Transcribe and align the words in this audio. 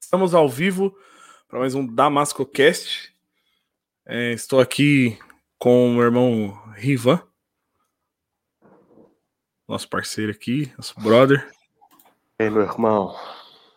Estamos 0.00 0.34
ao 0.34 0.48
vivo 0.48 0.96
para 1.46 1.58
mais 1.58 1.74
um 1.74 1.86
DamascoCast. 1.86 3.14
É, 4.06 4.32
estou 4.32 4.60
aqui 4.60 5.18
com 5.58 5.88
o 5.88 5.94
meu 5.94 6.04
irmão 6.04 6.72
Rivan, 6.74 7.22
nosso 9.68 9.88
parceiro 9.88 10.32
aqui, 10.32 10.72
nosso 10.76 10.98
brother. 11.00 11.48
E 12.38 12.44
aí, 12.44 12.50
meu 12.50 12.62
irmão? 12.62 13.14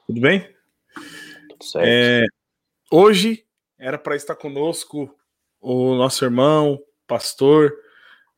Tudo 0.08 0.22
bem? 0.22 0.56
Tudo 1.50 1.64
certo. 1.64 1.86
É, 1.86 2.26
hoje 2.90 3.46
era 3.78 3.98
para 3.98 4.16
estar 4.16 4.36
conosco 4.36 5.14
o 5.60 5.94
nosso 5.96 6.24
irmão, 6.24 6.82
pastor 7.06 7.74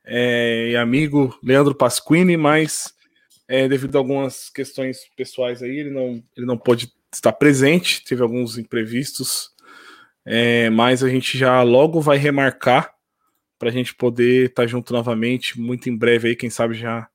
é, 0.04 0.70
e 0.70 0.76
amigo 0.76 1.38
Leandro 1.42 1.74
Pasquini, 1.74 2.36
mas 2.36 2.95
é, 3.48 3.68
devido 3.68 3.96
a 3.96 3.98
algumas 3.98 4.48
questões 4.48 5.08
pessoais 5.16 5.62
aí, 5.62 5.78
ele 5.78 5.90
não, 5.90 6.22
ele 6.36 6.46
não 6.46 6.58
pôde 6.58 6.92
estar 7.12 7.32
presente, 7.32 8.04
teve 8.04 8.22
alguns 8.22 8.58
imprevistos, 8.58 9.50
é, 10.24 10.68
mas 10.70 11.02
a 11.02 11.08
gente 11.08 11.38
já 11.38 11.62
logo 11.62 12.00
vai 12.00 12.16
remarcar 12.18 12.92
para 13.58 13.68
a 13.68 13.72
gente 13.72 13.94
poder 13.94 14.50
estar 14.50 14.66
junto 14.66 14.92
novamente, 14.92 15.58
muito 15.58 15.88
em 15.88 15.96
breve 15.96 16.28
aí, 16.28 16.36
quem 16.36 16.50
sabe 16.50 16.74
já. 16.74 17.08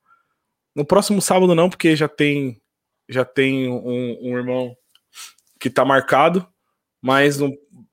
No 0.75 0.85
próximo 0.85 1.21
sábado 1.21 1.53
não, 1.53 1.69
porque 1.69 1.95
já 1.95 2.07
tem 2.07 2.59
já 3.09 3.25
tem 3.25 3.67
um, 3.67 4.17
um 4.21 4.37
irmão 4.37 4.75
que 5.59 5.67
está 5.67 5.83
marcado, 5.83 6.47
mas 7.01 7.39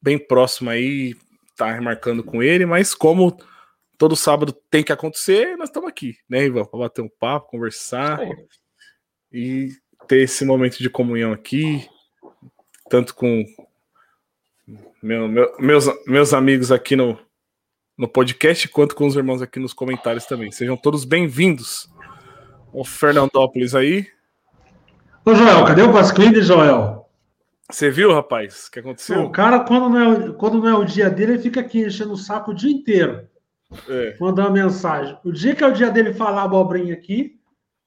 bem 0.00 0.16
próximo 0.16 0.70
aí, 0.70 1.16
tá 1.56 1.72
remarcando 1.72 2.22
com 2.22 2.40
ele, 2.40 2.64
mas 2.64 2.94
como 2.94 3.36
todo 3.98 4.14
sábado 4.16 4.52
tem 4.70 4.84
que 4.84 4.92
acontecer, 4.92 5.56
nós 5.56 5.68
estamos 5.68 5.88
aqui, 5.88 6.16
né, 6.28 6.46
Ivan? 6.46 6.64
Para 6.64 6.78
bater 6.78 7.02
um 7.02 7.08
papo, 7.08 7.50
conversar 7.50 8.20
e 9.32 9.70
ter 10.06 10.22
esse 10.22 10.44
momento 10.44 10.78
de 10.78 10.88
comunhão 10.88 11.32
aqui, 11.32 11.86
tanto 12.88 13.14
com 13.14 13.44
meu, 15.02 15.28
meu, 15.28 15.54
meus, 15.58 15.86
meus 16.06 16.32
amigos 16.32 16.70
aqui 16.70 16.94
no, 16.94 17.18
no 17.96 18.08
podcast, 18.08 18.68
quanto 18.68 18.94
com 18.94 19.06
os 19.06 19.16
irmãos 19.16 19.42
aqui 19.42 19.58
nos 19.58 19.72
comentários 19.72 20.24
também. 20.24 20.52
Sejam 20.52 20.76
todos 20.76 21.04
bem-vindos. 21.04 21.90
O 22.72 22.84
Fernandópolis 22.84 23.74
aí. 23.74 24.06
Ô, 25.24 25.34
Joel, 25.34 25.64
cadê 25.64 25.82
o 25.82 25.92
Pasquini, 25.92 26.40
Joel? 26.42 27.08
Você 27.70 27.90
viu, 27.90 28.12
rapaz, 28.12 28.66
o 28.66 28.70
que 28.70 28.80
aconteceu? 28.80 29.24
O 29.24 29.30
cara, 29.30 29.60
quando 29.60 29.90
não, 29.90 30.12
é, 30.12 30.32
quando 30.32 30.58
não 30.58 30.68
é 30.68 30.74
o 30.74 30.84
dia 30.84 31.10
dele, 31.10 31.32
ele 31.32 31.42
fica 31.42 31.60
aqui 31.60 31.80
enchendo 31.80 32.12
o 32.12 32.16
saco 32.16 32.50
o 32.50 32.54
dia 32.54 32.70
inteiro. 32.70 33.27
É, 33.88 34.16
Mandando 34.20 34.52
mensagem. 34.52 35.18
O 35.24 35.30
dia 35.32 35.54
que 35.54 35.62
é 35.62 35.66
o 35.66 35.72
dia 35.72 35.90
dele 35.90 36.14
falar 36.14 36.44
abobrinha 36.44 36.94
aqui, 36.94 37.38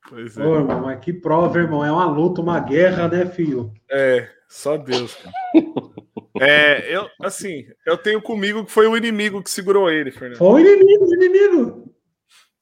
pois 0.07 0.37
é. 0.37 0.45
ô, 0.45 0.55
irmão, 0.57 0.81
mas 0.81 0.99
que 0.99 1.11
prova, 1.11 1.57
irmão. 1.59 1.83
É 1.83 1.91
uma 1.91 2.05
luta, 2.05 2.41
uma 2.41 2.59
guerra, 2.59 3.07
né, 3.07 3.25
filho? 3.25 3.73
É, 3.89 4.27
só 4.47 4.77
Deus. 4.77 5.15
cara. 5.15 5.35
É, 6.39 6.95
eu, 6.95 7.07
assim, 7.21 7.65
eu 7.85 7.95
tenho 7.95 8.19
comigo 8.19 8.65
que 8.65 8.71
foi 8.71 8.87
o 8.87 8.97
inimigo 8.97 9.43
que 9.43 9.49
segurou 9.51 9.91
ele, 9.91 10.09
Fernando. 10.09 10.39
Foi 10.39 10.63
o 10.63 10.65
inimigo, 10.65 11.05
o 11.05 11.13
inimigo. 11.13 11.93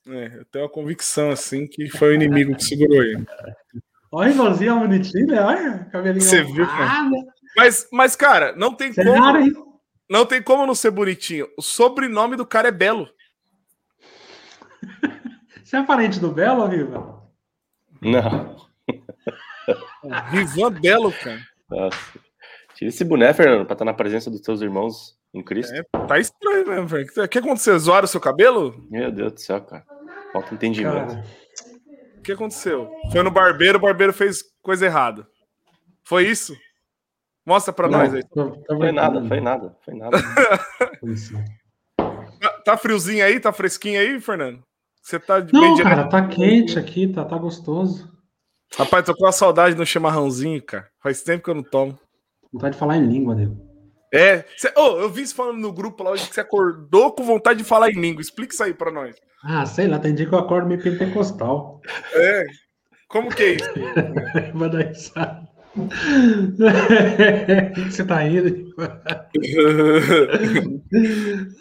É, 0.09 0.39
eu 0.39 0.45
tenho 0.51 0.65
a 0.65 0.69
convicção, 0.69 1.29
assim, 1.29 1.65
que 1.65 1.87
foi 1.87 2.09
o 2.09 2.13
inimigo 2.13 2.53
que 2.55 2.63
segurou 2.65 3.01
ele. 3.01 3.25
Olha, 4.11 4.29
irmãozinho, 4.31 4.73
é 4.75 4.79
bonitinho, 4.79 5.27
né? 5.27 5.39
Olha, 5.41 5.87
cabelinho. 5.91 6.21
Você 6.21 6.43
viu, 6.43 6.65
Ah, 6.65 7.07
né? 7.09 7.23
Mas, 7.55 7.87
mas, 7.89 8.15
cara, 8.17 8.53
não 8.57 8.73
tem 8.73 8.91
Você 8.91 9.01
como, 9.01 9.37
hein? 9.37 9.53
Não 10.09 10.25
tem 10.25 10.41
como 10.41 10.65
não 10.65 10.75
ser 10.75 10.91
bonitinho. 10.91 11.47
O 11.57 11.61
sobrenome 11.61 12.35
do 12.35 12.45
cara 12.45 12.69
é 12.69 12.71
Belo. 12.71 13.07
Você 15.63 15.77
é 15.77 15.83
parente 15.83 16.19
do 16.19 16.31
Belo, 16.31 16.65
Riva? 16.65 17.23
Não. 18.01 18.55
Rivan 20.31 20.71
Belo, 20.71 21.11
cara. 21.11 21.39
Nossa. 21.69 21.97
Tira 22.75 22.89
esse 22.89 23.03
boné, 23.03 23.33
Fernando, 23.33 23.65
pra 23.65 23.73
estar 23.73 23.85
na 23.85 23.93
presença 23.93 24.31
dos 24.31 24.41
teus 24.41 24.61
irmãos 24.61 25.15
em 25.33 25.43
Cristo. 25.43 25.73
É, 25.73 25.83
tá 26.07 26.17
estranho 26.17 26.67
mesmo, 26.67 26.87
velho. 26.87 27.05
O 27.17 27.27
que 27.27 27.37
aconteceu? 27.37 27.77
Zoaram 27.77 28.05
o 28.05 28.07
seu 28.07 28.21
cabelo? 28.21 28.83
Meu 28.89 29.11
Deus 29.11 29.33
do 29.33 29.39
céu, 29.41 29.61
cara. 29.61 29.85
Falta 30.33 30.53
entendimento. 30.55 31.13
Cara, 31.13 31.23
O 32.17 32.21
que 32.21 32.31
aconteceu? 32.31 32.89
Foi 33.11 33.21
no 33.21 33.29
barbeiro, 33.29 33.77
o 33.77 33.81
barbeiro 33.81 34.13
fez 34.13 34.41
coisa 34.61 34.85
errada. 34.85 35.27
Foi 36.03 36.25
isso? 36.25 36.55
Mostra 37.45 37.73
pra 37.73 37.87
nós 37.87 38.13
aí. 38.13 38.23
tô- 38.29 38.51
tô 38.51 38.77
Foi 38.77 38.91
nada, 38.91 39.25
foi 39.25 39.39
nada, 39.41 39.75
foi 39.83 39.93
nada. 39.95 40.17
Isso. 41.03 41.33
Tá, 41.97 42.49
tá 42.65 42.77
friozinho 42.77 43.25
aí? 43.25 43.39
Tá 43.39 43.51
fresquinho 43.51 43.99
aí, 43.99 44.19
Fernando? 44.19 44.61
Você 45.01 45.19
tá 45.19 45.39
de 45.39 45.51
Não, 45.53 45.73
direto? 45.73 45.89
cara, 45.95 46.07
tá 46.07 46.27
quente 46.27 46.77
aqui, 46.77 47.07
tá, 47.07 47.25
tá 47.25 47.37
gostoso. 47.37 48.09
Rapaz, 48.77 49.03
tô 49.05 49.15
com 49.15 49.25
a 49.25 49.31
saudade 49.31 49.73
do 49.75 49.85
chimarrãozinho, 49.85 50.61
cara. 50.63 50.87
Faz 51.01 51.23
tempo 51.23 51.43
que 51.43 51.49
eu 51.49 51.55
não 51.55 51.63
tomo. 51.63 51.97
Vontade 52.53 52.73
de 52.73 52.79
falar 52.79 52.97
em 52.97 53.07
língua, 53.07 53.33
nego. 53.33 53.57
É. 54.13 54.43
Cê, 54.57 54.71
Ô, 54.75 54.99
eu 54.99 55.09
vi 55.09 55.25
você 55.25 55.33
falando 55.33 55.57
no 55.59 55.71
grupo 55.73 56.03
lá 56.03 56.11
hoje 56.11 56.27
que 56.27 56.33
você 56.35 56.41
acordou 56.41 57.11
com 57.11 57.23
vontade 57.23 57.59
de 57.59 57.65
falar 57.65 57.89
em 57.89 57.99
língua. 57.99 58.21
Explica 58.21 58.53
isso 58.53 58.63
aí 58.63 58.73
pra 58.73 58.91
nós. 58.91 59.15
Ah, 59.43 59.65
sei 59.65 59.87
lá, 59.87 59.97
tem 59.99 60.13
dia 60.13 60.27
que 60.27 60.33
eu 60.33 60.39
acordo 60.39 60.67
meio 60.67 60.81
pentecostal. 60.81 61.81
É. 62.13 62.43
Como 63.07 63.29
que 63.33 63.41
é 63.43 63.49
isso? 63.53 63.69
Vai 64.53 64.69
dar 64.69 64.79
risada. 64.85 65.48
O 65.75 65.87
que 67.73 67.83
que 67.83 67.91
você 67.91 68.05
tá 68.05 68.19
rindo? 68.19 68.69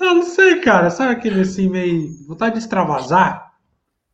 Ah, 0.00 0.14
não 0.14 0.22
sei, 0.22 0.60
cara. 0.60 0.88
Sabe 0.88 1.12
aquele 1.12 1.40
assim, 1.42 1.68
meio. 1.68 2.08
Vontade 2.26 2.54
de 2.54 2.60
extravasar? 2.60 3.52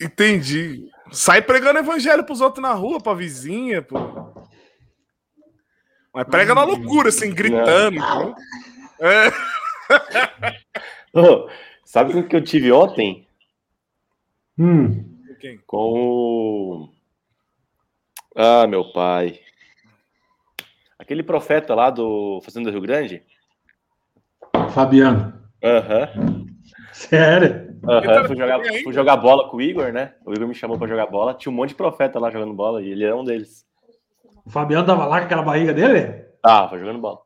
Entendi. 0.01 0.89
Sai 1.13 1.41
pregando 1.41 1.79
evangelho 1.79 2.25
pros 2.25 2.41
outros 2.41 2.61
na 2.63 2.73
rua, 2.73 3.01
pra 3.01 3.15
vizinha, 3.15 3.81
pô. 3.83 3.97
Mas 6.13 6.27
prega 6.27 6.53
na 6.55 6.65
loucura, 6.65 7.11
assim, 7.11 7.33
gritando. 7.33 7.97
entendeu? 7.99 8.35
É. 9.01 9.31
Ô, 11.19 11.49
sabe 11.85 12.13
com 12.13 12.21
o 12.21 12.27
que 12.29 12.35
eu 12.35 12.43
tive 12.43 12.73
ontem? 12.73 13.29
Hum. 14.59 15.05
Com 15.67 15.93
o. 15.93 16.89
Ah, 18.35 18.67
meu 18.67 18.91
pai. 18.93 19.39
Aquele 21.05 21.23
profeta 21.23 21.75
lá 21.75 21.91
do 21.91 22.41
Fazenda 22.43 22.71
do 22.71 22.73
Rio 22.73 22.81
Grande? 22.81 23.23
Fabiano. 24.71 25.35
Aham. 25.63 26.47
Sério? 26.93 27.75
Aham, 27.87 28.25
fui 28.27 28.37
jogar, 28.37 28.61
fui 28.83 28.93
jogar 28.95 29.17
bola 29.19 29.51
com 29.51 29.59
o 29.59 29.63
Igor, 29.63 29.93
né? 29.93 30.15
O 30.25 30.33
Igor 30.33 30.49
me 30.49 30.55
chamou 30.55 30.79
pra 30.79 30.89
jogar 30.89 31.07
bola. 31.07 31.35
Tinha 31.35 31.53
um 31.53 31.55
monte 31.55 31.69
de 31.71 31.75
profeta 31.75 32.19
lá 32.19 32.31
jogando 32.31 32.55
bola 32.55 32.81
e 32.83 32.91
ele 32.91 33.05
era 33.05 33.15
um 33.15 33.23
deles. 33.23 33.67
O 34.47 34.51
Fabiano 34.51 34.87
tava 34.87 35.05
lá 35.05 35.19
com 35.19 35.27
aquela 35.27 35.43
barriga 35.43 35.75
dele? 35.75 36.25
Tava 36.43 36.79
jogando 36.79 36.99
bola. 36.99 37.19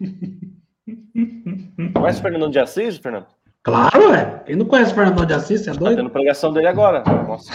Conhece 1.92 2.20
o 2.20 2.22
Fernando 2.22 2.50
de 2.52 2.58
Assis, 2.60 2.98
Fernando? 2.98 3.26
Claro, 3.64 4.14
é. 4.14 4.44
Quem 4.46 4.54
não 4.54 4.66
conhece 4.66 4.92
o 4.92 4.94
Fernando 4.94 5.26
de 5.26 5.32
Assis, 5.34 5.62
você 5.64 5.70
é 5.70 5.72
Tá 5.72 5.78
doido? 5.80 5.96
tendo 5.96 6.10
pregação 6.10 6.52
dele 6.52 6.68
agora. 6.68 7.02
Nossa, 7.26 7.52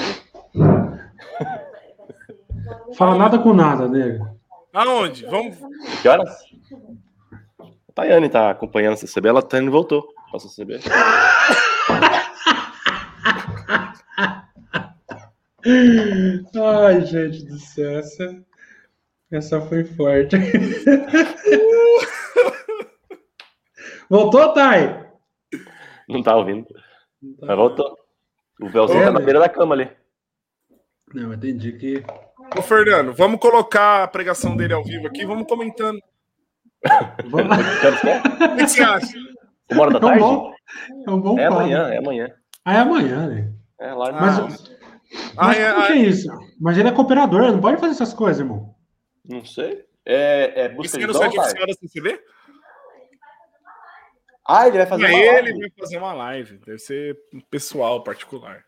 Fala 2.97 3.17
nada 3.17 3.39
com 3.39 3.53
nada, 3.53 3.87
nego. 3.87 4.38
Aonde? 4.73 5.25
Vamos. 5.25 5.57
que 6.01 6.07
horas? 6.07 6.29
A 7.61 7.91
Tayane 7.93 8.29
tá 8.29 8.51
acompanhando 8.51 8.93
a 8.93 8.97
CCB, 8.97 9.29
ela 9.29 9.41
tá 9.41 9.57
indo 9.57 9.67
e 9.67 9.71
voltou 9.71 10.07
pra 10.29 10.39
CCB. 10.39 10.79
Ai, 16.55 17.05
gente 17.05 17.45
do 17.45 17.57
céu, 17.59 17.99
essa, 17.99 18.43
essa 19.31 19.61
foi 19.61 19.83
forte. 19.85 20.35
Voltou, 24.09 24.53
Thay? 24.55 25.05
Não 26.07 26.23
tá 26.23 26.35
ouvindo. 26.35 26.65
Mas 27.41 27.55
voltou. 27.55 27.95
O 28.59 28.67
véuzinho 28.67 29.01
É, 29.03 29.05
tá 29.05 29.11
na 29.11 29.19
né? 29.19 29.25
beira 29.25 29.39
da 29.39 29.47
cama 29.47 29.75
ali. 29.75 29.87
Não, 31.13 31.31
entendi 31.31 31.73
que. 31.73 32.03
Ô, 32.57 32.61
Fernando, 32.61 33.13
vamos 33.13 33.39
colocar 33.39 34.03
a 34.03 34.07
pregação 34.07 34.55
dele 34.55 34.73
ao 34.73 34.83
vivo 34.83 35.07
aqui, 35.07 35.25
vamos 35.25 35.47
comentando. 35.47 35.99
Vamos... 37.25 37.57
É? 37.57 38.45
O 38.53 38.55
que 38.57 38.67
você 38.67 38.81
acha? 38.81 39.07
Uma 39.71 39.81
hora 39.83 39.99
da 39.99 39.99
É 39.99 39.99
um 39.99 40.01
tarde? 40.09 40.19
bom, 40.23 40.53
é 41.05 41.11
um 41.11 41.21
bom 41.21 41.39
É 41.39 41.45
amanhã, 41.45 41.87
é 41.89 41.97
amanhã. 41.97 42.33
Ah, 42.65 42.73
é 42.75 42.77
amanhã, 42.79 43.27
né? 43.27 43.51
É 43.79 43.93
lá 43.93 44.09
Ah, 44.09 44.11
Mas, 44.13 44.39
Mas, 44.39 44.71
Ah, 45.37 45.45
mas 45.47 45.57
é, 45.57 45.73
que 45.73 45.81
ah, 45.81 45.95
isso? 45.95 46.27
Mas 46.59 46.77
ele 46.77 46.89
é 46.89 46.91
cooperador, 46.91 47.51
não 47.51 47.61
pode 47.61 47.79
fazer 47.79 47.91
essas 47.93 48.13
coisas, 48.13 48.39
irmão. 48.39 48.73
Não 49.25 49.43
sei. 49.45 49.83
É, 50.05 50.63
é 50.65 50.69
busca 50.69 50.93
Você 50.93 50.99
de 50.99 51.07
dom, 51.07 51.19
site 51.19 51.35
pai? 51.35 51.45
oficial 51.45 51.67
da 51.67 51.73
CCB? 51.73 52.19
Ah, 54.47 54.67
ele 54.67 54.77
vai 54.77 54.87
fazer 54.87 55.03
Pra 55.03 55.11
uma 55.13 55.19
ele 55.21 55.31
live. 55.51 55.59
vai 55.59 55.69
fazer 55.79 55.97
uma 55.99 56.13
live. 56.13 56.57
Deve 56.65 56.79
ser 56.79 57.15
pessoal, 57.51 58.03
particular. 58.03 58.63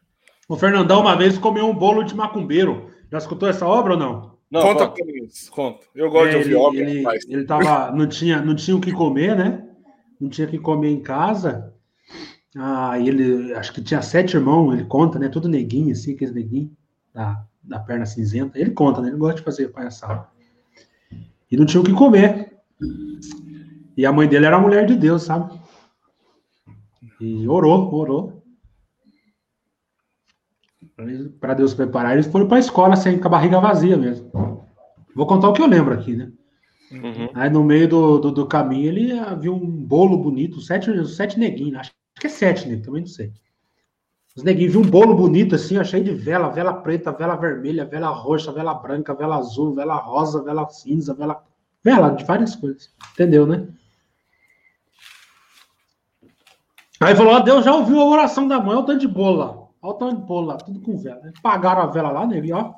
O 0.48 0.56
Fernandão 0.56 1.02
uma 1.02 1.16
vez 1.16 1.38
comeu 1.40 1.66
um 1.68 1.74
bolo 1.74 2.04
de 2.04 2.14
macumbeiro. 2.16 2.94
Já 3.12 3.18
escutou 3.18 3.50
essa 3.50 3.68
obra 3.68 3.94
ou 3.94 4.00
não? 4.00 4.32
Não, 4.50 4.62
conta 4.62 4.94
mim, 5.06 5.28
conta. 5.50 5.80
Eu 5.96 6.10
gosto 6.12 6.28
É, 6.28 6.32
de 6.32 6.38
ouvir 6.38 6.50
ele, 6.50 6.56
obra, 6.56 6.80
ele, 6.80 6.98
rapaz. 7.04 7.26
ele 7.30 7.44
tava, 7.46 7.92
não 7.92 8.08
tinha, 8.08 8.42
não 8.42 8.56
tinha 8.56 8.76
o 8.76 8.82
que 8.82 8.92
comer, 8.92 9.36
né? 9.36 9.68
Não 10.20 10.30
tinha 10.30 10.46
o 10.48 10.50
que 10.50 10.60
comer 10.60 10.90
em 10.90 11.02
casa. 11.02 11.74
Ah, 12.56 13.00
ele, 13.00 13.54
acho 13.54 13.72
que 13.74 13.82
tinha 13.82 14.02
sete 14.02 14.36
irmãos, 14.36 14.74
ele 14.74 14.84
conta, 14.86 15.18
né? 15.18 15.30
Tudo 15.30 15.48
neguinho, 15.48 15.92
assim, 15.94 16.14
aqueles 16.16 16.34
neguinhos 16.34 16.70
da, 17.14 17.44
da 17.64 17.80
perna 17.80 18.06
cinzenta. 18.06 18.60
Ele 18.60 18.72
conta, 18.72 19.02
né? 19.02 19.08
Ele 19.08 19.18
gosta 19.18 19.38
de 19.38 19.44
fazer 19.44 19.70
palhaçada. 19.70 20.28
E 21.50 21.56
não 21.58 21.66
tinha 21.66 21.80
o 21.80 21.84
que 21.86 21.94
comer. 21.94 22.58
E 23.96 24.06
a 24.06 24.12
mãe 24.12 24.28
dele 24.28 24.46
era 24.46 24.58
a 24.58 24.62
mulher 24.62 24.86
de 24.86 24.96
Deus, 24.96 25.24
sabe? 25.24 25.60
E 27.22 27.48
orou, 27.48 27.94
orou. 27.94 28.41
Para 31.40 31.54
Deus 31.54 31.74
preparar, 31.74 32.14
eles 32.14 32.28
foram 32.28 32.48
para 32.48 32.58
a 32.58 32.60
escola 32.60 32.96
sem 32.96 33.18
com 33.18 33.28
a 33.28 33.32
barriga 33.32 33.60
vazia 33.60 33.98
mesmo. 33.98 34.32
Vou 35.16 35.26
contar 35.26 35.50
o 35.50 35.54
que 35.54 35.62
eu 35.62 35.68
lembro 35.68 35.94
aqui, 35.94 36.16
né? 36.16 36.32
Uhum. 36.92 37.30
Aí 37.34 37.50
no 37.50 37.64
meio 37.64 37.88
do, 37.88 38.20
do, 38.20 38.32
do, 38.32 38.46
caminho 38.46 38.88
ele 38.88 39.14
viu 39.40 39.54
um 39.54 39.66
bolo 39.66 40.18
bonito, 40.18 40.60
sete, 40.60 41.08
sete 41.08 41.40
neguinhos, 41.40 41.80
acho 41.80 41.92
que 42.20 42.28
é 42.28 42.30
sete, 42.30 42.68
né? 42.68 42.78
Também 42.78 43.02
não 43.02 43.08
sei. 43.08 43.32
Os 44.36 44.44
neguinhos 44.44 44.74
viu 44.74 44.82
um 44.82 44.90
bolo 44.90 45.16
bonito 45.16 45.56
assim, 45.56 45.78
ó, 45.78 45.84
cheio 45.84 46.04
de 46.04 46.14
vela, 46.14 46.50
vela 46.50 46.74
preta, 46.74 47.12
vela 47.12 47.36
vermelha, 47.36 47.86
vela 47.86 48.10
roxa, 48.10 48.52
vela 48.52 48.74
branca, 48.74 49.14
vela 49.14 49.38
azul, 49.38 49.74
vela 49.74 49.96
rosa, 49.96 50.44
vela 50.44 50.68
cinza, 50.70 51.14
vela. 51.14 51.44
Vela 51.84 52.10
de 52.12 52.24
várias 52.24 52.56
coisas. 52.56 52.94
Entendeu, 53.14 53.48
né? 53.48 53.68
Aí 57.00 57.16
falou: 57.16 57.34
ó, 57.34 57.40
Deus 57.40 57.66
já 57.66 57.74
ouviu 57.74 58.00
a 58.00 58.06
oração 58.06 58.48
da 58.48 58.60
mãe, 58.60 58.78
o 58.78 58.84
tanto 58.84 59.00
de 59.00 59.08
bolo 59.08 59.38
lá. 59.38 59.61
Olha 59.82 59.94
o 59.94 59.98
tanto 59.98 60.22
de 60.22 60.28
bolo 60.28 60.48
lá, 60.48 60.58
tudo 60.58 60.80
com 60.80 60.98
vela. 60.98 61.22
Pagaram 61.42 61.82
a 61.82 61.88
vela 61.88 62.12
lá, 62.12 62.26
nego, 62.26 62.56
ó. 62.56 62.74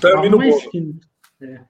Termina 0.00 0.36
o 0.36 0.38
bolo. 0.38 1.00
É. 1.40 1.60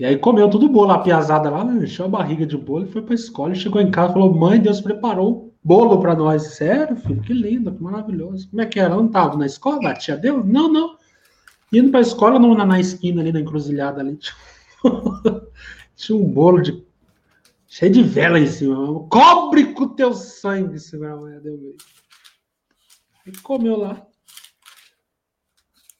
E 0.00 0.04
aí 0.04 0.18
comeu 0.18 0.48
tudo 0.48 0.68
bolo, 0.68 0.90
a 0.90 0.98
piazada 0.98 1.50
lá, 1.50 1.62
né? 1.62 1.84
encheu 1.84 2.06
a 2.06 2.08
barriga 2.08 2.46
de 2.46 2.56
bolo 2.56 2.86
e 2.86 2.90
foi 2.90 3.02
pra 3.02 3.14
escola. 3.14 3.52
E 3.52 3.56
chegou 3.56 3.80
em 3.80 3.90
casa 3.90 4.10
e 4.10 4.14
falou: 4.14 4.34
Mãe, 4.34 4.58
Deus 4.58 4.80
preparou 4.80 5.54
bolo 5.62 6.00
para 6.00 6.14
nós. 6.14 6.54
Sério, 6.54 6.96
filho? 6.96 7.20
Que 7.22 7.32
lindo, 7.32 7.72
que 7.72 7.82
maravilhoso. 7.82 8.48
Como 8.48 8.62
é 8.62 8.66
que 8.66 8.80
era? 8.80 8.96
Não 8.96 9.08
tava 9.08 9.36
na 9.36 9.46
escola? 9.46 9.80
Batia 9.80 10.16
Deus? 10.16 10.44
Não, 10.44 10.72
não. 10.72 10.96
Indo 11.72 11.90
pra 11.90 12.00
escola, 12.00 12.38
não, 12.38 12.54
na, 12.54 12.66
na 12.66 12.80
esquina 12.80 13.20
ali, 13.20 13.32
na 13.32 13.40
encruzilhada 13.40 14.00
ali. 14.00 14.18
Tinha 15.94 16.18
um 16.18 16.24
bolo 16.24 16.60
de. 16.60 16.84
cheio 17.66 17.92
de 17.92 18.02
vela 18.02 18.40
em 18.40 18.46
cima. 18.46 19.06
Cobre 19.08 19.72
com 19.72 19.84
o 19.84 19.88
teu 19.90 20.14
sangue, 20.14 20.78
senão 20.78 21.28
é, 21.28 21.38
deu 21.38 21.56
meio. 21.58 21.76
E 23.26 23.32
comeu 23.38 23.76
lá. 23.76 24.04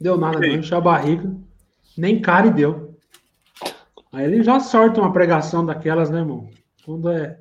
Deu 0.01 0.17
nada, 0.19 0.41
não, 0.41 0.47
encheu 0.47 0.79
a 0.79 0.81
barriga. 0.81 1.33
Nem 1.97 2.21
cara 2.21 2.49
e 2.49 2.53
deu. 2.53 2.99
Aí 4.13 4.25
ele 4.25 4.43
já 4.43 4.59
sorte 4.59 4.99
uma 4.99 5.13
pregação 5.13 5.65
daquelas, 5.65 6.11
né, 6.11 6.19
irmão? 6.19 6.51
Quando 6.85 7.09
é. 7.11 7.39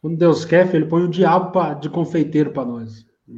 Quando 0.00 0.16
Deus 0.16 0.44
quer, 0.44 0.72
ele 0.74 0.86
põe 0.86 1.02
o 1.02 1.08
diabo 1.08 1.52
pra, 1.52 1.74
de 1.74 1.90
confeiteiro 1.90 2.52
para 2.52 2.64
nós. 2.64 3.06
o 3.28 3.34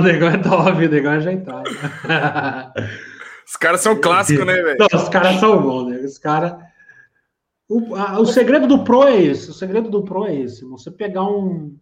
negócio 0.00 0.28
é 0.28 0.38
top, 0.38 0.70
o 0.70 0.88
negócio 0.88 1.08
é 1.08 1.16
ajeitado. 1.16 1.70
Os 3.46 3.56
caras 3.56 3.82
são 3.82 4.00
clássicos, 4.00 4.46
né, 4.46 4.54
velho? 4.54 4.78
Os 4.92 5.08
caras 5.08 5.38
são 5.38 5.62
bons, 5.62 5.90
né? 5.90 5.98
Os 5.98 6.18
caras. 6.18 6.56
O, 7.68 7.94
a, 7.94 8.18
o 8.18 8.26
segredo 8.26 8.66
do 8.66 8.82
Pro 8.82 9.04
é 9.04 9.20
esse. 9.20 9.50
O 9.50 9.54
segredo 9.54 9.90
do 9.90 10.02
Pro 10.02 10.24
é 10.24 10.34
esse. 10.34 10.64
Você 10.64 10.90
pegar 10.90 11.24
um, 11.24 11.76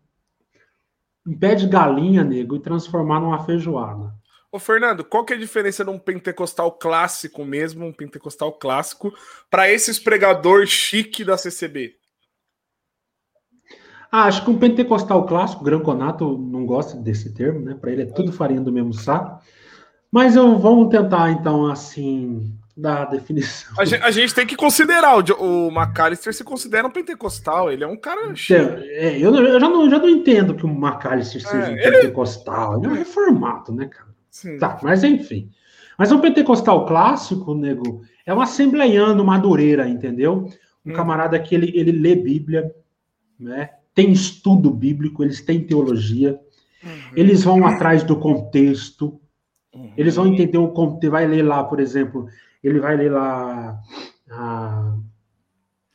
um 1.27 1.37
pé 1.37 1.55
de 1.55 1.67
galinha, 1.67 2.23
nego, 2.23 2.57
e 2.57 2.61
transformar 2.61 3.21
numa 3.21 3.45
feijoada. 3.45 4.13
Ô, 4.53 4.59
Fernando, 4.59 5.03
qual 5.03 5.25
que 5.25 5.33
é 5.33 5.37
a 5.37 5.41
diferença 5.41 5.85
de 5.85 5.91
um 5.91 5.99
pentecostal 5.99 6.71
clássico 6.73 7.45
mesmo, 7.45 7.87
um 7.87 7.93
pentecostal 7.93 8.53
clássico, 8.53 9.13
para 9.51 9.71
esses 9.71 9.99
pregadores 9.99 10.71
chique 10.71 11.25
da 11.25 11.37
CCB? 11.37 11.97
Ah, 14.13 14.27
acho 14.27 14.45
que 14.45 14.51
um 14.51 14.59
pentecostal 14.59 15.27
clássico, 15.27 15.65
Granconato 15.65 16.39
não 16.39 16.65
gosta 16.65 16.97
desse 16.97 17.35
termo, 17.35 17.59
né? 17.59 17.75
Para 17.75 17.91
ele 17.91 18.03
é 18.03 18.07
tudo 18.07 18.33
farinha 18.33 18.61
do 18.61 18.71
mesmo 18.71 18.93
saco. 18.93 19.43
Mas 20.09 20.37
eu 20.37 20.57
vamos 20.57 20.89
tentar, 20.89 21.33
então, 21.33 21.67
assim, 21.67 22.57
dar 22.77 23.03
a 23.03 23.05
definição. 23.05 23.73
A 23.79 23.85
gente, 23.85 24.03
a 24.03 24.11
gente 24.11 24.35
tem 24.35 24.47
que 24.47 24.57
considerar, 24.57 25.17
o, 25.17 25.69
o 25.69 25.69
McAllister 25.69 26.35
se 26.35 26.43
considera 26.43 26.87
um 26.87 26.91
pentecostal, 26.91 27.71
ele 27.71 27.85
é 27.85 27.87
um 27.87 27.97
cara 27.97 28.33
então. 28.33 28.79
É, 28.81 29.19
eu, 29.19 29.35
eu, 29.35 29.61
já 29.61 29.69
não, 29.69 29.89
já 29.89 29.99
não 29.99 30.09
entendo 30.09 30.55
que 30.55 30.67
o 30.67 30.69
McAllister 30.69 31.41
seja 31.41 31.67
é, 31.67 31.71
um 31.71 31.77
ele... 31.77 31.91
pentecostal, 31.91 32.79
ele 32.79 32.87
é 32.87 32.91
um 32.91 32.95
reformado, 32.95 33.73
né, 33.73 33.87
cara? 33.87 34.09
Sim. 34.31 34.59
Tá, 34.59 34.79
mas 34.83 35.05
enfim. 35.05 35.51
Mas 35.97 36.11
um 36.11 36.21
pentecostal 36.21 36.85
clássico, 36.87 37.55
nego, 37.55 38.03
é 38.27 38.35
um 38.35 38.41
assembleiano 38.41 39.25
madureira, 39.25 39.89
entendeu? 39.89 40.49
Um 40.85 40.91
hum. 40.91 40.95
camarada 40.95 41.39
que 41.39 41.55
ele, 41.55 41.73
ele 41.75 41.93
lê 41.93 42.17
Bíblia, 42.17 42.75
né? 43.39 43.71
tem 43.95 44.11
estudo 44.11 44.71
bíblico, 44.71 45.23
eles 45.23 45.41
têm 45.41 45.65
teologia, 45.65 46.39
uhum. 46.83 46.91
eles 47.15 47.45
vão 47.45 47.65
atrás 47.65 48.03
do 48.03 48.19
contexto, 48.19 49.21
uhum. 49.73 49.93
eles 49.97 50.17
vão 50.17 50.27
entender 50.27 50.59
o 50.59 50.69
contexto, 50.69 51.13
vai 51.13 51.27
ler 51.27 51.43
lá, 51.43 51.63
por 51.63 51.79
exemplo, 51.79 52.27
ele 52.69 52.81
vai 52.81 52.97
ler 52.97 53.13
lá, 53.13 53.81
ah, 54.31 54.97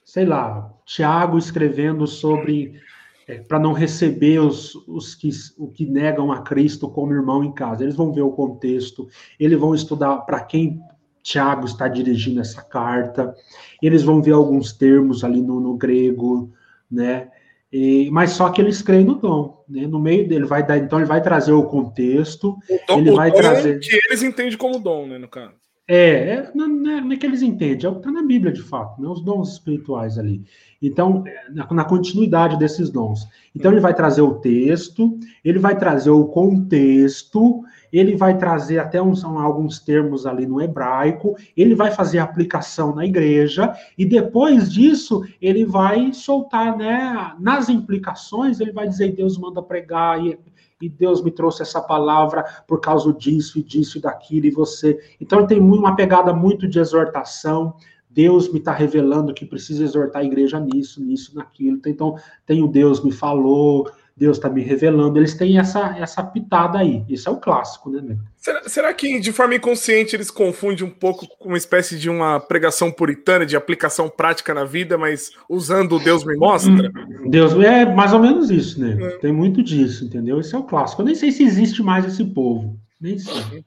sei 0.03 0.25
lá, 0.25 0.73
Tiago 0.85 1.37
escrevendo 1.37 2.07
sobre 2.07 2.79
é, 3.27 3.37
para 3.37 3.59
não 3.59 3.73
receber 3.73 4.39
os, 4.39 4.73
os 4.87 5.13
que, 5.13 5.29
o 5.57 5.67
que 5.67 5.85
negam 5.85 6.31
a 6.31 6.41
Cristo 6.41 6.89
como 6.89 7.13
irmão 7.13 7.43
em 7.43 7.51
casa. 7.51 7.83
Eles 7.83 7.95
vão 7.95 8.11
ver 8.11 8.23
o 8.23 8.31
contexto, 8.31 9.07
eles 9.39 9.59
vão 9.59 9.75
estudar 9.75 10.17
para 10.21 10.39
quem 10.39 10.81
Tiago 11.21 11.65
está 11.65 11.87
dirigindo 11.87 12.41
essa 12.41 12.63
carta, 12.63 13.35
eles 13.81 14.01
vão 14.01 14.21
ver 14.21 14.31
alguns 14.31 14.73
termos 14.73 15.23
ali 15.23 15.41
no, 15.41 15.59
no 15.59 15.77
grego, 15.77 16.51
né? 16.89 17.29
E, 17.71 18.09
mas 18.09 18.31
só 18.31 18.49
que 18.49 18.59
eles 18.59 18.81
creem 18.81 19.05
no 19.05 19.13
dom, 19.13 19.63
né? 19.69 19.85
No 19.85 19.99
meio 19.99 20.27
dele 20.27 20.45
vai 20.45 20.65
dar, 20.65 20.79
então 20.79 20.97
ele 20.97 21.07
vai 21.07 21.21
trazer 21.21 21.51
o 21.51 21.65
contexto, 21.65 22.57
o 22.67 22.79
dom, 22.87 22.99
ele 22.99 23.11
vai 23.11 23.31
trazer 23.31 23.79
que 23.79 23.95
eles 24.07 24.23
entendem 24.23 24.57
como 24.57 24.79
dom, 24.79 25.05
né, 25.05 25.19
no 25.19 25.27
caso. 25.27 25.58
É, 25.91 26.35
é 26.35 26.51
não, 26.53 26.67
não, 26.67 27.11
é, 27.11 27.17
que 27.17 27.25
eles 27.25 27.41
entendem, 27.41 27.83
é 27.83 27.89
o 27.89 27.93
que 27.93 27.97
está 27.97 28.11
na 28.11 28.21
Bíblia 28.21 28.53
de 28.53 28.61
fato, 28.61 29.01
né? 29.01 29.07
Os 29.07 29.21
dons 29.21 29.53
espirituais 29.53 30.19
ali. 30.19 30.43
Então, 30.79 31.23
na, 31.49 31.67
na, 31.73 31.83
continuidade 31.83 32.59
desses 32.59 32.91
dons. 32.91 33.27
Então, 33.55 33.71
ele 33.71 33.81
vai 33.81 33.95
trazer 33.95 34.21
o 34.21 34.35
texto, 34.35 35.17
ele 35.43 35.57
vai 35.57 35.75
trazer 35.75 36.11
o 36.11 36.25
contexto, 36.25 37.63
ele 37.91 38.15
vai 38.15 38.37
trazer 38.37 38.77
até 38.77 39.01
uns, 39.01 39.23
alguns 39.23 39.79
termos 39.79 40.27
ali 40.27 40.45
no 40.45 40.61
hebraico, 40.61 41.35
ele 41.57 41.73
vai 41.73 41.89
fazer 41.89 42.19
aplicação 42.19 42.93
na 42.93 43.03
igreja, 43.03 43.73
e 43.97 44.05
depois 44.05 44.71
disso, 44.71 45.25
ele 45.41 45.65
vai 45.65 46.13
soltar, 46.13 46.77
né, 46.77 47.33
nas 47.39 47.67
implicações, 47.67 48.59
ele 48.59 48.71
vai 48.71 48.87
dizer: 48.87 49.15
Deus 49.15 49.39
manda 49.39 49.59
pregar, 49.59 50.23
e, 50.23 50.37
e 50.81 50.87
Deus 50.87 51.21
me 51.21 51.31
trouxe 51.31 51.61
essa 51.61 51.81
palavra 51.81 52.43
por 52.67 52.79
causa 52.79 53.13
disso 53.13 53.59
e 53.59 53.63
disso 53.63 53.97
e 53.97 54.01
daquilo, 54.01 54.45
e 54.45 54.51
você. 54.51 54.99
Então, 55.19 55.45
tem 55.45 55.59
uma 55.59 55.95
pegada 55.95 56.33
muito 56.33 56.67
de 56.67 56.79
exortação 56.79 57.75
Deus 58.09 58.51
me 58.51 58.57
está 58.57 58.73
revelando 58.73 59.33
que 59.33 59.45
precisa 59.45 59.83
exortar 59.83 60.23
a 60.23 60.25
igreja 60.25 60.59
nisso, 60.59 61.01
nisso, 61.01 61.35
naquilo. 61.35 61.79
Então, 61.85 62.17
tem 62.45 62.63
o 62.63 62.67
Deus 62.67 63.03
me 63.03 63.11
falou, 63.11 63.89
Deus 64.19 64.35
está 64.35 64.49
me 64.49 64.61
revelando. 64.61 65.17
Eles 65.17 65.33
têm 65.33 65.57
essa, 65.57 65.97
essa 65.97 66.21
pitada 66.21 66.77
aí. 66.77 67.05
Isso 67.07 67.29
é 67.29 67.31
o 67.31 67.37
clássico, 67.37 67.89
né? 67.89 68.17
Será, 68.35 68.63
será, 68.67 68.93
que, 68.93 69.17
de 69.17 69.31
forma 69.31 69.55
inconsciente, 69.55 70.13
eles 70.13 70.29
confundem 70.29 70.85
um 70.85 70.89
pouco 70.89 71.25
com 71.39 71.47
uma 71.47 71.57
espécie 71.57 71.97
de 71.97 72.09
uma 72.09 72.37
pregação 72.37 72.91
puritana, 72.91 73.45
de 73.45 73.55
aplicação 73.55 74.09
prática 74.09 74.53
na 74.53 74.65
vida, 74.65 74.97
mas 74.97 75.31
usando 75.47 75.95
o 75.95 75.99
Deus 75.99 76.25
me 76.25 76.35
mostra? 76.35 76.91
Hum, 76.91 77.29
Deus, 77.29 77.53
é 77.53 77.85
mais 77.85 78.11
ou 78.11 78.19
menos 78.19 78.51
isso, 78.51 78.81
né? 78.81 78.97
É. 79.01 79.17
Tem 79.19 79.31
muito 79.31 79.63
disso, 79.63 80.03
entendeu? 80.03 80.37
Esse 80.41 80.53
é 80.53 80.57
o 80.57 80.63
clássico. 80.63 81.01
Eu 81.01 81.05
nem 81.05 81.15
sei 81.15 81.31
se 81.31 81.43
existe 81.43 81.81
mais 81.81 82.05
esse 82.05 82.25
povo. 82.25 82.77
Nem 82.99 83.17
sei. 83.17 83.63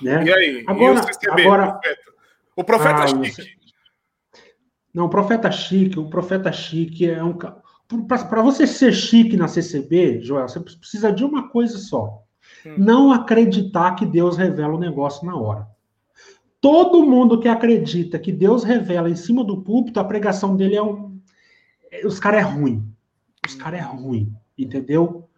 Né? 0.00 0.24
E 0.24 0.32
aí? 0.32 0.64
Agora, 0.68 1.00
e 1.00 1.42
agora... 1.42 1.64
o 1.64 1.72
profeta? 1.72 2.00
O 2.54 2.64
profeta 2.64 3.02
ah, 3.02 3.06
chique. 3.08 3.58
Não, 4.94 5.06
o 5.06 5.08
profeta 5.08 5.50
chique, 5.50 5.98
o 5.98 6.08
profeta 6.08 6.52
chique 6.52 7.10
é 7.10 7.22
um. 7.22 7.36
Para 7.88 8.42
você 8.42 8.66
ser 8.66 8.92
chique 8.92 9.36
na 9.36 9.48
CCB, 9.48 10.20
Joel, 10.20 10.48
você 10.48 10.60
precisa 10.60 11.10
de 11.10 11.24
uma 11.24 11.48
coisa 11.48 11.78
só: 11.78 12.22
hum. 12.66 12.74
não 12.76 13.12
acreditar 13.12 13.94
que 13.94 14.04
Deus 14.04 14.36
revela 14.36 14.74
o 14.74 14.80
negócio 14.80 15.26
na 15.26 15.36
hora. 15.36 15.66
Todo 16.60 17.06
mundo 17.06 17.40
que 17.40 17.48
acredita 17.48 18.18
que 18.18 18.32
Deus 18.32 18.64
revela 18.64 19.08
em 19.08 19.16
cima 19.16 19.44
do 19.44 19.62
púlpito, 19.62 20.00
a 20.00 20.04
pregação 20.04 20.56
dele 20.56 20.76
é 20.76 20.82
um. 20.82 21.18
Os 22.04 22.20
caras 22.20 22.40
é 22.40 22.44
ruim. 22.44 22.84
Os 23.46 23.54
caras 23.54 23.80
é 23.80 23.84
ruim, 23.84 24.34
entendeu? 24.58 25.28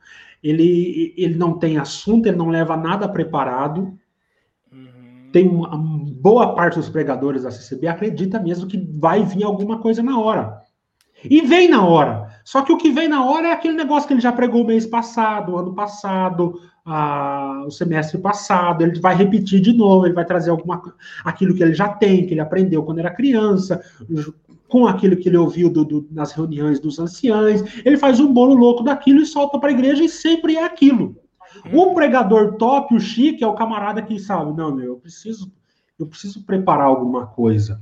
Ele, 0.42 1.14
ele 1.16 1.36
não 1.36 1.58
tem 1.58 1.76
assunto, 1.76 2.26
ele 2.26 2.36
não 2.36 2.48
leva 2.48 2.76
nada 2.76 3.06
preparado 3.06 3.96
tem 5.32 5.48
uma 5.48 5.76
boa 5.76 6.54
parte 6.54 6.76
dos 6.76 6.88
pregadores 6.88 7.42
da 7.42 7.50
CCB 7.50 7.86
acredita 7.86 8.40
mesmo 8.40 8.66
que 8.66 8.78
vai 8.98 9.24
vir 9.24 9.44
alguma 9.44 9.78
coisa 9.78 10.02
na 10.02 10.18
hora. 10.18 10.60
E 11.22 11.40
vem 11.42 11.68
na 11.68 11.84
hora. 11.84 12.39
Só 12.50 12.62
que 12.62 12.72
o 12.72 12.76
que 12.76 12.90
vem 12.90 13.06
na 13.06 13.24
hora 13.24 13.46
é 13.46 13.52
aquele 13.52 13.74
negócio 13.74 14.08
que 14.08 14.12
ele 14.12 14.20
já 14.20 14.32
pregou 14.32 14.66
mês 14.66 14.84
passado, 14.84 15.52
o 15.52 15.58
ano 15.58 15.72
passado, 15.72 16.60
a, 16.84 17.62
o 17.64 17.70
semestre 17.70 18.18
passado. 18.18 18.82
Ele 18.82 18.98
vai 18.98 19.14
repetir 19.14 19.60
de 19.60 19.72
novo, 19.72 20.04
ele 20.04 20.14
vai 20.14 20.24
trazer 20.24 20.50
alguma 20.50 20.82
aquilo 21.24 21.54
que 21.54 21.62
ele 21.62 21.74
já 21.74 21.90
tem, 21.90 22.26
que 22.26 22.34
ele 22.34 22.40
aprendeu 22.40 22.82
quando 22.82 22.98
era 22.98 23.14
criança, 23.14 23.80
com 24.66 24.84
aquilo 24.84 25.16
que 25.16 25.28
ele 25.28 25.36
ouviu 25.36 25.70
do, 25.70 25.84
do, 25.84 26.08
nas 26.10 26.32
reuniões 26.32 26.80
dos 26.80 26.98
anciães. 26.98 27.62
Ele 27.84 27.96
faz 27.96 28.18
um 28.18 28.32
bolo 28.32 28.54
louco 28.56 28.82
daquilo 28.82 29.20
e 29.20 29.26
solta 29.26 29.56
para 29.56 29.68
a 29.68 29.72
igreja 29.72 30.02
e 30.02 30.08
sempre 30.08 30.56
é 30.56 30.64
aquilo. 30.64 31.16
O 31.72 31.94
pregador 31.94 32.56
top, 32.56 32.96
o 32.96 32.98
chique, 32.98 33.44
é 33.44 33.46
o 33.46 33.54
camarada 33.54 34.02
que 34.02 34.18
sabe, 34.18 34.56
não, 34.56 34.74
meu, 34.74 34.86
eu 34.86 34.96
preciso, 34.96 35.52
eu 35.96 36.04
preciso 36.04 36.44
preparar 36.44 36.88
alguma 36.88 37.28
coisa. 37.28 37.80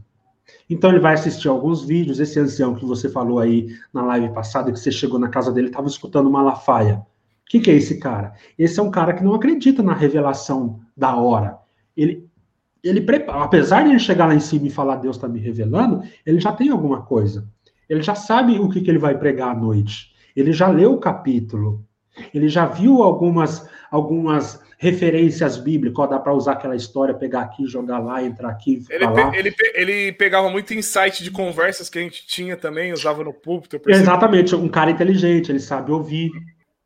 Então 0.68 0.90
ele 0.90 1.00
vai 1.00 1.14
assistir 1.14 1.48
alguns 1.48 1.84
vídeos. 1.84 2.20
Esse 2.20 2.38
ancião 2.38 2.74
que 2.74 2.84
você 2.84 3.08
falou 3.08 3.38
aí 3.38 3.68
na 3.92 4.04
live 4.04 4.32
passada, 4.32 4.72
que 4.72 4.78
você 4.78 4.92
chegou 4.92 5.18
na 5.18 5.28
casa 5.28 5.52
dele, 5.52 5.68
estava 5.68 5.86
escutando 5.86 6.30
Malafaia. 6.30 6.96
O 6.96 7.50
que, 7.50 7.60
que 7.60 7.70
é 7.70 7.74
esse 7.74 7.98
cara? 7.98 8.34
Esse 8.58 8.78
é 8.78 8.82
um 8.82 8.90
cara 8.90 9.14
que 9.14 9.24
não 9.24 9.34
acredita 9.34 9.82
na 9.82 9.94
revelação 9.94 10.80
da 10.96 11.16
hora. 11.16 11.58
Ele, 11.96 12.28
ele 12.82 13.00
prepara, 13.00 13.42
apesar 13.42 13.82
de 13.82 13.90
ele 13.90 13.98
chegar 13.98 14.26
lá 14.26 14.34
em 14.34 14.40
cima 14.40 14.66
e 14.66 14.70
falar 14.70 14.96
Deus 14.96 15.16
está 15.16 15.26
me 15.26 15.40
revelando, 15.40 16.02
ele 16.26 16.40
já 16.40 16.52
tem 16.52 16.68
alguma 16.68 17.02
coisa. 17.02 17.48
Ele 17.88 18.02
já 18.02 18.14
sabe 18.14 18.58
o 18.58 18.68
que, 18.68 18.82
que 18.82 18.90
ele 18.90 18.98
vai 18.98 19.18
pregar 19.18 19.56
à 19.56 19.58
noite. 19.58 20.12
Ele 20.36 20.52
já 20.52 20.68
leu 20.68 20.92
o 20.92 20.98
capítulo. 20.98 21.84
Ele 22.34 22.48
já 22.48 22.66
viu 22.66 23.02
algumas, 23.02 23.68
algumas 23.90 24.60
referências 24.78 25.56
bíblicas, 25.56 25.98
ó, 25.98 26.06
dá 26.06 26.18
para 26.20 26.32
usar 26.32 26.52
aquela 26.52 26.76
história, 26.76 27.12
pegar 27.12 27.42
aqui, 27.42 27.66
jogar 27.66 27.98
lá, 27.98 28.22
entrar 28.22 28.48
aqui, 28.48 28.84
ele, 28.88 29.06
pe 29.08 29.36
ele, 29.36 29.54
ele, 29.74 30.12
pegava 30.12 30.48
muito 30.48 30.72
insight 30.72 31.24
de 31.24 31.32
conversas 31.32 31.90
que 31.90 31.98
a 31.98 32.02
gente 32.02 32.24
tinha 32.24 32.56
também, 32.56 32.92
usava 32.92 33.24
no 33.24 33.32
púlpito. 33.32 33.80
Exatamente, 33.88 34.54
um 34.54 34.68
cara 34.68 34.92
inteligente, 34.92 35.50
ele 35.50 35.58
sabe 35.58 35.90
ouvir, 35.90 36.30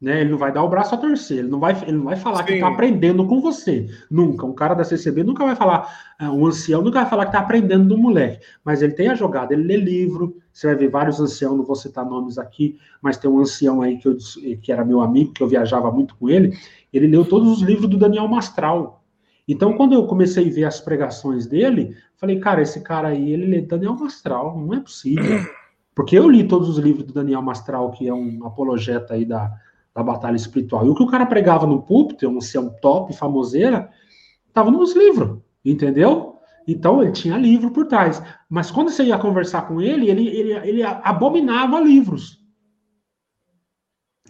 né? 0.03 0.21
Ele 0.21 0.31
não 0.31 0.37
vai 0.37 0.51
dar 0.51 0.65
o 0.65 0.69
braço 0.69 0.97
a 0.97 0.99
torcer, 0.99 1.39
ele 1.39 1.49
não 1.49 1.61
vai, 1.61 1.81
ele 1.83 1.97
não 1.97 2.05
vai 2.07 2.17
falar 2.17 2.39
Sim. 2.39 2.45
que 2.47 2.53
está 2.55 2.67
aprendendo 2.67 3.25
com 3.25 3.41
você. 3.41 3.89
Nunca. 4.11 4.45
Um 4.45 4.53
cara 4.53 4.75
da 4.75 4.83
CCB 4.83 5.23
nunca 5.23 5.45
vai 5.45 5.55
falar, 5.55 6.15
uh, 6.21 6.25
um 6.25 6.45
ancião 6.45 6.83
nunca 6.83 7.01
vai 7.03 7.09
falar 7.09 7.27
que 7.27 7.29
está 7.29 7.39
aprendendo 7.39 7.87
do 7.87 7.97
moleque. 7.97 8.45
Mas 8.65 8.83
ele 8.83 8.95
tem 8.95 9.09
a 9.09 9.15
jogada, 9.15 9.55
ele 9.55 9.63
lê 9.63 9.77
livro. 9.77 10.37
Você 10.53 10.67
vai 10.67 10.75
ver 10.75 10.89
vários 10.89 11.21
anciãos, 11.21 11.57
não 11.57 11.65
vou 11.65 11.77
citar 11.77 12.05
nomes 12.05 12.37
aqui, 12.37 12.77
mas 13.01 13.17
tem 13.17 13.31
um 13.31 13.39
ancião 13.39 13.81
aí 13.81 13.97
que, 13.97 14.09
eu, 14.09 14.17
que 14.61 14.73
era 14.73 14.85
meu 14.85 15.01
amigo, 15.01 15.33
que 15.33 15.43
eu 15.43 15.47
viajava 15.47 15.91
muito 15.93 16.17
com 16.17 16.29
ele. 16.29 16.59
Ele 16.93 17.07
leu 17.07 17.25
todos 17.25 17.49
os 17.49 17.63
livros 17.63 17.89
do 17.89 17.97
Daniel 17.97 18.27
Mastral. 18.27 19.05
Então, 19.47 19.75
quando 19.75 19.95
eu 19.95 20.05
comecei 20.07 20.49
a 20.49 20.53
ver 20.53 20.65
as 20.65 20.81
pregações 20.81 21.47
dele, 21.47 21.97
falei, 22.17 22.41
cara, 22.41 22.61
esse 22.61 22.81
cara 22.81 23.09
aí, 23.09 23.33
ele 23.33 23.47
lê 23.47 23.61
Daniel 23.61 23.95
Mastral, 23.95 24.59
não 24.59 24.75
é 24.75 24.81
possível. 24.81 25.47
Porque 25.95 26.19
eu 26.19 26.29
li 26.29 26.43
todos 26.43 26.69
os 26.69 26.79
livros 26.79 27.05
do 27.05 27.13
Daniel 27.13 27.43
Mastral, 27.43 27.93
que 27.93 28.09
é 28.09 28.15
um 28.15 28.45
apologeta 28.45 29.15
aí 29.15 29.25
da, 29.25 29.53
da 29.95 30.03
batalha 30.03 30.37
espiritual. 30.37 30.87
E 30.87 30.89
o 30.89 30.95
que 30.95 31.03
o 31.03 31.09
cara 31.09 31.27
pregava 31.27 31.67
no 31.67 31.83
púlpito, 31.83 32.29
um 32.29 32.41
ser 32.41 32.59
um 32.59 32.71
top, 32.71 33.15
famoseira, 33.15 33.91
estava 34.49 34.71
nos 34.71 34.95
livros, 34.97 35.39
entendeu? 35.65 36.37
Então 36.67 37.03
ele 37.03 37.13
tinha 37.13 37.37
livro 37.37 37.71
por 37.71 37.87
trás. 37.87 38.23
Mas 38.49 38.71
quando 38.71 38.91
você 38.91 39.05
ia 39.05 39.19
conversar 39.19 39.63
com 39.63 39.81
ele, 39.81 40.09
ele, 40.09 40.29
ele, 40.29 40.53
ele 40.69 40.83
abominava 40.83 41.81
livros. 41.81 42.41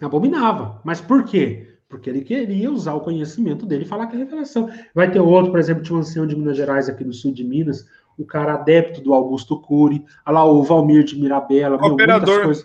Abominava. 0.01 0.81
Mas 0.83 0.99
por 0.99 1.23
quê? 1.23 1.77
Porque 1.87 2.09
ele 2.09 2.21
queria 2.21 2.71
usar 2.71 2.95
o 2.95 3.01
conhecimento 3.01 3.65
dele 3.65 3.83
e 3.83 3.87
falar 3.87 4.07
que 4.07 4.15
é 4.15 4.19
revelação. 4.19 4.69
Vai 4.95 5.11
ter 5.11 5.19
outro, 5.19 5.51
por 5.51 5.59
exemplo, 5.59 5.83
tinha 5.83 5.95
um 5.95 5.99
ancião 5.99 6.25
de 6.25 6.35
Minas 6.35 6.57
Gerais 6.57 6.89
aqui 6.89 7.03
no 7.03 7.13
sul 7.13 7.31
de 7.31 7.43
Minas, 7.43 7.85
o 8.17 8.25
cara 8.25 8.55
adepto 8.55 9.01
do 9.01 9.13
Augusto 9.13 9.59
Cury, 9.59 10.03
olha 10.25 10.33
lá 10.33 10.45
o 10.45 10.63
Valmir 10.63 11.03
de 11.03 11.19
Mirabella, 11.19 11.77
operador, 11.77 12.47
meu, 12.47 12.55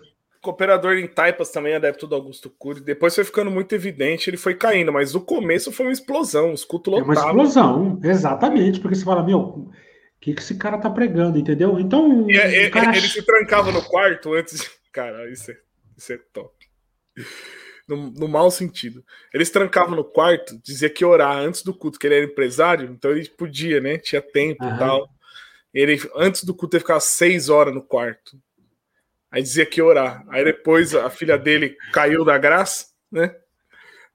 Cooperador 0.41 0.97
em 0.97 1.07
Taipas 1.07 1.49
também, 1.51 1.75
adepto 1.75 2.07
do 2.07 2.15
Augusto 2.15 2.49
Cury. 2.49 2.79
Depois 2.79 3.13
foi 3.13 3.25
ficando 3.25 3.51
muito 3.51 3.75
evidente, 3.75 4.29
ele 4.29 4.37
foi 4.37 4.55
caindo, 4.55 4.91
mas 4.91 5.13
o 5.13 5.21
começo 5.21 5.71
foi 5.71 5.87
uma 5.87 5.91
explosão, 5.91 6.53
os 6.53 6.63
cultos 6.63 6.93
lotavam. 6.93 7.13
É 7.13 7.17
uma 7.17 7.43
explosão, 7.43 7.99
exatamente, 8.01 8.79
porque 8.79 8.95
você 8.95 9.03
fala, 9.03 9.21
meu, 9.21 9.39
o 9.39 9.71
que, 10.21 10.33
que 10.33 10.41
esse 10.41 10.55
cara 10.57 10.77
tá 10.77 10.89
pregando, 10.89 11.37
entendeu? 11.37 11.77
Então. 11.77 12.29
E, 12.29 12.37
é, 12.37 12.69
cara... 12.69 12.95
Ele 12.95 13.07
se 13.07 13.21
trancava 13.21 13.71
no 13.71 13.83
quarto 13.83 14.33
antes. 14.33 14.69
Cara, 14.91 15.29
isso 15.29 15.51
é, 15.51 15.57
isso 15.95 16.13
é 16.13 16.19
top. 16.33 16.51
No, 17.87 18.09
no 18.09 18.27
mau 18.27 18.49
sentido. 18.49 19.05
Eles 19.31 19.51
trancavam 19.51 19.95
no 19.95 20.03
quarto, 20.03 20.59
dizia 20.63 20.89
que 20.89 21.05
orar 21.05 21.37
antes 21.37 21.61
do 21.61 21.75
culto, 21.75 21.99
que 21.99 22.07
ele 22.07 22.15
era 22.15 22.25
empresário, 22.25 22.89
então 22.91 23.11
ele 23.11 23.29
podia, 23.29 23.79
né? 23.79 23.99
Tinha 23.99 24.19
tempo 24.19 24.65
e 24.65 24.77
tal. 24.79 25.07
Ele, 25.71 26.01
antes 26.15 26.43
do 26.43 26.55
culto, 26.55 26.75
ele 26.75 26.81
ficava 26.81 26.99
seis 26.99 27.49
horas 27.49 27.73
no 27.73 27.83
quarto 27.83 28.35
Aí 29.31 29.41
dizia 29.41 29.65
que 29.65 29.79
ia 29.79 29.85
orar. 29.85 30.23
Aí 30.29 30.43
depois 30.43 30.95
a 30.95 31.09
filha 31.09 31.37
dele 31.37 31.75
caiu 31.93 32.25
da 32.25 32.37
graça, 32.37 32.87
né? 33.11 33.33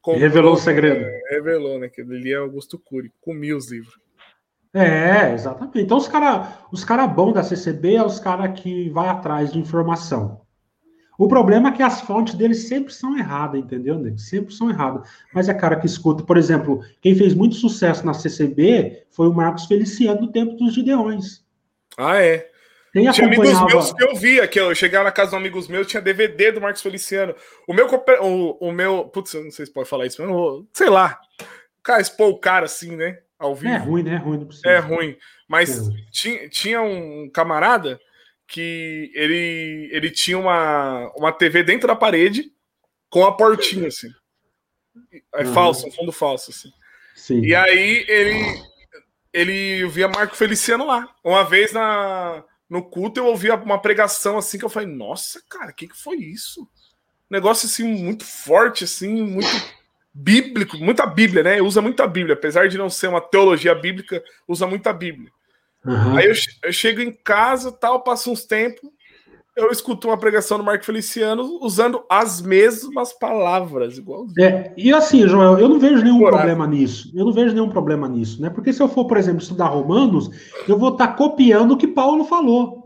Comprou, 0.02 0.22
revelou 0.22 0.52
o 0.54 0.56
segredo. 0.56 1.04
É, 1.04 1.20
revelou, 1.30 1.78
né? 1.78 1.88
Que 1.88 2.00
ele 2.00 2.32
é 2.32 2.36
Augusto 2.36 2.78
Cury. 2.78 3.12
Comia 3.20 3.56
os 3.56 3.70
livros. 3.70 3.94
É, 4.74 5.32
exatamente. 5.32 5.80
Então 5.80 5.96
os 5.96 6.08
caras 6.08 6.48
os 6.72 6.84
cara 6.84 7.06
bons 7.06 7.32
da 7.32 7.44
CCB 7.44 7.94
é 7.94 8.04
os 8.04 8.18
caras 8.18 8.60
que 8.60 8.90
vai 8.90 9.08
atrás 9.08 9.52
de 9.52 9.58
informação. 9.58 10.44
O 11.16 11.28
problema 11.28 11.68
é 11.68 11.72
que 11.72 11.82
as 11.82 12.00
fontes 12.00 12.34
deles 12.34 12.66
sempre 12.66 12.92
são 12.92 13.16
erradas, 13.16 13.60
entendeu, 13.60 13.98
né? 13.98 14.14
Sempre 14.16 14.52
são 14.52 14.68
erradas. 14.68 15.08
Mas 15.32 15.48
é 15.48 15.54
cara 15.54 15.76
que 15.76 15.86
escuta, 15.86 16.24
por 16.24 16.36
exemplo, 16.36 16.80
quem 17.00 17.14
fez 17.14 17.34
muito 17.34 17.54
sucesso 17.54 18.04
na 18.04 18.12
CCB 18.12 19.04
foi 19.10 19.28
o 19.28 19.32
Marcos 19.32 19.66
Feliciano 19.66 20.22
no 20.22 20.32
tempo 20.32 20.54
dos 20.56 20.74
Gideões. 20.74 21.44
Ah, 21.96 22.20
é. 22.20 22.50
Quem 22.94 23.10
tinha 23.10 23.26
amigos 23.26 23.60
meus 23.66 23.92
que 23.92 24.04
eu 24.04 24.14
via, 24.14 24.46
que 24.46 24.60
eu 24.60 24.72
chegava 24.72 25.02
na 25.02 25.10
casa 25.10 25.32
de 25.32 25.36
amigos 25.36 25.66
meus, 25.66 25.88
tinha 25.88 26.00
DVD 26.00 26.52
do 26.52 26.60
Marcos 26.60 26.80
Feliciano. 26.80 27.34
O 27.66 27.74
meu, 27.74 27.88
o, 27.88 28.68
o 28.68 28.72
meu, 28.72 29.06
putz, 29.06 29.34
eu 29.34 29.42
não 29.42 29.50
sei 29.50 29.66
se 29.66 29.72
pode 29.72 29.88
falar 29.88 30.06
isso, 30.06 30.22
mas 30.22 30.30
não, 30.30 30.64
sei 30.72 30.88
lá. 30.88 31.20
O 31.80 31.82
cara 31.82 32.00
expor 32.00 32.28
o 32.28 32.38
cara 32.38 32.66
assim, 32.66 32.94
né? 32.94 33.18
Ao 33.36 33.52
vivo. 33.52 33.74
É 33.74 33.78
ruim, 33.78 34.04
né? 34.04 34.14
É 34.14 34.18
ruim, 34.18 34.38
não 34.38 34.70
É 34.70 34.78
ruim. 34.78 35.16
Mas 35.48 35.88
é 35.88 35.92
tinha, 36.12 36.48
tinha 36.48 36.82
um 36.82 37.28
camarada 37.34 38.00
que 38.46 39.10
ele, 39.12 39.88
ele 39.90 40.10
tinha 40.12 40.38
uma, 40.38 41.12
uma 41.16 41.32
TV 41.32 41.64
dentro 41.64 41.88
da 41.88 41.96
parede 41.96 42.52
com 43.10 43.24
a 43.26 43.36
portinha, 43.36 43.88
assim. 43.88 44.08
É 45.34 45.44
uhum. 45.44 45.52
falso, 45.52 45.88
um 45.88 45.90
fundo 45.90 46.12
falso, 46.12 46.52
assim. 46.52 46.70
Sim. 47.16 47.40
E 47.40 47.56
aí 47.56 48.04
ele, 48.06 48.62
ele 49.32 49.88
via 49.88 50.06
Marco 50.06 50.36
Feliciano 50.36 50.86
lá. 50.86 51.12
Uma 51.24 51.42
vez 51.42 51.72
na 51.72 52.44
no 52.68 52.82
culto 52.82 53.20
eu 53.20 53.26
ouvi 53.26 53.50
uma 53.50 53.80
pregação 53.80 54.38
assim 54.38 54.58
que 54.58 54.64
eu 54.64 54.70
falei, 54.70 54.88
nossa, 54.88 55.42
cara, 55.48 55.70
o 55.70 55.74
que, 55.74 55.88
que 55.88 55.96
foi 55.96 56.16
isso? 56.16 56.68
negócio 57.30 57.66
assim 57.66 57.84
muito 57.84 58.24
forte, 58.24 58.84
assim, 58.84 59.22
muito 59.22 59.48
bíblico, 60.12 60.78
muita 60.78 61.06
Bíblia, 61.06 61.42
né? 61.42 61.60
Usa 61.60 61.82
muita 61.82 62.06
Bíblia, 62.06 62.34
apesar 62.34 62.68
de 62.68 62.78
não 62.78 62.88
ser 62.88 63.08
uma 63.08 63.20
teologia 63.20 63.74
bíblica, 63.74 64.22
usa 64.46 64.66
muita 64.66 64.92
Bíblia. 64.92 65.30
Uhum. 65.84 66.16
Aí 66.16 66.26
eu, 66.26 66.34
eu, 66.62 66.72
chego 66.72 67.00
em 67.00 67.12
casa, 67.12 67.72
tal, 67.72 68.02
passo 68.02 68.30
uns 68.30 68.44
tempos, 68.44 68.88
eu 69.56 69.70
escuto 69.70 70.08
uma 70.08 70.18
pregação 70.18 70.58
do 70.58 70.64
Marco 70.64 70.84
Feliciano 70.84 71.58
usando 71.62 72.04
as 72.10 72.42
mesmas 72.42 73.12
palavras, 73.12 73.98
igual. 73.98 74.26
É, 74.38 74.72
e 74.76 74.92
assim, 74.92 75.28
Joel, 75.28 75.58
eu 75.58 75.68
não 75.68 75.78
vejo 75.78 76.02
nenhum 76.02 76.18
problema 76.18 76.66
nisso. 76.66 77.12
Eu 77.14 77.24
não 77.24 77.32
vejo 77.32 77.54
nenhum 77.54 77.68
problema 77.68 78.08
nisso, 78.08 78.42
né? 78.42 78.50
Porque 78.50 78.72
se 78.72 78.82
eu 78.82 78.88
for, 78.88 79.06
por 79.06 79.16
exemplo, 79.16 79.42
estudar 79.42 79.66
Romanos, 79.66 80.30
eu 80.68 80.76
vou 80.76 80.90
estar 80.90 81.08
tá 81.08 81.12
copiando 81.12 81.72
o 81.72 81.76
que 81.76 81.86
Paulo 81.86 82.24
falou. 82.24 82.84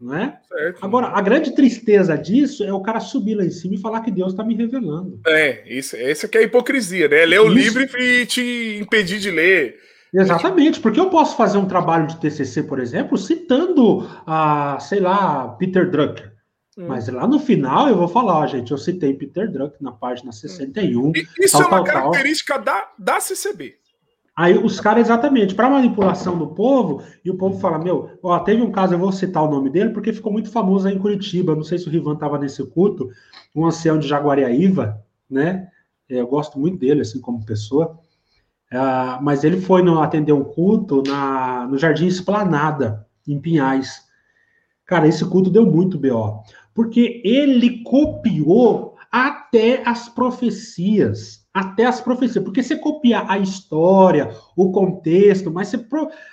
Não 0.00 0.14
é? 0.14 0.38
Certo. 0.48 0.78
Agora, 0.80 1.08
a 1.08 1.20
grande 1.20 1.54
tristeza 1.54 2.16
disso 2.16 2.62
é 2.62 2.72
o 2.72 2.80
cara 2.80 3.00
subir 3.00 3.34
lá 3.34 3.44
em 3.44 3.50
cima 3.50 3.74
e 3.74 3.80
falar 3.80 4.00
que 4.00 4.12
Deus 4.12 4.32
está 4.32 4.44
me 4.44 4.54
revelando. 4.54 5.20
É, 5.26 5.64
isso, 5.66 5.96
essa 5.96 6.28
que 6.28 6.38
é 6.38 6.42
a 6.42 6.44
hipocrisia, 6.44 7.08
né? 7.08 7.26
Ler 7.26 7.40
o 7.40 7.48
livro 7.48 7.82
e 7.82 8.24
te 8.24 8.78
impedir 8.80 9.18
de 9.18 9.30
ler 9.30 9.76
Exatamente, 10.12 10.80
porque 10.80 10.98
eu 10.98 11.10
posso 11.10 11.36
fazer 11.36 11.58
um 11.58 11.66
trabalho 11.66 12.06
de 12.06 12.16
TCC, 12.16 12.62
por 12.62 12.80
exemplo, 12.80 13.18
citando, 13.18 14.08
a, 14.26 14.78
sei 14.80 15.00
lá, 15.00 15.48
Peter 15.58 15.90
Drucker. 15.90 16.32
Hum. 16.78 16.86
Mas 16.88 17.08
lá 17.08 17.26
no 17.26 17.38
final 17.38 17.88
eu 17.88 17.96
vou 17.96 18.08
falar, 18.08 18.38
ó, 18.38 18.46
gente, 18.46 18.70
eu 18.70 18.78
citei 18.78 19.12
Peter 19.14 19.50
Drucker 19.50 19.82
na 19.82 19.92
página 19.92 20.32
61. 20.32 21.12
E 21.14 21.26
isso 21.40 21.58
tal, 21.58 21.62
é 21.62 21.66
uma 21.66 21.84
tal, 21.84 21.84
característica 21.84 22.54
tal. 22.54 22.64
Da, 22.64 22.88
da 22.98 23.20
CCB. 23.20 23.76
Aí 24.38 24.56
os 24.56 24.78
caras, 24.78 25.06
exatamente, 25.06 25.52
para 25.52 25.68
manipulação 25.68 26.38
do 26.38 26.46
povo, 26.46 27.02
e 27.24 27.30
o 27.30 27.36
povo 27.36 27.58
fala: 27.58 27.76
Meu, 27.76 28.16
ó, 28.22 28.38
teve 28.38 28.62
um 28.62 28.70
caso, 28.70 28.94
eu 28.94 28.98
vou 28.98 29.10
citar 29.10 29.42
o 29.42 29.50
nome 29.50 29.68
dele, 29.68 29.90
porque 29.90 30.12
ficou 30.12 30.30
muito 30.32 30.48
famoso 30.48 30.86
aí 30.86 30.94
em 30.94 30.98
Curitiba. 30.98 31.56
Não 31.56 31.64
sei 31.64 31.76
se 31.76 31.88
o 31.88 31.90
Rivan 31.90 32.14
estava 32.14 32.38
nesse 32.38 32.64
culto, 32.64 33.10
um 33.52 33.66
ancião 33.66 33.98
de 33.98 34.06
Jaguariaíva, 34.06 35.04
né? 35.28 35.66
Eu 36.08 36.24
gosto 36.28 36.56
muito 36.56 36.78
dele, 36.78 37.00
assim, 37.00 37.20
como 37.20 37.44
pessoa. 37.44 37.98
Uh, 38.72 39.22
mas 39.22 39.44
ele 39.44 39.60
foi 39.60 39.82
no, 39.82 40.00
atender 40.00 40.32
um 40.32 40.44
culto 40.44 41.02
na, 41.06 41.66
no 41.66 41.78
Jardim 41.78 42.06
Esplanada, 42.06 43.06
em 43.26 43.40
Pinhais. 43.40 44.02
Cara, 44.84 45.06
esse 45.06 45.24
culto 45.24 45.50
deu 45.50 45.66
muito 45.66 45.98
BO, 45.98 46.42
porque 46.74 47.22
ele 47.24 47.82
copiou 47.82 48.96
até 49.10 49.82
as 49.86 50.08
profecias, 50.08 51.46
até 51.52 51.86
as 51.86 52.00
profecias, 52.00 52.44
porque 52.44 52.62
você 52.62 52.76
copia 52.76 53.24
a 53.26 53.38
história, 53.38 54.30
o 54.54 54.70
contexto, 54.70 55.50
mas 55.50 55.68
você, 55.68 55.86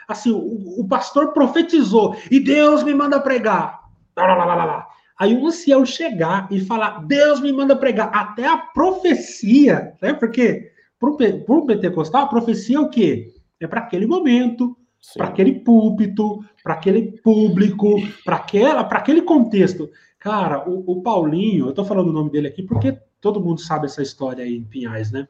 assim, 0.08 0.32
o, 0.32 0.82
o 0.82 0.88
pastor 0.88 1.32
profetizou, 1.32 2.16
e 2.30 2.40
Deus 2.40 2.84
me 2.84 2.94
manda 2.94 3.20
pregar, 3.20 3.82
lá, 4.16 4.36
lá, 4.36 4.66
lá. 4.66 4.88
Aí 5.18 5.34
o 5.34 5.48
ancião 5.48 5.86
chegar 5.86 6.48
e 6.52 6.60
falar, 6.60 7.06
Deus 7.06 7.40
me 7.40 7.52
manda 7.52 7.76
pregar, 7.76 8.10
até 8.14 8.46
a 8.46 8.58
profecia, 8.58 9.94
né? 10.02 10.14
Porque 10.14 10.75
para 11.00 11.10
o 11.10 11.66
pentecostal, 11.66 12.24
a 12.24 12.28
profecia 12.28 12.78
é 12.78 12.80
o 12.80 12.90
quê? 12.90 13.34
É 13.60 13.68
para 13.68 13.82
aquele 13.82 14.06
momento, 14.06 14.78
para 15.16 15.28
aquele 15.28 15.60
púlpito, 15.60 16.44
para 16.64 16.74
aquele 16.74 17.20
público, 17.22 17.96
para 18.24 18.38
aquele 18.92 19.22
contexto. 19.22 19.90
Cara, 20.20 20.68
o, 20.68 20.84
o 20.92 21.02
Paulinho, 21.02 21.66
eu 21.66 21.70
estou 21.70 21.86
falando 21.86 22.10
o 22.10 22.14
nome 22.14 22.32
dele 22.32 22.48
aqui 22.48 22.64
porque 22.64 22.98
todo 23.22 23.42
mundo 23.42 23.62
sabe 23.62 23.86
essa 23.86 24.02
história 24.02 24.44
aí 24.44 24.56
em 24.56 24.64
Pinhais, 24.64 25.12
né? 25.12 25.28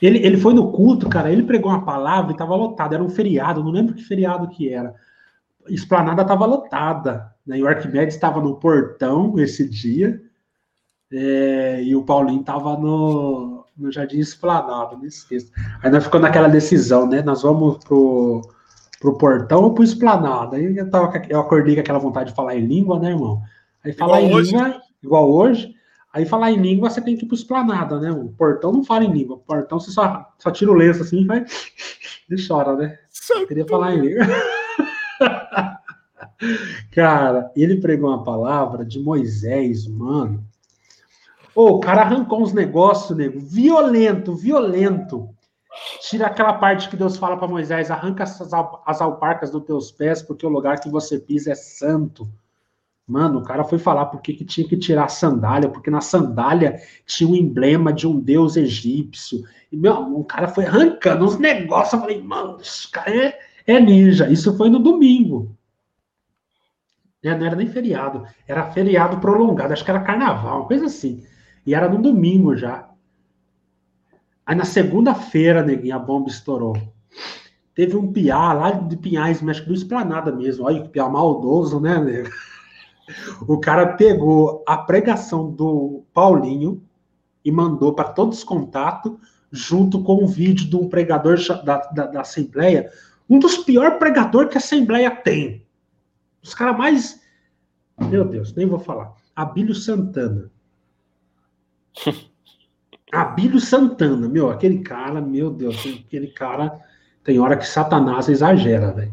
Ele, 0.00 0.18
ele 0.18 0.36
foi 0.36 0.52
no 0.52 0.72
culto, 0.72 1.08
cara, 1.08 1.30
ele 1.30 1.44
pregou 1.44 1.70
uma 1.70 1.84
palavra 1.84 2.32
e 2.32 2.36
tava 2.36 2.56
lotado, 2.56 2.94
era 2.94 3.02
um 3.02 3.08
feriado, 3.08 3.62
não 3.62 3.70
lembro 3.70 3.94
que 3.94 4.02
feriado 4.02 4.48
que 4.48 4.68
era. 4.68 4.94
Esplanada 5.68 6.24
tava 6.24 6.44
lotada, 6.44 7.32
né? 7.46 7.58
E 7.58 7.62
o 7.62 7.68
Arquimedes 7.68 8.14
estava 8.14 8.40
no 8.40 8.56
portão 8.56 9.38
esse 9.38 9.68
dia, 9.68 10.20
é, 11.10 11.82
e 11.82 11.94
o 11.94 12.04
Paulinho 12.04 12.42
tava 12.42 12.76
no, 12.76 13.51
no 13.76 13.90
Jardim 13.90 14.18
Esplanada, 14.18 14.96
não 14.96 15.04
esqueça. 15.04 15.50
Aí 15.82 15.90
nós 15.90 16.04
ficamos 16.04 16.26
naquela 16.26 16.48
decisão, 16.48 17.06
né? 17.06 17.22
Nós 17.22 17.42
vamos 17.42 17.82
pro, 17.84 18.42
pro 19.00 19.18
portão 19.18 19.64
ou 19.64 19.74
pro 19.74 19.84
Esplanada. 19.84 20.56
Aí 20.56 20.76
eu, 20.76 20.90
tava, 20.90 21.22
eu 21.28 21.40
acordei 21.40 21.74
com 21.74 21.80
aquela 21.80 21.98
vontade 21.98 22.30
de 22.30 22.36
falar 22.36 22.56
em 22.56 22.66
língua, 22.66 22.98
né, 22.98 23.10
irmão? 23.10 23.42
Aí 23.84 23.92
falar 23.92 24.20
igual 24.20 24.30
em 24.30 24.42
hoje. 24.42 24.52
língua, 24.52 24.82
igual 25.02 25.30
hoje, 25.32 25.74
Aí 26.12 26.26
falar 26.26 26.50
em 26.50 26.60
língua, 26.60 26.90
você 26.90 27.00
tem 27.00 27.16
que 27.16 27.24
ir 27.24 27.28
para 27.28 27.36
esplanada, 27.36 27.98
né? 27.98 28.12
O 28.12 28.28
portão 28.28 28.70
não 28.70 28.84
fala 28.84 29.02
em 29.04 29.10
língua. 29.12 29.36
O 29.36 29.40
portão 29.40 29.80
você 29.80 29.90
só, 29.90 30.30
só 30.38 30.50
tira 30.50 30.70
o 30.70 30.74
lenço 30.74 31.02
assim 31.02 31.22
e 31.22 31.26
vai. 31.26 31.44
E 32.30 32.46
chora, 32.46 32.74
né? 32.76 32.98
Eu 33.30 33.46
queria 33.46 33.66
falar 33.66 33.94
em 33.94 34.00
língua. 34.00 34.24
cara, 36.94 37.50
ele 37.54 37.78
pregou 37.78 38.08
uma 38.08 38.24
palavra 38.24 38.86
de 38.86 38.98
Moisés, 38.98 39.86
mano. 39.86 40.42
O 41.54 41.78
cara 41.80 42.02
arrancou 42.02 42.42
uns 42.42 42.52
negócios, 42.52 43.16
nego, 43.16 43.38
violento, 43.40 44.34
violento. 44.34 45.28
Tira 46.00 46.26
aquela 46.26 46.54
parte 46.54 46.88
que 46.88 46.96
Deus 46.96 47.16
fala 47.16 47.36
para 47.36 47.48
Moisés: 47.48 47.90
arranca 47.90 48.24
as, 48.24 48.40
as 48.86 49.00
alparcas 49.00 49.50
dos 49.50 49.64
teus 49.64 49.90
pés, 49.90 50.22
porque 50.22 50.46
o 50.46 50.50
lugar 50.50 50.80
que 50.80 50.88
você 50.88 51.18
pisa 51.18 51.52
é 51.52 51.54
santo. 51.54 52.28
Mano, 53.06 53.40
o 53.40 53.42
cara 53.42 53.64
foi 53.64 53.78
falar 53.78 54.06
porque 54.06 54.32
que 54.32 54.44
tinha 54.44 54.66
que 54.66 54.76
tirar 54.76 55.04
a 55.04 55.08
sandália, 55.08 55.68
porque 55.68 55.90
na 55.90 56.00
sandália 56.00 56.80
tinha 57.04 57.28
um 57.28 57.34
emblema 57.34 57.92
de 57.92 58.06
um 58.06 58.18
deus 58.18 58.56
egípcio. 58.56 59.42
E, 59.70 59.76
meu, 59.76 60.16
o 60.16 60.24
cara 60.24 60.48
foi 60.48 60.64
arrancando 60.64 61.24
uns 61.24 61.38
negócios. 61.38 61.94
Eu 61.94 62.00
falei, 62.00 62.22
mano, 62.22 62.58
esse 62.60 62.88
cara 62.90 63.10
é, 63.10 63.38
é 63.66 63.80
ninja. 63.80 64.30
Isso 64.30 64.56
foi 64.56 64.70
no 64.70 64.78
domingo. 64.78 65.54
É, 67.22 67.36
não 67.36 67.46
era 67.46 67.54
nem 67.54 67.68
feriado, 67.68 68.26
era 68.48 68.70
feriado 68.72 69.18
prolongado, 69.18 69.72
acho 69.72 69.84
que 69.84 69.90
era 69.90 70.00
carnaval, 70.00 70.60
uma 70.60 70.66
coisa 70.66 70.86
assim. 70.86 71.24
E 71.66 71.74
era 71.74 71.88
no 71.88 72.00
domingo 72.00 72.56
já. 72.56 72.88
Aí 74.44 74.56
na 74.56 74.64
segunda-feira, 74.64 75.62
neguinho, 75.62 75.96
a 75.96 75.98
bomba 75.98 76.28
estourou. 76.28 76.76
Teve 77.74 77.96
um 77.96 78.12
piá 78.12 78.52
lá 78.52 78.70
de 78.70 78.96
Pinhais, 78.96 79.40
mas 79.40 79.60
do 79.60 79.72
Esplanada 79.72 80.30
mesmo. 80.30 80.66
Olha 80.66 80.82
que 80.82 80.88
piá 80.88 81.08
maldoso, 81.08 81.80
né, 81.80 81.98
nego? 81.98 82.28
O 83.48 83.58
cara 83.58 83.94
pegou 83.94 84.62
a 84.66 84.76
pregação 84.76 85.50
do 85.50 86.04
Paulinho 86.12 86.82
e 87.44 87.50
mandou 87.50 87.94
para 87.94 88.10
todos 88.10 88.38
os 88.38 88.44
contatos, 88.44 89.12
junto 89.50 90.02
com 90.02 90.22
um 90.22 90.26
vídeo 90.26 90.68
de 90.68 90.76
um 90.76 90.88
pregador 90.88 91.36
da, 91.64 91.78
da, 91.78 92.06
da 92.06 92.20
Assembleia, 92.20 92.90
um 93.28 93.38
dos 93.38 93.58
piores 93.58 93.98
pregadores 93.98 94.50
que 94.50 94.56
a 94.56 94.60
Assembleia 94.60 95.10
tem. 95.10 95.66
Os 96.42 96.54
caras 96.54 96.76
mais. 96.76 97.20
Meu 97.98 98.24
Deus, 98.24 98.54
nem 98.54 98.66
vou 98.66 98.78
falar. 98.78 99.14
Abílio 99.34 99.74
Santana. 99.74 100.51
Abílio 103.12 103.60
Santana, 103.60 104.26
meu, 104.26 104.50
aquele 104.50 104.78
cara, 104.78 105.20
meu 105.20 105.50
Deus, 105.50 105.76
aquele 106.06 106.28
cara. 106.28 106.80
Tem 107.22 107.38
hora 107.38 107.56
que 107.56 107.66
Satanás 107.66 108.28
exagera, 108.28 108.90
velho. 108.92 109.12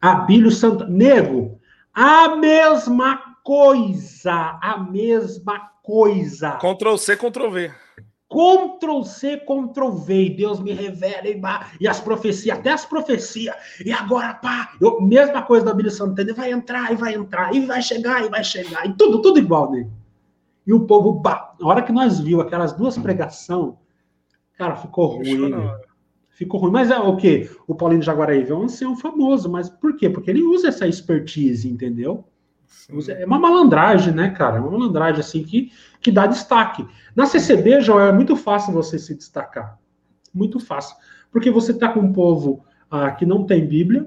Abílio 0.00 0.50
Santana. 0.50 0.90
Nego, 0.90 1.60
a 1.92 2.36
mesma 2.36 3.36
coisa, 3.44 4.58
a 4.62 4.78
mesma 4.78 5.70
coisa. 5.82 6.52
Ctrl 6.52 6.96
C, 6.96 7.16
Ctrl 7.16 7.50
V. 7.50 7.70
Ctrl 8.32 9.02
C, 9.04 9.36
Ctrl 9.36 9.90
V, 9.90 10.24
e 10.24 10.36
Deus 10.36 10.58
me 10.58 10.72
revela 10.72 11.28
e, 11.28 11.38
e 11.82 11.86
as 11.86 12.00
profecias, 12.00 12.58
até 12.58 12.72
as 12.72 12.86
profecias, 12.86 13.54
e 13.84 13.92
agora, 13.92 14.32
pá, 14.32 14.72
eu, 14.80 15.02
mesma 15.02 15.42
coisa 15.42 15.66
da 15.66 15.74
Bíblia 15.74 15.90
Santana, 15.90 16.32
vai 16.32 16.50
entrar, 16.50 16.90
e 16.90 16.96
vai 16.96 17.14
entrar, 17.14 17.54
e 17.54 17.66
vai 17.66 17.82
chegar, 17.82 18.24
e 18.24 18.30
vai 18.30 18.42
chegar, 18.42 18.86
e 18.86 18.94
tudo, 18.94 19.20
tudo 19.20 19.38
igual, 19.38 19.70
né? 19.70 19.86
E 20.66 20.72
o 20.72 20.86
povo, 20.86 21.20
pá, 21.20 21.54
na 21.60 21.66
hora 21.66 21.82
que 21.82 21.92
nós 21.92 22.20
viu 22.20 22.40
aquelas 22.40 22.72
duas 22.72 22.96
pregações, 22.96 23.74
cara, 24.56 24.76
ficou 24.76 25.16
ruim, 25.16 25.52
ficou 26.30 26.60
ruim. 26.60 26.70
Mas 26.70 26.90
é 26.90 26.98
o 26.98 27.16
quê? 27.16 27.50
O 27.66 27.74
Paulinho 27.74 28.02
Jaguaraíve 28.02 28.52
é 28.52 28.54
um 28.54 28.62
ancião 28.62 28.96
famoso, 28.96 29.50
mas 29.50 29.68
por 29.68 29.96
quê? 29.96 30.08
Porque 30.08 30.30
ele 30.30 30.42
usa 30.42 30.68
essa 30.68 30.86
expertise, 30.86 31.68
entendeu? 31.68 32.24
Usa, 32.92 33.12
é 33.12 33.26
uma 33.26 33.38
malandragem, 33.38 34.14
né, 34.14 34.30
cara? 34.30 34.56
É 34.56 34.60
uma 34.60 34.70
malandragem 34.70 35.20
assim 35.20 35.42
que, 35.42 35.72
que 36.00 36.10
dá 36.10 36.26
destaque. 36.26 36.86
Na 37.14 37.26
CCB, 37.26 37.80
Joel, 37.80 38.06
é 38.06 38.12
muito 38.12 38.36
fácil 38.36 38.72
você 38.72 38.98
se 38.98 39.14
destacar. 39.14 39.78
Muito 40.32 40.58
fácil. 40.58 40.96
Porque 41.30 41.50
você 41.50 41.74
tá 41.74 41.88
com 41.88 42.00
um 42.00 42.12
povo 42.12 42.64
ah, 42.90 43.10
que 43.10 43.24
não 43.24 43.44
tem 43.44 43.66
Bíblia, 43.66 44.06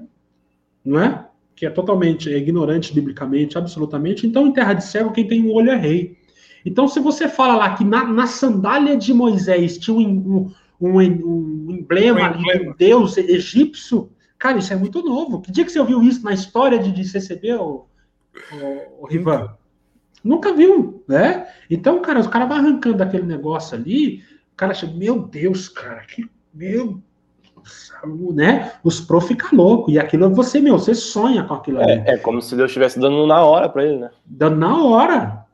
não 0.84 1.00
é? 1.00 1.28
Que 1.54 1.66
é 1.66 1.70
totalmente 1.70 2.30
ignorante 2.30 2.94
biblicamente, 2.94 3.56
absolutamente. 3.56 4.26
Então, 4.26 4.46
em 4.46 4.52
terra 4.52 4.74
de 4.74 4.84
cego, 4.84 5.12
quem 5.12 5.26
tem 5.26 5.42
um 5.42 5.52
olho 5.52 5.70
é 5.70 5.76
rei. 5.76 6.18
Então, 6.66 6.86
se 6.86 7.00
você 7.00 7.28
fala 7.28 7.56
lá 7.56 7.74
que 7.74 7.84
na, 7.84 8.04
na 8.04 8.26
sandália 8.26 8.96
de 8.96 9.14
Moisés 9.14 9.78
tinha 9.78 9.96
um, 9.96 10.02
um 10.02 10.52
um, 10.80 10.98
um 10.98 11.70
emblema 11.70 12.20
um 12.20 12.24
ali 12.24 12.42
de 12.42 12.68
um 12.68 12.74
deus 12.74 13.16
egípcio. 13.16 14.10
Cara, 14.38 14.58
isso 14.58 14.72
é 14.72 14.76
muito 14.76 15.02
novo. 15.02 15.40
Que 15.40 15.50
dia 15.50 15.64
que 15.64 15.72
você 15.72 15.80
ouviu 15.80 16.02
isso 16.02 16.22
na 16.22 16.32
história 16.32 16.78
de, 16.78 16.92
de 16.92 17.04
CCB, 17.04 17.54
o 17.54 17.86
Rivan? 19.08 19.54
Nunca 20.22 20.52
viu, 20.52 21.02
né? 21.08 21.48
Então, 21.70 22.02
cara, 22.02 22.20
os 22.20 22.26
caras 22.26 22.48
vão 22.48 22.58
arrancando 22.58 23.02
aquele 23.02 23.24
negócio 23.24 23.76
ali, 23.76 24.22
o 24.52 24.56
cara 24.56 24.74
chega, 24.74 24.92
meu 24.92 25.20
Deus, 25.20 25.68
cara, 25.68 26.02
que 26.02 26.28
meu 26.52 27.00
né? 28.32 28.74
Os 28.84 29.00
pro 29.00 29.20
ficam 29.20 29.50
loucos. 29.52 29.92
E 29.92 29.98
aquilo 29.98 30.32
você, 30.32 30.60
meu, 30.60 30.78
você 30.78 30.94
sonha 30.94 31.42
com 31.42 31.54
aquilo 31.54 31.80
ali. 31.80 31.92
É, 32.06 32.14
é 32.14 32.16
como 32.16 32.40
se 32.40 32.54
Deus 32.54 32.70
estivesse 32.70 33.00
dando 33.00 33.26
na 33.26 33.44
hora 33.44 33.68
para 33.68 33.84
ele, 33.84 33.98
né? 33.98 34.10
Dando 34.24 34.56
na 34.56 34.84
hora. 34.84 35.45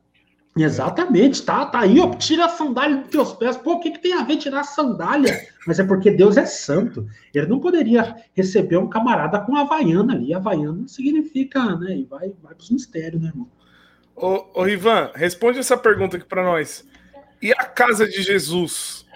Exatamente, 0.54 1.42
tá, 1.42 1.64
tá 1.64 1.80
aí, 1.80 1.98
ó, 1.98 2.10
tira 2.10 2.44
a 2.44 2.48
sandália 2.48 2.98
dos 2.98 3.08
teus 3.08 3.32
pés. 3.32 3.56
Pô, 3.56 3.74
o 3.74 3.80
que, 3.80 3.90
que 3.90 3.98
tem 3.98 4.12
a 4.12 4.22
ver 4.22 4.36
tirar 4.36 4.60
a 4.60 4.64
sandália? 4.64 5.46
Mas 5.66 5.78
é 5.78 5.84
porque 5.84 6.10
Deus 6.10 6.36
é 6.36 6.44
santo. 6.44 7.08
Ele 7.32 7.46
não 7.46 7.58
poderia 7.58 8.16
receber 8.34 8.76
um 8.76 8.88
camarada 8.88 9.40
com 9.40 9.56
havaiana 9.56 10.12
ali. 10.12 10.34
Havaiana 10.34 10.86
significa, 10.86 11.76
né? 11.76 11.96
E 11.96 12.04
vai, 12.04 12.32
vai 12.42 12.54
pros 12.54 12.70
mistérios, 12.70 13.22
né, 13.22 13.28
irmão? 13.28 13.48
Ô, 14.14 14.60
ô 14.60 14.68
Ivan, 14.68 15.10
responde 15.14 15.58
essa 15.58 15.76
pergunta 15.76 16.18
aqui 16.18 16.26
para 16.26 16.44
nós. 16.44 16.86
E 17.40 17.50
a 17.52 17.64
casa 17.64 18.06
de 18.06 18.22
Jesus? 18.22 19.06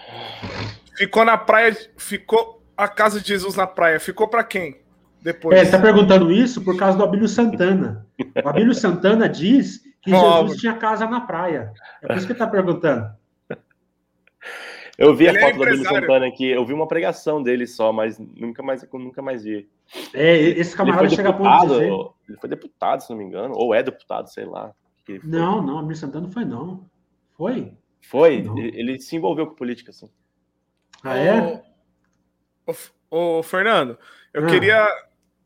Ficou 0.96 1.22
na 1.22 1.36
praia, 1.36 1.76
ficou 1.98 2.62
a 2.74 2.88
casa 2.88 3.20
de 3.20 3.28
Jesus 3.28 3.56
na 3.56 3.66
praia, 3.66 4.00
ficou 4.00 4.26
para 4.26 4.42
quem? 4.42 4.80
Depois. 5.22 5.58
É, 5.58 5.70
tá 5.70 5.78
perguntando 5.78 6.32
isso 6.32 6.62
por 6.62 6.76
causa 6.78 6.96
do 6.96 7.04
Abílio 7.04 7.28
Santana. 7.28 8.06
O 8.42 8.48
Abílio 8.48 8.74
Santana 8.74 9.28
diz 9.28 9.85
que 10.10 10.16
Jesus 10.16 10.60
tinha 10.60 10.74
casa 10.74 11.06
na 11.06 11.20
praia. 11.20 11.72
É 12.02 12.06
por 12.06 12.16
isso 12.16 12.26
que 12.26 12.32
ele 12.32 12.38
está 12.38 12.46
perguntando. 12.46 13.10
Eu 14.98 15.14
vi 15.14 15.26
ele 15.26 15.36
a 15.36 15.40
é 15.40 15.44
foto 15.44 15.54
é 15.54 15.56
do 15.58 15.62
Abílio 15.62 15.84
Santana 15.84 16.26
aqui, 16.26 16.46
eu 16.46 16.64
vi 16.64 16.72
uma 16.72 16.88
pregação 16.88 17.42
dele 17.42 17.66
só, 17.66 17.92
mas 17.92 18.18
nunca 18.18 18.62
mais, 18.62 18.86
nunca 18.94 19.20
mais 19.20 19.44
vi. 19.44 19.68
É, 20.14 20.36
esse 20.36 20.74
camarada 20.74 21.08
chega 21.10 21.28
a 21.28 21.32
ponto 21.34 21.50
de 21.60 21.74
dizer... 21.74 21.92
Ele 22.28 22.38
foi 22.38 22.48
deputado, 22.48 23.02
se 23.02 23.10
não 23.10 23.18
me 23.18 23.24
engano, 23.24 23.54
ou 23.54 23.74
é 23.74 23.82
deputado, 23.82 24.28
sei 24.28 24.46
lá. 24.46 24.72
Não, 25.22 25.60
não, 25.60 25.78
Abílio 25.78 25.96
Santana 25.96 26.30
foi 26.30 26.46
não. 26.46 26.88
Foi? 27.36 27.74
Foi, 28.00 28.42
não. 28.42 28.56
ele 28.58 28.98
se 28.98 29.16
envolveu 29.16 29.46
com 29.46 29.54
política, 29.54 29.90
assim. 29.90 30.08
Ah, 31.04 31.18
é? 31.18 31.62
Ô, 32.66 32.72
ô, 33.10 33.38
ô 33.38 33.42
Fernando, 33.42 33.98
eu 34.32 34.44
ah. 34.44 34.46
queria 34.46 34.88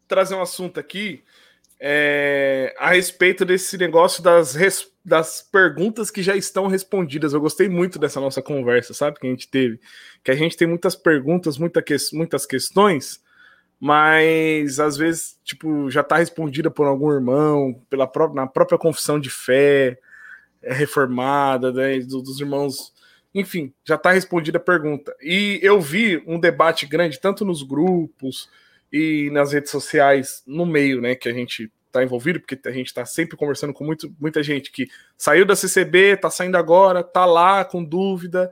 trazer 0.07 0.37
um 0.37 0.43
assunto 0.43 0.79
aqui 0.79 1.25
é, 1.81 2.75
a 2.79 2.91
respeito 2.91 3.43
desse 3.45 3.79
negócio 3.79 4.23
das, 4.23 4.55
res, 4.55 4.87
das 5.03 5.41
perguntas 5.41 6.11
que 6.11 6.23
já 6.23 6.37
estão 6.37 6.67
respondidas. 6.67 7.33
Eu 7.33 7.41
gostei 7.41 7.71
muito 7.71 7.99
dessa 7.99 8.21
nossa 8.21 8.43
conversa, 8.43 8.93
sabe? 8.93 9.19
Que 9.19 9.27
a 9.27 9.31
gente 9.31 9.49
teve. 9.49 9.81
Que 10.23 10.31
a 10.31 10.35
gente 10.35 10.57
tem 10.59 10.69
muitas 10.69 10.95
perguntas, 10.95 11.57
muita 11.57 11.81
que, 11.81 11.97
muitas 12.13 12.45
questões, 12.45 13.23
mas 13.81 14.79
às 14.79 14.99
vezes, 14.99 15.39
tipo, 15.43 15.89
já 15.91 16.03
está 16.03 16.19
respondida 16.19 16.71
por 16.71 16.87
algum 16.87 17.11
irmão, 17.11 17.81
pela 17.89 18.07
própria, 18.07 18.43
na 18.43 18.47
própria 18.47 18.79
confissão 18.79 19.19
de 19.19 19.31
fé 19.31 19.99
é 20.63 20.75
reformada, 20.75 21.73
né, 21.73 21.99
dos 22.01 22.41
irmãos. 22.41 22.93
Enfim, 23.35 23.73
já 23.85 23.95
está 23.95 24.13
respondida 24.13 24.59
a 24.59 24.61
pergunta. 24.61 25.17
E 25.23 25.59
eu 25.63 25.81
vi 25.81 26.23
um 26.27 26.39
debate 26.39 26.85
grande, 26.85 27.19
tanto 27.19 27.45
nos 27.45 27.63
grupos 27.63 28.51
e 28.93 29.31
nas 29.33 29.53
redes 29.53 29.71
sociais 29.71 30.43
no 30.47 30.67
meio, 30.67 31.01
né, 31.01 31.15
que 31.15 31.29
a 31.29 31.33
gente 31.33 31.71
está 31.87 32.03
envolvido, 32.03 32.41
porque 32.41 32.59
a 32.69 32.73
gente 32.73 32.87
está 32.87 33.05
sempre 33.05 33.37
conversando 33.37 33.73
com 33.73 33.85
muito, 33.85 34.15
muita 34.21 34.43
gente 34.43 34.71
que 34.71 34.89
saiu 35.17 35.45
da 35.45 35.57
CCB, 35.57 36.15
está 36.15 36.31
saindo 36.31 36.57
agora, 36.57 37.01
está 37.01 37.25
lá 37.25 37.65
com 37.65 37.83
dúvida 37.85 38.51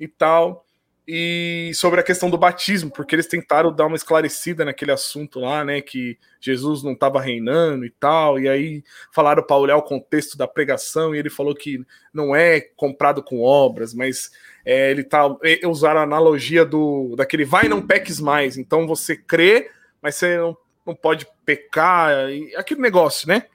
e 0.00 0.08
tal. 0.08 0.66
e 1.06 1.72
sobre 1.74 2.00
a 2.00 2.02
questão 2.02 2.30
do 2.30 2.38
batismo, 2.38 2.90
porque 2.90 3.14
eles 3.14 3.26
tentaram 3.26 3.74
dar 3.74 3.86
uma 3.86 3.96
esclarecida 3.96 4.64
naquele 4.64 4.92
assunto 4.92 5.40
lá, 5.40 5.64
né, 5.64 5.80
que 5.80 6.16
Jesus 6.40 6.82
não 6.82 6.92
estava 6.92 7.20
reinando 7.20 7.84
e 7.84 7.90
tal, 7.90 8.38
e 8.38 8.48
aí 8.48 8.84
falaram 9.12 9.42
para 9.42 9.56
olhar 9.56 9.76
o 9.76 9.82
contexto 9.82 10.36
da 10.36 10.46
pregação, 10.46 11.14
e 11.14 11.18
ele 11.18 11.30
falou 11.30 11.54
que 11.54 11.84
não 12.14 12.34
é 12.36 12.60
comprado 12.60 13.22
com 13.22 13.40
obras, 13.42 13.92
mas 13.92 14.30
é, 14.64 14.90
ele 14.90 15.04
tá 15.04 15.22
usaram 15.64 16.00
a 16.00 16.04
analogia 16.04 16.64
do 16.64 17.14
daquele 17.16 17.44
vai 17.44 17.68
não 17.68 17.84
peques 17.84 18.20
mais, 18.20 18.56
então 18.56 18.86
você 18.86 19.16
crê, 19.16 19.70
mas 20.00 20.14
você 20.14 20.36
não, 20.36 20.56
não 20.86 20.94
pode 20.94 21.26
pecar, 21.44 22.30
e 22.30 22.54
aquele 22.56 22.80
negócio, 22.80 23.28
né? 23.28 23.46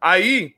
Aí, 0.00 0.54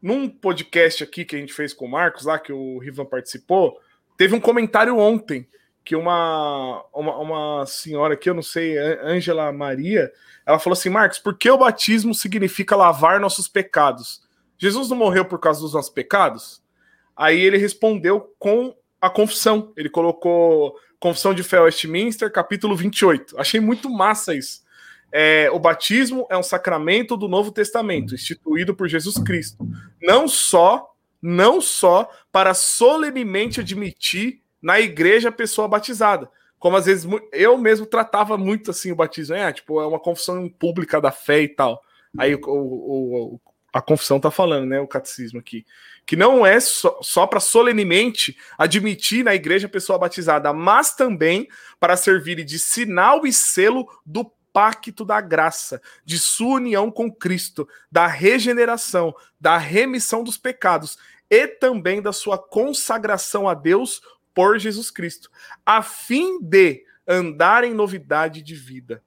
num 0.00 0.28
podcast 0.28 1.02
aqui 1.02 1.24
que 1.24 1.36
a 1.36 1.38
gente 1.38 1.52
fez 1.52 1.72
com 1.72 1.86
o 1.86 1.90
Marcos, 1.90 2.24
lá 2.24 2.38
que 2.38 2.52
o 2.52 2.78
Rivan 2.78 3.04
participou, 3.04 3.78
teve 4.16 4.34
um 4.34 4.40
comentário 4.40 4.98
ontem 4.98 5.46
que 5.84 5.96
uma, 5.96 6.84
uma, 6.94 7.16
uma 7.18 7.66
senhora 7.66 8.14
aqui, 8.14 8.30
eu 8.30 8.34
não 8.34 8.42
sei, 8.42 8.78
Ângela 8.78 9.50
Maria, 9.52 10.12
ela 10.46 10.58
falou 10.58 10.74
assim: 10.74 10.88
Marcos, 10.88 11.18
por 11.18 11.36
que 11.36 11.50
o 11.50 11.58
batismo 11.58 12.14
significa 12.14 12.76
lavar 12.76 13.20
nossos 13.20 13.48
pecados? 13.48 14.22
Jesus 14.58 14.90
não 14.90 14.96
morreu 14.96 15.24
por 15.24 15.40
causa 15.40 15.60
dos 15.60 15.74
nossos 15.74 15.92
pecados? 15.92 16.62
Aí 17.16 17.40
ele 17.40 17.58
respondeu 17.58 18.32
com 18.38 18.74
a 19.02 19.10
confissão. 19.10 19.72
Ele 19.76 19.90
colocou 19.90 20.76
Confissão 21.00 21.34
de 21.34 21.42
Fé 21.42 21.60
Westminster, 21.60 22.30
capítulo 22.30 22.76
28. 22.76 23.38
Achei 23.38 23.58
muito 23.58 23.90
massa 23.90 24.32
isso. 24.32 24.62
É, 25.10 25.50
o 25.50 25.58
batismo 25.58 26.26
é 26.30 26.38
um 26.38 26.42
sacramento 26.42 27.16
do 27.16 27.28
Novo 27.28 27.50
Testamento, 27.50 28.14
instituído 28.14 28.74
por 28.74 28.88
Jesus 28.88 29.18
Cristo. 29.18 29.68
Não 30.00 30.28
só, 30.28 30.94
não 31.20 31.60
só 31.60 32.08
para 32.30 32.54
solenemente 32.54 33.60
admitir 33.60 34.40
na 34.62 34.80
igreja 34.80 35.28
a 35.28 35.32
pessoa 35.32 35.66
batizada. 35.66 36.30
Como 36.56 36.76
às 36.76 36.86
vezes 36.86 37.04
eu 37.32 37.58
mesmo 37.58 37.84
tratava 37.84 38.38
muito 38.38 38.70
assim 38.70 38.92
o 38.92 38.96
batismo, 38.96 39.34
é 39.34 39.52
tipo, 39.52 39.80
é 39.80 39.86
uma 39.86 39.98
confissão 39.98 40.48
pública 40.48 41.00
da 41.00 41.10
fé 41.10 41.42
e 41.42 41.48
tal. 41.48 41.82
Aí 42.16 42.36
o, 42.36 42.40
o, 42.46 43.40
a 43.72 43.82
confissão 43.82 44.20
tá 44.20 44.30
falando, 44.30 44.66
né? 44.66 44.80
O 44.80 44.86
catecismo 44.86 45.40
aqui. 45.40 45.66
Que 46.04 46.16
não 46.16 46.44
é 46.44 46.58
só, 46.60 46.98
só 47.02 47.26
para 47.26 47.40
solenemente 47.40 48.36
admitir 48.58 49.24
na 49.24 49.34
igreja 49.34 49.66
a 49.66 49.70
pessoa 49.70 49.98
batizada, 49.98 50.52
mas 50.52 50.94
também 50.94 51.48
para 51.78 51.96
servir 51.96 52.44
de 52.44 52.58
sinal 52.58 53.26
e 53.26 53.32
selo 53.32 53.86
do 54.04 54.30
pacto 54.52 55.04
da 55.04 55.20
graça, 55.20 55.80
de 56.04 56.18
sua 56.18 56.56
união 56.56 56.90
com 56.90 57.10
Cristo, 57.10 57.66
da 57.90 58.06
regeneração, 58.06 59.14
da 59.40 59.56
remissão 59.56 60.22
dos 60.22 60.36
pecados 60.36 60.98
e 61.30 61.46
também 61.46 62.02
da 62.02 62.12
sua 62.12 62.36
consagração 62.36 63.48
a 63.48 63.54
Deus 63.54 64.02
por 64.34 64.58
Jesus 64.58 64.90
Cristo, 64.90 65.30
a 65.64 65.82
fim 65.82 66.38
de 66.42 66.84
andar 67.06 67.64
em 67.64 67.74
novidade 67.74 68.42
de 68.42 68.54
vida. 68.54 69.02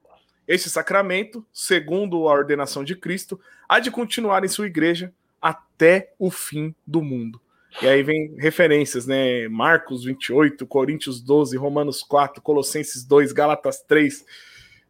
Esse 0.46 0.70
sacramento, 0.70 1.44
segundo 1.52 2.28
a 2.28 2.32
ordenação 2.32 2.84
de 2.84 2.94
Cristo, 2.94 3.40
há 3.68 3.80
de 3.80 3.90
continuar 3.90 4.44
em 4.44 4.48
sua 4.48 4.66
igreja 4.66 5.12
até 5.48 6.12
o 6.18 6.30
fim 6.30 6.74
do 6.86 7.02
mundo. 7.02 7.40
E 7.82 7.86
aí 7.86 8.02
vem 8.02 8.34
referências, 8.38 9.06
né? 9.06 9.48
Marcos 9.48 10.04
28, 10.04 10.66
Coríntios 10.66 11.20
12, 11.20 11.56
Romanos 11.56 12.02
4, 12.02 12.40
Colossenses 12.40 13.04
2, 13.04 13.32
Gálatas 13.32 13.82
3, 13.82 14.24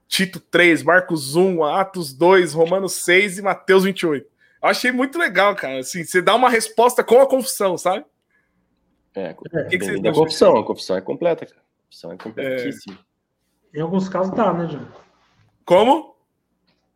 Tito 0.06 0.38
3, 0.38 0.82
Marcos 0.84 1.34
1, 1.34 1.64
Atos 1.64 2.12
2, 2.12 2.54
Romanos 2.54 2.92
6 3.04 3.38
e 3.38 3.42
Mateus 3.42 3.82
28. 3.84 4.26
Eu 4.62 4.68
achei 4.68 4.92
muito 4.92 5.18
legal, 5.18 5.54
cara. 5.56 5.80
Assim, 5.80 6.04
você 6.04 6.22
dá 6.22 6.34
uma 6.34 6.48
resposta 6.48 7.02
com 7.02 7.20
a 7.20 7.26
confissão, 7.26 7.76
sabe? 7.76 8.04
É, 9.14 9.34
é. 9.52 9.64
que 9.64 9.78
que 9.78 10.00
da 10.00 10.12
confissão, 10.12 10.56
a 10.56 10.64
confissão 10.64 10.96
é 10.96 11.00
completa, 11.00 11.44
cara. 11.44 11.60
A 11.60 11.84
confissão 11.86 12.12
é 12.12 12.16
completíssima. 12.16 12.98
É. 13.74 13.78
Em 13.78 13.82
alguns 13.82 14.08
casos 14.08 14.32
dá, 14.34 14.52
né, 14.52 14.68
João? 14.68 14.86
Como? 15.64 16.16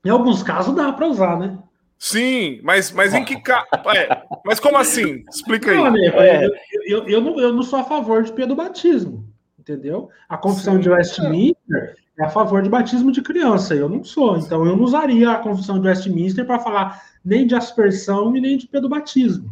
Em 0.04 0.08
alguns 0.08 0.42
casos 0.42 0.74
dá 0.74 0.92
para 0.92 1.08
usar, 1.08 1.38
né? 1.38 1.58
Sim, 2.02 2.60
mas, 2.62 2.90
mas 2.92 3.12
em 3.12 3.22
que 3.22 3.38
caso? 3.42 3.66
É, 3.94 4.22
mas 4.42 4.58
como 4.58 4.78
assim? 4.78 5.22
Explica 5.30 5.70
aí. 5.70 5.76
Não, 5.76 5.84
amigo, 5.84 6.16
é. 6.16 6.46
eu, 6.46 6.50
eu, 6.86 7.08
eu, 7.08 7.20
não, 7.20 7.38
eu 7.38 7.52
não 7.52 7.62
sou 7.62 7.78
a 7.78 7.84
favor 7.84 8.22
de 8.22 8.46
do 8.46 8.56
batismo, 8.56 9.28
entendeu? 9.58 10.08
A 10.26 10.38
confissão 10.38 10.76
Sim. 10.76 10.80
de 10.80 10.88
Westminster 10.88 11.94
é 12.18 12.24
a 12.24 12.30
favor 12.30 12.62
de 12.62 12.70
batismo 12.70 13.12
de 13.12 13.20
criança, 13.20 13.74
eu 13.74 13.86
não 13.86 14.02
sou. 14.02 14.38
Então 14.38 14.64
eu 14.64 14.74
não 14.74 14.82
usaria 14.82 15.30
a 15.30 15.38
confissão 15.40 15.78
de 15.78 15.86
Westminster 15.86 16.46
para 16.46 16.58
falar 16.58 17.02
nem 17.22 17.46
de 17.46 17.54
aspersão 17.54 18.34
e 18.34 18.40
nem 18.40 18.56
de 18.56 18.66
batismo. 18.88 19.50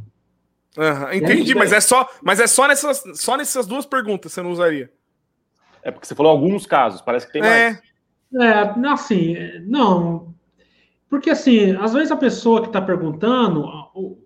Uhum, 0.74 1.12
entendi, 1.12 1.54
mas 1.54 1.70
é 1.70 1.82
só, 1.82 2.08
mas 2.22 2.40
é 2.40 2.46
só 2.46 2.66
nessas, 2.66 3.02
só 3.16 3.36
nessas 3.36 3.66
duas 3.66 3.84
perguntas 3.84 4.32
você 4.32 4.40
não 4.40 4.52
usaria. 4.52 4.90
É 5.82 5.90
porque 5.90 6.06
você 6.06 6.14
falou 6.14 6.32
alguns 6.32 6.64
casos, 6.64 7.02
parece 7.02 7.26
que 7.26 7.32
tem 7.34 7.42
é. 7.42 7.44
mais. 7.44 7.82
É, 8.40 8.88
assim, 8.88 9.36
não. 9.66 10.37
Porque 11.08 11.30
assim, 11.30 11.72
às 11.76 11.92
vezes 11.92 12.10
a 12.10 12.16
pessoa 12.16 12.60
que 12.60 12.66
está 12.66 12.80
perguntando, 12.80 13.60
o, 13.94 14.00
o, 14.00 14.18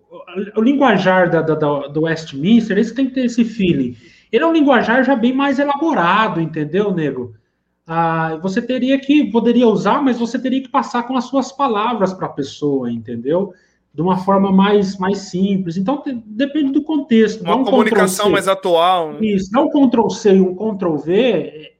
o 0.57 0.61
linguajar 0.61 1.29
da, 1.29 1.41
da, 1.41 1.55
do 1.87 2.01
Westminster, 2.01 2.77
esse 2.77 2.93
tem 2.93 3.07
que 3.07 3.13
ter 3.13 3.25
esse 3.25 3.45
feeling. 3.45 3.95
Ele 4.31 4.43
é 4.43 4.47
um 4.47 4.53
linguajar 4.53 5.03
já 5.03 5.15
bem 5.15 5.33
mais 5.33 5.59
elaborado, 5.59 6.41
entendeu, 6.41 6.93
nego? 6.93 7.35
Ah, 7.85 8.39
você 8.41 8.61
teria 8.61 8.99
que, 8.99 9.25
poderia 9.31 9.67
usar, 9.67 10.01
mas 10.01 10.17
você 10.17 10.39
teria 10.39 10.61
que 10.61 10.69
passar 10.69 11.03
com 11.03 11.15
as 11.15 11.25
suas 11.25 11.51
palavras 11.51 12.13
para 12.13 12.27
a 12.27 12.31
pessoa, 12.31 12.91
entendeu? 12.91 13.53
de 13.93 14.01
uma 14.01 14.17
forma 14.17 14.51
mais, 14.51 14.97
mais 14.97 15.19
simples. 15.19 15.77
Então, 15.77 16.01
te, 16.01 16.13
depende 16.25 16.71
do 16.71 16.81
contexto. 16.81 17.43
Uma 17.43 17.57
um 17.57 17.63
comunicação 17.63 18.29
mais 18.29 18.47
atual. 18.47 19.13
Né? 19.13 19.27
Isso, 19.27 19.51
não 19.51 19.65
um 19.65 19.87
Ctrl-C 19.89 20.35
e 20.35 20.41
um 20.41 20.55
Ctrl-V. 20.55 21.71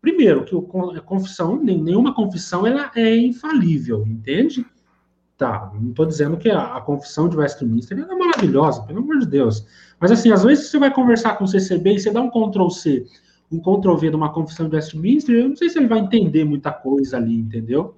Primeiro, 0.00 0.44
que 0.44 0.54
o, 0.54 0.90
a 0.96 1.00
confissão, 1.00 1.56
nem, 1.56 1.82
nenhuma 1.82 2.14
confissão 2.14 2.66
ela 2.66 2.90
é 2.94 3.16
infalível, 3.16 4.04
entende? 4.06 4.64
Tá, 5.36 5.70
não 5.74 5.90
estou 5.90 6.06
dizendo 6.06 6.36
que 6.36 6.50
a, 6.50 6.76
a, 6.76 6.80
confissão 6.80 7.28
de 7.28 7.36
Westminster 7.36 7.98
é 7.98 8.14
maravilhosa, 8.14 8.82
pelo 8.82 9.00
amor 9.00 9.18
de 9.18 9.26
Deus. 9.26 9.66
Mas, 10.00 10.10
assim, 10.10 10.32
às 10.32 10.42
vezes 10.42 10.68
você 10.68 10.78
vai 10.78 10.92
conversar 10.92 11.36
com 11.36 11.44
o 11.44 11.48
CCB 11.48 11.94
e 11.94 12.00
você 12.00 12.10
dá 12.10 12.20
um 12.20 12.30
Ctrl-C, 12.30 13.06
um 13.50 13.60
Ctrl-V 13.60 14.10
de 14.10 14.16
uma 14.16 14.32
confissão 14.32 14.68
de 14.68 14.76
Westminster, 14.76 15.34
eu 15.34 15.48
não 15.48 15.56
sei 15.56 15.68
se 15.68 15.78
ele 15.78 15.88
vai 15.88 16.00
entender 16.00 16.44
muita 16.44 16.72
coisa 16.72 17.16
ali, 17.16 17.34
entendeu? 17.34 17.96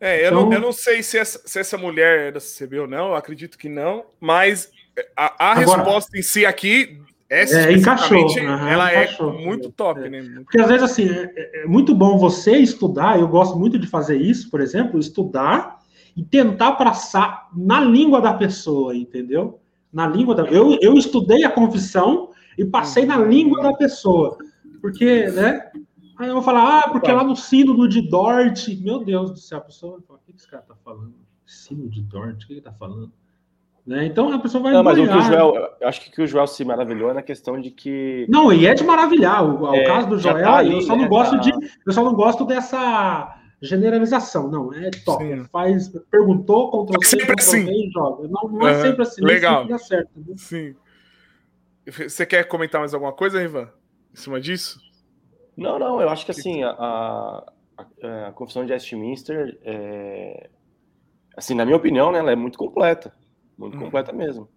É, 0.00 0.22
eu, 0.22 0.26
então... 0.26 0.44
não, 0.44 0.52
eu 0.52 0.60
não 0.60 0.72
sei 0.72 1.02
se 1.02 1.16
essa, 1.16 1.40
se 1.44 1.58
essa 1.58 1.78
mulher 1.78 2.28
é 2.28 2.32
da 2.32 2.40
CCB 2.40 2.80
ou 2.80 2.86
não, 2.86 3.14
acredito 3.14 3.56
que 3.56 3.68
não, 3.68 4.04
mas 4.20 4.70
a, 5.16 5.34
a 5.38 5.52
Agora, 5.52 5.78
resposta 5.78 6.18
em 6.18 6.22
si 6.22 6.44
aqui 6.44 7.00
é, 7.34 7.64
é 7.64 7.72
encaixou. 7.72 8.18
Uhum, 8.18 8.68
ela 8.68 8.90
é 8.90 9.04
encaixou. 9.04 9.34
é 9.34 9.44
muito 9.44 9.70
top, 9.70 10.00
é. 10.00 10.08
né? 10.08 10.22
Muito 10.22 10.44
Porque 10.44 10.60
às 10.60 10.68
vezes 10.68 10.82
assim, 10.82 11.08
é, 11.08 11.32
é, 11.34 11.62
é, 11.62 11.66
muito 11.66 11.94
bom 11.94 12.18
você 12.18 12.56
estudar, 12.58 13.18
eu 13.18 13.28
gosto 13.28 13.58
muito 13.58 13.78
de 13.78 13.86
fazer 13.86 14.16
isso, 14.16 14.50
por 14.50 14.60
exemplo, 14.60 14.98
estudar 14.98 15.78
e 16.16 16.22
tentar 16.22 16.72
passar 16.72 17.48
na 17.56 17.80
língua 17.80 18.20
da 18.20 18.34
pessoa, 18.34 18.96
entendeu? 18.96 19.60
Na 19.92 20.06
língua 20.06 20.34
da. 20.34 20.44
Eu, 20.44 20.78
eu 20.80 20.94
estudei 20.94 21.44
a 21.44 21.50
confissão 21.50 22.30
e 22.58 22.64
passei 22.64 23.04
na 23.04 23.16
língua 23.16 23.62
da 23.62 23.72
pessoa. 23.72 24.36
Porque, 24.80 25.26
né? 25.28 25.70
Aí 26.16 26.28
eu 26.28 26.34
vou 26.34 26.42
falar, 26.42 26.78
ah, 26.78 26.90
porque 26.90 27.10
lá 27.10 27.24
no 27.24 27.34
sino 27.34 27.88
de 27.88 28.00
Dort, 28.08 28.68
meu 28.80 29.04
Deus 29.04 29.32
do 29.32 29.38
céu, 29.38 29.58
a 29.58 29.62
pessoa 29.62 30.00
fala, 30.06 30.20
o 30.20 30.22
que 30.24 30.36
esse 30.36 30.48
cara 30.48 30.62
tá 30.62 30.76
falando? 30.84 31.14
Sino 31.44 31.88
de 31.88 32.02
Dort, 32.02 32.44
o 32.44 32.46
que 32.46 32.52
ele 32.52 32.60
tá 32.60 32.72
falando? 32.72 33.12
Né? 33.86 34.06
Então 34.06 34.32
a 34.32 34.38
pessoa 34.38 34.62
vai. 34.62 34.72
Não, 34.72 34.82
mas 34.82 34.98
o 34.98 35.06
que 35.06 35.14
o 35.14 35.20
Joel, 35.20 35.54
eu 35.80 35.88
acho 35.88 36.00
que 36.00 36.08
o 36.08 36.12
que 36.12 36.22
o 36.22 36.26
Joel 36.26 36.46
se 36.46 36.64
maravilhou 36.64 37.10
é 37.10 37.14
na 37.14 37.22
questão 37.22 37.60
de 37.60 37.70
que. 37.70 38.24
Não, 38.30 38.50
e 38.50 38.66
é 38.66 38.72
de 38.72 38.82
maravilhar. 38.82 39.44
O, 39.44 39.62
o 39.62 39.74
é, 39.74 39.84
caso 39.84 40.08
do 40.08 40.18
Joel, 40.18 40.42
tá 40.42 40.64
eu 40.64 40.80
só 40.80 40.96
não 40.96 41.02
né, 41.02 41.08
gosto 41.08 41.32
tá... 41.32 41.36
de. 41.38 41.52
Eu 41.86 41.92
só 41.92 42.02
não 42.02 42.14
gosto 42.14 42.46
dessa 42.46 43.38
generalização. 43.60 44.50
Não, 44.50 44.72
é 44.72 44.90
top. 45.04 45.22
Sim. 45.22 45.44
Faz, 45.52 45.88
perguntou, 46.10 46.70
contra 46.70 46.96
é 47.02 47.06
sempre 47.06 47.34
assim. 47.38 47.90
joga. 47.90 48.26
Não, 48.26 48.48
não 48.48 48.66
é 48.66 48.80
sempre 48.80 49.02
assim. 49.02 49.22
Legal. 49.22 49.66
Dá 49.66 49.76
certo, 49.76 50.10
Sim. 50.36 50.74
Você 51.86 52.24
quer 52.24 52.44
comentar 52.44 52.80
mais 52.80 52.94
alguma 52.94 53.12
coisa, 53.12 53.42
Ivan? 53.42 53.68
Em 54.12 54.16
cima 54.16 54.40
disso? 54.40 54.80
Não, 55.54 55.78
não, 55.78 56.00
eu 56.00 56.08
acho 56.08 56.24
que 56.24 56.30
assim, 56.30 56.62
a, 56.62 56.70
a, 56.70 58.28
a 58.28 58.32
Confissão 58.32 58.64
de 58.64 58.72
Westminster, 58.72 59.58
é, 59.62 60.48
assim, 61.36 61.54
na 61.54 61.64
minha 61.64 61.76
opinião, 61.76 62.10
né, 62.10 62.18
ela 62.18 62.32
é 62.32 62.36
muito 62.36 62.58
completa, 62.58 63.12
muito 63.56 63.76
hum. 63.76 63.80
completa 63.80 64.12
mesmo. 64.12 64.48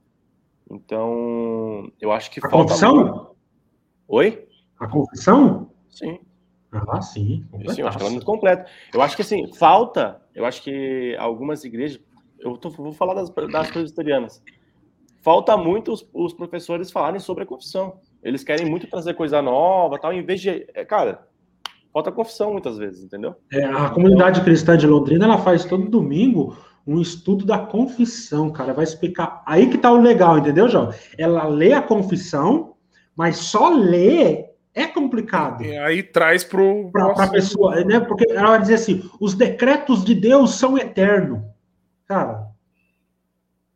Então, 0.70 1.92
eu 2.00 2.12
acho 2.12 2.30
que 2.30 2.40
a 2.40 2.50
falta. 2.50 2.58
Confissão? 2.58 2.96
Muito... 2.96 3.36
Oi? 4.08 4.48
A 4.80 4.88
confissão? 4.88 5.72
Sim. 5.90 6.20
Ah, 6.72 7.02
sim. 7.02 7.46
Sim, 7.70 7.82
eu 7.82 7.88
acho 7.88 7.98
que 7.98 8.04
ela 8.04 8.12
é 8.12 8.14
muito 8.14 8.26
completa. 8.26 8.70
Eu 8.94 9.02
acho 9.02 9.16
que 9.16 9.22
assim, 9.22 9.52
falta, 9.54 10.22
eu 10.36 10.46
acho 10.46 10.62
que 10.62 11.16
algumas 11.18 11.64
igrejas, 11.64 12.00
eu 12.40 12.58
tô, 12.58 12.70
vou 12.70 12.92
falar 12.92 13.14
das, 13.14 13.30
das 13.30 13.72
presbiterianas, 13.72 14.44
falta 15.22 15.56
muito 15.56 15.92
os, 15.92 16.08
os 16.14 16.34
professores 16.34 16.92
falarem 16.92 17.20
sobre 17.20 17.44
a 17.44 17.48
confissão. 17.48 18.00
Eles 18.22 18.44
querem 18.44 18.70
muito 18.70 18.88
trazer 18.88 19.14
coisa 19.14 19.42
nova, 19.42 19.98
tal, 19.98 20.12
em 20.12 20.24
vez 20.24 20.42
de. 20.42 20.68
É, 20.74 20.84
cara, 20.84 21.28
falta 21.94 22.12
confissão 22.12 22.52
muitas 22.52 22.78
vezes, 22.78 23.04
entendeu? 23.04 23.36
É, 23.52 23.64
a 23.64 23.90
comunidade 23.90 24.42
cristã 24.42 24.78
de 24.78 24.86
Londrina 24.86 25.26
ela 25.26 25.38
faz 25.38 25.64
todo 25.64 25.90
domingo 25.90 26.58
um 26.88 27.02
estudo 27.02 27.46
da 27.46 27.60
confissão, 27.60 28.50
cara. 28.50 28.74
Vai 28.74 28.86
explicar. 28.86 29.44
Aí 29.46 29.70
que 29.70 29.78
tá 29.78 29.92
o 29.92 30.02
legal, 30.02 30.38
entendeu, 30.38 30.70
João? 30.70 30.94
Ela 31.18 31.46
lê 31.46 31.74
a 31.74 31.82
confissão, 31.82 32.76
mas 33.16 33.38
só 33.38 33.70
lê 33.70 34.46
É 34.74 34.86
complicado. 34.86 35.64
E 35.64 35.76
aí 35.76 36.04
traz 36.04 36.44
para 36.44 36.62
a 37.18 37.28
pessoa, 37.28 37.84
né? 37.84 38.00
Porque 38.00 38.32
ela 38.32 38.52
vai 38.52 38.62
dizer 38.62 38.76
assim: 38.76 39.10
os 39.20 39.34
decretos 39.34 40.06
de 40.06 40.14
Deus 40.14 40.54
são 40.54 40.78
eternos. 40.78 41.42
Cara, 42.08 42.48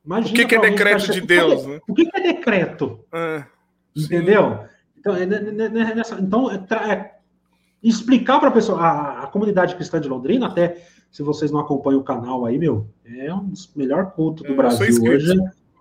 imagina. 0.06 0.32
O 0.32 0.36
que, 0.36 0.45
que 0.45 0.56
é 0.56 0.62
decreto 0.62 1.12
de 1.12 1.21
Deus? 1.21 1.65
Né? 1.65 1.80
O 1.88 1.93
que, 1.95 2.06
que 2.06 2.17
é 2.17 2.21
decreto? 2.21 3.04
É, 3.12 3.43
Entendeu? 3.95 4.65
Então, 4.97 5.15
é, 5.15 5.26
né, 5.26 5.39
né, 5.39 5.95
nessa, 5.95 6.15
então 6.19 6.52
é, 6.52 6.63
é, 6.91 7.12
explicar 7.84 8.39
para 8.39 8.50
a 8.50 8.52
pessoa, 8.52 8.80
a, 8.80 9.24
a 9.24 9.28
comunidade 9.28 9.76
cristã 9.76 10.00
de 10.00 10.08
Londrina, 10.08 10.48
até 10.48 10.86
se 11.12 11.24
vocês 11.24 11.52
não 11.52 11.60
acompanham 11.60 12.00
o 12.00 12.04
canal 12.04 12.46
aí, 12.46 12.58
meu, 12.58 12.88
é 13.06 13.34
um 13.34 13.46
dos 13.46 13.72
melhores 13.76 14.13
cultos 14.13 14.48
do 14.48 14.56
Brasil 14.56 15.04
hoje, 15.04 15.32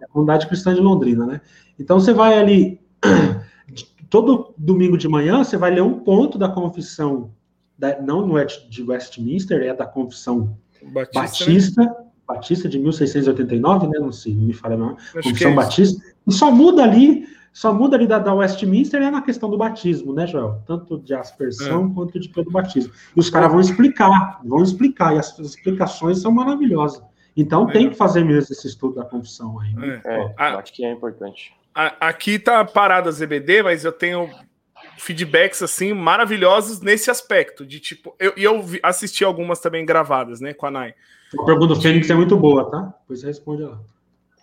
é 0.01 0.05
a 0.05 0.09
comunidade 0.09 0.47
cristã 0.47 0.75
de 0.75 0.81
Londrina, 0.81 1.27
né? 1.27 1.41
Então 1.79 2.01
você 2.01 2.13
vai 2.13 2.39
ali 2.39 2.81
todo 4.11 4.53
domingo 4.59 4.99
de 4.99 5.09
manhã 5.09 5.45
você 5.45 5.57
vai 5.57 5.71
ler 5.71 5.83
um 5.83 6.01
ponto 6.01 6.37
da 6.37 6.49
confissão, 6.49 7.31
da, 7.79 8.01
não, 8.03 8.27
não 8.27 8.37
é 8.37 8.45
de 8.45 8.83
Westminster, 8.83 9.63
é 9.63 9.73
da 9.73 9.87
confissão 9.87 10.57
Batista, 10.83 11.21
Batista, 11.21 11.83
né? 11.83 11.95
Batista 12.27 12.69
de 12.69 12.79
1689, 12.79 13.87
né? 13.89 13.99
Não 13.99 14.13
sei, 14.13 14.35
não 14.35 14.45
me 14.45 14.53
fala 14.53 14.77
não. 14.77 14.97
Confissão 15.13 15.51
é 15.51 15.55
Batista. 15.55 16.03
E 16.27 16.33
só 16.33 16.51
muda 16.51 16.83
ali, 16.83 17.27
só 17.53 17.73
muda 17.73 17.97
ali 17.97 18.07
da, 18.07 18.19
da 18.19 18.33
Westminster 18.33 19.03
é 19.03 19.11
na 19.11 19.23
questão 19.23 19.51
do 19.51 19.59
batismo, 19.59 20.13
né, 20.13 20.27
Joel? 20.27 20.63
Tanto 20.67 20.99
de 20.99 21.15
aspersão 21.15 21.87
é. 21.91 21.95
quanto 21.95 22.19
de 22.19 22.29
todo 22.29 22.51
batismo. 22.51 22.93
E 23.17 23.21
os 23.21 23.29
caras 23.29 23.51
vão 23.51 23.61
explicar, 23.61 24.41
vão 24.45 24.63
explicar, 24.63 25.15
e 25.15 25.19
as, 25.19 25.39
as 25.39 25.47
explicações 25.47 26.21
são 26.21 26.31
maravilhosas. 26.31 27.03
Então 27.37 27.69
é. 27.69 27.73
tem 27.73 27.91
que 27.91 27.97
fazer 27.97 28.25
mesmo 28.25 28.53
esse 28.53 28.67
estudo 28.67 28.97
da 28.97 29.05
confissão 29.05 29.59
aí. 29.61 29.75
Né? 29.75 30.01
É, 30.05 30.21
é 30.21 30.35
acho 30.37 30.73
que 30.73 30.85
é 30.85 30.93
importante 30.93 31.53
aqui 31.75 32.39
tá 32.39 32.65
parada 32.65 33.09
a 33.09 33.13
ZBD, 33.13 33.63
mas 33.63 33.85
eu 33.85 33.93
tenho 33.93 34.29
feedbacks 34.99 35.63
assim 35.63 35.93
maravilhosos 35.93 36.81
nesse 36.81 37.11
aspecto 37.11 37.65
de 37.65 37.81
tipo, 37.81 38.15
eu, 38.19 38.33
eu 38.37 38.65
assisti 38.83 39.25
algumas 39.25 39.61
também 39.61 39.85
gravadas, 39.85 40.41
né, 40.41 40.53
com 40.53 40.67
a 40.67 40.71
Nai. 40.71 40.95
A 41.39 41.45
pergunta 41.45 41.75
do 41.75 41.81
Fênix 41.81 42.11
é 42.11 42.15
muito 42.15 42.37
boa, 42.37 42.71
tá? 42.71 42.93
Pois 43.07 43.23
responde 43.23 43.63
lá. 43.63 43.79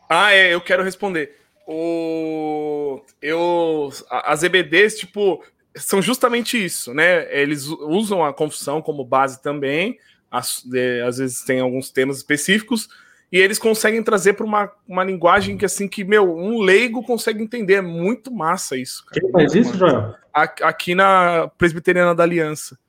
Ah, 0.09 0.31
é, 0.31 0.53
eu 0.53 0.61
quero 0.61 0.83
responder. 0.83 1.35
O 1.69 3.01
eu 3.21 3.89
as 4.09 4.41
EBDs, 4.41 4.97
tipo, 4.97 5.43
são 5.75 6.01
justamente 6.01 6.63
isso, 6.63 6.93
né? 6.93 7.27
Eles 7.37 7.67
usam 7.67 8.23
a 8.23 8.33
confissão 8.33 8.81
como 8.81 9.03
base 9.03 9.41
também, 9.41 9.99
às, 10.31 10.63
às 11.05 11.17
vezes 11.17 11.43
tem 11.43 11.59
alguns 11.59 11.91
temas 11.91 12.17
específicos, 12.17 12.87
e 13.29 13.37
eles 13.37 13.59
conseguem 13.59 14.01
trazer 14.01 14.33
para 14.33 14.45
uma, 14.45 14.71
uma 14.87 15.03
linguagem 15.03 15.57
que 15.57 15.65
assim 15.65 15.89
que 15.89 16.05
meu 16.05 16.33
um 16.33 16.61
leigo 16.61 17.03
consegue 17.03 17.43
entender 17.43 17.75
é 17.75 17.81
muito 17.81 18.31
massa 18.31 18.77
isso 18.77 19.05
cara. 19.05 19.19
quem 19.19 19.31
faz 19.31 19.53
isso 19.53 19.77
Joel? 19.77 20.15
aqui 20.33 20.95
na 20.95 21.51
presbiteriana 21.57 22.15
da 22.15 22.23
Aliança 22.23 22.79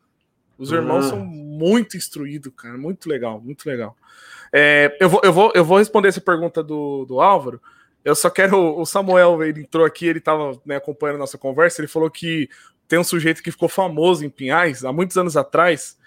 os 0.57 0.71
irmãos 0.71 1.07
ah. 1.07 1.09
são 1.09 1.27
muito 1.27 1.97
instruídos 1.97 2.53
cara 2.57 2.79
muito 2.79 3.09
legal 3.09 3.41
muito 3.41 3.69
legal 3.69 3.97
é, 4.53 4.97
eu, 5.01 5.09
vou, 5.09 5.21
eu, 5.25 5.33
vou, 5.33 5.53
eu 5.57 5.65
vou 5.65 5.79
responder 5.79 6.07
essa 6.07 6.21
pergunta 6.21 6.63
do, 6.63 7.05
do 7.05 7.21
Álvaro 7.21 7.61
eu 8.09 8.15
só 8.15 8.31
quero 8.31 8.79
o 8.79 8.87
Samuel 8.87 9.43
ele 9.43 9.61
entrou 9.61 9.85
aqui 9.85 10.07
ele 10.07 10.19
estava 10.19 10.61
né, 10.65 10.77
acompanhando 10.77 11.17
a 11.17 11.21
nossa 11.21 11.37
conversa 11.39 11.81
ele 11.81 11.89
falou 11.89 12.11
que 12.11 12.49
tem 12.87 12.99
um 12.99 13.05
sujeito 13.05 13.43
que 13.43 13.51
ficou 13.51 13.69
famoso 13.69 14.25
em 14.25 14.31
Pinhais 14.31 14.85
há 14.85 14.93
muitos 14.93 15.17
anos 15.17 15.37
atrás 15.37 15.99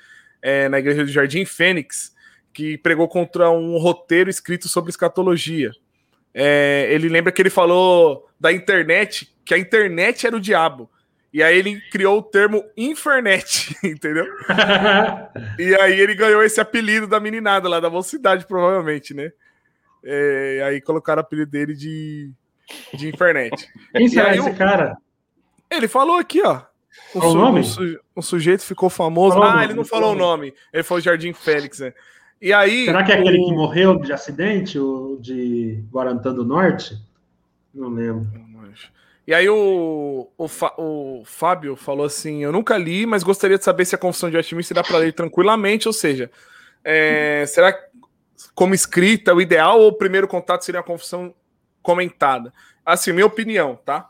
é, 0.41 0.67
na 0.67 0.79
igreja 0.79 1.03
do 1.03 1.11
Jardim 1.11 1.45
Fênix 1.45 2.13
que 2.53 2.77
pregou 2.77 3.07
contra 3.07 3.49
um 3.49 3.77
roteiro 3.77 4.29
escrito 4.29 4.67
sobre 4.67 4.89
escatologia. 4.89 5.71
É, 6.33 6.87
ele 6.91 7.09
lembra 7.09 7.31
que 7.31 7.41
ele 7.41 7.49
falou 7.49 8.29
da 8.39 8.51
internet, 8.51 9.33
que 9.45 9.53
a 9.53 9.57
internet 9.57 10.25
era 10.25 10.35
o 10.35 10.39
diabo. 10.39 10.89
E 11.33 11.41
aí 11.41 11.57
ele 11.57 11.79
criou 11.89 12.19
o 12.19 12.23
termo 12.23 12.63
infernet, 12.75 13.75
entendeu? 13.83 14.25
e 15.57 15.73
aí 15.75 15.99
ele 15.99 16.13
ganhou 16.13 16.43
esse 16.43 16.59
apelido 16.59 17.07
da 17.07 17.19
meninada 17.19 17.69
lá, 17.69 17.79
da 17.79 17.89
mocidade, 17.89 18.45
provavelmente, 18.45 19.13
né? 19.13 19.31
É, 20.03 20.63
aí 20.65 20.81
colocaram 20.81 21.21
o 21.21 21.25
apelido 21.25 21.51
dele 21.51 21.73
de, 21.73 22.31
de 22.93 23.09
Infernet. 23.09 23.67
Quem 23.95 24.07
será 24.07 24.35
esse 24.35 24.53
cara? 24.53 24.97
Ele 25.69 25.87
falou 25.87 26.17
aqui, 26.17 26.41
ó. 26.41 26.61
O, 27.15 27.21
su, 27.21 27.33
nome? 27.35 27.61
Sujeito 28.21 28.63
ficou 28.63 28.89
famoso. 28.89 29.35
Falou 29.35 29.49
ah, 29.49 29.63
ele 29.63 29.73
não 29.73 29.85
falou 29.85 30.13
o 30.13 30.17
nome. 30.17 30.53
Ele 30.73 30.83
falou 30.83 31.01
Jardim 31.01 31.33
Félix, 31.33 31.79
né? 31.79 31.93
E 32.41 32.51
aí. 32.51 32.85
Será 32.85 33.03
que 33.03 33.11
é 33.11 33.15
aquele 33.15 33.37
que 33.37 33.53
morreu 33.53 33.99
de 33.99 34.11
acidente, 34.11 34.77
o 34.77 35.17
de 35.21 35.83
Guarantã 35.91 36.33
do 36.33 36.43
Norte? 36.43 36.97
Não 37.73 37.89
lembro. 37.89 38.27
E 39.27 39.33
aí 39.33 39.47
o, 39.47 40.27
o, 40.37 40.47
o, 40.77 41.23
Fábio 41.23 41.75
falou 41.75 42.05
assim: 42.05 42.43
Eu 42.43 42.51
nunca 42.51 42.77
li, 42.77 43.05
mas 43.05 43.23
gostaria 43.23 43.57
de 43.57 43.63
saber 43.63 43.85
se 43.85 43.95
a 43.95 43.97
confissão 43.97 44.29
de 44.29 44.35
Westminster 44.35 44.75
dá 44.75 44.83
para 44.83 44.97
ler 44.97 45.13
tranquilamente, 45.13 45.87
ou 45.87 45.93
seja, 45.93 46.29
é, 46.83 47.45
será 47.47 47.71
que 47.71 47.85
como 48.53 48.73
escrita 48.73 49.33
o 49.33 49.41
ideal 49.41 49.79
ou 49.79 49.89
o 49.89 49.97
primeiro 49.97 50.27
contato 50.27 50.63
seria 50.63 50.81
a 50.81 50.83
confissão 50.83 51.33
comentada? 51.81 52.53
Assim, 52.85 53.11
minha 53.11 53.25
opinião, 53.25 53.79
tá? 53.85 54.09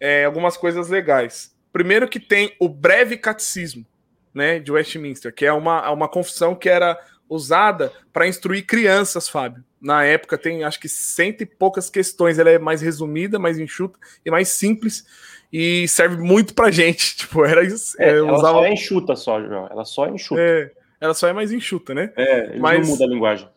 É, 0.00 0.24
algumas 0.24 0.56
coisas 0.56 0.88
legais. 0.88 1.54
Primeiro 1.72 2.08
que 2.08 2.18
tem 2.18 2.54
o 2.58 2.68
breve 2.68 3.16
catecismo, 3.16 3.84
né, 4.32 4.58
de 4.58 4.72
Westminster, 4.72 5.34
que 5.34 5.46
é 5.46 5.52
uma, 5.52 5.90
uma 5.90 6.08
confissão 6.08 6.54
que 6.54 6.68
era 6.68 6.98
usada 7.28 7.92
para 8.12 8.26
instruir 8.26 8.64
crianças, 8.66 9.28
Fábio. 9.28 9.64
Na 9.80 10.04
época 10.04 10.38
tem 10.38 10.64
acho 10.64 10.80
que 10.80 10.88
cento 10.88 11.42
e 11.42 11.46
poucas 11.46 11.90
questões. 11.90 12.38
Ela 12.38 12.50
é 12.50 12.58
mais 12.58 12.80
resumida, 12.80 13.38
mais 13.38 13.58
enxuta 13.58 13.98
e 14.24 14.30
mais 14.30 14.48
simples 14.48 15.04
e 15.52 15.86
serve 15.88 16.16
muito 16.16 16.54
para 16.54 16.70
gente. 16.70 17.16
Tipo, 17.26 17.44
era 17.44 17.62
isso. 17.62 17.94
É, 18.00 18.10
ela 18.10 18.32
usava... 18.32 18.58
só 18.58 18.64
é 18.64 18.72
enxuta 18.72 19.16
só, 19.16 19.40
João. 19.40 19.68
Ela 19.70 19.84
só 19.84 20.06
é 20.06 20.10
enxuta. 20.10 20.40
É, 20.40 20.70
ela 21.00 21.14
só 21.14 21.28
é 21.28 21.32
mais 21.32 21.52
enxuta, 21.52 21.94
né? 21.94 22.12
É, 22.16 22.56
mas 22.58 22.80
não 22.80 22.94
muda 22.94 23.04
a 23.04 23.08
linguagem. 23.08 23.48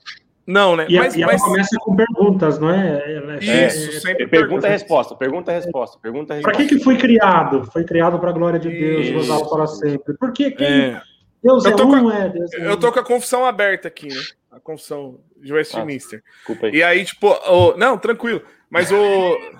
Não, 0.45 0.75
né? 0.75 0.87
E, 0.89 0.97
mas, 0.97 1.15
e 1.15 1.21
ela 1.21 1.33
mas... 1.33 1.43
começa 1.43 1.77
com 1.79 1.95
perguntas, 1.95 2.57
não 2.57 2.71
é? 2.71 3.15
Ela 3.15 3.35
é 3.35 3.67
Isso, 3.67 3.97
é, 3.97 3.99
sempre 3.99 4.27
pergunta 4.27 4.67
e 4.67 4.71
resposta, 4.71 5.15
pergunta 5.15 5.51
e 5.51 5.55
resposta, 5.55 5.99
pergunta 6.01 6.33
resposta. 6.33 6.57
Para 6.57 6.67
que, 6.67 6.75
que 6.75 6.83
foi 6.83 6.97
criado? 6.97 7.69
Foi 7.71 7.83
criado 7.83 8.17
para 8.17 8.31
a 8.31 8.33
glória 8.33 8.59
de 8.59 8.69
Deus, 8.69 9.11
gozá 9.11 9.45
para 9.45 9.67
sempre. 9.67 10.15
Por 10.17 10.33
que 10.33 10.49
quem, 10.49 10.67
é. 10.67 11.01
Deus 11.43 11.63
eu 11.65 11.71
é 11.71 11.85
um, 11.85 12.09
a, 12.09 12.15
é, 12.15 12.29
Deus 12.29 12.53
é 12.53 12.67
Eu 12.67 12.77
tô 12.77 12.91
com 12.91 12.99
a 12.99 13.03
confissão 13.03 13.45
aberta 13.45 13.87
aqui, 13.87 14.07
né? 14.07 14.21
A 14.51 14.59
confissão 14.59 15.19
de 15.37 15.53
Westminster. 15.53 16.23
Ah, 16.49 16.53
aí. 16.63 16.75
E 16.75 16.83
aí, 16.83 17.05
tipo, 17.05 17.27
o, 17.27 17.77
não, 17.77 17.97
tranquilo. 17.97 18.41
Mas 18.69 18.91
o, 18.91 18.95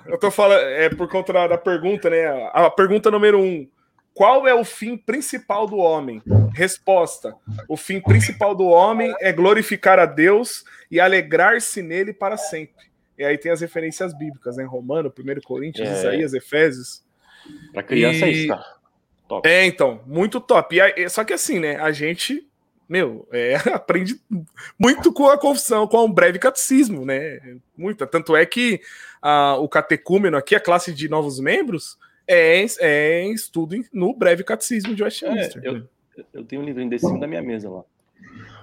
eu 0.06 0.18
tô 0.18 0.30
falando, 0.30 0.60
é 0.60 0.88
por 0.88 1.08
conta 1.08 1.32
da, 1.32 1.46
da 1.48 1.58
pergunta, 1.58 2.10
né? 2.10 2.26
A, 2.26 2.66
a 2.66 2.70
pergunta 2.70 3.10
número 3.10 3.40
um. 3.40 3.66
Qual 4.14 4.46
é 4.46 4.54
o 4.54 4.64
fim 4.64 4.96
principal 4.96 5.66
do 5.66 5.76
homem? 5.76 6.22
Resposta: 6.54 7.34
O 7.68 7.76
fim 7.76 8.00
principal 8.00 8.54
do 8.54 8.66
homem 8.66 9.14
é 9.20 9.32
glorificar 9.32 9.98
a 9.98 10.06
Deus 10.06 10.64
e 10.90 11.00
alegrar-se 11.00 11.82
nele 11.82 12.12
para 12.12 12.36
sempre. 12.36 12.90
E 13.16 13.24
aí 13.24 13.36
tem 13.36 13.52
as 13.52 13.60
referências 13.60 14.16
bíblicas, 14.16 14.56
né? 14.56 14.64
Romano, 14.64 15.12
1 15.16 15.40
Coríntios, 15.42 15.86
é. 15.86 15.92
Isaías, 15.92 16.34
Efésios. 16.34 17.02
Para 17.72 17.82
criança 17.82 18.26
e... 18.26 18.28
é 18.28 18.30
isso, 18.30 18.48
tá? 18.48 18.80
Top. 19.28 19.48
É, 19.48 19.64
então, 19.64 20.00
muito 20.06 20.40
top. 20.40 20.74
E 20.74 20.80
aí, 20.80 21.08
só 21.08 21.22
que 21.22 21.32
assim, 21.32 21.60
né, 21.60 21.76
a 21.76 21.92
gente, 21.92 22.48
meu, 22.88 23.28
é, 23.30 23.54
aprende 23.72 24.20
muito 24.76 25.12
com 25.12 25.28
a 25.28 25.38
confissão, 25.38 25.86
com 25.86 26.04
um 26.04 26.12
breve 26.12 26.38
catecismo, 26.38 27.04
né? 27.04 27.40
Muita. 27.76 28.08
Tanto 28.08 28.34
é 28.34 28.44
que 28.44 28.80
a, 29.22 29.56
o 29.56 29.68
catecúmeno 29.68 30.36
aqui, 30.36 30.56
a 30.56 30.60
classe 30.60 30.92
de 30.92 31.08
novos 31.08 31.38
membros, 31.38 31.96
é, 32.30 32.64
é 32.80 33.26
estudo 33.28 33.76
no 33.92 34.14
breve 34.14 34.44
catecismo 34.44 34.94
de 34.94 35.02
Westminster. 35.02 35.62
É, 35.64 35.68
eu, 35.68 35.82
eu 36.32 36.44
tenho 36.44 36.62
um 36.62 36.64
livrinho 36.64 36.88
desse 36.88 37.04
cima 37.04 37.18
da 37.18 37.26
minha 37.26 37.42
mesa 37.42 37.68
lá. 37.68 37.82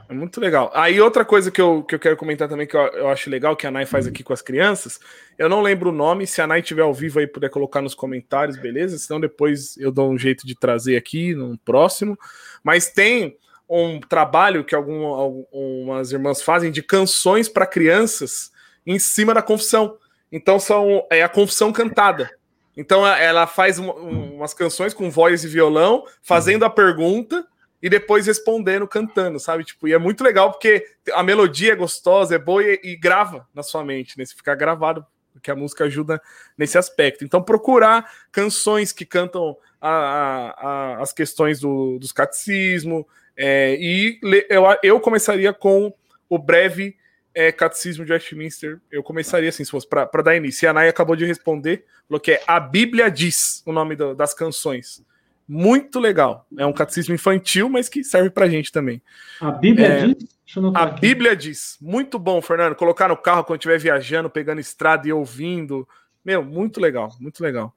É 0.10 0.14
muito 0.14 0.40
legal. 0.40 0.72
Aí 0.74 1.02
outra 1.02 1.26
coisa 1.26 1.52
que 1.52 1.62
eu, 1.62 1.84
que 1.84 1.94
eu 1.94 2.00
quero 2.00 2.16
comentar 2.16 2.48
também, 2.48 2.66
que 2.66 2.78
eu, 2.78 2.82
eu 2.94 3.10
acho 3.10 3.30
legal, 3.30 3.58
que 3.58 3.68
a 3.68 3.72
Nai 3.72 3.86
faz 3.86 4.08
aqui 4.08 4.24
com 4.24 4.32
as 4.32 4.42
crianças, 4.42 5.00
eu 5.38 5.50
não 5.50 5.62
lembro 5.62 5.90
o 5.90 5.94
nome, 5.94 6.26
se 6.26 6.42
a 6.42 6.48
Nai 6.48 6.62
estiver 6.62 6.84
ao 6.84 6.94
vivo 6.94 7.20
aí 7.20 7.28
puder 7.28 7.50
colocar 7.50 7.82
nos 7.82 7.94
comentários, 7.94 8.58
beleza? 8.58 8.98
Senão 8.98 9.20
depois 9.20 9.76
eu 9.78 9.92
dou 9.92 10.10
um 10.10 10.18
jeito 10.18 10.48
de 10.48 10.56
trazer 10.56 10.96
aqui 10.96 11.36
no 11.36 11.58
próximo. 11.58 12.18
Mas 12.64 12.90
tem 12.90 13.38
um 13.70 14.00
trabalho 14.00 14.64
que 14.64 14.74
algum, 14.74 15.08
algumas 15.08 16.14
irmãs 16.14 16.42
fazem 16.42 16.72
de 16.72 16.82
canções 16.82 17.50
para 17.50 17.68
crianças 17.68 18.50
em 18.86 18.98
cima 18.98 19.34
da 19.34 19.42
confissão. 19.42 19.98
Então 20.32 20.58
são 20.58 21.06
é 21.12 21.22
a 21.22 21.30
confissão 21.30 21.74
cantada. 21.74 22.32
Então 22.78 23.06
ela 23.06 23.48
faz 23.48 23.80
um, 23.80 23.90
umas 23.90 24.54
canções 24.54 24.94
com 24.94 25.10
voz 25.10 25.44
e 25.44 25.48
violão, 25.48 26.06
fazendo 26.22 26.64
a 26.64 26.70
pergunta 26.70 27.46
e 27.82 27.90
depois 27.90 28.28
respondendo, 28.28 28.88
cantando, 28.88 29.40
sabe? 29.40 29.64
Tipo, 29.64 29.88
e 29.88 29.94
é 29.94 29.98
muito 29.98 30.24
legal 30.24 30.52
porque 30.52 30.86
a 31.12 31.24
melodia 31.24 31.74
é 31.74 31.76
gostosa, 31.76 32.36
é 32.36 32.40
boa 32.40 32.64
e, 32.64 32.80
e 32.84 32.96
grava 32.96 33.48
na 33.54 33.64
sua 33.64 33.84
mente, 33.84 34.18
né? 34.18 34.24
Se 34.24 34.36
ficar 34.36 34.56
gravado, 34.56 35.04
porque 35.34 35.50
a 35.50 35.56
música 35.56 35.86
ajuda 35.86 36.22
nesse 36.58 36.78
aspecto. 36.78 37.26
Então, 37.26 37.42
procurar 37.42 38.12
canções 38.32 38.92
que 38.92 39.06
cantam 39.06 39.58
a, 39.82 39.90
a, 39.90 40.50
a, 40.50 41.02
as 41.02 41.12
questões 41.12 41.60
do, 41.60 41.98
dos 42.00 42.12
catecismo, 42.12 43.08
é, 43.36 43.76
e 43.80 44.20
eu, 44.50 44.64
eu 44.82 45.00
começaria 45.00 45.54
com 45.54 45.94
o 46.30 46.38
breve 46.40 46.96
é, 47.38 47.52
Catecismo 47.52 48.04
de 48.04 48.12
Westminster. 48.12 48.80
Eu 48.92 49.04
começaria 49.04 49.50
assim, 49.50 49.64
se 49.64 49.70
fosse 49.70 49.88
para 49.88 50.24
dar 50.24 50.36
início. 50.36 50.66
E 50.66 50.68
a 50.68 50.74
Nai 50.74 50.90
acabou 50.90 51.16
de 51.16 51.24
responder, 51.24 51.86
falou 52.08 52.20
que 52.20 52.32
é 52.32 52.44
A 52.48 52.60
Bíblia 52.60 53.12
Diz, 53.12 53.62
o 53.64 53.72
nome 53.72 53.96
do, 53.96 54.16
das 54.16 54.34
canções. 54.34 55.06
Muito 55.48 56.00
legal. 56.00 56.48
É 56.58 56.66
um 56.66 56.74
catecismo 56.74 57.14
infantil, 57.14 57.70
mas 57.70 57.88
que 57.88 58.04
serve 58.04 58.32
pra 58.32 58.50
gente 58.50 58.72
também. 58.72 59.00
A 59.40 59.52
Bíblia 59.52 59.88
é, 59.88 60.08
diz? 60.08 60.28
A 60.74 60.84
aqui. 60.86 61.02
Bíblia 61.02 61.36
diz. 61.36 61.78
Muito 61.80 62.18
bom, 62.18 62.42
Fernando. 62.42 62.74
Colocar 62.74 63.08
no 63.08 63.16
carro 63.16 63.44
quando 63.44 63.60
estiver 63.60 63.78
viajando, 63.78 64.32
pegando 64.32 64.60
estrada 64.60 65.08
e 65.08 65.14
ouvindo. 65.14 65.88
Meu, 66.26 66.44
muito 66.44 66.82
legal, 66.82 67.16
muito 67.20 67.44
legal. 67.44 67.72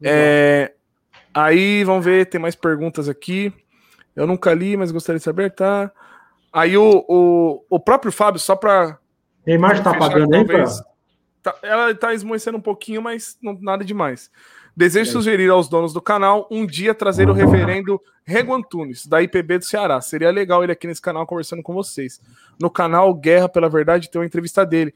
É, 0.00 0.72
aí, 1.34 1.84
vamos 1.84 2.02
ver, 2.02 2.26
tem 2.26 2.40
mais 2.40 2.54
perguntas 2.54 3.10
aqui. 3.10 3.52
Eu 4.16 4.26
nunca 4.26 4.54
li, 4.54 4.74
mas 4.74 4.90
gostaria 4.90 5.18
de 5.18 5.24
saber, 5.24 5.50
tá? 5.50 5.92
Aí 6.56 6.74
o, 6.78 7.04
o, 7.06 7.64
o 7.68 7.78
próprio 7.78 8.10
Fábio, 8.10 8.40
só 8.40 8.56
para. 8.56 8.98
Neymar 9.46 9.76
está 9.76 9.92
pagando 9.92 10.34
aí, 10.34 10.46
tá, 11.42 11.54
Ela 11.62 11.90
está 11.90 12.14
esmoecendo 12.14 12.56
um 12.56 12.62
pouquinho, 12.62 13.02
mas 13.02 13.36
não, 13.42 13.58
nada 13.60 13.84
demais. 13.84 14.30
Desejo 14.74 15.12
sugerir 15.12 15.50
aos 15.50 15.68
donos 15.68 15.92
do 15.92 16.00
canal 16.00 16.48
um 16.50 16.66
dia 16.66 16.94
trazer 16.94 17.28
o 17.28 17.34
reverendo 17.34 18.00
Rego 18.24 18.54
Antunes, 18.54 19.06
da 19.06 19.20
IPB 19.20 19.58
do 19.58 19.64
Ceará. 19.66 20.00
Seria 20.00 20.30
legal 20.30 20.62
ele 20.62 20.72
aqui 20.72 20.86
nesse 20.86 21.02
canal 21.02 21.26
conversando 21.26 21.62
com 21.62 21.74
vocês. 21.74 22.22
No 22.58 22.70
canal 22.70 23.12
Guerra 23.12 23.50
pela 23.50 23.68
Verdade 23.68 24.10
tem 24.10 24.18
uma 24.18 24.26
entrevista 24.26 24.64
dele. 24.64 24.94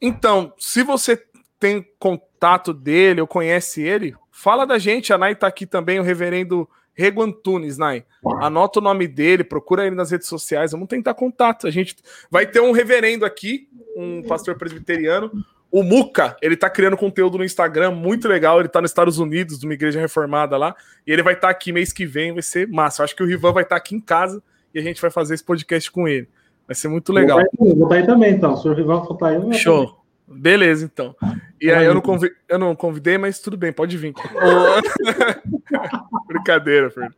Então, 0.00 0.52
se 0.58 0.84
você 0.84 1.20
tem 1.58 1.84
contato 1.98 2.72
dele 2.72 3.20
ou 3.20 3.26
conhece 3.26 3.82
ele, 3.82 4.14
fala 4.30 4.64
da 4.64 4.78
gente. 4.78 5.12
A 5.12 5.18
Nai 5.18 5.34
tá 5.34 5.48
aqui 5.48 5.66
também, 5.66 5.98
o 5.98 6.04
reverendo 6.04 6.68
Rego 6.98 7.22
Antunes, 7.22 7.78
Nai. 7.78 8.04
Anota 8.40 8.80
o 8.80 8.82
nome 8.82 9.06
dele, 9.06 9.44
procura 9.44 9.86
ele 9.86 9.94
nas 9.94 10.10
redes 10.10 10.26
sociais, 10.26 10.72
vamos 10.72 10.88
tentar 10.88 11.14
contato. 11.14 11.68
A 11.68 11.70
gente 11.70 11.94
vai 12.28 12.44
ter 12.44 12.60
um 12.60 12.72
reverendo 12.72 13.24
aqui, 13.24 13.68
um 13.96 14.20
pastor 14.24 14.58
presbiteriano, 14.58 15.30
o 15.70 15.84
Muca, 15.84 16.36
ele 16.42 16.56
tá 16.56 16.68
criando 16.68 16.96
conteúdo 16.96 17.38
no 17.38 17.44
Instagram 17.44 17.92
muito 17.92 18.26
legal. 18.26 18.58
Ele 18.58 18.68
tá 18.68 18.80
nos 18.80 18.90
Estados 18.90 19.18
Unidos, 19.18 19.60
de 19.60 19.66
uma 19.66 19.74
igreja 19.74 20.00
reformada 20.00 20.56
lá. 20.56 20.74
E 21.06 21.12
ele 21.12 21.22
vai 21.22 21.34
estar 21.34 21.48
tá 21.48 21.52
aqui 21.52 21.72
mês 21.72 21.92
que 21.92 22.04
vem, 22.04 22.32
vai 22.32 22.42
ser 22.42 22.66
massa. 22.66 23.02
Eu 23.02 23.04
acho 23.04 23.14
que 23.14 23.22
o 23.22 23.26
Rivan 23.26 23.52
vai 23.52 23.62
estar 23.62 23.76
tá 23.76 23.80
aqui 23.80 23.94
em 23.94 24.00
casa 24.00 24.42
e 24.74 24.78
a 24.80 24.82
gente 24.82 25.00
vai 25.00 25.10
fazer 25.10 25.34
esse 25.34 25.44
podcast 25.44 25.90
com 25.92 26.08
ele. 26.08 26.26
Vai 26.66 26.74
ser 26.74 26.88
muito 26.88 27.12
legal. 27.12 27.38
Vou 27.58 27.84
estar 27.84 27.94
aí, 27.94 28.06
também, 28.06 28.32
então. 28.32 28.56
Se 28.56 28.66
o 28.66 28.72
Rivan 28.72 29.04
for 29.04 29.16
aí, 29.22 29.36
eu 29.36 29.52
Show. 29.52 30.04
Beleza, 30.30 30.84
então. 30.84 31.16
E 31.60 31.70
aí 31.70 31.86
eu 31.86 31.94
não, 31.94 32.02
convidei, 32.02 32.36
eu 32.48 32.58
não 32.58 32.76
convidei, 32.76 33.18
mas 33.18 33.40
tudo 33.40 33.56
bem, 33.56 33.72
pode 33.72 33.96
vir. 33.96 34.12
Brincadeira, 36.26 36.90
Fernando. 36.90 37.14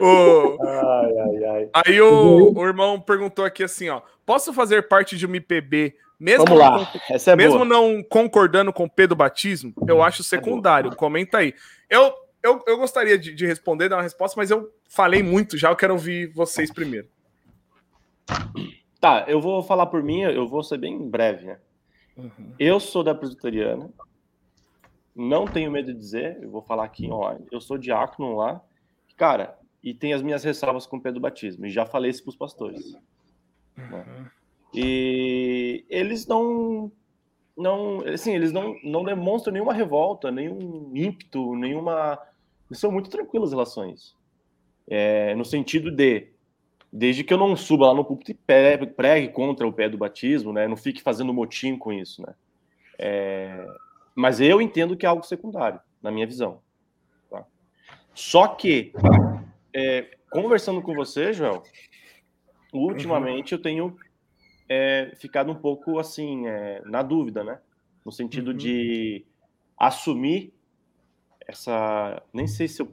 O... 0.00 0.58
Ai, 0.62 1.18
ai, 1.18 1.44
ai. 1.44 1.70
Aí 1.86 2.00
o, 2.00 2.52
o 2.52 2.66
irmão 2.66 3.00
perguntou 3.00 3.44
aqui 3.44 3.62
assim, 3.62 3.88
ó. 3.88 4.02
Posso 4.26 4.52
fazer 4.52 4.88
parte 4.88 5.16
de 5.16 5.24
uma 5.24 5.36
IPB 5.36 5.94
mesmo 6.18 6.44
Vamos 6.44 6.58
lá, 6.58 6.78
não, 6.78 6.88
essa 7.10 7.30
é 7.30 7.36
mesmo 7.36 7.58
boa. 7.58 7.64
não 7.64 8.02
concordando 8.02 8.72
com 8.72 8.84
o 8.84 8.90
P 8.90 9.06
do 9.06 9.14
batismo, 9.14 9.72
eu 9.86 10.02
acho 10.02 10.24
secundário. 10.24 10.90
É 10.90 10.94
Comenta 10.96 11.38
aí. 11.38 11.54
Eu, 11.88 12.12
eu, 12.42 12.60
eu 12.66 12.76
gostaria 12.76 13.16
de, 13.16 13.32
de, 13.32 13.46
responder, 13.46 13.88
dar 13.88 13.96
uma 13.96 14.02
resposta, 14.02 14.34
mas 14.36 14.50
eu 14.50 14.72
falei 14.88 15.22
muito 15.22 15.56
já, 15.56 15.70
eu 15.70 15.76
quero 15.76 15.92
ouvir 15.92 16.32
vocês 16.32 16.72
primeiro. 16.72 17.06
Tá, 19.00 19.24
eu 19.28 19.40
vou 19.40 19.62
falar 19.62 19.86
por 19.86 20.02
mim, 20.02 20.22
eu 20.22 20.48
vou 20.48 20.64
ser 20.64 20.78
bem 20.78 21.08
breve, 21.08 21.46
né? 21.46 21.58
Uhum. 22.18 22.52
Eu 22.58 22.80
sou 22.80 23.02
da 23.02 23.14
presbiteriana, 23.14 23.88
não 25.14 25.46
tenho 25.46 25.70
medo 25.70 25.92
de 25.92 25.98
dizer, 25.98 26.42
eu 26.42 26.50
vou 26.50 26.60
falar 26.60 26.84
aqui 26.84 27.10
online. 27.10 27.46
Eu 27.50 27.60
sou 27.60 27.78
diácono 27.78 28.36
lá, 28.36 28.60
cara, 29.16 29.56
e 29.82 29.94
tem 29.94 30.12
as 30.12 30.22
minhas 30.22 30.44
ressalvas 30.44 30.86
com 30.86 30.96
o 30.96 31.00
P 31.00 31.12
do 31.12 31.20
batismo, 31.20 31.64
e 31.64 31.70
já 31.70 31.86
falei 31.86 32.10
isso 32.10 32.22
para 32.22 32.30
os 32.30 32.36
pastores. 32.36 32.92
Né? 32.92 33.00
Uhum. 33.78 33.88
Né? 33.90 34.30
E 34.74 35.84
eles 35.88 36.26
não 36.26 36.92
não, 37.58 38.06
assim, 38.06 38.32
eles 38.34 38.52
não, 38.52 38.76
não 38.84 39.02
demonstram 39.02 39.52
nenhuma 39.52 39.74
revolta, 39.74 40.30
nenhum 40.30 40.92
ímpeto, 40.94 41.56
nenhuma. 41.56 42.16
Eles 42.70 42.78
são 42.78 42.92
muito 42.92 43.10
tranquilos 43.10 43.50
em 43.50 43.54
relação 43.54 43.82
a 43.82 43.88
isso. 43.88 44.16
É, 44.86 45.34
no 45.34 45.44
sentido 45.44 45.90
de, 45.90 46.28
desde 46.92 47.22
que 47.22 47.32
eu 47.32 47.38
não 47.38 47.56
suba 47.56 47.88
lá 47.88 47.94
no 47.94 48.04
púlpito 48.04 48.30
e 48.30 48.86
pregue 48.88 49.28
contra 49.28 49.66
o 49.66 49.72
pé 49.72 49.88
do 49.88 49.98
batismo, 49.98 50.52
né? 50.52 50.66
Não 50.66 50.76
fique 50.76 51.02
fazendo 51.02 51.32
motim 51.32 51.76
com 51.76 51.92
isso, 51.92 52.22
né? 52.22 52.34
É, 52.98 53.66
mas 54.14 54.40
eu 54.40 54.60
entendo 54.60 54.96
que 54.96 55.06
é 55.06 55.08
algo 55.08 55.22
secundário, 55.22 55.80
na 56.02 56.10
minha 56.10 56.26
visão. 56.26 56.60
Tá? 57.30 57.44
Só 58.14 58.48
que, 58.48 58.92
é, 59.74 60.16
conversando 60.30 60.82
com 60.82 60.94
você, 60.94 61.32
Joel, 61.32 61.62
ultimamente 62.72 63.52
eu 63.52 63.62
tenho 63.62 63.96
é, 64.68 65.12
ficado 65.16 65.52
um 65.52 65.54
pouco 65.54 65.98
assim, 65.98 66.46
é, 66.46 66.82
na 66.84 67.02
dúvida, 67.02 67.44
né? 67.44 67.60
No 68.04 68.10
sentido 68.10 68.52
uhum. 68.52 68.56
de 68.56 69.24
assumir 69.76 70.52
essa. 71.46 72.22
Nem 72.32 72.46
sei 72.46 72.66
se, 72.66 72.82
eu, 72.82 72.92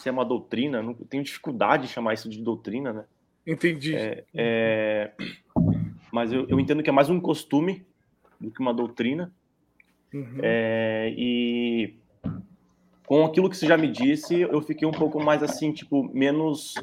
se 0.00 0.08
é 0.08 0.12
uma 0.12 0.24
doutrina, 0.24 0.82
não 0.82 0.94
tenho 0.94 1.22
dificuldade 1.22 1.86
de 1.86 1.92
chamar 1.92 2.14
isso 2.14 2.28
de 2.28 2.42
doutrina, 2.42 2.92
né? 2.92 3.04
Entendi. 3.46 3.94
É, 3.94 4.24
é, 4.34 5.12
mas 6.10 6.32
eu, 6.32 6.46
eu, 6.48 6.58
entendo 6.58 6.82
que 6.82 6.88
é 6.88 6.92
mais 6.92 7.10
um 7.10 7.20
costume 7.20 7.84
do 8.40 8.50
que 8.50 8.60
uma 8.60 8.72
doutrina. 8.72 9.30
Uhum. 10.12 10.38
É, 10.42 11.12
e 11.16 11.94
com 13.06 13.24
aquilo 13.26 13.50
que 13.50 13.56
você 13.56 13.66
já 13.66 13.76
me 13.76 13.88
disse, 13.88 14.40
eu 14.40 14.62
fiquei 14.62 14.88
um 14.88 14.92
pouco 14.92 15.22
mais 15.22 15.42
assim, 15.42 15.70
tipo, 15.70 16.02
menos 16.14 16.74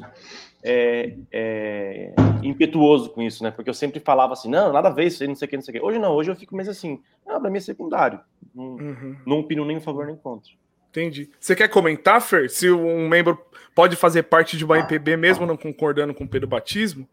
é, 0.62 1.16
é, 1.32 2.14
impetuoso 2.42 3.10
com 3.10 3.20
isso, 3.20 3.42
né? 3.42 3.50
Porque 3.50 3.68
eu 3.68 3.74
sempre 3.74 3.98
falava 3.98 4.32
assim, 4.32 4.48
não, 4.48 4.72
nada 4.72 4.88
a 4.88 4.92
ver 4.92 5.06
isso 5.06 5.22
aí, 5.22 5.28
não 5.28 5.34
sei 5.34 5.46
o 5.46 5.48
que, 5.48 5.56
não 5.56 5.62
sei 5.62 5.72
o 5.72 5.80
que. 5.80 5.84
Hoje 5.84 5.98
não, 5.98 6.14
hoje 6.14 6.30
eu 6.30 6.36
fico 6.36 6.54
mais 6.54 6.68
assim, 6.68 7.02
ah, 7.26 7.40
pra 7.40 7.50
mim 7.50 7.58
é 7.58 7.60
secundário. 7.60 8.20
Não, 8.54 8.76
uhum. 8.76 9.16
não 9.26 9.40
opino 9.40 9.64
nem 9.64 9.78
a 9.78 9.80
favor 9.80 10.06
nem 10.06 10.16
contra. 10.16 10.52
Entendi. 10.90 11.30
Você 11.38 11.54
quer 11.54 11.68
comentar, 11.68 12.20
Fer, 12.20 12.50
se 12.50 12.70
um 12.70 13.08
membro 13.08 13.38
pode 13.74 13.94
fazer 13.96 14.24
parte 14.24 14.56
de 14.56 14.64
uma 14.64 14.78
MPB 14.78 15.16
mesmo 15.16 15.46
não 15.46 15.56
concordando 15.56 16.14
com 16.14 16.24
o 16.24 16.28
Pedro 16.28 16.48
Batismo? 16.48 17.08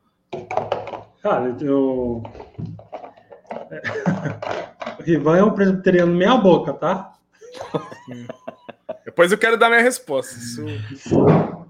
Cara, 1.22 1.56
eu. 1.62 2.24
o 5.00 5.04
Rivan 5.04 5.38
é 5.38 5.44
um 5.44 5.52
presbiteriano 5.52 6.14
meia 6.14 6.36
boca, 6.38 6.74
tá? 6.74 7.14
Depois 9.06 9.32
eu 9.32 9.38
quero 9.38 9.58
dar 9.58 9.70
minha 9.70 9.82
resposta. 9.82 10.36
Isso... 10.36 11.26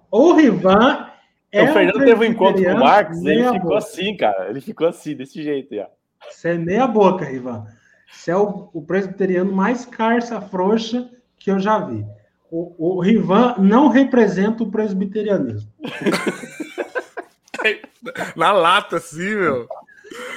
O 0.10 0.34
Rivan 0.34 1.10
é 1.52 1.64
o 1.64 1.74
Fernando 1.74 2.04
teve 2.04 2.22
um 2.22 2.24
encontro 2.24 2.64
com 2.64 2.72
o 2.72 2.80
Marcos 2.80 3.22
e 3.22 3.30
ele 3.30 3.44
ficou 3.44 3.60
boca. 3.62 3.78
assim, 3.78 4.18
cara. 4.18 4.50
Ele 4.50 4.62
ficou 4.62 4.88
assim, 4.88 5.16
desse 5.16 5.42
jeito. 5.42 5.74
Já. 5.76 5.90
Você 6.30 6.50
é 6.50 6.58
meia 6.58 6.88
boca, 6.88 7.26
Rivan. 7.26 7.66
Você 8.12 8.32
é 8.32 8.36
o, 8.38 8.70
o 8.74 8.82
presbiteriano 8.82 9.54
mais 9.54 9.86
carça 9.86 10.42
frouxa 10.42 11.10
que 11.46 11.52
eu 11.52 11.60
já 11.60 11.78
vi. 11.78 12.04
O, 12.50 12.96
o 12.96 13.00
Rivan 13.00 13.54
não 13.60 13.88
representa 13.88 14.64
o 14.64 14.72
presbiterianismo. 14.72 15.72
Na 18.36 18.52
lata, 18.52 19.00
sim, 19.00 19.36
meu. 19.36 19.68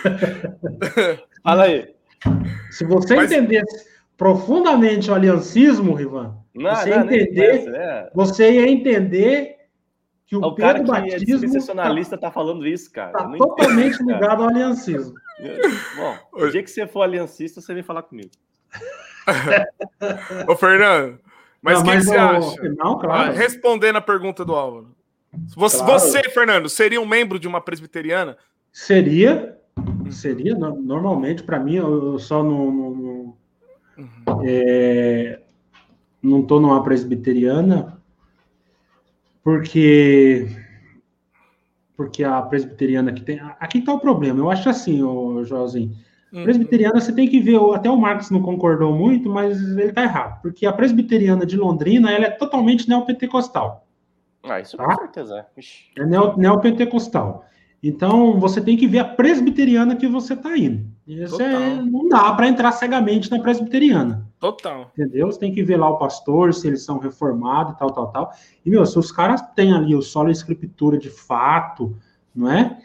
Fala 1.42 1.64
aí. 1.64 1.94
Se 2.70 2.84
você 2.84 3.16
Mas... 3.16 3.32
entendesse 3.32 3.88
profundamente 4.18 5.10
o 5.10 5.14
aliancismo, 5.14 5.94
Rivan, 5.94 6.36
não, 6.54 6.76
você, 6.76 6.90
não, 6.90 7.04
entender, 7.04 7.70
né? 7.70 8.10
você 8.14 8.52
ia 8.52 8.68
entender 8.68 9.56
que 10.26 10.36
o, 10.36 10.40
o 10.40 10.54
Pedro 10.54 10.84
cara 10.84 11.04
que 11.04 11.14
é 11.14 11.18
dispensacionalista 11.18 12.18
tá, 12.18 12.26
tá 12.26 12.32
falando 12.32 12.66
isso, 12.66 12.92
cara. 12.92 13.12
Tá 13.12 13.30
totalmente 13.30 13.94
entendo, 13.94 14.12
ligado 14.12 14.20
cara. 14.20 14.42
ao 14.42 14.48
aliancismo. 14.48 15.14
Bom, 15.96 16.18
o 16.34 16.48
dia 16.48 16.62
que 16.62 16.70
você 16.70 16.86
for 16.86 17.00
aliancista, 17.00 17.62
você 17.62 17.72
vem 17.72 17.82
falar 17.82 18.02
comigo. 18.02 18.30
Ô, 20.48 20.57
Fernando, 20.57 21.18
mas 21.61 21.81
o 21.81 21.85
que, 21.85 22.00
você 22.00 22.16
acha? 22.16 22.62
Não, 22.76 22.98
claro. 22.98 23.31
Ah, 23.31 23.35
respondendo 23.35 23.96
a 23.96 24.00
pergunta 24.00 24.44
do 24.44 24.54
Álvaro. 24.54 24.88
Você, 25.57 25.78
claro. 25.78 25.92
você, 25.92 26.22
Fernando, 26.31 26.68
seria 26.68 27.00
um 27.00 27.07
membro 27.07 27.38
de 27.38 27.46
uma 27.46 27.61
presbiteriana? 27.61 28.37
Seria. 28.72 29.57
Seria, 30.11 30.57
normalmente, 30.57 31.42
para 31.42 31.59
mim, 31.61 31.76
eu 31.76 32.18
só 32.18 32.42
não. 32.42 32.70
não, 32.70 32.90
não, 32.90 33.37
uhum. 33.98 34.42
é, 34.44 35.40
não 36.22 36.42
tô 36.42 36.59
numa 36.59 36.83
presbiteriana 36.83 38.00
porque 39.44 40.48
porque 41.96 42.22
a 42.22 42.40
presbiteriana 42.42 43.12
que 43.12 43.22
tem. 43.22 43.40
Aqui 43.59 43.78
está 43.78 43.92
o 43.92 43.98
problema. 43.98 44.38
Eu 44.38 44.50
acho 44.50 44.68
assim, 44.68 45.02
o 45.02 45.42
Joãozinho. 45.44 45.96
Uhum. 46.32 46.44
Presbiteriana, 46.44 47.00
você 47.00 47.12
tem 47.12 47.28
que 47.28 47.40
ver, 47.40 47.58
até 47.74 47.90
o 47.90 47.96
Marx 47.96 48.30
não 48.30 48.42
concordou 48.42 48.92
muito, 48.92 49.30
mas 49.30 49.60
ele 49.60 49.84
está 49.84 50.03
errado. 50.03 50.40
Porque 50.42 50.66
a 50.66 50.72
presbiteriana 50.72 51.46
de 51.46 51.57
Londrina 51.57 52.11
ela 52.11 52.26
é 52.26 52.30
totalmente 52.30 52.88
neopentecostal. 52.88 53.86
Ah, 54.42 54.61
isso 54.61 54.76
tá? 54.76 54.84
com 54.84 54.96
certeza. 54.96 55.46
É 55.96 56.05
neo, 56.05 56.36
neopentecostal. 56.36 57.44
Então, 57.82 58.40
você 58.40 58.61
tem 58.61 58.76
que 58.76 58.88
ver 58.88 58.98
a 58.98 59.05
presbiteriana 59.05 59.94
que 59.94 60.09
você 60.09 60.34
está 60.34 60.57
indo. 60.57 60.86
Isso 61.07 61.40
é, 61.40 61.76
não 61.76 62.09
dá 62.09 62.32
para 62.34 62.48
entrar 62.48 62.72
cegamente 62.72 63.30
na 63.30 63.40
presbiteriana. 63.40 64.26
Total. 64.38 64.90
Entendeu? 64.96 65.26
Você 65.26 65.38
tem 65.38 65.53
que 65.55 65.62
ver 65.62 65.76
lá 65.76 65.88
o 65.88 65.96
pastor, 65.96 66.53
se 66.53 66.66
eles 66.66 66.84
são 66.84 66.98
reformados 66.98 67.74
e 67.74 67.78
tal, 67.78 67.90
tal, 67.92 68.11
tal. 68.11 68.32
E, 68.64 68.70
meu, 68.70 68.84
se 68.84 68.98
os 68.98 69.12
caras 69.12 69.40
têm 69.55 69.72
ali 69.72 69.94
o 69.94 70.03
solo 70.03 70.30
escritura 70.30 70.98
de 70.98 71.09
fato, 71.09 71.96
não 72.34 72.50
é? 72.50 72.78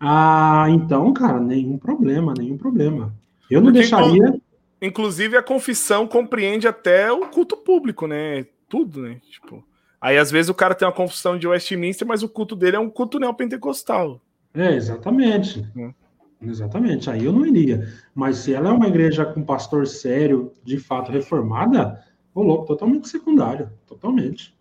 Ah, 0.00 0.66
então, 0.70 1.12
cara, 1.12 1.40
nenhum 1.40 1.78
problema, 1.78 2.34
nenhum 2.36 2.56
problema. 2.56 3.14
Eu 3.50 3.60
não 3.60 3.72
Porque, 3.72 3.80
deixaria. 3.80 4.40
Inclusive, 4.80 5.36
a 5.36 5.42
confissão 5.42 6.06
compreende 6.06 6.68
até 6.68 7.10
o 7.10 7.28
culto 7.28 7.56
público, 7.56 8.06
né? 8.06 8.46
tudo, 8.68 9.02
né? 9.02 9.20
Tipo, 9.30 9.64
aí 10.00 10.18
às 10.18 10.30
vezes 10.30 10.48
o 10.48 10.54
cara 10.54 10.74
tem 10.74 10.86
uma 10.86 10.94
confusão 10.94 11.38
de 11.38 11.48
Westminster, 11.48 12.06
mas 12.06 12.22
o 12.22 12.28
culto 12.28 12.54
dele 12.54 12.76
é 12.76 12.80
um 12.80 12.90
culto 12.90 13.18
neopentecostal. 13.18 14.20
É, 14.54 14.74
exatamente. 14.74 15.66
Hum. 15.74 15.92
Exatamente, 16.40 17.10
aí 17.10 17.24
eu 17.24 17.32
não 17.32 17.44
iria. 17.44 17.92
Mas 18.14 18.36
se 18.38 18.54
ela 18.54 18.68
é 18.68 18.72
uma 18.72 18.86
igreja 18.86 19.24
com 19.24 19.42
pastor 19.42 19.88
sério, 19.88 20.52
de 20.62 20.78
fato 20.78 21.10
reformada, 21.10 22.04
ô 22.32 22.42
louco, 22.42 22.66
totalmente 22.66 23.08
secundária. 23.08 23.72
Totalmente. 23.86 24.56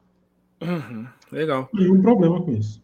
Uhum, 0.60 1.06
legal. 1.32 1.70
Nenhum 1.72 2.02
problema 2.02 2.42
com 2.42 2.52
isso. 2.52 2.82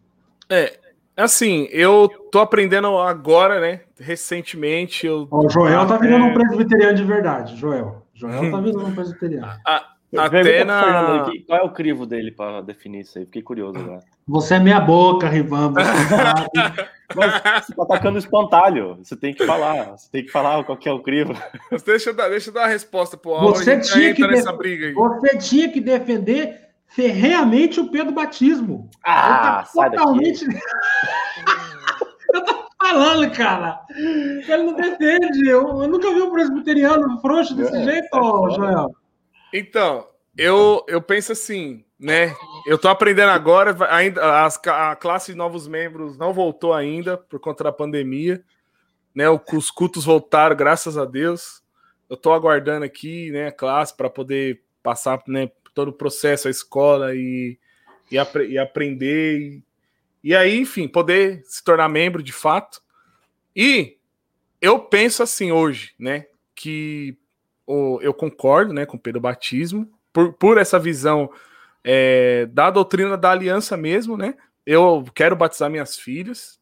É, 0.47 0.79
assim, 1.15 1.67
eu 1.71 2.09
tô 2.31 2.39
aprendendo 2.39 2.97
agora, 2.97 3.59
né? 3.59 3.81
Recentemente. 3.99 5.05
Eu... 5.05 5.27
O 5.29 5.49
Joel 5.49 5.85
tá 5.87 5.97
virando 5.97 6.25
é... 6.25 6.29
um 6.29 6.33
presbiteriano 6.33 6.95
de 6.95 7.03
verdade, 7.03 7.55
Joel. 7.55 8.05
Joel 8.13 8.51
tá 8.51 8.59
virando 8.59 8.85
um 8.85 8.95
presbiteriano. 8.95 9.47
A, 9.65 9.93
até 10.17 10.63
na... 10.63 11.25
qual 11.47 11.59
é 11.59 11.63
o 11.63 11.71
crivo 11.71 12.05
dele 12.05 12.31
para 12.31 12.61
definir 12.61 13.01
isso 13.01 13.17
aí? 13.17 13.25
Fiquei 13.25 13.41
curioso 13.41 13.79
agora. 13.79 13.99
Você 14.27 14.55
é 14.55 14.59
meia 14.59 14.79
boca. 14.79 15.29
Mas 17.15 17.65
você 17.65 17.75
tá 17.75 17.83
atacando 17.83 18.17
espantalho. 18.17 18.97
Você 19.03 19.15
tem 19.15 19.33
que 19.33 19.45
falar. 19.45 19.97
Você 19.97 20.09
tem 20.11 20.23
que 20.23 20.31
falar 20.31 20.63
qual 20.63 20.77
que 20.77 20.87
é 20.87 20.91
o 20.91 20.99
crivo. 20.99 21.33
Deixa 21.85 22.11
eu 22.11 22.13
dar, 22.13 22.29
deixa 22.29 22.49
eu 22.49 22.53
dar 22.53 22.65
a 22.65 22.67
resposta 22.67 23.17
pro 23.17 23.33
Álvaro. 23.33 23.55
Você, 23.55 23.79
tinha 23.79 24.13
que, 24.13 24.25
nessa 24.25 24.53
briga 24.53 24.87
aí. 24.87 24.93
você 24.93 25.37
tinha 25.37 25.69
que 25.69 25.81
defender 25.81 26.62
ferreamente 26.93 27.79
o 27.79 27.89
Pedro 27.89 28.13
Batismo. 28.13 28.89
Ah, 29.03 29.63
tá 29.73 29.89
totalmente. 29.89 30.45
eu 32.33 32.45
tô 32.45 32.67
falando, 32.79 33.31
cara. 33.31 33.81
Ele 33.89 34.63
não 34.63 34.75
defende. 34.75 35.49
Eu, 35.49 35.81
eu 35.81 35.87
nunca 35.87 36.13
vi 36.13 36.21
um 36.21 36.31
presbiteriano 36.31 37.19
frouxo 37.19 37.55
desse 37.55 37.75
é, 37.75 37.83
jeito, 37.83 38.15
é 38.15 38.55
Joel. 38.55 38.95
Então, 39.51 40.07
eu, 40.37 40.85
eu 40.87 41.01
penso 41.01 41.31
assim, 41.31 41.83
né? 41.99 42.35
Eu 42.65 42.77
tô 42.77 42.87
aprendendo 42.87 43.31
agora, 43.31 43.75
ainda 43.89 44.45
as, 44.45 44.59
a 44.67 44.95
classe 44.95 45.31
de 45.31 45.37
novos 45.37 45.67
membros 45.67 46.17
não 46.17 46.31
voltou 46.31 46.73
ainda 46.73 47.17
por 47.17 47.39
conta 47.39 47.63
da 47.63 47.71
pandemia, 47.71 48.43
né? 49.15 49.25
Os 49.29 49.71
cultos 49.71 50.05
voltaram, 50.05 50.55
graças 50.55 50.95
a 50.95 51.05
Deus. 51.05 51.63
Eu 52.07 52.17
tô 52.17 52.31
aguardando 52.33 52.85
aqui, 52.85 53.31
né, 53.31 53.47
a 53.47 53.51
classe 53.51 53.95
para 53.95 54.09
poder 54.09 54.61
passar, 54.83 55.19
né, 55.27 55.49
todo 55.73 55.89
o 55.89 55.93
processo, 55.93 56.47
a 56.47 56.51
escola 56.51 57.15
e, 57.15 57.57
e, 58.11 58.17
apre, 58.17 58.47
e 58.47 58.57
aprender 58.57 59.39
e, 59.39 59.63
e 60.23 60.35
aí, 60.35 60.57
enfim, 60.59 60.87
poder 60.87 61.43
se 61.45 61.63
tornar 61.63 61.89
membro 61.89 62.23
de 62.23 62.31
fato. 62.31 62.81
E 63.55 63.97
eu 64.61 64.79
penso 64.79 65.21
assim 65.21 65.51
hoje, 65.51 65.93
né, 65.99 66.27
que 66.55 67.17
o, 67.67 67.99
eu 68.01 68.13
concordo, 68.13 68.73
né, 68.73 68.85
com 68.85 68.97
o 68.97 68.99
Pedro 68.99 69.19
Batismo 69.19 69.91
por, 70.13 70.33
por 70.33 70.57
essa 70.57 70.79
visão 70.79 71.29
é, 71.83 72.45
da 72.45 72.69
doutrina 72.69 73.17
da 73.17 73.31
aliança 73.31 73.75
mesmo, 73.75 74.15
né? 74.15 74.35
Eu 74.65 75.03
quero 75.13 75.35
batizar 75.35 75.69
minhas 75.69 75.97
filhas. 75.97 76.59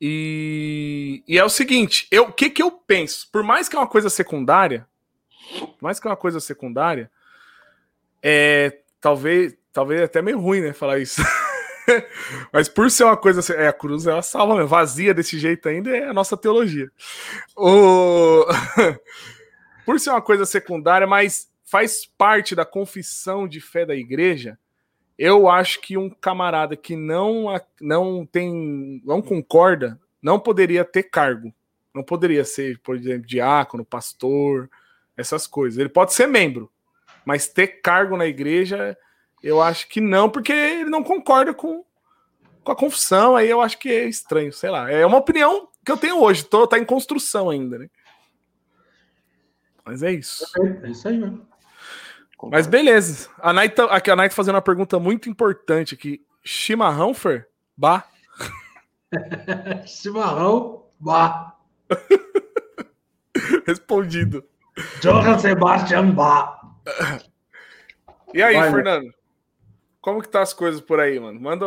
E, 0.00 1.24
e 1.26 1.38
é 1.38 1.44
o 1.44 1.48
seguinte, 1.48 2.06
eu, 2.10 2.24
o 2.24 2.32
que, 2.32 2.50
que 2.50 2.62
eu 2.62 2.70
penso? 2.70 3.28
Por 3.32 3.42
mais 3.42 3.68
que 3.68 3.74
é 3.74 3.78
uma 3.78 3.88
coisa 3.88 4.10
secundária, 4.10 4.86
por 5.58 5.82
mais 5.82 5.98
que 5.98 6.06
é 6.06 6.10
uma 6.10 6.16
coisa 6.16 6.38
secundária, 6.38 7.10
é, 8.28 8.80
talvez, 9.00 9.56
talvez 9.72 10.02
até 10.02 10.20
meio 10.20 10.40
ruim, 10.40 10.60
né, 10.60 10.72
falar 10.72 10.98
isso. 10.98 11.22
Mas 12.52 12.68
por 12.68 12.90
ser 12.90 13.04
uma 13.04 13.16
coisa, 13.16 13.54
é, 13.54 13.68
a 13.68 13.72
cruz 13.72 14.04
ela 14.04 14.20
salva 14.20 14.56
mesmo, 14.56 14.68
vazia 14.68 15.14
desse 15.14 15.38
jeito 15.38 15.68
ainda 15.68 15.96
é 15.96 16.08
a 16.08 16.12
nossa 16.12 16.36
teologia. 16.36 16.90
O... 17.56 18.44
por 19.86 20.00
ser 20.00 20.10
uma 20.10 20.20
coisa 20.20 20.44
secundária, 20.44 21.06
mas 21.06 21.48
faz 21.64 22.04
parte 22.18 22.56
da 22.56 22.64
confissão 22.64 23.46
de 23.46 23.60
fé 23.60 23.86
da 23.86 23.94
igreja, 23.94 24.58
eu 25.16 25.48
acho 25.48 25.80
que 25.80 25.96
um 25.96 26.10
camarada 26.10 26.74
que 26.74 26.96
não, 26.96 27.46
não 27.80 28.26
tem, 28.26 29.00
não 29.04 29.22
concorda, 29.22 30.00
não 30.20 30.40
poderia 30.40 30.84
ter 30.84 31.04
cargo. 31.04 31.54
Não 31.94 32.02
poderia 32.02 32.44
ser, 32.44 32.80
por 32.80 32.96
exemplo, 32.96 33.28
diácono, 33.28 33.84
pastor, 33.84 34.68
essas 35.16 35.46
coisas. 35.46 35.78
Ele 35.78 35.88
pode 35.88 36.12
ser 36.12 36.26
membro, 36.26 36.68
mas 37.26 37.48
ter 37.48 37.82
cargo 37.82 38.16
na 38.16 38.24
igreja, 38.24 38.96
eu 39.42 39.60
acho 39.60 39.88
que 39.88 40.00
não, 40.00 40.30
porque 40.30 40.52
ele 40.52 40.88
não 40.88 41.02
concorda 41.02 41.52
com, 41.52 41.84
com 42.62 42.72
a 42.72 42.76
confissão. 42.76 43.34
Aí 43.34 43.50
eu 43.50 43.60
acho 43.60 43.76
que 43.78 43.88
é 43.88 44.04
estranho, 44.04 44.52
sei 44.52 44.70
lá. 44.70 44.88
É 44.88 45.04
uma 45.04 45.18
opinião 45.18 45.68
que 45.84 45.90
eu 45.90 45.96
tenho 45.96 46.22
hoje, 46.22 46.44
tô, 46.44 46.68
tá 46.68 46.78
em 46.78 46.84
construção 46.84 47.50
ainda, 47.50 47.78
né? 47.78 47.90
Mas 49.84 50.04
é 50.04 50.12
isso. 50.12 50.46
É, 50.84 50.88
isso 50.88 51.08
aí 51.08 51.18
mesmo. 51.18 51.44
Mas 52.44 52.68
beleza. 52.68 53.28
A 53.40 53.52
Night, 53.52 53.74
tá, 53.74 53.84
aqui, 53.86 54.10
a 54.10 54.16
Night 54.16 54.30
tá 54.30 54.36
fazendo 54.36 54.54
uma 54.54 54.62
pergunta 54.62 55.00
muito 55.00 55.28
importante 55.28 55.94
aqui. 55.94 56.24
Chimarrão, 56.44 57.12
Fer? 57.12 57.48
Bah. 57.76 58.04
Chimarrão, 59.84 60.84
bah. 61.00 61.56
Respondido. 63.66 64.44
Johann 65.00 65.38
Sebastian 65.40 66.12
Bach. 66.12 66.65
E 68.34 68.42
aí, 68.42 68.54
Vai, 68.54 68.70
Fernando? 68.70 69.14
Como 70.00 70.20
que 70.20 70.28
tá 70.28 70.42
as 70.42 70.52
coisas 70.52 70.80
por 70.80 71.00
aí, 71.00 71.18
mano? 71.18 71.40
Manda. 71.40 71.66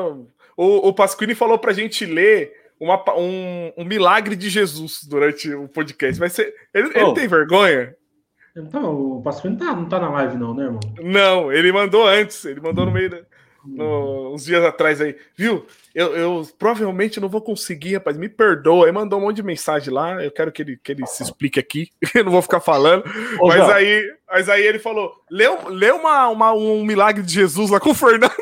O, 0.55 0.89
o 0.89 0.93
Pasquini 0.93 1.33
falou 1.33 1.57
pra 1.57 1.73
gente 1.73 2.05
ler 2.05 2.53
uma, 2.79 3.01
um, 3.17 3.73
um 3.77 3.85
milagre 3.85 4.35
de 4.35 4.49
Jesus 4.49 5.03
durante 5.03 5.53
o 5.53 5.67
podcast. 5.67 6.19
Vai 6.19 6.29
ser. 6.29 6.53
Ele, 6.73 6.91
oh. 6.95 6.99
ele 6.99 7.13
tem 7.13 7.27
vergonha? 7.27 7.95
Então, 8.55 8.93
o 8.93 9.23
não 9.43 9.55
tá, 9.55 9.65
não 9.75 9.85
tá 9.85 9.99
na 9.99 10.09
live, 10.09 10.37
não, 10.37 10.53
né, 10.53 10.65
irmão? 10.65 10.79
Não, 11.01 11.51
ele 11.51 11.71
mandou 11.71 12.07
antes, 12.07 12.43
ele 12.45 12.59
mandou 12.59 12.85
no 12.85 12.91
meio. 12.91 13.09
Da, 13.09 13.21
no, 13.65 14.33
uns 14.33 14.45
dias 14.45 14.63
atrás 14.63 15.01
aí, 15.01 15.15
viu? 15.35 15.65
Eu, 15.93 16.15
eu, 16.15 16.47
provavelmente 16.57 17.19
não 17.19 17.27
vou 17.27 17.41
conseguir, 17.41 17.95
rapaz. 17.95 18.17
Me 18.17 18.29
perdoa. 18.29 18.85
Ele 18.85 18.91
mandou 18.91 19.19
um 19.19 19.23
monte 19.23 19.37
de 19.37 19.43
mensagem 19.43 19.93
lá. 19.93 20.23
Eu 20.23 20.31
quero 20.31 20.51
que 20.51 20.61
ele, 20.61 20.77
que 20.77 20.91
ele 20.91 21.05
se 21.05 21.23
explique 21.23 21.59
aqui. 21.59 21.89
eu 22.15 22.23
não 22.23 22.31
vou 22.31 22.41
ficar 22.41 22.59
falando. 22.59 23.03
Ô, 23.39 23.47
mas, 23.47 23.69
aí, 23.69 24.01
mas 24.27 24.49
aí 24.49 24.65
ele 24.65 24.79
falou: 24.79 25.13
leu, 25.29 25.67
leu 25.67 25.97
uma, 25.97 26.27
uma, 26.29 26.53
um 26.53 26.83
milagre 26.83 27.23
de 27.23 27.33
Jesus 27.33 27.69
lá 27.69 27.79
com 27.79 27.91
o 27.91 27.95
Fernando. 27.95 28.33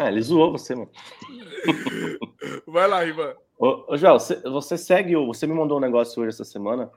Ah, 0.00 0.08
ele 0.08 0.20
zoou 0.22 0.52
você, 0.52 0.74
mano. 0.74 0.90
Vai 2.66 2.88
lá, 2.88 3.04
Ivan. 3.04 3.34
Ô, 3.58 3.92
ô 3.92 3.96
João, 3.96 4.18
você, 4.18 4.36
você 4.42 4.76
segue. 4.76 5.14
Você 5.14 5.46
me 5.46 5.54
mandou 5.54 5.78
um 5.78 5.80
negócio 5.80 6.20
hoje 6.20 6.30
essa 6.30 6.44
semana 6.44 6.90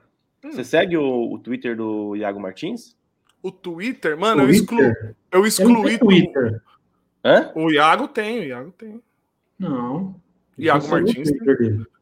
Hum. 0.44 0.52
Você 0.52 0.64
segue 0.64 0.96
o, 0.96 1.32
o, 1.32 1.38
Twitter 1.38 1.76
do 1.76 2.16
Iago 2.16 2.40
Martins? 2.40 2.96
O 3.42 3.50
Twitter? 3.50 4.18
Mano, 4.18 4.44
Twitter? 4.44 5.14
eu, 5.32 5.46
exclu, 5.46 5.72
eu 5.72 5.86
excluí. 5.86 5.92
Eu 5.94 5.98
Twitter. 5.98 6.62
Hã? 7.24 7.52
O 7.54 7.70
Iago 7.70 8.08
tem, 8.08 8.40
o 8.40 8.44
Iago 8.44 8.72
tem. 8.72 9.02
Não. 9.58 10.14
Iago 10.58 10.88
Martins. 10.88 11.30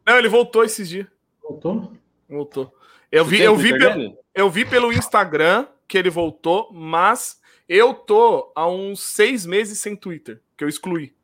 Não, 0.07 0.19
ele 0.19 0.29
voltou 0.29 0.65
esses 0.65 0.89
dias. 0.89 1.07
Voltou? 1.43 1.93
Voltou. 2.29 2.75
Eu 3.11 3.25
vi, 3.25 3.41
eu 3.41 3.57
vi, 3.57 3.77
pelo, 3.77 4.19
eu 4.35 4.51
vi 4.51 4.65
pelo 4.65 4.93
Instagram 4.93 5.67
que 5.87 5.97
ele 5.97 6.11
voltou, 6.11 6.71
mas 6.73 7.41
eu 7.69 7.95
tô 7.95 8.53
há 8.55 8.69
uns 8.69 9.01
seis 9.01 9.47
meses 9.47 9.79
sem 9.79 9.97
Twitter, 9.97 10.41
que 10.57 10.63
eu 10.63 10.69
excluí. 10.69 11.15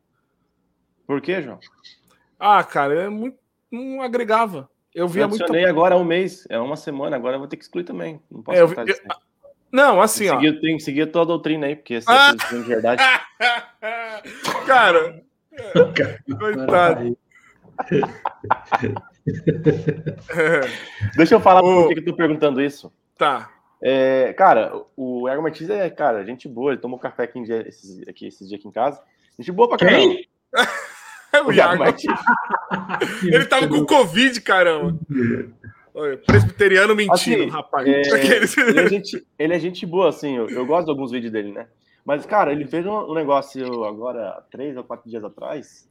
Por 1.06 1.20
quê, 1.20 1.42
João? 1.42 1.58
Ah, 2.38 2.64
cara, 2.64 2.94
é 3.02 3.08
muito. 3.08 3.38
Não 3.70 4.00
agregava. 4.00 4.70
Eu 4.94 5.08
vi 5.08 5.26
muito. 5.26 5.44
agora 5.68 5.94
há 5.94 5.98
um 5.98 6.04
mês, 6.04 6.46
é 6.48 6.58
uma 6.58 6.76
semana, 6.76 7.16
agora 7.16 7.34
eu 7.34 7.40
vou 7.40 7.48
ter 7.48 7.56
que 7.56 7.64
excluir 7.64 7.84
também. 7.84 8.20
Não 8.30 8.42
posso 8.42 8.56
é, 8.56 8.62
eu 8.62 8.68
vi, 8.68 8.76
eu, 8.78 8.96
Não, 9.74 10.00
assim, 10.00 10.26
tem 10.26 10.30
ó. 10.30 10.38
Seguir, 10.38 10.60
tem 10.60 10.76
que 10.76 10.82
seguir 10.84 11.02
a 11.02 11.06
tua 11.08 11.26
doutrina 11.26 11.66
aí, 11.66 11.74
porque 11.74 11.94
esse 11.94 12.06
ah! 12.08 12.30
é 12.30 12.54
de 12.54 12.62
verdade. 12.62 13.02
Cara, 14.68 15.20
coitado. 16.38 17.18
Deixa 21.16 21.34
eu 21.34 21.40
falar 21.40 21.60
por 21.60 21.88
que 21.88 21.98
eu 21.98 22.04
tô 22.04 22.14
perguntando 22.14 22.62
isso. 22.62 22.92
Tá. 23.18 23.50
É, 23.82 24.32
cara, 24.34 24.80
o 24.96 25.28
Iago 25.28 25.42
Martins 25.42 25.68
é, 25.68 25.90
cara, 25.90 26.24
gente 26.24 26.48
boa. 26.48 26.70
Ele 26.70 26.80
tomou 26.80 26.96
café 26.96 27.24
aqui, 27.24 27.40
esses, 27.66 28.06
aqui, 28.06 28.28
esses 28.28 28.48
dias 28.48 28.60
aqui 28.60 28.68
em 28.68 28.72
casa. 28.72 29.02
Gente 29.36 29.50
boa 29.50 29.68
pra 29.68 29.78
caramba. 29.78 30.20
o 31.46 31.52
Iago. 31.52 31.82
Ele 33.24 33.46
tava 33.46 33.66
com 33.66 33.84
Covid, 33.84 34.40
caramba. 34.40 34.96
Presbiteriano 36.26 36.94
mentindo, 36.94 37.42
assim, 37.42 37.48
rapaz. 37.48 37.86
É, 37.86 38.00
ele, 38.68 38.80
é 38.80 38.88
gente, 38.88 39.26
ele, 39.38 39.54
é 39.54 39.58
gente, 39.58 39.86
boa, 39.86 40.08
assim. 40.08 40.36
Eu, 40.36 40.48
eu, 40.48 40.66
gosto 40.66 40.86
de 40.86 40.90
alguns 40.90 41.10
vídeos 41.10 41.32
dele, 41.32 41.52
né? 41.52 41.68
Mas, 42.04 42.26
cara, 42.26 42.52
ele 42.52 42.66
fez 42.66 42.84
um, 42.84 43.10
um 43.10 43.14
negócio 43.14 43.84
agora, 43.84 44.44
três 44.50 44.76
ou 44.76 44.84
quatro 44.84 45.08
dias 45.08 45.24
atrás. 45.24 45.88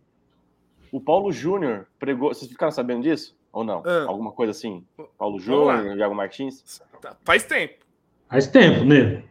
O 0.91 0.99
Paulo 0.99 1.31
Júnior 1.31 1.87
pregou. 1.97 2.33
Vocês 2.33 2.51
ficaram 2.51 2.71
sabendo 2.71 3.03
disso? 3.03 3.35
Ou 3.51 3.63
não? 3.63 3.81
Ah. 3.85 4.05
Alguma 4.07 4.31
coisa 4.31 4.51
assim? 4.51 4.85
Paulo 5.17 5.39
Júnior, 5.39 5.97
Iago 5.97 6.13
Martins? 6.13 6.81
Tá, 7.01 7.15
faz 7.23 7.43
tempo. 7.45 7.83
Faz 8.29 8.47
tempo, 8.47 8.83
né? 8.83 9.23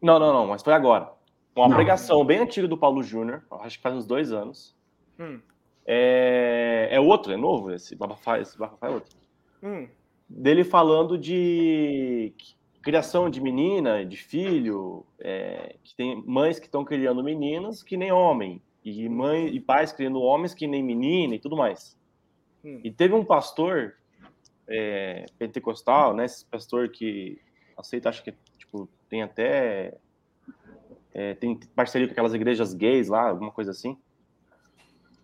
Não, 0.00 0.18
não, 0.18 0.32
não, 0.32 0.46
mas 0.46 0.62
foi 0.62 0.72
agora. 0.72 1.10
Uma 1.54 1.68
não. 1.68 1.76
pregação 1.76 2.24
bem 2.24 2.38
antiga 2.38 2.68
do 2.68 2.78
Paulo 2.78 3.02
Júnior, 3.02 3.42
acho 3.62 3.76
que 3.76 3.82
faz 3.82 3.94
uns 3.94 4.06
dois 4.06 4.32
anos. 4.32 4.74
Hum. 5.18 5.40
É, 5.84 6.88
é 6.90 7.00
outro, 7.00 7.32
é 7.32 7.36
novo 7.36 7.72
esse 7.72 7.96
Babafá, 7.96 8.38
esse 8.38 8.56
Babafá 8.56 8.86
é 8.86 8.90
outro. 8.90 9.18
Hum. 9.62 9.88
Dele 10.32 10.62
falando 10.62 11.18
de 11.18 12.32
criação 12.80 13.28
de 13.28 13.40
menina, 13.40 14.04
de 14.04 14.16
filho, 14.16 15.04
é, 15.18 15.74
que 15.82 15.94
tem 15.94 16.22
mães 16.24 16.58
que 16.58 16.66
estão 16.66 16.84
criando 16.84 17.22
meninas 17.22 17.82
que 17.82 17.96
nem 17.96 18.12
homem, 18.12 18.62
e 18.84 19.08
mãe 19.08 19.48
e 19.48 19.60
pais 19.60 19.92
criando 19.92 20.20
homens 20.20 20.54
que 20.54 20.66
nem 20.68 20.82
menina 20.82 21.34
e 21.34 21.38
tudo 21.38 21.56
mais. 21.56 21.98
Hum. 22.64 22.80
E 22.84 22.90
teve 22.90 23.12
um 23.12 23.24
pastor 23.24 23.96
é, 24.68 25.26
pentecostal, 25.36 26.14
né? 26.14 26.24
Esse 26.24 26.46
pastor 26.46 26.88
que 26.88 27.38
aceita, 27.76 28.08
acho 28.08 28.22
que 28.22 28.32
tipo, 28.56 28.88
tem 29.08 29.22
até 29.22 29.98
é, 31.12 31.34
tem 31.34 31.58
parceria 31.74 32.06
com 32.06 32.12
aquelas 32.12 32.34
igrejas 32.34 32.72
gays 32.72 33.08
lá, 33.08 33.28
alguma 33.28 33.50
coisa 33.50 33.72
assim. 33.72 33.98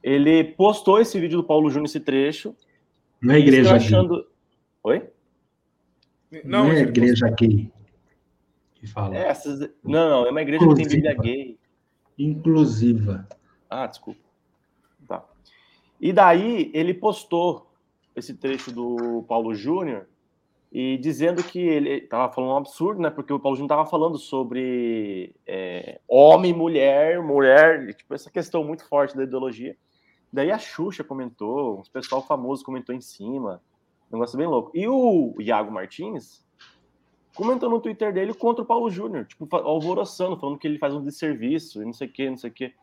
Ele 0.02 0.44
postou 0.44 1.00
esse 1.00 1.18
vídeo 1.18 1.38
do 1.38 1.44
Paulo 1.44 1.70
Júnior, 1.70 1.86
esse 1.86 2.00
trecho. 2.00 2.54
Na 3.20 3.36
é 3.36 3.38
igreja 3.38 3.76
achando... 3.76 4.26
Oi? 4.86 5.02
Não, 6.44 6.68
não 6.68 6.70
é 6.70 6.82
igreja 6.82 7.28
gay 7.30 7.72
que 8.72 8.86
fala. 8.86 9.16
É, 9.16 9.26
essas... 9.26 9.58
Não, 9.82 10.08
não, 10.08 10.26
é 10.26 10.30
uma 10.30 10.42
igreja 10.42 10.62
Inclusiva. 10.62 10.88
que 10.88 10.94
tem 10.94 11.02
Bíblia 11.02 11.22
gay. 11.22 11.58
Inclusiva. 12.16 13.28
Ah, 13.68 13.88
desculpa. 13.88 14.20
Tá. 15.08 15.24
E 16.00 16.12
daí 16.12 16.70
ele 16.72 16.94
postou 16.94 17.68
esse 18.14 18.32
trecho 18.32 18.70
do 18.70 19.24
Paulo 19.26 19.56
Júnior 19.56 20.06
e 20.70 20.96
dizendo 20.98 21.42
que 21.42 21.58
ele 21.58 21.90
estava 22.04 22.32
falando 22.32 22.52
um 22.52 22.56
absurdo, 22.56 23.02
né? 23.02 23.10
Porque 23.10 23.32
o 23.32 23.40
Paulo 23.40 23.56
Júnior 23.56 23.72
estava 23.74 23.90
falando 23.90 24.18
sobre 24.18 25.34
é, 25.44 26.00
homem, 26.06 26.52
mulher, 26.52 27.20
mulher, 27.20 27.92
tipo, 27.96 28.14
essa 28.14 28.30
questão 28.30 28.62
muito 28.62 28.88
forte 28.88 29.16
da 29.16 29.24
ideologia. 29.24 29.76
Daí 30.32 30.52
a 30.52 30.58
Xuxa 30.60 31.02
comentou, 31.02 31.80
um 31.80 31.82
pessoal 31.92 32.24
famoso 32.24 32.64
comentou 32.64 32.94
em 32.94 33.00
cima, 33.00 33.60
um 34.10 34.16
negócio 34.16 34.38
bem 34.38 34.46
louco. 34.46 34.70
E 34.74 34.86
o 34.88 35.34
Iago 35.40 35.70
Martins 35.70 36.44
comentou 37.34 37.68
no 37.68 37.80
Twitter 37.80 38.12
dele 38.12 38.32
contra 38.32 38.62
o 38.62 38.66
Paulo 38.66 38.90
Júnior, 38.90 39.26
tipo, 39.26 39.48
alvoroçando, 39.54 40.36
falando 40.36 40.58
que 40.58 40.66
ele 40.66 40.78
faz 40.78 40.94
um 40.94 41.04
desserviço 41.04 41.82
e 41.82 41.84
não 41.84 41.92
sei 41.92 42.08
o 42.08 42.12
que, 42.12 42.30
não 42.30 42.36
sei 42.36 42.50
o 42.50 42.52
que. 42.52 42.74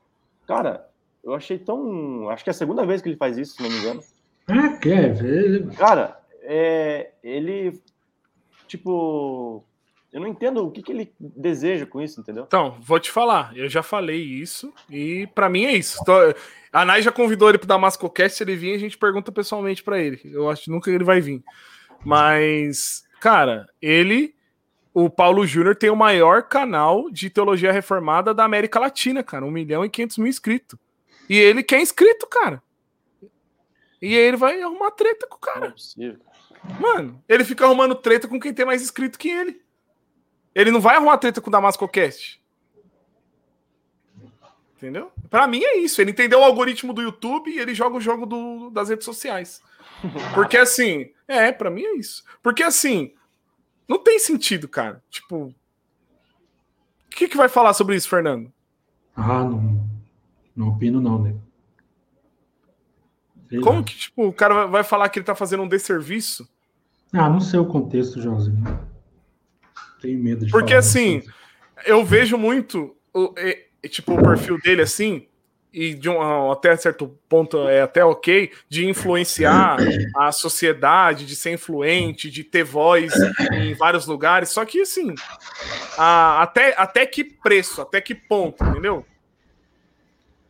Cara, 0.45 0.87
eu 1.23 1.33
achei 1.33 1.57
tão. 1.57 2.29
Acho 2.29 2.43
que 2.43 2.49
é 2.49 2.51
a 2.51 2.55
segunda 2.55 2.85
vez 2.85 3.01
que 3.01 3.09
ele 3.09 3.17
faz 3.17 3.37
isso, 3.37 3.55
se 3.55 3.63
não 3.63 3.69
me 3.69 3.77
engano. 3.77 4.03
Ah, 4.47 4.77
quer 4.77 5.13
ver? 5.13 5.69
Cara, 5.75 6.21
é, 6.41 7.11
ele. 7.23 7.81
Tipo. 8.67 9.63
Eu 10.13 10.21
não 10.21 10.27
entendo 10.27 10.63
o 10.63 10.69
que, 10.69 10.83
que 10.83 10.91
ele 10.91 11.11
deseja 11.19 11.87
com 11.87 11.99
isso, 11.99 12.21
entendeu? 12.21 12.43
Então, 12.45 12.77
vou 12.79 12.99
te 12.99 13.09
falar. 13.09 13.51
Eu 13.57 13.67
já 13.67 13.81
falei 13.81 14.21
isso 14.21 14.71
e 14.87 15.25
para 15.33 15.49
mim 15.49 15.65
é 15.65 15.73
isso. 15.73 15.97
a 16.71 16.85
Nai 16.85 17.01
já 17.01 17.11
convidou 17.11 17.49
ele 17.49 17.57
pro 17.57 17.67
Damasco 17.67 18.07
Cast, 18.11 18.37
se 18.37 18.43
ele 18.43 18.55
vir, 18.55 18.75
a 18.75 18.77
gente 18.77 18.95
pergunta 18.95 19.31
pessoalmente 19.31 19.81
para 19.81 19.99
ele. 19.99 20.21
Eu 20.23 20.47
acho 20.51 20.65
que 20.65 20.69
nunca 20.69 20.91
ele 20.91 21.03
vai 21.03 21.19
vir. 21.19 21.43
Mas, 22.05 23.03
cara, 23.19 23.67
ele 23.81 24.35
o 24.93 25.09
Paulo 25.09 25.47
Júnior 25.47 25.75
tem 25.75 25.89
o 25.89 25.95
maior 25.95 26.43
canal 26.43 27.09
de 27.09 27.27
teologia 27.27 27.71
reformada 27.71 28.31
da 28.35 28.43
América 28.43 28.79
Latina, 28.79 29.23
cara. 29.23 29.43
1 29.43 29.49
milhão 29.49 29.83
e 29.83 29.89
500 29.89 30.17
mil 30.19 30.27
inscritos. 30.27 30.77
E 31.27 31.35
ele 31.35 31.63
quer 31.63 31.81
inscrito, 31.81 32.27
cara. 32.27 32.61
E 33.99 34.13
ele 34.13 34.37
vai 34.37 34.61
arrumar 34.61 34.91
treta 34.91 35.25
com 35.25 35.37
o 35.37 35.39
cara. 35.39 35.59
Não 35.61 35.67
é 35.67 35.71
possível. 35.71 36.19
Mano, 36.79 37.23
ele 37.27 37.43
fica 37.43 37.65
arrumando 37.65 37.95
treta 37.95 38.27
com 38.27 38.39
quem 38.39 38.53
tem 38.53 38.65
mais 38.65 38.83
inscrito 38.83 39.17
que 39.17 39.29
ele. 39.29 39.62
Ele 40.55 40.71
não 40.71 40.79
vai 40.79 40.95
arrumar 40.95 41.17
treta 41.17 41.41
com 41.41 41.49
o 41.49 41.51
Damasco 41.51 41.87
Cast. 41.87 42.41
Entendeu? 44.77 45.11
Para 45.29 45.47
mim 45.47 45.63
é 45.63 45.77
isso. 45.77 46.01
Ele 46.01 46.11
entendeu 46.11 46.39
o 46.39 46.43
algoritmo 46.43 46.93
do 46.93 47.01
YouTube 47.01 47.49
e 47.49 47.57
ele 47.57 47.73
joga 47.73 47.95
o 47.95 48.01
jogo 48.01 48.25
do, 48.25 48.69
das 48.69 48.89
redes 48.89 49.05
sociais. 49.05 49.61
Porque 50.35 50.57
assim, 50.57 51.09
é, 51.27 51.51
para 51.51 51.69
mim 51.69 51.83
é 51.83 51.95
isso. 51.95 52.23
Porque 52.41 52.61
assim, 52.61 53.13
não 53.87 53.97
tem 53.97 54.19
sentido, 54.19 54.67
cara. 54.67 55.01
Tipo. 55.09 55.45
O 55.45 55.55
que, 57.15 57.27
que 57.27 57.37
vai 57.37 57.47
falar 57.47 57.73
sobre 57.73 57.95
isso, 57.95 58.09
Fernando? 58.09 58.51
Ah, 59.15 59.43
não. 59.43 59.87
Não 60.55 60.69
opino, 60.69 60.99
não, 60.99 61.21
né? 61.21 61.35
Sei 63.49 63.61
Como 63.61 63.79
lá. 63.79 63.83
que, 63.83 63.95
tipo, 63.95 64.27
o 64.27 64.33
cara 64.33 64.65
vai 64.65 64.83
falar 64.83 65.09
que 65.09 65.19
ele 65.19 65.25
tá 65.25 65.35
fazendo 65.35 65.63
um 65.63 65.67
desserviço? 65.67 66.49
Ah, 67.13 67.29
não 67.29 67.39
sei 67.39 67.59
o 67.59 67.65
contexto, 67.65 68.19
Joãozinho. 68.19 68.63
Tenho 70.03 70.19
medo 70.19 70.45
de 70.45 70.51
Porque, 70.51 70.73
assim, 70.73 71.23
eu 71.85 72.03
vejo 72.03 72.37
muito, 72.37 72.93
o, 73.13 73.33
é, 73.37 73.87
tipo, 73.87 74.13
o 74.13 74.21
perfil 74.21 74.59
dele, 74.59 74.81
assim, 74.81 75.25
e 75.71 75.93
de 75.93 76.09
um, 76.09 76.51
até 76.51 76.75
certo 76.75 77.07
ponto 77.29 77.69
é 77.69 77.81
até 77.81 78.03
ok, 78.03 78.51
de 78.67 78.85
influenciar 78.85 79.77
a 80.17 80.29
sociedade, 80.33 81.25
de 81.25 81.37
ser 81.37 81.53
influente, 81.53 82.29
de 82.29 82.43
ter 82.43 82.65
voz 82.65 83.13
em 83.53 83.73
vários 83.75 84.05
lugares. 84.05 84.49
Só 84.49 84.65
que, 84.65 84.81
assim, 84.81 85.15
a, 85.97 86.43
até, 86.43 86.75
até 86.77 87.05
que 87.05 87.23
preço, 87.23 87.81
até 87.81 88.01
que 88.01 88.13
ponto, 88.13 88.61
entendeu? 88.61 89.05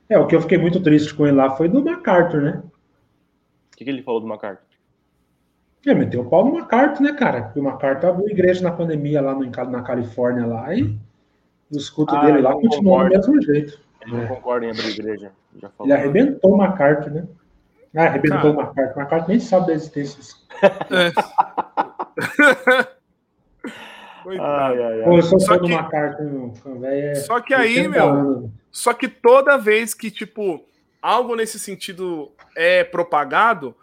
É, 0.10 0.18
o 0.18 0.26
que 0.26 0.36
eu 0.36 0.42
fiquei 0.42 0.58
muito 0.58 0.82
triste 0.82 1.14
com 1.14 1.28
ele 1.28 1.38
lá 1.38 1.56
foi 1.56 1.70
do 1.70 1.84
MacArthur, 1.84 2.42
né? 2.42 2.64
O 3.72 3.78
que, 3.78 3.84
que 3.84 3.90
ele 3.90 4.02
falou 4.02 4.20
do 4.20 4.28
MacArthur? 4.28 4.73
É, 5.86 5.94
meteu 5.94 6.22
o 6.22 6.30
pau 6.30 6.46
no 6.46 6.54
MacArthur, 6.54 7.04
né, 7.04 7.14
cara? 7.14 7.44
Porque 7.44 7.60
o 7.60 7.64
MacArthur 7.64 8.10
abriu 8.10 8.30
igreja 8.30 8.62
na 8.62 8.72
pandemia 8.72 9.22
lá 9.22 9.36
no, 9.36 9.46
na 9.46 9.82
Califórnia 9.82 10.46
lá 10.46 10.74
e 10.74 10.98
os 11.70 11.90
cultos 11.90 12.16
ah, 12.16 12.26
dele 12.26 12.42
lá 12.42 12.54
continuam 12.54 13.04
do 13.04 13.10
mesmo 13.10 13.42
jeito. 13.42 13.80
Ele 14.02 14.16
não 14.18 14.28
concorda 14.28 14.66
em 14.66 14.72
abrir 14.72 14.92
igreja. 14.92 15.32
Já 15.62 15.70
falou. 15.70 15.92
Ele 15.92 16.02
arrebentou 16.02 16.54
o 16.54 16.58
MacArthur, 16.58 17.12
né? 17.12 17.28
Ah, 17.96 18.06
arrebentou 18.06 18.52
o 18.52 18.56
MacArthur. 18.56 18.96
O 18.96 19.00
MacArthur 19.00 19.30
nem 19.30 19.40
sabe 19.40 19.68
da 19.68 19.74
existência 19.74 20.20
disso. 20.20 20.48
É. 20.90 21.12
ai, 24.40 24.84
ai, 24.84 25.02
ai. 25.02 25.04
Pô, 25.04 25.18
eu 25.18 25.24
sou 25.24 25.40
fã 25.40 25.58
do 25.58 25.68
MacArthur, 25.68 26.52
é 26.84 27.16
Só 27.16 27.42
que 27.42 27.54
aí, 27.54 27.88
meu. 27.88 28.10
Anos. 28.10 28.50
Só 28.72 28.94
que 28.94 29.08
toda 29.08 29.58
vez 29.58 29.94
que, 29.94 30.10
tipo, 30.10 30.64
algo 31.02 31.36
nesse 31.36 31.60
sentido 31.60 32.32
é 32.56 32.84
propagado, 32.84 33.76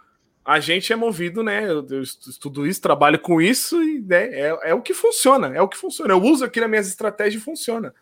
a 0.51 0.59
gente 0.59 0.93
é 0.93 0.97
movido, 0.97 1.45
né? 1.45 1.63
Eu, 1.63 1.87
eu 1.89 2.03
estudo 2.03 2.67
isso, 2.67 2.83
trabalho 2.83 3.21
com 3.21 3.41
isso 3.41 3.81
e 3.81 4.01
né, 4.01 4.25
é, 4.33 4.71
é 4.71 4.75
o 4.75 4.83
que 4.83 4.93
funciona, 4.93 5.55
é 5.55 5.63
o 5.63 5.69
que 5.69 5.77
funciona. 5.77 6.13
Eu 6.13 6.21
uso 6.21 6.45
aqui 6.45 6.61
nas 6.61 6.69
minhas 6.69 6.89
estratégias 6.89 7.41
e 7.41 7.45
funciona. 7.45 7.95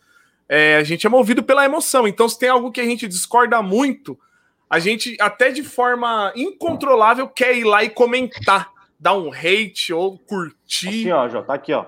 É, 0.48 0.76
a 0.76 0.82
gente 0.82 1.06
é 1.06 1.10
movido 1.10 1.42
pela 1.42 1.66
emoção. 1.66 2.08
Então, 2.08 2.26
se 2.26 2.38
tem 2.38 2.48
algo 2.48 2.72
que 2.72 2.80
a 2.80 2.84
gente 2.86 3.06
discorda 3.06 3.60
muito, 3.60 4.18
a 4.70 4.78
gente, 4.78 5.14
até 5.20 5.50
de 5.50 5.62
forma 5.62 6.32
incontrolável, 6.34 7.28
quer 7.28 7.54
ir 7.54 7.64
lá 7.64 7.84
e 7.84 7.90
comentar, 7.90 8.72
dar 8.98 9.12
um 9.12 9.30
hate 9.30 9.92
ou 9.92 10.18
curtir. 10.18 10.88
Assim, 10.88 11.12
ó, 11.12 11.28
já 11.28 11.42
tá 11.42 11.52
aqui, 11.52 11.74
ó. 11.74 11.84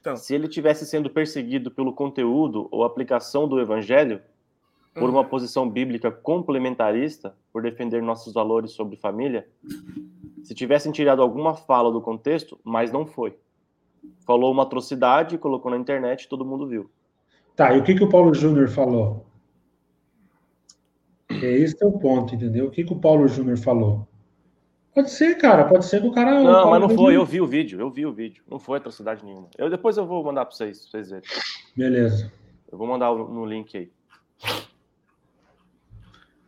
Então. 0.00 0.16
Se 0.16 0.34
ele 0.34 0.48
tivesse 0.48 0.86
sendo 0.86 1.10
perseguido 1.10 1.70
pelo 1.70 1.92
conteúdo 1.92 2.66
ou 2.70 2.82
aplicação 2.82 3.46
do 3.46 3.60
evangelho, 3.60 4.22
por 4.94 5.08
uma 5.10 5.24
posição 5.24 5.68
bíblica 5.68 6.10
complementarista, 6.10 7.34
por 7.52 7.62
defender 7.62 8.02
nossos 8.02 8.32
valores 8.34 8.72
sobre 8.72 8.96
família, 8.96 9.46
se 10.42 10.54
tivessem 10.54 10.92
tirado 10.92 11.22
alguma 11.22 11.54
fala 11.54 11.92
do 11.92 12.00
contexto, 12.00 12.58
mas 12.64 12.90
não 12.90 13.06
foi. 13.06 13.36
Falou 14.26 14.52
uma 14.52 14.62
atrocidade, 14.62 15.38
colocou 15.38 15.70
na 15.70 15.76
internet, 15.76 16.28
todo 16.28 16.44
mundo 16.44 16.66
viu. 16.66 16.90
Tá, 17.54 17.74
e 17.74 17.78
o 17.78 17.82
que, 17.82 17.94
que 17.94 18.04
o 18.04 18.08
Paulo 18.08 18.32
Júnior 18.34 18.68
falou? 18.68 19.26
É 21.30 21.50
esse 21.50 21.82
é 21.82 21.86
o 21.86 21.92
ponto, 21.92 22.34
entendeu? 22.34 22.66
O 22.66 22.70
que, 22.70 22.84
que 22.84 22.92
o 22.92 22.98
Paulo 23.00 23.28
Júnior 23.28 23.58
falou? 23.58 24.06
Pode 24.94 25.10
ser, 25.10 25.36
cara, 25.36 25.64
pode 25.64 25.84
ser 25.84 26.00
que 26.00 26.08
o 26.08 26.12
cara. 26.12 26.42
Não, 26.42 26.66
o 26.66 26.70
mas 26.70 26.80
não 26.80 26.90
foi, 26.90 27.14
eu 27.16 27.24
vi 27.24 27.40
o 27.40 27.46
vídeo, 27.46 27.80
eu 27.80 27.90
vi 27.90 28.04
o 28.04 28.12
vídeo. 28.12 28.42
Não 28.48 28.58
foi 28.58 28.78
atrocidade 28.78 29.24
nenhuma. 29.24 29.48
Eu, 29.56 29.70
depois 29.70 29.96
eu 29.96 30.06
vou 30.06 30.24
mandar 30.24 30.44
para 30.44 30.54
vocês, 30.54 30.80
pra 30.80 30.90
vocês 30.90 31.10
verem. 31.10 31.28
Beleza. 31.76 32.32
Eu 32.70 32.76
vou 32.76 32.86
mandar 32.86 33.14
no 33.14 33.44
link 33.44 33.76
aí. 33.76 33.90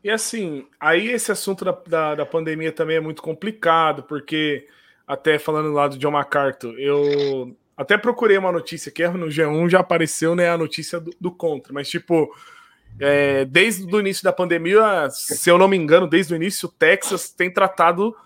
E 0.03 0.11
assim, 0.11 0.67
aí 0.79 1.09
esse 1.09 1.31
assunto 1.31 1.65
da, 1.65 1.73
da, 1.87 2.15
da, 2.17 2.27
pandemia 2.27 2.73
também 2.73 2.97
é 2.97 3.01
muito 3.01 3.21
complicado, 3.21 4.03
porque, 4.05 4.67
até 5.07 5.39
falando 5.39 5.73
lá 5.73 5.89
do 5.89 5.99
John 5.99 6.13
MacArthur, 6.13 6.79
eu 6.79 7.55
até 7.77 7.99
procurei 7.99 8.39
uma 8.39 8.53
notícia 8.53 8.91
que 8.91 9.03
é 9.03 9.09
no 9.11 9.27
G1 9.27 9.69
já 9.69 9.81
apareceu 9.81 10.35
né, 10.35 10.49
a 10.49 10.57
notícia 10.57 10.99
do, 10.99 11.15
do 11.21 11.31
contra, 11.31 11.73
mas 11.73 11.89
tipo, 11.89 12.35
é, 12.99 13.45
desde 13.45 13.85
o 13.95 14.01
início 14.01 14.25
da 14.25 14.33
pandemia, 14.33 15.09
se 15.11 15.51
eu 15.51 15.59
não 15.59 15.69
me 15.69 15.77
engano, 15.77 16.09
desde 16.09 16.33
o 16.33 16.37
início, 16.37 16.69
o 16.69 16.73
Texas 16.73 17.31
tem 17.31 17.53
tratado 17.53 18.17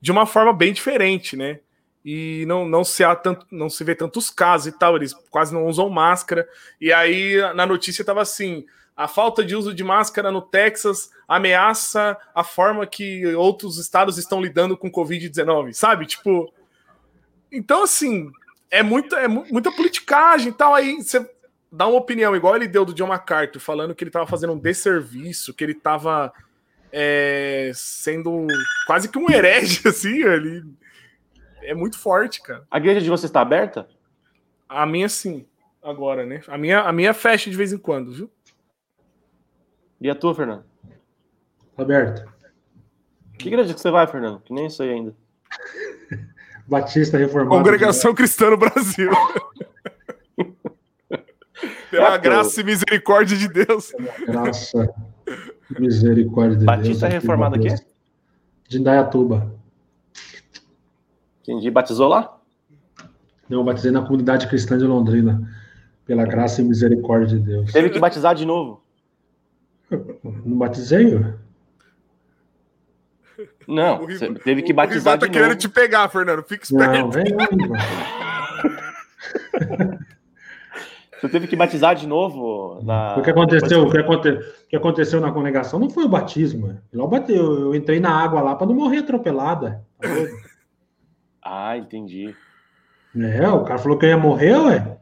de 0.00 0.12
uma 0.12 0.26
forma 0.26 0.52
bem 0.52 0.72
diferente, 0.72 1.36
né? 1.36 1.60
E 2.04 2.44
não, 2.46 2.68
não, 2.68 2.84
se 2.84 3.02
há 3.02 3.16
tanto, 3.16 3.44
não 3.50 3.68
se 3.68 3.82
vê 3.82 3.92
tantos 3.92 4.30
casos 4.30 4.68
e 4.68 4.78
tal, 4.78 4.94
eles 4.94 5.12
quase 5.28 5.52
não 5.52 5.66
usam 5.66 5.90
máscara. 5.90 6.48
E 6.80 6.92
aí 6.92 7.36
na 7.54 7.66
notícia 7.66 8.02
estava 8.02 8.22
assim: 8.22 8.64
a 8.96 9.06
falta 9.06 9.44
de 9.44 9.54
uso 9.54 9.74
de 9.74 9.84
máscara 9.84 10.30
no 10.32 10.40
Texas 10.40 11.10
ameaça 11.28 12.16
a 12.34 12.42
forma 12.42 12.86
que 12.86 13.26
outros 13.34 13.78
estados 13.78 14.16
estão 14.16 14.40
lidando 14.40 14.76
com 14.76 14.90
Covid-19, 14.90 15.74
sabe? 15.74 16.06
Tipo. 16.06 16.52
Então, 17.52 17.82
assim, 17.82 18.30
é 18.70 18.82
muita, 18.82 19.16
é 19.16 19.28
muita 19.28 19.70
politicagem 19.70 20.48
e 20.48 20.52
tal. 20.52 20.74
Aí 20.74 20.96
você 20.96 21.28
dá 21.70 21.86
uma 21.86 21.98
opinião, 21.98 22.34
igual 22.34 22.56
ele 22.56 22.66
deu 22.66 22.84
do 22.84 22.94
John 22.94 23.08
MacArthur, 23.08 23.60
falando 23.60 23.94
que 23.94 24.02
ele 24.02 24.08
estava 24.08 24.26
fazendo 24.26 24.54
um 24.54 24.58
desserviço, 24.58 25.52
que 25.52 25.62
ele 25.62 25.72
estava 25.72 26.32
é, 26.90 27.70
sendo 27.74 28.46
quase 28.86 29.08
que 29.10 29.18
um 29.18 29.30
herege, 29.30 29.86
assim. 29.88 30.22
Ele... 30.22 30.64
é 31.62 31.74
muito 31.74 31.98
forte, 31.98 32.42
cara. 32.42 32.66
A 32.70 32.78
igreja 32.78 33.02
de 33.02 33.10
vocês 33.10 33.28
está 33.28 33.42
aberta? 33.42 33.86
A 34.68 34.86
minha 34.86 35.08
sim, 35.08 35.46
agora, 35.82 36.24
né? 36.24 36.40
A 36.48 36.56
minha, 36.56 36.80
a 36.80 36.92
minha 36.92 37.12
fecha 37.12 37.50
de 37.50 37.56
vez 37.56 37.72
em 37.72 37.78
quando, 37.78 38.12
viu? 38.12 38.30
E 40.00 40.10
a 40.10 40.14
tua, 40.14 40.34
Fernando? 40.34 40.64
Tá 41.76 41.82
aberta. 41.82 42.26
Que 43.38 43.48
igreja 43.48 43.74
que 43.74 43.80
você 43.80 43.90
vai, 43.90 44.06
Fernando? 44.06 44.40
Que 44.40 44.52
nem 44.52 44.68
sei 44.68 44.92
ainda. 44.92 45.14
Batista 46.66 47.16
Reformado. 47.16 47.56
Congregação 47.56 48.14
Cristã 48.14 48.50
no 48.50 48.56
Brasil. 48.56 49.10
Pela 51.90 52.14
é, 52.14 52.18
graça 52.18 52.60
e 52.60 52.64
misericórdia 52.64 53.36
de 53.36 53.48
Deus. 53.48 53.92
Pela 53.92 54.42
graça 54.42 54.94
e 55.70 55.80
misericórdia 55.80 56.58
de 56.58 56.64
Batista 56.64 56.88
Deus. 56.88 57.00
Batista 57.00 57.08
Reformado 57.08 57.56
aqui? 57.56 57.68
De 58.68 58.78
Indaiatuba. 58.78 59.54
Entendi. 61.42 61.70
Batizou 61.70 62.08
lá? 62.08 62.38
Não, 63.48 63.64
batizei 63.64 63.92
na 63.92 64.02
comunidade 64.02 64.48
cristã 64.48 64.76
de 64.76 64.84
Londrina. 64.84 65.48
Pela 66.04 66.24
graça 66.24 66.60
e 66.60 66.64
misericórdia 66.64 67.38
de 67.38 67.44
Deus. 67.44 67.72
Teve 67.72 67.90
que 67.90 67.98
batizar 67.98 68.34
de 68.34 68.44
novo? 68.44 68.82
Não 69.90 70.58
batizei? 70.58 71.18
Não, 73.68 74.06
você 74.06 74.32
teve 74.34 74.62
que 74.62 74.72
batizar 74.72 75.16
o 75.16 75.18
tá 75.18 75.26
de 75.26 75.32
querendo 75.32 75.56
te 75.56 75.68
pegar, 75.68 76.08
Fernando. 76.08 76.42
Fica 76.42 76.64
esperto. 76.64 76.98
Não, 76.98 77.10
vem 77.10 77.26
Você 81.20 81.28
teve 81.30 81.46
que 81.46 81.56
batizar 81.56 81.94
de 81.94 82.06
novo 82.06 82.80
na. 82.82 83.16
O 83.16 83.22
que 83.22 83.30
aconteceu? 83.30 83.84
O 83.84 83.90
que, 83.90 83.98
aconte... 83.98 84.28
o 84.28 84.68
que 84.68 84.76
aconteceu 84.76 85.20
na 85.20 85.32
congregação 85.32 85.78
não 85.78 85.88
foi 85.88 86.04
o 86.04 86.08
batismo. 86.08 86.78
Eu, 86.92 87.08
bateu. 87.08 87.60
eu 87.60 87.74
entrei 87.74 87.98
na 87.98 88.10
água 88.10 88.42
lá 88.42 88.54
para 88.54 88.66
não 88.66 88.74
morrer 88.74 88.98
atropelada. 88.98 89.82
ah, 91.42 91.76
entendi. 91.76 92.34
É, 93.18 93.48
o 93.48 93.64
cara 93.64 93.78
falou 93.78 93.96
que 93.96 94.04
eu 94.04 94.10
ia 94.10 94.18
morrer, 94.18 94.58
ué. 94.58 94.98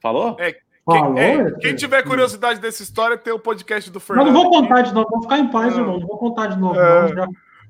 Falou? 0.00 0.36
É, 0.40 0.56
quem, 0.90 1.18
é, 1.18 1.50
quem, 1.52 1.74
tiver 1.74 2.02
curiosidade 2.02 2.60
dessa 2.60 2.82
história, 2.82 3.16
tem 3.16 3.32
o 3.32 3.38
podcast 3.38 3.90
do 3.90 3.98
Fernando. 3.98 4.26
Mas 4.26 4.34
não 4.34 4.42
vou 4.42 4.50
contar 4.50 4.82
de 4.82 4.92
novo, 4.92 5.08
vou 5.08 5.22
ficar 5.22 5.38
em 5.38 5.50
paz, 5.50 5.74
irmão. 5.74 5.98
Não 5.98 6.06
vou 6.06 6.18
contar 6.18 6.48
de 6.48 6.58
novo, 6.58 6.78
é, 6.78 7.02
não. 7.02 7.08
Já 7.08 7.28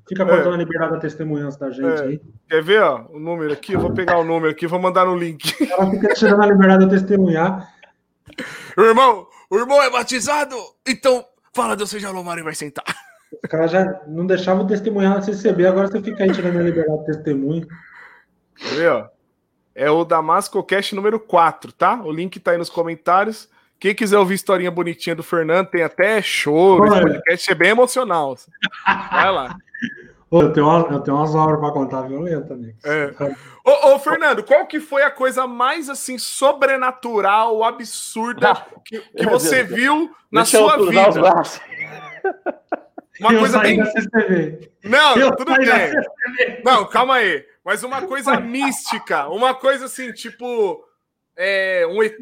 fica 0.08 0.26
cortando 0.26 0.52
é, 0.52 0.54
a 0.54 0.58
liberdade 0.58 0.92
da 0.92 0.98
testemunhança 0.98 1.58
da 1.58 1.70
gente 1.70 2.02
é. 2.02 2.04
aí. 2.04 2.20
Quer 2.50 2.62
ver, 2.62 2.82
ó, 2.82 3.06
o 3.10 3.20
número 3.20 3.52
aqui? 3.52 3.72
Eu 3.72 3.80
vou 3.80 3.92
pegar 3.92 4.18
o 4.18 4.24
número 4.24 4.50
aqui, 4.50 4.66
vou 4.66 4.80
mandar 4.80 5.06
no 5.06 5.16
link. 5.16 5.54
Ela 5.70 5.88
fica 5.90 6.12
tirando 6.14 6.42
a 6.42 6.46
liberdade 6.46 6.84
da 6.84 6.90
testemunhar. 6.90 7.72
O 8.76 8.80
irmão, 8.80 9.28
o 9.48 9.56
irmão 9.56 9.80
é 9.80 9.88
batizado? 9.88 10.56
Então, 10.84 11.24
fala 11.54 11.76
Deus 11.76 11.90
seja 11.90 12.10
louvado 12.10 12.40
e 12.40 12.42
vai 12.42 12.56
sentar. 12.56 12.84
O 13.32 13.48
cara 13.48 13.68
já 13.68 14.02
não 14.08 14.26
deixava 14.26 14.62
o 14.62 14.66
testemunhar 14.66 15.22
se 15.22 15.30
receber, 15.30 15.66
agora 15.66 15.86
você 15.86 16.02
fica 16.02 16.24
aí 16.24 16.32
tirando 16.32 16.58
a 16.58 16.62
liberdade 16.62 16.98
do 16.98 17.04
testemunho. 17.04 17.68
Quer 18.56 18.74
ver, 18.74 18.90
ó? 18.90 19.08
É 19.74 19.90
o 19.90 20.04
Damasco 20.04 20.62
Cast 20.62 20.94
número 20.94 21.18
4, 21.18 21.72
tá? 21.72 22.00
O 22.02 22.12
link 22.12 22.38
tá 22.38 22.52
aí 22.52 22.58
nos 22.58 22.70
comentários. 22.70 23.48
Quem 23.78 23.94
quiser 23.94 24.18
ouvir 24.18 24.34
historinha 24.34 24.70
bonitinha 24.70 25.16
do 25.16 25.22
Fernando, 25.22 25.66
tem 25.66 25.82
até 25.82 26.22
choro. 26.22 26.86
Esse 26.86 27.02
podcast 27.02 27.50
é 27.50 27.54
bem 27.54 27.70
emocional. 27.70 28.36
Vai 28.86 29.30
lá. 29.32 29.56
Eu 30.32 30.52
tenho, 30.52 30.66
uma, 30.66 30.88
eu 30.90 31.00
tenho 31.00 31.16
umas 31.16 31.34
obras 31.34 31.60
para 31.60 31.70
contar 31.70 32.02
violenta, 32.02 32.56
né? 32.56 32.72
É. 32.84 33.14
Ô, 33.64 33.94
ô, 33.94 33.98
Fernando, 33.98 34.42
qual 34.42 34.66
que 34.66 34.80
foi 34.80 35.02
a 35.02 35.10
coisa 35.10 35.46
mais 35.46 35.88
assim 35.88 36.18
sobrenatural, 36.18 37.62
absurda 37.62 38.50
ah, 38.52 38.66
que, 38.84 39.00
que 39.00 39.26
você 39.26 39.62
Deus 39.62 39.78
viu 39.78 40.10
na 40.32 40.42
Deixa 40.42 40.58
sua 40.58 40.76
vida? 40.78 41.10
Uma 43.20 43.32
eu 43.32 43.38
coisa 43.38 43.58
bem. 43.60 43.78
Não, 44.82 45.16
eu 45.16 45.36
tudo 45.36 45.54
bem. 45.56 46.62
Não, 46.64 46.84
calma 46.86 47.14
aí. 47.16 47.44
Mas 47.64 47.82
uma 47.82 48.02
coisa 48.06 48.38
mística, 48.38 49.28
uma 49.28 49.54
coisa 49.54 49.86
assim, 49.86 50.12
tipo 50.12 50.84
é, 51.36 51.86
um 51.86 52.02
ET. 52.02 52.16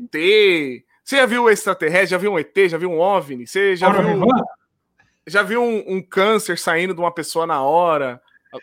Você 1.05 1.16
já 1.16 1.26
viu 1.26 1.45
o 1.45 1.51
extraterrestre? 1.51 2.11
Já 2.11 2.18
viu 2.18 2.32
um 2.32 2.38
ET? 2.38 2.57
Já 2.68 2.78
viu 2.78 2.90
um 2.90 3.01
OVNI? 3.01 3.47
Você 3.47 3.76
já 3.76 3.88
Ora, 3.88 4.03
viu 4.03 4.26
já 5.26 5.43
viu 5.43 5.62
um, 5.62 5.97
um, 5.97 6.03
câncer 6.03 6.59
saindo 6.59 6.95
de 6.95 7.01
uma 7.01 7.12
pessoa 7.12 7.47
na 7.47 7.62
hora? 7.62 8.20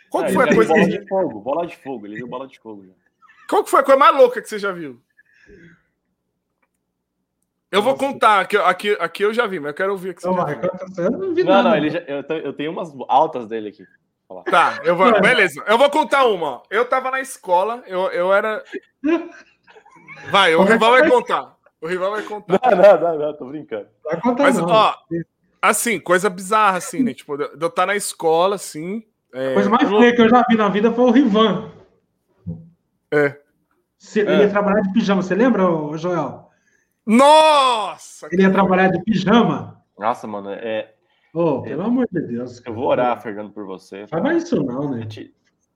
Qual 0.09 0.25
é, 0.25 0.32
foi 0.32 0.49
a 0.49 0.53
coisa. 0.53 0.73
Bola 0.73 0.89
de 0.89 1.07
fogo, 1.07 1.39
bola 1.39 1.67
de 1.67 1.77
fogo, 1.77 2.05
ele 2.05 2.15
viu 2.15 2.27
bola 2.27 2.47
de 2.47 2.59
fogo. 2.59 2.86
Já. 2.86 2.93
Qual 3.49 3.63
que 3.63 3.69
foi 3.69 3.80
a 3.80 3.84
coisa 3.84 3.99
mais 3.99 4.15
louca 4.15 4.41
que 4.41 4.49
você 4.49 4.59
já 4.59 4.71
viu? 4.71 5.01
Eu 7.71 7.82
vou 7.82 7.95
contar, 7.95 8.41
aqui, 8.41 8.57
aqui, 8.57 8.97
aqui 8.99 9.23
eu 9.23 9.34
já 9.34 9.45
vi, 9.45 9.59
mas 9.59 9.69
eu 9.69 9.73
quero 9.75 9.91
ouvir 9.91 10.15
que 10.15 10.21
você 10.21 10.27
não, 10.27 10.38
já 10.38 10.45
viu. 10.45 11.11
não, 11.11 11.34
vi 11.34 11.43
não, 11.43 11.63
não 11.63 11.75
ele 11.75 11.89
já, 11.91 11.99
eu, 11.99 12.23
eu, 12.38 12.53
tenho 12.53 12.71
umas 12.71 12.91
altas 13.07 13.47
dele 13.47 13.69
aqui. 13.69 13.86
Tá, 14.49 14.80
eu 14.84 14.95
vou, 14.95 15.19
beleza. 15.19 15.63
Eu 15.65 15.77
vou 15.77 15.89
contar 15.89 16.25
uma. 16.25 16.61
Eu 16.69 16.86
tava 16.86 17.09
na 17.09 17.19
escola, 17.19 17.84
eu, 17.88 18.07
eu 18.11 18.32
era. 18.32 18.63
Vai, 20.30 20.55
o 20.55 20.63
rival 20.63 20.91
vai 20.91 21.09
contar. 21.09 21.57
O 21.82 21.88
rival 21.88 22.11
vai 22.11 22.23
contar. 22.23 22.59
Não, 22.71 22.77
não, 22.77 22.99
não, 22.99 23.19
não 23.27 23.38
tô 23.38 23.45
brincando. 23.45 23.88
Vai 24.03 24.19
contar, 24.21 24.43
Mas, 24.43 24.57
não. 24.57 24.67
ó, 24.67 24.95
Assim, 25.61 25.99
coisa 25.99 26.30
bizarra, 26.30 26.77
assim, 26.77 27.03
né? 27.03 27.13
Tipo, 27.13 27.36
de 27.36 27.43
eu 27.43 27.53
estar 27.53 27.69
tá 27.69 27.86
na 27.86 27.95
escola, 27.95 28.55
assim. 28.55 29.03
É... 29.34 29.51
A 29.51 29.53
coisa 29.55 29.69
mais 29.69 29.89
feia 29.89 30.15
que 30.15 30.21
eu 30.21 30.30
já 30.30 30.43
vi 30.47 30.55
na 30.55 30.69
vida 30.69 30.91
foi 30.93 31.03
o 31.03 31.11
Rivan. 31.11 31.71
É. 33.11 33.38
Ele 34.15 34.32
é. 34.32 34.38
ia 34.39 34.49
trabalhar 34.49 34.82
de 34.82 34.93
pijama, 34.93 35.21
você 35.21 35.36
lembra, 35.36 35.63
Joel? 35.97 36.49
Nossa! 37.05 38.30
Ele 38.32 38.43
ia 38.43 38.51
trabalhar 38.51 38.88
de 38.88 39.03
pijama. 39.03 39.84
Nossa, 39.97 40.25
mano, 40.25 40.51
é. 40.51 40.93
Oh, 41.34 41.61
pelo 41.61 41.82
é... 41.82 41.86
amor 41.86 42.07
de 42.11 42.21
Deus. 42.21 42.61
Eu 42.65 42.73
vou 42.73 42.86
orar, 42.88 43.21
Fernando, 43.21 43.51
por 43.51 43.65
você. 43.65 44.07
Faz 44.07 44.23
mais 44.23 44.43
isso, 44.43 44.63
não, 44.63 44.91
né? 44.91 45.07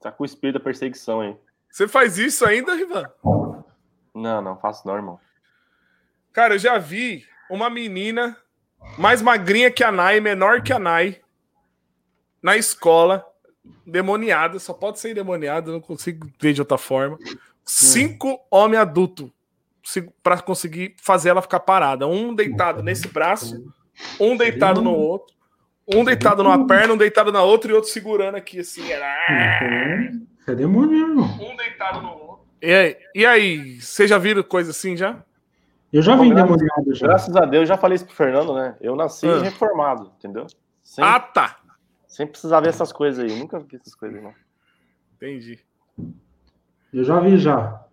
Tá 0.00 0.10
com 0.10 0.22
o 0.22 0.26
espírito 0.26 0.58
da 0.58 0.64
perseguição, 0.64 1.22
hein? 1.22 1.38
Você 1.70 1.88
faz 1.88 2.18
isso 2.18 2.44
ainda, 2.44 2.74
Rivan? 2.74 3.04
Não, 4.14 4.42
não 4.42 4.56
faço 4.56 4.86
não, 4.86 4.94
irmão. 4.94 5.18
Cara, 6.32 6.54
eu 6.54 6.58
já 6.58 6.78
vi 6.78 7.24
uma 7.50 7.68
menina 7.70 8.36
mais 8.98 9.22
magrinha 9.22 9.70
que 9.70 9.82
a 9.82 9.90
Nai, 9.90 10.20
menor 10.20 10.62
que 10.62 10.72
a 10.72 10.78
Nai, 10.78 11.20
na 12.42 12.56
escola, 12.56 13.24
demoniada, 13.86 14.58
só 14.58 14.72
pode 14.72 14.98
ser 14.98 15.14
demoniada, 15.14 15.72
não 15.72 15.80
consigo 15.80 16.28
ver 16.40 16.52
de 16.52 16.60
outra 16.60 16.78
forma. 16.78 17.18
Cinco 17.64 18.32
hum. 18.32 18.38
homens 18.50 18.80
adultos 18.80 19.30
para 20.22 20.40
conseguir 20.40 20.94
fazer 21.00 21.30
ela 21.30 21.42
ficar 21.42 21.60
parada. 21.60 22.06
Um 22.06 22.34
deitado 22.34 22.82
nesse 22.82 23.08
braço, 23.08 23.64
um 24.20 24.36
deitado 24.36 24.82
no 24.82 24.94
outro, 24.94 25.33
um 25.86 26.04
deitado 26.04 26.42
numa 26.42 26.66
perna, 26.66 26.94
um 26.94 26.96
deitado 26.96 27.30
na 27.32 27.42
outra 27.42 27.70
e 27.70 27.74
outro 27.74 27.90
segurando 27.90 28.36
aqui, 28.36 28.60
assim. 28.60 28.90
Era... 28.90 30.10
É 30.46 30.54
demônio, 30.54 31.20
Um 31.20 31.56
deitado 31.56 32.02
no 32.02 32.10
outro. 32.10 32.44
E 32.60 32.72
aí, 32.72 32.96
e 33.14 33.26
aí, 33.26 33.80
vocês 33.80 34.08
já 34.08 34.16
viram 34.18 34.42
coisa 34.42 34.70
assim 34.70 34.96
já? 34.96 35.22
Eu 35.92 36.02
já 36.02 36.16
vi 36.16 36.28
endemoniado 36.28 36.94
já. 36.94 37.06
Graças 37.06 37.36
a 37.36 37.44
Deus, 37.44 37.68
já 37.68 37.76
falei 37.76 37.96
isso 37.96 38.06
pro 38.06 38.14
Fernando, 38.14 38.54
né? 38.54 38.76
Eu 38.80 38.96
nasci 38.96 39.28
ah. 39.28 39.40
reformado, 39.40 40.10
entendeu? 40.18 40.46
Sem, 40.82 41.04
ah, 41.04 41.20
tá. 41.20 41.60
Sem 42.06 42.26
precisar 42.26 42.60
ver 42.60 42.70
essas 42.70 42.92
coisas 42.92 43.24
aí. 43.24 43.38
Nunca 43.38 43.58
vi 43.60 43.76
essas 43.76 43.94
coisas, 43.94 44.22
não. 44.22 44.34
Entendi. 45.16 45.58
Eu 46.92 47.04
já 47.04 47.20
vi 47.20 47.38
já. 47.38 47.84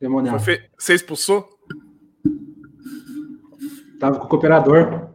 Demoniado. 0.00 0.38
Você 0.78 0.94
expulsou? 0.94 1.48
Tava 3.98 4.18
com 4.18 4.26
o 4.26 4.28
cooperador. 4.28 5.05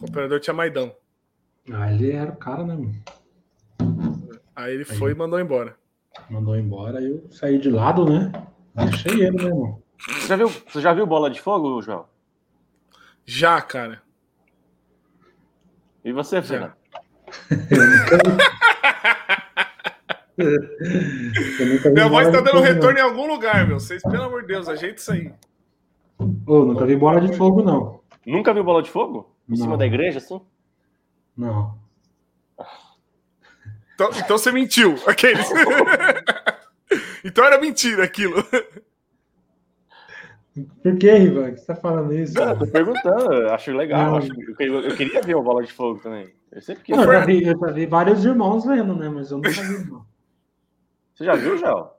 O 0.00 0.06
cooperador 0.06 0.40
tinha 0.40 0.54
Maidão. 0.54 0.96
Ah, 1.70 1.92
ele 1.92 2.10
era 2.10 2.32
o 2.32 2.36
cara, 2.36 2.64
né, 2.64 2.74
mano? 2.74 2.94
Aí 4.56 4.72
ele 4.72 4.86
aí. 4.88 4.96
foi 4.96 5.12
e 5.12 5.14
mandou 5.14 5.38
embora. 5.38 5.76
Mandou 6.30 6.56
embora, 6.56 7.02
eu 7.02 7.28
saí 7.30 7.58
de 7.58 7.70
lado, 7.70 8.06
né? 8.06 8.32
Deixei 8.74 9.26
ele, 9.26 9.36
né, 9.36 9.44
irmão? 9.44 9.82
Você 9.98 10.26
já 10.26 10.36
viu, 10.36 10.48
você 10.48 10.80
já 10.80 10.94
viu 10.94 11.06
Bola 11.06 11.28
de 11.30 11.40
Fogo, 11.40 11.82
João? 11.82 12.06
Já, 13.26 13.60
cara. 13.60 14.02
E 16.02 16.12
você, 16.12 16.40
Fernando? 16.40 16.72
Minha 21.92 22.08
voz 22.08 22.30
tá 22.30 22.40
dando 22.40 22.60
retorno 22.60 22.98
em 22.98 23.02
algum 23.02 23.26
lugar, 23.26 23.68
meu. 23.68 23.78
Vocês, 23.78 24.02
pelo 24.02 24.22
amor 24.24 24.40
de 24.40 24.48
Deus, 24.48 24.66
ajeita 24.66 24.98
isso 24.98 25.12
aí. 25.12 25.30
Ô, 26.46 26.64
nunca 26.64 26.86
vi 26.86 26.96
bola 26.96 27.20
de 27.20 27.36
fogo, 27.36 27.62
não. 27.62 27.99
Nunca 28.26 28.52
viu 28.52 28.64
bola 28.64 28.82
de 28.82 28.90
fogo? 28.90 29.34
Em 29.48 29.52
não. 29.52 29.56
cima 29.56 29.76
da 29.76 29.86
igreja, 29.86 30.18
assim? 30.18 30.40
Não. 31.36 31.78
Então, 33.94 34.10
então 34.16 34.38
você 34.38 34.50
mentiu, 34.52 34.96
aqueles. 35.06 35.46
então 37.24 37.44
era 37.44 37.60
mentira 37.60 38.04
aquilo. 38.04 38.42
Por 40.82 40.98
que, 40.98 41.12
Rivan? 41.12 41.52
que 41.52 41.60
você 41.60 41.66
tá 41.66 41.76
falando 41.76 42.12
isso? 42.12 42.34
Não, 42.34 42.58
tô 42.58 42.66
perguntando, 42.66 43.48
acho 43.50 43.72
legal. 43.72 44.16
Acho, 44.16 44.28
eu, 44.58 44.80
eu, 44.80 44.96
queria 44.96 45.22
ver 45.22 45.36
o 45.36 45.42
bola 45.42 45.62
de 45.62 45.72
fogo 45.72 46.00
também. 46.00 46.34
Eu 46.50 46.60
sempre 46.60 46.82
quis. 46.82 46.96
Não, 46.96 47.04
eu, 47.04 47.12
já 47.12 47.24
vi, 47.24 47.44
eu 47.44 47.58
já 47.58 47.66
vi 47.72 47.86
vários 47.86 48.24
irmãos 48.24 48.64
vendo, 48.64 48.94
né? 48.96 49.08
Mas 49.08 49.30
eu 49.30 49.38
nunca 49.38 49.50
vi, 49.50 49.90
não. 49.90 50.04
Você 51.14 51.24
já 51.24 51.34
viu, 51.34 51.56
Gel? 51.56 51.96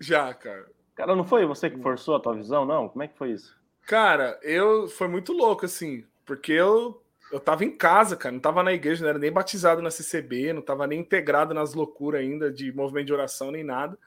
Já, 0.00 0.32
cara. 0.32 0.66
Cara, 0.94 1.16
não 1.16 1.24
foi 1.24 1.44
você 1.46 1.68
que 1.68 1.80
forçou 1.80 2.16
a 2.16 2.20
tua 2.20 2.34
visão, 2.34 2.64
não? 2.64 2.88
Como 2.88 3.02
é 3.02 3.08
que 3.08 3.16
foi 3.16 3.32
isso? 3.32 3.59
Cara, 3.90 4.38
eu 4.44 4.86
foi 4.86 5.08
muito 5.08 5.32
louco, 5.32 5.66
assim, 5.66 6.04
porque 6.24 6.52
eu 6.52 7.02
eu 7.32 7.40
tava 7.40 7.64
em 7.64 7.76
casa, 7.76 8.16
cara, 8.16 8.32
não 8.32 8.38
tava 8.38 8.62
na 8.62 8.72
igreja, 8.72 9.02
não 9.02 9.10
era 9.10 9.18
nem 9.18 9.32
batizado 9.32 9.82
na 9.82 9.90
CCB, 9.90 10.52
não 10.52 10.62
tava 10.62 10.86
nem 10.86 11.00
integrado 11.00 11.52
nas 11.52 11.74
loucuras 11.74 12.20
ainda 12.20 12.52
de 12.52 12.70
movimento 12.70 13.06
de 13.06 13.12
oração 13.12 13.50
nem 13.50 13.64
nada. 13.64 13.98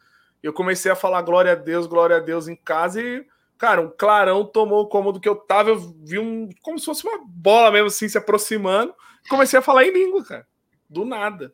Eu 0.41 0.53
comecei 0.53 0.89
a 0.89 0.95
falar 0.95 1.21
glória 1.23 1.51
a 1.51 1.55
Deus, 1.55 1.86
glória 1.86 2.15
a 2.15 2.21
Deus 2.21 2.47
em 2.47 2.55
casa 2.55 3.01
e, 3.01 3.27
cara, 3.57 3.81
um 3.81 3.89
clarão 3.89 4.45
tomou 4.45 4.84
o 4.84 4.88
cômodo 4.88 5.19
que 5.19 5.27
eu 5.27 5.36
tava, 5.36 5.71
eu 5.71 5.77
vi 5.77 6.17
um 6.17 6.47
como 6.61 6.79
se 6.79 6.86
fosse 6.86 7.05
uma 7.05 7.21
bola 7.25 7.69
mesmo 7.69 7.88
assim 7.88 8.07
se 8.07 8.17
aproximando. 8.17 8.95
Comecei 9.27 9.59
a 9.59 9.61
falar 9.61 9.84
em 9.84 9.91
língua, 9.91 10.23
cara. 10.23 10.47
Do 10.89 11.03
nada. 11.03 11.53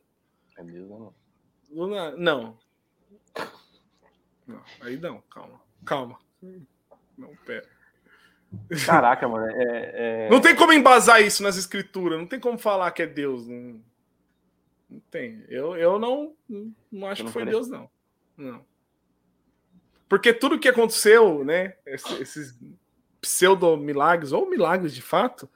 É 0.56 0.62
mesmo, 0.62 0.96
não? 0.96 1.14
Do 1.68 1.92
nada. 1.92 2.16
Não. 2.16 2.56
Não, 4.46 4.62
aí 4.82 4.96
não, 4.98 5.20
calma. 5.22 5.60
Calma. 5.84 6.16
Não, 7.18 7.34
pera. 7.44 7.79
Caraca, 8.84 9.28
mano. 9.28 9.46
É, 9.46 10.26
é... 10.26 10.30
Não 10.30 10.40
tem 10.40 10.54
como 10.54 10.72
embasar 10.72 11.22
isso 11.22 11.42
nas 11.42 11.56
escrituras, 11.56 12.18
não 12.18 12.26
tem 12.26 12.40
como 12.40 12.58
falar 12.58 12.90
que 12.90 13.02
é 13.02 13.06
Deus. 13.06 13.46
Não, 13.46 13.80
não 14.88 15.00
tem. 15.10 15.44
Eu, 15.48 15.76
eu 15.76 15.98
não, 15.98 16.34
não 16.90 17.06
acho 17.06 17.22
não 17.22 17.28
que 17.28 17.32
foi 17.32 17.44
Deus, 17.44 17.68
não. 17.68 17.88
Não. 18.36 18.64
Porque 20.08 20.32
tudo 20.32 20.58
que 20.58 20.68
aconteceu, 20.68 21.44
né? 21.44 21.74
Esses 21.86 22.58
pseudo-milagres, 23.20 24.32
ou 24.32 24.50
milagres 24.50 24.94
de 24.94 25.02
fato, 25.02 25.48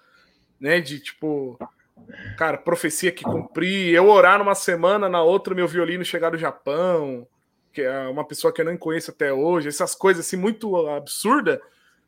né? 0.61 0.81
De 0.81 1.01
tipo, 1.01 1.59
cara, 2.39 2.57
profecia 2.57 3.11
que 3.11 3.25
cumpri, 3.25 3.91
eu 3.91 4.09
orar 4.09 4.39
numa 4.39 4.55
semana, 4.55 5.09
na 5.09 5.23
outra 5.23 5.55
meu 5.55 5.67
violino 5.67 6.05
chegar 6.05 6.31
do 6.31 6.39
Japão, 6.39 7.27
que 7.73 7.83
é 7.83 8.07
uma 8.07 8.25
pessoa 8.25 8.53
que 8.53 8.61
eu 8.61 8.65
não 8.65 8.77
conheço 8.77 9.11
até 9.11 9.33
hoje, 9.33 9.67
essas 9.67 9.97
coisas 9.97 10.25
assim 10.25 10.37
muito 10.37 10.87
absurdas 10.87 11.59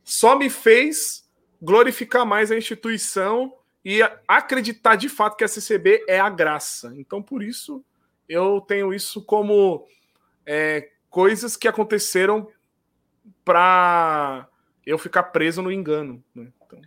só 0.07 0.39
me 0.39 0.49
fez 0.49 1.29
glorificar 1.61 2.25
mais 2.25 2.53
a 2.53 2.57
instituição 2.57 3.53
e 3.85 4.01
acreditar 4.29 4.95
de 4.95 5.09
fato 5.09 5.37
que 5.37 5.43
a 5.43 5.49
CCB 5.49 6.05
é 6.09 6.21
a 6.21 6.31
graça. 6.31 6.95
Então, 6.97 7.21
por 7.21 7.43
isso, 7.43 7.85
eu 8.29 8.61
tenho 8.61 8.95
isso 8.95 9.21
como 9.21 9.85
é, 10.47 10.93
coisas 11.11 11.57
que 11.57 11.67
aconteceram 11.67 12.49
para 13.45 14.49
eu 14.87 14.97
ficar 14.97 15.25
preso 15.25 15.61
no 15.61 15.73
engano. 15.73 16.23
Né? 16.33 16.53
Então... 16.65 16.81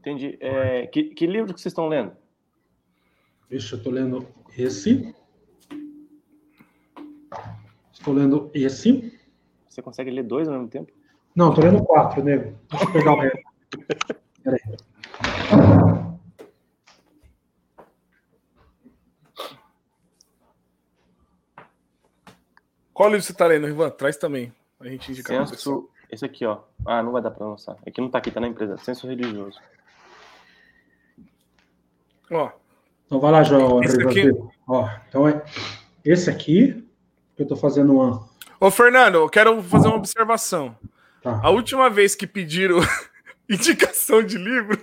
Entendi. 0.00 0.36
É, 0.40 0.88
que, 0.88 1.04
que, 1.04 1.26
livro 1.28 1.54
que 1.54 1.60
vocês 1.60 1.70
estão 1.70 1.86
lendo? 1.86 2.16
Deixa 3.48 3.76
eu 3.76 3.78
estou 3.78 3.92
lendo 3.92 4.26
esse. 4.58 5.14
Estou 7.92 8.14
lendo 8.14 8.50
esse. 8.52 9.16
Você 9.68 9.80
consegue 9.80 10.10
ler 10.10 10.24
dois 10.24 10.48
ao 10.48 10.54
mesmo 10.54 10.68
tempo? 10.68 10.92
Não, 11.34 11.54
tô 11.54 11.62
lendo 11.62 11.82
quatro, 11.84 12.22
nego. 12.22 12.58
Deixa 12.70 12.84
eu 12.84 12.92
pegar 12.92 13.12
o 13.12 13.20
resto. 13.20 13.40
Peraí. 14.42 14.60
Qual 22.92 23.08
livro 23.08 23.24
você 23.24 23.32
tá 23.32 23.46
lendo, 23.46 23.68
Ivan? 23.68 23.90
Traz 23.90 24.16
também. 24.16 24.52
A 24.78 24.86
gente 24.86 25.10
indica 25.10 25.46
Senso... 25.46 25.88
Esse 26.10 26.26
aqui, 26.26 26.44
ó. 26.44 26.58
Ah, 26.84 27.02
não 27.02 27.10
vai 27.10 27.22
dar 27.22 27.30
pra 27.30 27.46
lançar. 27.46 27.76
É 27.86 27.90
que 27.90 28.00
não 28.00 28.10
tá 28.10 28.18
aqui, 28.18 28.30
tá 28.30 28.38
na 28.38 28.48
empresa. 28.48 28.76
Senso 28.76 29.06
religioso. 29.08 29.58
Ó. 32.30 32.50
Então 33.06 33.18
vai 33.18 33.32
lá, 33.32 33.42
João. 33.42 33.82
Esse 33.82 34.00
aqui... 34.02 34.30
Ó, 34.68 34.88
então 35.08 35.26
é 35.26 35.42
esse 36.04 36.28
aqui 36.28 36.86
que 37.34 37.42
eu 37.42 37.48
tô 37.48 37.56
fazendo 37.56 37.94
uma. 37.94 38.28
Ô, 38.60 38.70
Fernando, 38.70 39.16
eu 39.16 39.28
quero 39.28 39.62
fazer 39.62 39.88
uma 39.88 39.96
observação. 39.96 40.76
Tá. 41.22 41.40
A 41.42 41.50
última 41.50 41.88
vez 41.88 42.14
que 42.14 42.26
pediram 42.26 42.78
indicação 43.48 44.22
de 44.22 44.36
livro, 44.36 44.78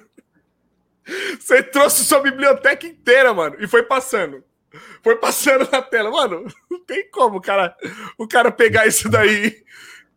você 1.40 1.62
trouxe 1.62 2.06
sua 2.06 2.22
biblioteca 2.22 2.88
inteira, 2.88 3.34
mano, 3.34 3.58
e 3.60 3.68
foi 3.68 3.84
passando. 3.84 4.44
Foi 5.02 5.16
passando 5.16 5.68
na 5.72 5.82
tela. 5.82 6.12
Mano, 6.12 6.46
não 6.70 6.80
tem 6.86 7.10
como 7.10 7.38
o 7.38 7.42
cara, 7.42 7.76
o 8.18 8.28
cara 8.28 8.52
pegar 8.52 8.88
isso 8.88 9.10
daí. 9.10 9.64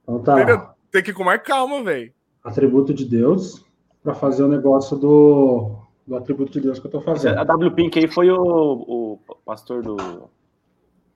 Então 0.02 0.22
tá. 0.22 0.74
Tem 0.90 1.02
que 1.02 1.10
ir 1.10 1.14
com 1.14 1.24
mais 1.24 1.42
calma, 1.42 1.82
velho. 1.82 2.12
Atributo 2.44 2.92
de 2.92 3.04
Deus 3.04 3.64
para 4.02 4.14
fazer 4.14 4.42
o 4.42 4.48
negócio 4.48 4.96
do, 4.96 5.76
do 6.06 6.16
atributo 6.16 6.52
de 6.52 6.60
Deus 6.60 6.78
que 6.78 6.86
eu 6.86 6.90
tô 6.90 7.00
fazendo. 7.00 7.38
A 7.38 7.44
W 7.44 7.70
Pink 7.70 7.98
aí 7.98 8.08
foi 8.08 8.30
o, 8.30 8.38
o 8.38 9.18
pastor 9.44 9.82
do 9.82 9.96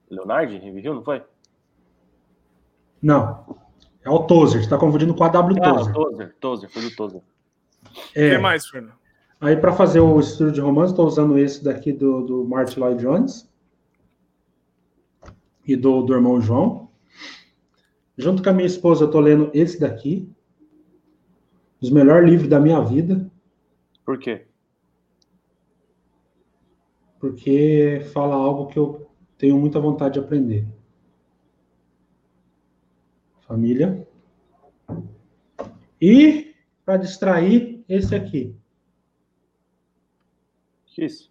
Leonardo 0.08 0.52
Review, 0.52 0.94
não 0.94 1.04
foi? 1.04 1.22
Não. 3.02 3.65
É 4.06 4.10
o 4.10 4.20
Tozer, 4.20 4.60
você 4.60 4.66
está 4.66 4.78
confundindo 4.78 5.12
com 5.12 5.24
a 5.24 5.28
W 5.28 5.58
ah, 5.60 5.74
Tozer. 5.74 5.92
Tozer, 5.92 6.36
Tozer, 6.38 6.70
foi 6.70 6.82
do 6.82 6.94
Tozer. 6.94 7.20
É. 8.14 8.28
O 8.28 8.30
que 8.36 8.38
mais, 8.38 8.64
Fernando? 8.68 8.94
Aí, 9.40 9.56
para 9.56 9.72
fazer 9.72 9.98
o 9.98 10.20
estudo 10.20 10.52
de 10.52 10.60
romance, 10.60 10.92
estou 10.92 11.08
usando 11.08 11.36
esse 11.36 11.62
daqui 11.62 11.92
do, 11.92 12.22
do 12.22 12.44
Martin 12.44 12.78
Lloyd 12.78 13.02
Jones 13.02 13.50
e 15.66 15.74
do, 15.74 16.02
do 16.02 16.14
irmão 16.14 16.40
João. 16.40 16.88
Junto 18.16 18.44
com 18.44 18.48
a 18.48 18.52
minha 18.52 18.66
esposa, 18.66 19.02
eu 19.02 19.06
estou 19.06 19.20
lendo 19.20 19.50
esse 19.52 19.80
daqui, 19.80 20.32
os 21.82 21.90
melhores 21.90 22.30
livros 22.30 22.48
da 22.48 22.60
minha 22.60 22.80
vida. 22.80 23.28
Por 24.04 24.18
quê? 24.18 24.46
Porque 27.18 28.02
fala 28.12 28.36
algo 28.36 28.68
que 28.68 28.78
eu 28.78 29.10
tenho 29.36 29.58
muita 29.58 29.80
vontade 29.80 30.14
de 30.14 30.20
aprender 30.20 30.64
família. 33.46 34.06
E, 36.00 36.54
para 36.84 36.98
distrair, 36.98 37.84
esse 37.88 38.14
aqui. 38.14 38.54
Isso? 40.96 41.30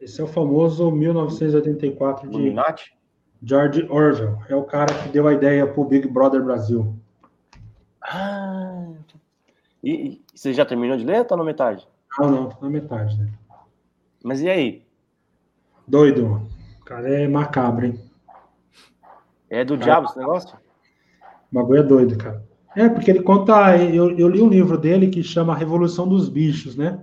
Esse 0.00 0.20
é 0.20 0.24
o 0.24 0.28
famoso 0.28 0.90
1984 0.90 2.28
de 2.28 2.34
Illuminati? 2.34 2.96
George 3.42 3.86
Orwell. 3.90 4.38
É 4.48 4.56
o 4.56 4.64
cara 4.64 4.92
que 5.02 5.08
deu 5.10 5.26
a 5.28 5.32
ideia 5.32 5.66
para 5.66 5.80
o 5.80 5.84
Big 5.84 6.08
Brother 6.08 6.42
Brasil. 6.42 6.94
Ah, 8.00 8.88
e, 9.82 9.92
e, 9.92 10.22
você 10.34 10.52
já 10.52 10.64
terminou 10.64 10.96
de 10.96 11.04
ler 11.04 11.18
ou 11.18 11.24
tá 11.24 11.36
na 11.36 11.44
metade? 11.44 11.86
Não, 12.18 12.30
não, 12.30 12.48
tá 12.48 12.56
na 12.60 12.70
metade, 12.70 13.16
né? 13.18 13.30
Mas 14.24 14.40
e 14.40 14.48
aí? 14.48 14.82
Doido. 15.86 16.42
O 16.80 16.84
cara 16.84 17.08
é 17.08 17.28
macabro, 17.28 17.86
hein? 17.86 18.07
É 19.50 19.64
do 19.64 19.76
diabo 19.76 20.06
esse 20.06 20.18
negócio? 20.18 20.56
O 21.50 21.54
bagulho 21.54 21.80
é 21.80 21.82
doido, 21.82 22.16
cara. 22.16 22.44
É, 22.76 22.88
porque 22.88 23.10
ele 23.10 23.22
conta. 23.22 23.76
Eu, 23.76 24.16
eu 24.16 24.28
li 24.28 24.40
um 24.42 24.48
livro 24.48 24.78
dele 24.78 25.08
que 25.08 25.22
chama 25.22 25.56
Revolução 25.56 26.06
dos 26.06 26.28
Bichos, 26.28 26.76
né? 26.76 27.00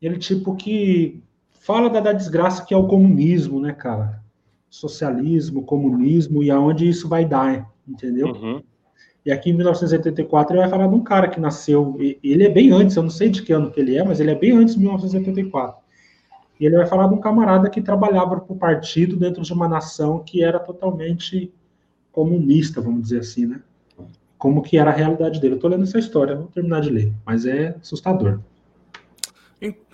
Ele, 0.00 0.16
tipo, 0.16 0.56
que 0.56 1.22
fala 1.60 1.90
da, 1.90 2.00
da 2.00 2.12
desgraça 2.12 2.64
que 2.64 2.72
é 2.72 2.76
o 2.76 2.86
comunismo, 2.86 3.60
né, 3.60 3.72
cara? 3.72 4.22
Socialismo, 4.68 5.62
comunismo 5.62 6.42
e 6.42 6.50
aonde 6.50 6.88
isso 6.88 7.08
vai 7.08 7.24
dar, 7.24 7.70
entendeu? 7.86 8.28
Uhum. 8.28 8.62
E 9.24 9.30
aqui 9.30 9.50
em 9.50 9.54
1984 9.54 10.54
ele 10.54 10.62
vai 10.62 10.70
falar 10.70 10.86
de 10.86 10.94
um 10.94 11.02
cara 11.02 11.28
que 11.28 11.38
nasceu. 11.38 11.96
Ele 12.00 12.44
é 12.44 12.48
bem 12.48 12.72
antes, 12.72 12.96
eu 12.96 13.02
não 13.02 13.10
sei 13.10 13.28
de 13.28 13.42
que 13.42 13.52
ano 13.52 13.70
que 13.70 13.78
ele 13.78 13.96
é, 13.96 14.02
mas 14.02 14.18
ele 14.18 14.30
é 14.30 14.34
bem 14.34 14.52
antes 14.52 14.74
de 14.74 14.80
1984. 14.80 15.79
E 16.60 16.66
ele 16.66 16.76
vai 16.76 16.86
falar 16.86 17.08
de 17.08 17.14
um 17.14 17.20
camarada 17.20 17.70
que 17.70 17.80
trabalhava 17.80 18.38
para 18.38 18.52
o 18.52 18.56
partido 18.56 19.16
dentro 19.16 19.42
de 19.42 19.52
uma 19.52 19.66
nação 19.66 20.22
que 20.22 20.44
era 20.44 20.60
totalmente 20.60 21.50
comunista, 22.12 22.82
vamos 22.82 23.02
dizer 23.02 23.20
assim, 23.20 23.46
né? 23.46 23.62
Como 24.36 24.62
que 24.62 24.76
era 24.76 24.90
a 24.90 24.94
realidade 24.94 25.40
dele. 25.40 25.54
Eu 25.54 25.58
tô 25.58 25.68
lendo 25.68 25.84
essa 25.84 25.98
história, 25.98 26.36
vou 26.36 26.48
terminar 26.48 26.82
de 26.82 26.90
ler, 26.90 27.12
mas 27.24 27.46
é 27.46 27.74
assustador. 27.80 28.40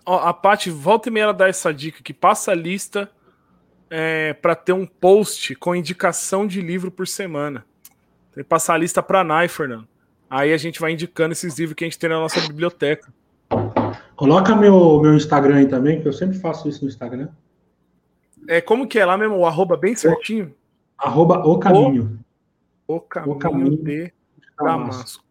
A 0.04 0.32
Paty, 0.32 0.70
volta 0.70 1.08
e 1.08 1.12
meia 1.12 1.24
ela 1.24 1.34
dá 1.34 1.48
essa 1.48 1.74
dica, 1.74 2.00
que 2.00 2.14
passa 2.14 2.52
a 2.52 2.54
lista 2.54 3.10
é, 3.90 4.34
para 4.34 4.54
ter 4.54 4.72
um 4.72 4.86
post 4.86 5.54
com 5.56 5.74
indicação 5.74 6.46
de 6.46 6.60
livro 6.60 6.92
por 6.92 7.08
semana. 7.08 7.64
Tem 8.32 8.44
que 8.44 8.48
passar 8.48 8.74
a 8.74 8.78
lista 8.78 9.02
para 9.02 9.20
a 9.20 9.24
Nai, 9.24 9.48
Fernando. 9.48 9.88
Aí 10.30 10.52
a 10.52 10.56
gente 10.56 10.80
vai 10.80 10.92
indicando 10.92 11.32
esses 11.32 11.58
livros 11.58 11.74
que 11.74 11.84
a 11.84 11.88
gente 11.88 11.98
tem 11.98 12.08
na 12.08 12.20
nossa 12.20 12.40
biblioteca. 12.40 13.12
Coloca 14.16 14.56
meu, 14.56 15.00
meu 15.00 15.14
Instagram 15.14 15.56
aí 15.56 15.68
também, 15.68 16.00
que 16.00 16.08
eu 16.08 16.12
sempre 16.12 16.38
faço 16.38 16.68
isso 16.68 16.82
no 16.82 16.88
Instagram. 16.88 17.28
É, 18.48 18.62
como 18.62 18.88
que 18.88 18.98
é 18.98 19.04
lá 19.04 19.18
mesmo? 19.18 19.36
O 19.36 19.46
arroba 19.46 19.76
bem 19.76 19.94
certinho? 19.94 20.54
O, 20.98 21.06
arroba 21.06 21.46
o 21.46 21.58
caminho. 21.58 22.18
O, 22.88 22.96
o 22.96 23.00
caminho, 23.00 23.32
o 23.34 23.38
caminho 23.38 23.76
de 23.76 24.12
Damasco. 24.58 25.22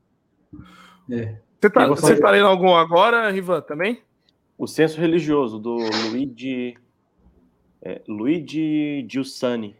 É. 1.10 1.38
Você 1.60 1.70
tá, 1.70 1.88
você 1.88 2.20
tá 2.20 2.30
lendo 2.30 2.48
algum 2.48 2.76
agora, 2.76 3.32
Rivan, 3.32 3.62
também? 3.62 4.04
O 4.58 4.68
Senso 4.68 5.02
Religioso, 5.02 5.58
do 5.58 5.78
Luigi... 6.10 6.78
É, 7.82 8.02
Luigi 8.08 9.06
Giussani. 9.10 9.76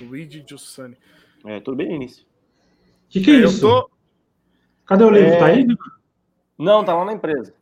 Luigi 0.00 0.44
Giussani. 0.46 0.96
É, 1.44 1.60
tudo 1.60 1.76
bem 1.76 1.88
no 1.88 1.94
início. 1.94 2.24
O 2.24 3.10
que, 3.10 3.20
que, 3.20 3.30
é, 3.30 3.34
é 3.34 3.38
isso? 3.44 3.60
Tô... 3.60 3.90
Cadê 4.84 5.04
o 5.04 5.10
livro? 5.10 5.30
É... 5.30 5.38
Tá 5.38 5.46
aí? 5.46 5.66
Não, 6.58 6.84
tá 6.84 6.94
lá 6.94 7.04
na 7.04 7.12
empresa. 7.12 7.54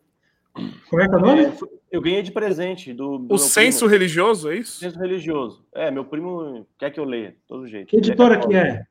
Como 0.88 1.02
é 1.02 1.08
que 1.08 1.14
é 1.14 1.18
o 1.18 1.20
nome? 1.20 1.44
É, 1.46 1.52
eu 1.90 2.00
ganhei 2.00 2.22
de 2.22 2.30
presente 2.30 2.92
do. 2.92 3.18
do 3.18 3.34
o 3.34 3.38
senso 3.38 3.80
primo. 3.80 3.92
religioso, 3.92 4.50
é 4.50 4.56
isso? 4.56 4.78
Senso 4.78 4.98
religioso. 4.98 5.66
É, 5.74 5.90
meu 5.90 6.04
primo 6.04 6.66
quer 6.78 6.90
que 6.90 7.00
eu 7.00 7.04
leia, 7.04 7.32
de 7.32 7.38
todo 7.48 7.66
jeito. 7.66 7.88
Que 7.88 7.96
editora 7.96 8.38
que, 8.38 8.48
que 8.48 8.54
é? 8.54 8.86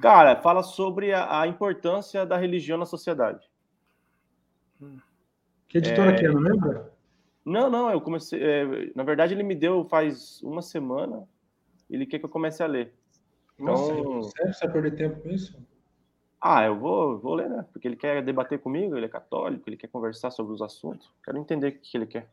Cara, 0.00 0.36
fala 0.36 0.62
sobre 0.62 1.12
a, 1.12 1.40
a, 1.40 1.46
importância 1.48 2.24
da 2.24 2.36
religião 2.36 2.78
na 2.78 2.84
sociedade. 2.84 3.48
Que 5.66 5.78
editora 5.78 6.12
é... 6.12 6.14
que 6.14 6.26
é, 6.26 6.28
não 6.28 6.40
lembra? 6.40 6.92
Não, 7.44 7.70
não, 7.70 7.90
eu 7.90 8.00
comecei. 8.00 8.40
É, 8.40 8.90
na 8.94 9.02
verdade, 9.02 9.34
ele 9.34 9.42
me 9.42 9.54
deu 9.54 9.84
faz 9.84 10.40
uma 10.42 10.62
semana. 10.62 11.26
Ele 11.90 12.06
quer 12.06 12.18
que 12.18 12.24
eu 12.24 12.30
comece 12.30 12.62
a 12.62 12.66
ler. 12.66 12.94
Então... 13.58 13.74
Nossa, 13.74 14.30
sério? 14.36 14.54
Você 14.54 14.64
vai 14.66 14.72
perder 14.72 14.96
tempo 14.96 15.22
com 15.22 15.30
isso? 15.30 15.58
Ah, 16.40 16.64
eu 16.64 16.78
vou, 16.78 17.18
vou 17.18 17.34
ler, 17.34 17.48
né? 17.48 17.64
Porque 17.72 17.88
ele 17.88 17.96
quer 17.96 18.22
debater 18.22 18.60
comigo, 18.60 18.96
ele 18.96 19.06
é 19.06 19.08
católico, 19.08 19.68
ele 19.68 19.76
quer 19.76 19.88
conversar 19.88 20.30
sobre 20.30 20.54
os 20.54 20.62
assuntos. 20.62 21.10
Quero 21.24 21.38
entender 21.38 21.68
o 21.68 21.72
que 21.72 21.96
ele 21.96 22.06
quer. 22.06 22.28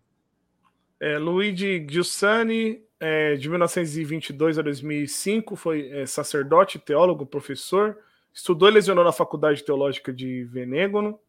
É, 0.99 1.18
Luigi 1.18 1.86
Giussani, 1.89 2.82
é, 2.99 3.36
de 3.36 3.49
1922 3.49 4.60
a 4.60 4.62
2005, 4.62 5.56
foi 5.56 5.89
é, 5.89 6.06
sacerdote, 6.06 6.80
teólogo, 6.80 7.26
professor. 7.26 7.97
Estudou 8.34 8.70
e 8.70 8.72
lecionou 8.74 9.03
na 9.03 9.12
Faculdade 9.12 9.64
Teológica 9.64 10.14
de 10.14 10.43
Venêgono. 10.45 11.20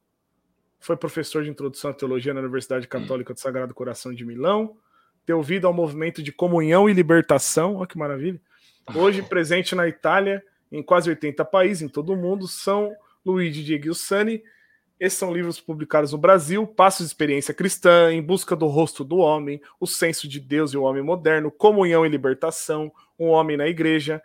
Foi 0.78 0.96
professor 0.96 1.42
de 1.42 1.50
introdução 1.50 1.90
à 1.90 1.94
teologia 1.94 2.34
na 2.34 2.40
Universidade 2.40 2.86
Católica 2.86 3.32
do 3.32 3.40
Sagrado 3.40 3.74
Coração 3.74 4.14
de 4.14 4.24
Milão. 4.24 4.76
Deu 5.26 5.42
vida 5.42 5.66
ao 5.66 5.72
movimento 5.72 6.22
de 6.22 6.30
comunhão 6.30 6.88
e 6.88 6.92
libertação. 6.92 7.76
Olha 7.76 7.86
que 7.86 7.98
maravilha. 7.98 8.40
Hoje 8.94 9.22
presente 9.22 9.74
na 9.74 9.88
Itália, 9.88 10.44
em 10.76 10.82
quase 10.82 11.08
80 11.08 11.44
países, 11.44 11.82
em 11.82 11.88
todo 11.88 12.12
o 12.12 12.16
mundo, 12.16 12.46
são 12.46 12.94
Luigi 13.24 13.64
Diego 13.64 13.94
Sani. 13.94 14.42
Esses 14.98 15.18
são 15.18 15.32
livros 15.32 15.60
publicados 15.60 16.12
no 16.12 16.18
Brasil: 16.18 16.66
Passos 16.66 17.06
de 17.06 17.10
Experiência 17.12 17.52
Cristã, 17.52 18.12
Em 18.12 18.22
Busca 18.22 18.54
do 18.54 18.66
Rosto 18.66 19.04
do 19.04 19.18
Homem, 19.18 19.60
O 19.80 19.86
Senso 19.86 20.28
de 20.28 20.40
Deus 20.40 20.72
e 20.72 20.76
o 20.76 20.82
Homem 20.82 21.02
Moderno, 21.02 21.50
Comunhão 21.50 22.04
e 22.04 22.08
Libertação, 22.08 22.90
Um 23.18 23.28
Homem 23.28 23.56
na 23.56 23.66
Igreja, 23.66 24.22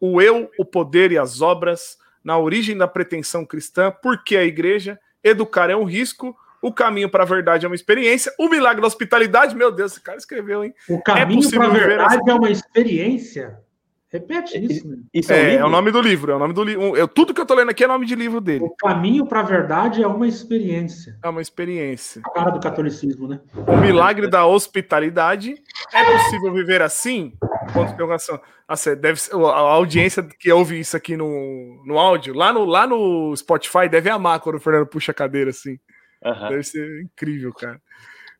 O 0.00 0.20
Eu, 0.20 0.50
o 0.58 0.64
Poder 0.64 1.12
e 1.12 1.18
as 1.18 1.40
Obras, 1.40 1.98
Na 2.22 2.38
Origem 2.38 2.76
da 2.76 2.86
Pretensão 2.86 3.44
Cristã, 3.44 3.90
Por 3.90 4.22
que 4.22 4.36
a 4.36 4.44
Igreja, 4.44 4.98
Educar 5.22 5.70
é 5.70 5.76
um 5.76 5.84
Risco, 5.84 6.36
o 6.62 6.72
caminho 6.72 7.08
para 7.08 7.22
a 7.22 7.26
verdade 7.26 7.64
é 7.64 7.68
uma 7.68 7.74
experiência. 7.74 8.32
O 8.38 8.48
milagre 8.48 8.80
da 8.80 8.86
hospitalidade, 8.86 9.54
meu 9.54 9.70
Deus, 9.70 9.92
esse 9.92 10.00
cara 10.00 10.18
escreveu, 10.18 10.64
hein? 10.64 10.74
O 10.88 11.00
caminho 11.02 11.46
é 11.46 11.50
para 11.50 11.66
a 11.66 11.70
verdade 11.70 12.16
assim. 12.16 12.30
é 12.30 12.34
uma 12.34 12.50
experiência. 12.50 13.65
Repete 14.12 14.56
isso. 14.56 14.88
Né? 14.88 14.98
isso 15.12 15.32
é, 15.32 15.54
é, 15.54 15.54
é, 15.56 15.64
o 15.64 15.68
nome 15.68 15.90
do 15.90 16.00
livro. 16.00 16.30
É 16.30 16.36
o 16.36 16.38
nome 16.38 16.54
do 16.54 16.62
livro. 16.62 16.96
Eu, 16.96 17.08
tudo 17.08 17.34
que 17.34 17.40
eu 17.40 17.46
tô 17.46 17.54
lendo 17.54 17.70
aqui 17.70 17.82
é 17.82 17.86
nome 17.88 18.06
de 18.06 18.14
livro 18.14 18.40
dele. 18.40 18.64
O 18.64 18.70
caminho 18.70 19.26
para 19.26 19.40
a 19.40 19.42
verdade 19.42 20.02
é 20.02 20.06
uma 20.06 20.28
experiência. 20.28 21.18
É 21.22 21.28
uma 21.28 21.42
experiência. 21.42 22.22
A 22.24 22.30
cara 22.30 22.50
do 22.50 22.60
catolicismo, 22.60 23.26
né? 23.26 23.40
O 23.66 23.76
milagre 23.76 24.28
da 24.28 24.46
hospitalidade. 24.46 25.56
É 25.92 26.04
possível 26.04 26.52
viver 26.52 26.82
assim? 26.82 27.32
Ponto 27.74 27.88
de 27.88 27.94
interrogação. 27.94 28.40
Assim, 28.68 28.94
deve 28.94 29.20
ser, 29.20 29.34
a 29.34 29.58
audiência 29.58 30.22
que 30.22 30.52
ouve 30.52 30.78
isso 30.78 30.96
aqui 30.96 31.16
no, 31.16 31.82
no 31.84 31.98
áudio, 31.98 32.34
lá 32.34 32.52
no, 32.52 32.64
lá 32.64 32.86
no 32.86 33.34
Spotify, 33.36 33.88
deve 33.88 34.08
amar 34.08 34.40
quando 34.40 34.56
o 34.56 34.60
Fernando 34.60 34.86
puxa 34.86 35.10
a 35.12 35.14
cadeira 35.14 35.50
assim. 35.50 35.78
Uhum. 36.24 36.48
Deve 36.48 36.62
ser 36.62 37.02
incrível, 37.02 37.52
cara 37.52 37.80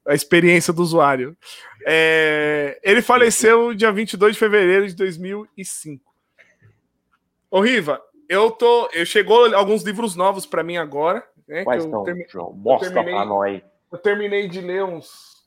a 0.06 0.14
experiência 0.14 0.72
do 0.72 0.82
usuário. 0.82 1.36
É, 1.86 2.78
ele 2.82 3.02
faleceu 3.02 3.74
dia 3.74 3.92
22 3.92 4.34
de 4.34 4.38
fevereiro 4.38 4.86
de 4.86 4.94
2005. 4.94 6.04
Ô, 7.50 7.60
Riva, 7.60 8.02
eu 8.28 8.50
tô. 8.50 8.88
Eu 8.92 9.06
chegou 9.06 9.54
alguns 9.54 9.82
livros 9.82 10.16
novos 10.16 10.46
para 10.46 10.62
mim 10.62 10.76
agora. 10.76 11.26
Né, 11.46 11.64
Quais 11.64 11.84
estão, 11.84 12.02
termi... 12.02 12.26
João? 12.28 12.52
Mostra 12.52 12.90
para 12.90 13.24
nós. 13.24 13.62
Eu 13.90 13.98
terminei 13.98 14.48
de 14.48 14.60
ler 14.60 14.84
uns, 14.84 15.46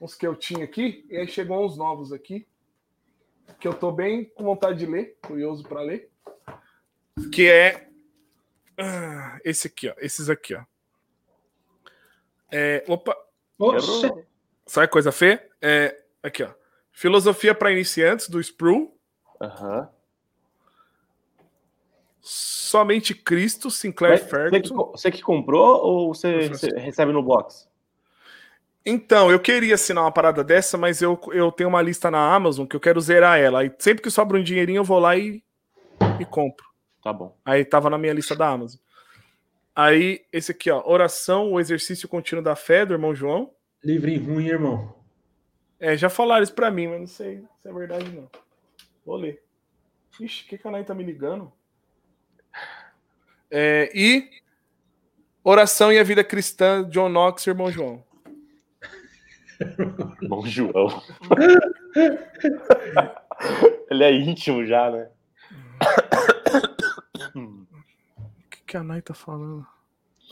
uns 0.00 0.14
que 0.14 0.26
eu 0.26 0.34
tinha 0.34 0.64
aqui, 0.64 1.06
e 1.10 1.16
aí 1.16 1.26
chegou 1.26 1.64
uns 1.64 1.76
novos 1.76 2.12
aqui, 2.12 2.46
que 3.58 3.66
eu 3.66 3.72
tô 3.72 3.90
bem 3.90 4.24
com 4.24 4.44
vontade 4.44 4.78
de 4.78 4.86
ler, 4.86 5.16
curioso 5.22 5.66
para 5.66 5.80
ler. 5.80 6.10
Que 7.32 7.48
é. 7.48 7.88
Ah, 8.78 9.38
esse 9.42 9.68
aqui, 9.68 9.88
ó. 9.88 9.94
Esses 9.96 10.28
aqui, 10.28 10.54
ó. 10.54 10.62
É, 12.52 12.84
opa, 12.86 13.16
Oxe. 13.58 14.10
Sabe 14.66 14.88
coisa 14.88 15.12
feia? 15.12 15.44
É, 15.60 15.96
aqui, 16.22 16.42
ó. 16.42 16.50
Filosofia 16.92 17.54
para 17.54 17.72
iniciantes, 17.72 18.28
do 18.28 18.40
Sproul. 18.40 18.96
Aham. 19.40 19.88
Somente 22.20 23.14
Cristo, 23.14 23.70
Sinclair 23.70 24.18
Ferguson. 24.18 24.74
Você 24.74 24.84
que, 24.84 24.90
você 24.92 25.10
que 25.12 25.22
comprou 25.22 25.76
ou 25.84 26.14
você, 26.14 26.48
você, 26.48 26.70
recebe 26.70 27.12
no 27.12 27.22
box? 27.22 27.68
Então, 28.84 29.30
eu 29.30 29.38
queria 29.38 29.74
assinar 29.74 30.04
uma 30.04 30.12
parada 30.12 30.42
dessa, 30.42 30.76
mas 30.76 31.00
eu, 31.02 31.20
eu 31.32 31.52
tenho 31.52 31.68
uma 31.68 31.82
lista 31.82 32.10
na 32.10 32.34
Amazon 32.34 32.66
que 32.66 32.74
eu 32.74 32.80
quero 32.80 33.00
zerar 33.00 33.38
ela. 33.38 33.64
E 33.64 33.72
sempre 33.78 34.02
que 34.02 34.10
sobra 34.10 34.38
um 34.38 34.42
dinheirinho, 34.42 34.78
eu 34.78 34.84
vou 34.84 34.98
lá 34.98 35.16
e, 35.16 35.42
e 36.18 36.24
compro. 36.24 36.66
Tá 37.02 37.12
bom. 37.12 37.36
Aí 37.44 37.64
tava 37.64 37.88
na 37.88 37.98
minha 37.98 38.12
lista 38.12 38.34
da 38.34 38.48
Amazon. 38.48 38.80
Aí, 39.76 40.24
esse 40.32 40.52
aqui, 40.52 40.70
ó. 40.70 40.82
Oração, 40.86 41.52
o 41.52 41.60
exercício 41.60 42.08
contínuo 42.08 42.42
da 42.42 42.56
fé, 42.56 42.86
do 42.86 42.94
irmão 42.94 43.14
João. 43.14 43.52
Livrinho 43.84 44.24
ruim, 44.24 44.46
irmão. 44.46 44.96
É, 45.78 45.94
já 45.94 46.08
falaram 46.08 46.42
isso 46.42 46.54
pra 46.54 46.70
mim, 46.70 46.86
mas 46.86 47.00
não 47.00 47.06
sei 47.06 47.44
se 47.60 47.68
é 47.68 47.72
verdade, 47.74 48.10
não. 48.10 48.30
Vou 49.04 49.16
ler. 49.16 49.42
Ixi, 50.18 50.46
que 50.46 50.56
canal 50.56 50.82
tá 50.82 50.94
me 50.94 51.04
ligando? 51.04 51.52
É, 53.50 53.92
e 53.94 54.30
Oração 55.44 55.92
e 55.92 55.98
a 55.98 56.02
Vida 56.02 56.24
Cristã, 56.24 56.88
John 56.88 57.10
Knox 57.10 57.46
Irmão 57.46 57.70
João. 57.70 58.02
Irmão 60.22 60.46
João. 60.46 61.02
Ele 63.90 64.04
é 64.04 64.12
íntimo 64.12 64.64
já, 64.64 64.90
né? 64.90 65.10
que, 68.76 68.80
a 68.80 68.84
Nai 68.84 69.00
tá 69.00 69.14
falando? 69.14 69.66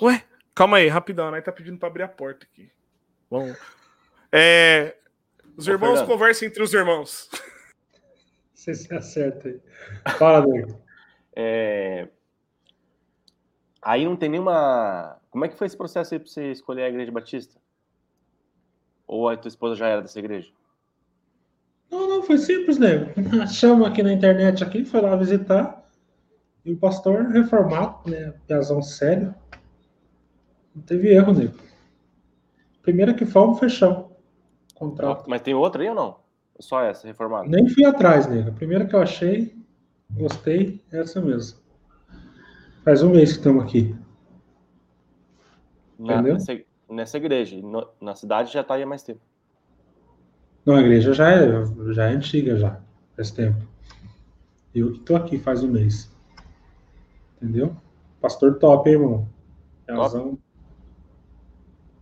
Ué, 0.02 0.22
calma 0.54 0.76
aí, 0.76 0.88
rapidão. 0.88 1.28
A 1.28 1.30
Nai 1.30 1.42
tá 1.42 1.50
pedindo 1.50 1.78
pra 1.78 1.88
abrir 1.88 2.02
a 2.02 2.08
porta 2.08 2.46
aqui. 2.50 2.70
Bom. 3.30 3.54
É, 4.30 4.96
os 5.56 5.66
irmãos 5.66 6.00
Ô, 6.00 6.06
conversam 6.06 6.46
entre 6.48 6.62
os 6.62 6.74
irmãos. 6.74 7.30
Você 8.52 8.74
se 8.74 8.94
acerta 8.94 9.48
aí. 9.48 9.60
Fala, 10.18 10.46
Diego. 10.46 10.80
É... 11.34 12.08
Aí 13.82 14.04
não 14.04 14.16
tem 14.16 14.28
nenhuma. 14.28 15.20
Como 15.30 15.44
é 15.44 15.48
que 15.48 15.56
foi 15.56 15.66
esse 15.66 15.76
processo 15.76 16.14
aí 16.14 16.20
pra 16.20 16.28
você 16.28 16.50
escolher 16.50 16.84
a 16.84 16.88
igreja 16.88 17.12
batista? 17.12 17.60
Ou 19.06 19.28
a 19.28 19.36
tua 19.36 19.48
esposa 19.48 19.74
já 19.74 19.88
era 19.88 20.02
dessa 20.02 20.18
igreja? 20.18 20.50
Não, 21.90 22.08
não, 22.08 22.22
foi 22.22 22.38
simples, 22.38 22.78
né? 22.78 23.12
Achamos 23.42 23.86
aqui 23.86 24.02
na 24.02 24.12
internet 24.12 24.64
aqui, 24.64 24.84
foi 24.84 25.00
lá 25.02 25.14
visitar. 25.14 25.83
E 26.64 26.72
o 26.72 26.76
pastor 26.76 27.26
reformado, 27.26 28.10
né? 28.10 28.32
Piazão 28.46 28.80
sério. 28.80 29.34
Não 30.74 30.82
teve 30.82 31.12
erro, 31.12 31.32
nego. 31.32 31.54
Primeira 32.82 33.12
que 33.14 33.26
fomos, 33.26 33.58
fechamos. 33.58 34.06
Contrato. 34.74 35.28
Mas 35.28 35.42
tem 35.42 35.54
outra 35.54 35.82
aí 35.82 35.88
ou 35.88 35.94
não? 35.94 36.16
Só 36.58 36.82
essa, 36.82 37.06
reformada? 37.06 37.48
Nem 37.48 37.68
fui 37.68 37.84
atrás, 37.84 38.26
nego. 38.26 38.48
A 38.48 38.52
primeira 38.52 38.86
que 38.86 38.94
eu 38.94 39.00
achei, 39.00 39.54
gostei, 40.10 40.82
é 40.90 41.00
essa 41.00 41.20
mesmo. 41.20 41.58
Faz 42.84 43.02
um 43.02 43.10
mês 43.10 43.32
que 43.32 43.38
estamos 43.38 43.62
aqui. 43.64 43.94
Na, 45.98 46.20
nessa, 46.20 46.60
nessa, 46.90 47.16
igreja. 47.16 47.56
No, 47.60 47.88
na 48.00 48.14
cidade 48.14 48.52
já 48.52 48.60
está 48.60 48.74
aí 48.74 48.82
há 48.82 48.86
mais 48.86 49.02
tempo. 49.02 49.20
Não, 50.64 50.76
a 50.76 50.80
igreja 50.80 51.12
já 51.12 51.30
é, 51.30 51.64
já 51.92 52.10
é 52.10 52.14
antiga, 52.14 52.56
já. 52.56 52.80
Faz 53.16 53.30
tempo. 53.30 53.66
Eu 54.74 54.92
que 54.92 54.98
estou 54.98 55.16
aqui 55.16 55.38
faz 55.38 55.62
um 55.62 55.68
mês. 55.68 56.13
Entendeu? 57.44 57.76
Pastor 58.22 58.58
top, 58.58 58.88
hein, 58.88 58.96
irmão? 58.96 59.28
Piazão. 59.86 60.38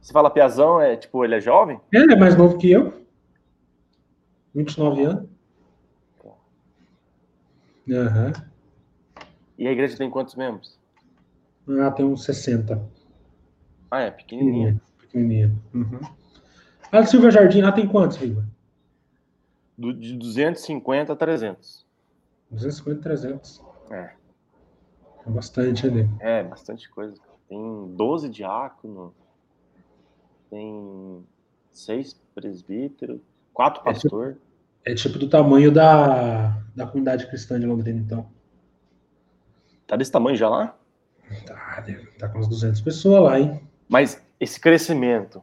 Você 0.01 0.13
fala 0.13 0.31
Piazão, 0.31 0.81
é 0.81 0.97
tipo, 0.97 1.25
ele 1.25 1.35
é 1.35 1.41
jovem? 1.41 1.81
É, 1.93 1.99
é 1.99 2.17
mais 2.17 2.37
novo 2.37 2.59
que 2.59 2.71
eu. 2.71 3.05
29 4.55 5.03
anos. 5.03 5.29
Aham. 7.91 8.27
Uhum. 8.27 8.33
E 9.59 9.67
a 9.67 9.73
igreja 9.73 9.97
tem 9.97 10.09
quantos 10.09 10.37
membros? 10.37 10.79
Ah, 11.69 11.91
tem 11.91 12.05
uns 12.05 12.25
60. 12.25 12.81
Ah, 13.91 14.01
é, 14.01 14.11
pequenininha. 14.13 14.81
Pequenininha. 14.99 15.53
Uhum. 15.75 16.01
A 16.93 17.05
Silvia 17.05 17.31
Jardim 17.33 17.63
lá 17.63 17.73
tem 17.73 17.89
quantos, 17.89 18.17
Riva? 18.17 18.47
de 19.77 20.17
250 20.17 21.13
a 21.13 21.17
300. 21.17 21.85
250 22.51 23.01
a 23.01 23.03
300. 23.03 23.63
É. 23.91 24.22
É 25.27 25.31
bastante 25.31 25.87
ali. 25.87 26.09
É, 26.21 26.43
bastante 26.43 26.89
coisa. 26.91 27.15
Tem 27.49 27.95
12 27.95 28.29
diáconos, 28.29 29.13
tem 30.51 31.25
seis 31.73 32.21
presbíteros, 32.35 33.21
quatro 33.53 33.83
pastores. 33.83 34.37
É, 34.85 34.95
tipo, 34.95 35.09
é 35.11 35.11
tipo 35.13 35.19
do 35.19 35.29
tamanho 35.29 35.71
da, 35.71 36.63
da 36.75 36.87
comunidade 36.87 37.27
cristã 37.27 37.59
de 37.59 37.67
Londrina, 37.67 38.01
então. 38.01 38.27
Tá 39.87 39.97
desse 39.97 40.13
tamanho 40.13 40.37
já 40.37 40.49
lá? 40.49 40.77
Tá, 41.47 41.85
tá 42.19 42.29
com 42.29 42.39
umas 42.39 42.49
200 42.49 42.81
pessoas 42.81 43.23
lá, 43.23 43.41
hein? 43.41 43.61
Mas 43.89 44.23
esse 44.39 44.61
crescimento, 44.61 45.43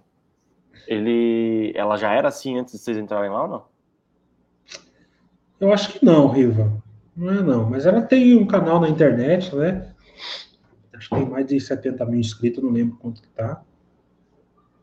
ele, 0.88 1.72
ela 1.76 1.98
já 1.98 2.12
era 2.14 2.28
assim 2.28 2.58
antes 2.58 2.74
de 2.74 2.80
vocês 2.80 2.98
entrarem 2.98 3.30
lá 3.30 3.44
ou 3.44 3.48
não? 3.48 3.66
Eu 5.60 5.74
acho 5.74 5.92
que 5.94 6.06
não, 6.06 6.28
Riva. 6.28 6.82
Não 7.20 7.34
é 7.34 7.44
não, 7.44 7.70
mas 7.70 7.86
ela 7.86 8.02
tem 8.02 8.38
um 8.38 8.48
canal 8.48 8.80
na 8.80 8.88
internet, 8.88 9.54
né? 9.54 9.94
Acho 10.94 11.10
que 11.10 11.16
tem 11.18 11.30
mais 11.30 11.46
de 11.46 11.60
70 11.60 12.06
mil 12.06 12.18
inscritos, 12.18 12.64
não 12.64 12.72
lembro 12.72 12.96
quanto 12.96 13.22
que 13.22 13.28
tá. 13.28 13.62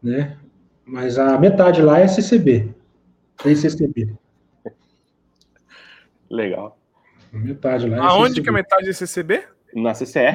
né? 0.02 0.36
Mas 0.84 1.18
a 1.18 1.38
metade 1.38 1.80
lá 1.80 1.98
é 1.98 2.06
CCB. 2.06 2.74
Tem 3.42 3.56
CCB. 3.56 4.14
Legal. 6.28 6.78
A 7.32 7.38
metade 7.38 7.88
lá 7.88 7.96
é 7.96 8.00
Aonde 8.00 8.34
CCB. 8.34 8.42
que 8.42 8.48
é 8.50 8.52
metade 8.52 8.90
é 8.90 8.92
CCB? 8.92 9.44
Na 9.74 9.94
CCE. 9.94 10.34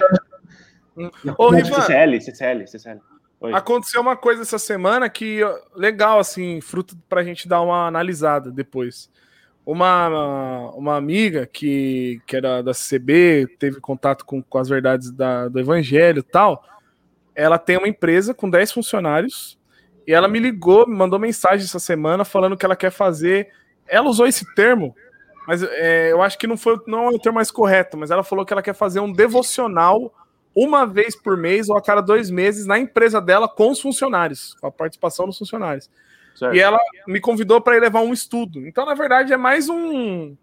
Ô, 1.38 1.52
Na 1.52 1.58
Rivan, 1.58 1.82
CCL, 1.82 2.22
CCL, 2.22 2.68
CCL. 2.68 3.00
Oi. 3.42 3.54
aconteceu 3.54 4.02
uma 4.02 4.16
coisa 4.18 4.42
essa 4.42 4.58
semana 4.58 5.08
que 5.08 5.42
legal, 5.76 6.20
assim, 6.20 6.62
fruto 6.62 6.98
pra 7.08 7.24
gente 7.24 7.48
dar 7.48 7.62
uma 7.62 7.86
analisada 7.88 8.52
depois. 8.52 9.10
Uma, 9.66 10.72
uma 10.72 10.96
amiga 10.98 11.46
que, 11.46 12.20
que 12.26 12.36
era 12.36 12.62
da 12.64 12.74
CCB, 12.74 13.48
teve 13.60 13.80
contato 13.80 14.26
com, 14.26 14.42
com 14.42 14.58
as 14.58 14.68
verdades 14.68 15.12
da- 15.12 15.48
do 15.48 15.60
evangelho 15.60 16.24
tal. 16.24 16.64
Ela 17.36 17.58
tem 17.58 17.78
uma 17.78 17.88
empresa 17.88 18.34
com 18.34 18.50
10 18.50 18.72
funcionários 18.72 19.58
e 20.06 20.14
ela 20.14 20.28
me 20.28 20.40
ligou, 20.40 20.88
me 20.88 20.96
mandou 20.96 21.20
mensagem 21.20 21.64
essa 21.64 21.80
semana 21.80 22.26
falando 22.26 22.58
que 22.58 22.66
ela 22.66 22.76
quer 22.76 22.92
fazer. 22.92 23.50
Ela 23.88 24.10
usou 24.10 24.26
esse 24.26 24.52
termo, 24.56 24.96
mas 25.48 25.62
é, 25.64 26.12
eu 26.12 26.22
acho 26.22 26.38
que 26.38 26.48
não 26.48 26.58
foi 26.58 26.80
não 26.88 27.06
é 27.06 27.10
o 27.10 27.20
termo 27.20 27.36
mais 27.36 27.52
correto, 27.52 27.98
mas 27.98 28.10
ela 28.10 28.24
falou 28.24 28.46
que 28.46 28.52
ela 28.54 28.64
quer 28.64 28.74
fazer 28.74 29.00
um 29.00 29.14
devocional 29.14 30.14
uma 30.56 30.86
vez 30.86 31.16
por 31.16 31.38
mês 31.38 31.70
ou 31.70 31.78
a 31.78 31.82
cada 31.82 32.02
dois 32.02 32.30
meses 32.30 32.66
na 32.66 32.78
empresa 32.78 33.22
dela 33.22 33.48
com 33.48 33.72
os 33.72 33.80
funcionários, 33.80 34.56
com 34.56 34.68
a 34.68 34.72
participação 34.72 35.26
dos 35.26 35.38
funcionários. 35.38 35.90
Certo. 36.36 36.56
E 36.56 36.60
ela 36.60 36.80
me 37.08 37.20
convidou 37.20 37.62
para 37.62 37.78
ir 37.78 37.80
levar 37.80 38.02
um 38.02 38.14
estudo. 38.14 38.66
Então, 38.68 38.86
na 38.86 38.94
verdade, 38.94 39.34
é 39.34 39.38
mais 39.38 39.70
um 39.70 40.36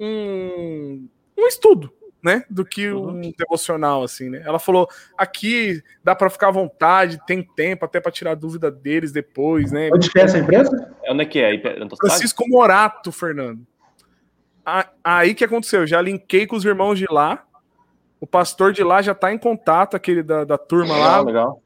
um, 0.00 1.08
um 1.36 1.46
estudo, 1.46 1.92
né, 2.22 2.44
do 2.48 2.64
que 2.64 2.92
um 2.92 3.32
devocional 3.36 4.02
assim, 4.04 4.28
né? 4.30 4.42
Ela 4.44 4.58
falou: 4.58 4.88
"Aqui 5.16 5.82
dá 6.04 6.14
para 6.14 6.30
ficar 6.30 6.48
à 6.48 6.52
vontade, 6.52 7.20
tem 7.26 7.42
tempo 7.42 7.84
até 7.84 8.00
para 8.00 8.12
tirar 8.12 8.34
dúvida 8.34 8.70
deles 8.70 9.12
depois, 9.12 9.72
né?" 9.72 9.90
Onde 9.92 10.10
que 10.10 10.18
é 10.18 10.22
essa 10.22 10.38
empresa? 10.38 10.94
Onde 11.08 11.22
é 11.22 11.26
que 11.26 11.40
é? 11.40 11.60
Francisco 11.96 12.44
Morato, 12.48 13.10
Fernando. 13.10 13.66
Aí 15.02 15.34
que 15.34 15.44
aconteceu? 15.44 15.80
Eu 15.80 15.86
já 15.86 16.00
linkei 16.00 16.46
com 16.46 16.54
os 16.54 16.64
irmãos 16.64 16.98
de 16.98 17.06
lá. 17.10 17.44
O 18.20 18.26
pastor 18.26 18.72
de 18.72 18.82
lá 18.82 19.00
já 19.00 19.14
tá 19.14 19.32
em 19.32 19.38
contato, 19.38 19.96
aquele 19.96 20.22
da, 20.22 20.44
da 20.44 20.58
turma 20.58 20.94
Legal, 20.94 21.10
lá. 21.10 21.20
legal. 21.22 21.62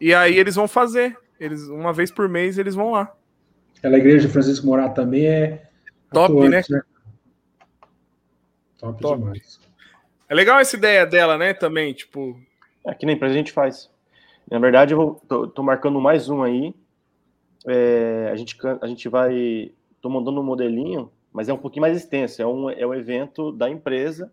E 0.00 0.12
aí 0.12 0.36
eles 0.36 0.56
vão 0.56 0.66
fazer. 0.66 1.16
Eles, 1.42 1.66
uma 1.66 1.92
vez 1.92 2.08
por 2.12 2.28
mês 2.28 2.56
eles 2.56 2.76
vão 2.76 2.92
lá. 2.92 3.12
Aquela 3.76 3.98
igreja 3.98 4.28
de 4.28 4.32
Francisco 4.32 4.64
Morato 4.64 4.94
também 4.94 5.26
é 5.26 5.68
Top, 6.12 6.32
atuante, 6.32 6.72
Top, 8.78 9.02
Top. 9.02 9.18
demais. 9.18 9.60
É 10.28 10.34
legal 10.36 10.60
essa 10.60 10.76
ideia 10.76 11.04
dela, 11.04 11.36
né? 11.36 11.52
Também, 11.52 11.92
tipo. 11.92 12.38
Aqui 12.86 13.04
na 13.04 13.12
empresa 13.12 13.34
a 13.34 13.36
gente 13.36 13.50
faz. 13.50 13.90
Na 14.48 14.60
verdade, 14.60 14.94
eu 14.94 14.98
vou, 14.98 15.14
tô, 15.28 15.48
tô 15.48 15.64
marcando 15.64 16.00
mais 16.00 16.28
um 16.28 16.44
aí. 16.44 16.72
É, 17.66 18.28
a, 18.32 18.36
gente, 18.36 18.56
a 18.80 18.86
gente 18.86 19.08
vai. 19.08 19.72
Tô 20.00 20.08
mandando 20.08 20.40
um 20.40 20.44
modelinho, 20.44 21.10
mas 21.32 21.48
é 21.48 21.52
um 21.52 21.58
pouquinho 21.58 21.82
mais 21.82 21.96
extenso. 21.96 22.40
É 22.40 22.46
um, 22.46 22.70
é 22.70 22.86
um 22.86 22.94
evento 22.94 23.50
da 23.50 23.68
empresa 23.68 24.32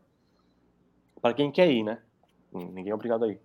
para 1.20 1.34
quem 1.34 1.51
quer 1.51 1.72
ir, 1.72 1.82
né? 1.82 1.97
Ninguém 2.53 2.91
é 2.91 2.95
obrigado 2.95 3.26
a 3.26 3.30
ir. 3.30 3.39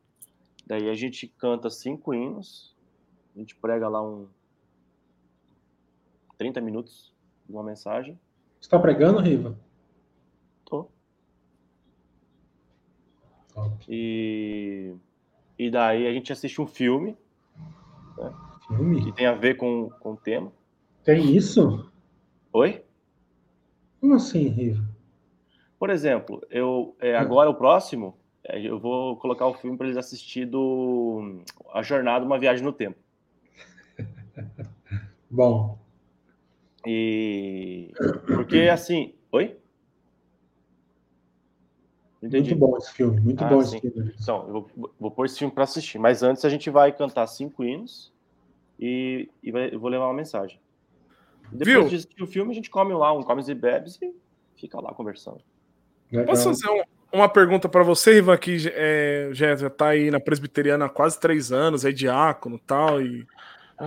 Daí 0.66 0.90
a 0.90 0.94
gente 0.94 1.26
canta 1.26 1.70
cinco 1.70 2.12
hinos, 2.12 2.73
a 3.34 3.38
gente 3.38 3.54
prega 3.56 3.88
lá 3.88 4.02
um 4.02 4.28
30 6.38 6.60
minutos 6.60 7.14
de 7.46 7.52
uma 7.52 7.62
mensagem. 7.62 8.18
Você 8.60 8.68
tá 8.68 8.78
pregando, 8.78 9.20
Riva? 9.20 9.58
Tô. 10.64 10.88
Top. 13.52 13.84
E, 13.88 14.94
e 15.58 15.70
daí 15.70 16.06
a 16.06 16.12
gente 16.12 16.32
assiste 16.32 16.60
um 16.60 16.66
filme 16.66 17.16
que 18.66 18.76
Filme? 18.76 19.12
tem 19.12 19.26
a 19.26 19.34
ver 19.34 19.56
com, 19.56 19.90
com 20.00 20.12
o 20.12 20.16
tema. 20.16 20.52
Tem 21.04 21.34
isso? 21.36 21.90
Oi? 22.52 22.82
Como 24.00 24.14
assim, 24.14 24.48
Riva? 24.48 24.82
Por 25.78 25.90
exemplo, 25.90 26.40
eu 26.50 26.96
é, 27.00 27.16
agora 27.16 27.50
o 27.50 27.54
próximo, 27.54 28.16
é, 28.44 28.60
eu 28.60 28.78
vou 28.78 29.16
colocar 29.16 29.46
o 29.46 29.54
filme 29.54 29.76
para 29.76 29.86
eles 29.86 29.98
assistir 29.98 30.46
do 30.46 31.42
A 31.72 31.82
Jornada, 31.82 32.24
uma 32.24 32.38
viagem 32.38 32.64
no 32.64 32.72
tempo. 32.72 32.98
Bom, 35.34 35.76
E 36.86 37.92
porque 38.36 38.68
assim, 38.72 39.16
oi? 39.32 39.58
Entendi. 42.22 42.54
muito 42.54 42.60
bom 42.70 42.76
esse 42.78 42.92
filme, 42.92 43.20
muito 43.20 43.42
Ah, 43.42 43.48
bom 43.48 43.60
sim. 43.62 43.78
esse 43.78 43.90
filme. 43.90 44.14
Então, 44.22 44.46
eu 44.46 44.52
vou, 44.52 44.94
vou 45.00 45.10
pôr 45.10 45.26
esse 45.26 45.36
filme 45.40 45.52
para 45.52 45.64
assistir, 45.64 45.98
mas 45.98 46.22
antes 46.22 46.44
a 46.44 46.48
gente 46.48 46.70
vai 46.70 46.92
cantar 46.92 47.26
cinco 47.26 47.64
hinos 47.64 48.12
e, 48.78 49.28
e 49.42 49.50
vai- 49.50 49.74
eu 49.74 49.80
vou 49.80 49.90
levar 49.90 50.06
uma 50.06 50.14
mensagem. 50.14 50.60
Depois 51.50 51.66
Viu? 51.66 51.88
de 51.88 51.96
assistir 51.96 52.22
o 52.22 52.28
filme, 52.28 52.52
a 52.52 52.54
gente 52.54 52.70
come 52.70 52.94
lá 52.94 53.12
um 53.12 53.22
comes 53.24 53.48
e 53.48 53.54
bebes 53.54 53.98
e 54.00 54.14
fica 54.56 54.80
lá 54.80 54.94
conversando. 54.94 55.42
Legal. 56.12 56.26
Posso 56.26 56.44
fazer 56.44 56.68
um- 56.68 56.84
uma 57.18 57.28
pergunta 57.28 57.68
para 57.68 57.82
você, 57.82 58.18
Ivan, 58.18 58.36
que 58.38 58.56
é, 58.72 59.30
já, 59.32 59.56
já 59.56 59.68
tá 59.68 59.88
aí 59.88 60.12
na 60.12 60.20
presbiteriana 60.20 60.84
há 60.84 60.88
quase 60.88 61.18
três 61.18 61.50
anos, 61.50 61.84
é 61.84 61.90
diácono 61.90 62.54
e 62.56 62.60
tal, 62.60 63.02
e. 63.02 63.26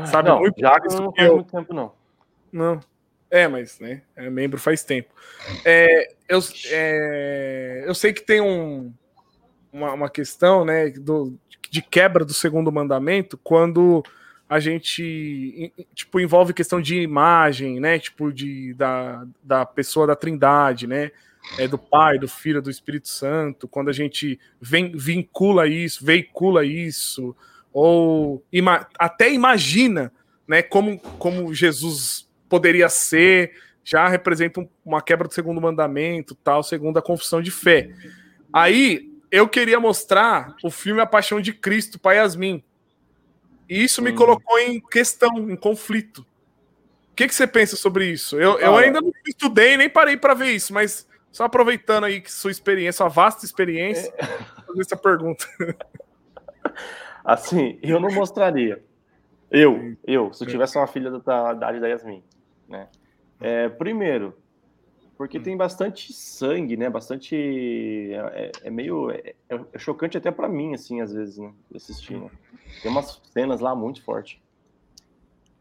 Sabe 0.06 0.30
não, 0.30 0.40
muito 0.40 0.62
mais 0.62 0.96
não 0.96 1.14
faz 1.14 1.28
eu. 1.28 1.36
muito 1.36 1.52
tempo, 1.52 1.74
não. 1.74 1.92
Não. 2.52 2.80
É, 3.30 3.48
mas, 3.48 3.80
né? 3.80 4.02
É 4.16 4.30
membro 4.30 4.60
faz 4.60 4.84
tempo. 4.84 5.14
É, 5.66 6.14
eu, 6.30 6.40
é, 6.70 7.84
eu 7.86 7.94
sei 7.94 8.14
que 8.14 8.22
tem 8.22 8.42
um, 8.42 8.94
uma, 9.72 9.94
uma 9.94 10.10
questão, 10.10 10.64
né, 10.64 10.90
do, 10.90 11.38
de 11.70 11.82
quebra 11.82 12.24
do 12.24 12.34
segundo 12.34 12.72
mandamento 12.72 13.38
quando 13.38 14.04
a 14.50 14.60
gente, 14.60 15.74
tipo, 15.94 16.20
envolve 16.20 16.54
questão 16.54 16.82
de 16.82 17.02
imagem, 17.02 17.80
né, 17.82 18.00
tipo, 18.00 18.32
de, 18.32 18.74
da, 18.76 19.26
da 19.44 19.66
pessoa 19.66 20.08
da 20.08 20.16
trindade, 20.16 20.88
né, 20.88 21.12
é, 21.58 21.68
do 21.68 21.78
Pai, 21.78 22.18
do 22.18 22.30
Filho, 22.30 22.62
do 22.62 22.70
Espírito 22.70 23.10
Santo, 23.10 23.68
quando 23.68 23.90
a 23.90 23.94
gente 23.94 24.40
vem, 24.60 24.92
vincula 24.96 25.68
isso, 25.68 26.06
veicula 26.06 26.66
isso, 26.66 27.36
ou 27.74 28.44
ima, 28.52 28.88
até 28.98 29.32
imagina, 29.32 30.12
né, 30.48 30.62
como, 30.62 31.00
como 31.00 31.54
Jesus 31.54 32.28
poderia 32.50 32.90
ser, 32.90 33.54
já 33.84 34.08
representa 34.08 34.60
um- 34.60 34.70
uma 34.84 35.02
quebra 35.02 35.28
do 35.28 35.34
segundo 35.34 35.62
mandamento, 35.62 36.36
tal, 36.36 36.64
segundo 36.64 36.98
a 36.98 37.02
confissão 37.02 37.42
de 37.42 37.52
fé. 37.52 37.90
Aí 38.52 39.10
eu 39.30 39.48
queria 39.48 39.80
mostrar 39.80 40.56
o 40.64 40.72
filme 40.72 41.02
A 41.02 41.06
Paixão 41.06 41.40
de 41.42 41.54
Cristo 41.54 42.00
para 42.00 42.16
Yasmin. 42.16 42.64
E 43.70 43.84
isso 43.84 44.02
me 44.02 44.12
Hum. 44.12 44.16
colocou 44.16 44.58
em 44.60 44.80
questão, 44.80 45.50
em 45.50 45.56
conflito. 45.56 46.20
O 47.12 47.16
que, 47.18 47.28
que 47.28 47.36
você 47.36 47.46
pensa 47.48 47.76
sobre 47.76 48.06
isso? 48.10 48.40
Eu, 48.40 48.60
eu 48.60 48.78
ainda 48.78 49.02
não 49.02 49.12
estudei, 49.28 49.76
nem 49.76 49.90
parei 49.90 50.16
para 50.16 50.34
ver 50.34 50.52
isso, 50.52 50.74
mas 50.74 51.06
só 51.32 51.44
aproveitando 51.46 52.06
aí 52.06 52.22
que 52.22 52.32
sua 52.32 52.52
experiência, 52.52 53.00
sua 53.00 53.10
vasta 53.10 53.46
experiência, 53.46 54.14
fazer 54.66 54.82
essa 54.82 54.96
pergunta. 54.96 55.46
Assim, 57.28 57.78
eu 57.84 58.00
não 58.00 58.10
mostraria. 58.10 58.82
Eu, 59.52 59.98
eu, 60.06 60.32
se 60.32 60.46
eu 60.46 60.48
tivesse 60.48 60.78
uma 60.78 60.88
filha 60.88 61.12
da 61.12 61.54
idade 61.54 61.82
da 61.82 61.88
Yasmin, 61.88 62.24
né? 62.70 62.88
É, 63.42 63.68
primeiro, 63.68 64.34
porque 65.18 65.38
tem 65.38 65.58
bastante 65.58 66.14
sangue, 66.14 66.78
né? 66.78 66.90
Bastante. 66.90 67.36
É, 67.36 68.52
é 68.64 68.70
meio. 68.70 69.12
É, 69.12 69.34
é 69.74 69.78
chocante 69.78 70.18
até 70.18 70.32
pra 70.32 70.48
mim, 70.48 70.74
assim, 70.74 71.02
às 71.02 71.12
vezes, 71.12 71.38
né? 71.38 71.52
de 71.70 71.76
Assistir, 71.76 72.18
né? 72.18 72.32
Tem 72.82 72.90
umas 72.90 73.22
cenas 73.34 73.60
lá 73.60 73.76
muito 73.76 74.02
fortes. 74.04 74.40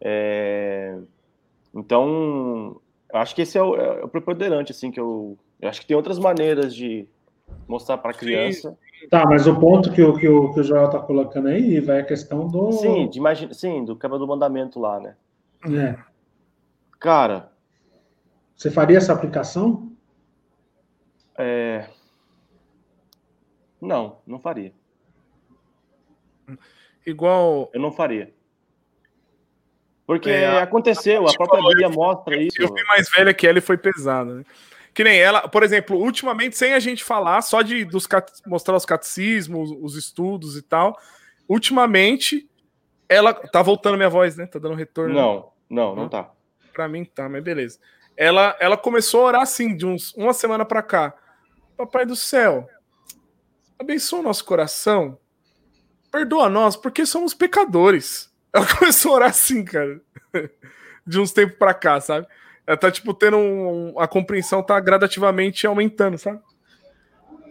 É, 0.01 0.97
então, 1.75 2.81
eu 3.13 3.19
acho 3.19 3.35
que 3.35 3.43
esse 3.43 3.59
é 3.59 3.63
o, 3.63 3.75
é 3.75 4.05
o 4.05 4.09
preponderante, 4.09 4.71
assim, 4.71 4.93
que 4.93 5.01
eu. 5.01 5.37
Eu 5.61 5.69
acho 5.69 5.81
que 5.81 5.87
tem 5.89 5.97
outras 5.97 6.19
maneiras 6.21 6.73
de 6.73 7.09
mostrar 7.67 7.99
pra 7.99 8.13
criança. 8.13 8.79
Tá, 9.11 9.25
mas 9.25 9.47
o 9.47 9.59
ponto 9.59 9.93
que 9.93 10.03
o, 10.03 10.17
que 10.19 10.29
o, 10.29 10.53
que 10.53 10.61
o 10.61 10.63
Joel 10.65 10.91
tá 10.91 10.99
colocando 10.99 11.49
aí 11.49 11.81
vai 11.81 12.01
a 12.01 12.05
questão 12.05 12.49
do. 12.49 12.73
Sim, 12.73 13.09
de 13.09 13.19
imagi- 13.19 13.55
sim, 13.55 13.85
do 13.85 13.97
quebra 13.97 14.19
do 14.19 14.27
mandamento 14.27 14.81
lá, 14.81 14.99
né? 14.99 15.17
É. 15.65 15.97
Cara, 16.99 17.53
Você 18.57 18.71
faria 18.71 18.99
essa 18.99 19.13
aplicação? 19.13 19.93
é... 21.39 21.89
não, 23.81 24.19
não 24.27 24.39
faria. 24.39 24.73
Igual. 27.07 27.71
Eu 27.73 27.81
não 27.81 27.93
faria. 27.93 28.35
Porque 30.07 30.31
É, 30.31 30.59
aconteceu, 30.61 31.29
a 31.29 31.33
própria 31.35 31.63
Bíblia 31.63 31.89
mostra 31.89 32.37
isso. 32.37 32.63
Eu 32.63 32.69
fui 32.69 32.83
mais 32.85 33.11
velha 33.11 33.35
que 33.35 33.47
ela 33.47 33.59
e 33.59 33.61
foi 33.61 33.77
pesada, 33.77 34.35
né? 34.37 34.45
Que 34.97 35.05
nem 35.05 35.19
ela, 35.21 35.47
por 35.47 35.63
exemplo, 35.63 35.99
ultimamente, 35.99 36.57
sem 36.57 36.73
a 36.73 36.81
gente 36.81 37.05
falar, 37.05 37.43
só 37.43 37.61
de 37.61 37.85
dos, 37.85 38.09
mostrar 38.47 38.75
os 38.75 38.87
catecismos, 38.87 39.71
os 39.83 39.95
estudos 39.95 40.57
e 40.57 40.63
tal, 40.63 40.99
ultimamente, 41.47 42.49
ela. 43.07 43.35
Tá 43.35 43.61
voltando 43.61 43.99
minha 43.99 44.09
voz, 44.09 44.39
né? 44.39 44.47
Tá 44.47 44.59
dando 44.59 44.75
retorno. 44.75 45.15
né? 45.15 45.21
Não, 45.21 45.53
não, 45.69 45.95
não 45.95 46.09
tá. 46.09 46.31
Pra 46.73 46.89
mim 46.89 47.05
tá, 47.05 47.29
mas 47.29 47.45
beleza. 47.45 47.79
Ela, 48.17 48.57
ela 48.59 48.79
começou 48.79 49.21
a 49.21 49.25
orar 49.25 49.43
assim, 49.43 49.77
de 49.77 49.85
uns 49.85 50.15
uma 50.15 50.33
semana 50.33 50.65
pra 50.65 50.83
cá. 50.83 51.15
Papai 51.77 52.07
do 52.07 52.17
céu, 52.17 52.67
abençoa 53.79 54.21
o 54.21 54.23
nosso 54.23 54.47
coração, 54.47 55.19
perdoa 56.11 56.49
nós, 56.49 56.75
porque 56.75 57.05
somos 57.05 57.35
pecadores. 57.35 58.33
Ela 58.51 58.65
começou 58.79 59.13
a 59.13 59.15
orar 59.17 59.29
assim, 59.29 59.63
cara. 59.63 60.01
De 61.07 61.21
uns 61.21 61.33
tempos 61.33 61.59
pra 61.59 61.75
cá, 61.75 62.01
sabe? 62.01 62.27
Ela 62.67 62.77
tá, 62.77 62.91
tipo, 62.91 63.15
tendo 63.15 63.37
um, 63.37 63.99
a 63.99 64.09
compreensão 64.09 64.63
tá 64.63 64.79
gradativamente 64.81 65.67
aumentando, 65.67 66.19
sabe? 66.19 66.41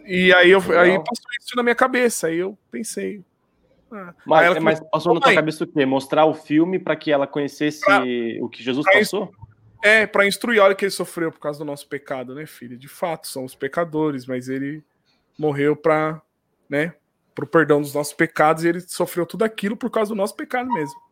E 0.04 0.32
aí, 0.34 0.50
eu, 0.50 0.60
aí 0.78 0.96
passou 0.98 1.30
isso 1.40 1.56
na 1.56 1.62
minha 1.62 1.74
cabeça. 1.74 2.28
Aí 2.28 2.38
eu 2.38 2.56
pensei. 2.70 3.24
Ah. 3.90 4.14
Mas, 4.26 4.46
ela, 4.46 4.60
mas 4.60 4.80
passou 4.90 5.14
na 5.14 5.20
tua 5.20 5.34
cabeça 5.34 5.64
o 5.64 5.66
quê? 5.66 5.86
Mostrar 5.86 6.26
o 6.26 6.34
filme 6.34 6.78
para 6.78 6.94
que 6.94 7.10
ela 7.10 7.26
conhecesse 7.26 7.80
pra, 7.80 8.04
o 8.40 8.48
que 8.48 8.62
Jesus 8.62 8.84
passou? 8.92 9.32
É, 9.82 10.06
para 10.06 10.26
instruir. 10.26 10.60
Olha 10.60 10.74
que 10.74 10.84
ele 10.84 10.90
sofreu 10.90 11.32
por 11.32 11.40
causa 11.40 11.58
do 11.58 11.64
nosso 11.64 11.88
pecado, 11.88 12.34
né, 12.34 12.46
filho? 12.46 12.76
De 12.76 12.88
fato, 12.88 13.26
somos 13.26 13.54
pecadores, 13.54 14.26
mas 14.26 14.48
ele 14.48 14.84
morreu 15.38 15.74
para, 15.74 16.20
né, 16.68 16.94
pro 17.34 17.46
perdão 17.46 17.80
dos 17.80 17.94
nossos 17.94 18.12
pecados 18.12 18.64
e 18.64 18.68
ele 18.68 18.80
sofreu 18.80 19.26
tudo 19.26 19.44
aquilo 19.44 19.76
por 19.76 19.90
causa 19.90 20.10
do 20.10 20.16
nosso 20.16 20.34
pecado 20.34 20.72
mesmo. 20.72 21.05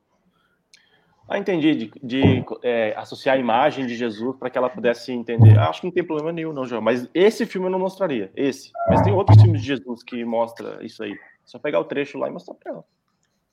Ah, 1.29 1.39
entendi. 1.39 1.75
De, 1.75 1.93
de 2.03 2.45
é, 2.63 2.95
associar 2.97 3.37
a 3.37 3.39
imagem 3.39 3.87
de 3.87 3.95
Jesus 3.95 4.37
para 4.37 4.51
que 4.51 4.59
ela 4.59 4.69
pudesse 4.69 5.11
entender. 5.13 5.59
Ah, 5.59 5.71
acho 5.71 5.81
que 5.81 5.87
não 5.87 5.95
tem 5.95 6.05
problema 6.05 6.33
nenhum, 6.33 6.53
não, 6.53 6.67
João. 6.67 6.83
Mas 6.83 7.09
esse 7.15 7.47
filme 7.47 7.67
eu 7.67 7.71
não 7.71 7.79
mostraria. 7.79 8.31
Esse. 8.37 8.71
Mas 8.89 9.03
tem 9.03 9.13
outros 9.13 9.41
filmes 9.41 9.63
de 9.63 9.67
Jesus 9.69 10.03
que 10.03 10.25
mostra 10.25 10.85
isso 10.85 11.03
aí. 11.03 11.19
Só 11.45 11.59
pegar 11.59 11.81
o 11.81 11.85
trecho 11.85 12.19
lá 12.19 12.29
e 12.29 12.33
mostrar 12.33 12.55
para 12.55 12.73
ela. 12.73 12.85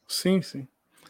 Sim, 0.08 0.42
sim. 0.42 0.68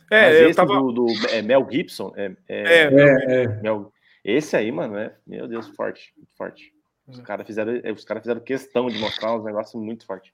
É, 0.09 0.27
Mas 0.27 0.35
esse 0.41 0.55
tava... 0.55 0.75
do, 0.75 0.91
do 0.91 1.07
é, 1.31 1.41
Mel 1.41 1.67
Gibson. 1.69 2.13
É, 2.15 2.31
é, 2.47 2.83
é, 2.83 3.43
é. 3.43 3.47
Mel, 3.61 3.91
esse 4.23 4.55
aí, 4.55 4.71
mano, 4.71 4.97
é. 4.97 5.15
Meu 5.25 5.47
Deus, 5.47 5.67
forte. 5.69 6.13
Forte. 6.37 6.73
Os 7.07 7.19
é. 7.19 7.23
caras 7.23 7.47
fizeram, 7.47 7.73
os 7.93 8.05
cara 8.05 8.19
fizeram 8.19 8.41
questão 8.41 8.87
de 8.87 8.99
mostrar 8.99 9.35
uns 9.35 9.43
negócios 9.43 9.81
muito 9.81 10.05
fortes. 10.05 10.31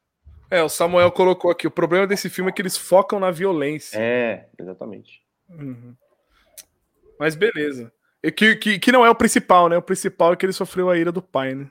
É, 0.49 0.63
o 0.63 0.69
Samuel 0.69 1.11
colocou 1.11 1.51
aqui. 1.51 1.67
O 1.67 1.71
problema 1.71 2.07
desse 2.07 2.29
filme 2.29 2.49
é 2.49 2.53
que 2.53 2.61
eles 2.61 2.77
focam 2.77 3.19
na 3.19 3.31
violência. 3.31 3.97
É, 3.97 4.47
exatamente. 4.57 5.21
Uhum. 5.49 5.95
Mas 7.19 7.35
beleza. 7.35 7.91
E 8.23 8.31
que, 8.31 8.55
que, 8.55 8.79
que 8.79 8.91
não 8.91 9.05
é 9.05 9.09
o 9.09 9.15
principal, 9.15 9.69
né? 9.69 9.77
O 9.77 9.81
principal 9.81 10.33
é 10.33 10.35
que 10.35 10.45
ele 10.45 10.53
sofreu 10.53 10.89
a 10.89 10.97
ira 10.97 11.11
do 11.11 11.21
pai, 11.21 11.53
né? 11.53 11.69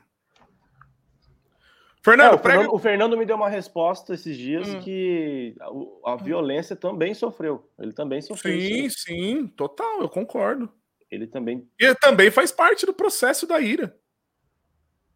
Fernando, 2.01 2.31
é, 2.31 2.35
o, 2.35 2.39
Fernando 2.39 2.73
o, 2.73 2.79
Fernando, 2.79 3.17
me 3.17 3.25
deu 3.25 3.35
uma 3.35 3.49
resposta 3.49 4.13
esses 4.13 4.37
dias 4.37 4.69
hum. 4.69 4.79
que 4.79 5.53
a, 5.59 6.13
a, 6.13 6.15
violência 6.15 6.73
também 6.73 7.13
sofreu. 7.13 7.69
Ele 7.77 7.91
também 7.91 8.21
sofreu. 8.21 8.57
Sim, 8.57 8.89
sim, 8.89 8.89
sim, 8.89 9.47
total, 9.47 10.01
eu 10.01 10.07
concordo. 10.07 10.71
Ele 11.11 11.27
também. 11.27 11.67
E 11.79 11.93
também 11.95 12.31
faz 12.31 12.51
parte 12.51 12.85
do 12.85 12.93
processo 12.93 13.45
da 13.45 13.59
ira. 13.59 13.97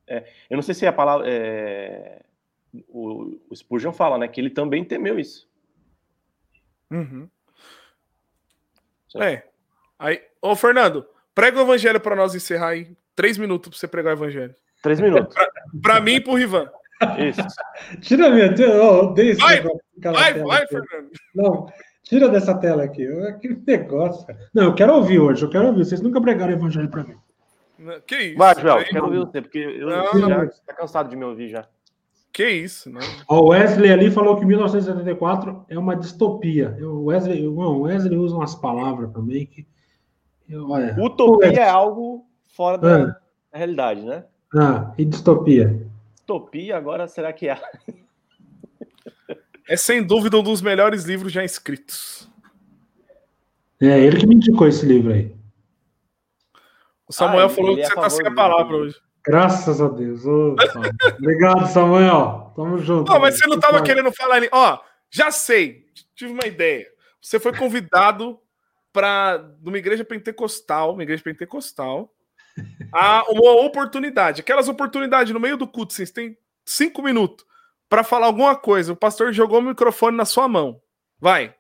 É, 0.06 0.30
eu 0.50 0.58
não 0.58 0.62
sei 0.62 0.76
se 0.76 0.86
a 0.86 0.92
palavra. 0.92 1.26
É, 1.30 2.24
o, 2.90 3.40
o 3.50 3.56
Spurgeon 3.56 3.94
fala, 3.94 4.18
né? 4.18 4.28
Que 4.28 4.42
ele 4.42 4.50
também 4.50 4.84
temeu 4.84 5.18
isso. 5.18 5.50
Uhum. 6.90 7.30
É, 9.16 9.44
Aí, 10.02 10.20
ô 10.42 10.56
Fernando, 10.56 11.06
prega 11.36 11.60
o 11.60 11.62
evangelho 11.62 12.00
para 12.00 12.16
nós 12.16 12.34
encerrar 12.34 12.70
aí. 12.70 12.88
Três 13.16 13.38
minutos 13.38 13.70
para 13.70 13.78
você 13.78 13.88
pregar 13.88 14.16
o 14.16 14.18
evangelho. 14.18 14.56
Três 14.82 15.00
minutos. 15.00 15.36
Para 15.80 16.02
mim 16.02 16.14
e 16.14 16.20
pro 16.20 16.34
Rivan. 16.34 16.68
Isso. 17.20 17.42
Tira 18.02 18.32
minha. 18.32 18.50
Oh, 18.82 19.14
vai, 19.14 19.62
vai, 20.02 20.34
vai, 20.40 20.68
Fernando. 20.68 21.12
Não, 21.36 21.68
tira 22.02 22.28
dessa 22.30 22.58
tela 22.58 22.84
aqui. 22.84 23.08
Que 23.40 23.50
negócio. 23.68 24.26
Não, 24.52 24.64
eu 24.64 24.74
quero 24.74 24.96
ouvir 24.96 25.20
hoje. 25.20 25.46
Eu 25.46 25.52
quero 25.52 25.68
ouvir. 25.68 25.86
Vocês 25.86 26.02
nunca 26.02 26.20
pregaram 26.20 26.52
o 26.52 26.56
evangelho 26.56 26.90
para 26.90 27.04
mim. 27.04 27.18
Que 28.08 28.18
isso? 28.18 28.38
Vai, 28.40 28.60
Joel, 28.60 28.84
quero 28.86 29.06
ouvir 29.06 29.20
você, 29.20 29.40
porque 29.40 29.60
eu 29.60 29.88
não, 29.88 30.20
já 30.20 30.28
não. 30.28 30.48
tá 30.66 30.74
cansado 30.74 31.10
de 31.10 31.16
me 31.16 31.26
ouvir 31.26 31.50
já. 31.50 31.68
Que 32.34 32.50
isso, 32.50 32.90
né? 32.90 33.02
O 33.28 33.50
Wesley 33.50 33.92
ali 33.92 34.10
falou 34.10 34.40
que 34.40 34.46
1974 34.46 35.66
é 35.70 35.78
uma 35.78 35.96
distopia. 35.96 36.76
O 36.82 37.06
Wesley, 37.06 37.46
o 37.48 37.82
Wesley 37.82 38.18
usa 38.18 38.36
umas 38.36 38.56
palavras 38.56 39.12
também 39.12 39.46
que 39.46 39.68
Olha, 40.54 40.96
Utopia 41.00 41.48
é 41.48 41.70
algo 41.70 42.26
fora 42.48 42.78
da, 42.78 43.04
ah. 43.04 43.16
realidade, 43.54 44.02
né? 44.02 44.26
Ah, 44.56 44.94
e 44.98 45.06
distopia? 45.06 45.88
Utopia, 46.24 46.78
agora 46.78 47.08
será 47.08 47.32
que 47.32 47.48
é? 47.48 47.62
é 49.68 49.78
sem 49.78 50.04
dúvida 50.04 50.38
um 50.38 50.44
dos 50.44 50.62
melhores 50.62 51.06
livros 51.06 51.32
já 51.32 51.44
escritos. 51.44 52.30
É, 53.80 54.00
ele 54.00 54.18
que 54.18 54.28
me 54.28 54.36
indicou 54.36 54.68
esse 54.68 54.86
livro 54.86 55.12
aí. 55.12 55.34
O 57.08 57.14
Samuel 57.14 57.48
ah, 57.48 57.50
falou 57.50 57.76
que 57.76 57.82
é 57.82 57.88
você 57.88 57.96
tá 57.96 58.10
sem 58.10 58.28
a 58.28 58.34
palavra 58.34 58.78
hoje. 58.78 58.96
Graças 59.26 59.82
a 59.82 59.88
Deus. 59.88 60.26
Oh, 60.26 60.56
Obrigado, 61.20 61.68
Samuel. 61.68 62.52
Tamo 62.56 62.78
junto. 62.80 63.12
Não, 63.12 63.20
mas 63.20 63.38
você 63.38 63.48
não 63.48 63.60
tava 63.60 63.82
querendo 63.84 64.12
falar 64.12 64.36
ali. 64.36 64.50
Ó, 64.52 64.80
já 65.10 65.32
sei. 65.32 65.86
Tive 66.16 66.32
uma 66.32 66.46
ideia. 66.46 66.88
Você 67.22 67.40
foi 67.40 67.56
convidado 67.56 68.40
para 68.92 69.44
uma 69.64 69.78
igreja 69.78 70.04
pentecostal, 70.04 70.94
uma 70.94 71.04
igreja 71.04 71.24
pentecostal, 71.24 72.14
a 72.92 73.24
uma 73.30 73.52
oportunidade. 73.62 74.42
Aquelas 74.42 74.68
oportunidades 74.68 75.34
no 75.34 75.40
meio 75.40 75.58
do 75.58 75.68
culto, 75.68 75.94
vocês 75.94 76.12
têm 76.12 76.38
cinco 76.66 77.02
minutos 77.02 77.46
para 77.90 78.04
falar 78.04 78.28
alguma 78.28 78.56
coisa. 78.56 78.94
O 78.94 78.96
pastor 78.96 79.34
jogou 79.34 79.60
o 79.60 79.64
microfone 79.64 80.16
na 80.16 80.26
sua 80.26 80.48
mão. 80.48 80.82
Vai. 81.20 81.54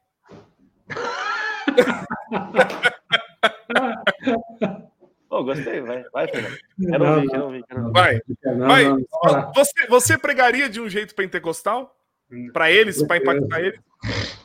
oh, 5.29 5.43
gostei, 5.43 5.81
vai, 5.81 6.03
vai, 6.11 6.27
Fernando. 6.27 6.57
Quero 6.89 7.05
ouvir, 7.05 7.29
quero 7.29 7.43
ouvir, 7.45 7.63
quero 7.67 7.81
ouvir. 7.81 7.93
Vai. 7.93 8.21
vai. 8.57 8.85
Você, 9.55 9.87
você 9.87 10.17
pregaria 10.17 10.69
de 10.69 10.81
um 10.81 10.89
jeito 10.89 11.15
pentecostal? 11.15 11.95
Para 12.53 12.71
eles, 12.71 13.03
para 13.03 13.17
impactar 13.17 13.59
eles? 13.59 13.79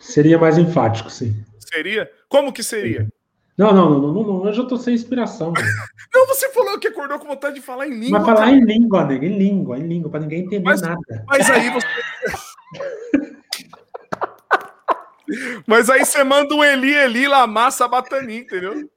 Seria 0.01 0.39
mais 0.39 0.59
enfático, 0.59 1.09
sim. 1.09 1.37
Seria? 1.67 2.11
Como 2.29 2.53
que 2.53 2.62
seria? 2.62 3.09
Não, 3.57 3.73
não, 3.73 3.89
não, 3.89 4.12
não, 4.12 4.23
não, 4.23 4.47
eu 4.47 4.53
já 4.53 4.64
tô 4.64 4.77
sem 4.77 4.95
inspiração. 4.95 5.55
não, 6.14 6.27
você 6.27 6.51
falou 6.51 6.79
que 6.79 6.89
acordou 6.89 7.19
com 7.19 7.27
vontade 7.27 7.55
de 7.55 7.62
falar 7.62 7.89
em 7.89 7.99
língua. 7.99 8.19
Mas 8.19 8.27
falar 8.27 8.41
cara. 8.41 8.51
em 8.51 8.61
língua, 8.61 9.05
nego, 9.05 9.25
em 9.25 9.39
língua, 9.39 9.79
em 9.79 9.87
língua, 9.87 10.11
para 10.11 10.21
ninguém 10.21 10.41
entender 10.41 10.62
mas, 10.62 10.83
nada. 10.83 11.25
Mas 11.27 11.51
aí 11.51 11.71
você. 11.71 11.87
mas 15.67 15.89
aí 15.89 16.05
você 16.05 16.23
manda 16.23 16.55
um 16.55 16.62
Eli, 16.62 16.93
Eli, 16.93 17.27
Lamar, 17.27 17.73
Sabatani, 17.73 18.41
entendeu? 18.41 18.91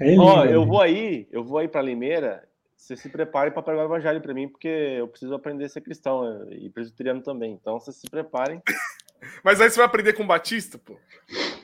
É 0.00 0.18
Ó, 0.18 0.44
eu 0.44 0.66
vou 0.66 0.82
aí, 0.82 1.26
eu 1.32 1.42
vou 1.42 1.56
aí 1.58 1.66
para 1.66 1.80
Limeira. 1.80 2.46
Você 2.76 2.94
se 2.96 3.08
prepare 3.08 3.50
para 3.50 3.62
pregar 3.62 3.84
o 3.84 3.88
evangelho 3.88 4.20
para 4.20 4.34
mim, 4.34 4.48
porque 4.48 4.68
eu 4.68 5.08
preciso 5.08 5.34
aprender 5.34 5.64
a 5.64 5.68
ser 5.68 5.80
cristão 5.80 6.46
e 6.50 6.68
presbiteriano 6.68 7.22
também. 7.22 7.52
Então, 7.52 7.78
vocês 7.78 7.96
se 7.96 8.10
preparem. 8.10 8.60
Mas 9.42 9.60
aí 9.60 9.70
você 9.70 9.76
vai 9.76 9.86
aprender 9.86 10.12
com 10.12 10.22
o 10.22 10.26
Batista, 10.26 10.78
pô. 10.78 10.96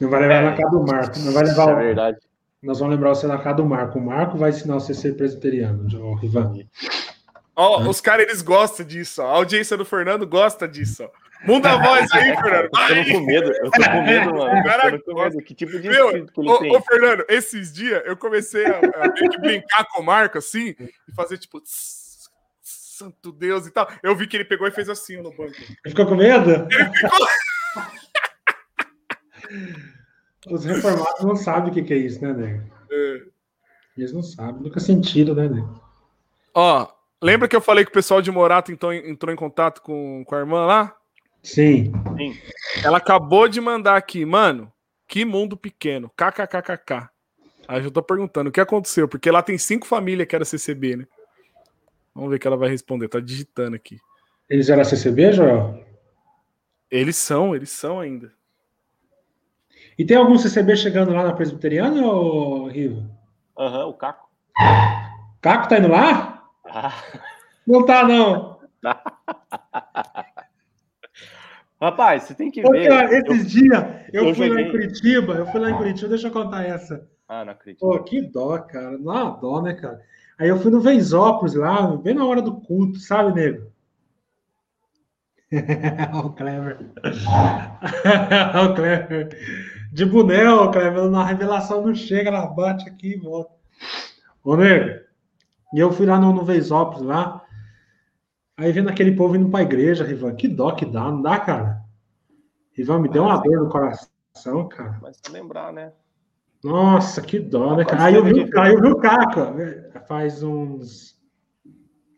Não 0.00 0.08
vai 0.08 0.20
levar 0.20 0.34
é, 0.34 0.42
na 0.42 0.56
casa 0.56 0.70
do 0.70 0.84
Marco. 0.84 1.18
Não 1.20 1.32
vai 1.32 1.44
levar. 1.44 1.70
É 1.70 1.86
verdade. 1.86 2.18
Nós 2.62 2.78
vamos 2.78 2.94
lembrar 2.94 3.10
você 3.10 3.26
na 3.26 3.38
casa 3.38 3.56
do 3.56 3.66
Marco. 3.66 3.98
O 3.98 4.04
Marco 4.04 4.38
vai 4.38 4.50
ensinar 4.50 4.74
você 4.74 4.92
a 4.92 4.94
ser 4.94 5.16
presbiteriano, 5.16 5.86
o 6.00 6.14
Rivan. 6.14 6.52
Ó, 7.54 7.82
oh, 7.82 7.88
os 7.88 8.00
caras 8.00 8.26
eles 8.26 8.42
gostam 8.42 8.84
disso. 8.84 9.22
Ó. 9.22 9.26
A 9.26 9.36
audiência 9.36 9.76
do 9.76 9.84
Fernando 9.84 10.26
gosta 10.26 10.68
disso. 10.68 11.04
Ó. 11.04 11.10
Muda 11.46 11.72
a 11.72 11.82
voz 11.82 12.10
aí, 12.12 12.34
Fernando. 12.36 12.68
Vai. 12.72 12.98
Eu 12.98 13.04
tô 13.04 13.12
com 13.12 13.20
medo, 13.20 13.52
eu 13.52 13.70
tô 13.70 13.90
com 13.90 14.02
medo, 14.02 14.34
mano. 14.34 14.64
Cara, 14.64 14.90
eu 14.90 15.02
tô 15.02 15.14
com 15.14 15.22
medo. 15.22 15.42
Que 15.42 15.54
tipo 15.54 15.78
de 15.78 15.88
Meu, 15.88 16.10
que 16.10 16.40
ele 16.40 16.50
ô, 16.50 16.58
tem? 16.58 16.76
Ô, 16.76 16.80
Fernando, 16.80 17.24
esses 17.28 17.72
dias 17.72 18.02
eu 18.04 18.16
comecei 18.16 18.66
a, 18.66 18.78
a 18.78 19.40
brincar 19.40 19.86
com 19.92 20.02
o 20.02 20.04
Marco 20.04 20.38
assim 20.38 20.74
e 20.78 21.14
fazer 21.14 21.38
tipo. 21.38 21.60
Tss, 21.60 22.06
santo 22.96 23.30
Deus 23.30 23.66
e 23.66 23.70
tal. 23.70 23.88
Eu 24.02 24.16
vi 24.16 24.26
que 24.26 24.36
ele 24.36 24.44
pegou 24.44 24.66
e 24.66 24.70
fez 24.70 24.88
assim 24.88 25.16
no 25.18 25.30
banco. 25.30 25.54
Ele 25.58 25.90
ficou 25.90 26.06
com 26.06 26.16
medo? 26.16 26.50
Ele 26.50 26.84
ficou. 26.92 27.26
Os 30.50 30.64
reformados 30.64 31.24
não 31.24 31.36
sabem 31.36 31.70
o 31.70 31.84
que, 31.84 31.92
é 31.92 31.96
isso, 31.96 32.22
né, 32.22 32.32
nego? 32.32 32.62
É. 32.90 33.22
Eles 33.96 34.12
não 34.12 34.22
sabem, 34.22 34.62
nunca 34.62 34.78
sentiram, 34.78 35.34
né, 35.34 35.48
nego? 35.48 35.80
Ó, 36.54 36.88
lembra 37.20 37.48
que 37.48 37.56
eu 37.56 37.60
falei 37.60 37.84
que 37.84 37.90
o 37.90 37.94
pessoal 37.94 38.22
de 38.22 38.30
Morato 38.30 38.70
então, 38.70 38.92
entrou 38.92 39.32
em 39.32 39.36
contato 39.36 39.82
com, 39.82 40.24
com 40.24 40.34
a 40.34 40.38
irmã 40.38 40.64
lá? 40.64 40.96
Sim. 41.42 41.92
Sim. 42.16 42.36
Ela 42.84 42.98
acabou 42.98 43.48
de 43.48 43.60
mandar 43.60 43.96
aqui, 43.96 44.24
mano, 44.24 44.72
que 45.06 45.24
mundo 45.24 45.56
pequeno, 45.56 46.10
kkkk. 46.16 47.08
Aí 47.68 47.82
eu 47.82 47.90
tô 47.90 48.02
perguntando 48.02 48.48
o 48.48 48.52
que 48.52 48.60
aconteceu, 48.60 49.08
porque 49.08 49.30
lá 49.30 49.42
tem 49.42 49.58
cinco 49.58 49.86
famílias 49.86 50.28
que 50.28 50.36
era 50.36 50.44
CCB, 50.44 50.96
né? 50.96 51.06
Vamos 52.14 52.30
ver 52.30 52.36
o 52.36 52.38
que 52.38 52.46
ela 52.46 52.56
vai 52.56 52.70
responder. 52.70 53.08
Tá 53.08 53.20
digitando 53.20 53.76
aqui. 53.76 53.98
Eles 54.48 54.68
eram 54.68 54.84
CCB, 54.84 55.32
Joel? 55.32 55.84
Eles 56.90 57.16
são, 57.16 57.54
eles 57.54 57.70
são 57.70 58.00
ainda. 58.00 58.32
E 59.98 60.04
tem 60.04 60.16
algum 60.16 60.36
CCB 60.36 60.76
chegando 60.76 61.12
lá 61.12 61.24
na 61.24 61.32
Presbiteriana, 61.32 62.04
ou 62.06 62.68
Riva? 62.68 63.02
Aham, 63.58 63.84
uhum, 63.84 63.90
o 63.90 63.94
Caco. 63.94 64.28
Caco 65.40 65.68
tá 65.68 65.78
indo 65.78 65.88
lá? 65.88 66.44
Ah. 66.66 66.92
Não 67.66 67.84
tá, 67.84 68.06
não. 68.06 68.58
Rapaz, 71.80 72.24
você 72.24 72.34
tem 72.34 72.50
que 72.50 72.62
ver. 72.62 72.90
esses 73.12 73.38
eu, 73.38 73.44
dias 73.44 73.84
eu, 74.12 74.26
eu 74.28 74.34
fui 74.34 74.48
joguei... 74.48 74.64
lá 74.64 74.68
em 74.68 74.70
Curitiba, 74.70 75.34
eu 75.34 75.46
fui 75.46 75.60
lá 75.60 75.70
em 75.70 75.76
Curitiba, 75.76 76.08
deixa 76.08 76.28
eu 76.28 76.32
contar 76.32 76.64
essa. 76.64 77.06
Ah, 77.28 77.44
não 77.44 77.52
acredito. 77.52 77.80
Pô, 77.80 77.98
que 78.02 78.22
dó, 78.22 78.58
cara. 78.58 78.96
Não, 78.98 79.38
dó, 79.40 79.60
né, 79.60 79.74
cara? 79.74 80.00
Aí 80.38 80.48
eu 80.48 80.58
fui 80.58 80.70
no 80.70 80.80
Venzópolis 80.80 81.54
lá, 81.54 81.96
bem 81.96 82.14
na 82.14 82.24
hora 82.24 82.40
do 82.40 82.60
culto, 82.60 82.98
sabe, 82.98 83.34
nego? 83.34 83.72
o 86.24 86.30
Clever. 86.30 86.78
o 88.64 88.74
Clever. 88.74 89.28
De 89.96 90.04
ô 90.04 90.70
Cleber, 90.70 91.10
na 91.10 91.24
revelação 91.24 91.86
não 91.86 91.94
chega, 91.94 92.28
ela 92.28 92.46
bate 92.46 92.86
aqui 92.86 93.14
e 93.14 93.18
volta. 93.18 93.50
Ô, 94.44 94.54
nego, 94.54 95.00
e 95.72 95.80
eu 95.80 95.90
fui 95.90 96.04
lá 96.04 96.20
no, 96.20 96.34
no 96.34 96.44
Veisópolis 96.44 97.00
lá, 97.00 97.42
aí 98.58 98.70
vendo 98.72 98.90
aquele 98.90 99.16
povo 99.16 99.36
indo 99.36 99.48
pra 99.48 99.62
igreja, 99.62 100.04
Rivan, 100.04 100.34
que 100.36 100.48
dó 100.48 100.72
que 100.72 100.84
dá, 100.84 101.10
não 101.10 101.22
dá, 101.22 101.40
cara? 101.40 101.80
Rivan, 102.72 103.00
me 103.00 103.08
deu 103.08 103.22
uma 103.22 103.38
dor 103.38 103.58
no 103.58 103.70
coração, 103.70 104.68
cara. 104.68 104.98
Mas 105.00 105.18
pra 105.18 105.32
lembrar, 105.32 105.72
né? 105.72 105.94
Nossa, 106.62 107.22
que 107.22 107.38
dó, 107.38 107.74
né, 107.74 107.86
cara? 107.86 108.04
Aí 108.04 108.14
eu 108.14 108.22
vi, 108.24 108.50
aí 108.58 108.74
eu 108.74 108.82
vi 108.82 108.88
o 108.88 108.98
Caca, 108.98 109.54
faz 110.06 110.42
uns 110.42 111.16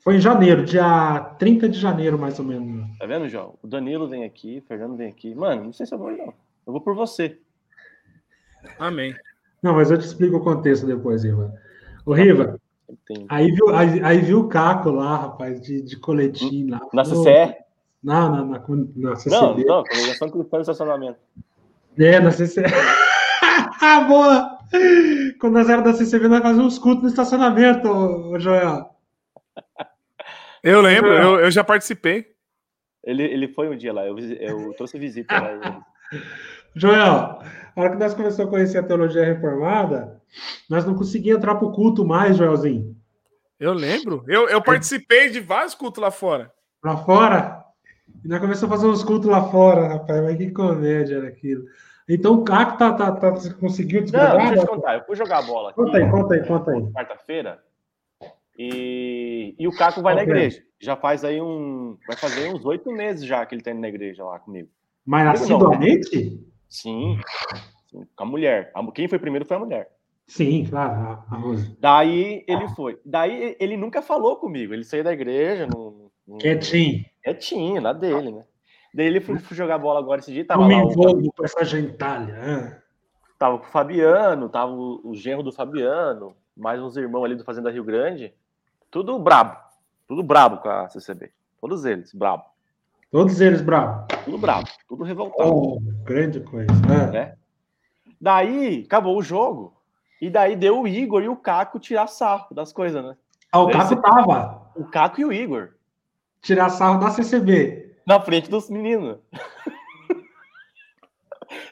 foi 0.01 0.17
em 0.17 0.21
janeiro, 0.21 0.65
dia 0.65 1.21
30 1.39 1.69
de 1.69 1.79
janeiro, 1.79 2.19
mais 2.19 2.39
ou 2.39 2.45
menos. 2.45 2.99
Tá 2.99 3.07
vendo, 3.07 3.29
João? 3.29 3.57
O 3.63 3.69
Danilo 3.69 4.09
vem 4.09 4.25
aqui, 4.25 4.59
o 4.59 4.63
Fernando 4.63 4.97
vem 4.97 5.09
aqui. 5.09 5.35
Mano, 5.35 5.65
não 5.65 5.73
sei 5.73 5.87
se 5.87 5.95
eu 5.95 5.99
vou, 5.99 6.11
não. 6.11 6.35
Eu 6.67 6.73
vou 6.73 6.81
por 6.81 6.95
você. 6.95 7.39
Amém. 8.79 9.15
Não, 9.63 9.75
mas 9.75 9.91
eu 9.91 9.99
te 9.99 10.07
explico 10.07 10.37
o 10.37 10.45
contexto 10.45 10.87
depois, 10.87 11.25
Riva. 11.25 11.53
Ô, 12.07 12.13
Riva, 12.13 12.59
aí 13.29 13.51
viu, 13.51 13.75
aí, 13.75 14.01
aí, 14.03 14.19
viu 14.19 14.41
o 14.41 14.49
Caco 14.49 14.91
lá, 14.91 15.17
rapaz, 15.17 15.61
de, 15.61 15.83
de 15.83 15.97
coletinho 15.99 16.71
lá. 16.71 16.81
Na 16.93 17.05
CCE? 17.05 17.57
Não, 18.03 18.31
na, 18.31 18.45
na, 18.45 18.65
na 18.97 19.17
CCD. 19.17 19.65
Não, 19.65 19.79
não, 19.79 19.85
congregação 19.85 20.31
cristã 20.31 20.57
de 20.57 20.63
estacionamento. 20.63 21.19
É, 21.99 22.21
na 22.21 22.31
CCE. 22.31 22.63
ah, 23.83 24.01
boa! 24.07 24.59
Quando 25.41 25.55
nós 25.55 25.69
éramos 25.69 25.93
da 25.93 25.99
CCV, 25.99 26.29
nós 26.29 26.43
fazíamos 26.43 26.75
uns 26.75 26.79
cultos 26.79 27.03
no 27.03 27.09
estacionamento, 27.09 28.39
Joel. 28.39 28.91
Eu 30.63 30.81
lembro, 30.81 31.13
eu, 31.13 31.41
eu 31.41 31.51
já 31.51 31.65
participei. 31.65 32.27
Ele, 33.03 33.23
ele 33.23 33.49
foi 33.49 33.69
um 33.69 33.77
dia 33.77 33.93
lá, 33.93 34.07
eu, 34.07 34.19
eu 34.19 34.73
trouxe 34.75 34.99
visita 34.99 35.35
lá. 35.41 35.83
Joel, 36.79 37.41
a 37.75 37.81
hora 37.81 37.91
que 37.91 37.97
nós 37.97 38.15
começamos 38.15 38.49
a 38.49 38.51
conhecer 38.51 38.79
a 38.79 38.83
teologia 38.83 39.25
reformada, 39.25 40.21
nós 40.71 40.85
não 40.85 40.95
conseguíamos 40.95 41.43
entrar 41.43 41.57
para 41.57 41.67
o 41.67 41.73
culto 41.73 42.05
mais, 42.05 42.37
Joelzinho. 42.37 42.97
Eu 43.59 43.73
lembro. 43.73 44.25
Eu, 44.29 44.49
eu 44.49 44.63
participei 44.63 45.31
de 45.31 45.41
vários 45.41 45.75
cultos 45.75 46.01
lá 46.01 46.11
fora. 46.11 46.53
Lá 46.85 46.97
fora? 46.97 47.65
E 48.25 48.29
nós 48.29 48.41
começamos 48.41 48.73
a 48.73 48.77
fazer 48.77 48.89
uns 48.89 49.03
cultos 49.03 49.29
lá 49.29 49.51
fora, 49.51 49.89
rapaz. 49.89 50.23
Mas 50.23 50.37
que 50.37 50.51
comédia 50.51 51.17
era 51.17 51.29
aquilo. 51.29 51.65
Então 52.09 52.35
o 52.35 52.45
Caco 52.45 52.79
tá, 52.79 52.93
tá, 52.93 53.13
tá, 53.13 53.33
conseguiu 53.61 54.03
descobrir. 54.03 54.29
Não, 54.29 54.37
deixa 54.39 54.55
eu 54.55 54.61
te 54.61 54.67
contar. 54.67 54.95
Eu 54.95 55.05
fui 55.05 55.17
jogar 55.17 55.43
bola 55.43 55.71
aqui. 55.71 55.83
Conta 55.83 55.99
aí, 55.99 56.11
conta 56.11 56.35
aí, 56.35 56.47
conta 56.47 56.71
aí. 56.71 56.93
Quarta-feira. 56.93 57.59
E, 58.57 59.55
e 59.59 59.69
o 59.69 59.73
Caco 59.73 60.01
vai 60.01 60.15
na 60.15 60.23
igreja. 60.23 60.63
Já 60.81 60.97
faz 60.97 61.25
aí 61.25 61.41
um. 61.41 61.99
Vai 62.07 62.17
fazer 62.17 62.53
uns 62.53 62.65
oito 62.65 62.91
meses 62.93 63.25
já 63.25 63.45
que 63.45 63.55
ele 63.55 63.63
tá 63.63 63.73
indo 63.73 63.81
na 63.81 63.89
igreja 63.89 64.25
lá 64.25 64.39
comigo. 64.39 64.69
Mas 65.05 65.41
assiduamente? 65.41 66.41
Sim, 66.69 67.19
sim. 67.87 68.07
Com 68.15 68.25
a 68.25 68.27
mulher. 68.27 68.73
Quem 68.95 69.09
foi 69.09 69.19
primeiro 69.19 69.47
foi 69.47 69.57
a 69.57 69.61
mulher. 69.61 69.91
Sim, 70.27 70.67
claro, 70.67 71.25
a 71.31 71.37
Rose. 71.37 71.75
Daí 71.81 72.45
ele 72.47 72.69
foi. 72.69 73.01
Daí 73.03 73.57
ele 73.59 73.79
nunca 73.79 74.03
falou 74.03 74.37
comigo. 74.37 74.75
Ele 74.75 74.85
saiu 74.85 75.03
da 75.03 75.13
igreja. 75.13 75.67
No, 75.67 76.13
no... 76.27 76.37
Quietinho. 76.37 77.05
Quietinho, 77.23 77.81
lá 77.81 77.95
dele, 77.95 78.31
né? 78.31 78.45
Daí 78.93 79.07
ele 79.07 79.21
foi, 79.21 79.39
foi 79.39 79.57
jogar 79.57 79.79
bola 79.79 79.99
agora 79.99 80.21
esse 80.21 80.31
dia. 80.31 80.45
Tava 80.45 80.61
Não 80.61 80.69
me 80.69 80.75
envolvo 80.75 81.33
com 81.33 81.45
essa 81.45 81.65
gentalha. 81.65 82.83
Tava 83.39 83.59
com 83.59 83.67
o 83.67 83.71
Fabiano, 83.71 84.49
tava 84.51 84.73
o, 84.73 85.01
o 85.03 85.15
genro 85.15 85.43
do 85.43 85.53
Fabiano, 85.53 86.37
mais 86.57 86.83
uns 86.83 86.97
irmãos 86.97 87.25
ali 87.25 87.35
do 87.35 87.45
Fazenda 87.45 87.71
Rio 87.71 87.85
Grande. 87.85 88.35
Tudo 88.91 89.19
brabo. 89.19 89.57
Tudo 90.07 90.23
brabo 90.23 90.59
com 90.59 90.69
a 90.69 90.89
CCB. 90.89 91.31
Todos 91.61 91.85
eles, 91.87 92.13
brabo. 92.13 92.45
Todos 93.11 93.41
eles 93.41 93.63
brabo. 93.63 94.07
Tudo 94.25 94.37
brabo, 94.37 94.69
tudo 94.87 95.03
revoltado. 95.03 95.51
Oh, 95.51 95.81
grande 96.05 96.41
coisa, 96.41 96.71
né? 96.87 97.11
né? 97.11 97.35
Daí, 98.21 98.85
acabou 98.85 99.17
o 99.17 99.23
jogo. 99.23 99.75
E 100.21 100.29
daí 100.29 100.55
deu 100.55 100.81
o 100.81 100.89
Igor 100.89 101.23
e 101.23 101.29
o 101.29 101.37
Caco 101.37 101.79
tirar 101.79 102.07
sarro 102.07 102.55
das 102.55 102.71
coisas, 102.73 103.03
né? 103.03 103.17
Ah, 103.51 103.61
o 103.61 103.71
Caco 103.71 103.97
tava. 103.97 104.71
O 104.77 104.85
Caco 104.85 105.21
e 105.21 105.25
o 105.25 105.33
Igor. 105.33 105.71
Tirar 106.43 106.69
sarro 106.69 107.01
da 107.01 107.11
CCB. 107.11 107.97
Na 108.07 108.21
frente 108.21 108.51
dos 108.51 108.69
meninos. 108.69 109.19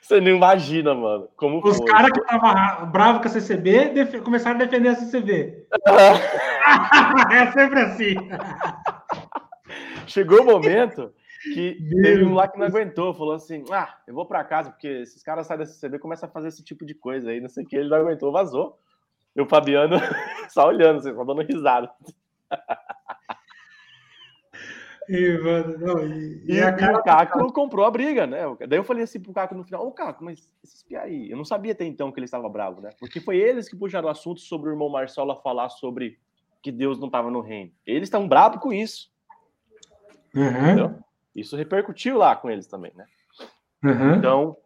Você 0.00 0.20
não 0.20 0.30
imagina, 0.30 0.94
mano. 0.94 1.28
Como 1.36 1.58
Os 1.66 1.80
caras 1.80 2.12
que 2.12 2.20
estavam 2.20 2.90
bravos 2.90 3.20
com 3.20 3.28
a 3.28 3.30
CCB 3.30 4.20
começaram 4.24 4.56
a 4.56 4.64
defender 4.64 4.88
a 4.90 4.94
CCB. 4.94 5.66
é 7.30 7.52
sempre 7.52 7.80
assim. 7.80 8.14
Chegou 10.06 10.40
o 10.40 10.46
momento 10.46 11.12
que 11.52 11.78
Meu 11.80 12.02
teve 12.02 12.24
um 12.24 12.34
lá 12.34 12.48
que 12.48 12.58
não 12.58 12.66
aguentou, 12.66 13.14
falou 13.14 13.34
assim: 13.34 13.64
Ah, 13.70 13.98
eu 14.06 14.14
vou 14.14 14.26
para 14.26 14.44
casa, 14.44 14.70
porque 14.70 14.88
esses 14.88 15.22
caras 15.22 15.46
saem 15.46 15.58
da 15.58 15.66
CCB 15.66 15.96
e 15.96 16.00
começam 16.00 16.28
a 16.28 16.32
fazer 16.32 16.48
esse 16.48 16.62
tipo 16.62 16.84
de 16.84 16.94
coisa 16.94 17.30
aí, 17.30 17.40
não 17.40 17.48
sei 17.48 17.64
o 17.64 17.66
que. 17.66 17.76
Ele 17.76 17.88
não 17.88 17.98
aguentou, 17.98 18.32
vazou. 18.32 18.78
E 19.34 19.40
o 19.40 19.46
Fabiano 19.46 19.96
só 20.48 20.68
olhando, 20.68 20.98
assim, 20.98 21.14
só 21.14 21.24
dando 21.24 21.42
risada. 21.42 21.90
E, 25.08 25.38
mano, 25.38 25.78
não, 25.78 26.04
e, 26.04 26.42
e, 26.46 26.54
e 26.54 26.60
a 26.60 26.72
cara 26.72 26.98
o 26.98 27.02
Caco 27.02 27.52
comprou 27.52 27.84
a 27.84 27.90
briga, 27.90 28.26
né? 28.26 28.40
Daí 28.66 28.78
eu 28.78 28.84
falei 28.84 29.04
assim 29.04 29.20
pro 29.20 29.32
Caco 29.32 29.54
no 29.54 29.62
final, 29.62 29.86
ô 29.86 29.92
Caco, 29.92 30.24
mas 30.24 30.50
esses 30.64 30.82
pia 30.82 31.02
aí, 31.02 31.30
eu 31.30 31.36
não 31.36 31.44
sabia 31.44 31.72
até 31.72 31.84
então 31.84 32.10
que 32.10 32.18
ele 32.18 32.24
estava 32.24 32.48
bravo, 32.48 32.80
né? 32.80 32.90
Porque 32.98 33.20
foi 33.20 33.36
eles 33.36 33.68
que 33.68 33.76
puxaram 33.76 34.08
o 34.08 34.10
assunto 34.10 34.40
sobre 34.40 34.68
o 34.68 34.72
irmão 34.72 34.88
Marcelo 34.88 35.36
falar 35.36 35.68
sobre 35.68 36.18
que 36.60 36.72
Deus 36.72 36.98
não 36.98 37.06
estava 37.06 37.30
no 37.30 37.40
reino. 37.40 37.70
Eles 37.86 38.08
estão 38.08 38.26
bravos 38.26 38.60
com 38.60 38.72
isso. 38.72 39.12
Uhum. 40.34 40.98
Isso 41.36 41.56
repercutiu 41.56 42.16
lá 42.16 42.34
com 42.34 42.50
eles 42.50 42.66
também, 42.66 42.92
né? 42.96 43.04
Uhum. 43.84 44.14
Então, 44.14 44.56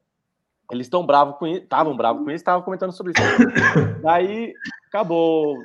eles 0.70 0.86
estão 0.86 1.04
bravos 1.04 1.36
com 1.36 1.46
isso, 1.46 1.64
estavam 1.64 1.96
bravos 1.96 2.22
com 2.22 2.30
isso, 2.30 2.36
estavam 2.36 2.62
comentando 2.62 2.92
sobre 2.92 3.12
isso. 3.12 3.22
Daí, 4.02 4.54
acabou. 4.86 5.56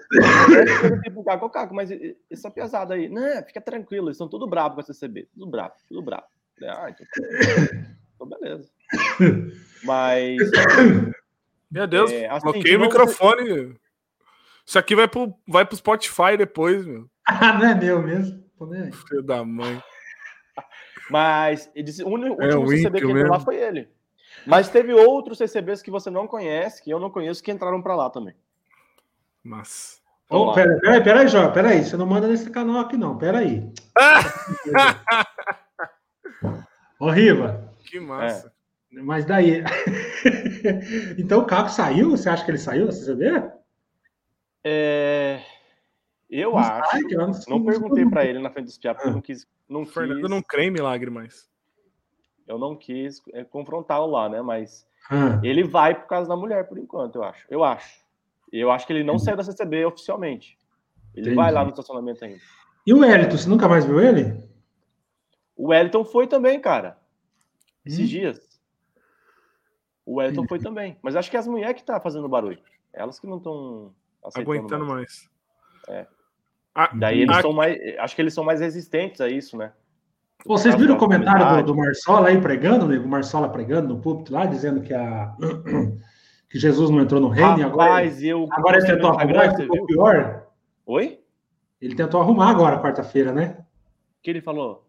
Eu 1.05 1.49
Caco, 1.49 1.75
mas 1.75 1.91
essa 2.29 2.49
pesada 2.49 2.95
aí, 2.95 3.07
não, 3.07 3.43
fica 3.45 3.61
tranquilo, 3.61 4.07
eles 4.07 4.15
estão 4.15 4.27
tudo 4.27 4.47
bravos 4.47 4.73
com 4.75 4.81
a 4.81 4.83
CCB, 4.83 5.27
tudo 5.31 5.45
bravo, 5.45 5.73
tudo 5.87 6.01
bravo. 6.01 6.25
Ah, 6.63 6.89
então, 6.89 7.05
então 8.15 8.27
beleza. 8.27 8.69
Mas. 9.83 10.37
Meu 11.69 11.85
Deus, 11.85 12.11
é, 12.11 12.27
assim, 12.27 12.43
bloqueei 12.43 12.75
o 12.75 12.81
microfone. 12.81 13.75
Isso 14.65 14.79
aqui 14.79 14.95
vai 14.95 15.07
pro, 15.07 15.37
vai 15.47 15.65
pro 15.65 15.77
Spotify 15.77 16.35
depois, 16.37 16.85
meu. 16.85 17.07
Ah, 17.27 17.57
não 17.57 17.65
é 17.65 17.73
meu 17.73 18.03
mesmo. 18.03 18.43
Filho 19.09 19.23
da 19.23 19.43
mãe. 19.43 19.81
Mas 21.09 21.69
o 22.03 22.09
único 22.09 22.41
é, 22.41 22.51
CCB 22.51 22.99
que 22.99 23.05
entrou 23.05 23.13
mesmo. 23.13 23.31
lá 23.31 23.39
foi 23.39 23.57
ele. 23.57 23.89
Mas 24.45 24.69
teve 24.69 24.93
outros 24.93 25.37
CCBs 25.37 25.81
que 25.81 25.91
você 25.91 26.09
não 26.09 26.27
conhece, 26.27 26.83
que 26.83 26.91
eu 26.91 26.99
não 26.99 27.09
conheço, 27.09 27.43
que 27.43 27.51
entraram 27.51 27.81
para 27.81 27.95
lá 27.95 28.09
também. 28.09 28.35
Mas. 29.43 30.01
Oh, 30.29 30.53
peraí, 30.53 30.79
peraí, 30.79 31.03
peraí, 31.03 31.27
Jó, 31.27 31.49
peraí. 31.49 31.83
Você 31.83 31.95
não 31.95 32.05
manda 32.05 32.27
nesse 32.27 32.49
canal 32.49 32.79
aqui, 32.79 32.97
não. 32.97 33.17
Peraí. 33.17 33.71
Ô, 36.99 37.09
Riva. 37.09 37.71
Que 37.85 37.99
massa. 37.99 38.51
É. 38.93 39.01
Mas 39.01 39.25
daí. 39.25 39.63
então 41.17 41.41
o 41.41 41.45
Caco 41.45 41.69
saiu? 41.69 42.11
Você 42.11 42.29
acha 42.29 42.43
que 42.43 42.51
ele 42.51 42.57
saiu 42.57 42.87
da 42.87 42.91
CCB? 42.91 43.43
É. 44.63 45.41
Eu 46.29 46.51
não 46.51 46.57
acho. 46.57 46.91
Sai, 46.91 47.01
não, 47.01 47.31
não 47.47 47.65
perguntei 47.65 48.05
para 48.05 48.25
ele 48.25 48.39
na 48.39 48.49
frente 48.49 48.65
dos 48.65 48.77
piá, 48.77 48.93
porque 48.93 49.09
eu 49.09 49.13
não 49.13 49.21
quis. 49.21 49.47
Não 49.67 49.85
Fernando 49.85 50.21
quis... 50.21 50.29
não 50.29 50.41
crê 50.41 50.65
em 50.65 50.71
milagre 50.71 51.09
mais 51.09 51.49
eu 52.47 52.57
não 52.57 52.75
quis 52.75 53.21
é, 53.33 53.43
confrontá-lo 53.43 54.07
lá, 54.07 54.29
né? 54.29 54.41
Mas 54.41 54.87
ah. 55.09 55.39
ele 55.43 55.63
vai 55.63 55.95
por 55.95 56.07
causa 56.07 56.29
da 56.29 56.35
mulher, 56.35 56.67
por 56.67 56.77
enquanto, 56.77 57.15
eu 57.15 57.23
acho. 57.23 57.45
Eu 57.49 57.63
acho. 57.63 58.05
Eu 58.51 58.71
acho 58.71 58.85
que 58.85 58.93
ele 58.93 59.03
não 59.03 59.17
saiu 59.17 59.37
da 59.37 59.43
CCB 59.43 59.85
oficialmente. 59.85 60.57
Ele 61.13 61.27
Entendi. 61.27 61.35
vai 61.35 61.51
lá 61.51 61.63
no 61.63 61.71
estacionamento 61.71 62.23
ainda. 62.23 62.39
E 62.85 62.93
o 62.93 62.99
Wellington, 62.99 63.37
você 63.37 63.49
nunca 63.49 63.67
mais 63.67 63.85
viu 63.85 63.99
ele? 63.99 64.43
O 65.55 65.69
Wellington 65.69 66.05
foi 66.05 66.27
também, 66.27 66.59
cara. 66.59 66.99
Esses 67.85 68.01
hum. 68.01 68.05
dias. 68.05 68.61
O 70.05 70.15
Wellington 70.15 70.45
foi 70.47 70.59
também. 70.59 70.97
Mas 71.01 71.15
acho 71.15 71.31
que 71.31 71.37
é 71.37 71.39
as 71.39 71.47
mulheres 71.47 71.75
que 71.75 71.83
tá 71.83 71.99
fazendo 71.99 72.29
barulho. 72.29 72.61
Elas 72.93 73.19
que 73.19 73.27
não 73.27 73.37
estão 73.37 73.93
aguentando 74.35 74.85
mais. 74.85 75.29
mais. 75.87 75.99
É. 75.99 76.07
Ah, 76.75 76.91
Daí 76.93 77.21
eles 77.21 77.37
a... 77.37 77.41
são 77.41 77.53
mais. 77.53 77.77
Acho 77.97 78.15
que 78.15 78.21
eles 78.21 78.33
são 78.33 78.43
mais 78.43 78.59
resistentes 78.59 79.21
a 79.21 79.29
isso, 79.29 79.57
né? 79.57 79.71
Vocês 80.45 80.75
viram 80.75 80.95
o 80.95 80.97
comentário 80.97 81.63
do, 81.63 81.73
do 81.73 81.75
Marsola 81.75 82.27
aí 82.27 82.39
pregando, 82.39 82.87
né? 82.87 82.97
o 82.97 83.07
Marsola 83.07 83.49
pregando 83.49 83.87
no 83.87 84.01
púlpito 84.01 84.31
lá, 84.31 84.45
dizendo 84.45 84.81
que, 84.81 84.93
a, 84.93 85.33
que 86.51 86.59
Jesus 86.59 86.91
não 86.91 87.01
entrou 87.01 87.19
no 87.19 87.29
reino 87.29 87.69
Rapaz, 87.69 88.21
e 88.21 88.29
agora, 88.29 88.45
eu 88.45 88.47
agora 88.51 88.77
ele 88.77 88.85
tentou 88.85 89.09
arrumar 89.09 89.45
e 89.45 89.55
ficou 89.55 89.85
pior. 89.87 90.47
Oi? 90.85 91.19
Ele 91.81 91.95
tentou 91.95 92.21
arrumar 92.21 92.51
agora, 92.51 92.79
quarta-feira, 92.79 93.31
né? 93.31 93.57
O 94.19 94.21
que 94.21 94.29
ele 94.29 94.41
falou? 94.41 94.85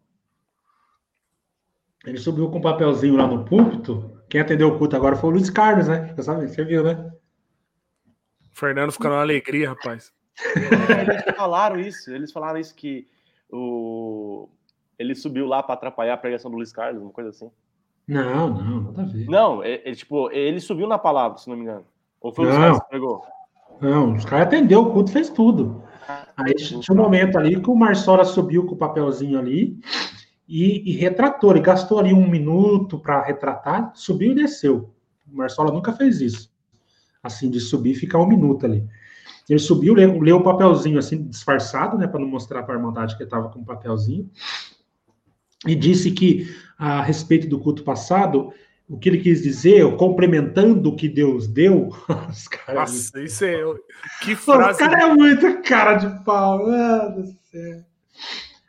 Ele 2.05 2.19
subiu 2.19 2.51
com 2.51 2.59
um 2.59 2.63
papelzinho 2.63 3.17
lá 3.17 3.27
no 3.27 3.45
púlpito. 3.45 4.21
Quem 4.29 4.41
atendeu 4.41 4.69
o 4.69 4.79
culto 4.79 4.95
agora 4.95 5.17
foi 5.17 5.31
o 5.31 5.33
Luiz 5.33 5.49
Carlos, 5.49 5.89
né? 5.89 6.13
Você, 6.15 6.23
sabe, 6.23 6.49
você 6.49 6.65
viu, 6.65 6.85
né? 6.85 7.11
O 8.53 8.59
Fernando 8.59 8.93
ficou 8.93 9.11
numa 9.11 9.23
alegria, 9.23 9.71
rapaz. 9.71 10.13
Eles 10.45 11.37
falaram 11.37 11.81
isso, 11.81 12.11
eles 12.11 12.33
falaram 12.33 12.59
isso 12.59 12.75
que 12.75 13.09
o 13.51 14.49
ele 14.99 15.15
subiu 15.15 15.47
lá 15.47 15.63
para 15.63 15.75
atrapalhar 15.75 16.15
a 16.15 16.19
pregação 16.19 16.51
do 16.51 16.57
Luiz 16.57 16.73
Carlos, 16.73 17.03
uma 17.03 17.11
coisa 17.11 17.31
assim. 17.31 17.51
Não, 18.09 18.49
não, 18.49 18.81
nada 18.83 19.03
a 19.03 19.05
ver. 19.05 19.27
Não, 19.27 19.65
ele, 19.65 19.83
é, 19.85 19.91
é, 19.91 19.95
tipo, 19.95 20.31
ele 20.31 20.61
subiu 20.61 20.87
na 20.87 20.99
palavra, 20.99 21.39
se 21.39 21.49
não 21.49 21.57
me 21.57 21.63
engano. 21.63 21.85
Ou 22.21 22.33
foi 22.33 22.47
o 22.47 22.51
caras 22.51 22.79
que 22.81 22.89
pregou? 22.89 23.23
Não, 23.81 24.15
os 24.15 24.25
caras 24.25 24.47
atendeu 24.47 24.83
o 24.83 24.93
culto, 24.93 25.11
fez 25.11 25.29
tudo. 25.29 25.83
Aí 26.37 26.55
tinha 26.55 26.97
um 26.97 27.03
momento 27.03 27.37
ali 27.37 27.61
que 27.61 27.69
o 27.69 27.75
Marçola 27.75 28.25
subiu 28.25 28.65
com 28.65 28.75
o 28.75 28.79
papelzinho 28.79 29.39
ali 29.39 29.79
e, 30.49 30.91
e 30.91 30.97
retratou. 30.97 31.51
Ele 31.51 31.61
gastou 31.61 31.99
ali 31.99 32.15
um 32.15 32.29
minuto 32.29 32.99
para 32.99 33.23
retratar, 33.23 33.91
subiu 33.95 34.33
e 34.33 34.37
desceu. 34.37 34.95
O 35.31 35.37
Marçola 35.37 35.73
nunca 35.73 35.93
fez 35.93 36.21
isso. 36.21 36.55
Assim, 37.23 37.51
de 37.51 37.59
subir 37.59 37.91
e 37.91 37.97
ficar 37.97 38.19
um 38.19 38.27
minuto 38.27 38.65
ali. 38.65 38.87
Ele 39.49 39.59
subiu, 39.61 39.95
leu, 39.95 40.19
leu 40.19 40.37
o 40.39 40.43
papelzinho 40.43 40.99
assim, 40.99 41.29
disfarçado, 41.29 41.97
né, 41.97 42.07
para 42.07 42.21
não 42.21 42.27
mostrar 42.27 42.65
para 42.65 42.75
a 42.75 42.79
Irmandade 42.79 43.17
que 43.17 43.23
estava 43.23 43.49
com 43.49 43.61
o 43.61 43.65
papelzinho, 43.65 44.29
e 45.65 45.75
disse 45.75 46.11
que, 46.11 46.53
a 46.77 47.01
respeito 47.01 47.49
do 47.49 47.61
culto 47.61 47.85
passado, 47.85 48.53
o 48.89 48.99
que 48.99 49.09
ele 49.09 49.19
quis 49.19 49.43
dizer, 49.43 49.97
complementando 49.97 50.89
o 50.89 50.97
que 50.97 51.09
Deus 51.09 51.47
deu. 51.47 51.89
Os 52.29 52.49
caras... 52.49 52.93
Nossa, 52.93 53.21
isso 53.21 53.45
é. 53.45 53.63
Que 54.23 54.37
frase. 54.37 54.83
O 54.83 54.89
cara 54.89 55.03
é 55.03 55.15
muito 55.15 55.63
cara 55.63 55.95
de 55.95 56.25
pau, 56.25 56.67
mano 56.67 57.23
do 57.23 57.27
céu. 57.51 57.85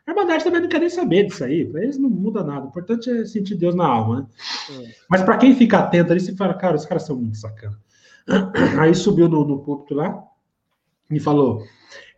A 0.08 0.12
Irmandade 0.12 0.44
também 0.44 0.62
não 0.62 0.70
quer 0.70 0.80
nem 0.80 0.90
saber 0.90 1.26
disso 1.26 1.44
aí. 1.44 1.66
Para 1.66 1.84
eles 1.84 1.98
não 1.98 2.10
muda 2.10 2.44
nada. 2.44 2.66
O 2.66 2.70
importante 2.70 3.10
é 3.10 3.26
sentir 3.26 3.56
Deus 3.56 3.76
na 3.76 3.86
alma, 3.86 4.22
né? 4.22 4.28
É. 4.72 4.92
Mas 5.10 5.22
para 5.22 5.38
quem 5.38 5.54
fica 5.54 5.80
atento 5.80 6.12
ali, 6.12 6.20
você 6.22 6.36
fala, 6.36 6.54
cara, 6.54 6.78
os 6.78 6.86
caras 6.86 7.04
são 7.04 7.16
muito 7.16 7.38
sacana. 7.38 7.78
Aí 8.80 8.96
subiu 8.96 9.28
no, 9.28 9.46
no 9.46 9.60
púlpito 9.60 9.94
lá 9.94 10.24
e 11.10 11.20
falou: 11.20 11.64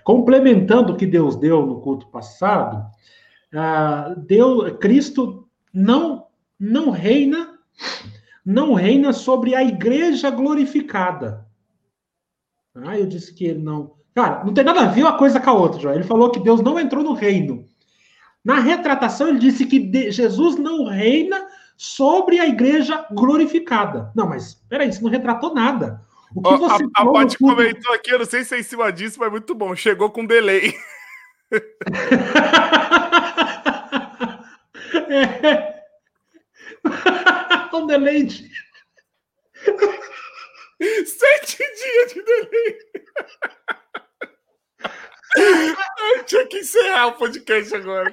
complementando 0.03 0.93
o 0.93 0.97
que 0.97 1.05
Deus 1.05 1.35
deu 1.35 1.65
no 1.65 1.81
culto 1.81 2.07
passado, 2.07 2.85
uh, 3.53 4.19
Deus, 4.19 4.77
Cristo 4.79 5.47
não, 5.73 6.27
não 6.59 6.89
reina 6.89 7.59
não 8.45 8.73
reina 8.73 9.13
sobre 9.13 9.53
a 9.53 9.63
igreja 9.63 10.31
glorificada. 10.31 11.45
Ah, 12.75 12.97
eu 12.97 13.05
disse 13.05 13.31
que 13.33 13.45
ele 13.45 13.59
não. 13.59 13.93
Cara, 14.15 14.43
não 14.43 14.53
tem 14.53 14.63
nada 14.63 14.81
a 14.81 14.87
ver 14.87 15.03
uma 15.03 15.17
coisa 15.17 15.39
com 15.39 15.49
a 15.49 15.53
outra, 15.53 15.79
João. 15.79 15.93
Ele 15.93 16.03
falou 16.03 16.31
que 16.31 16.39
Deus 16.39 16.61
não 16.61 16.79
entrou 16.79 17.03
no 17.03 17.13
reino. 17.13 17.65
Na 18.43 18.59
retratação, 18.59 19.27
ele 19.27 19.37
disse 19.37 19.65
que 19.65 20.11
Jesus 20.11 20.57
não 20.57 20.85
reina 20.85 21.45
sobre 21.77 22.39
a 22.39 22.47
igreja 22.47 23.05
glorificada. 23.11 24.11
Não, 24.15 24.27
mas 24.27 24.55
peraí, 24.67 24.91
você 24.91 25.01
não 25.01 25.11
retratou 25.11 25.53
nada. 25.53 26.01
O 26.35 26.41
que 26.43 26.57
você 26.57 26.83
a, 26.95 27.01
a 27.01 27.11
Paty 27.11 27.37
comentou 27.37 27.93
aqui, 27.93 28.11
eu 28.11 28.19
não 28.19 28.25
sei 28.25 28.43
se 28.43 28.55
é 28.55 28.59
em 28.59 28.63
cima 28.63 28.91
disso, 28.91 29.19
mas 29.19 29.31
muito 29.31 29.55
bom. 29.55 29.75
Chegou 29.75 30.11
com 30.11 30.25
delay. 30.25 30.75
é. 35.09 35.83
um 37.73 37.87
delay 37.87 38.23
de... 38.23 38.49
Sete 41.05 41.57
dias 41.57 42.13
de 42.13 42.23
delay. 42.23 42.79
Eu 46.15 46.23
tinha 46.23 46.47
que 46.47 46.59
encerrar 46.59 47.07
o 47.07 47.13
podcast 47.13 47.75
agora. 47.75 48.11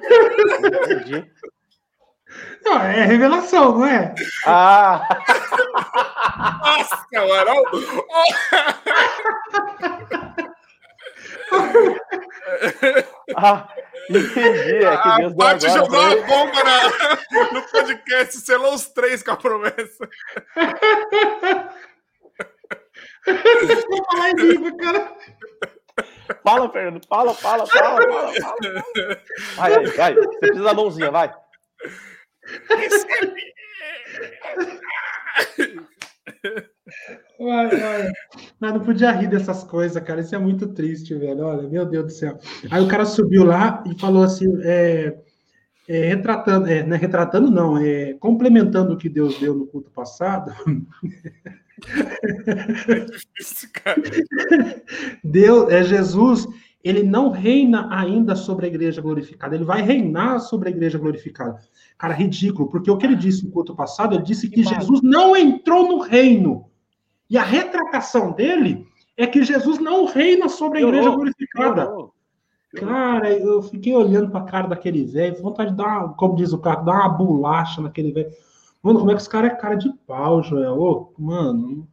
Não, 2.63 2.81
é 2.81 3.05
revelação, 3.05 3.77
não 3.77 3.85
é? 3.85 4.13
Ah! 4.45 5.07
Nossa, 6.65 7.05
mano! 7.13 7.53
ah, 13.35 13.67
entendi. 14.09 14.85
É 14.85 14.97
que 14.97 15.17
Deus 15.17 15.33
a 15.33 15.35
Paty 15.35 15.69
jogou 15.69 15.99
uma 15.99 16.15
bomba 16.27 16.63
na, 16.63 17.53
no 17.53 17.61
podcast, 17.63 18.37
selou 18.41 18.73
os 18.73 18.87
três 18.89 19.23
com 19.23 19.31
a 19.31 19.37
promessa. 19.37 20.09
Vou 23.89 24.05
falar 24.05 24.29
em 24.31 24.35
língua, 24.35 24.77
cara. 24.77 25.17
Fala, 26.43 26.69
Fernando. 26.69 27.05
Fala, 27.07 27.33
fala, 27.33 27.65
fala, 27.65 28.01
fala, 28.01 28.33
fala. 28.33 28.57
Vai, 29.55 29.71
vai, 29.71 29.85
vai. 29.85 30.13
Você 30.13 30.39
precisa 30.39 30.63
da 30.63 30.73
mãozinha, 30.73 31.11
vai. 31.11 31.33
Olha, 37.39 38.11
Mas 38.59 38.73
não 38.73 38.79
podia 38.79 39.11
rir 39.11 39.27
dessas 39.27 39.63
coisas, 39.63 40.01
cara. 40.03 40.21
Isso 40.21 40.35
é 40.35 40.39
muito 40.39 40.67
triste, 40.67 41.13
velho. 41.15 41.45
Olha, 41.45 41.67
meu 41.67 41.85
Deus 41.85 42.05
do 42.05 42.11
céu. 42.11 42.39
Aí 42.71 42.83
o 42.83 42.87
cara 42.87 43.05
subiu 43.05 43.43
lá 43.43 43.83
e 43.85 43.99
falou 43.99 44.23
assim: 44.23 44.47
é, 44.63 45.15
é, 45.87 46.07
retratando, 46.07 46.67
é, 46.67 46.83
não 46.83 46.95
é 46.95 46.99
retratando, 46.99 47.51
não, 47.51 47.77
é 47.77 48.13
complementando 48.15 48.93
o 48.93 48.97
que 48.97 49.09
Deus 49.09 49.39
deu 49.39 49.53
no 49.53 49.67
culto 49.67 49.91
passado. 49.91 50.51
É 52.87 52.99
difícil, 53.01 53.69
cara. 53.71 54.01
Deus, 55.23 55.69
é 55.71 55.83
Jesus 55.83 56.47
ele 56.87 57.03
não 57.03 57.29
reina 57.29 57.87
ainda 57.91 58.35
sobre 58.35 58.65
a 58.65 58.69
igreja 58.69 59.01
glorificada, 59.01 59.55
ele 59.55 59.63
vai 59.63 59.81
reinar 59.81 60.39
sobre 60.39 60.69
a 60.69 60.71
igreja 60.71 60.97
glorificada. 60.97 61.59
Cara, 61.97 62.13
ridículo, 62.13 62.69
porque 62.69 62.89
o 62.89 62.97
que 62.97 63.05
ele 63.05 63.15
disse 63.15 63.45
no 63.45 63.51
culto 63.51 63.75
passado, 63.75 64.15
ele 64.15 64.23
disse 64.23 64.47
que, 64.49 64.61
que 64.61 64.63
Jesus 64.63 65.01
não 65.01 65.35
entrou 65.35 65.87
no 65.87 65.99
reino. 65.99 66.65
E 67.29 67.37
a 67.37 67.43
retratação 67.43 68.31
dele 68.31 68.87
é 69.17 69.25
que 69.25 69.43
Jesus 69.43 69.79
não 69.79 70.05
reina 70.05 70.47
sobre 70.47 70.79
a 70.79 70.81
igreja 70.81 71.09
glorificada. 71.09 71.89
Cara, 72.75 73.33
eu 73.33 73.61
fiquei 73.63 73.95
olhando 73.95 74.29
para 74.29 74.41
a 74.41 74.45
cara 74.45 74.67
daquele 74.67 75.03
velho, 75.03 75.41
vontade 75.41 75.71
de 75.71 75.77
dar, 75.77 76.13
como 76.15 76.35
diz 76.35 76.53
o 76.53 76.59
cara, 76.59 76.81
dar 76.81 76.93
uma 76.93 77.09
bolacha 77.09 77.81
naquele 77.81 78.11
velho. 78.11 78.29
Mano, 78.83 78.99
como 78.99 79.11
é 79.11 79.15
que 79.15 79.21
esse 79.21 79.29
cara 79.29 79.47
é 79.47 79.55
cara 79.55 79.75
de 79.75 79.91
pau, 80.05 80.43
Joel? 80.43 80.79
Ô, 80.79 81.13
mano, 81.17 81.87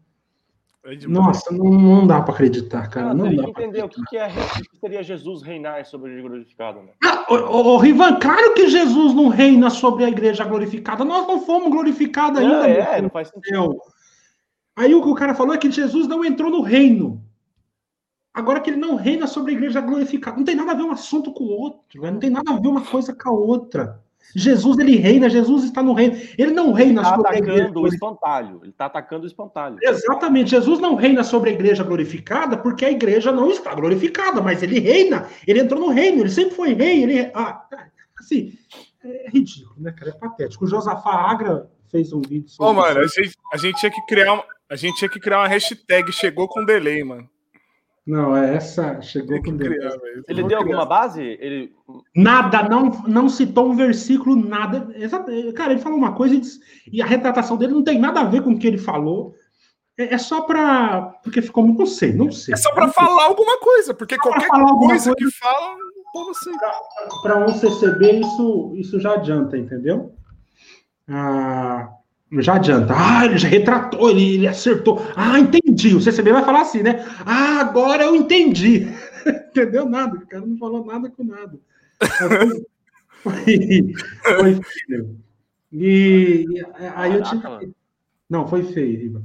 é 0.84 0.96
Nossa, 1.08 1.50
não, 1.50 1.70
não 1.70 2.06
dá 2.06 2.20
para 2.20 2.34
acreditar, 2.34 2.88
cara. 2.88 3.10
Ah, 3.10 3.14
não 3.14 3.34
dá 3.34 3.42
entender 3.44 3.82
o 3.82 3.88
que, 3.88 4.02
que, 4.04 4.18
é, 4.18 4.28
que 4.28 4.78
seria 4.78 5.02
Jesus 5.02 5.40
reinar 5.40 5.84
sobre 5.86 6.10
a 6.10 6.12
igreja 6.12 6.28
glorificada. 6.28 6.82
Né? 6.82 6.92
Ah, 7.02 7.26
ô, 7.30 7.74
ô, 7.74 7.78
Rivan, 7.78 8.18
claro 8.18 8.52
que 8.52 8.68
Jesus 8.68 9.14
não 9.14 9.28
reina 9.28 9.70
sobre 9.70 10.04
a 10.04 10.08
igreja 10.08 10.44
glorificada. 10.44 11.02
Nós 11.02 11.26
não 11.26 11.40
fomos 11.40 11.70
glorificados 11.70 12.38
ainda. 12.38 12.68
É, 12.68 13.00
não 13.00 13.08
faz 13.08 13.28
sentido. 13.28 13.80
Aí 14.76 14.94
o 14.94 15.02
que 15.02 15.08
o 15.08 15.14
cara 15.14 15.34
falou 15.34 15.54
é 15.54 15.58
que 15.58 15.70
Jesus 15.70 16.06
não 16.06 16.22
entrou 16.22 16.50
no 16.50 16.60
reino. 16.60 17.24
Agora 18.34 18.60
que 18.60 18.68
ele 18.68 18.76
não 18.76 18.96
reina 18.96 19.26
sobre 19.26 19.52
a 19.52 19.54
igreja 19.54 19.80
glorificada. 19.80 20.36
Não 20.36 20.44
tem 20.44 20.56
nada 20.56 20.72
a 20.72 20.74
ver 20.74 20.82
um 20.82 20.90
assunto 20.90 21.32
com 21.32 21.44
o 21.44 21.50
outro, 21.50 22.02
não 22.02 22.18
tem 22.18 22.28
nada 22.28 22.52
a 22.52 22.58
ver 22.58 22.68
uma 22.68 22.84
coisa 22.84 23.14
com 23.14 23.28
a 23.30 23.32
outra. 23.32 24.03
Jesus 24.34 24.78
ele 24.78 24.96
reina, 24.96 25.28
Jesus 25.28 25.64
está 25.64 25.82
no 25.82 25.92
reino. 25.92 26.16
Ele 26.36 26.52
não 26.52 26.72
reina 26.72 27.00
ele 27.00 27.08
tá 27.08 27.16
sobre 27.16 27.34
a 27.34 27.38
igreja. 27.38 27.62
atacando 27.62 27.80
o 27.80 27.86
espantalho. 27.86 28.60
Ele 28.62 28.70
está 28.70 28.86
atacando 28.86 29.24
o 29.24 29.26
espantalho. 29.26 29.78
Exatamente. 29.82 30.50
Jesus 30.50 30.78
não 30.80 30.94
reina 30.94 31.22
sobre 31.22 31.50
a 31.50 31.52
igreja 31.52 31.84
glorificada 31.84 32.56
porque 32.56 32.84
a 32.84 32.90
igreja 32.90 33.30
não 33.30 33.50
está 33.50 33.74
glorificada, 33.74 34.40
mas 34.40 34.62
ele 34.62 34.80
reina. 34.80 35.28
Ele 35.46 35.60
entrou 35.60 35.80
no 35.80 35.88
reino. 35.88 36.20
Ele 36.20 36.30
sempre 36.30 36.54
foi 36.54 36.74
rei. 36.74 37.02
Ele, 37.02 37.30
ah, 37.34 37.64
assim, 38.18 38.52
é 39.04 39.30
ridículo, 39.30 39.76
né, 39.78 39.92
cara? 39.92 40.10
É 40.10 40.14
patético. 40.14 40.64
O 40.64 40.68
Josafá 40.68 41.12
Agra 41.12 41.70
fez 41.90 42.12
um 42.12 42.20
vídeo 42.20 42.48
sobre. 42.48 42.66
Ô, 42.66 42.70
oh, 42.70 42.74
mano, 42.74 43.00
a 43.00 43.06
gente, 43.06 43.38
a 43.52 43.56
gente 43.56 43.78
tinha 43.78 43.92
que 43.92 44.06
criar, 44.06 44.32
uma, 44.32 44.44
a 44.68 44.76
gente 44.76 44.96
tinha 44.96 45.08
que 45.08 45.20
criar 45.20 45.40
uma 45.40 45.48
hashtag. 45.48 46.12
Chegou 46.12 46.48
com 46.48 46.64
delay, 46.64 47.04
mano. 47.04 47.28
Não, 48.06 48.36
é 48.36 48.56
essa 48.56 49.00
chegou 49.00 49.42
com 49.42 49.56
Deus. 49.56 49.74
Ele 50.28 50.42
deu 50.42 50.58
alguma 50.58 50.84
base? 50.84 51.22
Ele... 51.22 51.72
Nada, 52.14 52.68
não, 52.68 52.90
não 53.06 53.28
citou 53.30 53.70
um 53.70 53.74
versículo, 53.74 54.36
nada. 54.36 54.86
Cara, 55.54 55.72
ele 55.72 55.80
falou 55.80 55.96
uma 55.96 56.14
coisa 56.14 56.38
e 56.92 57.00
a 57.00 57.06
retratação 57.06 57.56
dele 57.56 57.72
não 57.72 57.82
tem 57.82 57.98
nada 57.98 58.20
a 58.20 58.24
ver 58.24 58.42
com 58.42 58.50
o 58.50 58.58
que 58.58 58.66
ele 58.66 58.78
falou. 58.78 59.34
É, 59.96 60.14
é 60.14 60.18
só 60.18 60.42
para. 60.42 61.14
Porque 61.22 61.40
ficou. 61.40 61.66
Não 61.66 61.86
sei, 61.86 62.12
não 62.12 62.30
sei. 62.30 62.54
É 62.54 62.56
só 62.56 62.72
para 62.74 62.88
falar 62.88 63.24
alguma 63.24 63.58
coisa, 63.58 63.94
porque 63.94 64.18
qualquer 64.18 64.48
coisa, 64.48 64.74
coisa, 64.74 65.14
que 65.14 65.30
fala, 65.30 65.76
povo 66.12 66.30
assim. 66.30 66.50
Para 67.22 67.44
um 67.44 67.48
CCB, 67.48 68.20
isso, 68.20 68.72
isso 68.76 69.00
já 69.00 69.14
adianta, 69.14 69.56
entendeu? 69.56 70.14
Ah, 71.08 71.90
já 72.42 72.54
adianta. 72.54 72.94
Ah, 72.96 73.24
ele 73.24 73.38
já 73.38 73.48
retratou, 73.48 74.10
ele, 74.10 74.34
ele 74.34 74.46
acertou. 74.46 75.00
Ah, 75.16 75.38
entendi. 75.38 75.94
O 75.94 76.00
CCB 76.00 76.32
vai 76.32 76.44
falar 76.44 76.62
assim, 76.62 76.82
né? 76.82 77.04
Ah, 77.24 77.60
agora 77.60 78.04
eu 78.04 78.14
entendi. 78.14 78.88
Entendeu 79.26 79.88
nada. 79.88 80.16
O 80.16 80.26
cara 80.26 80.44
não 80.44 80.56
falou 80.58 80.84
nada 80.84 81.10
com 81.10 81.24
nada. 81.24 81.58
Foi, 83.22 83.94
foi 84.36 84.60
feio. 84.62 85.18
E, 85.72 86.44
e 86.46 86.88
aí 86.94 87.14
eu 87.14 87.22
tive. 87.22 87.74
Não, 88.28 88.46
foi 88.46 88.62
feio, 88.64 88.98
Riva. 88.98 89.22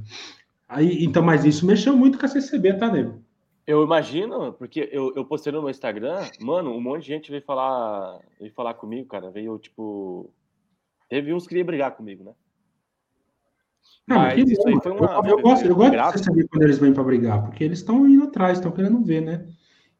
Aí, 0.68 1.04
então, 1.04 1.22
mas 1.22 1.44
isso 1.44 1.66
mexeu 1.66 1.96
muito 1.96 2.18
com 2.18 2.26
a 2.26 2.28
CCB, 2.28 2.74
tá, 2.74 2.90
nego? 2.90 3.22
Eu 3.66 3.84
imagino, 3.84 4.52
porque 4.54 4.88
eu, 4.92 5.12
eu 5.14 5.24
postei 5.24 5.52
no 5.52 5.60
meu 5.60 5.70
Instagram, 5.70 6.28
mano, 6.40 6.74
um 6.74 6.80
monte 6.80 7.02
de 7.02 7.08
gente 7.08 7.30
veio 7.30 7.42
falar, 7.42 8.18
veio 8.38 8.52
falar 8.52 8.74
comigo, 8.74 9.08
cara. 9.08 9.30
Veio, 9.30 9.58
tipo. 9.58 10.30
Teve 11.08 11.34
uns 11.34 11.42
que 11.42 11.50
queriam 11.50 11.66
brigar 11.66 11.96
comigo, 11.96 12.24
né? 12.24 12.32
Não, 14.06 14.16
mas 14.16 14.50
isso 14.50 14.66
aí 14.66 14.76
foi 14.82 14.92
uma. 14.92 15.06
Eu, 15.06 15.24
eu 15.24 15.42
gosto, 15.42 15.64
eu 15.66 15.76
gosto 15.76 16.18
de 16.18 16.24
saber 16.24 16.48
quando 16.48 16.62
eles 16.62 16.78
vêm 16.78 16.92
para 16.92 17.04
brigar, 17.04 17.42
porque 17.42 17.62
eles 17.62 17.78
estão 17.78 18.08
indo 18.08 18.24
atrás, 18.24 18.58
estão 18.58 18.72
querendo 18.72 19.02
ver, 19.04 19.20
né? 19.20 19.44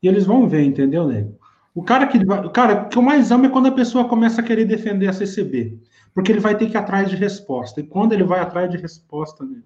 E 0.02 0.08
eles 0.08 0.24
vão 0.24 0.48
ver, 0.48 0.62
entendeu, 0.64 1.06
nego? 1.06 1.38
O 1.74 1.82
cara 1.82 2.06
que 2.06 2.18
o 2.18 2.50
cara 2.50 2.84
que 2.86 2.98
eu 2.98 3.02
mais 3.02 3.30
amo 3.30 3.46
é 3.46 3.48
quando 3.48 3.66
a 3.66 3.72
pessoa 3.72 4.08
começa 4.08 4.40
a 4.40 4.44
querer 4.44 4.64
defender 4.64 5.08
a 5.08 5.12
CCB. 5.12 5.78
porque 6.12 6.32
ele 6.32 6.40
vai 6.40 6.56
ter 6.56 6.66
que 6.66 6.74
ir 6.74 6.76
atrás 6.76 7.08
de 7.08 7.16
resposta. 7.16 7.80
E 7.80 7.84
quando 7.84 8.12
ele 8.12 8.24
vai 8.24 8.40
atrás 8.40 8.68
de 8.68 8.76
resposta, 8.76 9.44
né? 9.44 9.62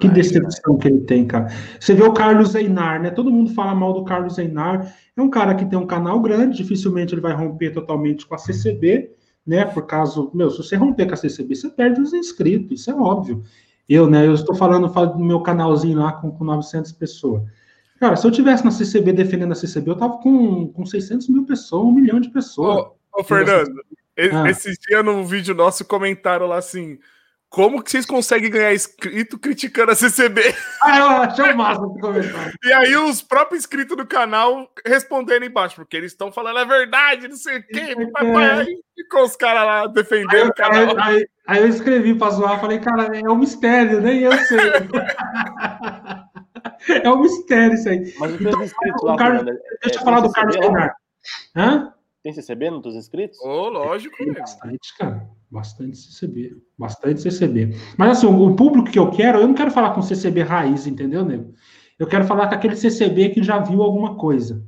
Que 0.00 0.08
decepção 0.08 0.76
que 0.76 0.88
ele 0.88 1.02
tem, 1.02 1.24
cara. 1.24 1.46
Você 1.78 1.94
vê 1.94 2.02
o 2.02 2.12
Carlos 2.12 2.56
Einar, 2.56 3.00
né? 3.00 3.10
Todo 3.10 3.30
mundo 3.30 3.54
fala 3.54 3.74
mal 3.74 3.92
do 3.92 4.02
Carlos 4.02 4.36
Einar. 4.38 4.92
É 5.16 5.22
um 5.22 5.30
cara 5.30 5.54
que 5.54 5.64
tem 5.64 5.78
um 5.78 5.86
canal 5.86 6.20
grande, 6.20 6.56
dificilmente 6.56 7.14
ele 7.14 7.20
vai 7.20 7.32
romper 7.32 7.70
totalmente 7.70 8.26
com 8.26 8.34
a 8.34 8.38
CCB, 8.38 9.12
né? 9.46 9.64
Por 9.64 9.86
caso, 9.86 10.30
meu, 10.34 10.50
se 10.50 10.58
você 10.58 10.76
romper 10.76 11.06
com 11.06 11.14
a 11.14 11.16
CCB, 11.16 11.54
você 11.54 11.68
perde 11.68 12.00
os 12.00 12.12
inscritos, 12.12 12.80
isso 12.80 12.90
é 12.90 12.94
óbvio. 12.94 13.42
Eu, 13.88 14.08
né? 14.08 14.26
Eu 14.26 14.34
estou 14.34 14.54
falando, 14.54 14.88
do 14.88 15.18
meu 15.18 15.40
canalzinho 15.40 15.98
lá 15.98 16.12
com, 16.12 16.30
com 16.30 16.44
900 16.44 16.92
pessoas. 16.92 17.42
Cara, 18.00 18.16
se 18.16 18.26
eu 18.26 18.30
tivesse 18.30 18.64
na 18.64 18.70
CCB 18.70 19.12
defendendo 19.12 19.52
a 19.52 19.54
CCB, 19.54 19.90
eu 19.90 19.96
tava 19.96 20.18
com, 20.18 20.68
com 20.68 20.84
600 20.84 21.28
mil 21.28 21.44
pessoas, 21.44 21.84
um 21.84 21.92
milhão 21.92 22.20
de 22.20 22.30
pessoas. 22.30 22.86
Ô, 23.12 23.20
ô 23.20 23.24
Fernando, 23.24 23.70
ah. 24.18 24.50
esses 24.50 24.76
dias 24.78 25.04
no 25.04 25.24
vídeo 25.24 25.54
nosso 25.54 25.84
comentaram 25.84 26.46
lá 26.46 26.58
assim: 26.58 26.98
como 27.54 27.80
que 27.80 27.90
vocês 27.92 28.04
conseguem 28.04 28.50
ganhar 28.50 28.74
inscrito 28.74 29.38
criticando 29.38 29.92
a 29.92 29.94
CCB? 29.94 30.52
Ah, 30.82 30.98
eu 30.98 31.06
achei 31.06 31.54
massa 31.54 31.86
esse 31.86 32.00
comentário. 32.00 32.52
E 32.64 32.72
aí 32.72 32.96
os 32.96 33.22
próprios 33.22 33.62
inscritos 33.62 33.96
do 33.96 34.04
canal 34.04 34.68
respondendo 34.84 35.44
embaixo, 35.44 35.76
porque 35.76 35.96
eles 35.96 36.10
estão 36.10 36.32
falando 36.32 36.58
a 36.58 36.64
verdade, 36.64 37.28
não 37.28 37.36
sei 37.36 37.58
o 37.58 37.62
quê. 37.62 37.94
É. 37.96 38.06
Papai, 38.06 38.66
ficou 38.96 39.22
os 39.22 39.36
caras 39.36 39.64
lá 39.64 39.86
defendendo 39.86 40.34
aí, 40.34 40.48
o 40.48 40.52
canal. 40.52 40.98
Aí, 40.98 41.14
aí, 41.14 41.26
aí, 41.46 41.62
eu 41.62 41.68
escrevi 41.68 42.16
pra 42.16 42.30
zoar, 42.30 42.60
falei, 42.60 42.80
cara, 42.80 43.16
é 43.16 43.30
um 43.30 43.36
mistério, 43.36 44.00
nem 44.00 44.22
eu 44.22 44.32
sei. 44.32 44.58
é 47.04 47.08
um 47.08 47.20
mistério 47.20 47.74
isso 47.74 47.88
aí. 47.88 48.12
Mas 48.18 48.34
então, 48.34 48.60
o 49.00 49.16
Carlos, 49.16 49.44
deixa 49.44 49.98
eu 49.98 50.00
é, 50.00 50.04
falar 50.04 50.18
do 50.18 50.32
Carlos 50.32 50.56
Bernardo. 50.56 50.94
Hã? 51.54 51.94
Tem 52.24 52.32
CCB 52.32 52.70
nos 52.70 52.80
teus 52.80 52.94
inscritos? 52.94 53.38
Ô, 53.40 53.48
oh, 53.48 53.68
lógico. 53.68 54.16
Tem 54.16 54.32
bastante, 54.32 54.96
cara. 54.96 55.28
Bastante 55.50 55.98
CCB. 55.98 56.56
Bastante 56.78 57.20
CCB. 57.20 57.76
Mas 57.98 58.16
assim, 58.16 58.26
o, 58.26 58.56
público 58.56 58.90
que 58.90 58.98
eu 58.98 59.10
quero, 59.10 59.40
eu 59.40 59.46
não 59.46 59.52
quero 59.52 59.70
falar 59.70 59.92
com 59.92 60.00
CCB 60.00 60.42
raiz, 60.42 60.86
entendeu, 60.86 61.22
nego? 61.22 61.52
Eu 61.98 62.06
quero 62.06 62.24
falar 62.24 62.48
com 62.48 62.54
aquele 62.54 62.76
CCB 62.76 63.28
que 63.28 63.42
já 63.42 63.58
viu 63.58 63.82
alguma 63.82 64.14
coisa. 64.14 64.64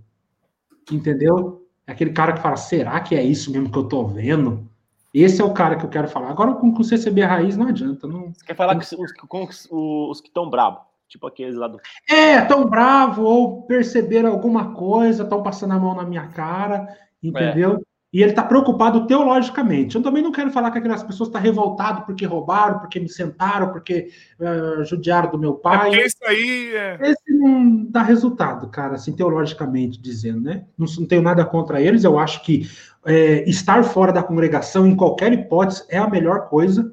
Entendeu? 0.92 1.66
É 1.86 1.92
aquele 1.92 2.12
cara 2.12 2.34
que 2.34 2.42
fala, 2.42 2.56
será 2.56 3.00
que 3.00 3.14
é 3.14 3.22
isso 3.22 3.50
mesmo 3.50 3.72
que 3.72 3.78
eu 3.78 3.88
tô 3.88 4.06
vendo? 4.06 4.68
Esse 5.14 5.40
é 5.40 5.44
o 5.44 5.54
cara 5.54 5.76
que 5.76 5.86
eu 5.86 5.88
quero 5.88 6.08
falar. 6.08 6.28
Agora 6.28 6.52
com, 6.56 6.68
o 6.68 6.84
CCB 6.84 7.22
raiz 7.22 7.56
não 7.56 7.68
adianta. 7.68 8.06
Não... 8.06 8.34
Você 8.34 8.44
quer 8.44 8.54
falar 8.54 8.74
com, 8.74 8.82
os, 8.82 9.12
com 9.12 9.44
os, 9.44 9.68
os 9.70 10.20
que 10.20 10.28
estão 10.28 10.50
bravos? 10.50 10.82
Tipo 11.08 11.26
aqueles 11.26 11.54
lá 11.54 11.68
do. 11.68 11.78
É, 12.10 12.42
tão 12.42 12.68
bravo, 12.68 13.22
ou 13.22 13.62
perceberam 13.62 14.32
alguma 14.32 14.74
coisa, 14.74 15.22
estão 15.22 15.42
passando 15.42 15.72
a 15.72 15.78
mão 15.78 15.94
na 15.94 16.04
minha 16.04 16.26
cara 16.26 16.86
entendeu? 17.22 17.74
É. 17.74 17.97
E 18.12 18.22
ele 18.22 18.30
está 18.30 18.43
preocupado 18.43 19.06
teologicamente. 19.06 19.97
Eu 19.97 20.02
também 20.02 20.22
não 20.22 20.32
quero 20.32 20.51
falar 20.51 20.70
que 20.70 20.78
aquelas 20.78 21.02
pessoas 21.02 21.28
estão 21.28 21.40
tá 21.40 21.47
revoltadas 21.47 22.05
porque 22.05 22.24
roubaram, 22.24 22.78
porque 22.78 22.98
me 22.98 23.10
sentaram, 23.10 23.72
porque 23.72 24.09
uh, 24.40 24.84
judiaram 24.84 25.30
do 25.30 25.38
meu 25.38 25.52
é 25.52 25.62
pai. 25.62 25.94
É 25.94 26.06
isso 26.06 26.24
aí 26.24 26.74
é... 26.74 26.98
Esse 27.02 27.34
não 27.38 27.84
dá 27.90 28.02
resultado, 28.02 28.68
cara, 28.68 28.94
assim, 28.94 29.12
teologicamente 29.12 30.01
dizendo, 30.01 30.40
né? 30.40 30.64
Não, 30.78 30.86
não 30.98 31.06
tenho 31.06 31.20
nada 31.20 31.44
contra 31.44 31.80
eles, 31.80 32.05
eu 32.05 32.18
acho 32.18 32.43
que 32.43 32.66
é, 33.05 33.48
estar 33.48 33.82
fora 33.84 34.12
da 34.12 34.22
congregação, 34.22 34.86
em 34.86 34.97
qualquer 34.97 35.32
hipótese, 35.32 35.84
é 35.88 35.98
a 35.98 36.09
melhor 36.09 36.48
coisa. 36.48 36.93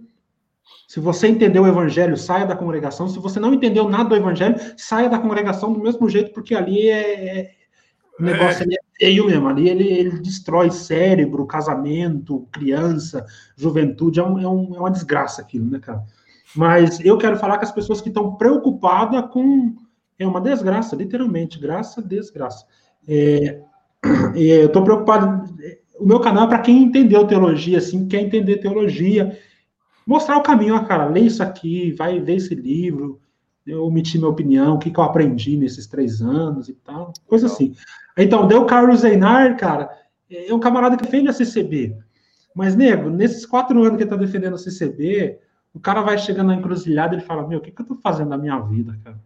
Se 0.87 0.99
você 0.99 1.27
entendeu 1.27 1.63
o 1.63 1.67
evangelho, 1.67 2.15
saia 2.15 2.45
da 2.45 2.55
congregação. 2.55 3.07
Se 3.07 3.17
você 3.17 3.39
não 3.39 3.53
entendeu 3.53 3.89
nada 3.89 4.09
do 4.09 4.15
evangelho, 4.15 4.57
saia 4.77 5.09
da 5.09 5.17
congregação 5.17 5.73
do 5.73 5.79
mesmo 5.79 6.07
jeito, 6.07 6.31
porque 6.33 6.53
ali 6.53 6.87
é, 6.87 7.39
é 7.39 7.51
o 8.19 8.23
negócio 8.23 8.63
é. 8.69 8.75
é 8.75 8.77
feio 8.97 9.25
mesmo. 9.25 9.47
Ali 9.47 9.69
ele, 9.69 9.87
ele 9.87 10.19
destrói 10.19 10.71
cérebro, 10.71 11.45
casamento, 11.45 12.47
criança, 12.51 13.25
juventude. 13.55 14.19
É, 14.19 14.23
um, 14.23 14.39
é, 14.39 14.47
um, 14.47 14.75
é 14.75 14.79
uma 14.79 14.91
desgraça 14.91 15.41
aquilo, 15.41 15.69
né, 15.69 15.79
cara? 15.79 16.03
Mas 16.55 16.99
eu 16.99 17.17
quero 17.17 17.37
falar 17.37 17.57
com 17.57 17.63
as 17.63 17.71
pessoas 17.71 18.01
que 18.01 18.09
estão 18.09 18.35
preocupadas 18.35 19.25
com. 19.31 19.75
É 20.19 20.27
uma 20.27 20.39
desgraça, 20.39 20.95
literalmente. 20.95 21.59
Graça, 21.59 22.01
desgraça. 22.01 22.65
É, 23.07 23.61
é 24.35 24.63
eu 24.63 24.67
estou 24.67 24.83
preocupado. 24.83 25.51
O 25.99 26.05
meu 26.05 26.19
canal 26.19 26.45
é 26.45 26.49
para 26.49 26.59
quem 26.59 26.83
entendeu 26.83 27.25
teologia, 27.25 27.77
assim, 27.77 28.07
quer 28.07 28.21
entender 28.21 28.57
teologia. 28.57 29.37
Mostrar 30.05 30.37
o 30.37 30.43
caminho, 30.43 30.75
ó, 30.75 30.79
cara. 30.83 31.05
Lê 31.05 31.21
isso 31.21 31.41
aqui, 31.41 31.93
vai 31.93 32.19
ver 32.19 32.35
esse 32.35 32.53
livro 32.53 33.19
eu 33.65 33.85
omiti 33.85 34.17
minha 34.17 34.29
opinião, 34.29 34.75
o 34.75 34.79
que, 34.79 34.91
que 34.91 34.99
eu 34.99 35.03
aprendi 35.03 35.55
nesses 35.57 35.87
três 35.87 36.21
anos 36.21 36.69
e 36.69 36.73
tal, 36.73 37.13
coisa 37.27 37.47
assim. 37.47 37.75
Então, 38.17 38.47
deu 38.47 38.65
Carlos 38.65 38.99
Zeinar, 38.99 39.57
cara, 39.57 39.89
é 40.29 40.53
um 40.53 40.59
camarada 40.59 40.97
que 40.97 41.03
defende 41.03 41.29
a 41.29 41.33
CCB. 41.33 41.97
Mas, 42.55 42.75
nego, 42.75 43.09
nesses 43.09 43.45
quatro 43.45 43.81
anos 43.81 43.97
que 43.97 44.03
ele 44.03 44.09
tá 44.09 44.15
defendendo 44.15 44.55
a 44.55 44.59
CCB, 44.59 45.39
o 45.73 45.79
cara 45.79 46.01
vai 46.01 46.17
chegando 46.17 46.47
na 46.47 46.55
encruzilhada 46.55 47.15
e 47.15 47.17
ele 47.17 47.25
fala, 47.25 47.47
meu, 47.47 47.59
o 47.59 47.61
que, 47.61 47.71
que 47.71 47.81
eu 47.81 47.85
tô 47.85 47.95
fazendo 47.95 48.29
na 48.29 48.37
minha 48.37 48.59
vida, 48.59 48.97
cara? 49.03 49.19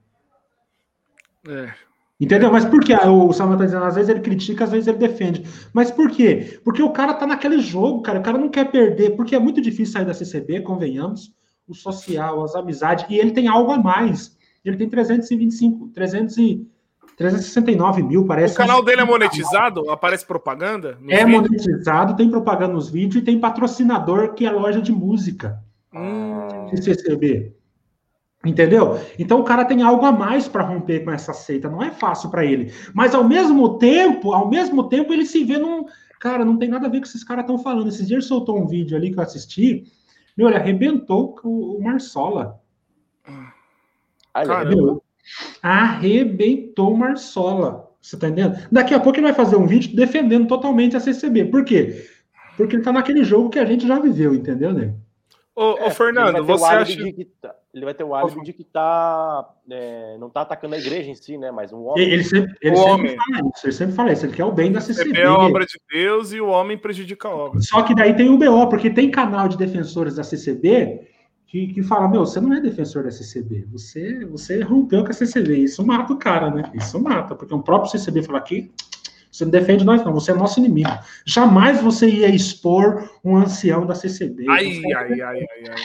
É. 1.49 1.73
Entendeu? 2.19 2.51
Mas 2.51 2.65
por 2.65 2.83
que? 2.83 2.95
O 2.95 3.31
Samuel 3.31 3.59
tá 3.59 3.65
dizendo, 3.65 3.85
às 3.85 3.95
vezes 3.95 4.09
ele 4.09 4.21
critica, 4.21 4.63
às 4.63 4.71
vezes 4.71 4.87
ele 4.87 4.97
defende. 4.97 5.45
Mas 5.71 5.91
por 5.91 6.09
quê? 6.09 6.59
Porque 6.63 6.81
o 6.81 6.91
cara 6.91 7.13
tá 7.13 7.27
naquele 7.27 7.59
jogo, 7.59 8.01
cara. 8.01 8.19
O 8.19 8.23
cara 8.23 8.37
não 8.37 8.49
quer 8.49 8.71
perder, 8.71 9.15
porque 9.15 9.35
é 9.35 9.39
muito 9.39 9.61
difícil 9.61 9.93
sair 9.93 10.05
da 10.05 10.13
CCB, 10.13 10.61
convenhamos 10.61 11.31
o 11.67 11.73
social, 11.73 12.43
as 12.43 12.55
amizades, 12.55 13.05
e 13.09 13.17
ele 13.17 13.31
tem 13.31 13.47
algo 13.47 13.71
a 13.71 13.77
mais. 13.77 14.35
Ele 14.63 14.77
tem 14.77 14.89
325, 14.89 15.89
300 15.89 16.37
e, 16.37 16.67
369 17.17 18.03
mil, 18.03 18.25
parece. 18.25 18.53
O 18.53 18.57
canal 18.57 18.83
dele 18.83 19.01
é 19.01 19.05
monetizado? 19.05 19.89
Aparece 19.89 20.25
propaganda? 20.25 20.97
É 21.07 21.25
vídeos? 21.25 21.41
monetizado, 21.41 22.15
tem 22.15 22.29
propaganda 22.29 22.73
nos 22.73 22.89
vídeos 22.89 23.21
e 23.21 23.25
tem 23.25 23.39
patrocinador 23.39 24.33
que 24.33 24.45
é 24.45 24.51
loja 24.51 24.81
de 24.81 24.91
música. 24.91 25.59
Hum. 25.93 26.67
De 26.71 26.81
CCB. 26.81 27.53
Entendeu? 28.45 28.99
Então 29.17 29.39
o 29.39 29.43
cara 29.43 29.65
tem 29.65 29.81
algo 29.81 30.05
a 30.05 30.11
mais 30.11 30.47
para 30.47 30.63
romper 30.63 31.03
com 31.03 31.11
essa 31.11 31.33
seita. 31.33 31.69
Não 31.69 31.81
é 31.81 31.91
fácil 31.91 32.29
para 32.29 32.45
ele. 32.45 32.71
Mas 32.93 33.15
ao 33.15 33.23
mesmo 33.23 33.77
tempo, 33.77 34.31
ao 34.31 34.47
mesmo 34.47 34.87
tempo, 34.87 35.11
ele 35.11 35.25
se 35.25 35.43
vê 35.43 35.57
num. 35.57 35.85
Cara, 36.19 36.45
não 36.45 36.57
tem 36.57 36.69
nada 36.69 36.87
a 36.87 36.89
ver 36.89 36.97
com 36.97 36.99
o 36.99 37.01
que 37.03 37.09
esses 37.09 37.23
caras 37.23 37.43
estão 37.43 37.57
falando. 37.57 37.87
Esses 37.87 38.07
dias 38.07 38.11
ele 38.11 38.21
soltou 38.21 38.59
um 38.59 38.67
vídeo 38.67 38.95
ali 38.95 39.11
que 39.11 39.17
eu 39.17 39.23
assisti 39.23 39.85
meu, 40.37 40.47
ele 40.47 40.57
arrebentou 40.57 41.35
o, 41.43 41.77
o 41.77 41.83
Marsola. 41.83 42.61
Caramba. 44.33 45.01
Arrebentou 45.61 46.93
o 46.93 46.97
Marsola. 46.97 47.91
Você 48.01 48.17
tá 48.17 48.29
entendendo? 48.29 48.57
Daqui 48.71 48.93
a 48.93 48.99
pouco 48.99 49.17
ele 49.17 49.27
vai 49.27 49.33
fazer 49.33 49.55
um 49.57 49.65
vídeo 49.65 49.95
defendendo 49.95 50.47
totalmente 50.47 50.95
a 50.95 50.99
CCB. 50.99 51.45
Por 51.45 51.65
quê? 51.65 52.07
Porque 52.55 52.75
ele 52.75 52.83
tá 52.83 52.91
naquele 52.91 53.23
jogo 53.23 53.49
que 53.49 53.59
a 53.59 53.65
gente 53.65 53.87
já 53.87 53.99
viveu, 53.99 54.33
entendeu, 54.33 54.71
né? 54.73 54.93
Ô, 55.55 55.77
é, 55.77 55.87
ô 55.87 55.91
Fernando, 55.91 56.45
você 56.45 56.65
acha... 56.65 56.97
Ele 57.77 57.85
vai 57.85 57.93
ter 57.93 58.03
o 58.03 58.15
álibi 58.15 58.43
de 58.43 58.53
que 58.53 58.63
tá, 58.63 59.47
é, 59.69 60.17
não 60.19 60.29
tá 60.29 60.41
atacando 60.41 60.73
a 60.73 60.79
igreja 60.79 61.09
em 61.09 61.15
si, 61.15 61.37
né? 61.37 61.51
Mas 61.51 61.71
um 61.71 61.85
homem... 61.85 62.03
Ele 62.03 62.23
sempre, 62.23 62.53
ele 62.61 62.75
sempre 62.75 62.91
homem. 62.91 63.15
fala 63.15 63.51
isso, 63.55 63.65
ele 63.65 63.73
sempre 63.73 63.95
fala 63.95 64.11
isso, 64.11 64.25
ele 64.25 64.33
quer 64.33 64.45
o 64.45 64.51
bem 64.51 64.71
da 64.71 64.81
CCB. 64.81 65.19
É 65.19 65.25
a 65.25 65.37
obra 65.37 65.65
de 65.65 65.79
Deus 65.91 66.33
e 66.33 66.41
o 66.41 66.47
homem 66.47 66.77
prejudica 66.77 67.27
a 67.27 67.35
obra. 67.35 67.61
Só 67.61 67.83
que 67.83 67.93
daí 67.93 68.15
tem 68.15 68.29
o 68.29 68.37
BO, 68.37 68.67
porque 68.67 68.89
tem 68.89 69.11
canal 69.11 69.47
de 69.47 69.57
defensores 69.57 70.15
da 70.15 70.23
CCB 70.23 71.07
que, 71.45 71.67
que 71.67 71.83
fala, 71.83 72.07
meu, 72.09 72.25
você 72.25 72.41
não 72.41 72.53
é 72.53 72.59
defensor 72.59 73.03
da 73.03 73.11
CCB, 73.11 73.67
você, 73.71 74.25
você 74.25 74.61
rompeu 74.61 75.03
com 75.03 75.11
a 75.11 75.13
CCB, 75.13 75.59
isso 75.59 75.85
mata 75.85 76.11
o 76.11 76.17
cara, 76.17 76.49
né? 76.49 76.69
Isso 76.73 76.99
mata, 76.99 77.35
porque 77.35 77.53
o 77.53 77.61
próprio 77.61 77.91
CCB 77.91 78.23
fala 78.23 78.39
aqui, 78.39 78.69
você 79.31 79.45
não 79.45 79.51
defende 79.51 79.85
nós, 79.85 80.03
não. 80.03 80.13
Você 80.13 80.31
é 80.31 80.33
nosso 80.33 80.59
inimigo. 80.59 80.89
Jamais 81.23 81.79
você 81.79 82.09
ia 82.09 82.27
expor 82.27 83.07
um 83.23 83.37
ancião 83.37 83.85
da 83.85 83.93
CCB. 83.93 84.45
Ai, 84.49 84.81
ai, 84.83 84.93
ai, 84.95 85.21
ai, 85.21 85.47
ai. 85.69 85.83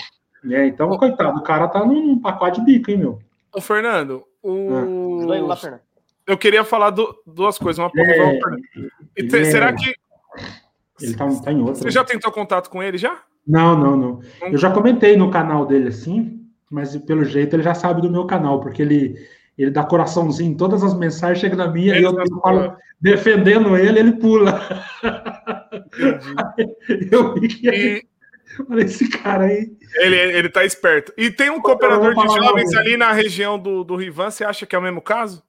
É, 0.50 0.66
então, 0.66 0.88
coitado, 0.98 1.38
o 1.38 1.42
cara 1.42 1.68
tá 1.68 1.84
num, 1.84 2.18
pacote 2.18 2.60
de 2.60 2.66
bico, 2.66 2.90
hein, 2.90 2.98
meu? 2.98 3.18
Ô, 3.54 3.60
Fernando, 3.60 4.24
o... 4.42 5.30
Ah. 5.30 5.80
Eu 6.26 6.38
queria 6.38 6.64
falar 6.64 6.90
do, 6.90 7.14
duas 7.26 7.58
coisas. 7.58 7.78
Uma 7.78 7.90
é, 7.96 8.38
é, 9.18 9.44
será 9.44 9.72
que. 9.72 9.94
Ele 11.00 11.14
tá, 11.14 11.28
tá 11.42 11.52
em 11.52 11.60
outra. 11.60 11.82
Você 11.82 11.90
já 11.90 12.04
tentou 12.04 12.30
contato 12.30 12.70
com 12.70 12.82
ele 12.82 12.96
já? 12.96 13.18
Não, 13.46 13.76
não, 13.76 13.96
não. 13.96 14.20
Eu 14.42 14.56
já 14.56 14.70
comentei 14.70 15.16
no 15.16 15.30
canal 15.30 15.66
dele 15.66 15.88
assim, 15.88 16.46
mas 16.70 16.96
pelo 16.98 17.24
jeito 17.24 17.56
ele 17.56 17.62
já 17.62 17.74
sabe 17.74 18.00
do 18.00 18.10
meu 18.10 18.24
canal, 18.24 18.60
porque 18.60 18.82
ele 18.82 19.16
ele 19.58 19.70
dá 19.70 19.84
coraçãozinho, 19.84 20.56
todas 20.56 20.82
as 20.82 20.94
mensagens 20.94 21.38
chegam 21.38 21.58
na 21.58 21.68
minha 21.68 21.94
ele 21.94 22.06
e 22.06 22.06
eu 22.06 22.40
falo, 22.40 22.74
defendendo 23.00 23.76
ele, 23.76 23.98
ele 23.98 24.12
pula. 24.12 24.60
eu 27.12 27.34
vi 27.34 28.08
Olha 28.68 28.82
esse 28.82 29.08
cara 29.08 29.44
aí. 29.44 29.76
Ele, 29.96 30.16
ele 30.16 30.48
tá 30.48 30.64
esperto. 30.64 31.12
E 31.16 31.30
tem 31.30 31.50
um 31.50 31.60
cooperador 31.60 32.14
de 32.14 32.34
jovens 32.34 32.74
ali 32.74 32.96
na 32.96 33.12
região 33.12 33.58
do, 33.58 33.84
do 33.84 33.96
Rivan, 33.96 34.30
você 34.30 34.44
acha 34.44 34.66
que 34.66 34.74
é 34.74 34.78
o 34.78 34.82
mesmo 34.82 35.00
caso? 35.00 35.42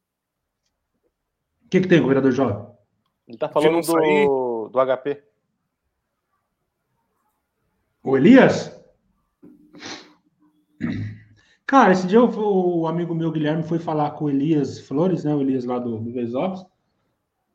O 1.65 1.69
que, 1.69 1.81
que 1.81 1.87
tem, 1.87 1.99
cooperador 1.99 2.31
jovem? 2.31 2.67
Ele 3.27 3.37
tá 3.37 3.49
falando 3.49 3.81
do, 3.81 4.69
do 4.69 4.79
HP. 4.79 5.23
O 8.03 8.17
Elias? 8.17 8.77
Cara, 11.65 11.93
esse 11.93 12.05
dia 12.05 12.21
o 12.21 12.85
amigo 12.85 13.15
meu 13.15 13.31
Guilherme 13.31 13.63
foi 13.63 13.79
falar 13.79 14.11
com 14.11 14.25
o 14.25 14.29
Elias 14.29 14.79
Flores, 14.81 15.23
né? 15.23 15.33
O 15.33 15.41
Elias 15.41 15.65
lá 15.65 15.79
do, 15.79 15.97
do 15.97 16.11
Vesópolis. 16.11 16.65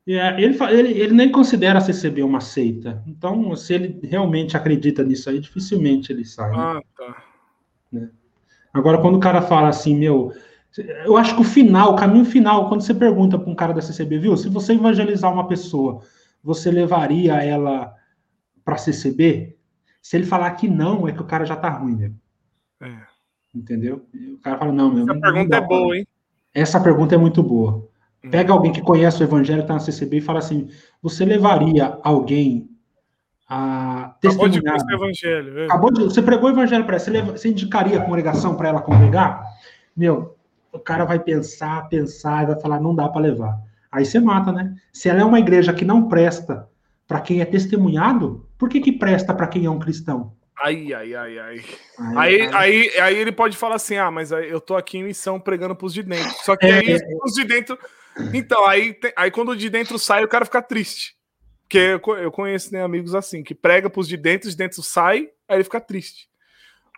É, 0.07 0.41
ele, 0.41 0.57
ele, 0.71 0.99
ele 0.99 1.13
nem 1.13 1.31
considera 1.31 1.77
a 1.77 1.81
CCB 1.81 2.23
uma 2.23 2.39
seita. 2.39 3.03
Então, 3.05 3.55
se 3.55 3.73
ele 3.73 3.99
realmente 4.03 4.57
acredita 4.57 5.03
nisso 5.03 5.29
aí, 5.29 5.39
dificilmente 5.39 6.11
ele 6.11 6.25
sai. 6.25 6.51
Né? 6.51 6.57
Ah, 6.57 6.81
tá. 6.97 7.23
Né? 7.91 8.09
Agora, 8.73 8.99
quando 8.99 9.15
o 9.15 9.19
cara 9.19 9.41
fala 9.41 9.67
assim, 9.67 9.95
meu, 9.95 10.33
eu 11.05 11.17
acho 11.17 11.35
que 11.35 11.41
o 11.41 11.45
final, 11.45 11.93
o 11.93 11.95
caminho 11.95 12.25
final, 12.25 12.69
quando 12.69 12.81
você 12.81 12.93
pergunta 12.93 13.37
para 13.37 13.49
um 13.49 13.55
cara 13.55 13.73
da 13.73 13.81
CCB, 13.81 14.19
viu, 14.19 14.37
se 14.37 14.49
você 14.49 14.73
evangelizar 14.73 15.31
uma 15.31 15.47
pessoa, 15.47 16.01
você 16.43 16.71
levaria 16.71 17.43
ela 17.43 17.93
para 18.63 18.75
a 18.75 18.77
CCB? 18.77 19.57
Se 20.01 20.15
ele 20.15 20.25
falar 20.25 20.51
que 20.51 20.67
não, 20.67 21.07
é 21.07 21.11
que 21.11 21.21
o 21.21 21.25
cara 21.25 21.45
já 21.45 21.55
tá 21.55 21.69
ruim, 21.69 21.95
né? 21.95 22.11
É. 22.81 23.09
Entendeu? 23.53 24.05
O 24.33 24.37
cara 24.37 24.57
fala, 24.57 24.71
não, 24.71 24.93
meu. 24.93 25.03
Essa 25.03 25.13
não, 25.13 25.21
pergunta 25.21 25.59
não 25.59 25.65
é 25.65 25.67
boa, 25.67 25.97
hein? 25.97 26.07
Essa 26.53 26.79
pergunta 26.79 27.15
é 27.15 27.17
muito 27.17 27.43
boa. 27.43 27.88
Pega 28.29 28.51
alguém 28.51 28.71
que 28.71 28.81
conhece 28.81 29.21
o 29.21 29.25
evangelho, 29.25 29.61
está 29.61 29.73
na 29.73 29.79
CCB 29.79 30.17
e 30.17 30.21
fala 30.21 30.39
assim: 30.39 30.67
você 31.01 31.23
levaria 31.23 31.97
alguém 32.03 32.69
a 33.47 34.15
testemunhar? 34.19 34.75
Acabou 34.75 34.87
de 34.87 34.93
o 34.93 34.95
evangelho. 34.95 35.59
É. 35.59 35.65
Acabou 35.65 35.91
de, 35.91 36.03
você 36.03 36.21
pregou 36.21 36.49
o 36.49 36.53
evangelho 36.53 36.83
para 36.83 36.95
ela, 36.95 36.99
você, 36.99 37.11
leva, 37.11 37.31
você 37.31 37.49
indicaria 37.49 37.97
a 37.97 38.05
congregação 38.05 38.55
para 38.55 38.69
ela 38.69 38.81
congregar? 38.81 39.41
Meu, 39.95 40.35
o 40.71 40.79
cara 40.79 41.05
vai 41.05 41.19
pensar, 41.19 41.87
pensar 41.87 42.43
e 42.43 42.47
vai 42.47 42.59
falar: 42.59 42.81
não 42.81 42.93
dá 42.93 43.07
para 43.07 43.21
levar. 43.21 43.57
Aí 43.89 44.05
você 44.05 44.19
mata, 44.19 44.51
né? 44.51 44.75
Se 44.91 45.07
ela 45.07 45.21
é 45.21 45.25
uma 45.25 45.39
igreja 45.39 45.73
que 45.73 45.85
não 45.85 46.09
presta 46.09 46.67
para 47.07 47.21
quem 47.21 47.39
é 47.39 47.45
testemunhado, 47.45 48.45
por 48.57 48.67
que, 48.67 48.81
que 48.81 48.91
presta 48.91 49.33
para 49.33 49.47
quem 49.47 49.65
é 49.65 49.69
um 49.69 49.79
cristão? 49.79 50.33
Ai, 50.61 50.93
ai, 50.93 51.15
ai, 51.15 51.39
ai. 51.39 51.61
Aí, 52.17 52.49
aí, 52.53 52.99
aí, 52.99 53.15
ele 53.15 53.31
pode 53.31 53.55
falar 53.55 53.75
assim: 53.75 53.95
ah, 53.95 54.11
mas 54.11 54.31
eu 54.31 54.59
tô 54.59 54.75
aqui 54.75 54.97
em 54.97 55.05
missão 55.05 55.39
pregando 55.39 55.73
pros 55.73 55.93
de 55.93 56.03
dentro. 56.03 56.35
Só 56.43 56.57
que 56.57 56.65
é, 56.65 56.79
aí 56.79 56.97
os 57.23 57.33
de 57.33 57.45
dentro 57.45 57.79
então, 58.33 58.65
aí, 58.65 58.97
aí 59.15 59.31
quando 59.31 59.49
o 59.49 59.55
de 59.55 59.69
dentro 59.69 59.97
sai, 59.97 60.23
o 60.23 60.27
cara 60.27 60.45
fica 60.45 60.61
triste. 60.61 61.15
Porque 61.61 61.99
eu 62.19 62.31
conheço 62.31 62.73
né, 62.73 62.83
amigos 62.83 63.13
assim, 63.13 63.43
que 63.43 63.53
prega 63.53 63.89
pros 63.89 64.07
de 64.07 64.17
dentro, 64.17 64.49
de 64.49 64.55
dentro 64.57 64.81
sai, 64.81 65.29
aí 65.47 65.57
ele 65.57 65.63
fica 65.63 65.79
triste. 65.79 66.27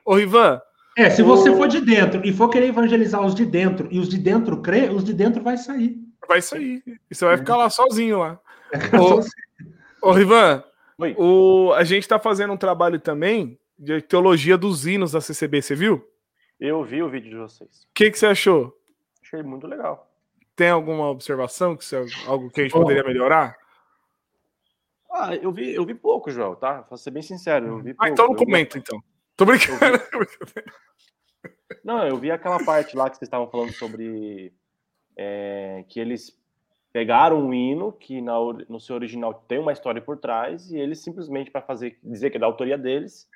Ô, 0.05 0.15
Rivan. 0.15 0.61
É, 0.97 1.09
se 1.09 1.21
o... 1.21 1.25
você 1.25 1.53
for 1.53 1.67
de 1.67 1.81
dentro 1.81 2.25
e 2.25 2.31
for 2.31 2.49
querer 2.49 2.67
evangelizar 2.67 3.21
os 3.25 3.35
de 3.35 3.45
dentro 3.45 3.89
e 3.91 3.99
os 3.99 4.07
de 4.07 4.17
dentro 4.17 4.61
crê, 4.61 4.89
os 4.89 5.03
de 5.03 5.13
dentro 5.13 5.43
vai 5.43 5.57
sair. 5.57 5.97
Vai 6.25 6.41
sair. 6.41 6.81
E 7.09 7.13
você 7.13 7.25
vai 7.25 7.37
ficar 7.37 7.57
lá 7.57 7.69
sozinho 7.69 8.19
lá. 8.19 8.39
ô, 10.01 10.07
ô, 10.07 10.11
Rivan, 10.13 10.63
o, 11.17 11.73
a 11.73 11.83
gente 11.83 12.07
tá 12.07 12.17
fazendo 12.17 12.53
um 12.53 12.57
trabalho 12.57 12.99
também 12.99 13.59
de 13.77 14.01
teologia 14.01 14.57
dos 14.57 14.85
hinos 14.85 15.11
da 15.11 15.19
CCB, 15.19 15.61
você 15.61 15.75
viu? 15.75 16.07
Eu 16.59 16.83
vi 16.83 17.01
o 17.01 17.09
vídeo 17.09 17.31
de 17.31 17.37
vocês. 17.37 17.83
O 17.83 17.93
que, 17.93 18.11
que 18.11 18.17
você 18.19 18.27
achou? 18.27 18.73
Achei 19.21 19.41
muito 19.41 19.67
legal. 19.67 20.10
Tem 20.61 20.69
alguma 20.69 21.09
observação 21.09 21.75
que 21.75 21.83
é 21.95 22.05
algo 22.27 22.51
que 22.51 22.61
a 22.61 22.63
gente 22.65 22.73
poderia 22.73 23.03
melhorar? 23.03 23.57
Ah, 25.11 25.35
eu 25.35 25.51
vi, 25.51 25.73
eu 25.73 25.83
vi 25.83 25.95
pouco, 25.95 26.29
Joel, 26.29 26.55
tá? 26.55 26.81
Vou 26.87 26.99
ser 26.99 27.09
bem 27.09 27.23
sincero, 27.23 27.65
eu 27.65 27.77
vi 27.79 27.95
pouco. 27.95 28.03
Ah, 28.03 28.09
então 28.09 28.27
não 28.27 28.35
comenta, 28.35 28.77
então. 28.77 29.01
Tô 29.35 29.43
brincando. 29.43 29.79
Não, 31.83 32.07
eu 32.07 32.15
vi 32.15 32.29
aquela 32.29 32.63
parte 32.63 32.95
lá 32.95 33.09
que 33.09 33.17
vocês 33.17 33.25
estavam 33.25 33.49
falando 33.49 33.73
sobre 33.73 34.53
é, 35.17 35.83
que 35.89 35.99
eles 35.99 36.39
pegaram 36.93 37.43
um 37.43 37.51
hino 37.51 37.91
que 37.91 38.21
na, 38.21 38.35
no 38.69 38.79
seu 38.79 38.93
original 38.93 39.33
tem 39.33 39.57
uma 39.57 39.73
história 39.73 39.99
por 39.99 40.19
trás 40.19 40.69
e 40.69 40.77
eles 40.77 40.99
simplesmente 40.99 41.49
para 41.49 41.63
fazer 41.63 41.97
dizer 42.03 42.29
que 42.29 42.37
é 42.37 42.39
da 42.39 42.45
autoria 42.45 42.77
deles, 42.77 43.27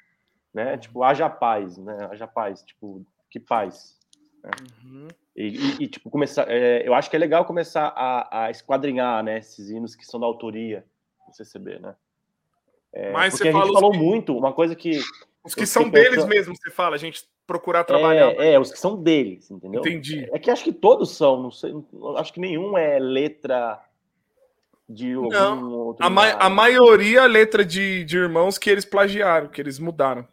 né? 0.54 0.78
Tipo, 0.78 1.02
haja 1.02 1.28
paz, 1.28 1.76
né? 1.76 2.08
Haja 2.12 2.28
paz, 2.28 2.62
tipo, 2.62 3.04
que 3.32 3.40
paz. 3.40 3.98
Né? 4.46 4.52
Uhum. 4.84 5.08
E, 5.36 5.48
e, 5.48 5.84
e, 5.84 5.88
tipo, 5.88 6.10
começar. 6.10 6.46
É, 6.50 6.88
eu 6.88 6.94
acho 6.94 7.10
que 7.10 7.16
é 7.16 7.20
legal 7.20 7.44
começar 7.46 7.88
a, 7.96 8.46
a, 8.46 8.52
esquadrinhar, 8.52 9.24
né, 9.24 9.40
esses 9.40 9.70
hinos 9.70 9.96
que 9.96 10.06
são 10.06 10.20
da 10.20 10.26
autoria 10.26 10.86
do 11.28 11.36
CCB, 11.36 11.80
né? 11.80 11.96
É, 12.94 13.12
Mas 13.12 13.34
porque 13.34 13.50
a 13.50 13.52
gente 13.52 13.74
falou 13.74 13.92
que... 13.92 13.98
muito, 13.98 14.38
uma 14.38 14.54
coisa 14.54 14.76
que. 14.76 15.02
Os 15.44 15.54
que 15.54 15.66
são 15.66 15.90
deles 15.90 16.12
pensando... 16.12 16.30
mesmo, 16.30 16.56
você 16.56 16.72
fala, 16.72 16.96
a 16.96 17.00
gente 17.00 17.28
procurar 17.46 17.84
trabalhar. 17.84 18.32
É, 18.38 18.54
é, 18.54 18.60
os 18.60 18.72
que 18.72 18.80
são 18.80 19.02
deles, 19.02 19.52
entendeu? 19.52 19.82
Entendi. 19.82 20.28
É 20.32 20.40
que 20.40 20.50
acho 20.50 20.64
que 20.64 20.72
todos 20.72 21.12
são, 21.12 21.42
não 21.42 21.52
sei, 21.52 21.74
acho 22.18 22.34
que 22.34 22.40
nenhum 22.40 22.78
é 22.78 22.98
letra 22.98 23.80
de 24.88 25.14
algum 25.14 25.30
não, 25.30 25.72
outro. 25.72 26.06
A, 26.06 26.10
ma 26.10 26.32
a 26.32 26.50
maioria 26.50 27.22
é 27.22 27.28
letra 27.28 27.66
de, 27.66 28.04
de 28.06 28.18
irmãos 28.18 28.58
que 28.58 28.70
eles 28.70 28.86
plagiaram, 28.86 29.48
que 29.48 29.62
eles 29.62 29.78
mudaram. 29.78 30.28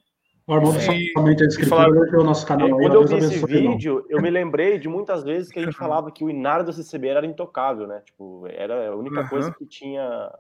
O 0.47 0.55
irmão 0.55 0.73
somente 0.73 1.45
a 1.45 1.47
escritura 1.47 2.21
o 2.21 2.25
nosso 2.25 2.47
canal. 2.47 2.69
É, 2.69 2.71
quando 2.71 2.95
eu 2.95 3.07
vi 3.07 3.17
esse 3.17 3.47
vídeo, 3.47 4.05
eu 4.09 4.21
me 4.21 4.29
lembrei 4.29 4.79
de 4.79 4.89
muitas 4.89 5.23
vezes 5.23 5.51
que 5.51 5.61
a 5.61 5.65
gente 5.65 5.77
falava 5.77 6.11
que 6.11 6.25
o 6.25 6.31
Inário 6.31 6.65
do 6.65 6.73
CCB 6.73 7.09
era 7.09 7.27
intocável, 7.27 7.87
né? 7.87 8.03
Tipo, 8.05 8.47
era 8.49 8.91
a 8.91 8.97
única 8.97 9.21
uhum. 9.21 9.29
coisa 9.29 9.53
que 9.53 9.65
tinha. 9.65 10.33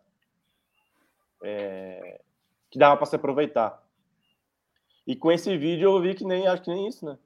É, 1.45 2.21
que 2.71 2.79
dava 2.79 2.97
para 2.97 3.07
se 3.07 3.17
aproveitar. 3.17 3.81
E 5.07 5.15
com 5.15 5.31
esse 5.31 5.57
vídeo 5.57 5.91
eu 5.91 6.01
vi 6.01 6.15
que 6.15 6.25
nem 6.25 6.47
acho 6.47 6.63
que 6.63 6.71
nem 6.71 6.89
isso, 6.89 7.05
né? 7.05 7.17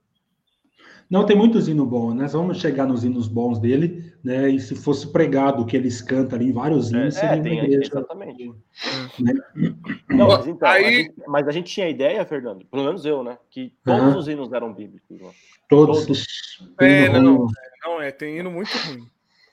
Não, 1.08 1.24
tem 1.24 1.36
muitos 1.36 1.68
hinos 1.68 1.88
bons, 1.88 2.14
né? 2.14 2.26
Vamos 2.26 2.58
chegar 2.58 2.86
nos 2.86 3.04
hinos 3.04 3.28
bons 3.28 3.60
dele, 3.60 4.12
né? 4.24 4.50
E 4.50 4.58
se 4.58 4.74
fosse 4.74 5.06
pregado 5.12 5.62
o 5.62 5.66
que 5.66 5.76
eles 5.76 6.02
cantam 6.02 6.36
ali 6.36 6.48
em 6.48 6.52
vários 6.52 6.92
é, 6.92 6.96
hinos, 6.96 7.16
é, 7.16 7.20
seria 7.20 7.42
tem, 7.42 7.58
igreja, 7.60 7.92
exatamente. 7.92 8.52
Né? 9.20 9.34
Não, 10.10 10.26
mas 10.26 10.46
então, 10.48 10.68
Aí... 10.68 10.84
a 10.84 10.90
gente, 10.90 11.14
mas 11.28 11.48
a 11.48 11.52
gente 11.52 11.72
tinha 11.72 11.88
ideia, 11.88 12.24
Fernando, 12.24 12.66
pelo 12.66 12.84
menos 12.84 13.04
eu, 13.04 13.22
né? 13.22 13.38
Que 13.50 13.72
todos 13.84 14.14
uhum. 14.14 14.18
os 14.18 14.28
hinos 14.28 14.52
eram 14.52 14.74
bíblicos. 14.74 15.20
Né? 15.20 15.30
Todos. 15.68 16.06
todos. 16.06 16.26
É, 16.80 17.08
não, 17.08 17.46
não, 17.84 18.00
é, 18.00 18.10
tem 18.10 18.38
hino 18.38 18.50
muito 18.50 18.70
ruim. 18.88 19.06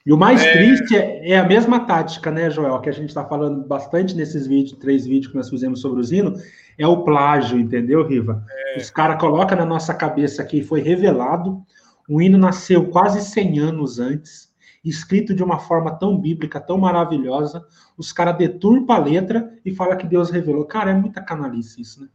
E 0.05 0.11
o 0.11 0.17
mais 0.17 0.43
é... 0.43 0.51
triste 0.51 0.95
é, 0.95 1.31
é, 1.31 1.37
a 1.37 1.47
mesma 1.47 1.85
tática, 1.85 2.29
né, 2.29 2.49
Joel, 2.49 2.79
que 2.81 2.89
a 2.89 2.93
gente 2.93 3.09
está 3.09 3.23
falando 3.23 3.65
bastante 3.65 4.15
nesses 4.15 4.45
vídeos, 4.45 4.77
três 4.77 5.05
vídeos 5.05 5.31
que 5.31 5.37
nós 5.37 5.49
fizemos 5.49 5.79
sobre 5.79 6.01
os 6.01 6.11
hinos, 6.11 6.43
é 6.77 6.85
o 6.85 7.03
plágio, 7.03 7.57
entendeu, 7.57 8.05
Riva? 8.05 8.43
É. 8.49 8.77
Os 8.79 8.89
caras 8.89 9.19
colocam 9.19 9.57
na 9.57 9.65
nossa 9.65 9.93
cabeça 9.93 10.43
que 10.43 10.61
foi 10.61 10.81
revelado, 10.81 11.63
o 12.09 12.21
hino 12.21 12.37
nasceu 12.37 12.89
quase 12.89 13.21
100 13.21 13.59
anos 13.59 13.99
antes, 13.99 14.51
escrito 14.83 15.33
de 15.33 15.41
uma 15.41 15.59
forma 15.59 15.97
tão 15.97 16.17
bíblica, 16.17 16.59
tão 16.59 16.77
maravilhosa, 16.77 17.65
os 17.97 18.11
caras 18.11 18.37
deturpam 18.37 18.93
a 18.93 18.99
letra 18.99 19.53
e 19.63 19.73
falam 19.73 19.97
que 19.97 20.05
Deus 20.05 20.29
revelou. 20.29 20.65
Cara, 20.65 20.91
é 20.91 20.93
muita 20.93 21.21
canalice 21.21 21.81
isso, 21.81 22.01
né? 22.01 22.09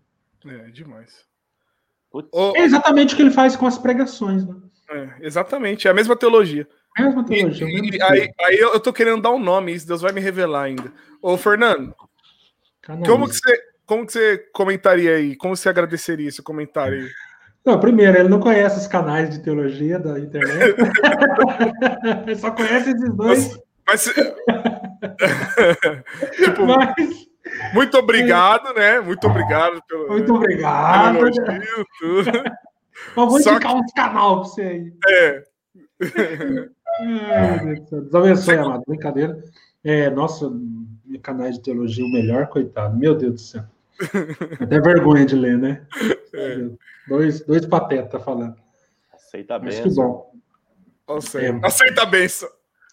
É, 0.45 0.71
demais. 0.71 1.27
É 2.55 2.63
exatamente 2.63 3.15
o 3.15 3.17
que 3.17 3.23
ele 3.23 3.31
faz 3.31 3.57
com 3.57 3.67
as 3.67 3.79
pregações, 3.79 4.47
né? 4.47 4.55
É, 4.91 5.27
exatamente, 5.27 5.87
é 5.87 5.91
a 5.91 5.95
mesma 5.95 6.17
teologia. 6.17 6.67
Mesma 6.99 7.25
teologia. 7.25 7.69
E, 7.69 8.03
aí, 8.03 8.31
aí 8.41 8.59
eu 8.59 8.81
tô 8.81 8.93
querendo 8.93 9.23
dar 9.23 9.31
um 9.31 9.39
nome, 9.39 9.75
isso 9.75 9.87
Deus 9.87 10.01
vai 10.01 10.13
me 10.13 10.21
revelar 10.21 10.65
ainda. 10.65 10.93
Ô, 11.23 11.37
Fernando, 11.37 11.95
como 13.05 13.29
que, 13.29 13.35
você, 13.35 13.61
como 13.85 14.07
que 14.07 14.13
você 14.13 14.39
comentaria 14.53 15.17
aí? 15.17 15.37
Como 15.37 15.57
você 15.57 15.69
agradeceria 15.69 16.29
esse 16.29 16.43
comentário 16.43 17.03
aí? 17.03 17.09
Não, 17.65 17.79
primeiro, 17.79 18.17
ele 18.17 18.29
não 18.29 18.41
conhece 18.41 18.79
os 18.79 18.87
canais 18.87 19.29
de 19.31 19.41
teologia 19.41 19.99
da 19.99 20.19
internet. 20.19 20.75
ele 22.27 22.37
só 22.37 22.51
conhece 22.51 22.91
esses 22.91 23.15
dois. 23.15 23.61
Mas. 23.87 24.05
mas 24.07 24.15
tipo, 26.37 26.67
mas... 26.67 27.29
Muito 27.75 27.99
obrigado, 27.99 28.73
né? 28.75 29.01
Muito 29.01 29.27
obrigado 29.27 29.83
pelo. 29.87 30.09
Muito 30.09 30.35
obrigado. 30.35 31.19
Pelo 31.19 31.29
elogio, 31.29 31.87
tudo. 31.99 32.33
Mas 33.17 33.29
vou 33.29 33.39
indicar 33.39 33.61
que... 33.61 33.69
uns 33.69 33.93
canal 33.93 34.41
pra 34.41 34.49
você 34.49 34.63
aí. 34.63 34.93
É. 35.09 35.43
Deus 37.91 38.15
abençoe, 38.15 38.57
amado. 38.57 38.83
Brincadeira. 38.87 39.43
É, 39.85 40.11
nossa, 40.11 40.51
canais 41.23 41.57
de 41.57 41.63
teologia, 41.63 42.05
o 42.05 42.13
melhor, 42.13 42.49
coitado. 42.49 42.97
Meu 42.97 43.15
Deus 43.15 43.35
do 43.35 43.41
céu. 43.41 43.65
Até 44.61 44.81
vergonha 44.81 45.27
de 45.27 45.35
ler, 45.35 45.59
né? 45.59 45.87
É. 46.35 46.69
Dois, 47.09 47.41
dois 47.45 47.67
patetas 47.67 48.23
falando. 48.23 48.55
Aceita 49.13 49.57
a 49.57 49.59
benção. 49.59 49.83
Mas 49.85 49.95
que 49.95 50.01
bom. 50.01 50.33
É. 51.63 51.67
Aceita 51.67 52.03
a 52.03 52.07
benção. 52.07 52.49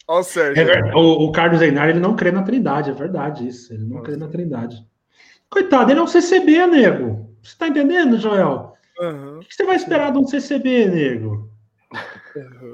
Ó, 0.07 0.22
Sérgio. 0.22 0.64
É, 0.64 0.95
o, 0.95 1.26
o, 1.26 1.32
Carlos 1.32 1.61
Einar, 1.61 1.90
ele 1.90 1.99
não 1.99 2.15
crê 2.15 2.32
na 2.32 2.44
Trindade, 2.44 2.91
é 2.91 2.94
verdade 2.94 3.48
isso. 3.48 3.73
Ele 3.73 3.84
não 3.84 3.98
Nossa. 3.98 4.06
crê 4.06 4.18
na 4.18 4.27
Trindade. 4.27 4.86
Coitado, 5.49 5.91
ele 5.91 5.99
é 5.99 6.03
um 6.03 6.07
CCB, 6.07 6.68
nego. 6.68 7.36
Você 7.41 7.56
tá 7.57 7.68
entendendo, 7.68 8.18
Joel? 8.18 8.73
Uhum. 8.99 9.38
O 9.38 9.40
que 9.40 9.53
você 9.53 9.64
vai 9.64 9.76
esperar 9.76 10.11
de 10.11 10.18
um 10.18 10.27
CCB, 10.27 10.88
nego? 10.88 11.49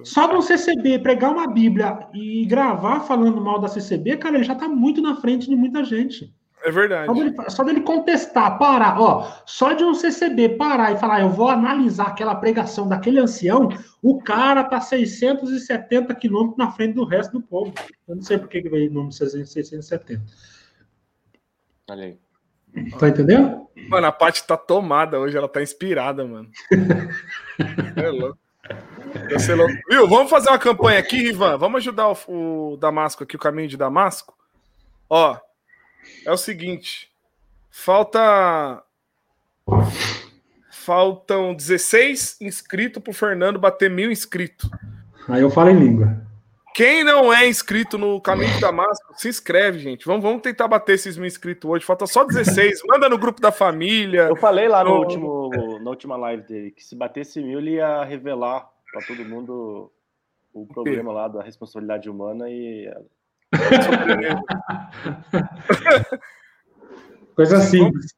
Só 0.03 0.27
de 0.27 0.35
um 0.35 0.41
CCB 0.41 0.99
pregar 0.99 1.31
uma 1.31 1.47
Bíblia 1.47 2.07
e 2.13 2.45
gravar 2.45 3.01
falando 3.01 3.41
mal 3.41 3.59
da 3.59 3.67
CCB, 3.67 4.17
cara, 4.17 4.35
ele 4.35 4.43
já 4.43 4.55
tá 4.55 4.67
muito 4.67 5.01
na 5.01 5.15
frente 5.15 5.47
de 5.47 5.55
muita 5.55 5.83
gente. 5.83 6.33
É 6.63 6.71
verdade. 6.71 7.07
Só 7.07 7.13
dele, 7.13 7.35
só 7.49 7.63
dele, 7.63 7.81
contestar, 7.81 8.59
parar, 8.59 8.99
ó, 9.01 9.31
só 9.45 9.73
de 9.73 9.83
um 9.83 9.95
CCB 9.95 10.57
parar 10.57 10.91
e 10.91 10.97
falar, 10.97 11.21
eu 11.21 11.29
vou 11.29 11.49
analisar 11.49 12.07
aquela 12.07 12.35
pregação 12.35 12.87
daquele 12.87 13.19
ancião, 13.19 13.69
o 14.01 14.21
cara 14.21 14.63
tá 14.63 14.79
670 14.79 16.13
quilômetros 16.15 16.57
na 16.57 16.71
frente 16.71 16.93
do 16.93 17.03
resto 17.03 17.33
do 17.33 17.41
povo. 17.41 17.73
Eu 18.07 18.15
não 18.15 18.21
sei 18.21 18.37
por 18.37 18.47
que 18.47 18.61
veio 18.61 18.91
o 18.91 18.93
número 18.93 19.11
670. 19.11 20.21
Olha 21.89 22.03
aí. 22.03 22.19
Tá 22.99 23.09
entendendo? 23.09 23.67
Mano, 23.89 24.07
a 24.07 24.11
parte 24.11 24.45
tá 24.45 24.55
tomada 24.55 25.19
hoje, 25.19 25.35
ela 25.35 25.47
tá 25.47 25.61
inspirada, 25.61 26.25
mano. 26.25 26.49
é 27.97 28.09
louco. 28.09 28.37
Viu? 29.89 30.07
Vamos 30.07 30.29
fazer 30.29 30.49
uma 30.49 30.59
campanha 30.59 30.99
aqui, 30.99 31.29
Ivan. 31.29 31.57
Vamos 31.57 31.79
ajudar 31.79 32.09
o, 32.09 32.73
o 32.73 32.77
Damasco 32.77 33.23
aqui, 33.23 33.35
o 33.35 33.39
caminho 33.39 33.67
de 33.67 33.77
Damasco. 33.77 34.35
Ó, 35.09 35.37
é 36.25 36.31
o 36.31 36.37
seguinte. 36.37 37.11
Falta. 37.69 38.83
Faltam 40.71 41.53
16 41.53 42.37
inscritos 42.41 43.03
pro 43.03 43.13
Fernando 43.13 43.59
bater 43.59 43.89
mil 43.89 44.11
inscritos. 44.11 44.69
Aí 45.27 45.41
eu 45.41 45.49
falo 45.51 45.69
em 45.69 45.79
língua. 45.79 46.21
Quem 46.73 47.03
não 47.03 47.33
é 47.33 47.47
inscrito 47.47 47.97
no 47.97 48.21
Caminho 48.21 48.53
de 48.53 48.61
Damasco, 48.61 49.13
se 49.17 49.27
inscreve, 49.27 49.79
gente. 49.79 50.05
Vamos, 50.05 50.23
vamos 50.23 50.41
tentar 50.41 50.69
bater 50.69 50.93
esses 50.93 51.17
mil 51.17 51.27
inscritos 51.27 51.69
hoje. 51.69 51.85
Falta 51.85 52.07
só 52.07 52.23
16. 52.23 52.81
Manda 52.87 53.09
no 53.09 53.17
grupo 53.17 53.41
da 53.41 53.51
família. 53.51 54.21
Eu 54.21 54.37
falei 54.37 54.69
lá 54.69 54.83
no, 54.83 54.91
no 54.91 54.99
último, 54.99 55.79
na 55.81 55.89
última 55.89 56.15
live 56.15 56.43
dele 56.43 56.71
que 56.71 56.83
se 56.83 56.95
batesse 56.95 57.41
mil, 57.41 57.59
ele 57.59 57.71
ia 57.71 58.03
revelar 58.05 58.69
para 58.91 59.05
todo 59.05 59.25
mundo 59.25 59.91
o 60.53 60.67
problema 60.67 61.13
lá 61.13 61.27
da 61.27 61.41
responsabilidade 61.41 62.09
humana 62.09 62.49
e. 62.49 62.91
Coisa 67.35 67.59
simples. 67.61 68.13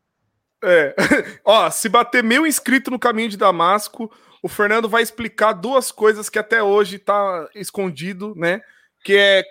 É. 0.63 0.95
Ó, 1.43 1.69
se 1.69 1.89
bater 1.89 2.23
mil 2.23 2.47
inscritos 2.47 2.91
no 2.91 2.97
caminho 2.97 3.29
de 3.29 3.37
Damasco, 3.37 4.11
o 4.41 4.47
Fernando 4.47 4.89
vai 4.89 5.03
explicar 5.03 5.53
duas 5.53 5.91
coisas 5.91 6.29
que 6.29 6.39
até 6.39 6.63
hoje 6.63 6.95
está 6.95 7.47
escondido, 7.53 8.33
né? 8.35 8.61
Que 9.03 9.15
é 9.15 9.43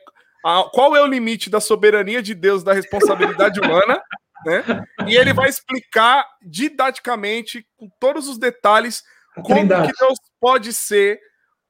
a, 0.44 0.64
qual 0.72 0.96
é 0.96 1.02
o 1.02 1.06
limite 1.06 1.50
da 1.50 1.60
soberania 1.60 2.22
de 2.22 2.34
Deus 2.34 2.64
da 2.64 2.72
responsabilidade 2.72 3.60
humana, 3.60 4.02
né? 4.44 4.84
E 5.06 5.16
ele 5.16 5.32
vai 5.32 5.48
explicar 5.48 6.26
didaticamente, 6.42 7.66
com 7.76 7.88
todos 8.00 8.28
os 8.28 8.38
detalhes, 8.38 9.04
como 9.34 9.60
que 9.60 9.92
Deus 9.98 10.18
pode 10.40 10.72
ser 10.72 11.20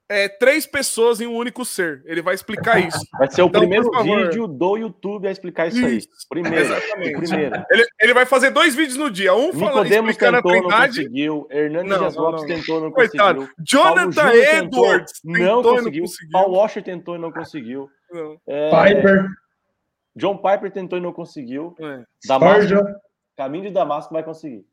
é, 0.09 0.27
três 0.27 0.65
pessoas 0.65 1.21
em 1.21 1.27
um 1.27 1.35
único 1.35 1.63
ser. 1.65 2.03
Ele 2.05 2.21
vai 2.21 2.35
explicar 2.35 2.77
isso. 2.85 2.99
Vai 3.17 3.29
ser 3.31 3.41
o 3.41 3.47
então, 3.47 3.61
primeiro 3.61 3.89
vídeo 4.03 4.47
do 4.47 4.77
YouTube 4.77 5.27
a 5.27 5.31
explicar 5.31 5.67
isso, 5.67 5.79
isso. 5.87 6.07
aí. 6.07 6.27
Primeiro. 6.29 6.65
Exatamente. 6.65 7.13
Primeiro. 7.13 7.65
Ele, 7.71 7.85
ele, 7.99 8.13
vai 8.13 8.25
fazer 8.25 8.51
dois 8.51 8.75
vídeos 8.75 8.97
no 8.97 9.09
dia. 9.09 9.33
Um 9.33 9.53
falando 9.53 9.91
explicando 9.91 10.37
tentou, 10.37 10.51
a 10.51 10.59
Trindade. 10.59 10.97
Não 10.97 11.03
conseguiu. 11.03 11.47
Hernandes 11.49 11.89
não, 11.89 11.99
Dias 11.99 12.15
Lopes 12.15 12.43
tentou, 12.43 12.81
não 12.81 12.91
Coitado. 12.91 13.39
conseguiu. 13.39 13.55
Jonathan 13.65 14.33
Edwards 14.33 15.13
tentou, 15.21 15.41
não 15.41 15.63
conseguiu. 15.63 16.03
conseguiu. 16.03 16.31
Paul 16.31 16.51
Washer 16.51 16.83
tentou 16.83 17.15
e 17.15 17.19
não 17.19 17.31
conseguiu. 17.31 17.89
Não. 18.11 18.37
É, 18.47 18.69
Piper. 18.69 19.25
John 20.15 20.37
Piper 20.37 20.71
tentou 20.71 20.99
e 20.99 21.01
não 21.01 21.11
conseguiu. 21.11 21.75
É. 21.79 22.03
Damasco, 22.27 22.85
Caminho 23.35 23.63
de 23.63 23.71
Damasco 23.71 24.13
vai 24.13 24.21
conseguir. 24.21 24.63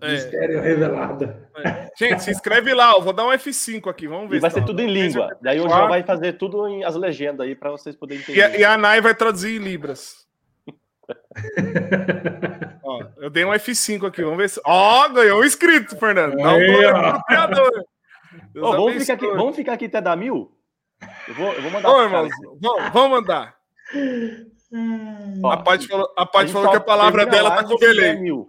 É. 0.00 0.12
Mistério 0.12 0.60
revelado. 0.60 1.24
É. 1.64 1.90
Gente, 1.96 2.22
se 2.22 2.30
inscreve 2.30 2.74
lá, 2.74 2.92
eu 2.92 3.02
vou 3.02 3.12
dar 3.12 3.26
um 3.26 3.30
F5 3.30 3.88
aqui, 3.88 4.08
vamos 4.08 4.30
ver. 4.30 4.36
E 4.36 4.40
vai 4.40 4.50
ser 4.50 4.64
tudo 4.64 4.80
em 4.80 4.86
língua. 4.86 5.36
Daí 5.40 5.60
o 5.60 5.68
João 5.68 5.88
vai 5.88 6.02
fazer 6.02 6.34
tudo 6.34 6.66
em 6.68 6.84
as 6.84 6.94
legendas 6.94 7.46
aí 7.46 7.54
para 7.54 7.70
vocês 7.70 7.94
poderem 7.94 8.22
entender. 8.22 8.38
E 8.38 8.42
a, 8.42 8.56
e 8.58 8.64
a 8.64 8.76
Nai 8.76 9.00
vai 9.00 9.14
traduzir 9.14 9.60
em 9.60 9.64
Libras. 9.64 10.22
ó, 12.82 13.04
eu 13.18 13.30
dei 13.30 13.44
um 13.44 13.50
F5 13.50 14.06
aqui, 14.06 14.22
vamos 14.22 14.38
ver 14.38 14.50
se. 14.50 14.60
Ó, 14.64 15.08
ganhou 15.08 15.40
um 15.40 15.44
inscrito, 15.44 15.96
Fernando. 15.96 16.36
Dá 16.36 16.54
um 16.54 16.58
vamos, 18.54 18.94
ficar 18.94 19.14
aqui, 19.14 19.26
vamos 19.26 19.56
ficar 19.56 19.72
aqui 19.74 19.86
até 19.86 20.00
dar 20.00 20.16
mil? 20.16 20.56
Eu 21.28 21.34
vou, 21.34 21.52
eu 21.52 21.62
vou 21.62 21.70
mandar. 21.70 21.90
Ô, 21.90 22.02
irmãos, 22.02 22.30
vamos, 22.60 22.92
vamos 22.92 23.10
mandar. 23.10 23.56
Ó, 25.42 25.50
a 25.50 25.56
Paty 25.58 25.86
falou, 25.86 26.12
a 26.16 26.24
Paty 26.24 26.52
falou 26.52 26.70
que 26.70 26.76
a 26.76 26.80
palavra 26.80 27.26
dela 27.26 27.50
tá 27.50 27.64
com 27.64 27.76
delay. 27.76 28.16
Mil. 28.18 28.46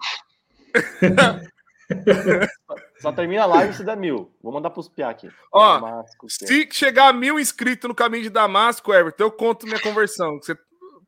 Só 3.00 3.12
termina 3.12 3.44
a 3.44 3.46
live 3.46 3.74
se 3.74 3.84
der 3.84 3.98
mil. 3.98 4.34
Vou 4.42 4.54
mandar 4.54 4.70
pros 4.70 4.88
piá 4.88 5.10
aqui. 5.10 5.30
Ó, 5.52 5.80
Damasco, 5.80 6.30
se 6.30 6.70
chegar 6.72 7.10
a 7.10 7.14
mil 7.14 7.40
inscritos 7.40 7.88
no 7.88 7.96
caminho 7.96 8.24
de 8.24 8.30
Damasco, 8.30 8.94
Everton, 8.94 9.24
eu 9.24 9.32
conto 9.32 9.68
minha 9.68 9.82
conversão. 9.82 10.40
Que 10.40 10.46
você 10.46 10.58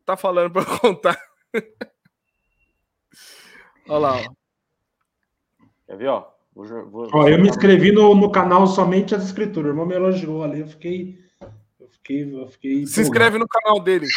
tá 0.06 0.18
falando 0.18 0.52
pra 0.52 0.62
eu 0.62 0.80
contar. 0.80 1.18
Olha 3.88 3.98
lá, 3.98 4.18
ó. 4.18 4.26
Quer 5.88 5.98
ver, 5.98 6.08
ó? 6.08 6.28
Vou, 6.54 6.66
vou, 6.90 7.10
ó 7.14 7.28
eu 7.28 7.38
me 7.38 7.50
inscrevi 7.50 7.92
no, 7.92 8.16
no 8.16 8.32
canal 8.32 8.66
Somente 8.66 9.14
as 9.14 9.26
Escrituras. 9.26 9.70
O 9.70 9.72
irmão 9.72 9.86
me 9.86 9.96
elogiou 9.96 10.44
ali. 10.44 10.62
Eu 10.62 10.68
fiquei. 10.68 11.20
Eu 11.80 11.90
fiquei, 11.90 12.34
eu 12.34 12.48
fiquei 12.48 12.88
Se 12.88 13.02
inscreve 13.02 13.38
no 13.38 13.48
canal 13.48 13.80
dele. 13.80 14.08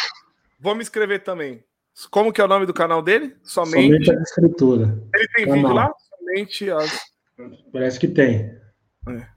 Vou 0.59 0.73
me 0.75 0.81
inscrever 0.81 1.23
também. 1.23 1.63
Como 2.09 2.31
que 2.31 2.39
é 2.39 2.43
o 2.45 2.47
nome 2.47 2.65
do 2.65 2.73
canal 2.73 3.01
dele? 3.01 3.35
Somente, 3.43 4.05
Somente 4.05 4.11
a 4.11 4.21
Escritura. 4.21 5.03
Ele 5.13 5.27
tem 5.35 5.45
canal. 5.45 5.55
vídeo 5.61 5.73
lá? 5.73 5.93
Somente 6.17 6.71
as. 6.71 6.99
Parece 7.71 7.99
que 7.99 8.07
tem. 8.07 8.57
É. 9.07 9.27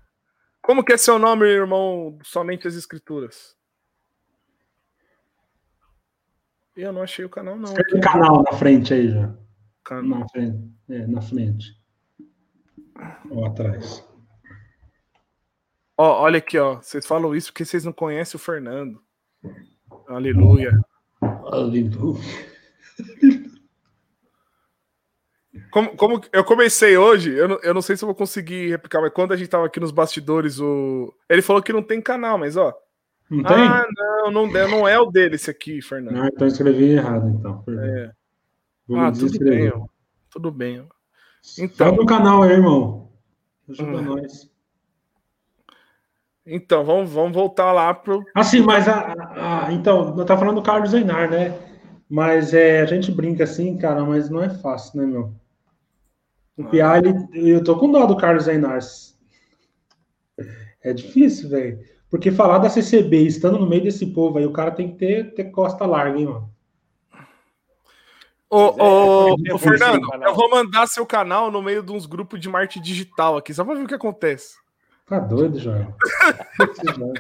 Como 0.61 0.85
que 0.85 0.93
é 0.93 0.97
seu 0.97 1.19
nome, 1.19 1.47
irmão? 1.47 2.19
Somente 2.23 2.69
as 2.69 2.75
Escrituras. 2.75 3.57
Eu 6.77 6.93
não 6.93 7.03
achei 7.03 7.25
o 7.25 7.29
canal, 7.29 7.57
não. 7.57 7.75
Tem 7.75 8.01
canal 8.01 8.43
na 8.43 8.53
frente 8.53 8.95
aí 8.95 9.11
já. 9.11 9.35
Canal. 9.85 10.21
Na 10.21 10.29
frente. 10.29 10.73
É, 10.89 11.07
na 11.07 11.21
frente. 11.21 11.77
Ou 13.31 13.45
atrás. 13.45 14.07
Ó, 15.99 16.23
olha 16.23 16.39
aqui, 16.39 16.59
ó. 16.59 16.77
Vocês 16.77 17.07
falam 17.07 17.35
isso 17.35 17.53
porque 17.53 17.65
vocês 17.65 17.85
não 17.85 17.93
conhecem 17.93 18.37
o 18.39 18.43
Fernando. 18.43 19.03
Aleluia. 20.09 20.73
Aleluia. 21.23 22.21
Como, 25.71 25.97
como 25.97 26.21
eu 26.33 26.45
comecei 26.45 26.97
hoje, 26.97 27.31
eu 27.31 27.49
não, 27.49 27.59
eu 27.63 27.75
não 27.75 27.83
sei 27.83 27.97
se 27.97 28.05
eu 28.05 28.07
vou 28.07 28.15
conseguir 28.15 28.71
replicar, 28.71 29.01
mas 29.01 29.13
quando 29.13 29.33
a 29.33 29.37
gente 29.37 29.49
tava 29.49 29.67
aqui 29.67 29.81
nos 29.81 29.91
bastidores, 29.91 30.59
o 30.61 31.15
ele 31.29 31.43
falou 31.43 31.63
que 31.63 31.73
não 31.73 31.83
tem 31.83 32.01
canal, 32.01 32.39
mas 32.39 32.57
ó. 32.57 32.75
Não 33.31 33.43
tem? 33.43 33.57
Ah, 33.57 33.87
não, 33.97 34.31
não, 34.31 34.47
não 34.47 34.89
é 34.89 34.99
o 34.99 35.07
dele 35.07 35.37
esse 35.37 35.51
aqui, 35.51 35.81
Fernando. 35.81 36.21
Ah, 36.21 36.29
então 36.31 36.47
eu 36.47 36.53
escrevi 36.53 36.91
errado, 36.91 37.29
então. 37.29 37.65
É. 37.69 38.13
ah, 38.95 39.13
tudo 39.13 39.39
bem, 39.39 39.73
ó. 39.73 39.87
tudo 40.31 40.51
bem. 40.51 40.81
Ó. 40.81 40.85
Então, 41.59 41.95
o 41.95 42.05
canal 42.05 42.43
aí, 42.43 42.53
irmão. 42.53 43.11
Ajuda 43.69 43.99
hum. 43.99 44.03
nós. 44.03 44.52
Então, 46.47 46.85
vamos, 46.85 47.11
vamos 47.11 47.33
voltar 47.33 47.73
lá 47.73 47.95
pro. 47.95 48.25
Assim, 48.35 48.61
mas 48.61 48.89
a, 48.89 49.13
a, 49.13 49.67
a 49.67 49.73
então, 49.73 50.17
eu 50.19 50.25
tava 50.25 50.41
falando 50.41 50.57
do 50.57 50.63
Carlos 50.63 50.93
Einar, 50.93 51.31
né? 51.31 51.57
Mas 52.09 52.53
é, 52.53 52.83
a 52.83 52.87
gente 52.87 53.11
brinca 53.11 53.45
assim, 53.45 53.77
cara, 53.79 54.05
mas 54.05 54.29
não 54.29 54.43
é 54.43 54.51
fácil, 54.51 55.01
né, 55.01 55.07
meu? 55.07 55.33
O 56.57 56.65
Piá, 56.65 57.01
eu 57.33 57.65
tô 57.65 57.79
com 57.79 57.91
dó 57.91 58.05
do 58.05 58.17
Carlos 58.17 58.49
Ainars. 58.49 59.19
É 60.83 60.93
difícil, 60.93 61.49
velho. 61.49 61.81
Porque 62.11 62.31
falar 62.31 62.59
da 62.59 62.69
CCB 62.69 63.23
estando 63.23 63.59
no 63.59 63.67
meio 63.67 63.85
desse 63.85 64.05
povo 64.07 64.37
aí, 64.39 64.45
o 64.45 64.53
cara 64.53 64.71
tem 64.71 64.93
que 64.93 64.99
ter, 64.99 65.35
ter 65.35 65.45
costa 65.45 65.87
larga, 65.87 66.19
hein, 66.19 66.27
mano. 66.27 66.53
Ô, 68.51 68.59
ô, 68.59 69.37
é, 69.47 69.55
ô, 69.55 69.59
Fernando, 69.59 70.07
eu 70.23 70.35
vou 70.35 70.51
mandar 70.51 70.87
seu 70.87 71.07
canal 71.07 71.51
no 71.51 71.63
meio 71.63 71.83
de 71.83 71.91
uns 71.91 72.05
grupos 72.05 72.39
de 72.39 72.51
marketing 72.51 72.83
digital 72.83 73.39
aqui, 73.39 73.55
só 73.55 73.65
pra 73.65 73.73
ver 73.75 73.85
o 73.85 73.89
que 73.89 73.95
acontece. 73.95 74.62
Tá 75.07 75.19
doido, 75.19 75.59
João? 75.59 75.95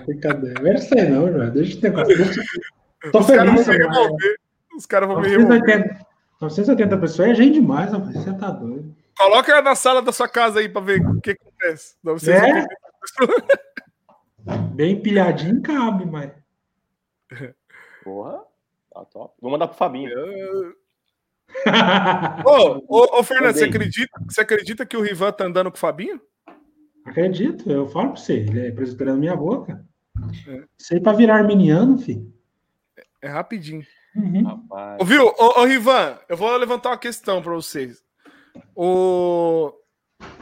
Brincadeira. 0.07 0.63
Não 0.63 0.71
é 0.71 0.75
isso 0.75 0.95
aí, 0.95 1.09
não, 1.09 1.33
João. 1.33 1.51
Deixa 1.51 1.77
eu 1.77 1.81
ter 1.81 1.93
coisa. 1.93 2.43
Tô 3.11 3.19
Os 3.19 3.27
feliz, 3.27 3.67
Os 4.77 4.87
caras 4.87 5.09
vão 5.09 5.21
me 5.21 5.29
remover. 5.29 6.07
980 6.41 6.99
pessoas 6.99 7.29
é 7.29 7.35
gente 7.35 7.55
demais, 7.55 7.93
rapaz. 7.93 8.15
Você 8.15 8.33
tá 8.35 8.51
doido. 8.51 8.95
Coloca 9.17 9.63
na 9.63 9.75
sala 9.75 10.03
da 10.03 10.13
sua 10.13 10.29
casa 10.29 10.61
aí 10.61 10.69
pra 10.69 10.81
ver 10.81 11.01
o 11.07 11.21
que 11.21 11.31
acontece. 11.31 11.97
É? 12.29 12.67
Bem 14.75 15.01
pilhadinho 15.01 15.63
cabe, 15.63 16.07
mas. 16.07 16.33
Porra, 18.03 18.43
tá 18.93 19.05
top. 19.05 19.35
Vou 19.41 19.51
mandar 19.51 19.69
pro 19.69 19.77
Fabinho. 19.77 20.11
ô, 22.47 22.83
ô, 22.89 23.19
ô, 23.19 23.23
Fernando, 23.23 23.55
você 23.55 23.65
acredita, 23.65 24.21
você 24.27 24.41
acredita 24.41 24.87
que 24.87 24.97
o 24.97 25.03
Rivan 25.03 25.33
tá 25.33 25.45
andando 25.45 25.71
com 25.71 25.77
o 25.77 25.81
Fabinho? 25.81 26.21
Acredito, 27.05 27.71
eu 27.71 27.89
falo 27.89 28.13
pra 28.13 28.21
você. 28.21 28.35
Ele 28.35 28.69
é 28.69 28.71
presbiteriano 28.71 29.19
minha 29.19 29.37
boca. 29.37 29.85
É. 30.47 30.65
Isso 30.79 30.95
aí 30.95 31.01
pra 31.01 31.13
virar 31.13 31.37
arminiano, 31.37 31.99
filho. 31.99 32.33
É, 32.97 33.05
é 33.23 33.29
rapidinho. 33.29 33.85
Uhum. 34.15 34.67
Ouviu? 34.99 35.27
Ô, 35.27 35.61
ô, 35.61 35.65
Rivan, 35.65 36.19
eu 36.29 36.37
vou 36.37 36.55
levantar 36.57 36.91
uma 36.91 36.99
questão 36.99 37.43
para 37.43 37.53
vocês. 37.53 38.05
O... 38.75 39.73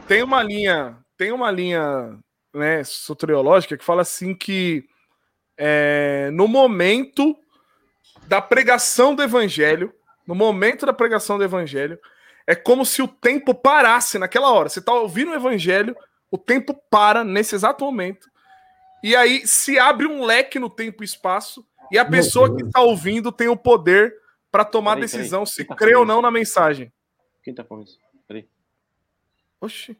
Tem 0.07 0.21
uma 0.21 0.43
linha, 0.43 0.97
tem 1.17 1.31
uma 1.31 1.49
linha 1.49 2.17
né, 2.53 2.83
soteriológica 2.83 3.77
que 3.77 3.83
fala 3.83 4.01
assim 4.01 4.35
que 4.35 4.85
é, 5.57 6.29
no 6.33 6.47
momento 6.47 7.37
da 8.27 8.41
pregação 8.41 9.15
do 9.15 9.23
evangelho, 9.23 9.93
no 10.27 10.35
momento 10.35 10.85
da 10.85 10.93
pregação 10.93 11.37
do 11.37 11.43
evangelho, 11.43 11.99
é 12.45 12.55
como 12.55 12.85
se 12.85 13.01
o 13.01 13.07
tempo 13.07 13.53
parasse 13.53 14.19
naquela 14.19 14.51
hora. 14.51 14.69
Você 14.69 14.79
está 14.79 14.93
ouvindo 14.93 15.31
o 15.31 15.35
evangelho, 15.35 15.95
o 16.31 16.37
tempo 16.37 16.73
para 16.89 17.23
nesse 17.23 17.53
exato 17.53 17.85
momento. 17.85 18.31
E 19.03 19.15
aí 19.15 19.45
se 19.45 19.77
abre 19.77 20.07
um 20.07 20.23
leque 20.23 20.57
no 20.57 20.69
tempo 20.69 21.03
e 21.03 21.05
espaço, 21.05 21.65
e 21.91 21.99
a 21.99 22.05
pessoa 22.05 22.55
que 22.55 22.63
está 22.63 22.81
ouvindo 22.81 23.31
tem 23.31 23.49
o 23.49 23.57
poder 23.57 24.15
para 24.49 24.63
tomar 24.65 24.95
peraí, 24.95 25.01
decisão 25.01 25.43
peraí. 25.43 25.53
se 25.53 25.65
tá 25.65 25.75
crê 25.75 25.95
ou 25.95 26.05
não 26.05 26.21
na 26.21 26.31
mensagem. 26.31 26.91
Quem 27.43 27.51
está 27.51 27.63
falando 27.63 27.87
isso? 27.87 27.99
Oxi. 29.61 29.95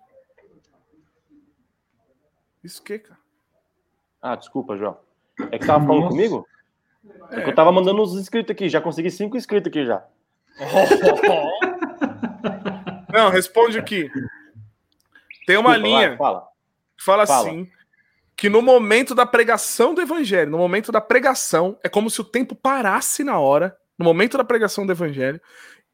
Isso 2.64 2.82
que, 2.82 2.98
cara? 2.98 3.20
Ah, 4.20 4.36
desculpa, 4.36 4.76
João. 4.76 4.98
É 5.52 5.58
que 5.58 5.66
você 5.66 5.68
tava 5.68 5.86
falando 5.86 6.04
Nossa. 6.04 6.16
comigo? 6.16 6.48
É. 7.30 7.40
é. 7.40 7.44
que 7.44 7.50
eu 7.50 7.56
tava 7.56 7.72
mandando 7.72 8.02
uns 8.02 8.16
inscritos 8.16 8.52
aqui, 8.52 8.68
já 8.68 8.82
consegui 8.82 9.12
cinco 9.12 9.38
inscritos 9.38 9.70
aqui 9.70 9.86
já. 9.86 10.04
Não, 13.14 13.30
responde 13.30 13.78
aqui. 13.78 14.10
Tem 15.46 15.58
uma 15.58 15.72
Desculpa, 15.72 15.88
linha 15.88 16.10
vai, 16.10 16.18
fala. 16.18 16.48
que 16.98 17.04
fala, 17.04 17.28
fala 17.28 17.50
assim: 17.50 17.68
que 18.36 18.50
no 18.50 18.62
momento 18.62 19.14
da 19.14 19.26
pregação 19.26 19.94
do 19.94 20.02
evangelho, 20.02 20.52
no 20.52 20.58
momento 20.58 20.92
da 20.92 21.02
pregação, 21.02 21.78
é 21.84 21.90
como 21.90 22.10
se 22.10 22.22
o 22.22 22.24
tempo 22.24 22.56
parasse 22.56 23.24
na 23.24 23.40
hora, 23.40 23.78
no 23.98 24.06
momento 24.06 24.38
da 24.38 24.44
pregação 24.44 24.86
do 24.86 24.92
evangelho, 24.92 25.40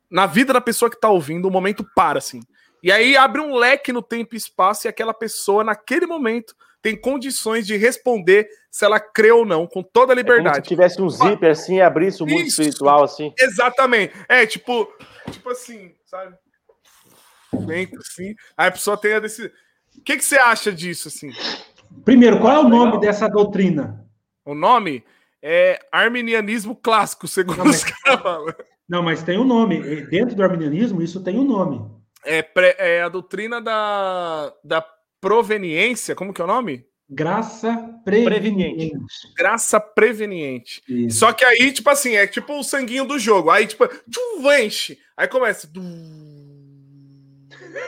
na 0.10 0.26
vida 0.26 0.54
da 0.54 0.62
pessoa 0.62 0.90
que 0.90 0.96
está 0.96 1.10
ouvindo, 1.10 1.48
o 1.48 1.52
momento 1.52 1.86
para 1.96 2.20
assim. 2.20 2.42
E 2.82 2.92
aí 2.92 3.18
abre 3.18 3.42
um 3.42 3.56
leque 3.56 3.92
no 3.92 4.02
tempo 4.02 4.36
e 4.36 4.38
espaço 4.38 4.88
e 4.88 4.90
aquela 4.90 5.14
pessoa, 5.14 5.64
naquele 5.64 6.06
momento, 6.06 6.56
tem 6.82 6.96
condições 6.96 7.68
de 7.68 7.76
responder 7.76 8.48
se 8.72 8.86
ela 8.86 9.00
crê 9.00 9.32
ou 9.32 9.46
não, 9.46 9.68
com 9.68 9.84
toda 9.84 10.14
a 10.14 10.16
liberdade. 10.16 10.48
É 10.48 10.52
como 10.52 10.64
se 10.64 10.70
tivesse 10.70 11.02
um 11.02 11.10
zíper 11.10 11.52
assim 11.52 11.78
e 11.78 11.82
abrisse 11.82 12.24
o 12.24 12.26
mundo 12.26 12.42
Isso, 12.42 12.62
espiritual 12.62 13.04
assim. 13.04 13.34
Exatamente. 13.38 14.14
É, 14.30 14.46
tipo, 14.46 14.88
tipo 15.32 15.50
assim, 15.50 15.94
sabe? 16.06 16.36
Assim. 17.54 18.36
Aí 18.58 18.68
a 18.68 18.72
pessoa 18.72 18.98
tem 18.98 19.14
a 19.14 19.20
decisão. 19.20 19.52
O 19.98 20.02
que, 20.02 20.18
que 20.18 20.26
você 20.26 20.38
acha 20.38 20.72
disso, 20.72 21.08
assim? 21.08 21.32
Primeiro, 22.04 22.40
qual 22.40 22.54
é 22.54 22.60
o 22.60 22.70
nome 22.70 23.00
dessa 23.00 23.28
doutrina? 23.28 24.06
O 24.46 24.54
nome 24.54 25.04
é 25.42 25.80
arminianismo 25.92 26.76
clássico, 26.76 27.28
segundo 27.28 27.58
não, 27.58 27.66
mas... 27.66 27.78
os 27.78 27.84
caras 27.92 28.22
falam. 28.22 28.54
Não, 28.88 29.04
mas 29.04 29.24
tem 29.24 29.38
um 29.38 29.44
nome. 29.44 29.80
Dentro 30.08 30.36
do 30.36 30.44
arminianismo, 30.44 31.02
isso 31.02 31.22
tem 31.22 31.38
um 31.38 31.44
nome. 31.44 31.82
É, 32.24 32.42
pré, 32.42 32.76
é 32.80 33.02
a 33.02 33.10
doutrina 33.10 33.62
da, 33.62 34.54
da 34.64 34.86
proveniência, 35.20 36.16
como 36.16 36.34
que 36.34 36.42
é 36.42 36.44
o 36.44 36.48
nome? 36.48 36.86
Graça 37.10 37.74
preveniente. 38.04 38.92
Graça 39.38 39.80
preveniente. 39.80 40.84
Isso. 40.90 41.20
Só 41.20 41.32
que 41.32 41.46
aí, 41.46 41.72
tipo 41.72 41.90
assim, 41.90 42.16
é 42.16 42.28
tipo 42.28 42.60
o 42.60 42.64
sanguinho 42.64 43.06
do 43.06 43.18
jogo. 43.18 43.50
Aí, 43.50 43.66
tipo, 43.66 43.88
tchum, 43.88 44.52
enche. 44.52 44.98
Aí 45.16 45.26
começa. 45.28 45.70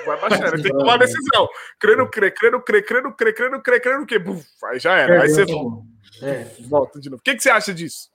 Vai 0.06 0.20
baixando. 0.20 0.52
tem 0.52 0.64
que 0.64 0.70
tomar 0.70 0.84
uma 0.84 0.98
decisão. 0.98 1.48
Crendo, 1.80 2.10
crê, 2.10 2.32
crendo, 2.32 2.62
crê, 2.62 2.82
crendo, 2.82 3.14
crê, 3.14 3.34
crendo, 3.34 3.62
crê, 3.62 3.80
crendo, 3.80 4.06
que. 4.06 4.16
Aí 4.66 4.80
já 4.80 4.96
era. 4.96 5.24
Aí 5.24 5.30
você 5.30 5.46
é. 6.22 6.46
volta 6.68 7.00
de 7.00 7.10
novo. 7.10 7.20
O 7.20 7.24
que, 7.24 7.36
que 7.36 7.44
você 7.44 7.50
acha 7.50 7.74
disso? 7.74 8.10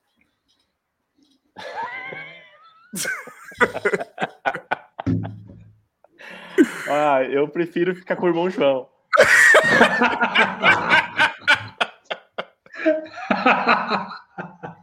ah, 6.88 7.22
eu 7.24 7.48
prefiro 7.48 7.94
ficar 7.94 8.16
com 8.16 8.26
o 8.26 8.28
irmão 8.28 8.50
João. 8.50 8.88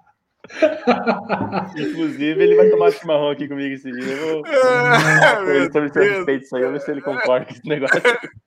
Inclusive, 1.78 2.44
ele 2.44 2.56
vai 2.56 2.70
tomar 2.70 2.92
chimarrão 2.92 3.30
aqui 3.30 3.48
comigo 3.48 3.74
esse 3.74 3.92
dia. 3.92 4.14
Eu 4.14 4.28
vou. 4.28 4.44
Ah, 4.52 5.44
ele 5.48 5.72
sobre 5.72 6.38
isso 6.38 6.56
aí, 6.56 6.64
vamos 6.64 6.80
ver 6.80 6.86
se 6.86 6.92
ele 6.92 7.02
concorda 7.02 7.46
com 7.46 7.54
esse 7.54 7.68
negócio. 7.68 8.02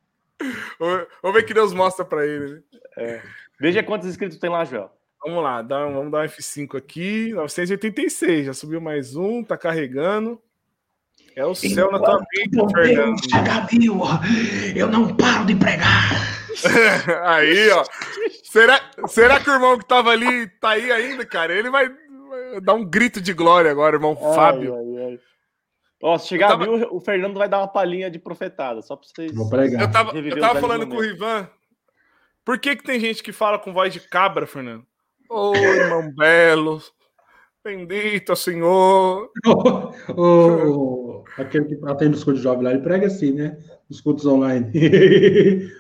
Vamos 0.79 1.37
ver 1.37 1.45
que 1.45 1.55
Deus 1.55 1.73
mostra 1.73 2.05
para 2.05 2.27
ele. 2.27 2.55
Né? 2.55 2.63
É. 2.99 3.23
Veja 3.59 3.83
quantos 3.83 4.09
inscritos 4.09 4.39
tem 4.39 4.51
lá, 4.51 4.65
Joel. 4.65 4.91
Vamos 5.25 5.43
lá, 5.43 5.63
dá, 5.63 5.87
vamos 5.87 6.13
dar 6.13 6.21
um 6.21 6.27
F5 6.27 6.77
aqui. 6.77 7.33
986, 7.33 8.47
já 8.47 8.53
subiu 8.53 8.81
mais 8.81 9.17
um, 9.17 9.43
tá 9.43 9.57
carregando. 9.57 10.41
É 11.37 11.45
o 11.45 11.55
céu 11.55 11.91
na 11.91 11.99
tua 11.99 12.25
vida, 12.33 12.69
Fernando. 12.69 13.31
Chegadio, 13.31 14.01
eu 14.75 14.89
não 14.89 15.17
paro 15.17 15.47
de 15.47 15.57
pregar. 15.57 16.11
aí, 17.27 17.71
ó. 17.71 17.85
Será, 18.45 18.81
será 19.09 19.41
que 19.41 19.51
o 19.51 19.55
irmão 19.55 19.77
que 19.79 19.85
tava 19.85 20.11
ali 20.11 20.47
tá 20.61 20.71
aí 20.71 20.93
ainda, 20.93 21.27
cara? 21.27 21.53
Ele 21.53 21.71
vai, 21.71 21.89
dar 22.63 22.75
um 22.75 22.85
grito 22.85 23.21
de 23.21 23.33
glória 23.33 23.71
agora, 23.71 23.97
irmão 23.97 24.17
ai, 24.21 24.35
Fábio. 24.35 24.77
Ai, 24.77 25.07
ai. 25.07 25.21
Ó, 26.03 26.19
se 26.19 26.29
chegar 26.29 26.49
tava... 26.49 26.67
o 26.91 27.01
Fernando 27.01 27.39
vai 27.39 27.49
dar 27.49 27.59
uma 27.59 27.69
palhinha 27.69 28.11
de 28.11 28.19
profetada, 28.19 28.83
só 28.83 28.95
pra 28.95 29.09
vocês. 29.09 29.35
Vou 29.35 29.49
pregar. 29.49 29.83
Eu 29.83 29.91
tava, 29.91 30.17
eu 30.17 30.39
tava 30.39 30.61
falando 30.61 30.87
com 30.87 30.97
o 30.97 31.01
Rivan. 31.01 31.49
Por 32.45 32.59
que, 32.59 32.77
que 32.77 32.85
tem 32.85 33.01
gente 33.01 33.23
que 33.23 33.33
fala 33.33 33.59
com 33.59 33.73
voz 33.73 33.93
de 33.93 34.01
cabra, 34.01 34.47
Fernando? 34.47 34.87
Ô, 35.31 35.51
oh, 35.51 35.57
irmão 35.57 36.15
Belo, 36.15 36.83
bendito 37.65 38.37
Senhor. 38.37 39.31
Oh, 40.17 41.25
oh, 41.25 41.25
aquele 41.39 41.65
que 41.65 41.79
atende 41.87 42.17
os 42.17 42.25
cultos 42.25 42.43
jovens 42.43 42.65
lá, 42.65 42.71
ele 42.73 42.83
prega 42.83 43.07
assim, 43.07 43.33
né? 43.33 43.57
Os 43.89 44.01
cultos 44.01 44.27
online. 44.27 44.71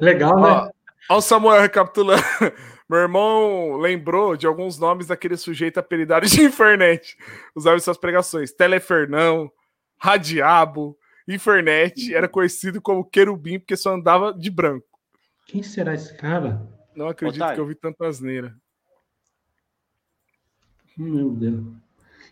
Legal, 0.00 0.40
né? 0.40 0.70
Ó, 1.10 1.16
o 1.16 1.20
Samuel 1.20 1.60
recapitulando. 1.60 2.22
Meu 2.88 3.00
irmão 3.00 3.76
lembrou 3.76 4.36
de 4.36 4.46
alguns 4.46 4.78
nomes 4.78 5.06
daquele 5.06 5.36
sujeito 5.36 5.78
apelidado 5.78 6.26
de 6.26 6.42
Infernet. 6.42 7.16
Usava 7.54 7.76
em 7.76 7.80
suas 7.80 7.96
pregações. 7.96 8.52
Telefernão, 8.52 9.50
Radiabo, 9.98 10.96
Infernet. 11.26 12.14
Era 12.14 12.28
conhecido 12.28 12.80
como 12.80 13.04
Querubim 13.04 13.58
porque 13.58 13.76
só 13.76 13.94
andava 13.94 14.32
de 14.32 14.50
branco. 14.50 14.86
Quem 15.46 15.62
será 15.62 15.94
esse 15.94 16.16
cara? 16.16 16.62
Não 16.94 17.08
acredito 17.08 17.40
Otário. 17.40 17.56
que 17.56 17.60
eu 17.60 17.66
vi 17.66 17.74
tanta 17.74 18.06
asneira. 18.06 18.54
Meu 21.02 21.30
Deus. 21.30 21.64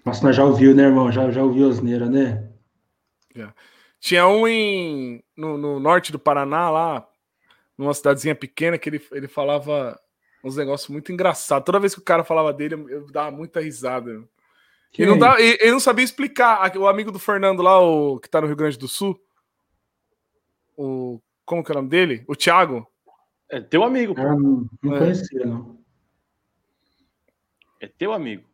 Nossa, 0.04 0.24
nós 0.24 0.36
já 0.36 0.44
ouviu, 0.44 0.74
né, 0.74 0.84
irmão? 0.84 1.10
Já, 1.10 1.30
já 1.30 1.42
ouviu 1.42 1.68
asneira, 1.68 2.08
né? 2.08 2.48
Já. 3.34 3.52
Tinha 3.98 4.26
um 4.26 4.46
em, 4.48 5.22
no, 5.36 5.58
no, 5.58 5.78
norte 5.78 6.10
do 6.10 6.18
Paraná, 6.18 6.70
lá, 6.70 7.06
numa 7.76 7.92
cidadezinha 7.92 8.34
pequena, 8.34 8.78
que 8.78 8.88
ele, 8.88 9.06
ele 9.12 9.28
falava 9.28 10.00
uns 10.42 10.56
negócios 10.56 10.88
muito 10.88 11.12
engraçados. 11.12 11.66
Toda 11.66 11.80
vez 11.80 11.94
que 11.94 12.00
o 12.00 12.04
cara 12.04 12.24
falava 12.24 12.52
dele, 12.52 12.74
eu, 12.74 12.88
eu 12.88 13.12
dava 13.12 13.30
muita 13.30 13.60
risada. 13.60 14.22
E 14.96 15.04
não, 15.04 15.18
dá, 15.18 15.38
ele, 15.40 15.58
ele, 15.60 15.72
não 15.72 15.80
sabia 15.80 16.04
explicar. 16.04 16.76
O 16.76 16.88
amigo 16.88 17.12
do 17.12 17.18
Fernando 17.18 17.62
lá, 17.62 17.78
o, 17.78 18.18
que 18.18 18.28
tá 18.28 18.40
no 18.40 18.46
Rio 18.46 18.56
Grande 18.56 18.78
do 18.78 18.88
Sul, 18.88 19.20
o, 20.76 21.20
como 21.44 21.62
que 21.62 21.70
é 21.70 21.74
o 21.74 21.76
nome 21.76 21.88
dele? 21.90 22.24
O 22.26 22.34
Thiago. 22.34 22.86
É 23.50 23.60
teu 23.60 23.84
amigo, 23.84 24.14
pô. 24.14 24.22
Ah, 24.22 24.36
não, 24.36 24.68
não 24.82 24.96
é. 24.96 24.98
conhecia, 24.98 25.44
não. 25.44 25.78
É 27.80 27.86
teu 27.86 28.12
amigo. 28.12 28.49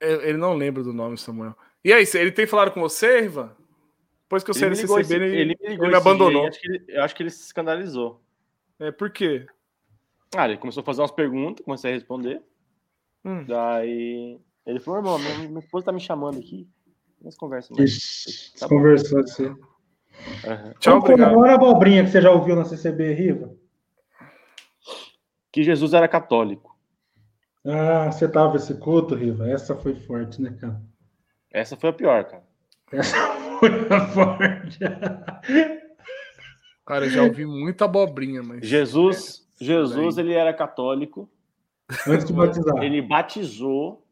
Ele 0.00 0.36
não 0.36 0.54
lembra 0.54 0.82
do 0.82 0.92
nome, 0.92 1.16
Samuel. 1.16 1.54
E 1.84 1.92
aí, 1.92 2.04
ele 2.14 2.32
tem 2.32 2.46
falado 2.46 2.72
com 2.72 2.80
você, 2.80 3.24
Ivan? 3.24 3.54
Depois 4.22 4.42
que 4.42 4.50
eu 4.50 4.54
saí 4.54 4.70
do 4.70 4.76
CCB, 4.76 5.14
ele, 5.14 5.24
ele, 5.24 5.56
me, 5.60 5.74
ele 5.74 5.88
me 5.88 5.94
abandonou. 5.94 6.42
Dia, 6.42 6.48
acho 6.48 6.60
ele, 6.64 6.84
eu 6.88 7.02
acho 7.02 7.14
que 7.14 7.22
ele 7.22 7.30
se 7.30 7.42
escandalizou. 7.42 8.20
É, 8.80 8.90
por 8.90 9.10
quê? 9.10 9.46
Ah, 10.36 10.46
ele 10.46 10.58
começou 10.58 10.80
a 10.80 10.84
fazer 10.84 11.00
umas 11.00 11.12
perguntas, 11.12 11.64
comecei 11.64 11.92
a 11.92 11.94
responder. 11.94 12.42
Hum. 13.24 13.44
Daí 13.44 14.38
ele 14.66 14.80
falou, 14.80 14.98
irmão, 14.98 15.18
minha, 15.18 15.48
minha 15.48 15.60
esposa 15.60 15.86
tá 15.86 15.92
me 15.92 16.00
chamando 16.00 16.38
aqui. 16.38 16.68
Nós 17.22 17.36
conversamos. 17.36 17.78
mais. 17.78 18.52
Tá 18.58 18.68
conversou 18.68 19.20
assim. 19.20 19.46
Uhum. 19.46 20.74
Tchau, 20.80 20.98
obrigado. 20.98 21.34
Qual 21.34 21.44
a 21.44 21.54
abobrinha 21.54 22.04
que 22.04 22.10
você 22.10 22.20
já 22.20 22.30
ouviu 22.30 22.56
na 22.56 22.64
CCB, 22.64 23.12
Riva? 23.14 23.54
Que 25.52 25.62
Jesus 25.62 25.94
era 25.94 26.08
católico. 26.08 26.75
Ah, 27.66 28.12
você 28.12 28.28
tava 28.28 28.56
esse 28.56 28.74
culto, 28.74 29.14
Riva? 29.14 29.48
Essa 29.48 29.74
foi 29.74 29.94
forte, 29.94 30.40
né, 30.40 30.56
cara? 30.60 30.80
Essa 31.50 31.76
foi 31.76 31.90
a 31.90 31.92
pior, 31.92 32.24
cara. 32.24 32.44
Essa 32.92 33.16
foi 33.58 33.70
a 33.90 34.06
forte. 34.06 34.78
Cara, 36.84 37.06
eu 37.06 37.10
já 37.10 37.22
ouvi 37.24 37.44
muita 37.44 37.86
abobrinha, 37.86 38.42
mas. 38.42 38.64
Jesus, 38.64 39.48
Jesus, 39.60 40.18
ele 40.18 40.32
era 40.32 40.54
católico. 40.54 41.28
Antes 42.06 42.26
de 42.26 42.32
batizar. 42.32 42.82
Ele 42.82 43.02
batizou. 43.02 44.04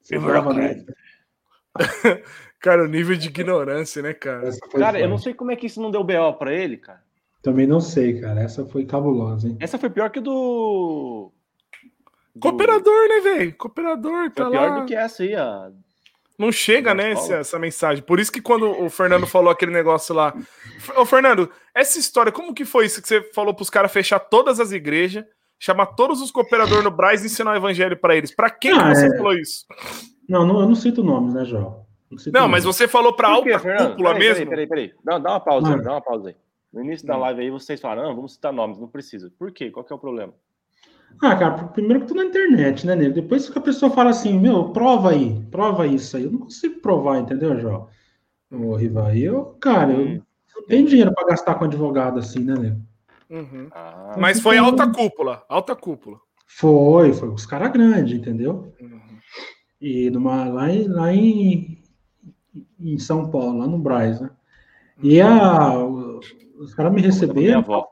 Você 0.00 0.18
morava 0.18 0.50
Cara, 2.58 2.84
o 2.84 2.88
nível 2.88 3.16
de 3.16 3.28
ignorância, 3.28 4.02
né, 4.02 4.14
cara? 4.14 4.50
Cara, 4.72 4.90
forte. 4.90 5.00
eu 5.00 5.08
não 5.08 5.18
sei 5.18 5.34
como 5.34 5.52
é 5.52 5.56
que 5.56 5.66
isso 5.66 5.80
não 5.80 5.90
deu 5.90 6.02
BO 6.02 6.32
pra 6.38 6.52
ele, 6.52 6.76
cara. 6.78 7.02
Também 7.42 7.66
não 7.66 7.80
sei, 7.80 8.20
cara. 8.20 8.40
Essa 8.40 8.64
foi 8.64 8.84
cabulosa, 8.84 9.46
hein? 9.46 9.56
Essa 9.60 9.78
foi 9.78 9.90
pior 9.90 10.10
que 10.10 10.20
do. 10.20 11.30
Do... 12.36 12.40
Cooperador, 12.40 13.08
né, 13.08 13.20
velho? 13.20 13.56
Cooperador, 13.56 14.30
tá 14.30 14.44
foi 14.44 14.52
pior 14.52 14.70
lá. 14.70 14.80
do 14.80 14.86
que 14.86 14.94
essa 14.94 15.22
aí, 15.22 15.34
a 15.34 15.70
não 16.38 16.52
chega, 16.52 16.94
né, 16.94 17.12
essa, 17.12 17.36
essa, 17.36 17.58
mensagem. 17.58 18.04
Por 18.04 18.20
isso 18.20 18.30
que 18.30 18.42
quando 18.42 18.70
o 18.70 18.90
Fernando 18.90 19.26
falou 19.26 19.50
aquele 19.50 19.72
negócio 19.72 20.14
lá. 20.14 20.34
Ô, 20.94 21.06
Fernando, 21.06 21.50
essa 21.74 21.98
história, 21.98 22.30
como 22.30 22.52
que 22.52 22.64
foi 22.64 22.84
isso 22.86 23.00
que 23.00 23.08
você 23.08 23.22
falou 23.32 23.54
pros 23.54 23.70
caras 23.70 23.90
fechar 23.90 24.18
todas 24.18 24.60
as 24.60 24.70
igrejas, 24.70 25.24
chamar 25.58 25.86
todos 25.86 26.20
os 26.20 26.30
cooperadores 26.30 26.84
no 26.84 26.90
Braz 26.90 27.22
e 27.22 27.26
ensinar 27.26 27.52
o 27.52 27.56
evangelho 27.56 27.96
para 27.96 28.14
eles? 28.14 28.34
Para 28.34 28.50
quem 28.50 28.72
ah, 28.72 28.88
que 28.88 28.96
você 28.96 29.06
é... 29.06 29.16
falou 29.16 29.32
isso? 29.32 29.64
Não, 30.28 30.46
não, 30.46 30.60
eu 30.60 30.68
não 30.68 30.74
cito 30.74 31.02
nomes, 31.02 31.32
né, 31.32 31.44
João? 31.44 31.86
Não, 32.10 32.42
não 32.42 32.48
mas 32.48 32.64
você 32.64 32.86
falou 32.86 33.14
pra 33.14 33.28
alta 33.28 33.58
cúpula 33.58 34.12
peraí, 34.12 34.18
mesmo? 34.18 34.50
Peraí, 34.50 34.66
peraí, 34.66 34.88
peraí. 34.88 34.92
Dá, 35.02 35.18
dá 35.18 35.30
uma 35.30 35.40
pausa 35.40 35.74
aí, 35.74 35.82
dá 35.82 35.92
uma 35.92 36.02
pausa 36.02 36.28
aí. 36.28 36.36
No 36.72 36.82
início 36.82 37.06
da 37.06 37.16
live 37.16 37.40
aí, 37.40 37.50
vocês 37.50 37.80
falaram, 37.80 38.02
não, 38.02 38.14
vamos 38.14 38.34
citar 38.34 38.52
nomes, 38.52 38.78
não 38.78 38.86
precisa. 38.86 39.32
Por 39.38 39.50
quê? 39.50 39.70
Qual 39.70 39.84
que 39.84 39.92
é 39.92 39.96
o 39.96 39.98
problema? 39.98 40.34
Ah, 41.22 41.36
cara, 41.36 41.64
primeiro 41.68 42.02
que 42.02 42.08
tu 42.08 42.14
na 42.14 42.24
internet, 42.24 42.86
né, 42.86 42.94
nego? 42.94 43.14
Depois 43.14 43.48
que 43.48 43.58
a 43.58 43.62
pessoa 43.62 43.90
fala 43.90 44.10
assim, 44.10 44.38
meu, 44.38 44.70
prova 44.70 45.10
aí, 45.10 45.40
prova 45.50 45.86
isso 45.86 46.16
aí. 46.16 46.24
Eu 46.24 46.32
não 46.32 46.40
consigo 46.40 46.80
provar, 46.80 47.18
entendeu, 47.18 47.58
João? 47.58 47.88
Ô, 48.50 48.76
Riva, 48.76 49.16
eu, 49.16 49.56
cara, 49.60 49.92
eu 49.92 50.22
não 50.54 50.66
tenho 50.66 50.86
dinheiro 50.86 51.12
para 51.14 51.28
gastar 51.28 51.54
com 51.54 51.64
advogado 51.64 52.18
assim, 52.18 52.40
né, 52.40 52.54
nego? 52.54 52.80
Uhum. 53.28 53.68
Ah, 53.72 54.14
Mas 54.18 54.40
foi 54.40 54.58
alta 54.58 54.90
cúpula, 54.90 55.44
alta 55.48 55.74
cúpula. 55.74 56.18
Foi, 56.46 57.12
foi 57.12 57.28
os 57.28 57.44
caras 57.44 57.72
grandes, 57.72 58.18
entendeu? 58.18 58.72
Uhum. 58.80 59.00
E 59.80 60.10
numa, 60.10 60.44
lá, 60.44 60.70
em, 60.70 60.86
lá 60.86 61.12
em, 61.12 61.82
em 62.78 62.98
São 62.98 63.30
Paulo, 63.30 63.58
lá 63.58 63.66
no 63.66 63.78
Braz, 63.78 64.20
né? 64.20 64.30
E 65.02 65.20
a, 65.20 65.76
os 66.58 66.74
caras 66.74 66.92
me 66.92 67.00
receberam. 67.00 67.60
Avó. 67.60 67.88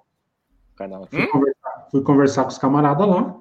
Fui, 1.11 1.23
hum? 1.23 1.54
Fui 1.95 2.03
conversar 2.03 2.43
com 2.43 2.51
os 2.51 2.59
camaradas 2.59 3.07
lá. 3.07 3.37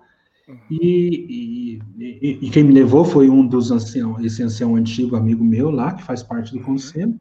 Uhum. 0.48 0.58
E, 0.70 1.80
e, 1.98 2.46
e, 2.46 2.50
quem 2.52 2.64
me 2.64 2.72
levou 2.72 3.04
foi 3.04 3.28
um 3.28 3.48
dos 3.48 3.72
anciãos, 3.72 4.24
esse 4.24 4.44
ancião 4.44 4.76
antigo 4.76 5.16
amigo 5.16 5.44
meu 5.44 5.72
lá, 5.72 5.94
que 5.94 6.04
faz 6.04 6.22
parte 6.22 6.52
do 6.52 6.60
uhum. 6.60 6.66
conselho. 6.66 7.16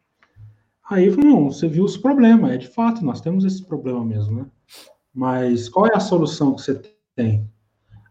Aí 0.91 1.07
eu 1.07 1.15
falei, 1.15 1.31
não, 1.31 1.51
você 1.51 1.67
viu 1.67 1.85
os 1.85 1.97
problemas, 1.97 2.51
é 2.51 2.59
de 2.59 2.69
fato, 2.69 3.03
nós 3.03 3.23
temos 3.23 3.47
esse 3.47 3.65
problema 3.65 4.05
mesmo, 4.05 4.41
né? 4.41 4.47
Mas 5.15 5.71
qual 5.71 5.87
é 5.87 5.93
a 5.95 6.01
solução 6.01 6.55
que 6.55 6.61
você 6.61 6.83
tem? 7.17 7.49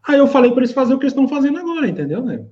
Aí 0.08 0.18
eu 0.18 0.26
falei 0.26 0.50
para 0.50 0.60
eles 0.60 0.72
fazer 0.72 0.94
o 0.94 0.98
que 0.98 1.04
eles 1.04 1.12
estão 1.12 1.28
fazendo 1.28 1.58
agora, 1.58 1.88
entendeu, 1.88 2.24
né? 2.24 2.44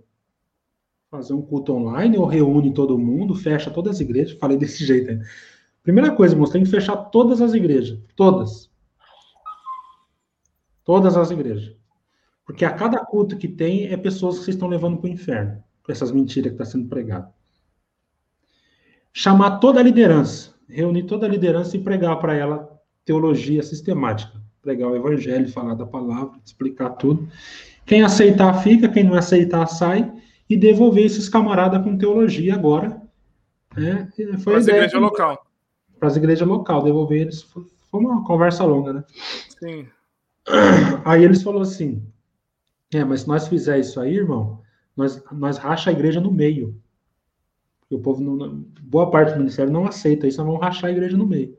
Fazer 1.11 1.33
um 1.33 1.43
culto 1.43 1.73
online, 1.73 2.17
ou 2.17 2.27
reúne 2.27 2.73
todo 2.73 2.97
mundo, 2.97 3.35
fecha 3.35 3.73
todas 3.73 3.97
as 3.97 4.01
igrejas, 4.01 4.39
falei 4.39 4.57
desse 4.57 4.85
jeito. 4.87 5.11
Né? 5.11 5.25
Primeira 5.83 6.13
coisa, 6.13 6.37
tem 6.53 6.63
que 6.63 6.71
fechar 6.71 6.97
todas 6.97 7.43
as 7.43 7.55
igrejas. 7.55 7.99
Todas. 8.15 8.70
Todas 10.85 11.17
as 11.17 11.31
igrejas. 11.31 11.75
Porque 12.45 12.65
a 12.65 12.73
cada 12.73 12.99
culto 13.05 13.37
que 13.37 13.47
tem 13.49 13.89
é 13.89 13.97
pessoas 13.97 14.39
que 14.39 14.45
vocês 14.45 14.57
estão 14.57 14.69
levando 14.69 14.99
para 14.99 15.09
o 15.09 15.13
inferno. 15.13 15.63
Com 15.85 15.93
essas 15.93 16.11
mentiras 16.11 16.53
que 16.53 16.55
está 16.55 16.65
sendo 16.65 16.89
pregado. 16.89 17.33
Chamar 19.13 19.59
toda 19.59 19.81
a 19.81 19.83
liderança. 19.83 20.55
Reunir 20.69 21.05
toda 21.05 21.27
a 21.27 21.29
liderança 21.29 21.77
e 21.77 21.83
pregar 21.83 22.19
para 22.19 22.35
ela 22.35 22.81
teologia 23.05 23.63
sistemática. 23.63 24.41
Pregar 24.63 24.91
o 24.91 24.97
evangelho, 24.97 25.51
falar 25.51 25.75
da 25.75 25.87
palavra, 25.87 26.39
explicar 26.45 26.91
tudo. 26.91 27.29
Quem 27.87 28.03
aceitar, 28.03 28.53
fica. 28.63 28.89
Quem 28.89 29.05
não 29.05 29.15
aceitar, 29.15 29.67
sai. 29.67 30.13
E 30.49 30.57
devolver 30.57 31.05
esses 31.05 31.29
camaradas 31.29 31.83
com 31.83 31.97
teologia 31.97 32.55
agora. 32.55 33.01
Né? 33.77 34.09
Foi 34.39 34.57
a 34.57 34.59
igreja 34.59 34.99
local 34.99 35.51
para 36.01 36.09
as 36.09 36.17
igrejas 36.17 36.49
locais, 36.49 36.83
devolver 36.83 37.21
eles. 37.21 37.43
Foi 37.43 37.63
uma 37.93 38.25
conversa 38.25 38.65
longa, 38.65 38.95
né? 38.95 39.05
Sim. 39.59 39.87
Aí 41.05 41.25
eles 41.25 41.43
falaram 41.43 41.63
assim: 41.63 42.03
é, 42.93 43.05
mas 43.05 43.23
se 43.23 43.29
nós 43.29 43.49
fizer 43.49 43.79
isso 43.79 44.01
aí, 44.01 44.17
irmão, 44.17 44.61
nós, 44.97 45.23
nós 45.33 45.59
racha 45.59 45.91
a 45.91 45.93
igreja 45.93 46.21
no 46.21 46.33
meio. 46.33 46.81
Porque 47.81 47.95
o 47.95 48.01
povo, 48.01 48.23
não, 48.23 48.65
boa 48.83 49.11
parte 49.11 49.33
do 49.33 49.39
ministério 49.39 49.73
não 49.73 49.87
aceita 49.87 50.27
isso, 50.27 50.39
nós 50.39 50.47
vamos 50.47 50.61
rachar 50.61 50.91
a 50.91 50.93
igreja 50.93 51.17
no 51.17 51.27
meio. 51.27 51.57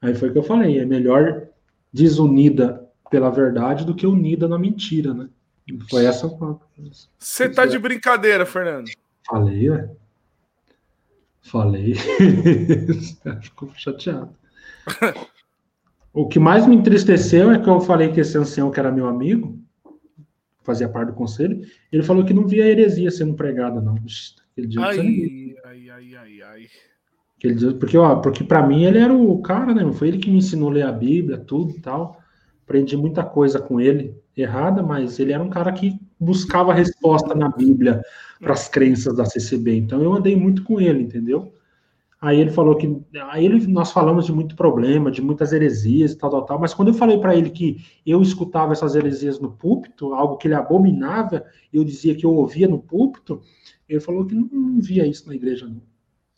Aí 0.00 0.14
foi 0.14 0.28
o 0.28 0.32
que 0.32 0.38
eu 0.38 0.42
falei: 0.42 0.78
é 0.78 0.84
melhor 0.84 1.48
desunida 1.92 2.86
pela 3.10 3.30
verdade 3.30 3.84
do 3.84 3.94
que 3.94 4.06
unida 4.06 4.46
na 4.48 4.58
mentira, 4.58 5.14
né? 5.14 5.28
Foi 5.90 6.04
essa. 6.04 6.28
Você 7.18 7.48
tá 7.48 7.66
de 7.66 7.78
brincadeira, 7.78 8.46
Fernando. 8.46 8.90
Falei, 9.26 9.68
ué. 9.70 9.90
Falei. 11.42 11.94
Ficou 13.42 13.70
chateado. 13.74 14.34
o 16.12 16.26
que 16.26 16.38
mais 16.38 16.66
me 16.66 16.76
entristeceu 16.76 17.50
é 17.50 17.58
que 17.58 17.68
eu 17.68 17.80
falei 17.80 18.10
que 18.10 18.20
esse 18.20 18.36
ancião, 18.36 18.70
que 18.70 18.80
era 18.80 18.90
meu 18.90 19.06
amigo, 19.06 19.58
fazia 20.62 20.88
parte 20.88 21.08
do 21.08 21.14
conselho, 21.14 21.60
ele 21.90 22.02
falou 22.02 22.24
que 22.24 22.34
não 22.34 22.46
via 22.46 22.66
heresia 22.66 23.10
sendo 23.10 23.34
pregada, 23.34 23.80
não. 23.80 23.94
Aquele 23.94 24.66
dia 24.66 24.80
ai, 24.82 24.98
ai, 25.64 25.90
ai, 25.90 26.14
ai, 26.16 26.42
ai. 26.42 26.66
Aquele 27.38 27.54
dia, 27.54 27.72
porque, 27.74 27.96
ó, 27.96 28.16
porque 28.16 28.42
para 28.42 28.66
mim 28.66 28.84
ele 28.84 28.98
era 28.98 29.14
o 29.14 29.40
cara, 29.40 29.72
né? 29.72 29.90
Foi 29.92 30.08
ele 30.08 30.18
que 30.18 30.30
me 30.30 30.38
ensinou 30.38 30.70
a 30.70 30.72
ler 30.72 30.82
a 30.82 30.92
Bíblia, 30.92 31.38
tudo 31.38 31.74
e 31.76 31.80
tal. 31.80 32.20
Aprendi 32.64 32.96
muita 32.96 33.22
coisa 33.22 33.60
com 33.60 33.80
ele, 33.80 34.14
errada, 34.36 34.82
mas 34.82 35.18
ele 35.18 35.32
era 35.32 35.42
um 35.42 35.48
cara 35.48 35.72
que 35.72 35.98
buscava 36.18 36.74
resposta 36.74 37.34
na 37.34 37.48
Bíblia 37.48 38.02
para 38.40 38.52
as 38.52 38.68
crenças 38.68 39.16
da 39.16 39.24
CCB. 39.24 39.76
Então 39.76 40.02
eu 40.02 40.12
andei 40.12 40.36
muito 40.36 40.62
com 40.64 40.80
ele, 40.80 41.02
entendeu? 41.02 41.52
Aí 42.20 42.40
ele 42.40 42.50
falou 42.50 42.76
que. 42.76 43.00
Aí 43.30 43.44
ele, 43.44 43.64
nós 43.68 43.92
falamos 43.92 44.26
de 44.26 44.32
muito 44.32 44.56
problema, 44.56 45.10
de 45.10 45.22
muitas 45.22 45.52
heresias 45.52 46.12
e 46.12 46.18
tal, 46.18 46.30
tal, 46.30 46.44
tal. 46.44 46.58
Mas 46.58 46.74
quando 46.74 46.88
eu 46.88 46.94
falei 46.94 47.18
para 47.18 47.36
ele 47.36 47.50
que 47.50 47.76
eu 48.04 48.20
escutava 48.20 48.72
essas 48.72 48.96
heresias 48.96 49.38
no 49.38 49.52
púlpito, 49.52 50.14
algo 50.14 50.36
que 50.36 50.48
ele 50.48 50.54
abominava, 50.54 51.44
eu 51.72 51.84
dizia 51.84 52.16
que 52.16 52.26
eu 52.26 52.34
ouvia 52.34 52.66
no 52.66 52.80
púlpito, 52.80 53.40
ele 53.88 54.00
falou 54.00 54.26
que 54.26 54.34
não, 54.34 54.48
não 54.50 54.80
via 54.80 55.06
isso 55.06 55.28
na 55.28 55.34
igreja, 55.34 55.66
não. 55.66 55.80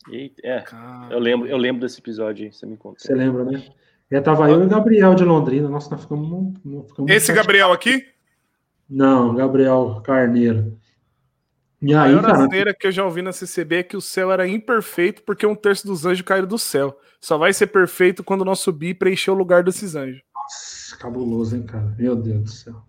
Eita, 0.09 0.41
é, 0.43 0.63
eu 1.11 1.19
lembro, 1.19 1.47
eu 1.47 1.57
lembro 1.57 1.81
desse 1.81 1.99
episódio 1.99 2.45
aí, 2.45 2.51
você 2.51 2.65
me 2.65 2.77
contou. 2.77 2.99
Você 2.99 3.13
lembra, 3.13 3.43
né? 3.43 3.63
E 4.09 4.19
tava 4.19 4.49
eu 4.49 4.61
e 4.61 4.65
o 4.65 4.69
Gabriel 4.69 5.15
de 5.15 5.23
Londrina. 5.23 5.69
Nossa, 5.69 5.89
nós 5.89 6.01
ficamos. 6.01 6.53
ficamos 6.87 7.11
Esse 7.11 7.31
Gabriel 7.31 7.71
aqui? 7.71 8.05
Não, 8.89 9.33
Gabriel 9.33 10.01
Carneiro. 10.03 10.77
E 11.81 11.95
aí, 11.95 12.13
a 12.13 12.21
maior 12.21 12.47
cara... 12.49 12.73
que 12.73 12.87
eu 12.87 12.91
já 12.91 13.03
ouvi 13.03 13.23
na 13.23 13.31
CCB 13.31 13.75
é 13.77 13.83
que 13.83 13.97
o 13.97 14.01
céu 14.01 14.31
era 14.31 14.47
imperfeito 14.47 15.23
porque 15.23 15.45
um 15.45 15.55
terço 15.55 15.87
dos 15.87 16.05
anjos 16.05 16.21
caíram 16.21 16.47
do 16.47 16.59
céu. 16.59 16.99
Só 17.19 17.37
vai 17.37 17.53
ser 17.53 17.67
perfeito 17.67 18.23
quando 18.23 18.45
nós 18.45 18.59
subir 18.59 18.89
e 18.89 18.93
preencher 18.93 19.31
o 19.31 19.35
lugar 19.35 19.63
desses 19.63 19.95
anjos. 19.95 20.21
Nossa, 20.33 20.97
cabuloso, 20.97 21.55
hein, 21.55 21.63
cara? 21.63 21.95
Meu 21.97 22.15
Deus 22.15 22.43
do 22.43 22.49
céu. 22.51 22.81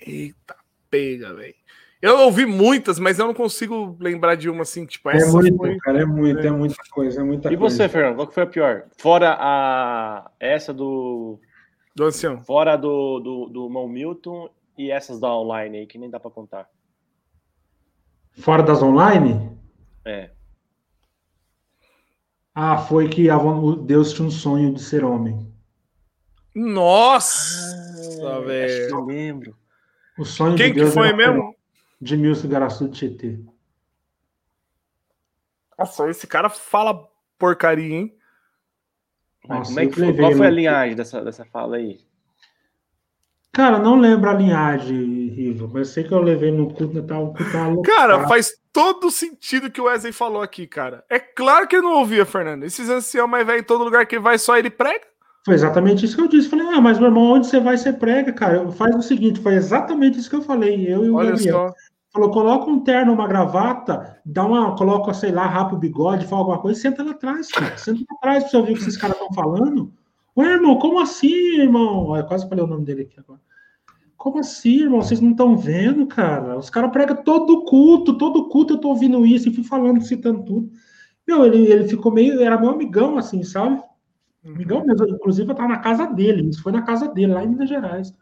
Eita, 0.00 0.56
pega, 0.90 1.32
velho. 1.32 1.54
Eu 2.00 2.18
ouvi 2.20 2.44
muitas, 2.44 2.98
mas 2.98 3.18
eu 3.18 3.26
não 3.26 3.34
consigo 3.34 3.96
lembrar 3.98 4.34
de 4.34 4.50
uma 4.50 4.62
assim, 4.62 4.84
tipo, 4.84 5.08
é 5.10 5.16
essa. 5.16 5.30
É 5.30 5.32
muito, 5.32 5.56
foi... 5.56 5.76
cara, 5.78 6.02
é 6.02 6.04
muito, 6.04 6.40
é. 6.40 6.46
é 6.46 6.50
muita 6.50 6.76
coisa, 6.90 7.20
é 7.20 7.24
muita 7.24 7.52
e 7.52 7.56
coisa. 7.56 7.76
você, 7.76 7.88
Fernando, 7.88 8.16
qual 8.16 8.28
que 8.28 8.34
foi 8.34 8.42
a 8.42 8.46
pior? 8.46 8.84
Fora 8.98 9.36
a 9.38 10.30
essa 10.38 10.74
do. 10.74 11.40
Do 11.94 12.04
ancião. 12.04 12.44
Fora 12.44 12.76
do, 12.76 13.20
do, 13.20 13.48
do 13.48 13.70
Mão 13.70 13.88
Milton 13.88 14.50
e 14.76 14.90
essas 14.90 15.18
da 15.18 15.34
online 15.34 15.78
aí, 15.78 15.86
que 15.86 15.96
nem 15.98 16.10
dá 16.10 16.20
para 16.20 16.30
contar. 16.30 16.68
Fora 18.36 18.62
das 18.62 18.82
online? 18.82 19.56
É. 20.04 20.30
Ah, 22.54 22.78
foi 22.78 23.08
que 23.08 23.26
Deus 23.84 24.12
tinha 24.12 24.28
um 24.28 24.30
sonho 24.30 24.72
de 24.72 24.82
ser 24.82 25.04
homem. 25.04 25.52
Nossa, 26.54 27.76
ah, 28.26 28.40
velho. 28.40 28.90
Eu 28.90 29.04
lembro. 29.04 29.56
O 30.18 30.24
sonho 30.24 30.56
Quem 30.56 30.68
de 30.68 30.80
Deus 30.80 30.88
que 30.88 30.94
foi 30.94 31.12
mesmo? 31.12 31.54
De 32.00 32.16
Milson 32.16 32.48
Garaçu 32.48 32.88
de 32.88 32.98
Tietê. 32.98 33.40
Nossa, 35.78 36.08
esse 36.08 36.26
cara 36.26 36.48
fala 36.48 37.06
porcaria, 37.38 37.94
hein? 37.94 38.18
Nossa, 39.46 39.68
Como 39.68 39.80
é 39.80 39.86
que 39.86 39.94
foi? 39.94 40.16
Qual 40.16 40.32
foi 40.32 40.46
a 40.46 40.50
linhagem 40.50 40.96
dessa, 40.96 41.22
dessa 41.22 41.44
fala 41.44 41.76
aí? 41.76 42.05
Cara, 43.56 43.78
não 43.78 43.98
lembro 43.98 44.28
a 44.28 44.34
linhagem, 44.34 45.28
Riva, 45.28 45.66
mas 45.72 45.88
sei 45.88 46.04
que 46.04 46.12
eu 46.12 46.20
levei 46.20 46.50
no 46.50 46.74
cu 46.74 46.92
Natal. 46.92 47.32
Cara, 47.82 48.28
faz 48.28 48.52
todo 48.70 49.10
sentido 49.10 49.70
que 49.70 49.80
o 49.80 49.84
Wesley 49.84 50.12
falou 50.12 50.42
aqui, 50.42 50.66
cara. 50.66 51.02
É 51.08 51.18
claro 51.18 51.66
que 51.66 51.74
ele 51.74 51.86
não 51.86 51.94
ouvia, 51.94 52.26
Fernando. 52.26 52.64
Esses 52.64 52.90
anciãos 52.90 53.30
mais 53.30 53.46
velhos, 53.46 53.62
em 53.62 53.66
todo 53.66 53.82
lugar 53.82 54.04
que 54.04 54.18
vai, 54.18 54.36
só 54.36 54.58
ele 54.58 54.68
prega. 54.68 55.06
Foi 55.46 55.54
exatamente 55.54 56.04
isso 56.04 56.14
que 56.14 56.22
eu 56.22 56.28
disse. 56.28 56.50
Falei, 56.50 56.66
ah, 56.66 56.82
mas 56.82 56.98
meu 56.98 57.08
irmão, 57.08 57.32
onde 57.32 57.46
você 57.46 57.58
vai, 57.58 57.78
você 57.78 57.94
prega, 57.94 58.30
cara. 58.30 58.70
Faz 58.72 58.94
o 58.94 59.00
seguinte, 59.00 59.40
foi 59.40 59.54
exatamente 59.54 60.18
isso 60.18 60.28
que 60.28 60.36
eu 60.36 60.42
falei. 60.42 60.86
Eu 60.86 61.06
e 61.06 61.08
o 61.08 61.14
Olha 61.14 61.30
Gabriel. 61.30 61.68
Só. 61.68 61.74
Falou, 62.12 62.30
coloca 62.30 62.70
um 62.70 62.80
terno, 62.80 63.14
uma 63.14 63.26
gravata, 63.26 64.20
dá 64.22 64.44
uma, 64.44 64.76
coloca, 64.76 65.14
sei 65.14 65.32
lá, 65.32 65.46
rapa 65.46 65.74
o 65.74 65.78
bigode, 65.78 66.26
fala 66.26 66.42
alguma 66.42 66.58
coisa, 66.58 66.78
senta 66.78 67.02
lá 67.02 67.12
atrás, 67.12 67.50
cara. 67.50 67.74
Senta 67.78 68.00
lá 68.00 68.18
atrás 68.18 68.42
pra 68.42 68.50
você 68.50 68.56
ouvir 68.58 68.72
o 68.72 68.74
que 68.74 68.82
esses 68.82 68.98
caras 68.98 69.16
estão 69.16 69.32
falando. 69.32 69.90
Ué, 70.36 70.52
irmão, 70.52 70.78
como 70.78 71.00
assim, 71.00 71.60
irmão? 71.60 72.14
Eu 72.14 72.26
quase 72.26 72.46
falei 72.46 72.62
o 72.62 72.66
nome 72.66 72.84
dele 72.84 73.02
aqui 73.02 73.18
agora. 73.18 73.40
Como 74.16 74.38
assim, 74.38 74.82
irmão? 74.82 75.02
Vocês 75.02 75.20
não 75.20 75.32
estão 75.32 75.56
vendo, 75.56 76.06
cara? 76.06 76.58
Os 76.58 76.70
caras 76.70 76.90
pregam 76.90 77.22
todo 77.22 77.64
culto, 77.64 78.16
todo 78.16 78.48
culto 78.48 78.74
eu 78.74 78.78
tô 78.78 78.88
ouvindo 78.88 79.26
isso 79.26 79.48
e 79.48 79.54
fui 79.54 79.62
falando, 79.62 80.02
citando 80.02 80.42
tudo. 80.44 80.70
Meu, 81.26 81.44
ele, 81.44 81.66
ele 81.70 81.88
ficou 81.88 82.12
meio. 82.12 82.40
Era 82.40 82.58
meu 82.58 82.70
amigão, 82.70 83.18
assim, 83.18 83.42
sabe? 83.42 83.82
Uhum. 84.44 84.54
Amigão 84.54 84.84
mesmo. 84.86 85.08
Inclusive, 85.08 85.50
eu 85.50 85.54
tava 85.54 85.68
na 85.68 85.78
casa 85.78 86.06
dele. 86.06 86.48
Isso 86.48 86.62
foi 86.62 86.72
na 86.72 86.82
casa 86.82 87.08
dele, 87.08 87.32
lá 87.32 87.44
em 87.44 87.48
Minas 87.48 87.68
Gerais. 87.68 88.14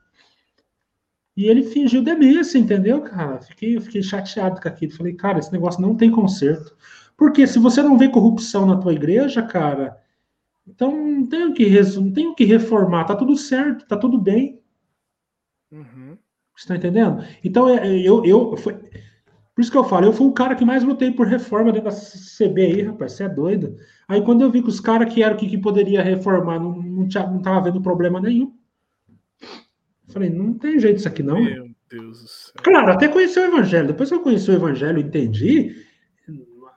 E 1.37 1.47
ele 1.47 1.65
fingiu 1.65 2.03
demência, 2.03 2.59
entendeu, 2.59 3.01
cara? 3.03 3.41
Fiquei, 3.41 3.81
fiquei 3.81 4.03
chateado 4.03 4.61
com 4.61 4.69
aquilo. 4.69 4.93
Falei, 4.93 5.15
cara, 5.15 5.39
esse 5.39 5.53
negócio 5.53 5.81
não 5.81 5.97
tem 5.97 6.11
conserto. 6.11 6.77
Porque 7.17 7.47
se 7.47 7.59
você 7.59 7.83
não 7.83 7.99
vê 7.99 8.09
corrupção 8.09 8.67
na 8.67 8.77
tua 8.77 8.93
igreja, 8.93 9.43
cara, 9.43 9.97
então 10.67 10.97
não 10.97 11.27
tem 11.27 11.45
o 11.47 11.55
que, 11.55 11.81
não 11.97 12.13
tem 12.13 12.29
o 12.29 12.35
que 12.35 12.45
reformar. 12.45 13.05
Tá 13.05 13.17
tudo 13.17 13.37
certo, 13.37 13.87
tá 13.87 13.97
tudo 13.97 14.19
bem. 14.19 14.61
Uhum. 15.75 16.17
Você 16.57 16.69
tá 16.69 16.77
entendendo? 16.77 17.25
Então, 17.43 17.69
é, 17.69 17.89
é, 17.89 18.01
eu, 18.01 18.25
eu 18.25 18.57
foi, 18.57 18.75
por 18.75 19.61
isso 19.61 19.71
que 19.71 19.77
eu 19.77 19.85
falo, 19.85 20.07
eu 20.07 20.13
fui 20.13 20.27
o 20.27 20.33
cara 20.33 20.55
que 20.55 20.65
mais 20.65 20.85
lutei 20.85 21.11
por 21.11 21.27
reforma 21.27 21.73
dentro 21.73 21.91
da 21.91 21.97
CB 21.97 22.63
aí, 22.63 22.83
rapaz, 22.83 23.13
você 23.13 23.25
é 23.25 23.29
doido. 23.29 23.77
Aí 24.07 24.23
quando 24.23 24.43
eu 24.43 24.51
vi 24.51 24.63
que 24.63 24.69
os 24.69 24.79
caras 24.79 25.13
que 25.13 25.23
eram 25.23 25.37
que, 25.37 25.49
que 25.49 25.59
poderia 25.59 26.03
reformar 26.03 26.61
não, 26.61 26.77
não, 26.81 27.09
tinha, 27.09 27.27
não 27.27 27.43
tava 27.43 27.63
vendo 27.63 27.83
problema 27.83 28.21
nenhum. 28.21 28.55
Falei, 30.09 30.31
não 30.31 30.55
tem 30.55 30.79
jeito 30.79 30.99
isso 30.99 31.09
aqui 31.09 31.23
não. 31.23 31.43
Meu 31.43 31.65
né? 31.65 31.71
Deus 31.91 32.23
do 32.23 32.29
céu. 32.29 32.55
Claro, 32.63 32.93
até 32.93 33.09
conheci 33.09 33.39
o 33.41 33.45
evangelho. 33.45 33.89
Depois 33.89 34.09
que 34.09 34.15
eu 34.15 34.23
conheci 34.23 34.51
o 34.51 34.55
evangelho 34.55 35.01
entendi, 35.01 35.75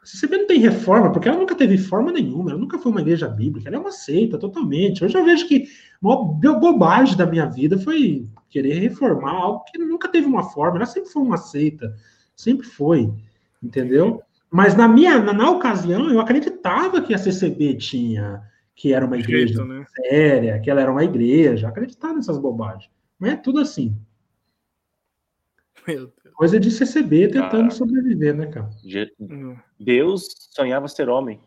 CCB 0.08 0.38
não 0.38 0.48
tem 0.48 0.60
reforma, 0.60 1.12
porque 1.12 1.28
ela 1.28 1.38
nunca 1.38 1.54
teve 1.54 1.78
forma 1.78 2.14
nenhuma, 2.14 2.52
ela 2.52 2.60
nunca 2.60 2.80
foi 2.80 2.94
uma 2.94 3.02
igreja 3.02 3.28
bíblica, 3.28 3.68
ela 3.68 3.76
é 3.76 3.80
uma 3.80 3.92
seita 3.92 4.38
totalmente. 4.38 5.04
Hoje 5.04 5.18
eu 5.18 5.26
vejo 5.26 5.46
que 5.50 5.66
uma 6.02 6.24
bobagem 6.60 7.18
da 7.18 7.26
minha 7.26 7.46
vida 7.46 7.78
foi 7.78 8.26
querer 8.50 8.80
reformar 8.80 9.32
algo 9.32 9.64
que 9.66 9.78
nunca 9.78 10.08
teve 10.08 10.26
uma 10.26 10.44
forma, 10.44 10.78
ela 10.78 10.86
sempre 10.86 11.10
foi 11.10 11.22
uma 11.22 11.38
seita, 11.38 11.96
sempre 12.36 12.66
foi, 12.66 13.14
entendeu? 13.62 14.22
Mas 14.50 14.76
na 14.76 14.88
minha, 14.88 15.20
na, 15.20 15.34
na 15.34 15.50
ocasião, 15.50 16.10
eu 16.10 16.20
acreditava 16.20 17.02
que 17.02 17.14
a 17.14 17.18
CCB 17.18 17.76
tinha, 17.76 18.42
que 18.76 18.94
era 18.94 19.06
uma 19.06 19.18
igreja 19.18 19.56
Jeito, 19.56 19.66
né? 19.66 19.86
séria, 19.96 20.60
que 20.60 20.70
ela 20.70 20.82
era 20.82 20.92
uma 20.92 21.04
igreja, 21.04 21.68
acreditava 21.68 22.14
nessas 22.14 22.38
bobagens. 22.38 22.90
Mas 23.20 23.34
é 23.34 23.36
tudo 23.36 23.60
assim. 23.60 23.96
Coisa 26.34 26.60
de 26.60 26.70
CCB 26.70 27.30
tentando 27.30 27.72
sobreviver, 27.72 28.36
né, 28.36 28.48
cara? 28.48 28.70
Hum. 29.20 29.56
Deus 29.80 30.28
sonhava 30.52 30.88
ser 30.88 31.10
homem. 31.10 31.40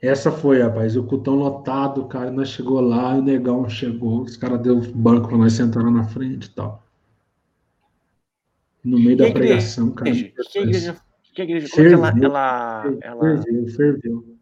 Essa 0.00 0.30
foi, 0.30 0.60
rapaz. 0.62 0.96
O 0.96 1.04
cutão 1.04 1.34
lotado, 1.34 2.06
cara. 2.06 2.30
Nós 2.30 2.48
chegou 2.48 2.80
lá, 2.80 3.14
o 3.14 3.22
negão 3.22 3.68
chegou, 3.68 4.22
os 4.22 4.36
caras 4.36 4.60
deu 4.60 4.80
banco 4.92 5.28
pra 5.28 5.38
nós 5.38 5.54
sentar 5.54 5.82
na 5.84 6.04
frente 6.04 6.46
e 6.46 6.50
tal. 6.50 6.84
No 8.84 8.98
meio 8.98 9.16
da 9.16 9.30
pregação, 9.30 9.90
cara. 9.90 10.10
Que 10.12 10.32
igreja? 10.58 10.96
Que 11.34 11.42
igreja? 11.42 11.68
Ferveu, 11.68 11.98
ela, 11.98 12.14
ela, 12.22 12.98
ela... 13.02 13.42
Ferveu, 13.42 13.68
ferveu. 13.68 14.36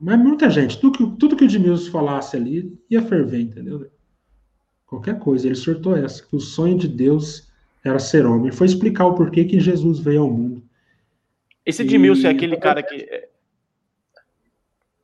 Mas 0.00 0.18
muita 0.18 0.48
gente, 0.48 0.78
tudo 0.80 0.96
que, 0.96 1.16
tudo 1.18 1.36
que 1.36 1.44
o 1.44 1.46
Edmilson 1.46 1.90
falasse 1.90 2.36
ali 2.36 2.78
ia 2.88 3.02
ferver, 3.02 3.40
entendeu? 3.40 3.90
Qualquer 4.86 5.18
coisa. 5.18 5.46
Ele 5.46 5.56
sortou 5.56 5.96
essa, 5.96 6.24
que 6.24 6.36
o 6.36 6.40
sonho 6.40 6.78
de 6.78 6.86
Deus 6.86 7.48
era 7.84 7.98
ser 7.98 8.24
homem. 8.24 8.52
Foi 8.52 8.66
explicar 8.66 9.06
o 9.06 9.14
porquê 9.14 9.44
que 9.44 9.58
Jesus 9.58 9.98
veio 9.98 10.22
ao 10.22 10.30
mundo. 10.30 10.62
Esse 11.66 11.82
Edmilson 11.82 12.22
e... 12.22 12.26
é 12.26 12.30
aquele 12.30 12.56
cara 12.56 12.82
que. 12.82 13.28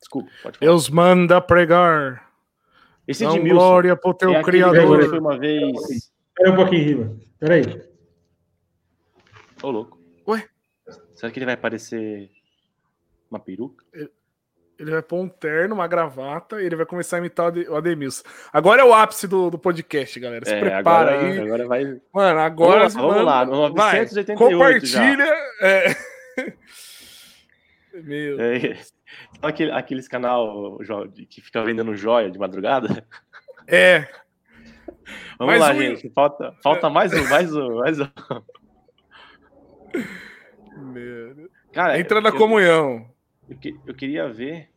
Desculpa, 0.05 0.31
pode 0.43 0.59
falar. 0.59 0.71
Deus 0.71 0.91
manda 0.91 1.41
pregar. 1.41 2.31
Esse 3.09 3.25
Edmilson. 3.25 3.55
Glória 3.55 3.97
pro 3.97 4.13
teu 4.13 4.35
é 4.35 4.43
criador. 4.43 5.09
Foi 5.09 5.19
uma 5.19 5.39
vez. 5.39 5.73
Espera 5.81 6.53
um 6.53 6.57
pouquinho, 6.57 6.85
Riva. 6.85 7.17
Espera 7.33 7.55
aí. 7.55 7.83
Ô, 9.63 9.71
louco. 9.71 9.99
Ué? 10.29 10.47
Será 11.15 11.33
que 11.33 11.39
ele 11.39 11.47
vai 11.47 11.57
parecer 11.57 12.31
uma 13.31 13.41
peruca? 13.41 13.83
Ele 14.79 14.91
vai 14.91 15.03
pôr 15.03 15.21
um 15.23 15.29
terno, 15.29 15.75
uma 15.75 15.87
gravata 15.87 16.61
e 16.61 16.67
ele 16.67 16.77
vai 16.77 16.85
começar 16.85 17.17
a 17.17 17.21
imitar 17.21 17.51
o 17.57 17.77
Ademilson. 17.77 18.25
Agora 18.53 18.83
é 18.83 18.85
o 18.85 18.93
ápice 18.93 19.27
do, 19.27 19.49
do 19.49 19.59
podcast, 19.59 20.21
galera. 20.21 20.45
Se 20.45 20.53
é, 20.53 20.61
prepara 20.61 21.13
agora, 21.13 21.27
aí. 21.27 21.41
Agora 21.41 21.67
vai. 21.67 22.01
Mano, 22.13 22.41
agora. 22.41 22.89
Vamos 22.91 23.25
lá, 23.25 23.45
vamos 23.45 23.75
lá. 23.75 23.93
988 23.93 24.59
vai, 24.59 24.75
compartilha. 24.75 25.35
É... 25.63 25.97
Meu. 28.03 28.41
É, 28.41 28.77
aquele, 29.43 29.71
aqueles 29.73 30.09
canal 30.09 30.79
que 31.29 31.41
fica 31.41 31.63
vendendo 31.63 31.95
joia 31.95 32.31
de 32.31 32.39
madrugada? 32.39 33.07
É. 33.67 34.09
Vamos 35.39 35.59
mais 35.59 35.61
lá, 35.61 35.73
um... 35.73 35.79
gente. 35.79 36.11
Falta, 36.11 36.55
falta 36.63 36.89
mais 36.91 37.13
um, 37.13 37.29
mais 37.29 37.55
um, 37.55 37.77
mais 37.77 38.01
um. 38.01 38.09
Meu... 40.93 41.51
Cara, 41.73 41.99
Entra 41.99 42.21
na 42.21 42.31
eu... 42.31 42.37
comunhão. 42.37 43.09
Eu, 43.49 43.59
eu 43.87 43.95
queria 43.95 44.29
ver 44.29 44.71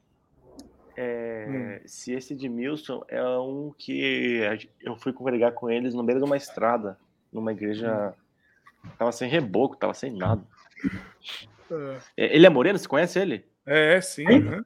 é, 0.98 1.46
hum. 1.48 1.80
se 1.86 2.12
esse 2.14 2.34
Edmilson 2.34 3.04
é 3.08 3.24
um 3.38 3.72
que 3.78 4.42
eu 4.82 4.96
fui 4.96 5.14
congregar 5.14 5.54
com 5.54 5.70
eles 5.70 5.94
no 5.94 6.04
meio 6.04 6.18
de 6.18 6.26
uma 6.26 6.36
estrada, 6.36 6.98
numa 7.32 7.52
igreja. 7.52 8.16
Hum. 8.84 8.90
Tava 8.98 9.12
sem 9.12 9.30
reboco, 9.30 9.76
tava 9.76 9.94
sem 9.94 10.12
nada. 10.12 10.42
É. 11.70 12.26
é. 12.26 12.36
Ele 12.36 12.46
é 12.46 12.50
moreno? 12.50 12.80
Você 12.80 12.88
conhece 12.88 13.20
ele? 13.20 13.46
É, 13.68 13.99
sim. 13.99 14.26
Quem? 14.26 14.39
Né? 14.39 14.61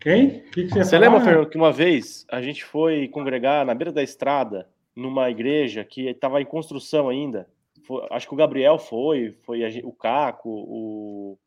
Quem? 0.00 0.40
Que 0.50 0.64
que 0.64 0.70
você, 0.70 0.84
você 0.84 0.98
lembra, 0.98 1.20
Fernando, 1.20 1.50
que 1.50 1.58
uma 1.58 1.70
vez 1.70 2.24
a 2.30 2.40
gente 2.40 2.64
foi 2.64 3.06
congregar 3.08 3.66
na 3.66 3.74
beira 3.74 3.92
da 3.92 4.02
estrada, 4.02 4.66
numa 4.96 5.28
igreja 5.28 5.84
que 5.84 6.08
estava 6.08 6.40
em 6.40 6.46
construção 6.46 7.10
ainda? 7.10 7.46
Foi, 7.86 8.06
acho 8.10 8.26
que 8.26 8.34
o 8.34 8.36
Gabriel 8.36 8.78
foi, 8.78 9.36
foi 9.44 9.64
a, 9.64 9.68
o 9.84 9.92
Caco, 9.92 10.48
o, 10.48 11.38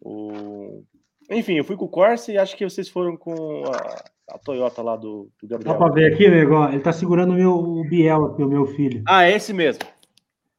o... 0.00 0.82
Enfim, 1.30 1.54
eu 1.54 1.64
fui 1.64 1.76
com 1.76 1.84
o 1.84 1.90
Corsa 1.90 2.32
e 2.32 2.38
acho 2.38 2.56
que 2.56 2.64
vocês 2.64 2.88
foram 2.88 3.16
com 3.16 3.64
a, 3.66 4.34
a 4.34 4.38
Toyota 4.38 4.80
lá 4.80 4.96
do, 4.96 5.30
do 5.42 5.48
Gabriel. 5.48 5.74
Dá 5.74 5.78
pra 5.78 5.92
ver 5.92 6.14
aqui, 6.14 6.28
nego? 6.28 6.64
Ele 6.68 6.80
tá 6.80 6.92
segurando 6.92 7.32
o 7.32 7.36
meu 7.36 7.52
o 7.52 7.84
Biel 7.84 8.24
aqui, 8.24 8.42
o 8.42 8.48
meu 8.48 8.66
filho. 8.66 9.02
Ah, 9.06 9.24
é 9.24 9.36
esse 9.36 9.52
mesmo. 9.52 9.82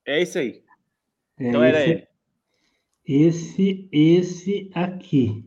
É 0.05 0.21
esse 0.21 0.37
aí. 0.37 0.63
É 1.39 1.47
então 1.47 1.65
esse, 1.65 1.75
era 1.75 1.89
ele. 1.89 2.08
Esse, 3.11 3.89
esse 3.91 4.69
aqui. 4.75 5.43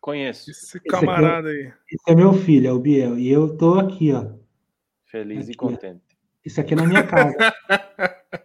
Conheço. 0.00 0.50
Esse 0.50 0.80
camarada 0.80 1.48
esse 1.48 1.60
é, 1.60 1.66
aí. 1.66 1.72
Esse 1.88 2.10
é 2.10 2.14
meu 2.16 2.32
filho, 2.32 2.66
é 2.66 2.72
o 2.72 2.80
Biel. 2.80 3.16
E 3.16 3.30
eu 3.30 3.56
tô 3.56 3.78
aqui, 3.78 4.12
ó. 4.12 4.32
Feliz 5.04 5.44
aqui, 5.44 5.52
e 5.52 5.54
contente. 5.54 6.02
Isso 6.44 6.60
aqui 6.60 6.74
é 6.74 6.76
na 6.76 6.84
minha 6.84 7.06
casa. 7.06 7.36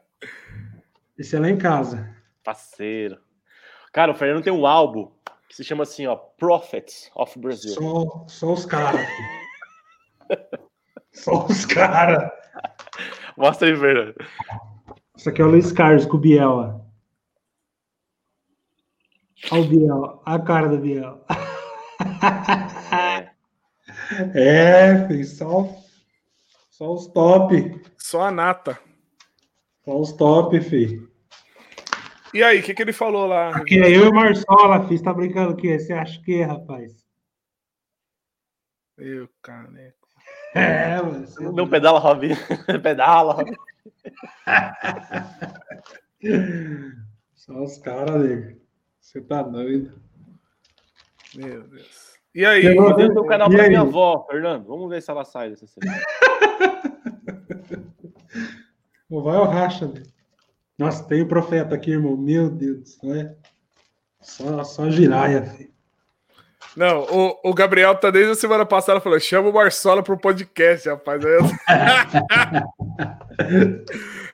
esse 1.17 1.35
é 1.35 1.39
lá 1.39 1.49
em 1.49 1.57
casa. 1.57 2.15
Parceiro. 2.43 3.17
Cara, 3.91 4.11
o 4.11 4.15
Fernando 4.15 4.43
tem 4.43 4.53
um 4.53 4.67
álbum 4.67 5.09
que 5.47 5.55
se 5.55 5.63
chama 5.63 5.81
assim, 5.81 6.05
ó, 6.05 6.15
Prophets 6.15 7.09
of 7.15 7.39
Brazil. 7.39 7.73
Só, 7.73 8.25
só 8.27 8.53
os 8.53 8.67
caras. 8.67 9.07
só 11.11 11.47
os 11.47 11.65
caras. 11.65 12.31
Mostra 13.35 13.67
aí, 13.67 13.75
Fernando. 13.75 14.13
Isso 15.17 15.27
aqui 15.27 15.41
é 15.41 15.45
o 15.45 15.49
Luiz 15.49 15.71
Carlos 15.71 16.05
com 16.05 16.17
o 16.17 16.19
Biel, 16.19 16.51
ó. 16.51 16.88
Olha 19.51 19.61
o 19.61 19.67
Biel, 19.67 20.21
a 20.25 20.39
cara 20.39 20.67
do 20.67 20.77
Biel. 20.77 21.25
É, 24.33 25.07
filho, 25.07 25.25
só, 25.25 25.69
só 26.69 26.93
os 26.93 27.07
top. 27.07 27.81
Só 27.97 28.23
a 28.23 28.31
nata. 28.31 28.79
Só 29.85 29.99
os 29.99 30.11
top, 30.13 30.59
filho. 30.61 31.09
E 32.33 32.43
aí, 32.43 32.59
o 32.59 32.63
que, 32.63 32.73
que 32.73 32.81
ele 32.81 32.93
falou 32.93 33.25
lá? 33.25 33.49
Aqui 33.55 33.79
é 33.79 33.89
eu 33.89 34.05
e 34.05 34.09
o 34.09 34.13
Marçola, 34.13 34.87
fiz. 34.87 35.01
Tá 35.01 35.13
brincando 35.13 35.53
o 35.53 35.55
quê? 35.55 35.79
Você 35.79 35.93
acha 35.93 36.21
que 36.21 36.41
é, 36.41 36.43
rapaz? 36.43 37.05
Eu, 38.97 39.29
caneco. 39.41 40.07
É, 40.53 41.01
mano. 41.01 41.27
Não 41.53 41.67
pedala, 41.67 41.99
Robin. 41.99 42.29
pedala, 42.83 43.33
Robin. 43.33 43.55
Só 47.35 47.63
os 47.63 47.77
caras, 47.79 48.23
nego. 48.23 48.59
Você 49.09 49.19
tá 49.21 49.41
doido. 49.41 49.91
Meu 51.33 51.63
Deus. 51.63 52.13
E 52.35 52.45
aí? 52.45 52.63
Eu 52.63 52.75
vou 52.75 53.23
o 53.23 53.25
canal 53.25 53.49
pra 53.49 53.67
minha 53.67 53.81
avó, 53.81 54.23
Fernando. 54.29 54.67
Vamos 54.67 54.87
ver 54.87 55.01
se 55.01 55.09
ela 55.09 55.25
sai 55.25 55.49
dessa 55.49 55.65
semana. 55.65 55.97
Vai 59.09 59.35
ao 59.35 59.49
racha, 59.49 59.87
velho. 59.87 60.05
Nossa, 60.77 61.03
tem 61.05 61.23
o 61.23 61.25
um 61.25 61.27
profeta 61.27 61.73
aqui, 61.73 61.89
irmão. 61.89 62.15
Meu 62.15 62.51
Deus 62.51 62.81
do 62.81 62.87
céu. 62.87 63.15
É 63.15 63.35
só, 64.21 64.63
só 64.63 64.87
giraia, 64.91 65.41
filho. 65.41 65.73
Não, 66.77 67.01
o, 67.01 67.39
o 67.45 67.53
Gabriel 67.55 67.95
tá 67.95 68.11
desde 68.11 68.33
a 68.33 68.35
semana 68.35 68.63
passada 68.63 69.01
falando: 69.01 69.21
chama 69.21 69.49
o 69.49 69.53
Marçola 69.53 70.03
pro 70.03 70.19
podcast, 70.19 70.87
rapaz. 70.87 71.25
Aí, 71.25 71.31
eu... 71.31 71.41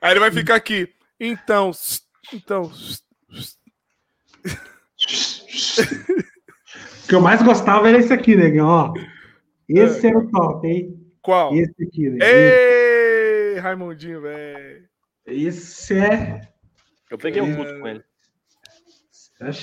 Aí 0.02 0.10
ele 0.10 0.20
vai 0.20 0.30
ficar 0.30 0.56
aqui. 0.56 0.92
Então, 1.18 1.70
então. 2.30 2.70
O 7.04 7.08
que 7.08 7.14
eu 7.14 7.20
mais 7.20 7.42
gostava 7.42 7.88
era 7.88 7.98
esse 7.98 8.12
aqui, 8.12 8.36
negão, 8.36 8.66
ó. 8.66 8.94
Esse 9.68 10.06
é. 10.06 10.10
era 10.10 10.18
o 10.18 10.30
top, 10.30 10.66
hein? 10.66 10.96
Qual? 11.22 11.54
Esse 11.54 11.74
aqui, 11.82 12.08
negão. 12.10 12.28
Ei, 12.28 13.58
Raimundinho, 13.58 14.20
velho. 14.20 14.84
Esse 15.26 15.98
é. 15.98 16.48
Eu 17.10 17.18
peguei 17.18 17.42
um 17.42 17.54
culto 17.54 17.80
com 17.80 17.88
ele. 17.88 18.04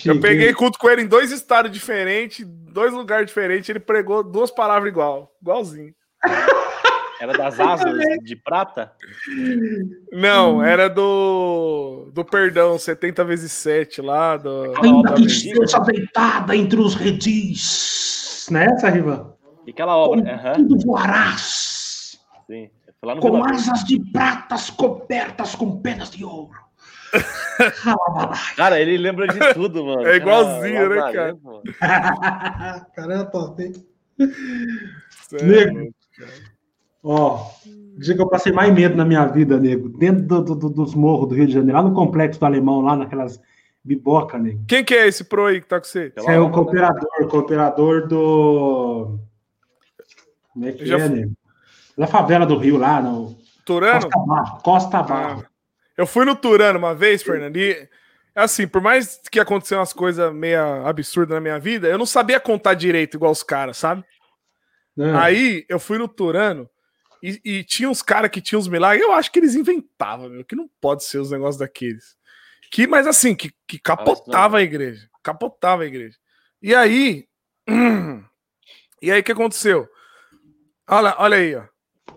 eu 0.06 0.20
peguei 0.20 0.54
culto 0.54 0.80
com 0.80 0.90
ele 0.90 1.02
em 1.04 1.08
dois 1.08 1.32
estados 1.32 1.72
diferentes, 1.72 2.46
dois 2.46 2.94
lugares 2.94 3.28
diferentes. 3.28 3.70
Ele 3.70 3.80
pregou 3.80 4.24
duas 4.24 4.52
palavras 4.52 4.92
igual, 4.92 5.36
igualzinho. 5.42 5.94
Era 7.24 7.38
das 7.38 7.60
asas 7.60 7.94
de 8.22 8.36
prata? 8.36 8.92
Não, 10.12 10.64
era 10.64 10.90
do 10.90 12.12
do 12.14 12.26
perdão 12.26 12.78
70 12.78 13.24
vezes 13.24 13.52
7 13.54 14.02
lá 14.02 14.36
do 14.36 14.74
Ainda 14.82 15.14
que 15.14 15.26
esteja 15.26 15.80
deitada 15.80 16.56
entre 16.56 16.80
os 16.80 16.96
redis. 16.96 18.48
Nessa, 18.52 18.90
né, 18.90 18.96
Riva? 18.98 19.38
E 19.66 19.72
aquela 19.72 19.96
obra, 19.96 20.20
uhum. 20.20 20.68
Tudo 20.68 20.86
voarás. 20.86 22.20
Sim 22.46 22.70
com 23.20 23.44
asas 23.44 23.84
de 23.84 24.00
pratas 24.12 24.70
cobertas 24.70 25.56
com 25.56 25.82
penas 25.82 26.10
de 26.10 26.24
ouro. 26.24 26.58
cara, 28.56 28.80
ele 28.80 28.98
lembra 28.98 29.28
de 29.28 29.54
tudo, 29.54 29.86
mano. 29.86 30.08
É 30.08 30.16
igualzinho, 30.16 30.90
cara, 30.90 31.34
né, 31.34 31.38
cara? 31.80 32.86
cara 32.96 33.14
é 33.14 33.24
top, 33.26 33.64
hein? 33.64 33.74
Nego. 35.42 35.94
Ó, 37.04 37.46
dia 37.98 38.16
que 38.16 38.22
eu 38.22 38.30
passei 38.30 38.52
mais 38.52 38.74
medo 38.74 38.96
na 38.96 39.04
minha 39.04 39.26
vida, 39.26 39.60
nego. 39.60 39.90
Dentro 39.90 40.42
do, 40.42 40.56
do, 40.56 40.70
dos 40.70 40.96
morros 40.96 41.30
do 41.30 41.36
Rio 41.36 41.48
de 41.48 41.54
Janeiro, 41.54 41.78
lá 41.78 41.84
no 41.84 41.94
complexo 41.94 42.40
do 42.40 42.46
Alemão, 42.46 42.82
lá 42.82 42.96
naquelas 42.96 43.42
Biboca, 43.84 44.38
nego. 44.38 44.64
Quem 44.66 44.84
que 44.84 44.94
é 44.94 45.08
esse 45.08 45.26
pro 45.26 45.46
aí 45.46 45.60
que 45.60 45.68
tá 45.68 45.80
com 45.80 45.86
você? 45.86 46.14
Esse 46.16 46.30
é 46.30 46.40
o 46.40 46.50
cooperador, 46.50 47.28
cooperador 47.30 48.08
do. 48.08 49.20
Como 50.54 50.66
é 50.66 50.72
que 50.72 50.86
Já... 50.86 51.00
é, 51.00 51.10
nego? 51.10 51.34
Da 51.98 52.08
favela 52.08 52.46
do 52.46 52.58
Rio, 52.58 52.78
lá 52.78 53.02
no. 53.02 53.38
Turano? 53.66 54.10
Costa 54.10 54.20
Barra. 54.26 54.60
Costa 54.64 55.04
Barra. 55.04 55.44
Ah. 55.44 55.50
Eu 55.98 56.08
fui 56.08 56.26
no 56.26 56.36
Turano 56.36 56.80
uma 56.80 56.96
vez, 56.96 57.22
Fernando, 57.22 57.58
e 57.58 57.88
assim, 58.34 58.68
por 58.68 58.82
mais 58.82 59.22
que 59.32 59.40
aconteceu 59.40 59.78
umas 59.78 59.94
coisas 59.94 60.34
meio 60.34 60.88
absurdas 60.88 61.36
na 61.36 61.42
minha 61.42 61.60
vida, 61.60 61.88
eu 61.88 61.98
não 61.98 62.06
sabia 62.06 62.40
contar 62.40 62.74
direito 62.74 63.16
igual 63.16 63.32
os 63.32 63.44
caras, 63.44 63.78
sabe? 63.78 64.04
É. 64.98 65.12
Aí 65.16 65.66
eu 65.70 65.80
fui 65.80 65.98
no 65.98 66.08
Turano 66.08 66.68
e, 67.24 67.40
e 67.46 67.64
tinha 67.64 67.90
uns 67.90 68.02
caras 68.02 68.30
que 68.30 68.42
tinham 68.42 68.60
uns 68.60 68.68
milagres. 68.68 69.02
Eu 69.02 69.14
acho 69.14 69.32
que 69.32 69.40
eles 69.40 69.56
inventavam, 69.56 70.30
meu, 70.30 70.44
que 70.44 70.58
não 70.58 70.70
pode 70.82 71.06
ser 71.06 71.20
os 71.20 71.32
negócios 71.32 71.58
daqueles. 71.58 72.18
Que, 72.70 72.86
mas 72.86 73.08
assim, 73.08 73.34
que, 73.34 73.50
que 73.66 73.80
capotava 73.80 74.58
a 74.58 74.62
igreja. 74.62 75.08
Capotava 75.24 75.84
a 75.84 75.86
igreja. 75.86 76.18
E 76.62 76.76
aí. 76.76 77.26
e 79.02 79.10
aí 79.10 79.22
o 79.22 79.24
que 79.24 79.32
aconteceu? 79.32 79.88
Olha, 80.86 81.16
olha 81.18 81.38
aí, 81.38 81.56
ó. 81.56 81.64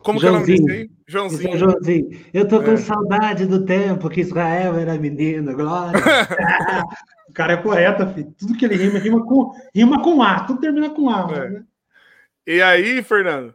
Como 0.02 0.18
Joãozinho. 0.18 0.66
que 0.66 0.72
é 0.72 0.74
o 0.74 0.78
nome 0.78 0.90
Joãozinho. 1.06 1.54
É 1.54 1.58
Joãozinho. 1.58 2.26
Eu 2.34 2.48
tô 2.48 2.60
com 2.60 2.72
é. 2.72 2.76
saudade 2.76 3.46
do 3.46 3.64
tempo 3.64 4.10
que 4.10 4.22
Israel 4.22 4.74
era 4.76 4.98
menino, 4.98 5.54
glória. 5.54 6.00
o 7.28 7.32
cara 7.32 7.52
é 7.52 7.56
poeta, 7.56 8.12
filho. 8.12 8.34
Tudo 8.36 8.56
que 8.56 8.64
ele 8.64 8.74
rima, 8.74 8.98
rima 8.98 9.24
com, 9.24 9.52
rima 9.72 10.02
com 10.02 10.20
A, 10.20 10.40
tudo 10.40 10.60
termina 10.60 10.90
com 10.90 11.08
A. 11.08 11.28
É. 11.32 11.50
Né? 11.50 11.64
E 12.44 12.60
aí, 12.60 13.02
Fernando, 13.02 13.54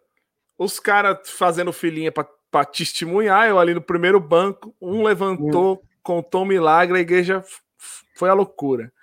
os 0.63 0.79
caras 0.79 1.27
fazendo 1.27 1.73
filinha 1.73 2.11
para 2.11 2.65
testemunhar, 2.65 3.49
eu 3.49 3.57
ali 3.57 3.73
no 3.73 3.81
primeiro 3.81 4.19
banco, 4.19 4.75
um 4.79 5.01
levantou, 5.01 5.83
contou 6.03 6.43
um 6.43 6.45
milagre, 6.45 6.99
a 6.99 7.01
igreja 7.01 7.43
foi 8.15 8.29
a 8.29 8.33
loucura. 8.33 8.93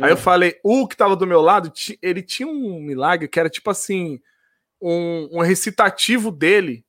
Aí 0.00 0.10
eu 0.10 0.14
é. 0.14 0.20
falei, 0.20 0.58
o 0.64 0.88
que 0.88 0.96
tava 0.96 1.14
do 1.14 1.26
meu 1.26 1.42
lado, 1.42 1.70
ele 2.00 2.22
tinha 2.22 2.48
um 2.48 2.80
milagre 2.80 3.28
que 3.28 3.38
era 3.38 3.50
tipo 3.50 3.68
assim, 3.68 4.18
um, 4.80 5.28
um 5.32 5.40
recitativo 5.40 6.30
dele 6.30 6.82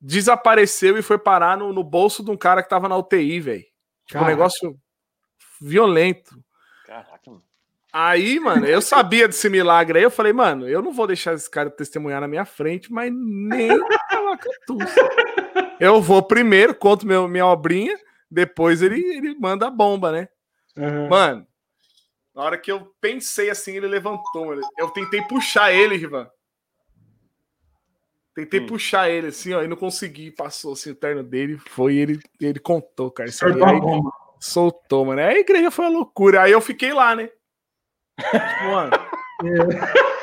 desapareceu 0.00 0.98
e 0.98 1.02
foi 1.02 1.16
parar 1.16 1.56
no, 1.56 1.72
no 1.72 1.84
bolso 1.84 2.24
de 2.24 2.32
um 2.32 2.36
cara 2.36 2.60
que 2.60 2.68
tava 2.68 2.88
na 2.88 2.96
UTI, 2.96 3.38
velho. 3.38 3.64
Tipo, 4.04 4.24
um 4.24 4.26
negócio 4.26 4.76
violento. 5.60 6.42
Aí, 7.98 8.38
mano, 8.38 8.66
eu 8.66 8.82
sabia 8.82 9.26
desse 9.26 9.48
milagre 9.48 9.98
aí. 9.98 10.04
Eu 10.04 10.10
falei, 10.10 10.30
mano, 10.30 10.68
eu 10.68 10.82
não 10.82 10.92
vou 10.92 11.06
deixar 11.06 11.32
esse 11.32 11.50
cara 11.50 11.70
testemunhar 11.70 12.20
na 12.20 12.28
minha 12.28 12.44
frente, 12.44 12.92
mas 12.92 13.10
nem 13.10 13.70
Eu 15.80 16.02
vou 16.02 16.22
primeiro, 16.22 16.74
conto 16.74 17.06
meu, 17.06 17.26
minha 17.26 17.46
obrinha, 17.46 17.98
depois 18.30 18.82
ele, 18.82 19.00
ele 19.00 19.34
manda 19.38 19.66
a 19.66 19.70
bomba, 19.70 20.12
né? 20.12 20.28
Uhum. 20.76 21.08
Mano, 21.08 21.46
na 22.34 22.42
hora 22.42 22.58
que 22.58 22.70
eu 22.70 22.94
pensei 23.00 23.48
assim, 23.48 23.78
ele 23.78 23.86
levantou. 23.86 24.54
Eu 24.76 24.90
tentei 24.90 25.22
puxar 25.22 25.72
ele, 25.72 25.96
Rivan. 25.96 26.28
Tentei 28.34 28.60
hum. 28.60 28.66
puxar 28.66 29.08
ele 29.08 29.28
assim, 29.28 29.54
ó, 29.54 29.62
e 29.62 29.66
não 29.66 29.76
consegui. 29.76 30.30
Passou 30.30 30.74
assim 30.74 30.90
o 30.90 30.94
terno 30.94 31.22
dele, 31.22 31.56
foi 31.70 31.96
ele, 31.96 32.20
ele 32.38 32.58
contou, 32.58 33.10
cara. 33.10 33.30
Aí, 33.30 33.80
soltou, 34.38 35.06
mano. 35.06 35.22
Aí 35.22 35.36
a 35.36 35.40
igreja 35.40 35.70
foi 35.70 35.86
uma 35.86 35.92
loucura. 35.92 36.42
Aí 36.42 36.52
eu 36.52 36.60
fiquei 36.60 36.92
lá, 36.92 37.16
né? 37.16 37.30
Tipo, 38.18 38.64
mano. 38.70 38.90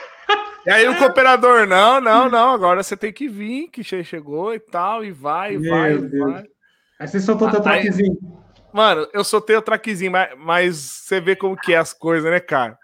E 0.65 0.71
aí 0.71 0.87
o 0.87 0.97
cooperador, 0.97 1.67
não, 1.67 1.99
não, 1.99 2.29
não, 2.29 2.53
agora 2.53 2.81
você 2.81 2.95
tem 2.95 3.11
que 3.11 3.27
vir, 3.27 3.67
que 3.67 3.83
chegou 3.83 4.53
e 4.53 4.59
tal, 4.59 5.03
e 5.03 5.11
vai, 5.11 5.55
e 5.55 5.69
vai, 5.69 5.93
e 5.93 6.19
vai. 6.19 6.43
Aí 6.97 7.07
você 7.07 7.19
soltou 7.19 7.51
teu 7.51 7.61
traquezinho. 7.61 8.17
Mano, 8.71 9.05
eu 9.11 9.25
soltei 9.25 9.57
o 9.57 9.61
traquezinho, 9.61 10.13
mas, 10.13 10.29
mas 10.37 10.77
você 10.77 11.19
vê 11.19 11.35
como 11.35 11.57
que 11.57 11.73
é 11.73 11.77
as 11.77 11.91
coisas, 11.91 12.31
né, 12.31 12.39
cara? 12.39 12.79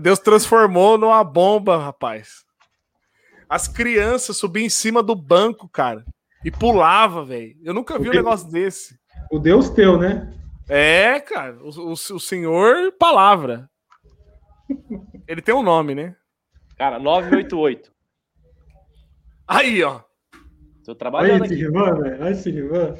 Deus 0.00 0.18
transformou 0.18 0.98
numa 0.98 1.22
bomba, 1.22 1.78
rapaz. 1.78 2.44
As 3.48 3.68
crianças 3.68 4.36
subiam 4.36 4.66
em 4.66 4.70
cima 4.70 5.04
do 5.04 5.14
banco, 5.14 5.68
cara, 5.68 6.04
e 6.44 6.50
pulava, 6.50 7.24
velho. 7.24 7.54
Eu 7.62 7.72
nunca 7.72 7.96
vi 7.96 8.08
um 8.08 8.12
negócio 8.12 8.50
desse. 8.50 8.98
O 9.30 9.38
Deus 9.38 9.70
teu, 9.70 9.96
né? 9.96 10.34
É, 10.68 11.20
cara, 11.20 11.56
o, 11.62 11.90
o, 11.90 11.92
o 11.92 12.20
senhor 12.20 12.90
palavra. 12.98 13.69
Ele 15.26 15.42
tem 15.42 15.54
um 15.54 15.62
nome, 15.62 15.94
né? 15.94 16.16
Cara, 16.76 16.98
988. 16.98 17.92
Aí, 19.46 19.82
ó. 19.82 20.00
Tô 20.84 20.94
trabalhando 20.94 21.42
Olha 21.42 21.46
esse 21.46 21.54
Rivan, 21.54 21.94
velho. 21.94 22.22
Olha 22.22 22.30
esse 22.30 22.50
Rivan. 22.50 22.96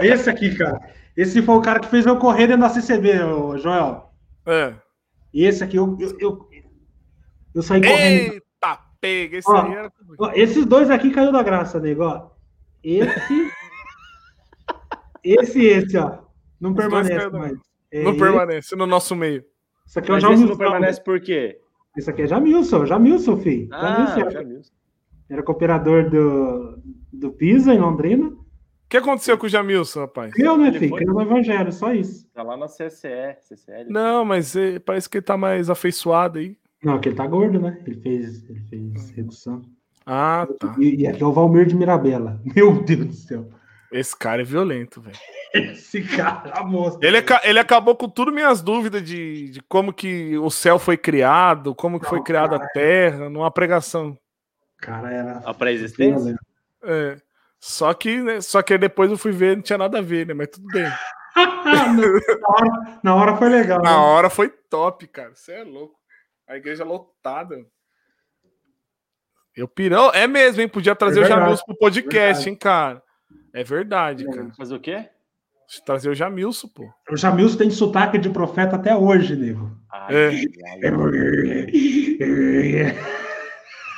esse 0.00 0.30
aqui, 0.30 0.56
cara. 0.56 0.80
Esse 1.16 1.42
foi 1.42 1.54
o 1.56 1.60
cara 1.60 1.80
que 1.80 1.88
fez 1.88 2.06
eu 2.06 2.18
correr 2.18 2.46
dentro 2.46 2.62
da 2.62 2.68
CCB, 2.68 3.12
Joel. 3.58 4.10
É. 4.46 4.74
E 5.32 5.44
esse 5.44 5.62
aqui, 5.62 5.76
eu, 5.76 5.96
eu, 5.98 6.16
eu, 6.18 6.48
eu 7.54 7.62
saí 7.62 7.80
correndo. 7.80 8.34
Eita, 8.34 8.78
pega. 9.00 9.38
Esse 9.38 9.50
ó, 9.50 9.62
aí 9.62 9.74
era... 9.74 9.92
ó, 10.18 10.30
esses 10.34 10.64
dois 10.64 10.90
aqui 10.90 11.10
caiu 11.10 11.32
da 11.32 11.42
graça, 11.42 11.80
nego. 11.80 12.04
Ó. 12.04 12.30
Esse. 12.82 13.50
esse 15.24 15.60
e 15.60 15.66
esse, 15.66 15.96
ó. 15.96 16.18
Não 16.60 16.74
permanece 16.74 17.28
mais. 17.30 17.58
É, 17.90 18.02
não 18.02 18.16
permanece 18.16 18.76
no 18.76 18.86
nosso 18.86 19.14
meio. 19.14 19.44
Isso 19.86 19.98
aqui 19.98 20.10
é 20.10 20.14
o 20.14 20.20
Jamilson. 20.20 20.46
não 20.46 20.56
permanece 20.56 21.02
por 21.02 21.20
quê? 21.20 21.58
Isso 21.96 22.10
aqui 22.10 22.22
é 22.22 22.26
Jamilson, 22.26 22.86
Jamilson, 22.86 23.36
filho. 23.36 23.68
Ah, 23.72 24.06
Jamilson. 24.06 24.30
Jamilson. 24.30 24.72
Era 25.28 25.42
cooperador 25.42 26.10
do, 26.10 26.78
do 27.12 27.32
Pisa, 27.32 27.74
em 27.74 27.78
Londrina. 27.78 28.26
O 28.28 28.44
que 28.88 28.96
aconteceu 28.96 29.38
com 29.38 29.46
o 29.46 29.48
Jamilson, 29.48 30.00
rapaz? 30.00 30.32
Eu, 30.38 30.56
né, 30.56 30.72
filho? 30.72 30.94
Criou 30.94 31.14
no 31.14 31.22
Evangelho, 31.22 31.72
só 31.72 31.94
isso. 31.94 32.26
Tá 32.34 32.42
lá 32.42 32.56
na 32.56 32.66
CCE, 32.66 33.36
CCL. 33.40 33.90
Não, 33.90 34.24
mas 34.24 34.54
é, 34.54 34.78
parece 34.78 35.08
que 35.08 35.18
ele 35.18 35.24
tá 35.24 35.36
mais 35.36 35.70
afeiçoado 35.70 36.38
aí. 36.38 36.56
Não, 36.84 36.98
que 36.98 37.08
ele 37.08 37.16
tá 37.16 37.26
gordo, 37.26 37.60
né? 37.60 37.80
Ele 37.86 38.00
fez, 38.00 38.48
ele 38.50 38.60
fez 38.68 39.10
redução. 39.10 39.62
Ah, 40.04 40.46
tá. 40.58 40.74
E, 40.78 41.02
e 41.02 41.06
aqui 41.06 41.22
é 41.22 41.26
o 41.26 41.32
Valmir 41.32 41.66
de 41.66 41.76
Mirabela. 41.76 42.40
Meu 42.56 42.82
Deus 42.82 43.06
do 43.06 43.12
céu. 43.14 43.48
Esse 43.92 44.16
cara 44.16 44.40
é 44.40 44.44
violento, 44.44 45.00
velho. 45.02 45.18
Esse 45.52 46.02
cara, 46.02 46.64
moço. 46.64 46.98
Ele, 47.02 47.18
ele 47.44 47.58
acabou 47.58 47.94
com 47.94 48.08
tudo 48.08 48.32
minhas 48.32 48.62
dúvidas 48.62 49.02
de, 49.02 49.50
de 49.50 49.62
como 49.62 49.92
que 49.92 50.36
o 50.38 50.50
céu 50.50 50.78
foi 50.78 50.96
criado, 50.96 51.74
como 51.74 51.98
que 51.98 52.04
Não, 52.04 52.10
foi 52.10 52.22
criada 52.22 52.56
a 52.56 52.68
Terra, 52.68 53.28
numa 53.28 53.50
pregação. 53.50 54.18
Cara, 54.78 55.12
era. 55.12 55.42
A 55.44 55.52
pré-existência? 55.52 56.38
É. 56.82 57.16
Só 57.60 57.92
que, 57.92 58.16
né, 58.16 58.40
só 58.40 58.62
que 58.62 58.76
depois 58.78 59.10
eu 59.10 59.18
fui 59.18 59.30
ver, 59.30 59.56
não 59.56 59.62
tinha 59.62 59.78
nada 59.78 59.98
a 59.98 60.02
ver, 60.02 60.26
né? 60.26 60.34
Mas 60.34 60.48
tudo 60.48 60.66
bem. 60.68 60.84
na, 61.36 62.48
hora, 62.48 63.00
na 63.02 63.14
hora 63.14 63.36
foi 63.36 63.48
legal. 63.50 63.82
Na 63.82 63.90
né? 63.90 63.96
hora 63.96 64.30
foi 64.30 64.48
top, 64.48 65.06
cara. 65.06 65.34
Você 65.34 65.52
é 65.52 65.64
louco. 65.64 65.94
A 66.48 66.56
igreja 66.56 66.82
lotada. 66.82 67.64
Eu 69.54 69.68
pirão. 69.68 70.10
É 70.12 70.26
mesmo, 70.26 70.62
hein? 70.62 70.68
Podia 70.68 70.96
trazer 70.96 71.20
é 71.20 71.24
o 71.24 71.26
Jamilson 71.26 71.64
pro 71.64 71.78
podcast, 71.78 72.48
hein, 72.48 72.56
cara. 72.56 73.02
É 73.52 73.62
verdade, 73.62 74.24
cara. 74.24 74.50
Fazer 74.56 74.74
o 74.74 74.80
quê? 74.80 75.08
Trazer 75.86 76.10
o 76.10 76.14
Jamilson, 76.14 76.68
pô. 76.68 76.88
O 77.10 77.16
Jamilson 77.16 77.56
tem 77.56 77.70
sotaque 77.70 78.18
de 78.18 78.28
profeta 78.28 78.76
até 78.76 78.94
hoje, 78.94 79.34
nego. 79.36 79.70
É. 80.10 80.30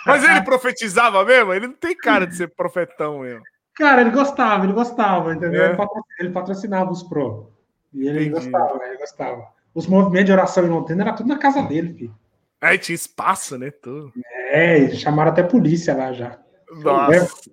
Mas 0.06 0.22
ele 0.22 0.42
profetizava 0.42 1.24
mesmo? 1.24 1.52
Ele 1.52 1.66
não 1.68 1.74
tem 1.74 1.96
cara 1.96 2.26
de 2.26 2.36
ser 2.36 2.54
profetão 2.54 3.20
mesmo. 3.20 3.42
Cara, 3.74 4.02
ele 4.02 4.10
gostava, 4.10 4.64
ele 4.64 4.72
gostava, 4.72 5.34
entendeu? 5.34 5.62
É. 5.62 5.76
Ele 6.20 6.30
patrocinava 6.30 6.92
os 6.92 7.02
pro. 7.02 7.52
E 7.92 8.06
ele 8.06 8.26
Entendi. 8.26 8.30
gostava, 8.30 8.84
ele 8.84 8.98
gostava. 8.98 9.48
Os 9.74 9.86
movimentos 9.88 10.26
de 10.26 10.32
oração 10.32 10.64
em 10.64 10.70
Londrina 10.70 11.02
era 11.02 11.12
tudo 11.12 11.28
na 11.28 11.38
casa 11.38 11.62
dele, 11.62 11.92
filho. 11.94 12.14
Aí 12.60 12.78
tinha 12.78 12.94
espaço, 12.94 13.58
né? 13.58 13.70
Tudo. 13.70 14.12
É, 14.50 14.88
chamaram 14.90 15.32
até 15.32 15.42
polícia 15.42 15.96
lá 15.96 16.12
já. 16.12 16.38
Nossa. 16.70 17.50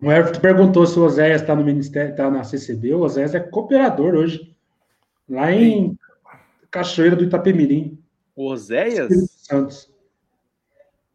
O 0.00 0.12
Everton 0.12 0.40
perguntou 0.40 0.86
se 0.86 0.98
o 0.98 1.04
Oséias 1.04 1.40
está 1.40 1.54
no 1.54 1.64
Ministério, 1.64 2.10
está 2.10 2.30
na 2.30 2.44
CCB. 2.44 2.94
O 2.94 3.00
Oséias 3.00 3.34
é 3.34 3.40
cooperador 3.40 4.14
hoje, 4.14 4.54
lá 5.28 5.50
em 5.52 5.90
Sim. 5.90 5.98
Cachoeira 6.70 7.16
do 7.16 7.24
Itapemirim. 7.24 7.98
O 8.34 8.50
Oséias? 8.50 9.10
Santos. 9.30 9.90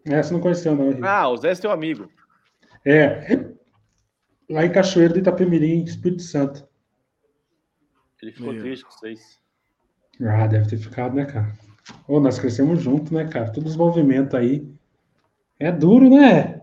É, 0.06 0.22
você 0.22 0.34
não 0.34 0.40
conheceu, 0.40 0.76
não. 0.76 0.86
Henrique. 0.88 1.06
Ah, 1.06 1.28
o 1.28 1.34
Oséias 1.34 1.60
é 1.60 1.62
teu 1.62 1.72
amigo. 1.72 2.10
É. 2.84 3.48
Lá 4.50 4.66
em 4.66 4.72
Cachoeira 4.72 5.14
do 5.14 5.20
Itapemirim, 5.20 5.84
Espírito 5.84 6.24
Santo. 6.24 6.68
Ele 8.22 8.32
ficou 8.32 8.54
Meu. 8.54 8.62
triste 8.62 8.86
com 8.86 8.92
vocês. 8.92 9.40
Ah, 10.22 10.48
deve 10.48 10.68
ter 10.68 10.78
ficado, 10.78 11.16
né, 11.16 11.26
cara? 11.26 11.54
Ô, 12.08 12.20
nós 12.20 12.40
crescemos 12.40 12.82
juntos, 12.82 13.12
né, 13.12 13.28
cara? 13.28 13.52
Todos 13.52 13.72
os 13.72 13.78
movimentos 13.78 14.34
aí. 14.36 14.68
É 15.60 15.72
duro, 15.72 16.10
né? 16.10 16.61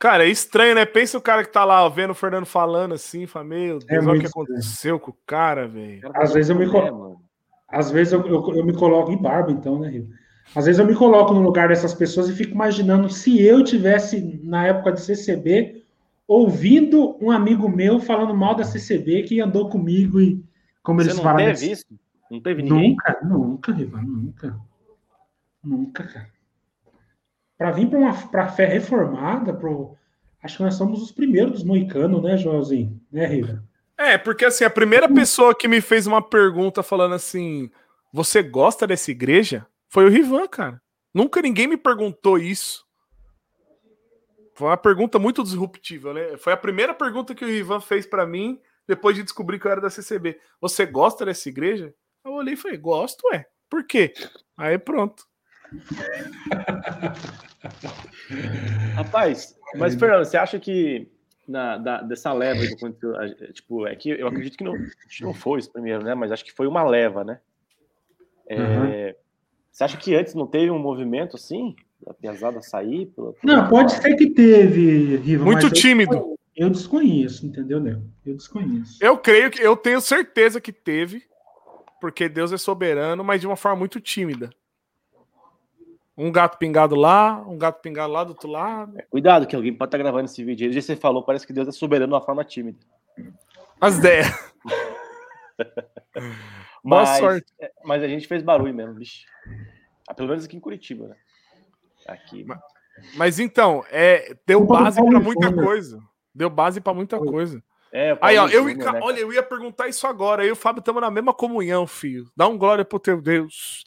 Cara, 0.00 0.24
é 0.24 0.30
estranho, 0.30 0.74
né? 0.74 0.86
Pensa 0.86 1.18
o 1.18 1.20
cara 1.20 1.44
que 1.44 1.52
tá 1.52 1.62
lá 1.62 1.86
vendo 1.90 2.12
o 2.12 2.14
Fernando 2.14 2.46
falando 2.46 2.94
assim, 2.94 3.26
fala, 3.26 3.44
meu 3.44 3.78
Deus, 3.80 3.84
é 3.86 4.08
olha 4.08 4.16
o 4.16 4.20
que 4.20 4.26
aconteceu 4.26 4.98
com 4.98 5.10
o 5.10 5.16
cara, 5.26 5.68
velho. 5.68 6.10
Às 6.14 6.32
vezes 6.32 6.48
eu 6.48 6.56
me 6.56 6.66
coloco. 6.66 7.20
Às 7.68 7.90
vezes 7.90 8.14
eu, 8.14 8.26
eu, 8.26 8.54
eu, 8.56 8.64
me 8.64 8.72
coloco 8.72 9.12
em 9.12 9.20
barba, 9.20 9.52
então, 9.52 9.78
né, 9.78 9.90
Rio? 9.90 10.08
Às 10.56 10.64
vezes 10.64 10.78
eu 10.78 10.86
me 10.86 10.94
coloco 10.94 11.34
no 11.34 11.42
lugar 11.42 11.68
dessas 11.68 11.92
pessoas 11.92 12.30
e 12.30 12.34
fico 12.34 12.52
imaginando 12.52 13.10
se 13.10 13.42
eu 13.42 13.62
tivesse, 13.62 14.40
na 14.42 14.66
época 14.68 14.92
de 14.92 15.02
CCB, 15.02 15.84
ouvindo 16.26 17.22
um 17.22 17.30
amigo 17.30 17.68
meu 17.68 18.00
falando 18.00 18.34
mal 18.34 18.54
da 18.54 18.64
CCB 18.64 19.24
que 19.24 19.38
andou 19.38 19.68
comigo 19.68 20.18
e, 20.18 20.42
Como 20.82 20.98
Você 21.00 21.08
eles 21.08 21.16
não 21.16 21.24
falam. 21.24 21.44
teve 21.44 21.72
isso? 21.72 21.84
Não 22.30 22.40
teve 22.40 22.62
ninguém? 22.62 22.90
Nunca, 22.90 23.18
nunca, 23.22 23.72
Riva, 23.72 24.00
nunca. 24.00 24.58
Nunca, 25.62 26.04
cara. 26.04 26.39
Para 27.60 27.72
vir 27.72 27.90
para 27.90 28.14
pra 28.28 28.48
fé 28.48 28.64
reformada, 28.64 29.52
pro... 29.52 29.94
acho 30.42 30.56
que 30.56 30.62
nós 30.62 30.76
somos 30.76 31.02
os 31.02 31.12
primeiros 31.12 31.52
dos 31.52 31.62
moicanos, 31.62 32.22
né, 32.22 32.34
Joãozinho? 32.38 32.98
Né, 33.12 33.26
Riva? 33.26 33.62
É, 33.98 34.16
porque 34.16 34.46
assim, 34.46 34.64
a 34.64 34.70
primeira 34.70 35.06
pessoa 35.06 35.54
que 35.54 35.68
me 35.68 35.82
fez 35.82 36.06
uma 36.06 36.22
pergunta 36.22 36.82
falando 36.82 37.14
assim: 37.14 37.70
você 38.10 38.42
gosta 38.42 38.86
dessa 38.86 39.10
igreja? 39.10 39.66
Foi 39.90 40.06
o 40.06 40.08
Rivan, 40.08 40.48
cara. 40.48 40.80
Nunca 41.12 41.42
ninguém 41.42 41.66
me 41.66 41.76
perguntou 41.76 42.38
isso. 42.38 42.82
Foi 44.54 44.68
uma 44.68 44.78
pergunta 44.78 45.18
muito 45.18 45.42
disruptiva, 45.42 46.14
né? 46.14 46.38
Foi 46.38 46.54
a 46.54 46.56
primeira 46.56 46.94
pergunta 46.94 47.34
que 47.34 47.44
o 47.44 47.48
Rivan 47.48 47.82
fez 47.82 48.06
pra 48.06 48.24
mim 48.24 48.58
depois 48.88 49.14
de 49.14 49.22
descobrir 49.22 49.60
que 49.60 49.66
eu 49.66 49.70
era 49.70 49.82
da 49.82 49.90
CCB. 49.90 50.40
Você 50.62 50.86
gosta 50.86 51.26
dessa 51.26 51.50
igreja? 51.50 51.92
Eu 52.24 52.32
olhei 52.32 52.54
e 52.54 52.56
falei: 52.56 52.78
gosto, 52.78 53.22
é. 53.34 53.44
Por 53.68 53.84
quê? 53.84 54.14
Aí 54.56 54.78
pronto. 54.78 55.28
Rapaz, 58.94 59.56
mas 59.76 59.94
Fernando, 59.94 60.24
você 60.24 60.36
acha 60.36 60.58
que 60.58 61.08
na, 61.46 61.76
da- 61.78 62.02
dessa 62.02 62.32
leva 62.32 62.66
que 62.66 62.74
aconteceu, 62.74 63.16
a- 63.16 63.28
tipo, 63.52 63.86
é 63.86 63.94
que 63.96 64.10
eu 64.10 64.26
acredito 64.26 64.56
que 64.56 64.64
não, 64.64 64.74
acho 64.74 65.18
que 65.18 65.24
não 65.24 65.34
foi 65.34 65.60
isso 65.60 65.72
primeiro, 65.72 66.02
né? 66.04 66.14
Mas 66.14 66.32
acho 66.32 66.44
que 66.44 66.52
foi 66.52 66.66
uma 66.66 66.82
leva, 66.82 67.24
né? 67.24 67.40
É, 68.48 68.58
Uhum. 68.58 69.14
Você 69.72 69.84
acha 69.84 69.96
que 69.96 70.14
antes 70.16 70.34
não 70.34 70.46
teve 70.48 70.68
um 70.70 70.78
movimento 70.80 71.36
assim? 71.36 71.76
Da 72.04 72.12
pesada 72.12 72.60
sair? 72.60 73.06
Pela, 73.06 73.32
Não, 73.44 73.68
pode 73.68 73.92
ser 73.92 74.16
que 74.16 74.28
teve, 74.30 75.16
Riva. 75.16 75.44
Muito 75.44 75.62
mas 75.62 75.64
eu- 75.64 75.70
tímido. 75.72 76.34
Eu 76.56 76.68
desconheço, 76.68 77.46
entendeu, 77.46 77.78
Nego? 77.78 78.02
Eu 78.26 78.34
desconheço. 78.34 78.98
Eu 79.00 79.16
creio 79.16 79.48
que 79.50 79.62
eu 79.62 79.76
tenho 79.76 80.00
certeza 80.00 80.60
que 80.60 80.72
teve, 80.72 81.22
porque 82.00 82.28
Deus 82.28 82.52
é 82.52 82.58
soberano, 82.58 83.22
mas 83.22 83.40
de 83.40 83.46
uma 83.46 83.54
forma 83.56 83.78
muito 83.78 84.00
tímida. 84.00 84.50
Um 86.16 86.30
gato 86.30 86.58
pingado 86.58 86.94
lá, 86.94 87.42
um 87.46 87.56
gato 87.56 87.80
pingado 87.80 88.12
lá 88.12 88.24
do 88.24 88.30
outro 88.30 88.48
lado. 88.50 88.96
Cuidado, 89.08 89.46
que 89.46 89.56
alguém 89.56 89.72
pode 89.72 89.88
estar 89.88 89.98
gravando 89.98 90.26
esse 90.26 90.44
vídeo. 90.44 90.68
aí. 90.68 90.82
Você 90.82 90.94
falou, 90.96 91.22
parece 91.22 91.46
que 91.46 91.52
Deus 91.52 91.68
é 91.68 91.72
soberano 91.72 92.08
de 92.10 92.14
uma 92.14 92.20
forma 92.24 92.44
tímida. 92.44 92.78
As 93.80 93.98
ideias. 93.98 94.26
Boa 96.82 97.02
Mas, 97.02 97.18
sorte. 97.18 97.52
é, 97.60 97.70
mas 97.84 98.02
a 98.02 98.08
gente 98.08 98.26
fez 98.26 98.42
barulho 98.42 98.72
mesmo, 98.72 98.94
bicho. 98.94 99.26
Ah, 100.08 100.14
pelo 100.14 100.28
menos 100.28 100.44
aqui 100.46 100.56
em 100.56 100.60
Curitiba, 100.60 101.08
né? 101.08 101.16
Aqui. 102.06 102.46
Mas 103.14 103.38
então, 103.38 103.84
é, 103.90 104.34
deu 104.46 104.64
base 104.64 104.96
Paulo 104.96 105.10
pra 105.12 105.20
muita 105.20 105.52
coisa. 105.52 106.00
Deu 106.34 106.48
base 106.48 106.80
pra 106.80 106.94
muita 106.94 107.18
coisa. 107.18 107.62
É, 107.92 108.14
o 108.14 108.18
Aí, 108.20 108.38
ó, 108.38 108.46
eu, 108.48 108.68
Júnior, 108.68 108.92
né, 108.92 109.00
olha, 109.02 109.18
eu 109.20 109.32
ia 109.32 109.42
perguntar 109.42 109.88
isso 109.88 110.06
agora. 110.06 110.44
Eu 110.44 110.50
e 110.50 110.52
o 110.52 110.56
Fábio 110.56 110.78
estamos 110.80 111.00
na 111.00 111.10
mesma 111.10 111.34
comunhão, 111.34 111.86
filho. 111.86 112.30
Dá 112.36 112.46
um 112.46 112.56
glória 112.56 112.84
pro 112.84 113.00
teu 113.00 113.20
Deus. 113.20 113.84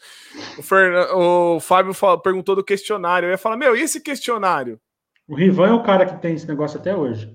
O, 0.57 0.61
Fernan- 0.63 1.07
o 1.15 1.59
Fábio 1.61 1.93
fala- 1.93 2.21
perguntou 2.21 2.55
do 2.55 2.63
questionário. 2.63 3.27
Eu 3.27 3.31
ia 3.31 3.37
falar, 3.37 3.55
meu, 3.55 3.75
e 3.77 3.81
esse 3.81 4.01
questionário? 4.01 4.79
O 5.27 5.35
Rivan 5.35 5.69
é 5.69 5.73
o 5.73 5.83
cara 5.83 6.05
que 6.05 6.21
tem 6.21 6.35
esse 6.35 6.45
negócio 6.47 6.77
até 6.79 6.93
hoje. 6.93 7.33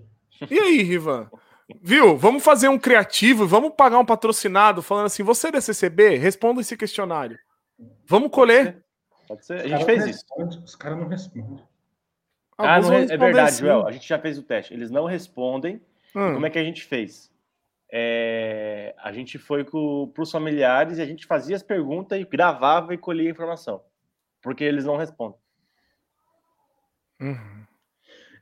E 0.51 0.59
aí, 0.59 0.83
Rivan? 0.83 1.31
Viu? 1.83 2.17
Vamos 2.17 2.43
fazer 2.45 2.69
um 2.69 2.79
criativo, 2.79 3.47
vamos 3.47 3.73
pagar 3.77 3.99
um 3.99 4.05
patrocinado 4.05 4.83
falando 4.83 5.07
assim: 5.07 5.23
você 5.23 5.49
é 5.49 5.53
da 5.53 5.61
CCB? 5.61 6.17
Responda 6.17 6.61
esse 6.61 6.77
questionário. 6.77 7.39
Vamos 8.07 8.31
colher. 8.31 8.83
Pode 9.27 9.45
ser? 9.45 9.55
A 9.55 9.57
Os 9.57 9.63
gente 9.63 9.71
caras 9.71 9.85
fez 9.87 9.99
não 10.01 10.09
isso. 10.09 10.25
respondem, 10.29 10.65
Os 10.65 10.77
caras 10.77 10.99
não 10.99 11.09
respondem. 11.09 11.65
Ah, 12.57 12.81
não, 12.81 12.93
é 12.93 12.99
responder 13.01 13.19
verdade. 13.19 13.57
Joel. 13.59 13.87
A 13.87 13.93
gente 13.93 14.09
já 14.09 14.19
fez 14.19 14.39
o 14.39 14.43
teste. 14.43 14.75
Eles 14.75 14.91
não 14.91 15.05
respondem. 15.07 15.81
Hum. 16.19 16.35
Como 16.35 16.47
é 16.47 16.51
que 16.51 16.59
a 16.59 16.65
gente 16.65 16.85
fez? 16.85 17.31
É, 17.91 18.93
a 18.99 19.13
gente 19.13 19.39
foi 19.39 19.65
para 19.65 20.23
os 20.23 20.31
familiares 20.31 20.99
e 20.99 21.03
a 21.03 21.07
gente 21.07 21.25
fazia 21.27 21.55
as 21.55 21.63
perguntas 21.63 22.21
e 22.21 22.25
gravava 22.25 22.93
e 22.93 22.99
colhia 22.99 23.29
a 23.29 23.33
informação. 23.33 23.81
Porque 24.43 24.65
eles 24.65 24.85
não 24.85 24.97
respondem. 24.97 25.39
Uhum. 27.21 27.65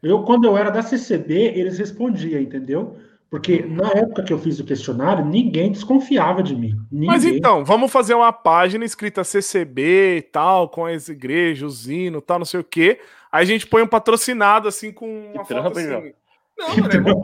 Eu, 0.03 0.23
quando 0.25 0.47
eu 0.47 0.57
era 0.57 0.71
da 0.71 0.83
CCB, 0.83 1.53
eles 1.55 1.79
respondiam, 1.79 2.41
entendeu? 2.41 2.99
Porque 3.29 3.63
na 3.63 3.91
época 3.91 4.23
que 4.23 4.33
eu 4.33 4.39
fiz 4.39 4.59
o 4.59 4.65
questionário, 4.65 5.25
ninguém 5.25 5.73
desconfiava 5.73 6.43
de 6.43 6.55
mim. 6.55 6.75
Ninguém. 6.91 7.09
Mas 7.09 7.25
então, 7.25 7.65
vamos 7.65 7.91
fazer 7.91 8.15
uma 8.15 8.33
página 8.33 8.85
escrita 8.85 9.25
CCB 9.25 10.19
e 10.19 10.23
tal, 10.23 10.69
com 10.69 10.87
as 10.87 11.09
igrejas, 11.09 11.63
os 11.63 11.89
hinos, 11.89 12.23
tal, 12.25 12.39
não 12.39 12.47
sei 12.47 12.61
o 12.61 12.65
quê. 12.65 13.01
Aí 13.31 13.43
a 13.43 13.47
gente 13.47 13.67
põe 13.67 13.83
um 13.83 13.87
patrocinado 13.87 14.69
assim 14.69 14.93
com 14.93 15.07
uma 15.07 15.45
Que 15.45 15.53
foto 15.53 15.73
trampo, 15.73 15.81
hein, 15.81 15.95
assim. 15.95 16.26
Não, 16.59 16.69
eu, 16.77 17.23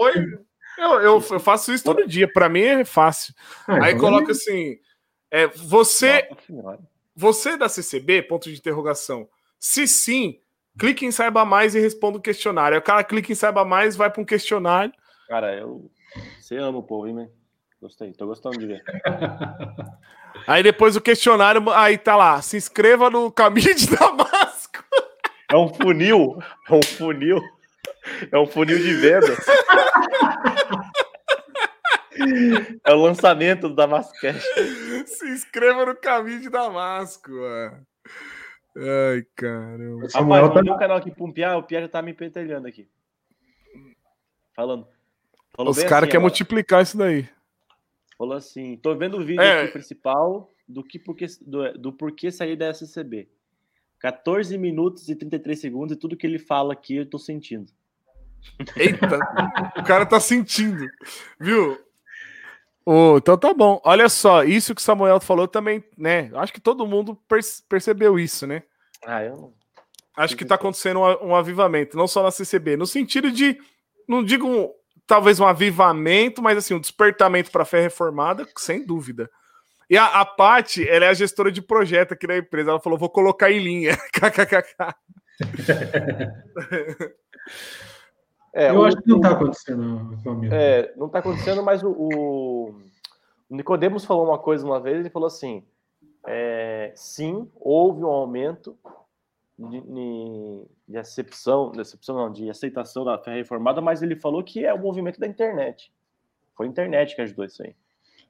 eu, 0.79 1.01
eu, 1.01 1.25
eu 1.31 1.41
faço 1.41 1.73
isso 1.73 1.85
todo 1.85 2.07
dia. 2.07 2.31
Pra 2.31 2.49
mim 2.49 2.63
é 2.63 2.85
fácil. 2.85 3.35
Ah, 3.67 3.85
Aí 3.85 3.95
então 3.95 4.01
coloca 4.01 4.33
assim: 4.33 4.79
é, 5.31 5.47
você, 5.47 6.29
você 7.15 7.51
é 7.51 7.57
da 7.57 7.69
CCB? 7.69 8.23
Ponto 8.23 8.51
de 8.51 8.59
interrogação. 8.59 9.29
Se 9.59 9.87
sim, 9.87 10.41
clique 10.79 11.07
em 11.07 11.11
saiba 11.11 11.45
mais 11.45 11.75
e 11.75 11.81
responda 11.81 12.19
o 12.19 12.23
questionário. 12.23 12.75
Aí 12.75 12.81
o 12.81 12.85
cara 12.85 13.05
clica 13.05 13.33
em 13.33 13.35
saiba 13.35 13.65
mais, 13.65 13.97
vai 13.97 14.11
para 14.11 14.21
um 14.21 14.27
questionário. 14.27 14.93
Cara, 15.29 15.55
eu. 15.55 15.91
Você 16.39 16.57
ama 16.57 16.79
o 16.79 16.83
povo, 16.83 17.07
hein, 17.07 17.15
man? 17.15 17.29
Gostei, 17.81 18.13
tô 18.13 18.27
gostando 18.27 18.59
de 18.59 18.67
ver. 18.67 18.83
Aí 20.47 20.63
depois 20.63 20.97
o 20.97 21.01
questionário, 21.01 21.69
aí 21.71 21.99
tá 21.99 22.17
lá: 22.17 22.41
se 22.41 22.57
inscreva 22.57 23.11
no 23.11 23.31
caminho 23.31 23.75
de 23.75 23.87
Damasco. 23.87 24.83
É 25.51 25.57
um 25.57 25.69
funil. 25.69 26.39
É 26.69 26.75
um 26.75 26.83
funil. 26.83 27.41
É 28.31 28.39
um 28.39 28.47
funil 28.47 28.79
de 28.79 28.95
vendas. 28.95 29.39
É 32.85 32.93
o 32.93 33.01
lançamento 33.03 33.69
do 33.69 33.75
Damascast. 33.75 34.43
Se 35.07 35.29
inscreva 35.31 35.87
no 35.87 35.97
caminho 35.97 36.41
de 36.41 36.51
Damasco, 36.51 37.31
mano. 37.31 37.87
Ai, 38.77 39.27
caramba. 39.35 40.09
Samuel 40.09 40.47
Rapaz, 40.47 40.67
tá- 40.67 40.75
um 40.75 40.79
canal 40.79 40.97
aqui 40.99 41.11
pra 41.11 41.25
um 41.25 41.33
Pia, 41.33 41.57
o 41.57 41.63
Pia 41.63 41.81
já 41.83 41.89
tá 41.89 42.03
me 42.03 42.13
pentelhando 42.15 42.67
aqui. 42.69 42.89
Falando. 44.55 44.87
Falou 45.55 45.71
Os 45.73 45.79
caras 45.83 46.05
assim 46.05 46.07
querem 46.13 46.21
multiplicar 46.23 46.83
isso 46.83 46.97
daí. 46.97 47.29
Falou 48.17 48.37
assim: 48.37 48.77
tô 48.77 48.95
vendo 48.95 49.19
o 49.19 49.25
vídeo 49.25 49.43
É. 49.43 49.63
aqui 49.63 49.73
principal 49.73 50.51
do, 50.67 50.83
que 50.83 50.99
porquê, 50.99 51.27
do, 51.43 51.73
do 51.75 51.93
porquê 51.93 52.31
sair 52.31 52.57
da 52.57 52.71
SCB. 52.73 53.29
14 53.99 54.57
minutos 54.59 55.09
e 55.09 55.15
33 55.15 55.61
segundos 55.61 55.95
e 55.95 55.99
tudo 55.99 56.17
que 56.17 56.27
ele 56.27 56.39
fala 56.39 56.73
aqui 56.73 56.97
eu 56.97 57.07
tô 57.09 57.19
sentindo. 57.19 57.71
Eita, 58.77 59.19
o 59.77 59.83
cara 59.85 60.07
tá 60.07 60.21
sentindo, 60.21 60.87
viu? 61.41 61.79
Ô, 62.85 63.17
então 63.19 63.37
tá 63.39 63.53
bom. 63.55 63.81
Olha 63.85 64.09
só, 64.09 64.43
isso 64.45 64.75
que 64.75 64.81
o 64.81 64.85
Samuel 64.85 65.21
falou 65.21 65.47
também, 65.49 65.83
né? 65.97 66.31
Acho 66.35 66.53
que 66.53 66.61
todo 66.61 66.87
mundo 66.87 67.17
perce- 67.29 67.63
percebeu 67.69 68.19
isso, 68.19 68.47
né? 68.47 68.63
Ah, 69.07 69.23
eu 69.23 69.37
não. 69.37 69.53
Acho 70.17 70.37
que 70.37 70.45
tá 70.45 70.57
acontecendo 70.57 71.01
um, 71.01 71.29
um 71.29 71.35
avivamento, 71.35 71.97
não 71.97 72.07
só 72.07 72.23
na 72.23 72.31
CCB, 72.31 72.77
no 72.77 72.87
sentido 72.87 73.31
de, 73.33 73.57
não 74.07 74.23
digo 74.23 74.47
um- 74.47 74.71
talvez 75.07 75.41
um 75.41 75.47
avivamento, 75.47 76.43
mas 76.43 76.59
assim, 76.59 76.75
um 76.75 76.81
despertamento 76.81 77.51
para 77.51 77.63
a 77.63 77.67
fé 77.67 77.81
reformada, 77.81 78.47
sem 78.59 78.85
dúvida. 78.85 79.31
E 79.89 79.97
a, 79.97 80.07
a 80.21 80.25
Paty, 80.25 80.89
ela 80.89 81.07
é 81.07 81.09
a 81.09 81.15
gestora 81.15 81.51
de 81.53 81.63
projeto 81.63 82.13
aqui 82.15 82.27
da 82.27 82.37
empresa. 82.37 82.71
Ela 82.71 82.81
falou: 82.81 82.99
vou 82.99 83.11
colocar 83.11 83.51
em 83.51 83.59
linha. 83.59 83.97
KKKK. 84.13 84.95
É, 88.53 88.71
eu 88.71 88.81
o- 88.81 88.85
acho 88.85 88.97
que 88.99 89.09
não 89.09 89.21
tá 89.21 89.31
acontecendo, 89.33 90.19
Flamengo. 90.23 90.55
É, 90.55 90.93
não 90.97 91.09
tá 91.09 91.19
acontecendo, 91.21 91.63
mas 91.63 91.83
o, 91.83 91.91
o... 91.91 92.75
Nicodemos 93.49 94.05
falou 94.05 94.27
uma 94.27 94.39
coisa 94.39 94.65
uma 94.67 94.79
vez, 94.81 94.99
ele 95.01 95.11
falou 95.11 95.27
assim: 95.27 95.65
é, 96.27 96.93
sim, 96.95 97.49
houve 97.59 98.03
um 98.03 98.09
aumento 98.09 98.77
de, 99.59 99.81
de, 99.81 100.63
de 100.89 100.99
acepção, 100.99 101.71
de 101.73 101.81
acepção 101.81 102.17
não, 102.17 102.31
de 102.33 102.49
aceitação 102.51 103.05
da 103.05 103.19
fé 103.19 103.35
reformada, 103.35 103.81
mas 103.81 104.03
ele 104.03 104.17
falou 104.17 104.43
que 104.43 104.65
é 104.65 104.73
o 104.73 104.79
movimento 104.79 105.19
da 105.21 105.27
internet. 105.27 105.93
Foi 106.55 106.67
a 106.67 106.69
internet 106.69 107.15
que 107.17 107.23
ajudou 107.23 107.45
isso 107.45 107.63
aí. 107.63 107.75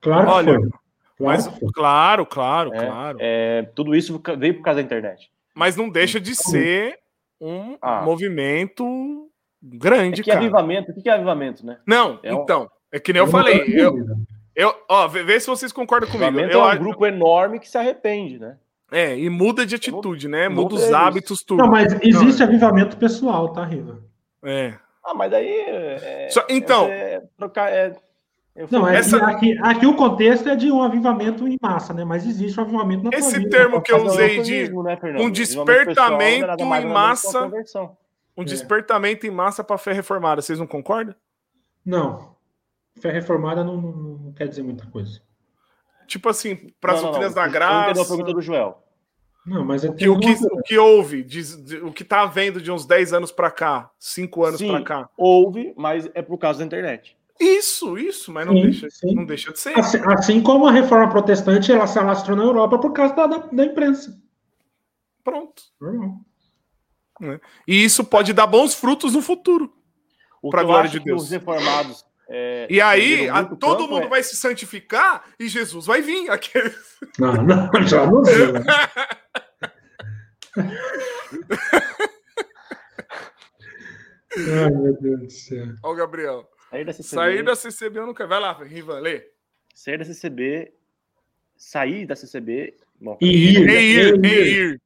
Claro 0.00 0.26
que 0.26 0.32
Olha, 0.32 0.54
foi. 0.60 0.68
Claro 0.68 0.82
Mas, 1.18 1.72
claro, 1.74 2.26
claro, 2.26 2.74
É, 2.74 2.86
claro. 2.86 3.18
É, 3.20 3.62
tudo 3.74 3.94
isso 3.94 4.20
veio 4.38 4.54
por 4.56 4.62
causa 4.62 4.80
da 4.80 4.84
internet. 4.84 5.30
Mas 5.54 5.76
não 5.76 5.88
deixa 5.88 6.18
de 6.20 6.34
ser 6.34 6.98
um 7.40 7.76
Ah. 7.80 8.02
movimento 8.02 9.30
É 9.64 9.76
grande, 9.76 10.22
que 10.22 10.30
é 10.30 10.34
cara. 10.34 10.44
avivamento, 10.44 10.90
o 10.90 10.94
que 10.94 11.08
é 11.08 11.12
avivamento, 11.12 11.64
né? 11.64 11.78
Não, 11.86 12.18
É 12.22 12.34
um- 12.34 12.42
então. 12.42 12.70
É 12.90 12.98
que 13.00 13.12
nem 13.12 13.20
eu 13.20 13.26
não 13.26 13.32
falei. 13.32 13.62
Eu, 13.68 13.94
eu, 14.54 14.74
ó, 14.88 15.08
vê, 15.08 15.22
vê 15.22 15.40
se 15.40 15.46
vocês 15.46 15.72
concordam 15.72 16.08
comigo. 16.10 16.26
Avivamento 16.28 16.52
Eu, 16.54 16.60
é 16.60 16.62
um 16.64 16.66
acho- 16.68 16.80
grupo 16.80 17.06
enorme 17.06 17.58
que 17.58 17.68
se 17.68 17.78
arrepende, 17.78 18.38
né? 18.38 18.56
É, 18.90 19.16
e 19.18 19.30
muda 19.30 19.64
de 19.64 19.74
atitude, 19.76 20.28
né? 20.28 20.48
não 20.50 20.56
Muda 20.64 20.74
os 20.74 20.82
vejo 20.82 20.94
hábitos, 20.94 21.42
tudo. 21.42 21.62
Não, 21.62 21.70
mas 21.70 21.94
existe 22.02 22.40
Não, 22.40 22.46
avivamento 22.48 22.96
pessoal, 22.98 23.48
tá, 23.50 23.64
Riva? 23.64 24.00
É. 24.44 24.74
Ah, 25.02 25.14
mas 25.14 25.30
daí. 25.30 25.48
É, 25.48 26.28
Só- 26.30 26.44
então- 26.50 26.86
É, 26.88 27.22
trocar, 27.38 27.72
é, 27.72 27.96
eu 28.54 28.68
Não, 28.70 28.82
fui- 28.82 28.92
é 28.94 28.98
Essa- 28.98 29.16
aqui, 29.24 29.58
aqui 29.62 29.86
o 29.86 29.96
contexto 29.96 30.46
é 30.50 30.54
de 30.54 30.70
um 30.70 30.82
avivamento 30.82 31.48
em 31.48 31.56
massa, 31.62 31.94
né? 31.94 32.04
Mas 32.04 32.26
existe 32.26 32.60
um 32.60 32.64
avivamento 32.64 33.04
na 33.04 33.10
Esse 33.16 33.48
termo 33.48 33.80
que 33.80 33.90
eu 33.90 33.96
é 33.96 34.02
usei 34.02 34.42
de 34.42 34.64
né, 34.64 34.68
um 34.68 34.74
pessoal 34.74 35.26
é 35.26 35.32
despertamento 35.32 36.66
mais 36.66 36.84
em 36.84 36.88
massa. 36.88 37.50
Um 38.36 38.42
É. 38.42 38.46
despertamento 38.46 39.26
em 39.26 39.30
massa 39.30 39.62
para 39.62 39.76
fé 39.78 39.92
reformada. 39.92 40.40
Vocês 40.42 40.58
não 40.58 40.66
concordam? 40.66 41.14
Não. 41.84 42.34
Fé 43.00 43.10
reformada 43.10 43.62
não, 43.64 43.80
não- 43.80 43.92
não 44.18 44.32
quer 44.32 44.48
dizer 44.48 44.62
muita 44.62 44.86
coisa. 44.86 45.20
Tipo 46.06 46.28
assim, 46.28 46.70
para 46.80 46.92
as 46.94 47.00
doutrinas 47.02 47.34
da 47.34 47.46
graça. 47.46 47.98
Eu 47.98 48.02
a 48.02 48.06
pergunta 48.06 48.32
do 48.32 48.40
Joel. 48.42 48.82
Não, 49.44 49.64
mas 49.64 49.82
o 49.82 49.92
que, 49.92 50.08
o, 50.08 50.18
que, 50.20 50.30
o 50.30 50.62
que 50.62 50.78
houve, 50.78 51.24
de, 51.24 51.76
o 51.78 51.92
que 51.92 52.04
tá 52.04 52.22
havendo 52.22 52.60
de 52.60 52.70
uns 52.70 52.86
10 52.86 53.12
anos 53.12 53.32
para 53.32 53.50
cá, 53.50 53.90
5 53.98 54.44
anos 54.44 54.62
para 54.62 54.82
cá? 54.82 55.10
Houve, 55.16 55.74
mas 55.76 56.08
é 56.14 56.22
por 56.22 56.38
causa 56.38 56.60
da 56.60 56.64
internet. 56.64 57.16
Isso, 57.40 57.98
isso, 57.98 58.30
mas 58.32 58.46
não, 58.46 58.54
sim, 58.54 58.62
deixa, 58.62 58.90
sim. 58.90 59.14
não 59.14 59.24
deixa 59.24 59.50
de 59.52 59.58
ser. 59.58 59.76
Assim, 59.76 59.98
assim, 60.16 60.42
como 60.42 60.64
a 60.66 60.70
reforma 60.70 61.08
protestante 61.10 61.72
ela 61.72 61.88
se 61.88 61.98
alastrou 61.98 62.36
na 62.36 62.44
Europa 62.44 62.78
por 62.78 62.92
causa 62.92 63.16
da, 63.16 63.26
da, 63.26 63.38
da 63.38 63.64
imprensa. 63.64 64.16
Pronto. 65.24 65.62
Uhum. 67.22 67.38
E 67.66 67.84
isso 67.84 68.04
pode 68.04 68.32
dar 68.32 68.46
bons 68.46 68.74
frutos 68.74 69.14
no 69.14 69.22
futuro. 69.22 69.72
Para 70.50 70.62
a 70.62 70.64
glória 70.64 70.90
de 70.90 70.98
Deus. 70.98 71.22
os 71.22 71.30
reformados 71.30 72.04
é, 72.34 72.66
e 72.70 72.80
aí, 72.80 73.28
a, 73.28 73.44
todo 73.44 73.86
mundo 73.86 74.06
é... 74.06 74.08
vai 74.08 74.22
se 74.22 74.36
santificar 74.36 75.22
e 75.38 75.48
Jesus 75.48 75.84
vai 75.84 76.00
vir. 76.00 76.30
Aqueles... 76.30 76.74
Não, 77.18 77.34
não, 77.34 77.68
já 77.86 78.06
não 78.06 78.24
sei. 78.24 78.52
Né? 78.52 78.64
Ai, 84.34 84.70
meu 84.70 84.98
Deus 84.98 85.20
do 85.20 85.30
céu. 85.30 85.66
Olha 85.82 85.92
o 85.92 85.96
Gabriel. 85.96 86.48
Sair 86.70 86.86
da 86.86 86.92
CCB. 86.94 87.14
Sair 87.14 87.42
da 87.44 87.54
CCB 87.54 87.98
eu 87.98 88.06
não 88.06 88.14
quero. 88.14 88.30
Vai 88.30 88.40
lá, 88.40 88.54
Rivan, 88.62 89.00
lê. 89.00 89.28
Sair 89.74 89.98
da 89.98 90.04
CCB. 90.06 90.72
Sair 91.54 92.06
da 92.06 92.16
CCB. 92.16 92.74
Bom, 92.98 93.18
e 93.20 93.26
ir. 93.26 93.68
E 93.68 93.74
ir. 93.74 94.24
E 94.24 94.28
ir. 94.28 94.80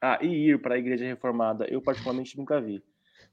Ah, 0.00 0.18
e 0.22 0.50
ir 0.50 0.60
para 0.60 0.74
a 0.74 0.78
Igreja 0.78 1.04
Reformada. 1.04 1.66
Eu, 1.68 1.82
particularmente, 1.82 2.38
nunca 2.38 2.60
vi. 2.60 2.82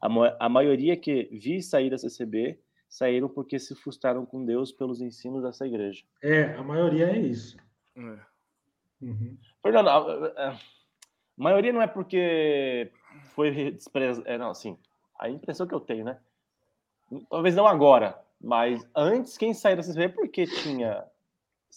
A, 0.02 0.46
a 0.46 0.50
maioria 0.50 0.98
que 0.98 1.30
vi 1.32 1.62
sair 1.62 1.90
da 1.90 1.98
CCB 1.98 2.60
saíram 2.90 3.28
porque 3.28 3.60
se 3.60 3.76
frustraram 3.76 4.26
com 4.26 4.46
Deus 4.46 4.72
pelos 4.72 5.02
ensinos 5.02 5.44
dessa 5.44 5.66
igreja. 5.66 6.04
É, 6.22 6.54
a 6.56 6.64
maioria 6.64 7.10
é 7.10 7.18
isso. 7.18 7.58
É. 7.96 8.20
Uhum. 9.02 9.38
Fernando, 9.62 9.90
a, 9.90 10.50
a, 10.50 10.60
maioria 11.36 11.74
não 11.74 11.82
é 11.82 11.88
porque 11.88 12.92
foi 13.34 13.72
desprezado. 13.72 14.28
É, 14.28 14.38
não, 14.38 14.50
assim, 14.50 14.78
a 15.20 15.30
impressão 15.30 15.68
que 15.68 15.76
eu 15.76 15.80
tenho, 15.80 16.06
né? 16.06 16.18
Talvez 17.30 17.56
não 17.56 17.68
agora, 17.68 18.20
mas 18.42 18.86
antes 18.96 19.38
quem 19.38 19.54
saiu 19.54 19.78
dessa 19.78 19.92
igreja 19.92 20.10
é 20.10 20.14
porque 20.14 20.46
tinha 20.46 21.06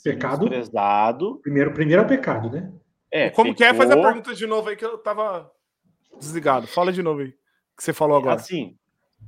pecado 0.03 0.49
desprezado. 0.49 1.37
Primeiro, 1.43 1.73
primeiro 1.73 2.03
é 2.03 2.05
pecado, 2.07 2.51
né? 2.51 2.73
É, 3.11 3.31
Como 3.31 3.51
pecou... 3.51 3.57
que 3.57 3.65
é? 3.65 3.75
Faz 3.75 3.91
a 3.91 3.97
pergunta 3.97 4.35
de 4.35 4.47
novo 4.47 4.69
aí 4.69 4.77
que 4.77 4.85
eu 4.85 4.99
tava 4.99 5.51
desligado. 6.19 6.67
Fala 6.67 6.93
de 6.93 7.03
novo 7.03 7.21
aí. 7.21 7.33
Que 7.77 7.85
você 7.85 7.93
falou 7.93 8.17
agora. 8.17 8.37
Assim, 8.37 8.77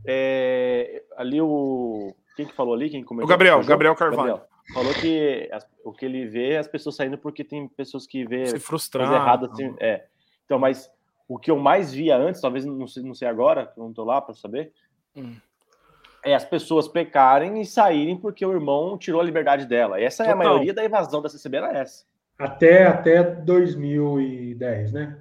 é, 0.07 1.03
ali 1.17 1.41
o. 1.41 2.15
Quem 2.37 2.47
que 2.47 2.55
falou 2.55 2.75
ali? 2.75 2.91
Quem 2.91 3.05
comentou? 3.05 3.27
O 3.27 3.29
Gabriel, 3.29 3.63
Gabriel 3.65 3.95
Carvalho. 3.95 4.37
Gabriel, 4.37 4.49
falou 4.73 4.95
que 4.95 5.49
as, 5.53 5.67
o 5.85 5.93
que 5.93 6.05
ele 6.05 6.27
vê 6.27 6.53
é 6.53 6.59
as 6.59 6.69
pessoas 6.69 6.97
saindo 6.97 7.19
porque 7.19 7.45
tem 7.45 7.69
pessoas 7.69 8.07
que 8.07 8.25
vê 8.25 8.47
Se 8.47 8.59
frustrar. 8.59 9.13
errado 9.13 9.51
assim. 9.53 9.75
É. 9.81 10.07
Então, 10.45 10.59
mas 10.59 10.91
o 11.29 11.39
que 11.39 11.51
eu 11.51 11.59
mais 11.59 11.93
via 11.93 12.17
antes, 12.17 12.41
talvez 12.41 12.65
não 12.65 12.87
sei, 12.87 13.03
não 13.03 13.15
sei 13.15 13.29
agora, 13.29 13.67
que 13.67 13.79
eu 13.79 13.85
não 13.85 13.93
tô 13.93 14.05
lá 14.05 14.21
para 14.21 14.35
saber, 14.35 14.73
hum. 15.17 15.35
é 16.25 16.35
as 16.35 16.45
pessoas 16.45 16.89
pecarem 16.89 17.61
e 17.61 17.67
saírem 17.67 18.17
porque 18.17 18.45
o 18.45 18.53
irmão 18.53 18.99
tirou 18.99 19.21
a 19.21 19.25
liberdade 19.25 19.67
dela. 19.67 20.01
Essa 20.01 20.25
Total. 20.25 20.31
é 20.31 20.45
a 20.45 20.49
maioria 20.49 20.75
da 20.75 20.85
evasão 20.85 21.23
da 21.23 21.29
CCB, 21.29 21.57
era 21.59 21.79
essa. 21.79 22.05
Até, 22.43 22.85
até 22.89 23.23
2010, 23.23 24.93
né? 24.93 25.16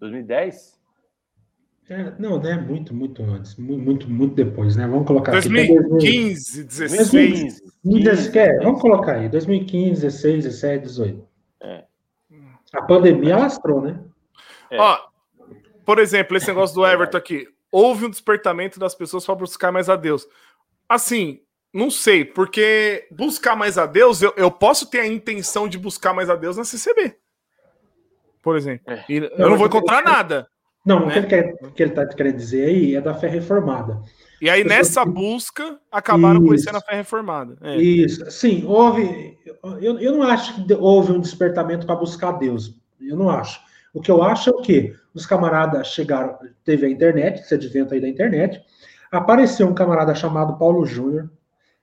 2010? 0.00 0.80
É, 1.90 2.14
não, 2.18 2.40
né? 2.40 2.56
Muito, 2.56 2.94
muito 2.94 3.22
antes. 3.22 3.54
Muito, 3.56 4.08
muito 4.08 4.34
depois, 4.34 4.76
né? 4.76 4.86
Vamos 4.86 5.06
colocar 5.06 5.32
2015, 5.32 6.62
aqui. 6.62 6.68
2015, 6.68 7.62
16. 7.82 8.28
quer? 8.28 8.62
Vamos 8.62 8.80
colocar 8.80 9.16
aí. 9.16 9.28
2015, 9.28 10.00
16, 10.00 10.44
17, 10.44 10.82
18. 10.84 11.28
É. 11.60 11.84
A 12.72 12.80
pandemia 12.80 13.36
lastrou, 13.36 13.82
né? 13.82 14.00
É. 14.70 14.80
Ó, 14.80 14.98
por 15.84 15.98
exemplo, 15.98 16.34
esse 16.34 16.48
negócio 16.48 16.74
do 16.74 16.86
Everton 16.86 17.18
aqui. 17.18 17.46
Houve 17.70 18.06
um 18.06 18.10
despertamento 18.10 18.80
das 18.80 18.94
pessoas 18.94 19.26
para 19.26 19.34
buscar 19.34 19.70
mais 19.70 19.90
a 19.90 19.96
Deus. 19.96 20.26
Assim, 20.88 21.41
não 21.72 21.90
sei, 21.90 22.24
porque 22.24 23.06
buscar 23.10 23.56
mais 23.56 23.78
a 23.78 23.86
Deus, 23.86 24.20
eu, 24.20 24.32
eu 24.36 24.50
posso 24.50 24.90
ter 24.90 25.00
a 25.00 25.06
intenção 25.06 25.66
de 25.66 25.78
buscar 25.78 26.12
mais 26.12 26.28
a 26.28 26.36
Deus 26.36 26.56
na 26.56 26.64
CCB. 26.64 27.16
Por 28.42 28.56
exemplo. 28.56 28.92
É. 28.92 29.04
E 29.08 29.16
eu 29.16 29.48
não 29.48 29.56
vou 29.56 29.68
encontrar 29.68 30.02
nada. 30.02 30.46
Não, 30.84 31.06
né? 31.06 31.18
o 31.18 31.26
que 31.26 31.34
ele, 31.34 31.52
que 31.74 31.82
está 31.84 32.06
querendo 32.06 32.36
dizer 32.36 32.66
aí 32.66 32.96
é 32.96 33.00
da 33.00 33.14
fé 33.14 33.28
reformada. 33.28 34.00
E 34.40 34.50
aí, 34.50 34.64
nessa 34.64 35.04
busca, 35.04 35.78
acabaram 35.90 36.40
Isso. 36.40 36.46
conhecendo 36.48 36.78
a 36.78 36.80
fé 36.80 36.96
reformada. 36.96 37.56
É. 37.62 37.76
Isso, 37.76 38.28
sim, 38.28 38.64
houve. 38.66 39.38
Eu, 39.80 40.00
eu 40.00 40.12
não 40.12 40.22
acho 40.24 40.66
que 40.66 40.74
houve 40.74 41.12
um 41.12 41.20
despertamento 41.20 41.86
para 41.86 41.94
buscar 41.94 42.32
Deus. 42.32 42.74
Eu 43.00 43.16
não 43.16 43.30
acho. 43.30 43.60
O 43.94 44.00
que 44.00 44.10
eu 44.10 44.22
acho 44.22 44.50
é 44.50 44.52
o 44.52 44.60
quê? 44.60 44.96
Os 45.14 45.24
camaradas 45.26 45.86
chegaram, 45.88 46.36
teve 46.64 46.86
a 46.86 46.88
internet, 46.90 47.40
esse 47.40 47.54
advento 47.54 47.94
aí 47.94 48.00
da 48.00 48.08
internet, 48.08 48.60
apareceu 49.12 49.68
um 49.68 49.74
camarada 49.74 50.14
chamado 50.14 50.58
Paulo 50.58 50.84
Júnior, 50.84 51.30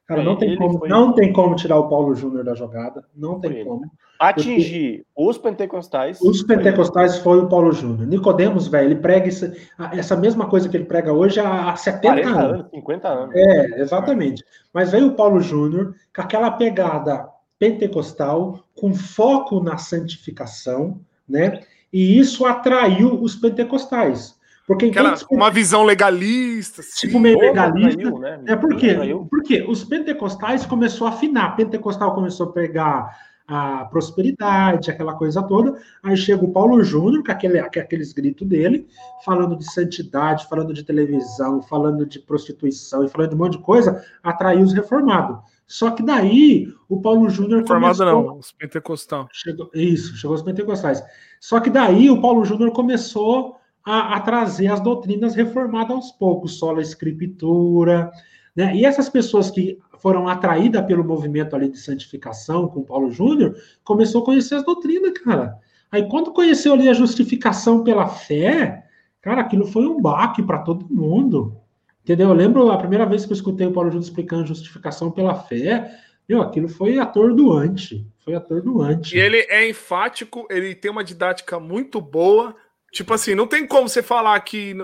Cara, 0.09 0.23
não 0.23 0.35
tem, 0.35 0.55
como, 0.57 0.79
foi... 0.79 0.89
não 0.89 1.13
tem 1.13 1.31
como 1.31 1.55
tirar 1.55 1.77
o 1.77 1.87
Paulo 1.87 2.15
Júnior 2.15 2.43
da 2.43 2.55
jogada. 2.55 3.05
Não 3.15 3.39
tem 3.39 3.63
como. 3.63 3.85
Atingir 4.19 5.05
os 5.15 5.37
pentecostais. 5.37 6.19
Os 6.19 6.41
pentecostais 6.41 7.19
foi, 7.19 7.37
foi 7.37 7.45
o 7.45 7.47
Paulo 7.47 7.71
Júnior. 7.71 8.07
Nicodemos, 8.07 8.67
velho, 8.67 8.87
ele 8.87 8.95
prega 8.95 9.27
essa, 9.27 9.53
essa 9.93 10.17
mesma 10.17 10.47
coisa 10.49 10.67
que 10.67 10.75
ele 10.75 10.85
prega 10.85 11.13
hoje 11.13 11.39
há 11.39 11.75
70 11.75 12.27
anos. 12.27 12.37
anos. 12.37 12.69
50 12.71 13.07
anos. 13.07 13.35
É, 13.35 13.81
exatamente. 13.81 14.43
Mas 14.73 14.89
veio 14.89 15.09
o 15.09 15.13
Paulo 15.13 15.39
Júnior 15.41 15.93
com 16.13 16.21
aquela 16.23 16.49
pegada 16.49 17.29
pentecostal, 17.59 18.63
com 18.75 18.95
foco 18.95 19.61
na 19.61 19.77
santificação, 19.77 20.99
né? 21.27 21.61
E 21.93 22.17
isso 22.17 22.47
atraiu 22.47 23.21
os 23.21 23.35
pentecostais. 23.35 24.38
Porque 24.69 24.85
Aquela, 24.85 25.15
uma 25.31 25.49
visão 25.49 25.83
legalista. 25.83 26.81
Assim. 26.81 27.07
Tipo 27.07 27.19
meio 27.19 27.39
legalista. 27.39 28.03
Traiu, 28.03 28.19
né? 28.19 28.43
É 28.45 28.55
por 28.55 28.75
quê? 28.75 28.95
Porque 29.27 29.65
os 29.67 29.83
pentecostais 29.83 30.63
começou 30.63 31.07
a 31.07 31.09
afinar. 31.09 31.55
Pentecostal 31.55 32.13
começou 32.13 32.49
a 32.49 32.51
pegar 32.51 33.17
a 33.47 33.85
prosperidade, 33.85 34.91
aquela 34.91 35.15
coisa 35.15 35.41
toda. 35.41 35.75
Aí 36.03 36.15
chega 36.15 36.45
o 36.45 36.51
Paulo 36.51 36.83
Júnior, 36.83 37.23
com, 37.23 37.31
aquele, 37.31 37.57
aqueles 37.57 38.13
gritos 38.13 38.47
dele, 38.47 38.87
falando 39.25 39.57
de 39.57 39.65
santidade, 39.73 40.47
falando 40.47 40.71
de 40.71 40.83
televisão, 40.83 41.63
falando 41.63 42.05
de 42.05 42.19
prostituição 42.19 43.03
e 43.03 43.09
falando 43.09 43.29
de 43.29 43.35
um 43.35 43.39
monte 43.39 43.57
de 43.57 43.63
coisa, 43.63 44.05
atraiu 44.21 44.61
os 44.61 44.71
reformados. 44.71 45.39
Só 45.65 45.89
que 45.89 46.03
daí 46.03 46.71
o 46.87 47.01
Paulo 47.01 47.27
Júnior 47.27 47.65
começou... 47.65 48.05
não, 48.05 48.37
os 48.37 48.51
pentecostais. 48.51 49.25
Chegou, 49.31 49.71
isso, 49.73 50.15
chegou 50.15 50.35
os 50.35 50.43
pentecostais. 50.43 51.03
Só 51.39 51.59
que 51.59 51.71
daí 51.71 52.11
o 52.11 52.21
Paulo 52.21 52.45
Júnior 52.45 52.71
começou 52.71 53.58
a, 53.85 54.15
a 54.15 54.19
trazer 54.19 54.67
as 54.67 54.79
doutrinas 54.79 55.35
reformadas 55.35 55.95
aos 55.95 56.11
poucos, 56.11 56.57
só 56.57 56.75
a 56.75 56.81
escritura, 56.81 58.11
né? 58.55 58.75
E 58.75 58.85
essas 58.85 59.09
pessoas 59.09 59.49
que 59.49 59.79
foram 59.99 60.27
atraídas 60.27 60.85
pelo 60.85 61.03
movimento 61.03 61.55
ali 61.55 61.69
de 61.69 61.77
santificação 61.77 62.67
com 62.67 62.83
Paulo 62.83 63.11
Júnior, 63.11 63.55
começou 63.83 64.21
a 64.21 64.25
conhecer 64.25 64.55
as 64.55 64.63
doutrinas, 64.63 65.13
cara. 65.19 65.57
Aí 65.91 66.07
quando 66.07 66.31
conheceu 66.31 66.73
ali 66.73 66.87
a 66.87 66.93
justificação 66.93 67.83
pela 67.83 68.07
fé, 68.07 68.85
cara, 69.21 69.41
aquilo 69.41 69.65
foi 69.65 69.87
um 69.87 70.01
baque 70.01 70.41
para 70.43 70.59
todo 70.59 70.87
mundo. 70.89 71.57
Entendeu? 72.03 72.29
Eu 72.29 72.35
lembro 72.35 72.71
a 72.71 72.77
primeira 72.77 73.05
vez 73.05 73.25
que 73.25 73.31
eu 73.31 73.35
escutei 73.35 73.67
o 73.67 73.71
Paulo 73.71 73.89
Júnior 73.89 74.07
explicando 74.07 74.47
justificação 74.47 75.11
pela 75.11 75.35
fé, 75.35 75.91
meu, 76.27 76.41
aquilo 76.41 76.69
foi 76.69 76.99
atordoante. 76.99 78.05
Foi 78.19 78.35
atordoante. 78.35 79.17
E 79.17 79.19
ele 79.19 79.37
é 79.49 79.67
enfático, 79.67 80.45
ele 80.49 80.75
tem 80.75 80.91
uma 80.91 81.03
didática 81.03 81.59
muito 81.59 81.99
boa, 81.99 82.55
Tipo 82.91 83.13
assim, 83.13 83.35
não 83.35 83.47
tem 83.47 83.65
como 83.65 83.87
você 83.87 84.01
falar 84.01 84.39
que. 84.41 84.75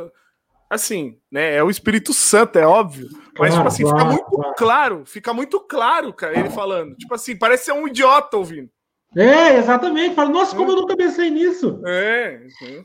Assim, 0.69 1.17
né? 1.31 1.55
É 1.55 1.63
o 1.63 1.69
Espírito 1.69 2.13
Santo, 2.13 2.57
é 2.57 2.65
óbvio. 2.65 3.07
Mas, 3.37 3.53
claro, 3.53 3.53
tipo 3.53 3.67
assim, 3.67 3.83
claro, 3.83 3.95
fica 3.95 4.05
muito 4.05 4.25
claro. 4.29 4.55
claro. 4.57 5.03
Fica 5.05 5.33
muito 5.33 5.59
claro, 5.59 6.13
cara, 6.13 6.39
ele 6.39 6.49
falando. 6.49 6.95
Tipo 6.95 7.13
assim, 7.13 7.35
parece 7.35 7.65
ser 7.65 7.73
um 7.73 7.87
idiota 7.87 8.37
ouvindo. 8.37 8.69
É, 9.15 9.57
exatamente. 9.57 10.15
Fala, 10.15 10.29
nossa, 10.29 10.55
como 10.55 10.71
eu 10.71 10.75
nunca 10.75 10.95
pensei 10.95 11.29
nisso. 11.29 11.81
É. 11.85 12.41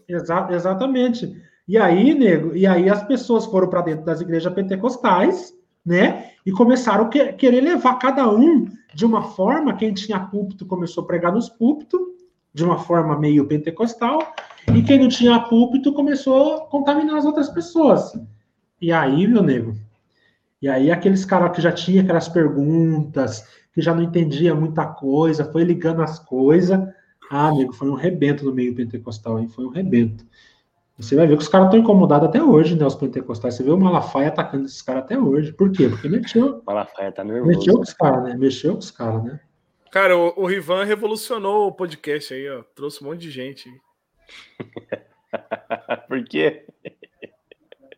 Exa 0.09 0.49
exatamente. 0.51 1.31
E 1.67 1.77
aí, 1.77 2.15
nego, 2.15 2.55
e 2.57 2.67
aí 2.67 2.89
as 2.89 3.03
pessoas 3.05 3.47
foram 3.47 3.69
para 3.69 3.83
dentro 3.83 4.05
das 4.05 4.21
igrejas 4.21 4.53
pentecostais, 4.53 5.53
né? 5.85 6.33
E 6.45 6.53
começaram 6.53 7.07
a 7.07 7.09
que, 7.09 7.33
querer 7.35 7.61
levar 7.61 7.95
cada 7.99 8.29
um 8.29 8.67
de 8.95 9.07
uma 9.07 9.23
forma. 9.23 9.77
Quem 9.77 9.93
tinha 9.93 10.19
púlpito 10.19 10.67
começou 10.67 11.05
a 11.05 11.07
pregar 11.07 11.33
nos 11.33 11.49
púlpitos, 11.49 12.01
de 12.53 12.65
uma 12.65 12.79
forma 12.79 13.19
meio 13.19 13.47
pentecostal, 13.47 14.35
e 14.75 14.83
quem 14.83 14.99
não 14.99 15.09
tinha 15.09 15.41
púlpito 15.41 15.93
começou 15.93 16.57
a 16.57 16.67
contaminar 16.67 17.17
as 17.17 17.25
outras 17.25 17.49
pessoas. 17.49 18.13
E 18.81 18.93
aí, 18.93 19.27
meu 19.27 19.43
nego, 19.43 19.75
e 20.63 20.69
aí 20.69 20.91
aqueles 20.91 21.25
caras 21.25 21.55
que 21.55 21.63
já 21.63 21.73
tinha 21.73 22.03
aquelas 22.03 22.29
perguntas, 22.29 23.47
que 23.73 23.81
já 23.81 23.95
não 23.95 24.03
entendia 24.03 24.55
muita 24.55 24.87
coisa, 24.87 25.51
foi 25.51 25.65
ligando 25.65 26.03
as 26.03 26.19
coisas. 26.19 26.79
Ah, 27.31 27.53
nego, 27.53 27.73
foi 27.73 27.89
um 27.89 27.95
rebento 27.95 28.45
no 28.45 28.53
meio 28.53 28.75
pentecostal, 28.75 29.39
hein? 29.39 29.49
Foi 29.49 29.65
um 29.65 29.71
rebento. 29.71 30.25
Você 30.99 31.17
vai 31.17 31.27
ver 31.27 31.37
que 31.37 31.43
os 31.43 31.49
caras 31.49 31.69
estão 31.69 31.81
incomodados 31.81 32.29
até 32.29 32.43
hoje, 32.43 32.77
né? 32.77 32.85
Os 32.85 32.95
pentecostais. 32.95 33.55
Você 33.55 33.63
vê 33.63 33.71
o 33.71 33.79
Malafaia 33.79 34.29
atacando 34.29 34.67
esses 34.67 34.83
caras 34.83 35.05
até 35.05 35.19
hoje. 35.19 35.51
Por 35.51 35.73
quê? 35.73 35.89
Porque 35.89 36.09
mexeu. 36.09 36.63
Malafaia 36.67 37.11
tá 37.11 37.25
nervoso. 37.25 37.57
Mexeu 37.57 37.75
com 37.77 37.83
os 37.83 37.95
caras, 37.95 38.23
né? 38.25 38.37
Mexeu 38.37 38.73
com 38.75 38.81
os 38.81 38.91
caras, 38.91 39.25
né? 39.25 39.41
Cara, 39.91 40.17
o, 40.17 40.35
o 40.37 40.47
Rivan 40.47 40.85
revolucionou 40.85 41.69
o 41.69 41.73
podcast 41.73 42.35
aí, 42.35 42.49
ó. 42.51 42.63
Trouxe 42.75 43.03
um 43.03 43.09
monte 43.09 43.21
de 43.23 43.31
gente. 43.31 43.71
Por 46.09 46.25
quê? 46.25 46.67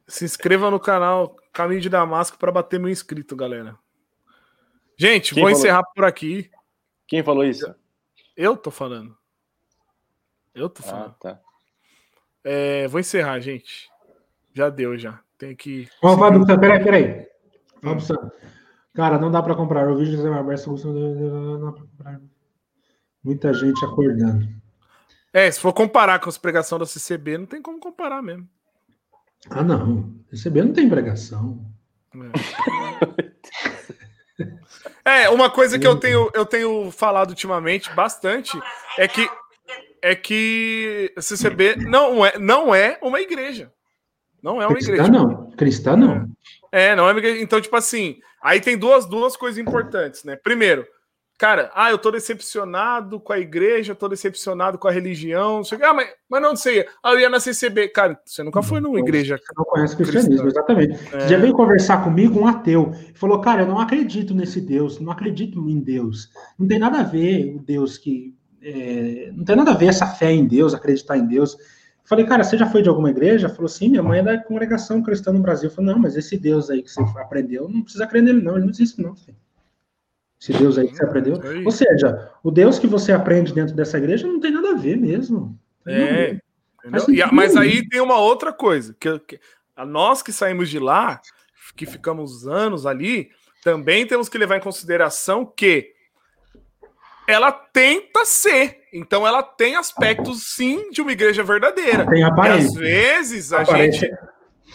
Se 0.06 0.24
inscreva 0.24 0.70
no 0.70 0.78
canal 0.78 1.36
Caminho 1.52 1.80
de 1.80 1.88
Damasco 1.88 2.38
para 2.38 2.52
bater 2.52 2.78
mil 2.80 2.88
inscritos, 2.90 3.36
galera. 3.36 3.76
Gente, 4.96 5.34
Quem 5.34 5.42
vou 5.42 5.50
falou? 5.50 5.58
encerrar 5.58 5.82
por 5.94 6.04
aqui. 6.04 6.50
Quem 7.06 7.22
falou 7.22 7.44
isso? 7.44 7.74
Eu 8.36 8.56
tô 8.56 8.70
falando. 8.70 9.16
Eu 10.54 10.68
tô 10.68 10.82
falando. 10.82 11.10
Ah, 11.10 11.16
tá. 11.18 11.40
É, 12.44 12.86
vou 12.88 13.00
encerrar, 13.00 13.38
gente. 13.40 13.90
Já 14.54 14.68
deu, 14.68 14.96
já. 14.98 15.20
Tem 15.38 15.56
que. 15.56 15.88
Ó, 16.02 16.16
Fábio, 16.16 16.46
peraí, 16.46 16.84
peraí. 16.84 17.26
Vamos, 17.82 18.08
Cara, 18.94 19.18
não 19.18 19.30
dá 19.30 19.42
para 19.42 19.54
comprar. 19.54 19.88
O 19.88 19.96
vídeo 19.96 20.22
do 20.22 20.32
Aberto 20.32 20.70
não 20.70 21.60
dá 21.60 21.72
para 21.72 21.82
comprar. 21.82 22.20
Muita 23.24 23.52
gente 23.54 23.84
acordando. 23.84 24.61
É, 25.32 25.50
se 25.50 25.58
for 25.58 25.72
comparar 25.72 26.18
com 26.18 26.28
as 26.28 26.36
pregações 26.36 26.80
da 26.80 26.86
CCB, 26.86 27.38
não 27.38 27.46
tem 27.46 27.62
como 27.62 27.80
comparar 27.80 28.22
mesmo. 28.22 28.46
Ah, 29.50 29.62
não. 29.62 30.14
CCB 30.30 30.62
não 30.62 30.72
tem 30.72 30.88
pregação. 30.88 31.64
É. 35.04 35.22
é, 35.24 35.30
uma 35.30 35.50
coisa 35.50 35.78
que 35.78 35.86
eu 35.86 35.96
tenho, 35.96 36.30
eu 36.34 36.44
tenho 36.44 36.90
falado 36.90 37.30
ultimamente 37.30 37.90
bastante 37.94 38.58
é 38.98 39.08
que 39.08 39.28
é 40.02 40.16
que 40.16 41.12
a 41.16 41.22
CCB 41.22 41.76
não 41.76 42.26
é, 42.26 42.36
não 42.38 42.74
é 42.74 42.98
uma 43.00 43.20
igreja. 43.20 43.72
Não 44.42 44.60
é 44.60 44.66
uma 44.66 44.74
Cristã, 44.74 44.92
igreja. 44.92 45.10
Não. 45.10 45.50
Cristã 45.52 45.96
não. 45.96 46.28
É, 46.72 46.96
não 46.96 47.08
é 47.08 47.12
uma 47.12 47.18
igreja. 47.20 47.40
Então, 47.40 47.60
tipo 47.60 47.76
assim, 47.76 48.18
aí 48.42 48.60
tem 48.60 48.76
duas, 48.76 49.06
duas 49.06 49.36
coisas 49.36 49.58
importantes, 49.58 50.24
né? 50.24 50.34
Primeiro, 50.34 50.84
cara, 51.42 51.72
ah, 51.74 51.90
eu 51.90 51.98
tô 51.98 52.12
decepcionado 52.12 53.18
com 53.18 53.32
a 53.32 53.38
igreja, 53.40 53.96
tô 53.96 54.08
decepcionado 54.08 54.78
com 54.78 54.86
a 54.86 54.92
religião. 54.92 55.56
Não 55.56 55.64
sei, 55.64 55.76
ah, 55.82 55.92
mas, 55.92 56.08
mas 56.30 56.40
não 56.40 56.54
sei. 56.54 56.86
Ah, 57.02 57.14
eu 57.14 57.18
ia 57.18 57.28
na 57.28 57.40
CCB. 57.40 57.88
Cara, 57.88 58.16
você 58.24 58.44
nunca 58.44 58.62
foi 58.62 58.78
numa 58.78 59.00
igreja. 59.00 59.36
Você 59.36 59.52
não 59.56 59.64
conhece 59.64 59.94
o 59.94 59.96
cristianismo, 59.96 60.46
exatamente. 60.46 60.92
É. 61.12 61.18
Você 61.18 61.28
já 61.30 61.38
veio 61.38 61.52
conversar 61.52 62.04
comigo 62.04 62.38
um 62.38 62.46
ateu. 62.46 62.92
Falou, 63.16 63.40
cara, 63.40 63.62
eu 63.62 63.66
não 63.66 63.80
acredito 63.80 64.32
nesse 64.32 64.60
Deus, 64.60 65.00
não 65.00 65.10
acredito 65.10 65.68
em 65.68 65.80
Deus. 65.80 66.30
Não 66.56 66.68
tem 66.68 66.78
nada 66.78 67.00
a 67.00 67.02
ver 67.02 67.56
o 67.56 67.58
Deus 67.58 67.98
que 67.98 68.36
é, 68.62 69.32
não 69.34 69.44
tem 69.44 69.56
nada 69.56 69.72
a 69.72 69.76
ver 69.76 69.86
essa 69.86 70.06
fé 70.06 70.30
em 70.30 70.46
Deus, 70.46 70.74
acreditar 70.74 71.18
em 71.18 71.26
Deus. 71.26 71.54
Eu 71.54 71.58
falei, 72.04 72.24
cara, 72.24 72.44
você 72.44 72.56
já 72.56 72.66
foi 72.66 72.82
de 72.82 72.88
alguma 72.88 73.10
igreja? 73.10 73.48
Falou, 73.48 73.66
sim, 73.66 73.88
minha 73.88 74.02
mãe 74.04 74.20
é 74.20 74.22
da 74.22 74.38
congregação 74.38 75.02
cristã 75.02 75.32
no 75.32 75.42
Brasil. 75.42 75.68
Falei, 75.72 75.92
não, 75.92 75.98
mas 75.98 76.16
esse 76.16 76.38
Deus 76.38 76.70
aí 76.70 76.84
que 76.84 76.88
você 76.88 77.00
aprendeu, 77.18 77.68
não 77.68 77.82
precisa 77.82 78.06
crer 78.06 78.22
nele, 78.22 78.40
não, 78.40 78.52
ele 78.52 78.66
não 78.66 78.70
existe, 78.70 79.02
não. 79.02 79.16
Filho. 79.16 79.41
Esse 80.42 80.52
Deus 80.54 80.76
aí 80.76 80.88
que 80.88 80.96
você 80.96 81.04
aprendeu. 81.04 81.40
Ou 81.64 81.70
seja, 81.70 82.32
o 82.42 82.50
Deus 82.50 82.76
que 82.76 82.88
você 82.88 83.12
aprende 83.12 83.54
dentro 83.54 83.76
dessa 83.76 83.96
igreja 83.96 84.26
não 84.26 84.40
tem 84.40 84.50
nada 84.50 84.72
a 84.72 84.74
ver 84.74 84.96
mesmo. 84.96 85.56
É. 85.86 86.36
Mas, 86.84 87.06
mas 87.30 87.56
aí 87.56 87.88
tem 87.88 88.00
uma 88.00 88.18
outra 88.18 88.52
coisa, 88.52 88.92
que, 88.98 89.20
que 89.20 89.40
nós 89.86 90.20
que 90.20 90.32
saímos 90.32 90.68
de 90.68 90.80
lá, 90.80 91.20
que 91.76 91.86
ficamos 91.86 92.44
anos 92.44 92.86
ali, 92.86 93.30
também 93.62 94.04
temos 94.04 94.28
que 94.28 94.36
levar 94.36 94.56
em 94.56 94.60
consideração 94.60 95.46
que 95.46 95.92
ela 97.28 97.52
tenta 97.52 98.24
ser. 98.24 98.80
Então 98.92 99.24
ela 99.24 99.44
tem 99.44 99.76
aspectos 99.76 100.54
sim 100.56 100.90
de 100.90 101.00
uma 101.00 101.12
igreja 101.12 101.44
verdadeira. 101.44 102.04
Tem 102.10 102.24
aparência. 102.24 102.66
E 102.66 102.66
às 102.66 102.74
vezes 102.74 103.52
a 103.52 103.62
gente 103.62 104.10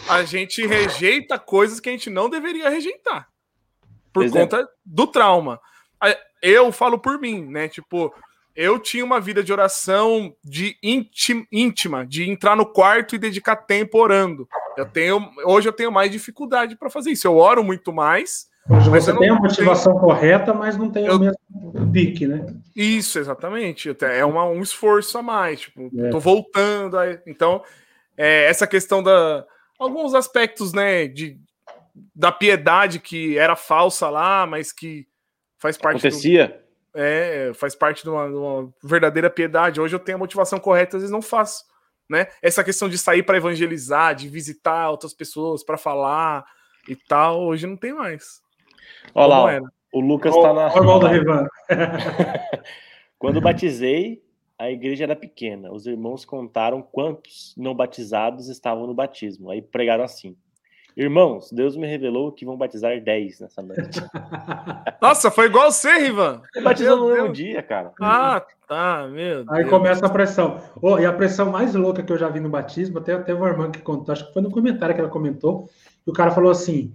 a 0.08 0.22
gente 0.22 0.66
rejeita 0.66 1.38
coisas 1.38 1.78
que 1.78 1.90
a 1.90 1.92
gente 1.92 2.08
não 2.08 2.30
deveria 2.30 2.70
rejeitar. 2.70 3.28
Por 4.12 4.24
Exemplo. 4.24 4.40
conta 4.40 4.68
do 4.84 5.06
trauma. 5.06 5.60
Eu 6.40 6.70
falo 6.70 6.98
por 6.98 7.20
mim, 7.20 7.44
né? 7.46 7.68
Tipo, 7.68 8.14
eu 8.54 8.78
tinha 8.78 9.04
uma 9.04 9.20
vida 9.20 9.42
de 9.42 9.52
oração 9.52 10.34
de 10.44 10.76
íntima, 11.52 12.06
de 12.06 12.28
entrar 12.28 12.56
no 12.56 12.66
quarto 12.66 13.14
e 13.14 13.18
dedicar 13.18 13.56
tempo 13.56 13.98
orando. 13.98 14.48
Eu 14.76 14.86
tenho, 14.86 15.30
hoje 15.44 15.68
eu 15.68 15.72
tenho 15.72 15.90
mais 15.90 16.10
dificuldade 16.10 16.76
para 16.76 16.90
fazer 16.90 17.10
isso. 17.10 17.26
Eu 17.26 17.36
oro 17.36 17.64
muito 17.64 17.92
mais, 17.92 18.48
Hoje 18.68 18.90
você 18.90 19.16
tem 19.16 19.30
a 19.30 19.34
motivação 19.34 19.94
tenho... 19.94 20.04
correta, 20.04 20.52
mas 20.52 20.76
não 20.76 20.90
tem 20.90 21.06
eu... 21.06 21.16
o 21.16 21.18
mesmo 21.18 21.90
pique, 21.90 22.26
né? 22.26 22.44
Isso, 22.76 23.18
exatamente. 23.18 23.96
É 24.02 24.24
uma, 24.24 24.44
um 24.44 24.60
esforço 24.60 25.16
a 25.16 25.22
mais. 25.22 25.60
Tipo, 25.60 25.90
é. 25.98 26.10
tô 26.10 26.20
voltando. 26.20 26.98
A... 26.98 27.18
Então, 27.26 27.62
é, 28.16 28.44
essa 28.44 28.66
questão 28.66 29.02
da. 29.02 29.46
Alguns 29.78 30.12
aspectos, 30.12 30.72
né, 30.72 31.06
de, 31.06 31.40
da 32.14 32.32
piedade 32.32 32.98
que 32.98 33.38
era 33.38 33.56
falsa 33.56 34.08
lá, 34.08 34.46
mas 34.46 34.72
que 34.72 35.06
faz 35.58 35.76
parte. 35.76 36.06
Acontecia. 36.06 36.48
Do, 36.48 36.68
é, 37.00 37.52
faz 37.54 37.74
parte 37.74 38.02
de 38.02 38.10
uma, 38.10 38.28
de 38.28 38.34
uma, 38.34 38.74
verdadeira 38.82 39.30
piedade. 39.30 39.80
Hoje 39.80 39.94
eu 39.94 40.00
tenho 40.00 40.16
a 40.16 40.18
motivação 40.18 40.58
correta, 40.58 40.96
às 40.96 41.02
vezes 41.02 41.12
não 41.12 41.22
faço. 41.22 41.64
Né? 42.08 42.26
Essa 42.40 42.64
questão 42.64 42.88
de 42.88 42.96
sair 42.96 43.22
para 43.22 43.36
evangelizar, 43.36 44.14
de 44.14 44.28
visitar 44.28 44.90
outras 44.90 45.12
pessoas 45.12 45.62
para 45.62 45.76
falar 45.76 46.44
e 46.88 46.96
tal, 46.96 47.42
hoje 47.42 47.66
não 47.66 47.76
tem 47.76 47.92
mais. 47.92 48.40
Olha 49.14 49.26
lá, 49.26 49.60
o 49.92 50.00
Lucas 50.00 50.34
está 50.34 50.52
na. 50.52 50.72
Olha 50.72 51.48
Quando 53.18 53.40
batizei, 53.40 54.22
a 54.58 54.70
igreja 54.70 55.04
era 55.04 55.16
pequena. 55.16 55.72
Os 55.72 55.86
irmãos 55.86 56.24
contaram 56.24 56.82
quantos 56.82 57.54
não 57.56 57.74
batizados 57.74 58.48
estavam 58.48 58.86
no 58.86 58.94
batismo. 58.94 59.50
Aí 59.50 59.62
pregaram 59.62 60.04
assim: 60.04 60.36
Irmãos, 60.98 61.52
Deus 61.52 61.76
me 61.76 61.86
revelou 61.86 62.32
que 62.32 62.44
vão 62.44 62.56
batizar 62.56 63.00
10 63.00 63.38
nessa 63.38 63.62
noite. 63.62 64.02
Nossa, 65.00 65.30
foi 65.30 65.46
igual 65.46 65.70
você, 65.70 65.96
Rivan. 65.96 66.42
Batizou 66.60 66.96
no 66.96 67.14
mesmo 67.14 67.32
dia, 67.32 67.62
cara. 67.62 67.92
Ah, 68.00 68.44
tá, 68.66 69.06
meu 69.08 69.44
Aí 69.48 69.62
Deus. 69.62 69.70
começa 69.70 70.04
a 70.04 70.10
pressão. 70.10 70.60
Oh, 70.82 70.98
e 70.98 71.06
a 71.06 71.12
pressão 71.12 71.52
mais 71.52 71.72
louca 71.76 72.02
que 72.02 72.12
eu 72.12 72.18
já 72.18 72.28
vi 72.28 72.40
no 72.40 72.48
batismo, 72.48 72.98
até 72.98 73.16
teve 73.16 73.38
uma 73.38 73.48
irmã 73.48 73.70
que 73.70 73.80
contou, 73.80 74.12
acho 74.12 74.26
que 74.26 74.32
foi 74.32 74.42
no 74.42 74.50
comentário 74.50 74.92
que 74.92 75.00
ela 75.00 75.08
comentou, 75.08 75.70
que 76.04 76.10
o 76.10 76.12
cara 76.12 76.32
falou 76.32 76.50
assim: 76.50 76.92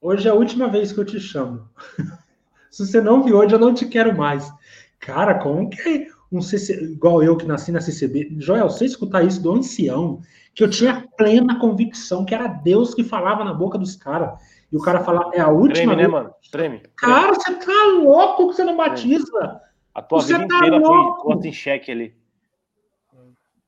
Hoje 0.00 0.26
é 0.26 0.30
a 0.30 0.34
última 0.34 0.66
vez 0.66 0.90
que 0.90 0.98
eu 0.98 1.04
te 1.04 1.20
chamo. 1.20 1.68
Se 2.70 2.86
você 2.86 3.02
não 3.02 3.22
viu 3.22 3.36
hoje, 3.36 3.54
eu 3.54 3.58
não 3.58 3.74
te 3.74 3.84
quero 3.84 4.16
mais. 4.16 4.50
Cara, 4.98 5.34
como 5.34 5.68
que 5.68 5.80
é 5.82 6.06
um 6.32 6.40
CC, 6.40 6.72
igual 6.84 7.22
eu 7.22 7.36
que 7.36 7.44
nasci 7.44 7.70
na 7.70 7.82
CCB? 7.82 8.36
Joel, 8.38 8.70
você 8.70 8.86
escutar 8.86 9.22
isso 9.22 9.42
do 9.42 9.52
ancião, 9.52 10.22
que 10.56 10.64
eu 10.64 10.70
tinha 10.70 11.06
plena 11.18 11.60
convicção 11.60 12.24
que 12.24 12.34
era 12.34 12.48
Deus 12.48 12.94
que 12.94 13.04
falava 13.04 13.44
na 13.44 13.52
boca 13.52 13.76
dos 13.76 13.94
caras. 13.94 14.40
E 14.72 14.76
o 14.76 14.80
cara 14.80 15.04
falar, 15.04 15.30
é 15.34 15.40
a 15.40 15.48
última 15.48 15.74
Treme, 15.74 15.90
né, 15.90 15.96
vez. 15.96 16.08
né, 16.08 16.12
mano? 16.12 16.34
Treme. 16.50 16.82
Cara, 16.96 17.34
você 17.34 17.54
tá 17.54 17.84
louco 17.98 18.48
que 18.48 18.54
você 18.54 18.64
não 18.64 18.74
batiza. 18.74 19.60
A 19.94 20.00
tua 20.00 20.18
você 20.18 20.32
vida 20.32 20.48
tá 20.48 20.56
inteira 20.56 20.78
louco. 20.78 21.22
foi 21.22 21.34
posta 21.34 21.48
em 21.48 21.52
xeque 21.52 21.92
ali. 21.92 22.16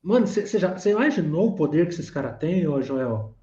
Mano, 0.03 0.27
você, 0.27 0.59
já, 0.59 0.75
imaginou 0.87 1.49
o 1.49 1.55
poder 1.55 1.87
que 1.87 1.93
esses 1.93 2.09
caras 2.09 2.39
têm, 2.39 2.67
ô 2.67 2.81
Joel? 2.81 3.35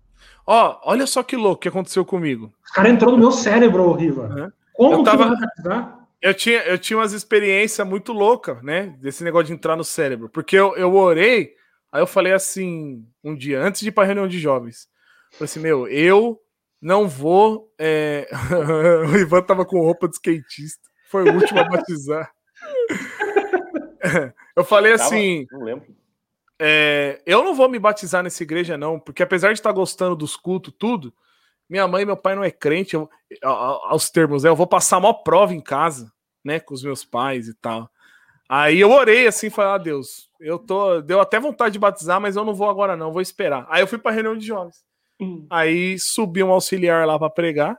Ó, 0.48 0.80
olha 0.84 1.06
só 1.06 1.22
que 1.22 1.36
louco 1.36 1.62
que 1.62 1.70
aconteceu 1.70 2.04
comigo. 2.04 2.52
O 2.72 2.74
cara 2.74 2.90
entrou 2.90 3.12
no 3.12 3.18
meu 3.20 3.32
cérebro, 3.32 3.92
Riva. 3.92 4.24
Uhum. 4.24 4.52
Como 4.74 4.96
eu 4.96 5.04
tava... 5.04 5.36
Eu 6.20 6.34
tinha, 6.34 6.64
eu 6.64 6.80
tinha 6.80 6.98
umas 6.98 7.14
experiências 7.14 7.88
muito 7.88 8.12
loucas, 8.12 8.64
né? 8.64 8.96
Desse 9.00 9.24
negócio 9.24 9.48
de 9.48 9.54
entrar 9.54 9.76
no 9.76 9.84
cérebro. 9.84 10.30
Porque 10.30 10.56
eu, 10.56 10.76
eu 10.76 10.96
orei, 10.96 11.54
aí 11.96 12.02
eu 12.02 12.08
falei 12.08 12.34
assim, 12.34 13.08
um 13.24 13.34
dia, 13.34 13.62
antes 13.62 13.80
de 13.80 13.88
ir 13.88 13.92
pra 13.92 14.04
reunião 14.04 14.28
de 14.28 14.38
jovens. 14.38 14.90
Falei 15.32 15.46
assim, 15.46 15.62
meu, 15.62 15.88
eu 15.88 16.38
não 16.82 17.08
vou. 17.08 17.74
É... 17.80 18.28
o 19.10 19.18
Ivan 19.18 19.42
tava 19.42 19.66
com 19.66 19.80
roupa 19.80 20.08
de 20.10 20.16
skatista. 20.16 20.90
Foi 21.10 21.24
o 21.24 21.34
último 21.34 21.60
a 21.60 21.64
batizar. 21.64 22.30
eu 24.58 24.64
falei 24.66 24.92
assim. 24.92 25.48
Não 25.52 25.64
lembro. 25.64 25.86
É, 26.60 27.22
eu 27.26 27.44
não 27.44 27.56
vou 27.56 27.70
me 27.70 27.80
batizar 27.80 28.24
nessa 28.24 28.44
igreja, 28.44 28.78
não, 28.78 29.00
porque 29.00 29.24
apesar 29.24 29.54
de 29.54 29.60
estar 29.60 29.72
gostando 29.72 30.16
dos 30.16 30.38
cultos, 30.38 30.74
tudo, 30.78 31.14
minha 31.70 31.86
mãe 31.86 32.04
e 32.04 32.06
meu 32.06 32.16
pai 32.16 32.34
não 32.34 32.44
é 32.44 32.52
crente, 32.52 32.96
eu, 32.96 33.10
aos 33.44 34.10
termos, 34.10 34.44
né, 34.44 34.50
eu 34.50 34.56
vou 34.56 34.66
passar 34.66 34.98
uma 34.98 35.14
prova 35.14 35.54
em 35.54 35.60
casa, 35.60 36.10
né, 36.44 36.60
com 36.60 36.74
os 36.74 36.82
meus 36.82 37.04
pais 37.04 37.50
e 37.50 37.54
tal. 37.56 37.90
Aí 38.48 38.80
eu 38.80 38.92
orei 38.92 39.28
assim, 39.28 39.50
falei, 39.50 39.72
ah, 39.72 39.78
Deus, 39.78 40.30
eu 40.40 40.60
tô, 40.60 41.02
deu 41.02 41.20
até 41.20 41.40
vontade 41.40 41.74
de 41.74 41.80
batizar, 41.80 42.22
mas 42.22 42.36
eu 42.36 42.46
não 42.46 42.54
vou 42.54 42.70
agora 42.70 42.96
não, 42.96 43.12
vou 43.12 43.22
esperar. 43.22 43.66
Aí 43.70 43.82
eu 43.82 43.88
fui 43.88 43.98
para 43.98 44.12
reunião 44.12 44.38
de 44.38 44.46
jovens. 44.46 44.84
Hum. 45.20 45.48
Aí 45.50 45.98
subiu 45.98 46.48
um 46.48 46.52
auxiliar 46.52 47.08
lá 47.08 47.18
para 47.18 47.30
pregar, 47.30 47.78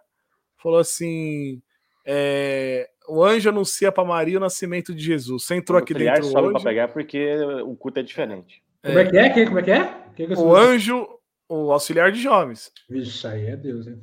falou 0.56 0.80
assim, 0.80 1.62
é, 2.04 2.88
o 3.08 3.22
anjo 3.22 3.48
anuncia 3.48 3.92
para 3.92 4.04
Maria 4.04 4.38
o 4.38 4.40
nascimento 4.40 4.94
de 4.94 5.04
Jesus. 5.04 5.44
Você 5.44 5.54
entrou 5.54 5.78
o 5.78 5.82
aqui 5.82 5.94
dentro 5.94 6.24
sobe 6.24 6.52
para 6.52 6.62
pegar 6.62 6.88
porque 6.88 7.36
o 7.64 7.76
culto 7.76 8.00
é 8.00 8.02
diferente. 8.02 8.62
Como 8.82 8.98
é 8.98 9.04
que 9.04 9.16
é? 9.16 9.44
Como 9.46 9.58
é 9.58 9.62
que 9.62 9.70
é? 9.70 9.84
Que 10.14 10.26
que 10.26 10.34
o 10.34 10.54
anjo, 10.54 11.06
o 11.48 11.72
auxiliar 11.72 12.10
de 12.10 12.20
jovens. 12.20 12.72
Vixe, 12.88 13.26
aí 13.26 13.46
é 13.46 13.56
Deus, 13.56 13.86
hein? 13.86 14.00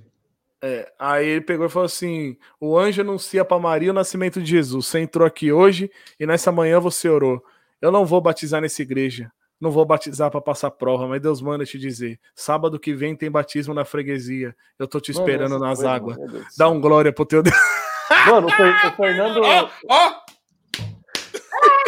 É, 0.65 0.89
aí 0.97 1.27
ele 1.27 1.41
pegou 1.41 1.65
e 1.65 1.69
falou 1.69 1.85
assim: 1.85 2.37
o 2.57 2.77
anjo 2.77 3.01
anuncia 3.01 3.43
para 3.43 3.59
Maria 3.59 3.91
o 3.91 3.93
nascimento 3.93 4.41
de 4.41 4.49
Jesus. 4.49 4.87
Você 4.87 4.99
entrou 4.99 5.27
aqui 5.27 5.51
hoje 5.51 5.91
e 6.17 6.25
nessa 6.25 6.53
manhã 6.53 6.79
você 6.79 7.09
orou. 7.09 7.43
Eu 7.81 7.91
não 7.91 8.05
vou 8.05 8.21
batizar 8.21 8.61
nessa 8.61 8.81
igreja. 8.81 9.29
Não 9.59 9.71
vou 9.71 9.85
batizar 9.85 10.31
para 10.31 10.39
passar 10.39 10.71
prova, 10.71 11.05
mas 11.05 11.21
Deus 11.21 11.41
manda 11.41 11.65
te 11.65 11.77
dizer. 11.77 12.17
Sábado 12.33 12.79
que 12.79 12.93
vem 12.93 13.13
tem 13.13 13.29
batismo 13.29 13.73
na 13.73 13.83
freguesia. 13.83 14.55
Eu 14.79 14.87
tô 14.87 15.01
te 15.01 15.11
esperando 15.11 15.51
Mano, 15.51 15.65
nas 15.65 15.83
águas. 15.83 16.17
Dá 16.57 16.69
um 16.69 16.79
glória 16.79 17.11
pro 17.11 17.25
teu 17.25 17.43
Deus. 17.43 17.55
Mano, 18.27 18.47
o 18.47 18.91
Fernando. 18.95 19.41
Ó, 19.41 19.69
ó! 19.89 20.23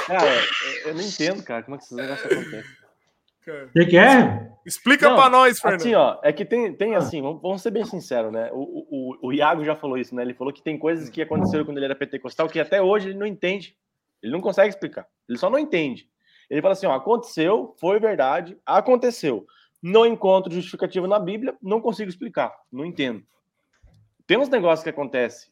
Cara, 0.06 0.41
eu 0.85 0.93
não 0.93 1.02
entendo, 1.02 1.41
cara, 1.43 1.64
como 1.64 1.76
é 1.76 1.77
que 1.77 1.85
esses 1.85 1.97
negócios 1.97 2.30
acontecem. 2.30 2.85
O 3.52 3.72
que, 3.72 3.86
que, 3.86 3.98
é? 3.98 4.52
Explica 4.66 5.14
para 5.14 5.30
nós, 5.30 5.60
Fernando. 5.60 5.82
Assim, 5.82 5.94
ó, 5.94 6.18
é 6.24 6.34
que 6.34 6.44
tem, 6.44 6.74
tem 6.74 6.96
assim, 6.96 7.22
vamos 7.22 7.62
ser 7.62 7.72
bem 7.72 7.86
sinceros, 7.86 8.32
né? 8.32 8.50
O, 8.52 9.20
o, 9.22 9.28
o 9.28 9.34
Iago 9.34 9.64
já 9.64 9.76
falou 9.76 9.98
isso, 9.98 10.16
né? 10.16 10.24
Ele 10.24 10.34
falou 10.34 10.52
que 10.52 10.64
tem 10.64 10.78
coisas 10.78 11.10
que 11.10 11.22
aconteceram 11.22 11.66
quando 11.66 11.78
ele 11.78 11.86
era 11.86 11.96
pentecostal 11.96 12.50
que 12.50 12.60
até 12.60 12.82
hoje 12.82 13.10
ele 13.10 13.20
não 13.20 13.26
entende. 13.26 13.78
Ele 14.22 14.32
não 14.32 14.42
consegue 14.42 14.70
explicar. 14.70 15.08
Ele 15.30 15.38
só 15.38 15.50
não 15.50 15.60
entende. 15.60 16.10
Ele 16.50 16.62
fala 16.62 16.74
assim: 16.74 16.88
ó, 16.88 16.94
aconteceu, 16.94 17.76
foi 17.80 18.00
verdade, 18.00 18.58
aconteceu. 18.66 19.46
Não 19.82 20.06
encontro 20.06 20.52
justificativo 20.52 21.06
na 21.06 21.20
Bíblia, 21.20 21.56
não 21.62 21.80
consigo 21.80 22.10
explicar, 22.10 22.56
não 22.72 22.86
entendo. 22.86 23.24
Tem 24.26 24.38
uns 24.38 24.50
negócios 24.50 24.84
que 24.84 24.90
acontecem 24.90 25.52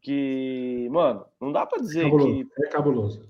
que, 0.00 0.88
mano, 0.90 1.24
não 1.40 1.50
dá 1.50 1.66
para 1.66 1.80
dizer 1.82 2.04
cabuloso. 2.04 2.28
que. 2.28 2.64
É 2.64 2.68
cabuloso. 2.68 3.28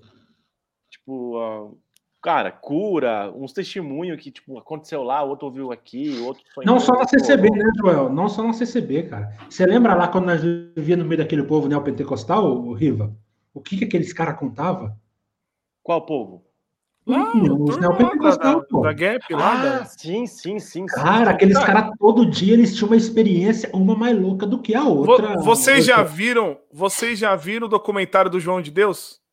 Tipo, 0.89 1.39
uh, 1.39 1.79
cara, 2.25 2.51
cura, 2.51 3.31
uns 3.35 3.53
testemunhos 3.53 4.19
que, 4.19 4.31
tipo, 4.31 4.57
aconteceu 4.57 5.03
lá, 5.03 5.21
outro 5.21 5.45
ouviu 5.45 5.71
aqui, 5.71 6.19
outro 6.21 6.43
foi. 6.55 6.65
Não 6.65 6.79
só 6.79 6.93
na 6.93 7.07
CCB, 7.07 7.51
né, 7.51 7.69
Joel? 7.77 8.09
Não 8.09 8.27
só 8.27 8.41
na 8.41 8.51
CCB, 8.51 9.03
cara. 9.03 9.31
Você 9.47 9.63
lembra 9.63 9.93
lá 9.93 10.07
quando 10.07 10.25
nós 10.25 10.41
vivíamos 10.41 11.03
no 11.03 11.09
meio 11.09 11.21
daquele 11.21 11.43
povo 11.43 11.67
neopentecostal, 11.67 12.51
o 12.51 12.73
Riva? 12.73 13.15
O 13.53 13.61
que, 13.61 13.77
que 13.77 13.85
aqueles 13.85 14.11
caras 14.11 14.39
contavam? 14.39 14.91
Qual 15.83 16.03
povo? 16.03 16.43
Lá, 17.05 17.31
os 17.31 17.77
neopentecostais, 17.77 18.67
pô. 18.71 18.81
Da 18.81 18.91
Gap, 18.91 19.31
lá. 19.31 19.51
Ah, 19.51 19.63
da... 19.63 19.85
sim, 19.85 20.25
sim, 20.25 20.57
sim. 20.57 20.87
Cara, 20.87 21.25
sim, 21.25 21.31
aqueles 21.31 21.59
caras 21.59 21.91
todo 21.99 22.25
dia 22.25 22.53
eles 22.53 22.75
tinham 22.75 22.89
uma 22.89 22.97
experiência, 22.97 23.69
uma 23.71 23.95
mais 23.95 24.19
louca 24.19 24.47
do 24.47 24.59
que 24.59 24.73
a 24.73 24.83
outra. 24.83 25.37
Vocês 25.43 25.87
outra. 25.87 25.97
já 25.97 26.01
viram? 26.01 26.57
Vocês 26.73 27.19
já 27.19 27.35
viram 27.35 27.67
o 27.67 27.69
documentário 27.69 28.31
do 28.31 28.39
João 28.39 28.63
de 28.63 28.71
Deus? 28.71 29.23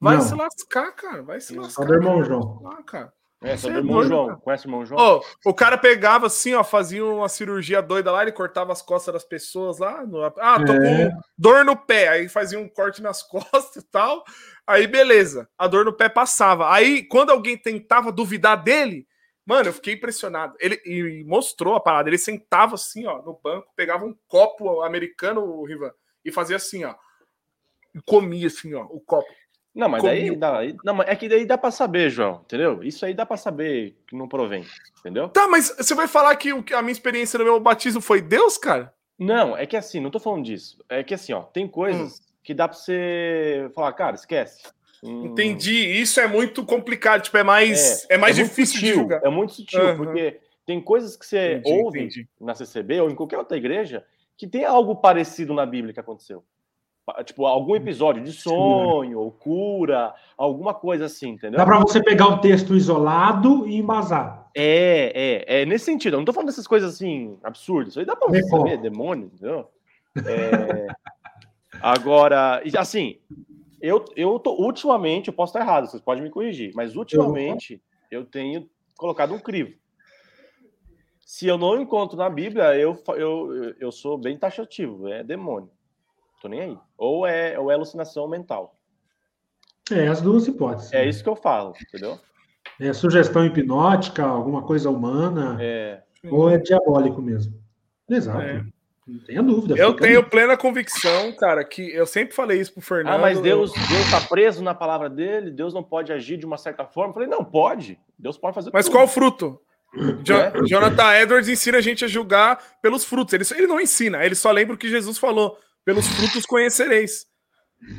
Vai 0.00 0.16
Não. 0.16 0.22
se 0.22 0.34
lascar, 0.34 0.92
cara. 0.92 1.22
Vai 1.22 1.40
se 1.40 1.54
lascar. 1.54 1.82
Só 1.82 1.84
do 1.84 1.94
irmão 1.94 2.22
João. 2.22 2.62
Ah, 2.66 2.82
cara. 2.82 3.12
É, 3.40 3.56
só 3.56 3.68
do 3.68 3.74
é 3.74 3.78
irmão 3.78 4.02
João. 4.02 4.26
Cara. 4.28 4.38
Conhece 4.40 4.66
o 4.66 4.68
irmão 4.68 4.86
João? 4.86 5.22
Oh, 5.44 5.50
o 5.50 5.54
cara 5.54 5.78
pegava 5.78 6.26
assim, 6.26 6.54
ó, 6.54 6.64
fazia 6.64 7.04
uma 7.04 7.28
cirurgia 7.28 7.80
doida 7.80 8.10
lá, 8.10 8.22
ele 8.22 8.32
cortava 8.32 8.72
as 8.72 8.82
costas 8.82 9.14
das 9.14 9.24
pessoas 9.24 9.78
lá. 9.78 10.04
No... 10.04 10.24
Ah, 10.24 10.64
tô 10.64 10.72
é. 10.72 11.10
com 11.10 11.20
dor 11.36 11.64
no 11.64 11.76
pé. 11.76 12.08
Aí 12.08 12.28
fazia 12.28 12.58
um 12.58 12.68
corte 12.68 13.00
nas 13.00 13.22
costas 13.26 13.82
e 13.82 13.86
tal. 13.86 14.24
Aí, 14.66 14.86
beleza. 14.86 15.48
A 15.56 15.66
dor 15.66 15.84
no 15.84 15.92
pé 15.92 16.08
passava. 16.08 16.72
Aí, 16.72 17.02
quando 17.04 17.30
alguém 17.30 17.56
tentava 17.56 18.12
duvidar 18.12 18.62
dele, 18.62 19.06
mano, 19.46 19.68
eu 19.68 19.72
fiquei 19.72 19.94
impressionado. 19.94 20.54
Ele 20.60 20.80
e 20.84 21.24
mostrou 21.24 21.74
a 21.74 21.80
parada. 21.80 22.08
Ele 22.08 22.18
sentava 22.18 22.74
assim, 22.74 23.06
ó, 23.06 23.22
no 23.22 23.38
banco, 23.42 23.68
pegava 23.76 24.04
um 24.04 24.16
copo 24.26 24.82
americano, 24.82 25.42
o 25.42 25.64
Rivan, 25.64 25.92
e 26.24 26.32
fazia 26.32 26.56
assim, 26.56 26.84
ó. 26.84 26.94
E 27.94 28.00
comia 28.02 28.48
assim, 28.48 28.74
ó, 28.74 28.84
o 28.84 29.00
copo. 29.00 29.28
Não, 29.78 29.88
mas 29.88 30.02
daí 30.02 30.34
dá, 30.34 30.58
não, 30.84 31.00
é 31.02 31.14
que 31.14 31.28
daí 31.28 31.46
dá 31.46 31.56
para 31.56 31.70
saber, 31.70 32.10
João, 32.10 32.40
entendeu? 32.44 32.82
Isso 32.82 33.06
aí 33.06 33.14
dá 33.14 33.24
para 33.24 33.36
saber 33.36 33.96
que 34.08 34.16
não 34.16 34.26
provém, 34.26 34.66
entendeu? 34.98 35.28
Tá, 35.28 35.46
mas 35.46 35.72
você 35.78 35.94
vai 35.94 36.08
falar 36.08 36.34
que 36.34 36.50
a 36.50 36.82
minha 36.82 36.90
experiência 36.90 37.38
no 37.38 37.44
meu 37.44 37.60
batismo 37.60 38.00
foi 38.00 38.20
Deus, 38.20 38.58
cara? 38.58 38.92
Não, 39.16 39.56
é 39.56 39.66
que 39.66 39.76
assim, 39.76 40.00
não 40.00 40.10
tô 40.10 40.18
falando 40.18 40.44
disso. 40.44 40.84
É 40.88 41.04
que 41.04 41.14
assim, 41.14 41.32
ó, 41.32 41.42
tem 41.42 41.68
coisas 41.68 42.18
hum. 42.18 42.22
que 42.42 42.52
dá 42.52 42.66
para 42.66 42.76
você 42.76 43.70
falar, 43.72 43.92
cara, 43.92 44.16
esquece. 44.16 44.64
Hum... 45.00 45.26
Entendi. 45.26 45.76
Isso 46.00 46.18
é 46.18 46.26
muito 46.26 46.64
complicado, 46.64 47.22
tipo, 47.22 47.36
é 47.36 47.44
mais 47.44 48.04
é, 48.10 48.14
é 48.14 48.18
mais 48.18 48.36
é 48.36 48.42
difícil 48.42 48.80
sutil, 48.80 48.94
de 48.94 49.00
julgar. 49.00 49.20
É 49.24 49.30
muito 49.30 49.52
sutil, 49.52 49.80
uhum. 49.80 49.96
porque 49.96 50.40
tem 50.66 50.80
coisas 50.80 51.16
que 51.16 51.24
você 51.24 51.54
entendi, 51.54 51.80
ouve 51.80 52.00
entendi. 52.00 52.28
na 52.40 52.52
CCB 52.52 53.02
ou 53.02 53.10
em 53.10 53.14
qualquer 53.14 53.38
outra 53.38 53.56
igreja 53.56 54.04
que 54.36 54.48
tem 54.48 54.64
algo 54.64 54.96
parecido 54.96 55.54
na 55.54 55.64
Bíblia 55.64 55.94
que 55.94 56.00
aconteceu 56.00 56.42
tipo, 57.24 57.46
algum 57.46 57.74
episódio 57.76 58.22
de 58.22 58.32
sonho, 58.32 59.18
ou 59.18 59.30
cura, 59.30 60.14
alguma 60.36 60.74
coisa 60.74 61.06
assim, 61.06 61.30
entendeu? 61.30 61.58
Dá 61.58 61.64
para 61.64 61.78
você 61.78 62.02
pegar 62.02 62.28
um 62.28 62.38
texto 62.38 62.74
isolado 62.74 63.66
e 63.66 63.76
embasar. 63.76 64.50
É, 64.54 65.44
é, 65.46 65.62
é 65.62 65.66
nesse 65.66 65.84
sentido. 65.84 66.14
Eu 66.14 66.18
não 66.18 66.24
tô 66.24 66.32
falando 66.32 66.48
dessas 66.48 66.66
coisas 66.66 66.94
assim 66.94 67.38
absurdas. 67.42 67.90
Isso 67.90 68.00
aí 68.00 68.06
dá 68.06 68.16
para 68.16 68.28
você 68.28 68.42
saber, 68.44 68.78
demônio, 68.78 69.30
entendeu? 69.32 69.68
É... 70.26 70.86
Agora, 71.80 72.62
assim, 72.76 73.18
eu, 73.80 74.04
eu 74.16 74.38
tô, 74.38 74.54
ultimamente, 74.54 75.28
eu 75.28 75.34
posso 75.34 75.50
estar 75.50 75.60
errado, 75.60 75.86
vocês 75.86 76.02
podem 76.02 76.22
me 76.22 76.30
corrigir, 76.30 76.72
mas 76.74 76.96
ultimamente 76.96 77.80
eu 78.10 78.24
tenho 78.24 78.68
colocado 78.96 79.34
um 79.34 79.38
crivo. 79.38 79.74
Se 81.20 81.46
eu 81.46 81.58
não 81.58 81.80
encontro 81.80 82.16
na 82.16 82.28
Bíblia, 82.28 82.74
eu, 82.74 83.00
eu, 83.16 83.74
eu 83.78 83.92
sou 83.92 84.16
bem 84.16 84.36
taxativo, 84.38 85.08
é 85.08 85.22
demônio. 85.22 85.70
Tô 86.40 86.48
nem 86.48 86.60
aí. 86.60 86.78
Ou 86.96 87.26
é, 87.26 87.58
ou 87.58 87.70
é 87.70 87.74
alucinação 87.74 88.28
mental. 88.28 88.76
É, 89.90 90.06
as 90.08 90.20
duas 90.20 90.46
hipóteses. 90.46 90.92
É 90.92 91.06
isso 91.06 91.22
que 91.22 91.28
eu 91.28 91.36
falo, 91.36 91.74
entendeu? 91.80 92.18
É 92.80 92.92
sugestão 92.92 93.44
hipnótica, 93.44 94.22
alguma 94.22 94.62
coisa 94.62 94.90
humana. 94.90 95.56
É. 95.60 96.02
Ou 96.30 96.50
é 96.50 96.58
diabólico 96.58 97.20
mesmo. 97.20 97.54
Exato. 98.08 98.40
É. 98.40 98.64
Não 99.06 99.18
tenha 99.20 99.42
dúvida. 99.42 99.74
Eu 99.74 99.94
tenho 99.94 100.20
aí. 100.20 100.24
plena 100.28 100.56
convicção, 100.56 101.32
cara, 101.32 101.64
que 101.64 101.90
eu 101.92 102.04
sempre 102.06 102.34
falei 102.34 102.60
isso 102.60 102.74
pro 102.74 102.82
Fernando. 102.82 103.14
Ah, 103.14 103.18
mas 103.18 103.40
Deus, 103.40 103.72
Deus 103.72 104.10
tá 104.10 104.20
preso 104.20 104.62
na 104.62 104.74
palavra 104.74 105.08
dele, 105.08 105.50
Deus 105.50 105.72
não 105.72 105.82
pode 105.82 106.12
agir 106.12 106.36
de 106.36 106.44
uma 106.44 106.58
certa 106.58 106.84
forma. 106.84 107.10
Eu 107.10 107.14
falei, 107.14 107.28
não, 107.28 107.42
pode. 107.42 107.98
Deus 108.18 108.36
pode 108.36 108.54
fazer 108.54 108.70
Mas 108.72 108.84
tudo. 108.84 108.94
qual 108.94 109.08
fruto? 109.08 109.58
É? 109.96 110.66
Jonathan 110.66 111.14
Edwards 111.14 111.48
ensina 111.48 111.78
a 111.78 111.80
gente 111.80 112.04
a 112.04 112.08
julgar 112.08 112.62
pelos 112.82 113.02
frutos. 113.02 113.32
Ele, 113.32 113.44
ele 113.56 113.66
não 113.66 113.80
ensina, 113.80 114.22
ele 114.22 114.34
só 114.34 114.50
lembra 114.50 114.74
o 114.74 114.78
que 114.78 114.90
Jesus 114.90 115.16
falou 115.16 115.58
pelos 115.88 116.06
frutos 116.06 116.44
conhecereis. 116.44 117.26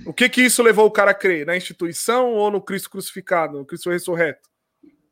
O 0.05 0.13
que 0.13 0.29
que 0.29 0.43
isso 0.43 0.61
levou 0.61 0.85
o 0.85 0.91
cara 0.91 1.09
a 1.09 1.13
crer? 1.15 1.43
Na 1.43 1.57
instituição 1.57 2.33
ou 2.33 2.51
no 2.51 2.61
Cristo 2.61 2.87
crucificado, 2.87 3.57
no 3.57 3.65
Cristo 3.65 3.89
ressurreto? 3.89 4.47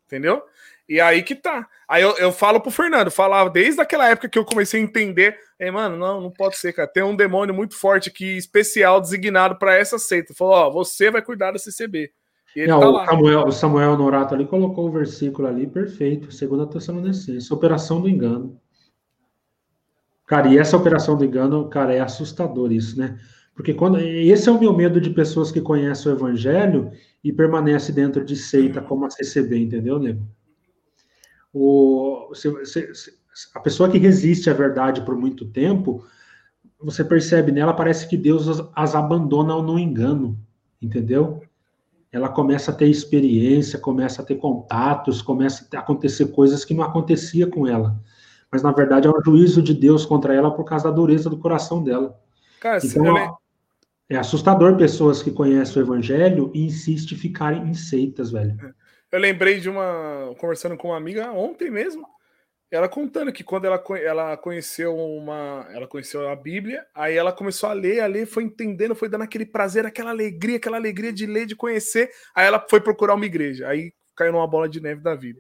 Entendeu? 0.06 0.44
E 0.88 1.02
aí 1.02 1.24
que 1.24 1.34
tá. 1.34 1.68
Aí 1.88 2.04
eu, 2.04 2.16
eu 2.18 2.32
falo 2.32 2.62
pro 2.62 2.70
Fernando, 2.70 3.10
falava 3.10 3.50
desde 3.50 3.82
aquela 3.82 4.08
época 4.08 4.30
que 4.30 4.38
eu 4.38 4.46
comecei 4.46 4.80
a 4.80 4.84
entender, 4.84 5.40
é, 5.58 5.72
mano, 5.72 5.98
não, 5.98 6.22
não 6.22 6.30
pode 6.30 6.56
ser, 6.58 6.72
cara. 6.72 6.88
Tem 6.88 7.02
um 7.02 7.16
demônio 7.16 7.52
muito 7.52 7.76
forte 7.76 8.10
aqui, 8.10 8.38
especial, 8.38 9.02
designado 9.02 9.58
para 9.58 9.76
essa 9.76 9.98
seita. 9.98 10.36
Falou, 10.36 10.54
ó, 10.54 10.70
você 10.70 11.10
vai 11.10 11.24
cuidar 11.24 11.54
da 11.54 11.58
CCB. 11.58 12.12
E 12.56 12.60
ele 12.60 12.68
não, 12.68 12.80
tá 12.80 12.90
o, 12.90 13.06
Samuel, 13.08 13.48
o 13.48 13.52
Samuel 13.52 13.98
Norato 13.98 14.36
ali 14.36 14.46
colocou 14.46 14.88
o 14.88 14.92
versículo 14.92 15.48
ali, 15.48 15.66
perfeito. 15.66 16.32
Segunda 16.32 16.68
Tessalonicense, 16.68 17.52
operação 17.52 18.00
do 18.00 18.08
engano. 18.08 18.62
Cara, 20.28 20.50
e 20.50 20.58
essa 20.58 20.76
operação 20.76 21.18
do 21.18 21.24
engano, 21.24 21.70
cara, 21.70 21.94
é 21.94 22.02
assustador 22.02 22.74
isso, 22.74 23.00
né? 23.00 23.18
Porque 23.56 23.74
quando 23.74 23.98
esse 23.98 24.50
é 24.50 24.52
o 24.52 24.60
meu 24.60 24.74
medo 24.74 25.00
de 25.00 25.10
pessoas 25.10 25.52
que 25.52 25.62
conhecem 25.62 26.12
o 26.12 26.16
evangelho 26.16 26.92
e 27.24 27.32
permanecem 27.32 27.96
dentro 27.96 28.24
de 28.24 28.36
seita 28.36 28.82
como 28.82 29.06
a 29.06 29.10
CCB, 29.10 29.58
entendeu, 29.58 29.98
nego? 29.98 30.28
O, 31.54 32.30
se, 32.36 32.66
se, 32.66 33.14
a 33.56 33.60
pessoa 33.62 33.90
que 33.90 33.98
resiste 33.98 34.50
à 34.50 34.54
verdade 34.54 35.02
por 35.02 35.16
muito 35.16 35.46
tempo, 35.46 36.06
você 36.78 37.06
percebe 37.06 37.52
nela, 37.54 37.74
parece 37.74 38.08
que 38.08 38.18
Deus 38.18 38.50
as, 38.50 38.70
as 38.76 38.96
abandona 38.96 39.60
no 39.62 39.80
engano, 39.80 40.38
entendeu? 40.82 41.42
Ela 42.12 42.28
começa 42.28 42.72
a 42.72 42.76
ter 42.76 42.90
experiência, 42.90 43.80
começa 43.80 44.22
a 44.22 44.26
ter 44.26 44.36
contatos, 44.36 45.22
começa 45.22 45.66
a 45.74 45.80
acontecer 45.80 46.28
coisas 46.28 46.66
que 46.66 46.74
não 46.74 46.84
acontecia 46.84 47.48
com 47.48 47.66
ela 47.66 47.98
mas 48.52 48.64
na 48.64 48.72
verdade 48.72 49.08
é 49.08 49.12
um 49.12 49.24
juízo 49.24 49.62
de 49.62 49.74
Deus 49.74 50.06
contra 50.06 50.34
ela 50.34 50.52
por 50.52 50.64
causa 50.64 50.86
da 50.86 50.96
dureza 50.96 51.30
do 51.30 51.38
coração 51.38 51.84
dela. 51.84 52.20
Cara, 52.60 52.80
então, 52.84 53.18
é, 53.18 53.32
é 54.10 54.18
assustador 54.18 54.78
pessoas 54.78 55.22
que 55.22 55.32
conhecem 55.32 55.82
o 55.82 55.86
evangelho 55.86 56.52
e 56.54 56.66
insistem 56.66 57.18
em 57.18 57.22
ficarem 57.22 57.64
em 57.64 57.74
seitas, 57.74 58.32
velho. 58.32 58.58
É. 58.64 58.88
Eu 59.12 59.20
lembrei 59.20 59.60
de 59.60 59.70
uma. 59.70 60.34
conversando 60.38 60.76
com 60.76 60.90
uma 60.90 60.98
amiga 60.98 61.32
ontem 61.32 61.72
mesmo. 61.72 62.06
Ela 62.70 62.90
contando 62.90 63.32
que 63.32 63.46
quando 63.46 63.64
ela, 63.64 63.82
ela 64.04 64.36
conheceu 64.36 64.96
uma. 64.96 65.66
Ela 65.72 65.88
conheceu 65.88 66.28
a 66.30 66.36
Bíblia, 66.36 66.86
aí 66.94 67.16
ela 67.16 67.32
começou 67.32 67.70
a 67.70 67.74
ler, 67.74 68.02
a 68.02 68.08
ler, 68.08 68.26
foi 68.26 68.44
entendendo, 68.44 68.94
foi 68.94 69.08
dando 69.08 69.24
aquele 69.24 69.46
prazer, 69.46 69.86
aquela 69.86 70.10
alegria, 70.10 70.58
aquela 70.58 70.76
alegria 70.76 71.14
de 71.14 71.26
ler, 71.26 71.46
de 71.46 71.56
conhecer. 71.56 72.10
Aí 72.36 72.46
ela 72.46 72.66
foi 72.70 72.82
procurar 72.82 73.16
uma 73.16 73.26
igreja. 73.26 73.68
Aí 73.70 73.94
caiu 74.16 74.34
numa 74.34 74.48
bola 74.48 74.68
de 74.68 74.82
neve 74.82 75.02
da 75.02 75.16
vida. 75.16 75.40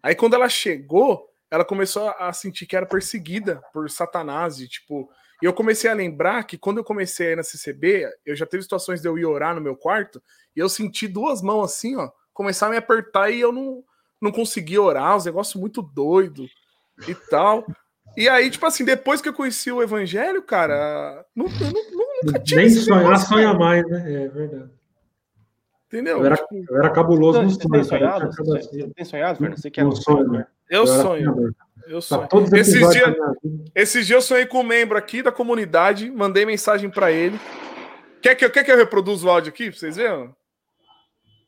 Aí 0.00 0.14
quando 0.14 0.34
ela 0.34 0.48
chegou, 0.48 1.28
ela 1.50 1.64
começou 1.64 2.08
a 2.18 2.32
sentir 2.32 2.66
que 2.66 2.76
era 2.76 2.86
perseguida 2.86 3.62
por 3.72 3.88
Satanás 3.90 4.60
e 4.60 4.68
tipo, 4.68 5.10
e 5.42 5.46
eu 5.46 5.52
comecei 5.52 5.90
a 5.90 5.94
lembrar 5.94 6.44
que 6.44 6.56
quando 6.56 6.78
eu 6.78 6.84
comecei 6.84 7.28
a 7.28 7.30
ir 7.32 7.36
na 7.36 7.42
CCB, 7.42 8.08
eu 8.24 8.34
já 8.34 8.46
teve 8.46 8.62
situações 8.62 9.00
de 9.00 9.08
eu 9.08 9.18
ir 9.18 9.24
orar 9.24 9.54
no 9.54 9.60
meu 9.60 9.76
quarto 9.76 10.22
e 10.56 10.60
eu 10.60 10.68
senti 10.68 11.06
duas 11.06 11.42
mãos 11.42 11.64
assim, 11.64 11.96
ó, 11.96 12.10
começar 12.32 12.66
a 12.66 12.70
me 12.70 12.76
apertar 12.76 13.30
e 13.30 13.40
eu 13.40 13.52
não 13.52 13.84
não 14.20 14.32
conseguia 14.32 14.80
orar, 14.80 15.16
os 15.16 15.26
negócios 15.26 15.60
muito 15.60 15.82
doido 15.82 16.48
e 17.06 17.14
tal. 17.14 17.66
E 18.16 18.26
aí, 18.28 18.50
tipo 18.50 18.64
assim, 18.64 18.84
depois 18.84 19.20
que 19.20 19.28
eu 19.28 19.34
conheci 19.34 19.70
o 19.70 19.82
evangelho, 19.82 20.42
cara, 20.42 21.26
não, 21.36 21.46
não, 21.46 22.22
nunca 22.22 22.38
tive 22.38 22.62
Nem 22.62 22.70
sonhar, 22.70 23.18
sonha 23.18 23.52
mais, 23.52 23.86
né? 23.86 24.24
É 24.24 24.28
verdade. 24.28 24.70
Entendeu? 25.94 26.18
Eu 26.18 26.26
era, 26.26 26.36
tipo, 26.36 26.64
eu 26.68 26.76
era 26.76 26.90
cabuloso 26.90 27.40
no 27.40 27.50
sonho. 27.50 27.70
Tem 27.70 27.84
sonhado, 27.84 28.30
você, 28.36 28.88
tem 28.88 29.04
sonhado, 29.04 29.38
Fernando? 29.38 29.60
Você 29.60 29.70
quer 29.70 29.84
um 29.84 29.92
sonho, 29.92 30.28
né? 30.28 30.46
Eu, 30.68 30.80
eu 30.80 30.86
sonho. 30.88 31.54
Eu 31.86 32.02
sonho. 32.02 32.26
Tá 32.26 32.58
esses 32.58 32.90
dias 32.90 33.14
esse 33.72 34.02
dia 34.02 34.16
eu 34.16 34.22
sonhei 34.22 34.44
com 34.44 34.58
um 34.58 34.64
membro 34.64 34.98
aqui 34.98 35.22
da 35.22 35.30
comunidade, 35.30 36.10
mandei 36.10 36.44
mensagem 36.44 36.90
para 36.90 37.12
ele. 37.12 37.38
Quer 38.20 38.34
que, 38.34 38.48
quer 38.48 38.64
que 38.64 38.72
eu 38.72 38.76
reproduza 38.76 39.24
o 39.24 39.30
áudio 39.30 39.50
aqui 39.50 39.70
pra 39.70 39.78
vocês 39.78 39.94
verem? 39.94 40.34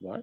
Vai. 0.01 0.23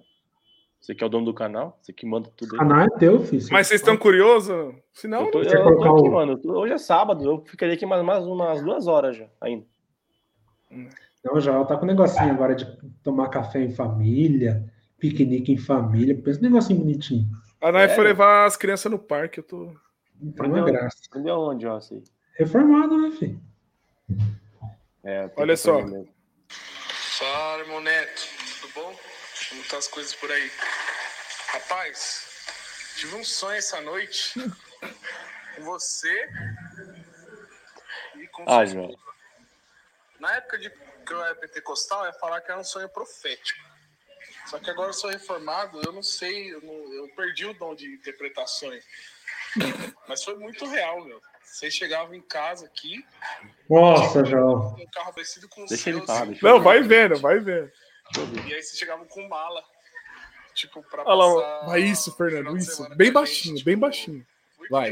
Você 0.80 0.94
que 0.94 1.04
é 1.04 1.06
o 1.06 1.10
dono 1.10 1.26
do 1.26 1.34
canal, 1.34 1.78
você 1.82 1.92
que 1.92 2.06
manda 2.06 2.30
tudo. 2.34 2.54
O 2.54 2.58
canal 2.58 2.80
é 2.80 2.88
teu, 2.98 3.20
filho. 3.24 3.46
Mas 3.50 3.66
vocês 3.66 3.82
estão 3.82 3.96
curiosos? 3.96 4.74
Se 4.94 5.06
não, 5.06 5.26
eu 5.26 5.30
tô, 5.30 5.42
eu, 5.42 5.50
eu 5.50 5.76
tô 5.76 5.98
aqui, 5.98 6.08
mano. 6.08 6.40
Hoje 6.46 6.72
é 6.72 6.78
sábado, 6.78 7.22
eu 7.24 7.44
ficaria 7.44 7.74
aqui 7.74 7.84
mais, 7.84 8.02
mais 8.02 8.24
umas 8.24 8.62
duas 8.62 8.86
horas 8.86 9.18
já 9.18 9.26
ainda. 9.38 9.66
Não, 11.24 11.40
já 11.40 11.64
tá 11.64 11.76
com 11.76 11.84
um 11.84 11.88
negocinho 11.88 12.30
agora 12.30 12.54
de 12.54 12.66
tomar 13.02 13.28
café 13.28 13.60
em 13.60 13.74
família, 13.74 14.70
piquenique 14.98 15.50
em 15.52 15.56
família. 15.56 16.14
Pensa 16.14 16.38
um 16.38 16.42
negocinho 16.42 16.80
bonitinho. 16.80 17.26
A 17.60 17.72
Nai 17.72 17.86
é. 17.86 17.88
foi 17.88 18.04
levar 18.04 18.44
as 18.44 18.58
crianças 18.58 18.92
no 18.92 18.98
parque, 18.98 19.40
eu 19.40 19.44
tô. 19.44 19.74
Tá 20.36 20.44
uma 20.44 20.64
graça. 20.64 20.98
Entendeu 21.08 21.40
onde, 21.40 21.66
ó, 21.66 21.76
assim? 21.76 22.04
Reformado, 22.36 23.00
né, 23.00 23.10
filho? 23.12 23.40
É, 25.02 25.30
Olha 25.36 25.56
só. 25.56 25.80
Fala, 26.48 27.60
irmão 27.60 27.80
Neto. 27.80 28.22
Tudo 28.60 28.74
bom? 28.74 28.94
Como 29.48 29.64
tá 29.64 29.78
as 29.78 29.88
coisas 29.88 30.14
por 30.14 30.30
aí? 30.30 30.50
Rapaz, 31.52 32.26
tive 32.96 33.14
um 33.16 33.24
sonho 33.24 33.56
essa 33.56 33.80
noite 33.80 34.34
com 35.56 35.62
você 35.62 36.28
e 38.16 38.26
com 38.28 38.44
ah, 38.46 38.64
João. 38.64 38.94
Na 40.18 40.34
época 40.36 40.58
de 40.58 40.70
que 41.04 41.12
eu 41.12 41.22
era 41.22 41.34
pentecostal, 41.34 42.06
ia 42.06 42.12
falar 42.14 42.40
que 42.40 42.50
era 42.50 42.60
um 42.60 42.64
sonho 42.64 42.88
profético. 42.88 43.60
Só 44.46 44.58
que 44.58 44.70
agora 44.70 44.90
eu 44.90 44.94
sou 44.94 45.10
reformado, 45.10 45.80
eu 45.84 45.92
não 45.92 46.02
sei, 46.02 46.52
eu, 46.52 46.60
não, 46.60 46.74
eu 46.92 47.08
perdi 47.14 47.46
o 47.46 47.54
dom 47.54 47.74
de 47.74 47.86
interpretações. 47.94 48.84
Mas 50.08 50.22
foi 50.22 50.36
muito 50.36 50.66
real, 50.66 51.04
meu. 51.04 51.20
Vocês 51.42 51.72
chegavam 51.72 52.14
em 52.14 52.20
casa 52.20 52.66
aqui. 52.66 53.04
Nossa, 53.70 54.24
João. 54.24 54.74
Um 54.74 54.86
carro 54.90 55.12
parecido 55.12 55.48
com 55.48 55.62
o 55.62 55.66
deixa 55.66 55.84
seu. 55.84 55.96
Ele 55.96 56.06
falar, 56.06 56.26
deixa 56.26 56.46
não, 56.46 56.60
vai 56.60 56.82
vendo, 56.82 57.16
vai 57.18 57.38
vendo. 57.38 57.70
E 58.46 58.54
aí 58.54 58.62
vocês 58.62 58.78
chegavam 58.78 59.06
com 59.06 59.26
mala. 59.28 59.62
Tipo, 60.54 60.82
pra 60.82 61.02
Olha 61.04 61.34
passar. 61.34 61.60
Lá, 61.60 61.66
vai 61.66 61.80
isso, 61.80 62.16
Fernando, 62.16 62.56
isso. 62.56 62.88
Bem 62.96 63.12
baixinho, 63.12 63.56
gente, 63.56 63.64
bem 63.64 63.74
tipo, 63.74 63.86
baixinho. 63.86 64.26
Vai. 64.70 64.90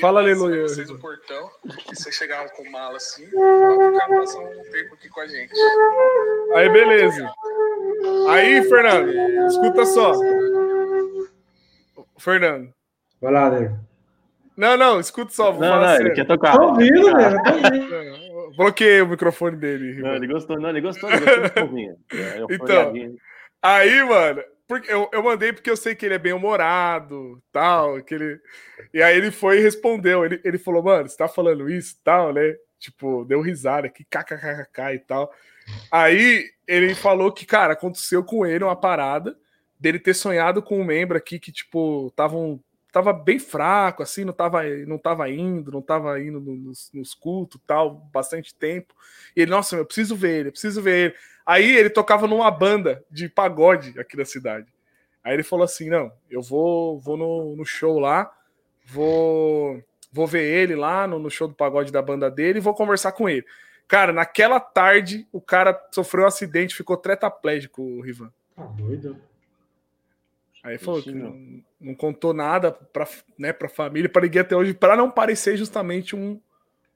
Fala, 0.00 0.20
aleluia. 0.20 0.62
Vocês 0.62 0.88
no 0.88 0.98
portão, 0.98 1.50
e 1.90 1.94
você 1.94 2.12
chegava 2.12 2.48
com 2.50 2.68
mala 2.70 2.96
assim, 2.96 3.28
pra 3.28 4.08
passar 4.08 4.40
um 4.40 4.62
tempo 4.70 4.94
aqui 4.94 5.08
com 5.08 5.20
a 5.20 5.26
gente. 5.26 5.52
Aí, 6.54 6.68
beleza. 6.68 7.30
Aí, 8.28 8.62
Fernando, 8.68 9.10
escuta 9.46 9.86
só. 9.86 10.12
Fernando. 12.18 12.70
Vai 13.20 13.32
lá, 13.32 13.50
Nego. 13.50 13.78
Não, 14.56 14.76
não, 14.76 15.00
escuta 15.00 15.32
só. 15.32 15.52
Vou 15.52 15.60
não, 15.60 15.80
não, 15.80 15.88
sério. 15.88 16.06
ele 16.06 16.14
quer 16.14 16.26
tocar. 16.26 16.56
Tô 16.56 16.68
ouvindo, 16.68 17.14
velho. 17.14 17.42
Tô 17.42 17.52
ouvindo. 17.52 18.56
Bloqueei 18.56 19.02
o 19.02 19.08
microfone 19.08 19.56
dele. 19.56 20.00
Não, 20.00 20.14
ele 20.14 20.26
gostou, 20.26 20.58
não, 20.58 20.70
ele 20.70 20.80
gostou, 20.80 21.10
ele 21.10 21.20
gostou 21.20 21.68
Então, 22.50 22.92
Aí, 23.62 24.02
mano, 24.04 24.42
porque 24.68 24.92
eu, 24.92 25.08
eu 25.12 25.22
mandei 25.22 25.52
porque 25.52 25.70
eu 25.70 25.76
sei 25.76 25.94
que 25.94 26.06
ele 26.06 26.14
é 26.14 26.18
bem 26.18 26.32
humorado, 26.32 27.42
tal, 27.52 28.02
que 28.02 28.14
ele... 28.14 28.40
E 28.92 29.02
aí 29.02 29.16
ele 29.16 29.30
foi 29.30 29.58
e 29.58 29.62
respondeu, 29.62 30.24
ele, 30.24 30.40
ele 30.44 30.58
falou, 30.58 30.82
mano, 30.82 31.08
você 31.08 31.16
tá 31.16 31.28
falando 31.28 31.68
isso 31.70 31.96
tal, 32.02 32.32
né? 32.32 32.54
Tipo, 32.78 33.24
deu 33.24 33.40
risada 33.40 33.86
aqui, 33.86 34.04
kkkk 34.04 34.94
e 34.94 34.98
tal. 35.00 35.32
Aí 35.90 36.44
ele 36.66 36.94
falou 36.94 37.32
que, 37.32 37.46
cara, 37.46 37.72
aconteceu 37.72 38.24
com 38.24 38.46
ele 38.46 38.64
uma 38.64 38.76
parada 38.76 39.36
dele 39.78 39.98
ter 39.98 40.14
sonhado 40.14 40.62
com 40.62 40.80
um 40.80 40.84
membro 40.84 41.16
aqui 41.16 41.38
que, 41.38 41.52
tipo, 41.52 42.10
tava, 42.16 42.36
tava 42.96 43.12
bem 43.12 43.38
fraco, 43.38 44.02
assim, 44.02 44.24
não 44.24 44.32
tava, 44.32 44.62
não 44.86 44.96
tava 44.96 45.28
indo, 45.28 45.70
não 45.70 45.82
tava 45.82 46.18
indo 46.18 46.40
nos, 46.40 46.90
nos 46.94 47.12
cultos 47.12 47.60
tal, 47.66 47.90
bastante 48.10 48.54
tempo. 48.54 48.94
E 49.36 49.42
ele, 49.42 49.50
nossa, 49.50 49.76
eu 49.76 49.84
preciso 49.84 50.16
ver 50.16 50.40
ele, 50.40 50.50
preciso 50.50 50.80
ver 50.80 50.98
ele. 50.98 51.14
Aí 51.44 51.76
ele 51.76 51.90
tocava 51.90 52.26
numa 52.26 52.50
banda 52.50 53.04
de 53.10 53.28
pagode 53.28 54.00
aqui 54.00 54.16
na 54.16 54.24
cidade. 54.24 54.72
Aí 55.22 55.34
ele 55.34 55.42
falou 55.42 55.66
assim: 55.66 55.90
não, 55.90 56.10
eu 56.30 56.40
vou, 56.40 56.98
vou 56.98 57.18
no, 57.18 57.54
no 57.54 57.66
show 57.66 57.98
lá, 57.98 58.32
vou, 58.86 59.78
vou 60.10 60.26
ver 60.26 60.44
ele 60.44 60.74
lá 60.74 61.06
no, 61.06 61.18
no, 61.18 61.30
show 61.30 61.46
do 61.46 61.54
pagode 61.54 61.92
da 61.92 62.00
banda 62.00 62.30
dele 62.30 62.60
e 62.60 62.62
vou 62.62 62.72
conversar 62.72 63.12
com 63.12 63.28
ele. 63.28 63.44
Cara, 63.86 64.10
naquela 64.10 64.58
tarde 64.58 65.28
o 65.30 65.40
cara 65.40 65.78
sofreu 65.92 66.24
um 66.24 66.28
acidente, 66.28 66.74
ficou 66.74 66.96
tetraplégico, 66.96 67.82
o 67.82 68.00
Rivan. 68.00 68.32
Tá 68.56 68.64
doido. 68.64 69.20
Aí 70.66 70.78
falou 70.78 71.00
que 71.00 71.12
não, 71.12 71.62
não, 71.80 71.94
contou 71.94 72.34
nada 72.34 72.72
para 72.72 73.06
né, 73.38 73.52
pra 73.52 73.68
família, 73.68 74.08
para 74.08 74.22
ninguém 74.22 74.40
até 74.42 74.56
hoje, 74.56 74.74
para 74.74 74.96
não 74.96 75.08
parecer 75.08 75.56
justamente 75.56 76.16
um, 76.16 76.40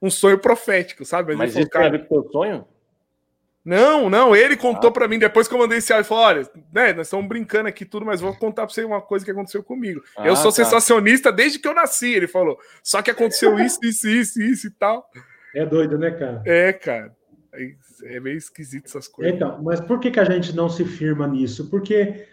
um 0.02 0.10
sonho 0.10 0.40
profético, 0.40 1.04
sabe? 1.04 1.28
Mas, 1.28 1.38
Mas 1.38 1.50
isso 1.50 1.58
falou, 1.58 1.70
cara, 1.70 1.84
tem 1.84 2.00
a 2.00 2.02
ver 2.02 2.08
com 2.08 2.18
o 2.18 2.32
sonho? 2.32 2.66
Não, 3.64 4.10
não, 4.10 4.34
ele 4.34 4.56
contou 4.56 4.90
ah. 4.90 4.92
para 4.92 5.06
mim 5.06 5.20
depois 5.20 5.46
que 5.46 5.54
eu 5.54 5.58
mandei 5.58 5.78
esse 5.78 5.92
áudio. 5.92 6.08
Falou: 6.08 6.24
olha, 6.24 6.50
né, 6.72 6.92
nós 6.94 7.06
estamos 7.06 7.28
brincando 7.28 7.68
aqui 7.68 7.84
tudo, 7.84 8.04
mas 8.04 8.20
vou 8.20 8.34
contar 8.34 8.66
para 8.66 8.74
você 8.74 8.82
uma 8.82 9.00
coisa 9.00 9.24
que 9.24 9.30
aconteceu 9.30 9.62
comigo. 9.62 10.02
Ah, 10.18 10.26
eu 10.26 10.34
sou 10.34 10.50
tá. 10.50 10.56
sensacionista 10.56 11.30
desde 11.30 11.60
que 11.60 11.68
eu 11.68 11.74
nasci, 11.74 12.12
ele 12.12 12.26
falou. 12.26 12.58
Só 12.82 13.00
que 13.02 13.10
aconteceu 13.12 13.56
isso, 13.60 13.78
isso, 13.84 14.08
isso, 14.08 14.42
isso 14.42 14.66
e 14.66 14.70
tal. 14.70 15.08
É 15.54 15.64
doido, 15.64 15.96
né, 15.96 16.10
cara? 16.10 16.42
É, 16.44 16.72
cara. 16.72 17.14
É 18.02 18.18
meio 18.18 18.36
esquisito 18.36 18.86
essas 18.86 19.06
coisas. 19.06 19.32
Então, 19.32 19.62
mas 19.62 19.80
por 19.80 20.00
que, 20.00 20.10
que 20.10 20.18
a 20.18 20.24
gente 20.24 20.56
não 20.56 20.68
se 20.68 20.84
firma 20.84 21.28
nisso? 21.28 21.70
Porque 21.70 22.26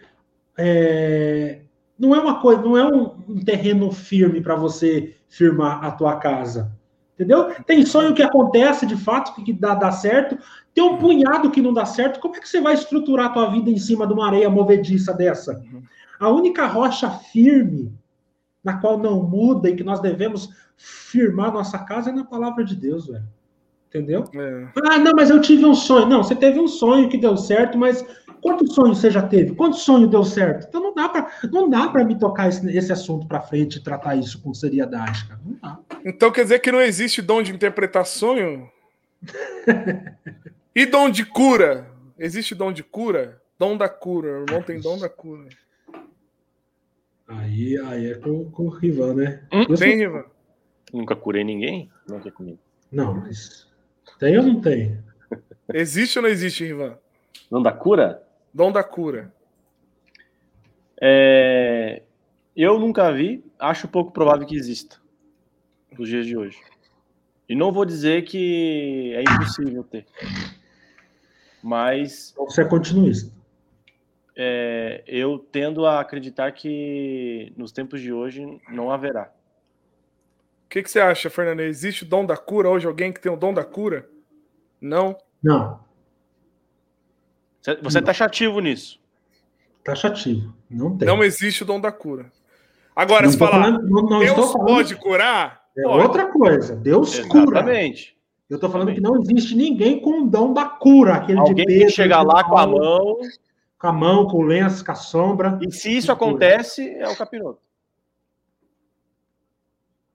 é, 0.58 1.60
não 1.98 2.14
é 2.14 2.20
uma 2.20 2.40
coisa, 2.40 2.60
não 2.60 2.76
é 2.76 2.84
um, 2.84 3.14
um 3.28 3.44
terreno 3.44 3.92
firme 3.92 4.40
para 4.40 4.56
você 4.56 5.14
firmar 5.28 5.84
a 5.84 5.92
tua 5.92 6.16
casa. 6.16 6.76
Entendeu? 7.14 7.52
Tem 7.66 7.84
sonho 7.84 8.14
que 8.14 8.22
acontece 8.22 8.86
de 8.86 8.96
fato, 8.96 9.42
que 9.42 9.52
dá, 9.52 9.74
dá 9.74 9.90
certo, 9.90 10.38
tem 10.72 10.84
um 10.84 10.98
punhado 10.98 11.50
que 11.50 11.60
não 11.60 11.72
dá 11.72 11.84
certo. 11.84 12.20
Como 12.20 12.36
é 12.36 12.40
que 12.40 12.48
você 12.48 12.60
vai 12.60 12.74
estruturar 12.74 13.26
a 13.26 13.30
tua 13.30 13.50
vida 13.50 13.70
em 13.70 13.78
cima 13.78 14.06
de 14.06 14.12
uma 14.12 14.26
areia 14.26 14.48
movediça 14.48 15.12
dessa? 15.12 15.60
A 16.20 16.28
única 16.28 16.66
rocha 16.66 17.10
firme, 17.10 17.92
na 18.62 18.78
qual 18.78 18.98
não 18.98 19.22
muda 19.22 19.68
e 19.68 19.74
que 19.74 19.82
nós 19.82 20.00
devemos 20.00 20.48
firmar 20.76 21.52
nossa 21.52 21.78
casa 21.80 22.10
é 22.10 22.12
na 22.12 22.24
palavra 22.24 22.64
de 22.64 22.76
Deus, 22.76 23.08
velho. 23.08 23.24
Entendeu? 23.88 24.24
É. 24.34 24.68
Ah, 24.88 24.98
não, 24.98 25.12
mas 25.16 25.30
eu 25.30 25.40
tive 25.40 25.64
um 25.64 25.74
sonho. 25.74 26.06
Não, 26.06 26.22
você 26.22 26.36
teve 26.36 26.60
um 26.60 26.68
sonho 26.68 27.08
que 27.08 27.16
deu 27.16 27.36
certo, 27.36 27.76
mas 27.76 28.04
quantos 28.40 28.74
sonhos 28.74 28.98
você 28.98 29.10
já 29.10 29.22
teve? 29.22 29.54
Quantos 29.54 29.80
sonhos 29.80 30.10
deu 30.10 30.24
certo? 30.24 30.66
Então 30.68 30.82
não 30.82 30.94
dá 30.94 31.08
para 31.08 31.30
não 31.50 31.68
dá 31.68 31.88
para 31.88 32.04
me 32.04 32.18
tocar 32.18 32.48
esse, 32.48 32.76
esse 32.76 32.92
assunto 32.92 33.26
para 33.26 33.40
frente 33.40 33.76
e 33.76 33.82
tratar 33.82 34.16
isso 34.16 34.40
com 34.40 34.52
seriedade, 34.54 35.26
cara. 35.26 35.40
Não 35.44 35.56
dá. 35.60 35.78
Então 36.04 36.30
quer 36.30 36.42
dizer 36.42 36.58
que 36.60 36.72
não 36.72 36.80
existe 36.80 37.20
dom 37.22 37.42
de 37.42 37.52
interpretar 37.52 38.06
sonho? 38.06 38.68
E 40.78 40.86
dom 40.86 41.10
de 41.10 41.26
cura? 41.26 41.90
Existe 42.16 42.54
dom 42.54 42.72
de 42.72 42.84
cura? 42.84 43.42
Dom 43.58 43.76
da 43.76 43.88
cura. 43.88 44.28
O 44.28 44.42
irmão 44.44 44.62
tem 44.62 44.80
dom 44.80 44.96
da 44.96 45.08
cura. 45.08 45.48
Aí, 47.26 47.76
aí 47.76 48.12
é 48.12 48.14
com, 48.14 48.48
com 48.48 48.66
o 48.66 48.68
Rivan, 48.68 49.14
né? 49.14 49.42
Hum, 49.52 49.66
tem, 49.66 49.76
sou... 49.76 49.86
Rivan. 49.86 50.24
Nunca 50.92 51.16
curei 51.16 51.42
ninguém? 51.42 51.90
Não 52.08 52.18
é 52.24 52.30
comigo. 52.30 52.60
Não, 52.92 53.12
mas. 53.12 53.66
Tem 54.20 54.38
ou 54.38 54.44
não 54.44 54.60
tem? 54.60 55.02
Existe 55.74 56.16
ou 56.20 56.22
não 56.22 56.28
existe, 56.28 56.64
Rivan? 56.64 56.96
Dom 57.50 57.60
da 57.60 57.72
cura? 57.72 58.22
Dom 58.58 58.72
da 58.72 58.82
cura. 58.82 59.32
É... 61.00 62.02
Eu 62.56 62.76
nunca 62.76 63.12
vi, 63.12 63.44
acho 63.56 63.86
pouco 63.86 64.10
provável 64.10 64.44
que 64.44 64.56
exista 64.56 64.96
nos 65.96 66.08
dias 66.08 66.26
de 66.26 66.36
hoje. 66.36 66.58
E 67.48 67.54
não 67.54 67.70
vou 67.70 67.84
dizer 67.84 68.24
que 68.24 69.14
é 69.14 69.22
impossível 69.22 69.84
ter. 69.84 70.06
Mas. 71.62 72.32
Então 72.32 72.46
você 72.46 72.62
é 72.62 72.64
continuista. 72.64 73.32
É, 74.36 75.04
eu 75.06 75.38
tendo 75.38 75.86
a 75.86 76.00
acreditar 76.00 76.50
que 76.50 77.52
nos 77.56 77.70
tempos 77.70 78.00
de 78.00 78.12
hoje 78.12 78.60
não 78.68 78.90
haverá. 78.90 79.32
O 80.66 80.68
que, 80.68 80.82
que 80.82 80.90
você 80.90 80.98
acha, 80.98 81.30
Fernando? 81.30 81.60
Existe 81.60 82.02
o 82.02 82.08
dom 82.08 82.26
da 82.26 82.36
cura 82.36 82.68
hoje? 82.68 82.88
Alguém 82.88 83.12
que 83.12 83.20
tem 83.20 83.30
o 83.30 83.36
dom 83.36 83.54
da 83.54 83.64
cura? 83.64 84.10
Não? 84.80 85.16
Não. 85.40 85.87
Você 87.82 87.98
é 87.98 88.02
taxativo 88.02 88.60
nisso? 88.60 89.00
Taxativo. 89.84 90.54
Não 90.70 90.96
tem. 90.96 91.06
Não 91.08 91.22
existe 91.24 91.62
o 91.62 91.66
dom 91.66 91.80
da 91.80 91.90
cura. 91.90 92.30
Agora, 92.94 93.24
não 93.24 93.32
se 93.32 93.38
falar, 93.38 93.62
falando, 93.62 93.88
não, 93.88 94.02
não 94.02 94.18
Deus 94.18 94.52
pode 94.52 94.96
curar? 94.96 95.62
É 95.76 95.82
pode. 95.82 96.02
outra 96.02 96.26
coisa. 96.26 96.74
Deus 96.74 97.14
Exatamente. 97.14 97.30
cura. 97.30 97.58
Exatamente. 97.58 98.18
Eu 98.50 98.54
estou 98.56 98.70
falando 98.70 98.94
que 98.94 99.00
não 99.00 99.20
existe 99.20 99.54
ninguém 99.54 100.00
com 100.00 100.22
o 100.22 100.26
dom 100.26 100.52
da 100.52 100.64
cura. 100.64 101.14
Aquele 101.14 101.38
Alguém 101.38 101.54
de 101.54 101.64
Pedro, 101.66 101.86
que 101.86 101.92
chega 101.92 102.22
lá 102.22 102.42
com 102.44 102.56
a 102.56 102.66
mão. 102.66 103.18
Com 103.78 103.86
a 103.86 103.92
mão, 103.92 104.26
com 104.26 104.38
o 104.38 104.42
lenço, 104.42 104.84
com 104.84 104.92
a 104.92 104.94
sombra. 104.94 105.58
E 105.62 105.70
se 105.70 105.96
isso 105.96 106.10
acontece, 106.10 106.88
é 106.94 107.08
o 107.08 107.16
capiroto. 107.16 107.60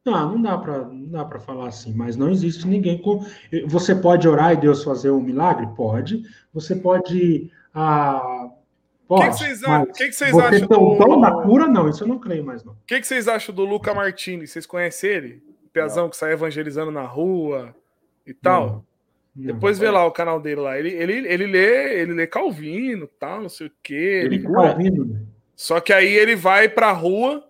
Não, 0.06 0.34
não 0.34 0.42
dá 0.42 0.58
para 0.58 0.80
não 0.80 1.08
dá 1.08 1.24
para 1.24 1.40
falar 1.40 1.70
assim, 1.70 1.94
mas 1.94 2.18
não 2.18 2.30
existe 2.30 2.68
ninguém 2.68 3.02
com. 3.02 3.26
Você 3.68 3.96
pode 3.96 4.28
orar 4.28 4.52
e 4.54 4.58
Deus 4.58 4.84
fazer 4.84 5.12
um 5.12 5.22
milagre? 5.22 5.66
Pode. 5.76 6.24
Você 6.54 6.76
pode. 6.76 7.50
Ah, 7.74 8.50
pode. 9.08 9.28
O 9.28 9.32
que, 9.32 9.38
vocês, 9.38 9.62
que, 9.96 10.08
que 10.10 10.14
vocês 10.14 10.38
acham 10.38 10.68
do. 10.68 10.82
O 10.82 10.98
dom 10.98 11.22
da 11.22 11.32
cura, 11.32 11.68
não, 11.68 11.88
isso 11.88 12.04
eu 12.04 12.08
não 12.08 12.20
creio 12.20 12.44
mais, 12.44 12.66
não. 12.66 12.74
O 12.74 12.78
que, 12.86 13.00
que 13.00 13.08
vocês 13.08 13.30
acham 13.30 13.56
do 13.56 13.64
Luca 13.64 13.94
Martini? 13.94 14.46
Vocês 14.46 14.66
conhecem 14.66 15.10
ele? 15.10 15.44
O 15.66 15.70
Piazão 15.70 16.10
que 16.10 16.18
sai 16.18 16.34
evangelizando 16.34 16.92
na 16.92 17.04
rua 17.04 17.74
e 18.28 18.34
tal? 18.34 18.68
Não. 18.68 18.94
Não, 19.36 19.48
Depois 19.48 19.80
vê 19.80 19.90
lá 19.90 20.06
o 20.06 20.12
canal 20.12 20.40
dele 20.40 20.62
lá. 20.62 20.78
Ele, 20.78 20.90
ele, 20.90 21.28
ele 21.28 21.48
lê, 21.48 22.02
ele 22.02 22.14
lê 22.14 22.28
Calvino, 22.28 23.08
tal, 23.20 23.42
não 23.42 23.50
sei 23.50 23.68
o 23.68 23.72
quê. 23.82 24.22
Ele, 24.26 24.36
ele 24.36 24.48
Calvino. 24.48 25.06
Né? 25.06 25.22
Só 25.56 25.80
que 25.80 25.92
aí 25.92 26.14
ele 26.14 26.36
vai 26.36 26.70
pra 26.70 26.92
rua 26.92 27.44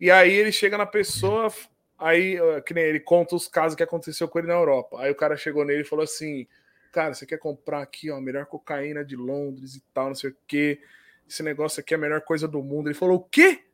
e 0.00 0.10
aí 0.10 0.32
ele 0.32 0.50
chega 0.50 0.76
na 0.76 0.86
pessoa, 0.86 1.52
aí 1.98 2.38
que 2.66 2.74
nem 2.74 2.84
ele 2.84 3.00
conta 3.00 3.34
os 3.34 3.48
casos 3.48 3.76
que 3.76 3.82
aconteceu 3.82 4.28
com 4.28 4.38
ele 4.38 4.48
na 4.48 4.54
Europa. 4.54 5.00
Aí 5.00 5.10
o 5.10 5.14
cara 5.14 5.36
chegou 5.36 5.64
nele 5.64 5.82
e 5.82 5.86
falou 5.86 6.04
assim: 6.04 6.46
"Cara, 6.92 7.14
você 7.14 7.26
quer 7.26 7.38
comprar 7.38 7.82
aqui, 7.82 8.10
ó, 8.10 8.16
a 8.16 8.20
melhor 8.20 8.46
cocaína 8.46 9.04
de 9.04 9.16
Londres 9.16 9.76
e 9.76 9.82
tal, 9.92 10.08
não 10.08 10.14
sei 10.14 10.30
o 10.30 10.36
quê. 10.46 10.80
Esse 11.28 11.42
negócio 11.42 11.80
aqui 11.80 11.94
é 11.94 11.96
a 11.96 12.00
melhor 12.00 12.20
coisa 12.20 12.46
do 12.48 12.62
mundo". 12.62 12.88
Ele 12.88 12.94
falou: 12.94 13.18
"O 13.18 13.24
quê? 13.24 13.64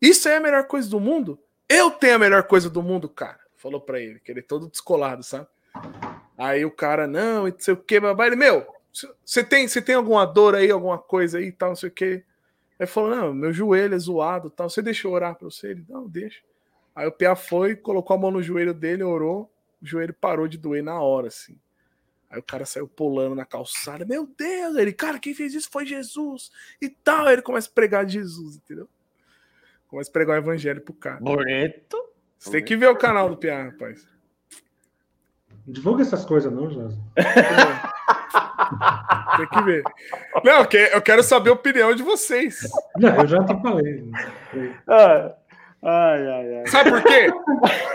Isso 0.00 0.28
é 0.28 0.36
a 0.36 0.40
melhor 0.40 0.66
coisa 0.66 0.88
do 0.88 0.98
mundo? 1.00 1.38
Eu 1.68 1.90
tenho 1.90 2.16
a 2.16 2.18
melhor 2.18 2.44
coisa 2.44 2.70
do 2.70 2.82
mundo, 2.82 3.08
cara". 3.08 3.40
Falou 3.56 3.80
para 3.80 4.00
ele, 4.00 4.18
que 4.20 4.32
ele 4.32 4.40
é 4.40 4.42
todo 4.42 4.70
descolado, 4.70 5.22
sabe? 5.22 5.46
Aí 6.36 6.64
o 6.64 6.70
cara, 6.70 7.06
não, 7.06 7.46
e 7.46 7.50
não 7.50 7.58
sei 7.60 7.74
o 7.74 7.76
que, 7.76 8.00
babá. 8.00 8.26
Ele, 8.26 8.36
meu, 8.36 8.66
você 9.24 9.44
tem, 9.44 9.68
você 9.68 9.82
tem 9.82 9.94
alguma 9.94 10.24
dor 10.24 10.54
aí, 10.54 10.70
alguma 10.70 10.98
coisa 10.98 11.38
aí 11.38 11.48
e 11.48 11.52
tal, 11.52 11.70
não 11.70 11.76
sei 11.76 11.90
o 11.90 11.92
que. 11.92 12.24
Aí 12.78 12.86
falou, 12.86 13.10
não, 13.10 13.34
meu 13.34 13.52
joelho 13.52 13.94
é 13.94 13.98
zoado 13.98 14.48
tal. 14.48 14.70
Você 14.70 14.80
deixa 14.80 15.06
eu 15.06 15.12
orar 15.12 15.34
pra 15.34 15.50
você? 15.50 15.72
Ele, 15.72 15.84
não, 15.86 16.08
deixa. 16.08 16.40
Aí 17.00 17.06
o 17.06 17.12
Pia 17.12 17.34
foi, 17.34 17.74
colocou 17.74 18.14
a 18.14 18.18
mão 18.20 18.30
no 18.30 18.42
joelho 18.42 18.74
dele, 18.74 19.02
orou, 19.02 19.50
o 19.80 19.86
joelho 19.86 20.12
parou 20.12 20.46
de 20.46 20.58
doer 20.58 20.82
na 20.82 21.00
hora, 21.00 21.28
assim. 21.28 21.58
Aí 22.28 22.38
o 22.38 22.42
cara 22.42 22.66
saiu 22.66 22.86
pulando 22.86 23.34
na 23.34 23.46
calçada, 23.46 24.04
meu 24.04 24.26
Deus! 24.26 24.76
Ele, 24.76 24.92
cara, 24.92 25.18
quem 25.18 25.32
fez 25.32 25.54
isso 25.54 25.70
foi 25.72 25.86
Jesus 25.86 26.52
e 26.78 26.90
tal. 26.90 27.24
Aí 27.26 27.32
ele 27.32 27.40
começa 27.40 27.70
a 27.70 27.72
pregar 27.72 28.04
de 28.04 28.12
Jesus, 28.12 28.56
entendeu? 28.56 28.86
Começa 29.88 30.10
a 30.10 30.12
pregar 30.12 30.36
o 30.36 30.42
evangelho 30.42 30.82
pro 30.82 30.92
cara. 30.92 31.16
Bonito. 31.20 32.06
Você 32.38 32.50
tem 32.50 32.62
que 32.62 32.76
ver 32.76 32.88
o 32.88 32.96
canal 32.96 33.30
do 33.30 33.36
Pia, 33.38 33.64
rapaz. 33.64 34.06
Não 35.66 35.72
divulga 35.72 36.02
essas 36.02 36.26
coisas, 36.26 36.52
não, 36.52 36.70
José. 36.70 36.94
Tem 39.38 39.48
que 39.48 39.62
ver. 39.62 39.82
Não, 40.44 40.68
eu 40.92 41.00
quero 41.00 41.22
saber 41.22 41.48
a 41.48 41.54
opinião 41.54 41.94
de 41.94 42.02
vocês. 42.02 42.60
Não, 42.98 43.16
eu 43.16 43.26
já 43.26 43.42
te 43.42 43.58
falei. 43.62 44.10
Ai, 45.82 46.28
ai, 46.28 46.58
ai. 46.58 46.66
Sabe 46.66 46.90
por 46.90 47.02
quê? 47.02 47.30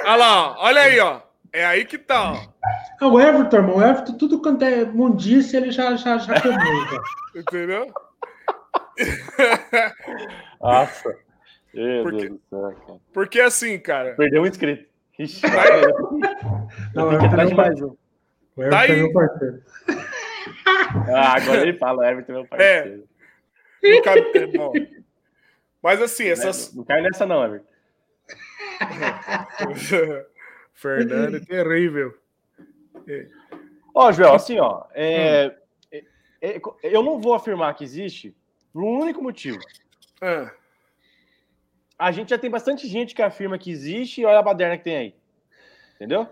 Olha 0.06 0.16
lá, 0.16 0.60
olha 0.60 0.82
aí, 0.82 1.00
ó. 1.00 1.22
É 1.54 1.66
aí 1.66 1.86
que 1.86 1.98
tá, 1.98 2.34
ó. 2.34 2.38
Ah, 3.00 3.08
o 3.08 3.20
Everton, 3.20 3.58
irmão, 3.58 3.78
o 3.78 3.82
Everton, 3.82 4.18
tudo 4.18 4.42
quanto 4.42 4.64
é 4.66 4.84
mundice, 4.84 5.56
ele 5.56 5.72
já, 5.72 5.96
já, 5.96 6.18
já 6.18 6.34
quebrou. 6.34 6.86
Já. 6.86 7.40
Entendeu? 7.40 7.94
Nossa. 10.60 11.18
porque, 12.04 12.34
céu, 12.50 13.02
porque 13.14 13.40
assim, 13.40 13.80
cara. 13.80 14.16
Perdeu 14.16 14.42
um 14.42 14.48
inscrito. 14.48 14.86
Ixi, 15.18 15.48
vai. 15.48 15.82
Não, 16.94 17.10
tem 17.10 17.20
que 17.20 17.26
atrás 17.26 17.50
de 17.50 17.56
mais 17.56 17.82
um. 17.82 17.96
O 18.58 18.64
Everton 18.64 18.78
tá 18.78 18.86
é 18.86 18.96
meu 18.96 19.14
parceiro. 19.14 19.64
Ah, 21.14 21.36
agora 21.36 21.62
ele 21.62 21.78
fala, 21.78 22.00
o 22.00 22.04
Everton 22.04 22.32
é 22.32 22.36
meu 22.36 22.46
parceiro. 22.48 23.08
É. 23.84 24.02
Cabe, 24.02 24.32
é 24.34 24.48
bom. 24.48 24.74
Mas 25.82 26.02
assim, 26.02 26.28
essas. 26.28 26.72
Não, 26.72 26.80
não 26.80 26.86
cai 26.86 27.02
nessa, 27.02 27.26
não, 27.26 27.46
Everton. 27.46 27.75
Fernando 30.74 31.38
é 31.38 31.40
terrível. 31.40 32.18
Ó, 33.94 34.12
Joel, 34.12 34.34
assim, 34.34 34.60
ó. 34.60 34.86
É, 34.94 35.48
hum. 35.48 35.98
é, 36.42 36.56
é, 36.56 36.62
eu 36.84 37.02
não 37.04 37.20
vou 37.20 37.34
afirmar 37.34 37.74
que 37.76 37.84
existe 37.84 38.36
por 38.74 38.84
um 38.84 39.00
único 39.00 39.22
motivo. 39.22 39.60
Ah 40.22 40.52
a 41.98 42.12
gente 42.12 42.30
já 42.30 42.38
tem 42.38 42.50
bastante 42.50 42.88
gente 42.88 43.16
que 43.16 43.22
afirma 43.22 43.58
que 43.58 43.72
existe 43.72 44.22
e 44.22 44.26
olha 44.26 44.40
a 44.40 44.44
baderna 44.44 44.78
que 44.78 44.84
tem 44.84 44.98
aí. 44.98 45.16
Entendeu? 45.96 46.28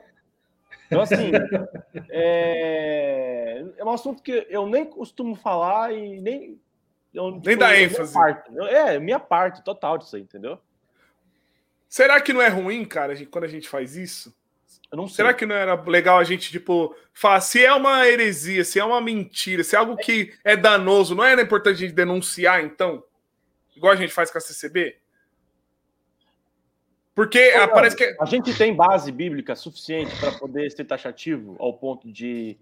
Então, 0.88 1.02
assim, 1.02 1.32
é, 2.12 3.64
é 3.78 3.84
um 3.84 3.90
assunto 3.90 4.22
que 4.22 4.46
eu 4.50 4.68
nem 4.68 4.86
costumo 4.86 5.36
falar 5.36 5.94
e 5.94 6.22
nem. 6.22 6.60
Eu, 7.14 7.32
nem 7.32 7.42
tipo, 7.42 7.58
dá 7.58 7.80
ênfase. 7.80 8.14
Parte, 8.14 8.52
é, 8.60 9.00
minha 9.00 9.20
parte 9.20 9.64
total 9.64 9.98
disso 9.98 10.16
aí, 10.16 10.22
entendeu? 10.22 10.60
Será 11.94 12.20
que 12.20 12.34
não 12.34 12.42
é 12.42 12.48
ruim, 12.48 12.84
cara, 12.86 13.14
quando 13.28 13.44
a 13.44 13.48
gente 13.48 13.70
faz 13.70 13.96
isso? 13.96 14.36
Eu 14.92 14.98
não 14.98 15.08
sei. 15.08 15.18
Será 15.18 15.32
que 15.32 15.46
não 15.46 15.54
era 15.54 15.80
legal 15.84 16.18
a 16.18 16.24
gente, 16.24 16.50
tipo, 16.50 16.96
falar 17.14 17.40
se 17.40 17.64
é 17.64 17.72
uma 17.72 18.08
heresia, 18.08 18.66
se 18.66 18.80
é 18.80 18.84
uma 18.84 19.00
mentira, 19.00 19.64
se 19.64 19.76
é 19.76 19.78
algo 19.78 19.96
que 19.96 20.34
é 20.44 20.58
danoso, 20.58 21.14
não 21.14 21.24
era 21.24 21.44
importante 21.44 21.76
a 21.76 21.80
gente 21.82 21.94
denunciar, 21.94 22.66
então? 22.66 23.04
Igual 23.76 23.94
a 23.94 23.96
gente 23.96 24.12
faz 24.12 24.32
com 24.32 24.40
a 24.40 24.42
CCB? 24.42 24.98
Porque 27.14 27.52
Não, 27.52 27.68
parece 27.68 27.96
que. 27.96 28.18
A 28.20 28.26
gente 28.26 28.58
tem 28.58 28.74
base 28.74 29.12
bíblica 29.12 29.56
suficiente 29.56 30.20
para 30.20 30.32
poder 30.32 30.72
ser 30.72 30.86
taxativo 30.86 31.56
ao 31.60 31.76
ponto 31.76 32.12
de. 32.12 32.58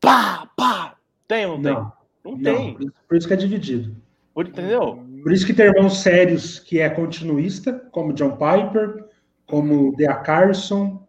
Pá, 0.00 0.48
pá! 0.56 0.96
Tem 1.26 1.44
ou 1.44 1.58
não 1.58 1.62
tem? 1.64 1.72
Não, 1.72 1.92
não 2.24 2.40
tem. 2.40 2.78
Não, 2.78 2.92
por 3.08 3.16
isso 3.16 3.26
que 3.26 3.34
é 3.34 3.36
dividido. 3.36 3.96
Entendeu? 4.36 5.04
Por 5.22 5.32
isso 5.32 5.46
que 5.46 5.52
tem 5.52 5.66
irmãos 5.66 6.02
sérios 6.02 6.58
que 6.58 6.78
é 6.80 6.88
continuista, 6.88 7.72
como 7.90 8.12
John 8.12 8.32
Piper, 8.32 9.04
como 9.46 9.94
Dea 9.96 10.14
Carson, 10.14 11.06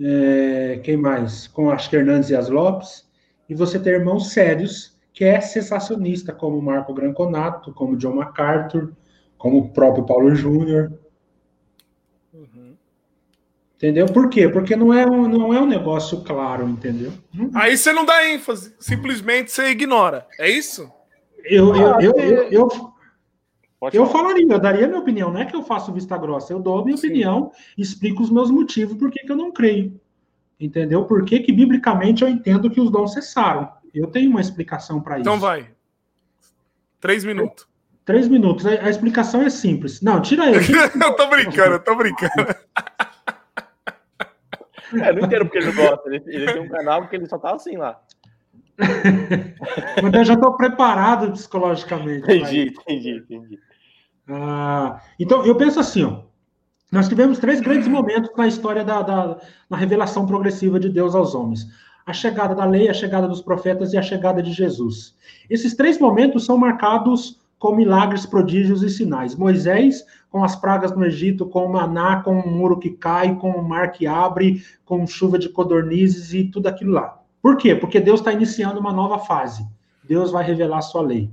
é, 0.00 0.80
quem 0.82 0.96
mais? 0.96 1.46
Com 1.46 1.70
acho 1.70 1.88
que 1.88 1.96
Hernandes 1.96 2.30
e 2.30 2.36
as 2.36 2.48
Lopes. 2.48 3.06
E 3.48 3.54
você 3.54 3.78
tem 3.78 3.92
irmãos 3.92 4.32
sérios 4.32 4.96
que 5.12 5.24
é 5.24 5.40
sensacionista, 5.40 6.32
como 6.32 6.60
Marco 6.60 6.92
Granconato, 6.92 7.72
como 7.72 7.96
John 7.96 8.16
MacArthur, 8.16 8.92
como 9.38 9.58
o 9.58 9.68
próprio 9.70 10.04
Paulo 10.04 10.34
Júnior. 10.34 10.92
Entendeu? 13.76 14.06
Por 14.06 14.30
quê? 14.30 14.48
Porque 14.48 14.74
não 14.74 14.92
é 14.92 15.06
um, 15.06 15.28
não 15.28 15.52
é 15.52 15.60
um 15.60 15.66
negócio 15.66 16.22
claro, 16.22 16.66
entendeu? 16.66 17.12
Aí 17.54 17.76
você 17.76 17.92
não 17.92 18.06
dá 18.06 18.26
ênfase, 18.26 18.74
simplesmente 18.80 19.52
você 19.52 19.68
ignora. 19.68 20.26
É 20.38 20.48
isso? 20.48 20.90
Eu, 21.44 21.74
eu, 21.76 22.00
eu, 22.00 22.12
eu, 22.18 22.42
eu, 22.50 22.68
eu 23.92 24.06
falaria, 24.06 24.46
eu 24.48 24.58
daria 24.58 24.86
minha 24.86 25.00
opinião. 25.00 25.32
Não 25.32 25.40
é 25.40 25.44
que 25.44 25.54
eu 25.54 25.62
faço 25.62 25.92
vista 25.92 26.16
grossa, 26.16 26.52
eu 26.52 26.60
dou 26.60 26.78
a 26.78 26.84
minha 26.84 26.96
Sim. 26.96 27.08
opinião, 27.08 27.52
explico 27.76 28.22
os 28.22 28.30
meus 28.30 28.50
motivos 28.50 28.96
por 28.96 29.10
que 29.10 29.30
eu 29.30 29.36
não 29.36 29.52
creio. 29.52 30.00
Entendeu? 30.58 31.04
Por 31.04 31.24
que, 31.24 31.40
que 31.40 31.52
biblicamente 31.52 32.22
eu 32.22 32.28
entendo 32.28 32.70
que 32.70 32.80
os 32.80 32.90
dons 32.90 33.12
cessaram. 33.12 33.70
Eu 33.94 34.06
tenho 34.06 34.30
uma 34.30 34.40
explicação 34.40 35.00
para 35.00 35.20
então 35.20 35.34
isso. 35.34 35.44
Então 35.44 35.48
vai. 35.48 35.70
Três 37.00 37.24
minutos. 37.24 37.68
Três 38.04 38.28
minutos. 38.28 38.64
A, 38.66 38.70
a 38.70 38.90
explicação 38.90 39.42
é 39.42 39.50
simples. 39.50 40.00
Não, 40.00 40.22
tira 40.22 40.50
eu. 40.50 40.60
eu 40.62 41.16
tô 41.16 41.26
brincando, 41.28 41.74
eu 41.74 41.80
tô 41.80 41.94
brincando. 41.94 42.54
É, 44.94 45.12
não 45.12 45.26
entendo 45.26 45.44
porque 45.44 45.58
ele 45.58 45.66
não 45.66 45.74
gosta. 45.74 46.08
Ele, 46.08 46.22
ele 46.26 46.52
tem 46.52 46.62
um 46.62 46.68
canal 46.68 47.08
que 47.08 47.16
ele 47.16 47.26
só 47.26 47.38
tá 47.38 47.54
assim 47.54 47.76
lá. 47.76 48.00
Mas 50.02 50.14
eu 50.14 50.24
já 50.24 50.34
estou 50.34 50.56
preparado 50.56 51.32
psicologicamente. 51.32 52.24
Entendi, 52.24 52.74
entendi, 52.78 53.10
entendi. 53.10 53.58
Ah, 54.28 55.00
então, 55.18 55.44
eu 55.44 55.56
penso 55.56 55.80
assim, 55.80 56.04
ó. 56.04 56.26
Nós 56.90 57.08
tivemos 57.08 57.38
três 57.38 57.60
grandes 57.60 57.88
momentos 57.88 58.30
na 58.36 58.46
história 58.46 58.84
da, 58.84 59.02
da 59.02 59.40
na 59.68 59.76
revelação 59.76 60.24
progressiva 60.24 60.78
de 60.78 60.88
Deus 60.88 61.14
aos 61.14 61.34
homens. 61.34 61.66
A 62.06 62.12
chegada 62.12 62.54
da 62.54 62.64
lei, 62.64 62.88
a 62.88 62.94
chegada 62.94 63.26
dos 63.26 63.42
profetas 63.42 63.92
e 63.92 63.98
a 63.98 64.02
chegada 64.02 64.40
de 64.40 64.52
Jesus. 64.52 65.16
Esses 65.50 65.74
três 65.74 65.98
momentos 65.98 66.44
são 66.44 66.56
marcados 66.56 67.40
com 67.58 67.74
milagres, 67.74 68.24
prodígios 68.24 68.82
e 68.82 68.90
sinais. 68.90 69.34
Moisés, 69.34 70.04
com 70.30 70.44
as 70.44 70.54
pragas 70.54 70.92
no 70.92 71.04
Egito, 71.04 71.46
com 71.46 71.64
o 71.64 71.72
maná, 71.72 72.22
com 72.22 72.38
o 72.38 72.48
muro 72.48 72.78
que 72.78 72.90
cai, 72.90 73.34
com 73.36 73.50
o 73.50 73.68
mar 73.68 73.90
que 73.90 74.06
abre, 74.06 74.62
com 74.84 75.06
chuva 75.06 75.38
de 75.38 75.48
codornizes 75.48 76.32
e 76.32 76.44
tudo 76.44 76.68
aquilo 76.68 76.92
lá. 76.92 77.20
Por 77.46 77.56
quê? 77.56 77.76
Porque 77.76 78.00
Deus 78.00 78.18
está 78.18 78.32
iniciando 78.32 78.80
uma 78.80 78.92
nova 78.92 79.20
fase. 79.20 79.64
Deus 80.02 80.32
vai 80.32 80.44
revelar 80.44 80.78
a 80.78 80.82
sua 80.82 81.00
lei. 81.00 81.30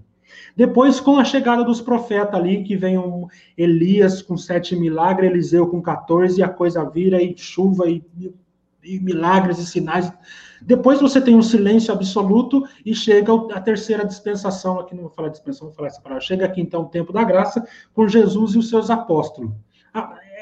Depois, 0.56 1.00
com 1.00 1.18
a 1.18 1.26
chegada 1.26 1.64
dos 1.64 1.82
profetas 1.82 2.36
ali, 2.36 2.64
que 2.64 2.76
vem 2.76 3.00
um 3.00 3.28
Elias 3.58 4.22
com 4.22 4.38
sete 4.38 4.76
milagres, 4.76 5.32
Eliseu 5.32 5.66
com 5.66 5.82
14, 5.82 6.40
e 6.40 6.44
a 6.44 6.48
coisa 6.48 6.88
vira, 6.88 7.20
e 7.20 7.36
chuva, 7.36 7.90
e, 7.90 8.04
e 8.84 9.00
milagres 9.00 9.58
e 9.58 9.66
sinais. 9.66 10.14
Depois 10.62 11.02
você 11.02 11.20
tem 11.20 11.36
um 11.36 11.42
silêncio 11.42 11.92
absoluto 11.92 12.64
e 12.86 12.94
chega 12.94 13.34
a 13.52 13.60
terceira 13.60 14.06
dispensação, 14.06 14.80
aqui 14.80 14.94
não 14.94 15.06
vou 15.06 15.12
falar 15.12 15.30
dispensação, 15.30 15.70
vou 15.70 15.76
falar 15.76 15.88
essa 15.88 16.00
palavra. 16.00 16.24
Chega 16.24 16.46
aqui 16.46 16.62
então 16.62 16.84
o 16.84 16.90
tempo 16.90 17.12
da 17.12 17.24
graça 17.24 17.68
com 17.92 18.08
Jesus 18.08 18.54
e 18.54 18.60
os 18.60 18.70
seus 18.70 18.92
apóstolos. 18.92 19.52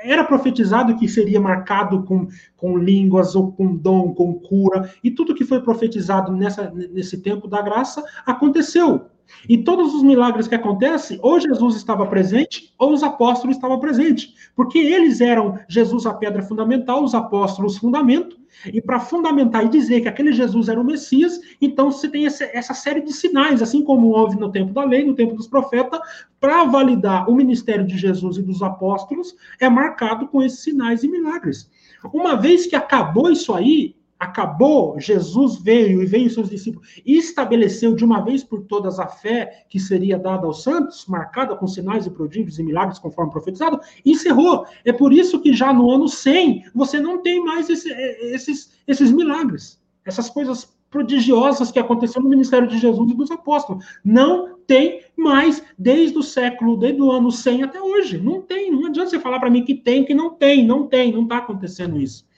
Era 0.03 0.23
profetizado 0.23 0.95
que 0.95 1.07
seria 1.07 1.39
marcado 1.39 2.03
com, 2.03 2.27
com 2.57 2.77
línguas, 2.77 3.35
ou 3.35 3.51
com 3.51 3.75
dom, 3.75 4.13
com 4.13 4.33
cura, 4.33 4.89
e 5.03 5.11
tudo 5.11 5.35
que 5.35 5.45
foi 5.45 5.61
profetizado 5.61 6.31
nessa, 6.31 6.71
nesse 6.71 7.21
tempo 7.21 7.47
da 7.47 7.61
graça 7.61 8.03
aconteceu. 8.25 9.07
E 9.47 9.57
todos 9.57 9.93
os 9.93 10.03
milagres 10.03 10.47
que 10.47 10.55
acontecem, 10.55 11.19
ou 11.21 11.39
Jesus 11.39 11.75
estava 11.75 12.05
presente, 12.05 12.73
ou 12.77 12.93
os 12.93 13.03
apóstolos 13.03 13.55
estavam 13.55 13.80
presentes. 13.80 14.33
Porque 14.55 14.77
eles 14.77 15.21
eram 15.21 15.57
Jesus 15.69 16.05
a 16.05 16.13
pedra 16.13 16.41
fundamental, 16.41 17.03
os 17.03 17.15
apóstolos 17.15 17.77
fundamento. 17.77 18.41
E 18.65 18.81
para 18.81 18.99
fundamentar 18.99 19.65
e 19.65 19.69
dizer 19.69 20.01
que 20.01 20.07
aquele 20.07 20.31
Jesus 20.31 20.69
era 20.69 20.80
o 20.80 20.83
Messias, 20.83 21.39
então 21.59 21.91
você 21.91 22.07
tem 22.09 22.25
essa, 22.25 22.43
essa 22.45 22.73
série 22.73 23.01
de 23.01 23.13
sinais, 23.13 23.61
assim 23.61 23.83
como 23.83 24.09
houve 24.09 24.39
no 24.39 24.51
tempo 24.51 24.73
da 24.73 24.83
lei, 24.83 25.03
no 25.03 25.15
tempo 25.15 25.35
dos 25.35 25.47
profetas, 25.47 25.99
para 26.39 26.65
validar 26.65 27.30
o 27.30 27.35
ministério 27.35 27.85
de 27.85 27.97
Jesus 27.97 28.38
e 28.38 28.43
dos 28.43 28.61
apóstolos, 28.61 29.35
é 29.59 29.69
marcado 29.69 30.27
com 30.27 30.41
esses 30.43 30.63
sinais 30.63 31.03
e 31.03 31.07
milagres. 31.07 31.69
Uma 32.13 32.35
vez 32.35 32.65
que 32.65 32.75
acabou 32.75 33.31
isso 33.31 33.53
aí, 33.53 33.95
acabou, 34.22 35.00
Jesus 35.00 35.58
veio 35.58 36.03
e 36.03 36.06
veio 36.06 36.30
seus 36.30 36.48
discípulos 36.48 37.01
e 37.03 37.17
estabeleceu 37.17 37.95
de 37.95 38.06
uma 38.06 38.24
vez 38.24 38.43
por 38.43 38.61
todas 38.61 39.00
a 39.00 39.08
fé 39.08 39.66
que 39.67 39.80
seria 39.80 40.19
dada 40.19 40.45
aos 40.45 40.61
santos, 40.61 41.08
marcada 41.08 41.56
com 41.56 41.66
sinais 41.66 42.06
e 42.06 42.11
prodígios 42.11 42.59
e 42.59 42.64
milagres 42.64 43.00
conforme 43.00 43.32
profetizado, 43.32 43.80
encerrou. 44.06 44.67
É 44.85 44.93
por 44.93 45.11
isso 45.11 45.41
que 45.41 45.51
já 45.53 45.74
no 45.74 45.90
ano 45.90 46.08
100 46.08 46.66
você 46.75 47.00
não 47.00 47.24
tem 47.24 47.43
mais 47.43 47.67
esse, 47.67 47.91
é, 47.91 48.35
esses, 48.35 48.72
esses 48.88 49.11
milagres, 49.11 49.82
essas 50.06 50.30
coisas 50.30 50.72
prodigiosas 50.91 51.72
que 51.72 51.80
aconteceram 51.80 52.22
no 52.22 52.30
ministério 52.30 52.67
de 52.67 52.77
Jesus 52.77 53.09
e 53.09 53.16
dos 53.16 53.32
apóstolos. 53.32 53.83
Não 54.06 54.59
tem 54.67 55.01
mais 55.17 55.64
desde 55.80 56.16
o 56.19 56.22
século, 56.22 56.77
desde 56.77 57.01
o 57.01 57.11
ano 57.11 57.32
100 57.32 57.64
até 57.64 57.82
hoje. 57.82 58.19
Não 58.19 58.40
tem, 58.40 58.69
não 58.69 58.85
adianta 58.85 59.09
você 59.09 59.19
falar 59.19 59.40
para 59.40 59.50
mim 59.50 59.66
que 59.66 59.74
tem, 59.74 60.06
que 60.06 60.14
não 60.14 60.30
tem, 60.35 60.64
não 60.64 60.85
tem, 60.85 61.11
não 61.11 61.24
está 61.24 61.38
acontecendo 61.38 62.00
isso. 62.00 62.30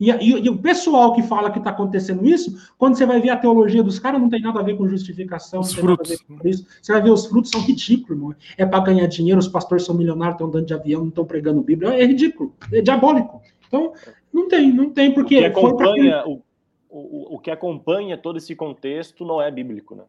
E, 0.00 0.10
e, 0.10 0.46
e, 0.46 0.48
o 0.48 0.56
pessoal 0.56 1.12
que 1.12 1.22
fala 1.22 1.50
que 1.50 1.58
está 1.58 1.68
acontecendo 1.68 2.26
isso, 2.26 2.72
quando 2.78 2.96
você 2.96 3.04
vai 3.04 3.20
ver 3.20 3.28
a 3.28 3.36
teologia 3.36 3.82
dos 3.82 3.98
caras, 3.98 4.18
não 4.18 4.30
tem 4.30 4.40
nada 4.40 4.58
a 4.58 4.62
ver 4.62 4.74
com 4.78 4.88
justificação. 4.88 5.60
Os 5.60 5.74
frutos. 5.74 6.24
isso. 6.42 6.66
Você 6.80 6.92
vai 6.92 7.02
ver 7.02 7.10
os 7.10 7.26
frutos 7.26 7.50
são 7.50 7.60
ridículos, 7.60 8.16
irmão. 8.16 8.34
É 8.56 8.64
para 8.64 8.82
ganhar 8.82 9.06
dinheiro, 9.06 9.38
os 9.38 9.46
pastores 9.46 9.84
são 9.84 9.94
milionários, 9.94 10.36
estão 10.36 10.46
andando 10.46 10.64
de 10.64 10.72
avião, 10.72 11.02
não 11.02 11.08
estão 11.10 11.26
pregando 11.26 11.60
Bíblia. 11.60 11.90
É 11.90 12.06
ridículo, 12.06 12.54
é 12.72 12.80
diabólico. 12.80 13.42
Então, 13.68 13.92
não 14.32 14.48
tem, 14.48 14.72
não 14.72 14.88
tem, 14.88 15.12
porque. 15.12 15.36
O 15.36 15.40
que 15.40 15.44
acompanha, 15.44 16.26
o, 16.26 16.42
o, 16.88 17.34
o 17.34 17.38
que 17.38 17.50
acompanha 17.50 18.16
todo 18.16 18.38
esse 18.38 18.56
contexto 18.56 19.26
não 19.26 19.42
é 19.42 19.50
bíblico, 19.50 19.94
né? 19.94 20.04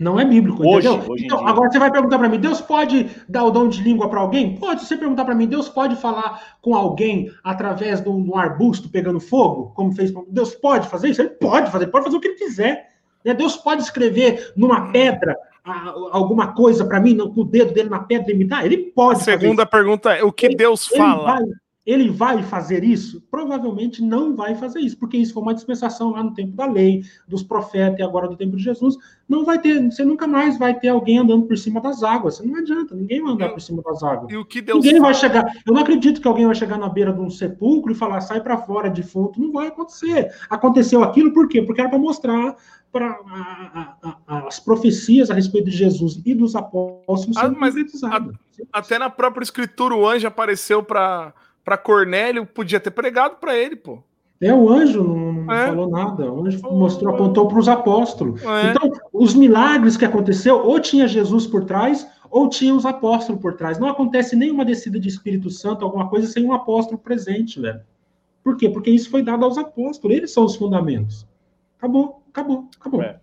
Não 0.00 0.18
é 0.18 0.24
bíblico, 0.24 0.66
hoje, 0.66 0.88
entendeu? 0.88 1.12
Hoje 1.12 1.26
então, 1.26 1.46
agora 1.46 1.70
você 1.70 1.78
vai 1.78 1.92
perguntar 1.92 2.18
para 2.18 2.28
mim, 2.30 2.40
Deus 2.40 2.58
pode 2.58 3.10
dar 3.28 3.44
o 3.44 3.50
dom 3.50 3.68
de 3.68 3.82
língua 3.82 4.08
para 4.08 4.20
alguém? 4.20 4.56
Pode. 4.56 4.80
Se 4.80 4.86
você 4.86 4.96
perguntar 4.96 5.26
para 5.26 5.34
mim, 5.34 5.46
Deus 5.46 5.68
pode 5.68 5.94
falar 5.96 6.56
com 6.62 6.74
alguém 6.74 7.30
através 7.44 8.00
de 8.00 8.08
um, 8.08 8.34
arbusto 8.34 8.88
pegando 8.88 9.20
fogo, 9.20 9.74
como 9.74 9.92
fez 9.92 10.10
Deus 10.28 10.54
pode 10.54 10.88
fazer 10.88 11.10
isso? 11.10 11.20
Ele 11.20 11.28
pode 11.28 11.70
fazer, 11.70 11.84
ele 11.84 11.92
pode 11.92 12.06
fazer 12.06 12.16
o 12.16 12.20
que 12.20 12.28
ele 12.28 12.38
quiser. 12.38 12.88
Né? 13.22 13.34
Deus 13.34 13.58
pode 13.58 13.82
escrever 13.82 14.54
numa 14.56 14.90
pedra 14.90 15.36
alguma 16.10 16.54
coisa 16.54 16.82
para 16.86 16.98
mim, 16.98 17.18
com 17.18 17.42
o 17.42 17.44
dedo 17.44 17.74
dele 17.74 17.90
na 17.90 18.00
pedra 18.00 18.32
e 18.32 18.34
me 18.34 18.46
dar? 18.46 18.64
Ele 18.64 18.78
pode. 18.78 19.20
A 19.20 19.22
segunda 19.22 19.66
pergunta 19.66 20.14
é: 20.14 20.24
o 20.24 20.32
que 20.32 20.46
ele, 20.46 20.56
Deus 20.56 20.86
fala? 20.86 21.34
Vai, 21.34 21.42
ele 21.90 22.08
vai 22.08 22.42
fazer 22.42 22.84
isso? 22.84 23.20
Provavelmente 23.30 24.02
não 24.02 24.36
vai 24.36 24.54
fazer 24.54 24.80
isso, 24.80 24.96
porque 24.96 25.16
isso 25.16 25.34
foi 25.34 25.42
uma 25.42 25.54
dispensação 25.54 26.10
lá 26.10 26.22
no 26.22 26.32
tempo 26.32 26.56
da 26.56 26.66
lei, 26.66 27.02
dos 27.26 27.42
profetas 27.42 27.98
e 27.98 28.02
agora 28.02 28.28
do 28.28 28.36
tempo 28.36 28.56
de 28.56 28.62
Jesus. 28.62 28.96
Não 29.28 29.44
vai 29.44 29.58
ter, 29.58 29.82
você 29.90 30.04
nunca 30.04 30.26
mais 30.26 30.56
vai 30.56 30.78
ter 30.78 30.88
alguém 30.88 31.18
andando 31.18 31.46
por 31.46 31.58
cima 31.58 31.80
das 31.80 32.02
águas. 32.02 32.36
Você 32.36 32.46
não 32.46 32.56
adianta, 32.56 32.94
ninguém 32.94 33.22
vai 33.22 33.32
andar 33.32 33.48
por 33.48 33.60
cima 33.60 33.82
das 33.82 34.02
águas. 34.02 34.30
E 34.30 34.36
o 34.36 34.44
que 34.44 34.60
Deus 34.60 34.84
ninguém 34.84 35.00
fala? 35.00 35.12
vai 35.12 35.14
chegar. 35.14 35.52
Eu 35.66 35.74
não 35.74 35.80
acredito 35.80 36.20
que 36.20 36.28
alguém 36.28 36.46
vai 36.46 36.54
chegar 36.54 36.78
na 36.78 36.88
beira 36.88 37.12
de 37.12 37.20
um 37.20 37.30
sepulcro 37.30 37.90
e 37.90 37.94
falar, 37.94 38.20
sai 38.20 38.40
para 38.40 38.58
fora, 38.58 38.88
defunto. 38.88 39.40
Não 39.40 39.50
vai 39.50 39.66
acontecer. 39.66 40.32
Aconteceu 40.48 41.02
aquilo 41.02 41.32
por 41.32 41.48
quê? 41.48 41.62
Porque 41.62 41.80
era 41.80 41.90
para 41.90 41.98
mostrar 41.98 42.56
para 42.92 43.18
as 44.26 44.58
profecias 44.58 45.30
a 45.30 45.34
respeito 45.34 45.70
de 45.70 45.76
Jesus 45.76 46.20
e 46.24 46.34
dos 46.34 46.56
apóstolos. 46.56 47.36
Ah, 47.36 47.48
mas 47.48 47.74
a, 47.76 48.20
até 48.72 48.98
na 48.98 49.08
própria 49.08 49.44
escritura 49.44 49.94
o 49.94 50.06
anjo 50.06 50.26
apareceu 50.26 50.82
para 50.82 51.32
para 51.64 51.76
Cornélio, 51.76 52.46
podia 52.46 52.80
ter 52.80 52.90
pregado 52.90 53.36
para 53.36 53.56
ele, 53.56 53.76
pô. 53.76 54.02
É, 54.40 54.54
o 54.54 54.70
anjo 54.70 55.04
não, 55.04 55.52
é. 55.52 55.66
falou 55.66 55.90
nada. 55.90 56.32
O 56.32 56.46
anjo 56.46 56.60
mostrou, 56.72 57.14
apontou 57.14 57.46
para 57.46 57.58
os 57.58 57.68
apóstolos. 57.68 58.42
É. 58.42 58.70
Então, 58.70 58.90
os 59.12 59.34
milagres 59.34 59.98
que 59.98 60.04
aconteceu, 60.04 60.56
ou 60.56 60.80
tinha 60.80 61.06
Jesus 61.06 61.46
por 61.46 61.64
trás, 61.64 62.08
ou 62.30 62.48
tinha 62.48 62.74
os 62.74 62.86
apóstolos 62.86 63.40
por 63.42 63.54
trás. 63.54 63.78
Não 63.78 63.88
acontece 63.88 64.34
nenhuma 64.34 64.64
descida 64.64 64.98
de 64.98 65.08
Espírito 65.08 65.50
Santo, 65.50 65.84
alguma 65.84 66.08
coisa, 66.08 66.26
sem 66.26 66.44
um 66.44 66.54
apóstolo 66.54 66.96
presente, 66.96 67.60
velho. 67.60 67.82
Por 68.42 68.56
quê? 68.56 68.70
Porque 68.70 68.90
isso 68.90 69.10
foi 69.10 69.22
dado 69.22 69.44
aos 69.44 69.58
apóstolos. 69.58 70.16
Eles 70.16 70.32
são 70.32 70.46
os 70.46 70.56
fundamentos. 70.56 71.26
Acabou, 71.76 72.22
acabou, 72.30 72.68
acabou. 72.80 73.02
É. 73.02 73.20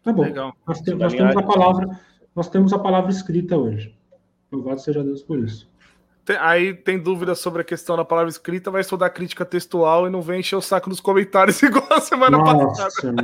Acabou. 0.00 0.24
Legal. 0.24 0.54
Nós, 0.66 0.80
temos, 0.80 1.00
nós 1.00 1.12
temos 1.12 1.36
a 1.36 1.42
palavra, 1.42 2.00
nós 2.34 2.48
temos 2.48 2.72
a 2.72 2.78
palavra 2.78 3.10
escrita 3.10 3.58
hoje. 3.58 3.94
Louvado 4.50 4.80
seja 4.80 5.04
Deus 5.04 5.22
por 5.22 5.38
isso 5.40 5.68
tem, 6.26 6.36
aí 6.38 6.74
tem 6.74 6.98
dúvida 6.98 7.36
sobre 7.36 7.62
a 7.62 7.64
questão 7.64 7.96
da 7.96 8.04
palavra 8.04 8.28
escrita, 8.28 8.68
vai 8.68 8.80
estudar 8.80 9.10
crítica 9.10 9.44
textual 9.44 10.08
e 10.08 10.10
não 10.10 10.20
vem 10.20 10.40
encher 10.40 10.56
o 10.56 10.60
saco 10.60 10.90
nos 10.90 10.98
comentários 10.98 11.62
igual 11.62 11.86
a 11.88 12.00
semana 12.00 12.36
Nossa, 12.36 12.82
passada. 12.82 13.14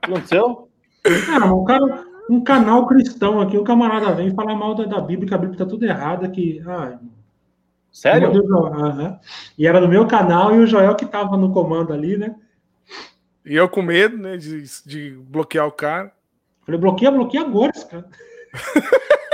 Aconteceu? 0.00 0.68
É, 1.04 1.44
um, 1.44 1.64
cara, 1.64 2.04
um 2.30 2.40
canal 2.40 2.86
cristão 2.86 3.40
aqui, 3.40 3.58
o 3.58 3.64
camarada 3.64 4.14
vem 4.14 4.32
falar 4.32 4.54
mal 4.54 4.76
da, 4.76 4.84
da 4.84 5.00
Bíblia, 5.00 5.26
que 5.26 5.34
a 5.34 5.38
Bíblia 5.38 5.58
tá 5.58 5.66
tudo 5.66 5.84
errada, 5.84 6.28
que. 6.28 6.62
Ah, 6.64 7.00
Sério? 7.90 8.30
Deus, 8.30 8.46
uh 8.48 9.18
E 9.58 9.66
era 9.66 9.80
no 9.80 9.88
meu 9.88 10.06
canal 10.06 10.54
e 10.54 10.58
o 10.58 10.66
Joel 10.66 10.94
que 10.94 11.04
tava 11.04 11.36
no 11.36 11.52
comando 11.52 11.92
ali, 11.92 12.16
né? 12.16 12.36
E 13.44 13.56
eu 13.56 13.68
com 13.68 13.82
medo, 13.82 14.16
né, 14.16 14.36
de, 14.36 14.62
de 14.84 15.10
bloquear 15.10 15.66
o 15.66 15.72
cara. 15.72 16.12
Falei, 16.64 16.80
bloqueia, 16.80 17.10
bloqueia 17.10 17.42
agora 17.42 17.72
esse 17.74 17.88
cara. 17.88 18.06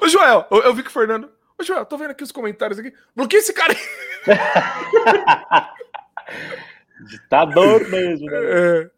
Ô, 0.00 0.08
Joel, 0.08 0.46
eu, 0.50 0.62
eu, 0.62 0.74
vi 0.74 0.82
que 0.82 0.88
o 0.88 0.92
Fernando. 0.92 1.30
Ô, 1.58 1.62
Joel, 1.62 1.84
tô 1.84 1.96
vendo 1.96 2.10
aqui 2.10 2.24
os 2.24 2.32
comentários 2.32 2.78
aqui. 2.78 2.92
Bloqueia 3.14 3.40
esse 3.40 3.52
cara 3.52 3.72
aí. 3.72 3.78
ditador 7.06 7.88
mesmo, 7.88 8.26
né? 8.26 8.38
É. 8.38 8.90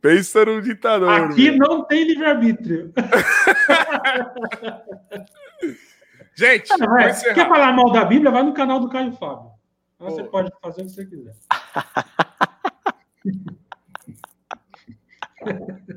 Pensa 0.00 0.44
no 0.44 0.62
ditador. 0.62 1.10
Aqui 1.10 1.50
não 1.50 1.84
tem 1.84 2.04
livre-arbítrio. 2.04 2.92
Gente, 6.34 6.72
ah, 6.72 6.76
quer 7.34 7.48
falar 7.48 7.72
mal 7.72 7.90
da 7.92 8.04
Bíblia? 8.04 8.30
Vai 8.30 8.42
no 8.42 8.54
canal 8.54 8.80
do 8.80 8.88
Caio 8.88 9.12
Fábio. 9.12 9.50
Você 9.98 10.24
pode 10.24 10.50
fazer 10.62 10.82
o 10.82 10.86
que 10.86 10.90
você 10.90 11.04
quiser. 11.04 11.34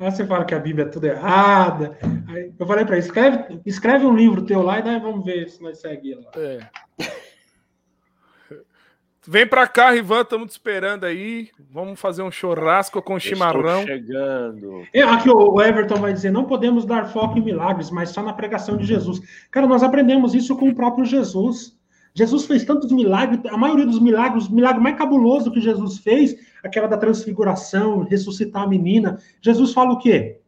Aí 0.00 0.10
você 0.10 0.24
fala 0.24 0.44
que 0.44 0.54
a 0.54 0.58
Bíblia 0.58 0.84
é 0.84 0.88
tudo 0.88 1.06
errada. 1.06 1.98
Aí 2.28 2.52
eu 2.58 2.66
falei 2.66 2.84
para 2.84 2.96
ele, 2.96 3.04
escreve, 3.04 3.60
escreve 3.66 4.06
um 4.06 4.14
livro 4.14 4.44
teu 4.44 4.62
lá 4.62 4.78
e 4.78 4.82
daí 4.82 5.00
vamos 5.00 5.24
ver 5.24 5.48
se 5.48 5.62
nós 5.62 5.80
seguimos 5.80 6.24
lá. 6.26 6.32
É. 6.36 6.60
Vem 9.30 9.46
para 9.46 9.66
cá, 9.66 9.90
Rivan, 9.90 10.22
estamos 10.22 10.46
te 10.46 10.50
esperando 10.52 11.04
aí. 11.04 11.50
Vamos 11.70 12.00
fazer 12.00 12.22
um 12.22 12.30
churrasco 12.30 13.02
com 13.02 13.18
chimarrão. 13.18 13.82
chegando. 13.84 14.86
É, 14.90 15.02
aqui 15.02 15.28
o 15.28 15.60
Everton 15.60 15.96
vai 15.96 16.14
dizer: 16.14 16.30
não 16.30 16.46
podemos 16.46 16.86
dar 16.86 17.12
foco 17.12 17.36
em 17.36 17.44
milagres, 17.44 17.90
mas 17.90 18.08
só 18.08 18.22
na 18.22 18.32
pregação 18.32 18.78
de 18.78 18.86
Jesus. 18.86 19.20
Cara, 19.50 19.66
nós 19.66 19.82
aprendemos 19.82 20.34
isso 20.34 20.56
com 20.56 20.70
o 20.70 20.74
próprio 20.74 21.04
Jesus. 21.04 21.76
Jesus 22.14 22.46
fez 22.46 22.64
tantos 22.64 22.90
milagres, 22.90 23.38
a 23.52 23.56
maioria 23.58 23.84
dos 23.84 24.00
milagres, 24.00 24.46
o 24.46 24.54
milagre 24.54 24.80
mais 24.80 24.96
cabuloso 24.96 25.52
que 25.52 25.60
Jesus 25.60 25.98
fez, 25.98 26.34
aquela 26.64 26.86
da 26.86 26.96
transfiguração, 26.96 28.02
ressuscitar 28.02 28.62
a 28.62 28.66
menina. 28.66 29.18
Jesus 29.40 29.72
fala 29.72 29.92
o 29.92 29.98
quê? 29.98 30.40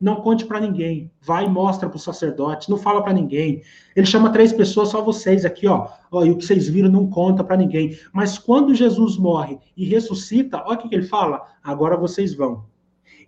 Não 0.00 0.16
conte 0.16 0.44
para 0.46 0.60
ninguém. 0.60 1.10
Vai 1.20 1.46
e 1.46 1.48
mostra 1.48 1.88
para 1.88 1.96
o 1.96 2.00
sacerdote. 2.00 2.70
Não 2.70 2.78
fala 2.78 3.02
para 3.02 3.12
ninguém. 3.12 3.62
Ele 3.96 4.06
chama 4.06 4.30
três 4.32 4.52
pessoas, 4.52 4.90
só 4.90 5.02
vocês 5.02 5.44
aqui, 5.44 5.66
ó. 5.66 5.88
ó 6.12 6.24
e 6.24 6.30
o 6.30 6.36
que 6.36 6.44
vocês 6.44 6.68
viram 6.68 6.88
não 6.88 7.08
conta 7.08 7.42
para 7.42 7.56
ninguém. 7.56 7.98
Mas 8.12 8.38
quando 8.38 8.74
Jesus 8.74 9.16
morre 9.16 9.58
e 9.76 9.84
ressuscita, 9.84 10.62
olha 10.64 10.78
o 10.78 10.82
que, 10.82 10.88
que 10.88 10.94
ele 10.94 11.06
fala. 11.06 11.42
Agora 11.62 11.96
vocês 11.96 12.32
vão. 12.34 12.64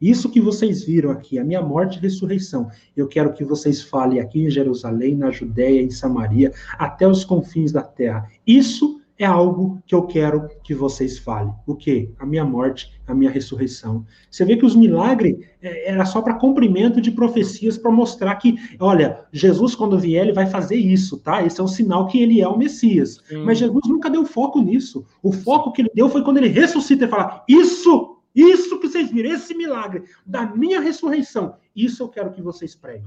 Isso 0.01 0.31
que 0.31 0.41
vocês 0.41 0.83
viram 0.83 1.11
aqui, 1.11 1.39
a 1.39 1.45
minha 1.45 1.61
morte 1.61 1.99
e 1.99 2.01
ressurreição, 2.01 2.71
eu 2.97 3.07
quero 3.07 3.35
que 3.35 3.45
vocês 3.45 3.83
falem 3.83 4.19
aqui 4.19 4.43
em 4.43 4.51
Jerusalém, 4.51 5.15
na 5.15 5.31
Judéia, 5.31 5.83
em 5.83 5.91
Samaria, 5.91 6.53
até 6.79 7.07
os 7.07 7.23
confins 7.23 7.71
da 7.71 7.83
terra. 7.83 8.27
Isso 8.47 8.99
é 9.21 9.27
algo 9.27 9.83
que 9.87 9.95
eu 9.95 10.07
quero 10.07 10.49
que 10.65 10.75
vocês 10.75 11.19
falem. 11.19 11.53
O 11.67 11.77
quê? 11.77 12.11
A 12.19 12.25
minha 12.25 12.43
morte, 12.43 12.91
a 13.07 13.15
minha 13.15 13.31
ressurreição. 13.31 14.07
Você 14.31 14.47
vê 14.47 14.57
que 14.57 14.65
os 14.65 14.75
milagres 14.75 15.37
é, 15.61 15.91
era 15.91 16.07
só 16.07 16.23
para 16.23 16.39
cumprimento 16.39 17.03
de 17.03 17.11
profecias 17.11 17.77
para 17.77 17.91
mostrar 17.91 18.35
que, 18.37 18.57
olha, 18.81 19.27
Jesus 19.31 19.75
quando 19.75 19.99
vier 19.99 20.23
ele 20.23 20.33
vai 20.33 20.47
fazer 20.47 20.77
isso, 20.77 21.19
tá? 21.19 21.45
Esse 21.45 21.61
é 21.61 21.65
um 21.65 21.69
sinal 21.69 22.07
que 22.07 22.19
ele 22.19 22.41
é 22.41 22.49
o 22.49 22.57
Messias. 22.57 23.19
Mas 23.45 23.59
Jesus 23.59 23.83
nunca 23.87 24.09
deu 24.09 24.25
foco 24.25 24.63
nisso. 24.63 25.05
O 25.23 25.33
foco 25.33 25.71
que 25.71 25.83
ele 25.83 25.91
deu 25.95 26.09
foi 26.09 26.25
quando 26.25 26.39
ele 26.39 26.49
ressuscita 26.49 27.05
e 27.05 27.09
fala: 27.09 27.45
"Isso 27.47 28.17
isso 28.35 28.79
que 28.79 28.89
vocês 28.89 29.11
viram, 29.11 29.33
esse 29.33 29.55
milagre 29.55 30.05
da 30.25 30.47
minha 30.47 30.81
ressurreição, 30.81 31.57
isso 31.75 32.03
eu 32.03 32.09
quero 32.09 32.31
que 32.31 32.41
vocês 32.41 32.75
preguem. 32.77 33.05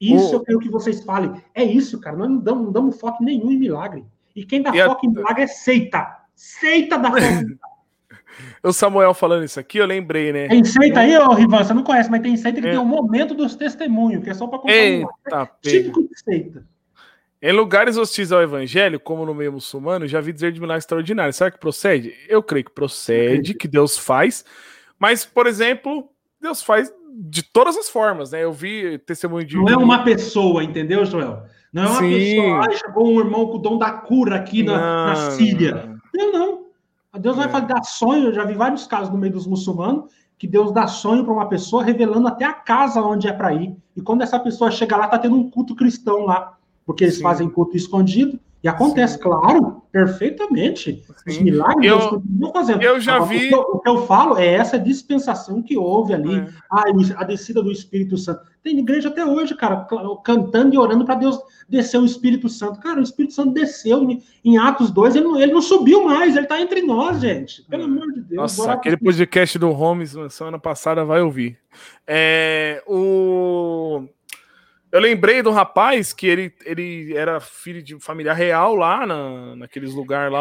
Isso 0.00 0.30
oh. 0.30 0.34
eu 0.36 0.40
quero 0.40 0.58
que 0.60 0.70
vocês 0.70 1.02
falem. 1.02 1.32
É 1.54 1.62
isso, 1.62 2.00
cara. 2.00 2.16
Nós 2.16 2.30
não 2.30 2.38
damos, 2.38 2.64
não 2.64 2.72
damos 2.72 2.98
foco 2.98 3.22
nenhum 3.22 3.50
em 3.50 3.58
milagre. 3.58 4.04
E 4.34 4.44
quem 4.44 4.62
dá 4.62 4.74
e 4.74 4.82
foco 4.84 5.06
a... 5.06 5.08
em 5.08 5.12
milagre 5.12 5.42
é 5.42 5.46
seita. 5.46 6.06
Seita 6.34 6.98
da 6.98 7.10
foco. 7.10 7.20
o 8.62 8.72
Samuel 8.72 9.14
falando 9.14 9.44
isso 9.44 9.58
aqui, 9.58 9.78
eu 9.78 9.86
lembrei, 9.86 10.32
né? 10.32 10.48
Tem 10.48 10.64
seita 10.64 11.00
aí, 11.00 11.16
ô 11.16 11.32
Rivan, 11.32 11.64
você 11.64 11.74
não 11.74 11.82
conhece, 11.82 12.10
mas 12.10 12.22
tem 12.22 12.36
seita 12.36 12.60
que 12.60 12.66
é. 12.66 12.70
tem 12.70 12.78
um 12.78 12.84
momento 12.84 13.34
dos 13.34 13.54
testemunhos, 13.54 14.22
que 14.22 14.30
é 14.30 14.34
só 14.34 14.46
para 14.46 14.58
contar. 14.58 14.72
Eita, 14.72 15.50
Típico 15.62 16.02
de 16.02 16.18
seita. 16.18 16.64
Em 17.42 17.52
lugares 17.52 17.96
hostis 17.96 18.32
ao 18.32 18.42
evangelho, 18.42 19.00
como 19.00 19.24
no 19.24 19.34
meio 19.34 19.52
muçulmano, 19.52 20.06
já 20.06 20.20
vi 20.20 20.30
dizer 20.30 20.52
de 20.52 20.60
milagres 20.60 20.84
extraordinários. 20.84 21.36
Será 21.36 21.50
que 21.50 21.58
procede? 21.58 22.14
Eu 22.28 22.42
creio 22.42 22.66
que 22.66 22.70
procede, 22.70 23.54
que 23.54 23.66
Deus 23.66 23.96
faz. 23.96 24.44
Mas, 24.98 25.24
por 25.24 25.46
exemplo, 25.46 26.10
Deus 26.38 26.62
faz 26.62 26.92
de 27.14 27.42
todas 27.42 27.78
as 27.78 27.88
formas, 27.88 28.32
né? 28.32 28.44
Eu 28.44 28.52
vi 28.52 28.98
testemunho 28.98 29.46
de. 29.46 29.56
Não 29.56 29.68
é 29.68 29.76
uma 29.76 30.04
pessoa, 30.04 30.62
entendeu, 30.62 31.04
Joel? 31.06 31.44
Não 31.72 31.82
é 31.82 31.88
uma 31.88 31.98
Sim. 32.00 32.10
pessoa. 32.10 32.66
Ah, 32.66 32.72
chegou 32.72 33.06
um 33.06 33.20
irmão 33.20 33.46
com 33.46 33.56
o 33.56 33.60
dom 33.60 33.78
da 33.78 33.92
cura 33.92 34.36
aqui 34.36 34.62
na, 34.62 35.06
na 35.06 35.16
Síria. 35.32 35.96
Não, 36.14 36.32
não. 36.32 36.60
Deus 37.18 37.38
é. 37.38 37.46
vai 37.46 37.64
dar 37.64 37.82
sonho. 37.82 38.26
Eu 38.26 38.32
já 38.32 38.44
vi 38.44 38.54
vários 38.54 38.86
casos 38.86 39.12
no 39.12 39.18
meio 39.18 39.32
dos 39.32 39.46
muçulmanos 39.46 40.10
que 40.38 40.46
Deus 40.46 40.72
dá 40.72 40.86
sonho 40.86 41.22
para 41.22 41.34
uma 41.34 41.48
pessoa, 41.50 41.84
revelando 41.84 42.26
até 42.26 42.46
a 42.46 42.52
casa 42.54 43.02
onde 43.02 43.28
é 43.28 43.32
para 43.32 43.52
ir. 43.52 43.76
E 43.94 44.00
quando 44.00 44.22
essa 44.22 44.38
pessoa 44.38 44.70
chega 44.70 44.96
lá, 44.96 45.06
tá 45.06 45.18
tendo 45.18 45.36
um 45.36 45.50
culto 45.50 45.76
cristão 45.76 46.24
lá 46.24 46.56
porque 46.86 47.04
eles 47.04 47.16
Sim. 47.16 47.22
fazem 47.22 47.48
culto 47.48 47.76
escondido. 47.76 48.40
E 48.62 48.68
acontece, 48.68 49.14
Sim. 49.14 49.20
claro, 49.20 49.82
perfeitamente. 49.90 51.02
Sim. 51.24 51.30
Os 51.30 51.38
milagres 51.38 51.90
eu, 51.90 52.08
continuam 52.10 52.52
fazendo. 52.52 52.82
Eu 52.82 53.00
já 53.00 53.18
vi. 53.20 53.46
O 53.46 53.48
que 53.48 53.54
eu, 53.54 53.60
o 53.60 53.78
que 53.80 53.88
eu, 53.88 54.06
falo 54.06 54.36
é 54.36 54.46
essa 54.46 54.78
dispensação 54.78 55.62
que 55.62 55.78
houve 55.78 56.12
ali, 56.12 56.36
é. 56.36 56.48
a, 56.70 56.84
a 57.16 57.24
descida 57.24 57.62
do 57.62 57.72
Espírito 57.72 58.18
Santo. 58.18 58.42
Tem 58.62 58.78
igreja 58.78 59.08
até 59.08 59.24
hoje, 59.24 59.54
cara, 59.54 59.86
cantando 60.22 60.74
e 60.74 60.78
orando 60.78 61.06
para 61.06 61.14
Deus 61.14 61.40
descer 61.66 61.98
o 61.98 62.04
Espírito 62.04 62.50
Santo. 62.50 62.78
Cara, 62.80 63.00
o 63.00 63.02
Espírito 63.02 63.32
Santo 63.32 63.54
desceu 63.54 64.02
em, 64.02 64.22
em 64.44 64.58
Atos 64.58 64.90
2, 64.90 65.16
ele 65.16 65.24
não, 65.24 65.40
ele 65.40 65.52
não 65.52 65.62
subiu 65.62 66.04
mais, 66.04 66.36
ele 66.36 66.44
está 66.44 66.60
entre 66.60 66.82
nós, 66.82 67.20
gente. 67.20 67.62
Pelo 67.62 67.84
é. 67.84 67.86
amor 67.86 68.12
de 68.12 68.20
Deus. 68.20 68.36
Nossa, 68.36 68.72
aquele 68.72 68.98
podcast 68.98 69.58
do 69.58 69.70
Holmes 69.70 70.14
semana 70.28 70.58
passada 70.58 71.02
vai 71.02 71.22
ouvir. 71.22 71.56
É, 72.06 72.82
o 72.86 74.04
eu 74.92 75.00
lembrei 75.00 75.42
do 75.42 75.50
rapaz 75.50 76.12
que 76.12 76.26
ele, 76.26 76.54
ele 76.64 77.16
era 77.16 77.40
filho 77.40 77.82
de 77.82 77.98
família 78.00 78.32
real 78.32 78.74
lá 78.74 79.06
na, 79.06 79.56
naqueles 79.56 79.94
lugares 79.94 80.32
lá. 80.32 80.40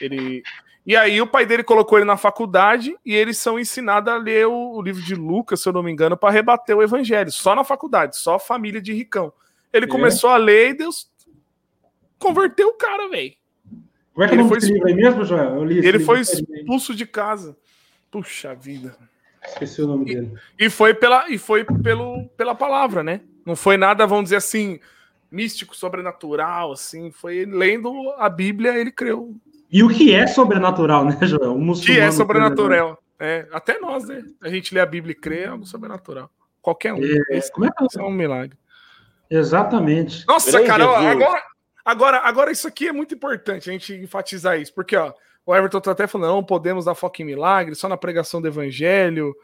Ele, 0.00 0.42
e 0.86 0.96
aí 0.96 1.20
o 1.20 1.26
pai 1.26 1.46
dele 1.46 1.62
colocou 1.64 1.98
ele 1.98 2.06
na 2.06 2.16
faculdade 2.16 2.96
e 3.04 3.14
eles 3.14 3.38
são 3.38 3.58
ensinados 3.58 4.12
a 4.12 4.16
ler 4.16 4.46
o, 4.46 4.76
o 4.76 4.82
livro 4.82 5.02
de 5.02 5.14
Lucas, 5.14 5.60
se 5.60 5.68
eu 5.68 5.72
não 5.72 5.82
me 5.82 5.90
engano, 5.90 6.16
para 6.16 6.32
rebater 6.32 6.76
o 6.76 6.82
evangelho. 6.82 7.30
Só 7.30 7.54
na 7.54 7.64
faculdade, 7.64 8.16
só 8.16 8.38
família 8.38 8.80
de 8.80 8.92
ricão. 8.92 9.32
Ele 9.72 9.86
é. 9.86 9.88
começou 9.88 10.30
a 10.30 10.36
ler 10.36 10.70
e 10.70 10.74
Deus 10.74 11.10
converteu 12.18 12.68
o 12.68 12.74
cara, 12.74 13.08
velho. 13.08 13.34
Como 14.12 14.24
é 14.24 14.28
que 14.28 14.34
ele 14.34 14.48
foi 14.48 14.58
livro 14.58 14.86
aí 14.86 14.94
mesmo, 14.94 15.24
Joel? 15.24 15.70
ele 15.70 16.00
foi 16.00 16.20
expulso 16.20 16.94
de 16.94 17.06
casa. 17.06 17.56
Puxa 18.10 18.54
vida. 18.54 18.96
Esqueci 19.46 19.80
o 19.80 19.86
nome 19.86 20.10
e, 20.10 20.14
dele. 20.14 20.34
E 20.58 20.68
foi 20.68 20.92
pela 20.92 21.28
e 21.28 21.38
foi 21.38 21.64
pelo, 21.64 22.28
pela 22.30 22.54
palavra, 22.54 23.02
né? 23.02 23.20
Não 23.48 23.56
foi 23.56 23.78
nada, 23.78 24.06
vamos 24.06 24.24
dizer 24.24 24.36
assim, 24.36 24.78
místico, 25.30 25.74
sobrenatural, 25.74 26.70
assim. 26.70 27.10
Foi 27.10 27.46
lendo 27.46 27.90
a 28.18 28.28
Bíblia, 28.28 28.76
ele 28.76 28.92
creu. 28.92 29.34
E 29.72 29.82
o 29.82 29.88
que 29.88 30.14
é 30.14 30.26
sobrenatural, 30.26 31.06
né, 31.06 31.18
Joel? 31.22 31.56
O 31.56 31.80
que 31.80 31.98
é 31.98 32.10
sobrenatural? 32.10 33.02
É, 33.18 33.48
até 33.50 33.78
nós, 33.78 34.06
né? 34.06 34.22
A 34.42 34.50
gente 34.50 34.74
lê 34.74 34.80
a 34.80 34.86
Bíblia 34.86 35.12
e 35.12 35.14
crê, 35.14 35.40
é 35.44 35.46
algo 35.46 35.64
sobrenatural. 35.64 36.30
Qualquer 36.60 36.92
um. 36.92 36.98
É, 37.02 37.38
Esse, 37.38 37.50
como 37.50 37.64
é, 37.64 37.70
que... 37.70 37.98
é 37.98 38.02
um 38.02 38.10
milagre. 38.10 38.58
Exatamente. 39.30 40.26
Nossa, 40.26 40.62
cara, 40.62 40.86
ó, 40.86 40.96
agora, 40.96 41.42
agora, 41.82 42.18
agora 42.18 42.52
isso 42.52 42.68
aqui 42.68 42.88
é 42.88 42.92
muito 42.92 43.14
importante 43.14 43.70
a 43.70 43.72
gente 43.72 43.94
enfatizar 43.94 44.60
isso, 44.60 44.74
porque 44.74 44.94
ó, 44.94 45.14
o 45.46 45.56
Everton 45.56 45.80
tá 45.80 45.92
até 45.92 46.06
falando, 46.06 46.34
não 46.34 46.44
podemos 46.44 46.84
dar 46.84 46.94
foco 46.94 47.22
em 47.22 47.24
milagre, 47.24 47.74
só 47.74 47.88
na 47.88 47.96
pregação 47.96 48.42
do 48.42 48.48
evangelho. 48.48 49.34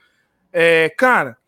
É, 0.53 0.91
cara, 0.91 1.39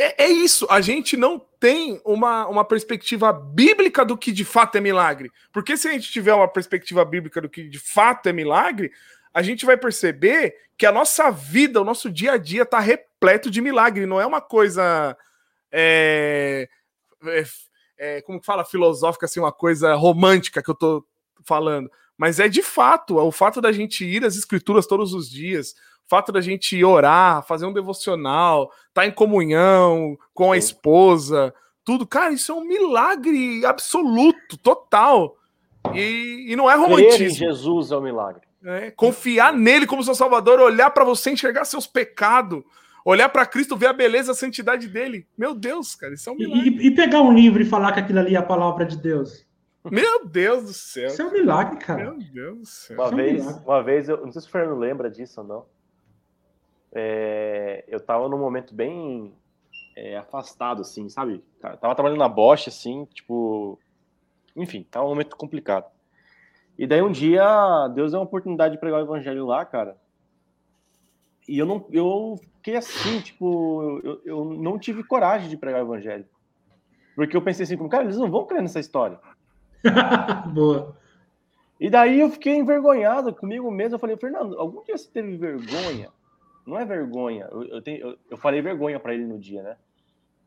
é, 0.00 0.24
é, 0.24 0.28
isso, 0.28 0.66
a 0.70 0.80
gente 0.80 1.16
não 1.16 1.38
tem 1.58 2.00
uma, 2.04 2.46
uma 2.48 2.64
perspectiva 2.64 3.32
bíblica 3.32 4.04
do 4.04 4.16
que 4.16 4.32
de 4.32 4.44
fato 4.44 4.76
é 4.76 4.80
milagre. 4.80 5.30
Porque 5.52 5.76
se 5.76 5.88
a 5.88 5.92
gente 5.92 6.10
tiver 6.10 6.34
uma 6.34 6.48
perspectiva 6.48 7.04
bíblica 7.04 7.40
do 7.40 7.48
que 7.48 7.68
de 7.68 7.78
fato 7.78 8.28
é 8.28 8.32
milagre, 8.32 8.90
a 9.32 9.42
gente 9.42 9.66
vai 9.66 9.76
perceber 9.76 10.56
que 10.76 10.86
a 10.86 10.92
nossa 10.92 11.30
vida, 11.30 11.80
o 11.80 11.84
nosso 11.84 12.10
dia 12.10 12.32
a 12.32 12.36
dia 12.36 12.62
está 12.62 12.80
repleto 12.80 13.50
de 13.50 13.60
milagre. 13.60 14.06
Não 14.06 14.20
é 14.20 14.26
uma 14.26 14.40
coisa. 14.40 15.16
É, 15.70 16.68
é, 17.26 17.44
é, 17.98 18.22
como 18.22 18.40
que 18.40 18.46
fala? 18.46 18.64
Filosófica, 18.64 19.26
assim, 19.26 19.40
uma 19.40 19.52
coisa 19.52 19.94
romântica 19.94 20.62
que 20.62 20.70
eu 20.70 20.74
estou 20.74 21.06
falando. 21.44 21.90
Mas 22.20 22.38
é 22.38 22.48
de 22.48 22.62
fato, 22.62 23.18
é 23.18 23.22
o 23.22 23.32
fato 23.32 23.62
da 23.62 23.72
gente 23.72 24.04
ir 24.04 24.26
às 24.26 24.36
escrituras 24.36 24.86
todos 24.86 25.14
os 25.14 25.30
dias, 25.30 25.74
fato 26.06 26.30
da 26.30 26.42
gente 26.42 26.84
orar, 26.84 27.42
fazer 27.46 27.64
um 27.64 27.72
devocional, 27.72 28.64
estar 28.64 29.00
tá 29.00 29.06
em 29.06 29.10
comunhão 29.10 30.18
com 30.34 30.52
a 30.52 30.58
esposa, 30.58 31.54
tudo, 31.82 32.06
cara, 32.06 32.30
isso 32.30 32.52
é 32.52 32.54
um 32.54 32.66
milagre 32.66 33.64
absoluto, 33.64 34.58
total. 34.58 35.34
E, 35.94 36.52
e 36.52 36.56
não 36.56 36.70
é 36.70 36.74
romantismo. 36.74 37.16
Crer 37.16 37.30
em 37.30 37.34
Jesus 37.34 37.90
é 37.90 37.96
um 37.96 38.02
milagre. 38.02 38.42
É, 38.66 38.90
confiar 38.90 39.54
nele 39.54 39.86
como 39.86 40.04
seu 40.04 40.14
salvador, 40.14 40.60
olhar 40.60 40.90
para 40.90 41.04
você, 41.04 41.30
enxergar 41.30 41.64
seus 41.64 41.86
pecados, 41.86 42.62
olhar 43.02 43.30
para 43.30 43.46
Cristo, 43.46 43.78
ver 43.78 43.86
a 43.86 43.94
beleza, 43.94 44.32
a 44.32 44.34
santidade 44.34 44.88
dele. 44.88 45.26
Meu 45.38 45.54
Deus, 45.54 45.94
cara, 45.94 46.12
isso 46.12 46.28
é 46.28 46.32
um 46.34 46.36
milagre. 46.36 46.68
E, 46.82 46.88
e, 46.88 46.90
pegar 46.90 47.22
um 47.22 47.32
livro 47.32 47.62
e 47.62 47.64
falar 47.64 47.92
que 47.92 48.00
aquilo 48.00 48.18
ali 48.18 48.34
é 48.34 48.38
a 48.38 48.42
palavra 48.42 48.84
de 48.84 48.98
Deus. 48.98 49.48
Meu 49.84 50.26
Deus 50.26 50.64
do 50.64 50.72
céu. 50.72 51.08
Isso 51.08 51.22
é 51.22 51.24
um 51.24 51.32
milagre, 51.32 51.78
cara. 51.78 52.02
Meu 52.02 52.18
Deus 52.18 52.58
do 52.58 52.66
céu. 52.66 52.96
Uma, 52.96 53.06
é 53.06 53.08
um 53.08 53.16
vez, 53.16 53.46
uma 53.64 53.82
vez, 53.82 54.08
eu 54.08 54.24
não 54.24 54.32
sei 54.32 54.42
se 54.42 54.48
o 54.48 54.50
Fernando 54.50 54.78
lembra 54.78 55.10
disso 55.10 55.40
ou 55.40 55.46
não 55.46 55.66
é, 56.92 57.84
eu 57.88 58.00
tava 58.00 58.28
num 58.28 58.38
momento 58.38 58.74
bem 58.74 59.34
é, 59.96 60.16
afastado, 60.16 60.80
assim, 60.82 61.08
sabe? 61.08 61.42
Tava 61.60 61.94
trabalhando 61.94 62.18
na 62.18 62.28
Bosch, 62.28 62.68
assim, 62.68 63.04
tipo. 63.06 63.78
Enfim, 64.56 64.86
tava 64.90 65.06
um 65.06 65.10
momento 65.10 65.36
complicado. 65.36 65.90
E 66.76 66.86
daí 66.86 67.02
um 67.02 67.12
dia, 67.12 67.88
Deus 67.94 68.10
deu 68.10 68.20
uma 68.20 68.26
oportunidade 68.26 68.74
de 68.74 68.80
pregar 68.80 69.00
o 69.00 69.04
evangelho 69.04 69.46
lá, 69.46 69.64
cara. 69.64 69.96
E 71.46 71.58
eu 71.58 71.66
não. 71.66 71.86
Eu 71.90 72.38
fiquei 72.56 72.76
assim, 72.76 73.20
tipo. 73.20 74.00
Eu, 74.02 74.22
eu 74.24 74.44
não 74.44 74.78
tive 74.78 75.04
coragem 75.04 75.48
de 75.48 75.56
pregar 75.56 75.82
o 75.82 75.86
evangelho. 75.86 76.26
Porque 77.14 77.36
eu 77.36 77.42
pensei 77.42 77.64
assim, 77.64 77.76
como, 77.76 77.90
cara, 77.90 78.04
eles 78.04 78.16
não 78.16 78.30
vão 78.30 78.46
crer 78.46 78.62
nessa 78.62 78.80
história. 78.80 79.20
Boa. 80.52 80.96
E 81.78 81.88
daí 81.88 82.20
eu 82.20 82.30
fiquei 82.30 82.56
envergonhado 82.56 83.34
comigo 83.34 83.70
mesmo. 83.70 83.94
Eu 83.94 83.98
falei, 83.98 84.16
Fernando, 84.16 84.58
algum 84.58 84.84
dia 84.84 84.98
você 84.98 85.10
teve 85.10 85.36
vergonha 85.36 86.10
não 86.70 86.78
é 86.78 86.84
vergonha. 86.84 87.48
Eu, 87.50 87.64
eu, 87.64 87.82
tenho, 87.82 87.98
eu, 87.98 88.18
eu 88.30 88.36
falei 88.36 88.62
vergonha 88.62 88.98
para 89.00 89.14
ele 89.14 89.26
no 89.26 89.38
dia, 89.38 89.62
né? 89.62 89.76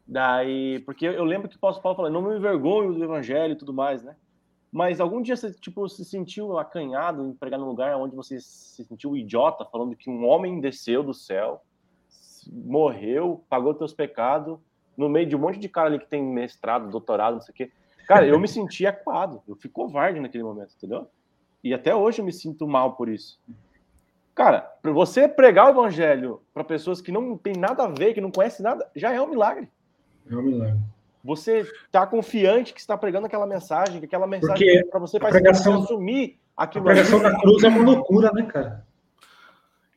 Daí, 0.08 0.80
porque 0.80 1.06
eu 1.06 1.24
lembro 1.24 1.48
que 1.48 1.56
o 1.56 1.60
Paulo 1.60 1.80
falou, 1.80 2.10
não 2.10 2.22
me 2.22 2.36
envergonho 2.36 2.94
do 2.94 3.03
evangelho 3.03 3.53
e 3.53 3.58
tudo 3.58 3.74
mais, 3.74 4.03
né? 4.03 4.16
Mas 4.72 5.00
algum 5.00 5.22
dia 5.22 5.36
você, 5.36 5.52
tipo, 5.53 5.88
se 5.88 6.03
sentiu 6.03 6.58
acanhado 6.58 7.28
em 7.28 7.34
pregar 7.34 7.60
num 7.60 7.68
lugar 7.68 7.95
onde 7.98 8.16
você 8.16 8.40
se 8.40 8.84
sentiu 8.84 9.16
idiota, 9.16 9.66
falando 9.66 9.95
que 9.95 10.10
um 10.10 10.26
homem 10.26 10.60
desceu 10.60 11.03
do 11.03 11.14
céu, 11.14 11.62
morreu, 12.52 13.44
pagou 13.48 13.74
teus 13.74 13.94
pecados, 13.94 14.58
no 14.98 15.08
meio 15.08 15.28
de 15.28 15.36
um 15.36 15.40
monte 15.40 15.60
de 15.60 15.70
cara 15.70 15.90
ali 15.90 16.00
que 16.00 16.08
tem 16.08 16.24
mestrado, 16.24 16.90
doutorado, 16.90 17.36
não 17.36 17.42
sei 17.42 17.52
o 17.52 17.56
quê. 17.56 17.72
Cara, 18.07 18.25
eu 18.25 18.38
me 18.40 18.48
senti 18.48 18.85
acuado, 18.85 19.41
eu 19.48 19.56
fui 19.56 19.69
covarde 19.69 20.19
naquele 20.19 20.43
momento, 20.43 20.73
entendeu? 20.75 21.07
E 21.64 21.73
até 21.73 21.95
hoje 21.95 22.19
eu 22.19 22.25
me 22.25 22.33
sinto 22.33 22.67
mal 22.67 22.93
por 22.93 23.07
isso. 23.07 23.40
Cara, 24.35 24.61
para 24.82 24.91
você 24.91 25.27
pregar 25.27 25.67
o 25.67 25.69
evangelho 25.69 26.41
para 26.53 26.64
pessoas 26.64 26.99
que 26.99 27.11
não 27.11 27.38
tem 27.38 27.53
nada 27.56 27.83
a 27.83 27.88
ver, 27.88 28.14
que 28.14 28.22
não 28.22 28.32
conhecem 28.32 28.64
nada, 28.64 28.90
já 28.95 29.14
é 29.14 29.22
um 29.22 29.30
milagre. 29.30 29.69
É 30.30 30.35
um 30.35 30.41
milagre. 30.41 30.80
Você 31.23 31.59
está 31.85 32.06
confiante 32.06 32.73
que 32.73 32.80
está 32.80 32.98
pregando 32.98 33.27
aquela 33.27 33.48
mensagem, 33.48 33.99
que 33.99 34.06
aquela 34.06 34.27
mensagem 34.27 34.85
para 34.90 34.99
você 34.99 35.19
faz 35.19 35.32
pregação, 35.32 35.77
você 35.77 35.83
assumir 35.85 36.40
aquilo. 36.57 36.90
A 36.90 36.91
pregação 36.93 37.22
da 37.22 37.40
cruz 37.40 37.64
é 37.64 37.69
uma 37.69 37.83
loucura, 37.83 38.32
né, 38.33 38.43
cara? 38.43 38.85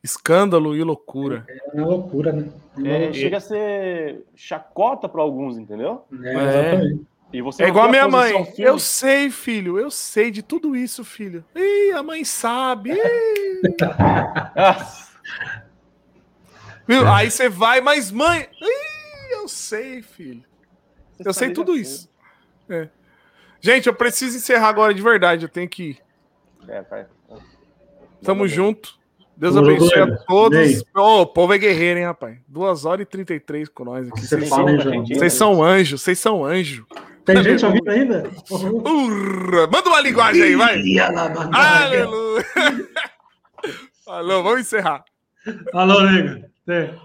Escândalo 0.01 0.73
e 0.75 0.83
loucura. 0.83 1.45
É 1.49 1.59
uma 1.73 1.87
loucura, 1.87 2.31
né? 2.31 2.49
É, 2.85 3.11
chega 3.11 3.37
a 3.37 3.41
ser 3.41 4.23
chacota 4.35 5.09
para 5.09 5.21
alguns, 5.21 5.57
entendeu? 5.57 6.05
É, 6.23 6.33
exatamente. 6.33 7.05
E 7.31 7.41
você 7.41 7.63
é 7.63 7.67
igual 7.67 7.87
a 7.87 7.89
minha 7.89 8.07
mãe. 8.07 8.45
Filho. 8.45 8.67
Eu 8.67 8.79
sei, 8.79 9.29
filho, 9.29 9.77
eu 9.77 9.91
sei 9.91 10.31
de 10.31 10.41
tudo 10.41 10.75
isso, 10.75 11.03
filho. 11.03 11.43
Ih, 11.55 11.91
a 11.91 12.01
mãe 12.01 12.23
sabe. 12.23 12.91
Viu? 16.87 17.05
Aí 17.07 17.29
você 17.29 17.49
vai, 17.49 17.81
mas 17.81 18.09
mãe. 18.11 18.47
Ih, 18.61 19.33
eu 19.33 19.47
sei, 19.47 20.01
filho. 20.01 20.43
Você 21.17 21.27
eu 21.27 21.33
sei 21.33 21.51
tudo 21.51 21.75
isso. 21.75 22.09
É. 22.69 22.87
Gente, 23.59 23.87
eu 23.87 23.93
preciso 23.93 24.37
encerrar 24.37 24.69
agora 24.69 24.93
de 24.93 25.01
verdade. 25.01 25.43
Eu 25.43 25.49
tenho 25.49 25.67
que 25.67 25.83
ir. 25.83 26.01
É, 26.67 26.81
pai. 26.81 27.05
Tamo 28.23 28.47
junto. 28.47 28.97
Deus 29.35 29.55
abençoe 29.55 29.99
a 29.99 30.17
todos. 30.25 30.83
Oh, 30.95 31.21
o 31.21 31.27
povo 31.27 31.53
é 31.53 31.57
guerreiro, 31.57 31.99
hein, 31.99 32.05
rapaz? 32.05 32.39
2 32.47 32.85
horas 32.85 33.03
e 33.03 33.05
33 33.05 33.69
com 33.69 33.83
nós 33.83 34.07
aqui. 34.07 34.21
Vocês 34.21 34.49
são, 34.49 34.65
vocês 35.05 35.33
são 35.33 35.63
anjos, 35.63 36.01
vocês 36.01 36.19
são 36.19 36.43
anjos. 36.45 36.85
Tem 37.27 37.43
gente 37.43 37.65
ouvindo 37.65 37.89
ainda? 37.89 38.23
Urra, 38.49 39.67
manda 39.67 39.89
uma 39.89 39.99
linguagem 39.99 40.43
aí, 40.43 40.55
vai. 40.55 40.81
Aleluia. 41.51 42.45
Falou, 44.05 44.43
vamos 44.43 44.61
encerrar. 44.61 45.03
Falou, 45.73 46.03
nega. 46.03 46.49
Até. 46.63 46.95